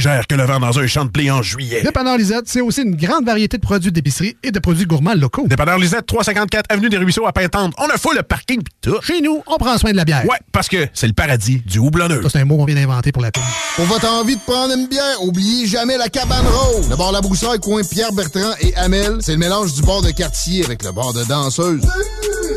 que 0.00 0.34
le 0.34 0.44
vent 0.44 0.60
dans 0.60 0.78
un 0.78 0.86
champ 0.86 1.04
de 1.04 1.10
blé 1.10 1.30
en 1.30 1.42
juillet. 1.42 1.82
Dépanneur 1.82 2.16
Lisette, 2.16 2.44
c'est 2.46 2.60
aussi 2.60 2.82
une 2.82 2.96
grande 2.96 3.26
variété 3.26 3.58
de 3.58 3.62
produits 3.62 3.92
d'épicerie 3.92 4.36
et 4.42 4.50
de 4.50 4.58
produits 4.58 4.86
gourmands 4.86 5.14
locaux. 5.14 5.46
Dépanneur 5.46 5.78
Lisette, 5.78 6.06
354 6.06 6.66
Avenue 6.70 6.88
des 6.88 6.96
Ruisseaux 6.96 7.26
à 7.26 7.32
Pintante. 7.32 7.74
On 7.78 7.86
a 7.88 7.98
full 7.98 8.16
le 8.16 8.22
parking 8.22 8.62
pis 8.62 8.72
tout. 8.80 8.96
Chez 9.02 9.20
nous, 9.20 9.42
on 9.46 9.56
prend 9.58 9.76
soin 9.78 9.92
de 9.92 9.96
la 9.96 10.04
bière. 10.04 10.24
Ouais, 10.24 10.38
parce 10.52 10.68
que 10.68 10.88
c'est 10.94 11.06
le 11.06 11.12
paradis 11.12 11.62
du 11.66 11.78
houblonneux. 11.78 12.22
Ça, 12.22 12.30
c'est 12.30 12.38
un 12.40 12.44
mot 12.44 12.56
qu'on 12.56 12.64
vient 12.64 12.74
d'inventer 12.74 13.12
pour 13.12 13.22
la 13.22 13.30
pub. 13.30 13.42
Pour 13.76 13.84
votre 13.86 14.08
envie 14.10 14.36
de 14.36 14.40
prendre 14.40 14.74
une 14.74 14.86
bière, 14.88 15.22
oubliez 15.22 15.66
jamais 15.66 15.96
la 15.98 16.08
cabane 16.08 16.46
rose. 16.46 16.88
Le 16.88 16.96
bar 16.96 17.12
La 17.12 17.20
Broussaille, 17.20 17.60
coin 17.60 17.82
Pierre 17.82 18.12
Bertrand 18.12 18.52
et 18.60 18.74
Amel, 18.76 19.18
c'est 19.20 19.32
le 19.32 19.38
mélange 19.38 19.74
du 19.74 19.82
bar 19.82 20.02
de 20.02 20.10
quartier 20.10 20.64
avec 20.64 20.82
le 20.82 20.92
bar 20.92 21.12
de 21.12 21.24
danseuse. 21.24 21.82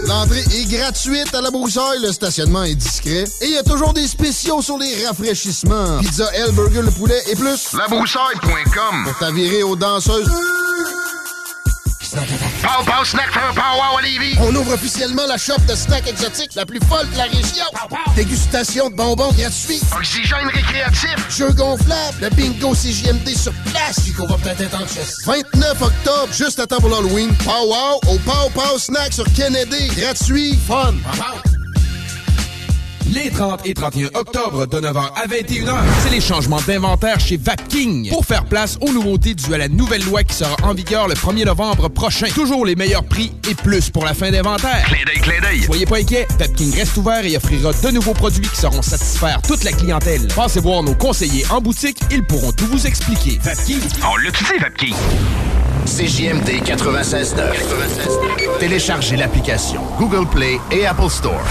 L'entrée 0.08 0.40
est 0.40 0.70
gratuite 0.70 1.34
à 1.34 1.42
La 1.42 1.50
Broussaille, 1.50 2.00
le 2.02 2.12
stationnement 2.12 2.64
est 2.64 2.76
discret 2.76 3.24
et 3.42 3.46
il 3.46 3.52
y 3.52 3.58
a 3.58 3.64
toujours 3.64 3.94
des 3.94 4.08
spéciaux 4.08 4.62
sur 4.62 4.78
les 4.78 5.06
rafraîchissements. 5.06 6.00
Pizza, 6.00 6.30
L, 6.34 6.52
burger, 6.52 6.82
le 6.82 6.92
poulet 6.92 7.20
et 7.32 7.33
plus. 7.36 7.74
Labroussaille.com 7.74 9.04
Pour 9.06 9.18
t'avirer 9.18 9.64
aux 9.64 9.76
danseuses. 9.76 10.30
Pow 12.14 12.84
Pow 12.86 13.04
Snack 13.04 13.32
for 13.32 13.54
Pow 13.56 13.76
Wow 13.76 13.98
à 13.98 14.02
Lévis. 14.04 14.38
On 14.40 14.56
ouvre 14.56 14.74
officiellement 14.74 15.26
la 15.26 15.38
shop 15.38 15.58
de 15.68 15.74
snacks 15.74 16.08
exotiques 16.08 16.54
la 16.54 16.66
plus 16.66 16.80
folle 16.88 17.10
de 17.10 17.18
la 17.18 17.24
région. 17.24 17.66
Dégustation 18.16 18.90
de 18.90 18.96
bonbons 18.96 19.32
gratuits. 19.32 19.82
Oxygène 19.98 20.48
récréatif. 20.48 21.16
Jeux 21.30 21.52
gonflables. 21.54 22.18
Le 22.22 22.30
bingo 22.30 22.74
CJMD 22.76 23.30
sur 23.30 23.54
place. 23.72 24.00
Puis 24.02 24.14
qu'on 24.14 24.28
va 24.28 24.38
peut-être 24.38 24.62
être 24.62 24.76
en 24.76 24.88
chess. 24.88 25.18
29 25.26 25.82
octobre, 25.82 26.32
juste 26.32 26.60
à 26.60 26.68
temps 26.68 26.80
pour 26.80 26.90
l'Halloween. 26.90 27.34
Pow 27.44 27.68
Wow 27.68 28.14
au 28.14 28.18
Pow 28.20 28.50
Pow 28.54 28.78
Snack 28.78 29.12
sur 29.12 29.26
Kennedy. 29.34 29.88
Gratuit. 29.96 30.58
Fun. 30.68 30.94
Les 33.14 33.30
30 33.30 33.62
et 33.66 33.76
31 33.76 34.08
octobre 34.16 34.66
de 34.66 34.78
9h 34.80 34.98
à 34.98 35.28
21h, 35.28 35.76
c'est 36.02 36.10
les 36.10 36.20
changements 36.20 36.62
d'inventaire 36.62 37.20
chez 37.20 37.38
Vapking 37.38 38.10
pour 38.10 38.26
faire 38.26 38.44
place 38.46 38.80
aux 38.82 38.92
nouveautés 38.92 39.36
dues 39.36 39.54
à 39.54 39.60
la 39.60 39.68
nouvelle 39.68 40.04
loi 40.04 40.24
qui 40.24 40.34
sera 40.34 40.56
en 40.64 40.74
vigueur 40.74 41.08
le 41.08 41.14
1er 41.14 41.46
novembre 41.46 41.90
prochain. 41.90 42.26
Toujours 42.34 42.66
les 42.66 42.76
meilleurs 42.76 43.04
prix 43.04 43.32
et 43.48 43.54
plus 43.54 43.92
pour 43.92 44.04
la 44.04 44.16
fin 44.16 44.32
d'inventaire. 44.32 44.84
Clin 44.86 44.98
d'œil, 45.06 45.22
clin 45.22 45.40
d'œil. 45.42 45.62
Soyez 45.62 45.86
pas 45.86 45.98
inquiets, 45.98 46.26
Vapking 46.40 46.74
reste 46.76 46.98
ouvert 46.98 47.24
et 47.24 47.38
offrira 47.38 47.72
de 47.72 47.92
nouveaux 47.92 48.16
produits 48.16 48.48
qui 48.48 48.60
sauront 48.60 48.82
satisfaire 48.82 49.40
toute 49.44 49.64
la 49.64 49.74
clientèle. 49.74 50.28
Passez 50.36 50.60
voir 50.60 50.82
nos 50.82 50.96
conseillers 50.96 51.46
en 51.52 51.62
boutique, 51.62 52.00
ils 52.10 52.24
pourront 52.24 52.52
tout 52.52 52.66
vous 52.66 52.88
expliquer. 52.88 53.38
Vapking, 53.44 53.80
On 54.12 54.16
l'utilise, 54.18 54.60
Vapking. 54.60 54.96
CJMD 55.86 56.64
96.9. 56.66 58.60
Téléchargez 58.60 59.18
l'application 59.18 59.82
Google 60.00 60.28
Play 60.28 60.60
et 60.72 60.88
Apple 60.88 61.10
Store. 61.10 61.44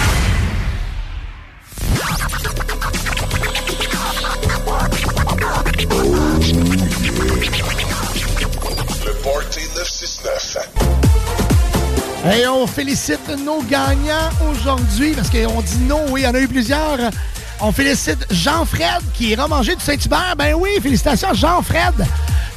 Le 6.42 6.58
Party 9.22 9.60
969. 9.76 10.56
Et 12.34 12.48
on 12.48 12.66
félicite 12.66 13.28
nos 13.44 13.62
gagnants 13.62 14.28
aujourd'hui 14.50 15.12
parce 15.12 15.30
qu'on 15.30 15.60
dit 15.60 15.78
non, 15.86 16.00
oui, 16.10 16.22
il 16.22 16.24
y 16.24 16.26
en 16.26 16.34
a 16.34 16.40
eu 16.40 16.48
plusieurs. 16.48 16.98
On 17.60 17.70
félicite 17.70 18.26
Jean-Fred 18.28 19.02
qui 19.14 19.32
est 19.32 19.40
remangé 19.40 19.76
du 19.76 19.84
Saint-Hubert. 19.84 20.34
Ben 20.36 20.54
oui, 20.54 20.70
félicitations 20.82 21.32
Jean-Fred. 21.32 21.94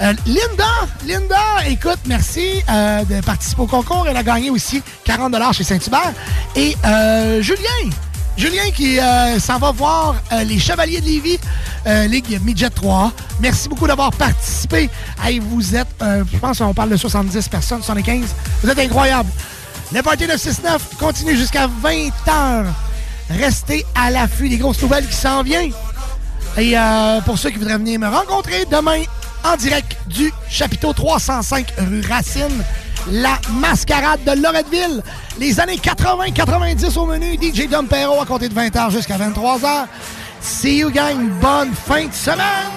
Euh, 0.02 0.14
Linda, 0.26 0.88
Linda, 1.06 1.44
écoute, 1.68 2.00
merci 2.08 2.64
euh, 2.68 3.04
de 3.04 3.24
participer 3.24 3.62
au 3.62 3.68
concours. 3.68 4.08
Elle 4.10 4.18
a 4.18 4.24
gagné 4.24 4.50
aussi 4.50 4.82
40 5.04 5.36
chez 5.54 5.64
Saint-Hubert. 5.64 6.12
Et 6.56 6.76
euh, 6.84 7.40
Julien, 7.40 7.92
Julien 8.38 8.70
qui 8.76 9.00
euh, 9.00 9.40
s'en 9.40 9.60
va 9.60 9.72
voir 9.72 10.16
euh, 10.34 10.44
les 10.44 10.60
Chevaliers 10.60 11.00
de 11.00 11.06
Lévis, 11.06 11.40
euh, 11.88 12.06
Ligue 12.08 12.40
Midget 12.44 12.70
3. 12.70 13.14
Merci 13.40 13.70
beaucoup 13.70 13.88
d'avoir 13.88 14.12
participé. 14.12 14.90
Vous 15.42 15.76
êtes, 15.76 15.88
je 16.02 16.38
pense 16.38 16.60
qu'on 16.60 16.74
parle 16.74 16.90
de 16.90 16.98
70 16.98 17.48
personnes, 17.48 17.82
75. 17.82 18.36
Vous 18.62 18.70
êtes 18.70 18.80
incroyables. 18.80 19.30
Le 19.94 20.02
Party 20.02 20.28
969 20.28 20.98
continue 21.00 21.36
jusqu'à 21.36 21.68
20h. 21.68 22.66
Restez 23.30 23.86
à 23.96 24.12
l'affût 24.12 24.50
des 24.50 24.58
grosses 24.58 24.82
nouvelles 24.82 25.08
qui 25.08 25.16
s'en 25.16 25.42
viennent. 25.42 25.72
Et 26.58 26.76
pour 27.26 27.38
ceux 27.38 27.50
qui 27.50 27.58
voudraient 27.58 27.78
venir 27.78 28.00
me 28.00 28.08
rencontrer 28.08 28.66
demain 28.66 29.02
en 29.44 29.56
direct 29.58 29.98
du 30.08 30.32
chapiteau 30.50 30.94
305 30.94 31.74
rue 31.78 32.02
Racine, 32.02 32.64
la 33.12 33.40
mascarade 33.60 34.24
de 34.24 34.42
Loretteville. 34.42 35.02
Les 35.40 35.60
années 35.60 35.78
80-90 35.78 36.98
au 36.98 37.06
menu. 37.06 37.36
DJ 37.36 37.68
Dom 37.70 37.88
Perro 37.88 38.22
à 38.22 38.26
compter 38.26 38.50
de 38.50 38.54
20h 38.54 38.92
jusqu'à 38.92 39.18
23h. 39.18 39.86
See 40.42 40.80
you 40.80 40.92
gang. 40.92 41.30
Bonne 41.42 41.74
fin 41.74 42.06
de 42.06 42.14
semaine. 42.14 42.72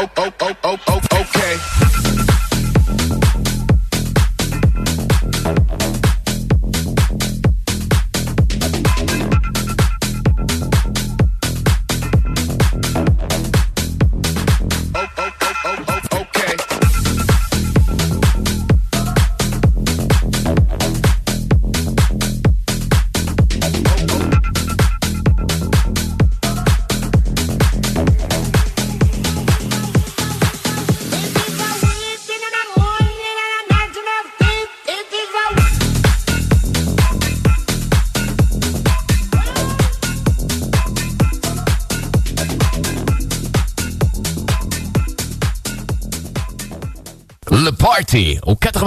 oh, 0.00 0.08
oh, 0.16 0.32
oh, 0.40 0.56
oh, 0.62 0.78
oh. 0.86 1.07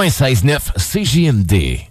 96.9 0.10 0.74
CJMD. 0.78 1.91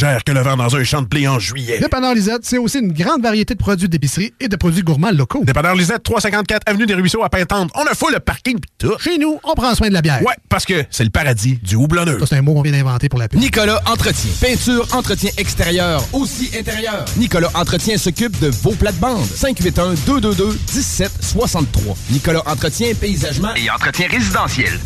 légère 0.01 0.23
que 0.23 0.31
le 0.31 0.41
vent 0.41 0.57
dans 0.57 0.75
un 0.75 0.83
champ 0.83 1.03
de 1.03 1.07
blé 1.07 1.27
en 1.27 1.37
juillet. 1.37 1.77
Dépanneur 1.79 2.15
Lisette, 2.15 2.43
c'est 2.43 2.57
aussi 2.57 2.79
une 2.79 2.91
grande 2.91 3.21
variété 3.21 3.53
de 3.53 3.59
produits 3.59 3.87
d'épicerie 3.87 4.33
et 4.39 4.47
de 4.47 4.55
produits 4.55 4.81
gourmands 4.81 5.11
locaux. 5.11 5.43
Dépanneur 5.43 5.75
Lisette, 5.75 6.01
354 6.03 6.63
Avenue 6.65 6.87
des 6.87 6.95
Ruisseaux 6.95 7.23
à 7.23 7.29
Pintante. 7.29 7.69
On 7.75 7.85
a 7.85 7.93
full 7.93 8.13
le 8.13 8.19
parking 8.19 8.59
pis 8.59 8.67
tout. 8.79 8.97
Chez 8.99 9.19
nous, 9.19 9.39
on 9.43 9.53
prend 9.53 9.75
soin 9.75 9.89
de 9.89 9.93
la 9.93 10.01
bière. 10.01 10.23
Ouais, 10.23 10.33
parce 10.49 10.65
que 10.65 10.83
c'est 10.89 11.03
le 11.03 11.11
paradis 11.11 11.59
du 11.61 11.75
houblonneux. 11.75 12.17
Ça, 12.19 12.25
c'est 12.25 12.37
un 12.37 12.41
mot 12.41 12.53
qu'on 12.53 12.63
vient 12.63 12.71
d'inventer 12.71 13.09
pour 13.09 13.19
la 13.19 13.27
pub. 13.27 13.39
Nicolas 13.39 13.79
Entretien. 13.85 14.31
Peinture, 14.41 14.87
entretien 14.93 15.29
extérieur, 15.37 16.03
aussi 16.13 16.49
intérieur. 16.57 17.05
Nicolas 17.17 17.51
Entretien 17.53 17.97
s'occupe 17.97 18.39
de 18.39 18.47
vos 18.47 18.71
plates-bandes. 18.71 19.27
581-222-1763. 19.35 21.95
Nicolas 22.09 22.41
Entretien, 22.47 22.93
paysagement 22.99 23.53
Et 23.55 23.69
entretien 23.69 24.07
résidentiel. 24.09 24.79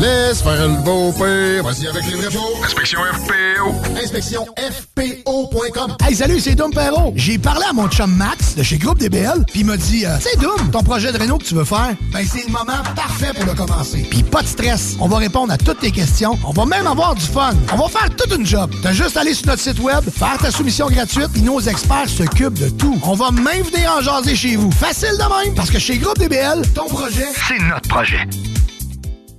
Laisse 0.00 0.42
faire 0.42 0.68
le 0.68 0.82
beau 0.82 1.12
père. 1.12 1.62
Vas-y 1.64 1.86
avec 1.86 2.04
les 2.06 2.16
vrais 2.16 2.34
mots. 2.34 2.64
Inspection 2.64 2.98
FPO. 3.00 3.74
Inspection 4.02 4.46
FPO.com. 4.58 5.96
Hey, 6.06 6.14
salut, 6.16 6.40
c'est 6.40 6.54
Dom. 6.54 6.70
J'ai 7.14 7.38
parlé 7.38 7.64
à 7.68 7.72
mon 7.72 7.88
chum 7.88 8.12
Max 8.14 8.56
de 8.56 8.62
chez 8.62 8.78
Groupe 8.78 8.98
DBL, 8.98 9.44
puis 9.46 9.60
il 9.60 9.66
m'a 9.66 9.76
dit 9.76 10.04
euh, 10.04 10.16
C'est 10.20 10.38
Dom, 10.40 10.70
ton 10.72 10.82
projet 10.82 11.12
de 11.12 11.18
réno 11.18 11.38
que 11.38 11.44
tu 11.44 11.54
veux 11.54 11.64
faire, 11.64 11.94
ben 12.12 12.26
c'est 12.28 12.46
le 12.46 12.52
moment 12.52 12.82
parfait 12.96 13.32
pour 13.34 13.44
le 13.44 13.54
commencer. 13.54 14.06
Puis 14.10 14.22
pas 14.22 14.42
de 14.42 14.46
stress, 14.48 14.96
on 15.00 15.06
va 15.06 15.18
répondre 15.18 15.52
à 15.52 15.56
toutes 15.56 15.78
tes 15.80 15.92
questions, 15.92 16.36
on 16.44 16.50
va 16.50 16.66
même 16.66 16.86
avoir 16.86 17.14
du 17.14 17.24
fun. 17.24 17.52
On 17.72 17.76
va 17.76 17.88
faire 17.88 18.08
toute 18.16 18.36
une 18.36 18.44
job. 18.44 18.70
T'as 18.82 18.92
juste 18.92 19.16
à 19.16 19.20
aller 19.20 19.34
sur 19.34 19.46
notre 19.46 19.62
site 19.62 19.78
web, 19.80 20.02
faire 20.10 20.36
ta 20.38 20.50
soumission 20.50 20.88
gratuite, 20.88 21.28
puis 21.32 21.42
nos 21.42 21.60
experts 21.60 22.08
s'occupent 22.08 22.58
de 22.58 22.68
tout. 22.70 22.98
On 23.04 23.14
va 23.14 23.30
même 23.30 23.62
venir 23.62 23.94
en 23.96 24.00
jaser 24.00 24.34
chez 24.34 24.56
vous. 24.56 24.70
Facile 24.72 25.12
de 25.16 25.44
même, 25.44 25.54
parce 25.54 25.70
que 25.70 25.78
chez 25.78 25.98
Groupe 25.98 26.18
DBL, 26.18 26.62
ton 26.74 26.86
projet, 26.86 27.26
C'est 27.48 27.58
notre 27.58 27.88
projet. 27.88 28.26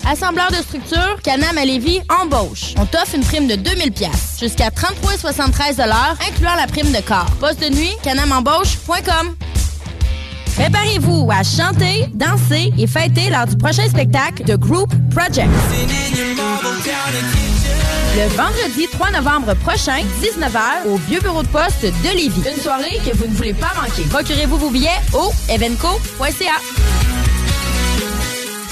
Assembleur 0.08 0.52
de 0.52 0.58
structure, 0.58 1.20
Canam 1.24 1.58
à 1.58 1.66
Lévis 1.66 2.00
embauche. 2.22 2.76
On 2.78 2.86
t'offre 2.86 3.16
une 3.16 3.24
prime 3.24 3.48
de 3.48 3.56
2000 3.56 3.92
pièces 3.92 4.38
jusqu'à 4.40 4.70
33,73 4.70 5.82
incluant 6.30 6.56
la 6.56 6.68
prime 6.68 6.92
de 6.92 7.02
corps. 7.02 7.30
Poste 7.40 7.62
de 7.62 7.70
nuit, 7.74 7.92
canamembauche.com. 8.04 9.36
Préparez-vous 10.56 11.30
à 11.32 11.44
chanter, 11.44 12.08
danser 12.14 12.72
et 12.78 12.88
fêter 12.88 13.30
lors 13.30 13.48
du 13.48 13.58
prochain 13.58 13.88
spectacle 13.90 14.44
de 14.46 14.56
Group 14.56 14.94
Project. 15.10 15.50
Le 18.16 18.28
vendredi 18.30 18.88
3 18.92 19.12
novembre 19.12 19.54
prochain, 19.56 19.98
19h, 20.22 20.88
au 20.88 20.96
Vieux 20.98 21.20
Bureau 21.20 21.44
de 21.44 21.48
Poste 21.48 21.84
de 21.84 22.16
Lévis. 22.16 22.44
Une 22.50 22.62
soirée 22.62 23.00
que 23.06 23.14
vous 23.18 23.28
ne 23.28 23.34
voulez 23.34 23.54
pas 23.54 23.74
manquer. 23.76 24.04
Procurez-vous 24.10 24.58
vos 24.58 24.70
billets 24.70 25.02
au 25.14 25.32
evenco.ca. 25.50 26.62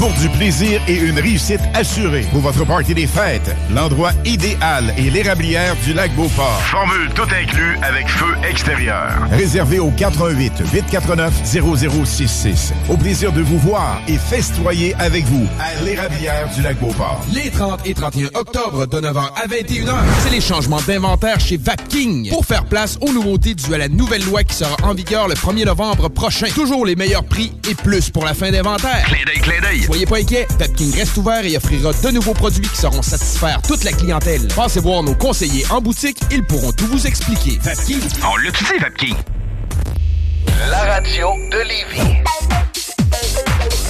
Pour 0.00 0.14
du 0.14 0.30
plaisir 0.30 0.80
et 0.88 0.94
une 0.96 1.18
réussite 1.18 1.60
assurée 1.74 2.24
pour 2.32 2.40
votre 2.40 2.64
party 2.64 2.94
des 2.94 3.06
fêtes, 3.06 3.54
l'endroit 3.70 4.12
idéal 4.24 4.94
est 4.96 5.10
l'érablière 5.10 5.76
du 5.84 5.92
lac 5.92 6.10
Beauport. 6.16 6.58
Formule 6.62 7.10
tout 7.14 7.28
inclus 7.30 7.76
avec 7.82 8.08
feu 8.08 8.34
extérieur. 8.48 9.12
Réservé 9.30 9.78
au 9.78 9.90
88 9.90 10.54
849 10.72 11.42
0066. 11.44 12.72
Au 12.88 12.96
plaisir 12.96 13.30
de 13.30 13.42
vous 13.42 13.58
voir 13.58 14.00
et 14.08 14.16
festoyer 14.16 14.94
avec 14.98 15.26
vous 15.26 15.46
à 15.60 15.84
l'érablière 15.84 16.48
du 16.56 16.62
lac 16.62 16.80
Beauport. 16.80 17.20
Les 17.34 17.50
30 17.50 17.86
et 17.86 17.92
31 17.92 18.28
octobre 18.40 18.86
de 18.86 19.00
9h 19.02 19.18
à 19.18 19.46
21h, 19.48 19.98
c'est 20.22 20.30
les 20.30 20.40
changements 20.40 20.80
d'inventaire 20.80 21.38
chez 21.40 21.58
Vapking 21.58 22.30
pour 22.30 22.46
faire 22.46 22.64
place 22.64 22.96
aux 23.02 23.12
nouveautés 23.12 23.52
dues 23.52 23.74
à 23.74 23.78
la 23.78 23.88
nouvelle 23.88 24.24
loi 24.24 24.44
qui 24.44 24.54
sera 24.54 24.76
en 24.82 24.94
vigueur 24.94 25.28
le 25.28 25.34
1er 25.34 25.66
novembre 25.66 26.08
prochain. 26.08 26.46
Toujours 26.54 26.86
les 26.86 26.96
meilleurs 26.96 27.24
prix 27.24 27.52
et 27.68 27.74
plus 27.74 28.08
pour 28.08 28.24
la 28.24 28.32
fin 28.32 28.50
d'inventaire. 28.50 29.04
Clin 29.04 29.18
d'œil, 29.26 29.40
clin 29.42 29.60
d'œil. 29.60 29.89
Soyez 29.90 30.06
pas 30.06 30.18
inquiets, 30.18 30.46
Vapking 30.56 30.94
reste 30.94 31.16
ouvert 31.16 31.44
et 31.44 31.56
offrira 31.56 31.92
de 31.92 32.10
nouveaux 32.10 32.32
produits 32.32 32.62
qui 32.62 32.76
sauront 32.76 33.02
satisfaire 33.02 33.60
toute 33.60 33.82
la 33.82 33.90
clientèle. 33.90 34.46
Passez 34.54 34.78
voir 34.78 35.02
nos 35.02 35.16
conseillers 35.16 35.64
en 35.68 35.80
boutique, 35.80 36.20
ils 36.30 36.44
pourront 36.44 36.70
tout 36.70 36.86
vous 36.86 37.08
expliquer. 37.08 37.58
Vapking. 37.60 37.98
On 38.22 38.66
sais, 38.66 38.78
Vapking. 38.78 39.16
La 40.70 40.78
radio 40.84 41.30
de 41.50 41.58
Lévis. 41.58 42.22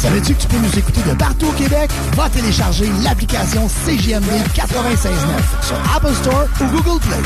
Savais-tu 0.00 0.34
que 0.34 0.40
tu 0.40 0.48
peux 0.48 0.56
nous 0.56 0.78
écouter 0.78 1.02
de 1.02 1.12
partout 1.12 1.48
au 1.48 1.52
Québec? 1.52 1.90
Va 2.16 2.30
télécharger 2.30 2.90
l'application 3.04 3.68
CGMD 3.68 4.30
96.9 4.54 5.66
sur 5.66 5.76
Apple 5.94 6.14
Store 6.14 6.46
ou 6.58 6.64
Google 6.74 7.00
Play. 7.00 7.18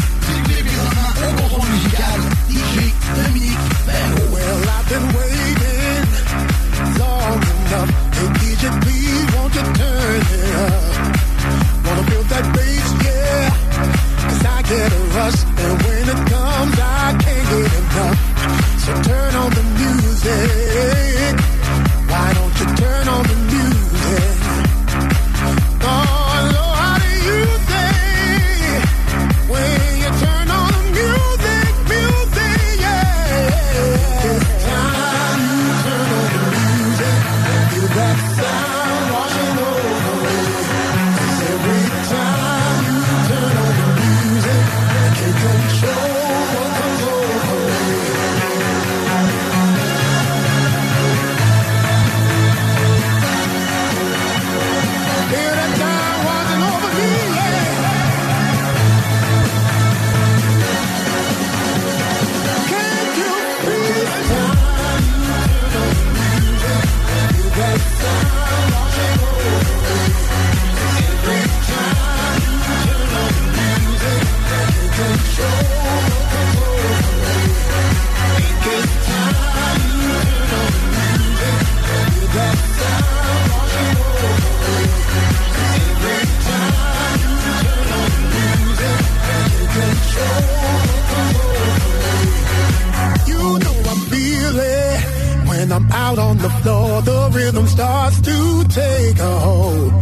When 95.64 95.72
I'm 95.72 95.90
out 95.92 96.18
on 96.18 96.36
the 96.38 96.50
floor. 96.60 97.02
The 97.02 97.30
rhythm 97.32 97.66
starts 97.66 98.20
to 98.20 98.64
take 98.68 99.18
a 99.18 99.38
hold. 99.38 99.92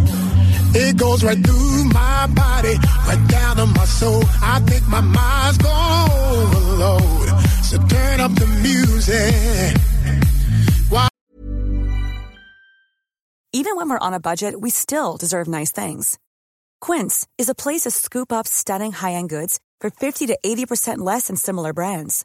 It 0.74 0.96
goes 0.96 1.22
right 1.22 1.38
through 1.38 1.84
my 1.84 2.26
body, 2.28 2.74
right 3.08 3.24
down 3.28 3.56
to 3.56 3.66
my 3.66 3.84
soul. 3.84 4.22
I 4.42 4.58
think 4.60 4.88
my 4.88 5.00
mind's 5.00 5.58
gone 5.58 6.10
overload. 6.10 7.28
So 7.68 7.76
turn 7.86 8.20
up 8.20 8.32
the 8.34 8.46
music. 8.68 9.76
Why? 10.88 11.08
Even 13.52 13.76
when 13.76 13.88
we're 13.90 14.06
on 14.06 14.14
a 14.14 14.20
budget, 14.20 14.60
we 14.60 14.70
still 14.70 15.16
deserve 15.16 15.46
nice 15.46 15.70
things. 15.70 16.18
Quince 16.80 17.26
is 17.38 17.48
a 17.48 17.54
place 17.54 17.82
to 17.82 17.90
scoop 17.90 18.32
up 18.32 18.48
stunning 18.48 18.92
high-end 18.92 19.28
goods 19.28 19.60
for 19.80 19.90
50 19.90 20.26
to 20.26 20.38
80% 20.44 20.98
less 20.98 21.28
than 21.28 21.36
similar 21.36 21.72
brands. 21.72 22.24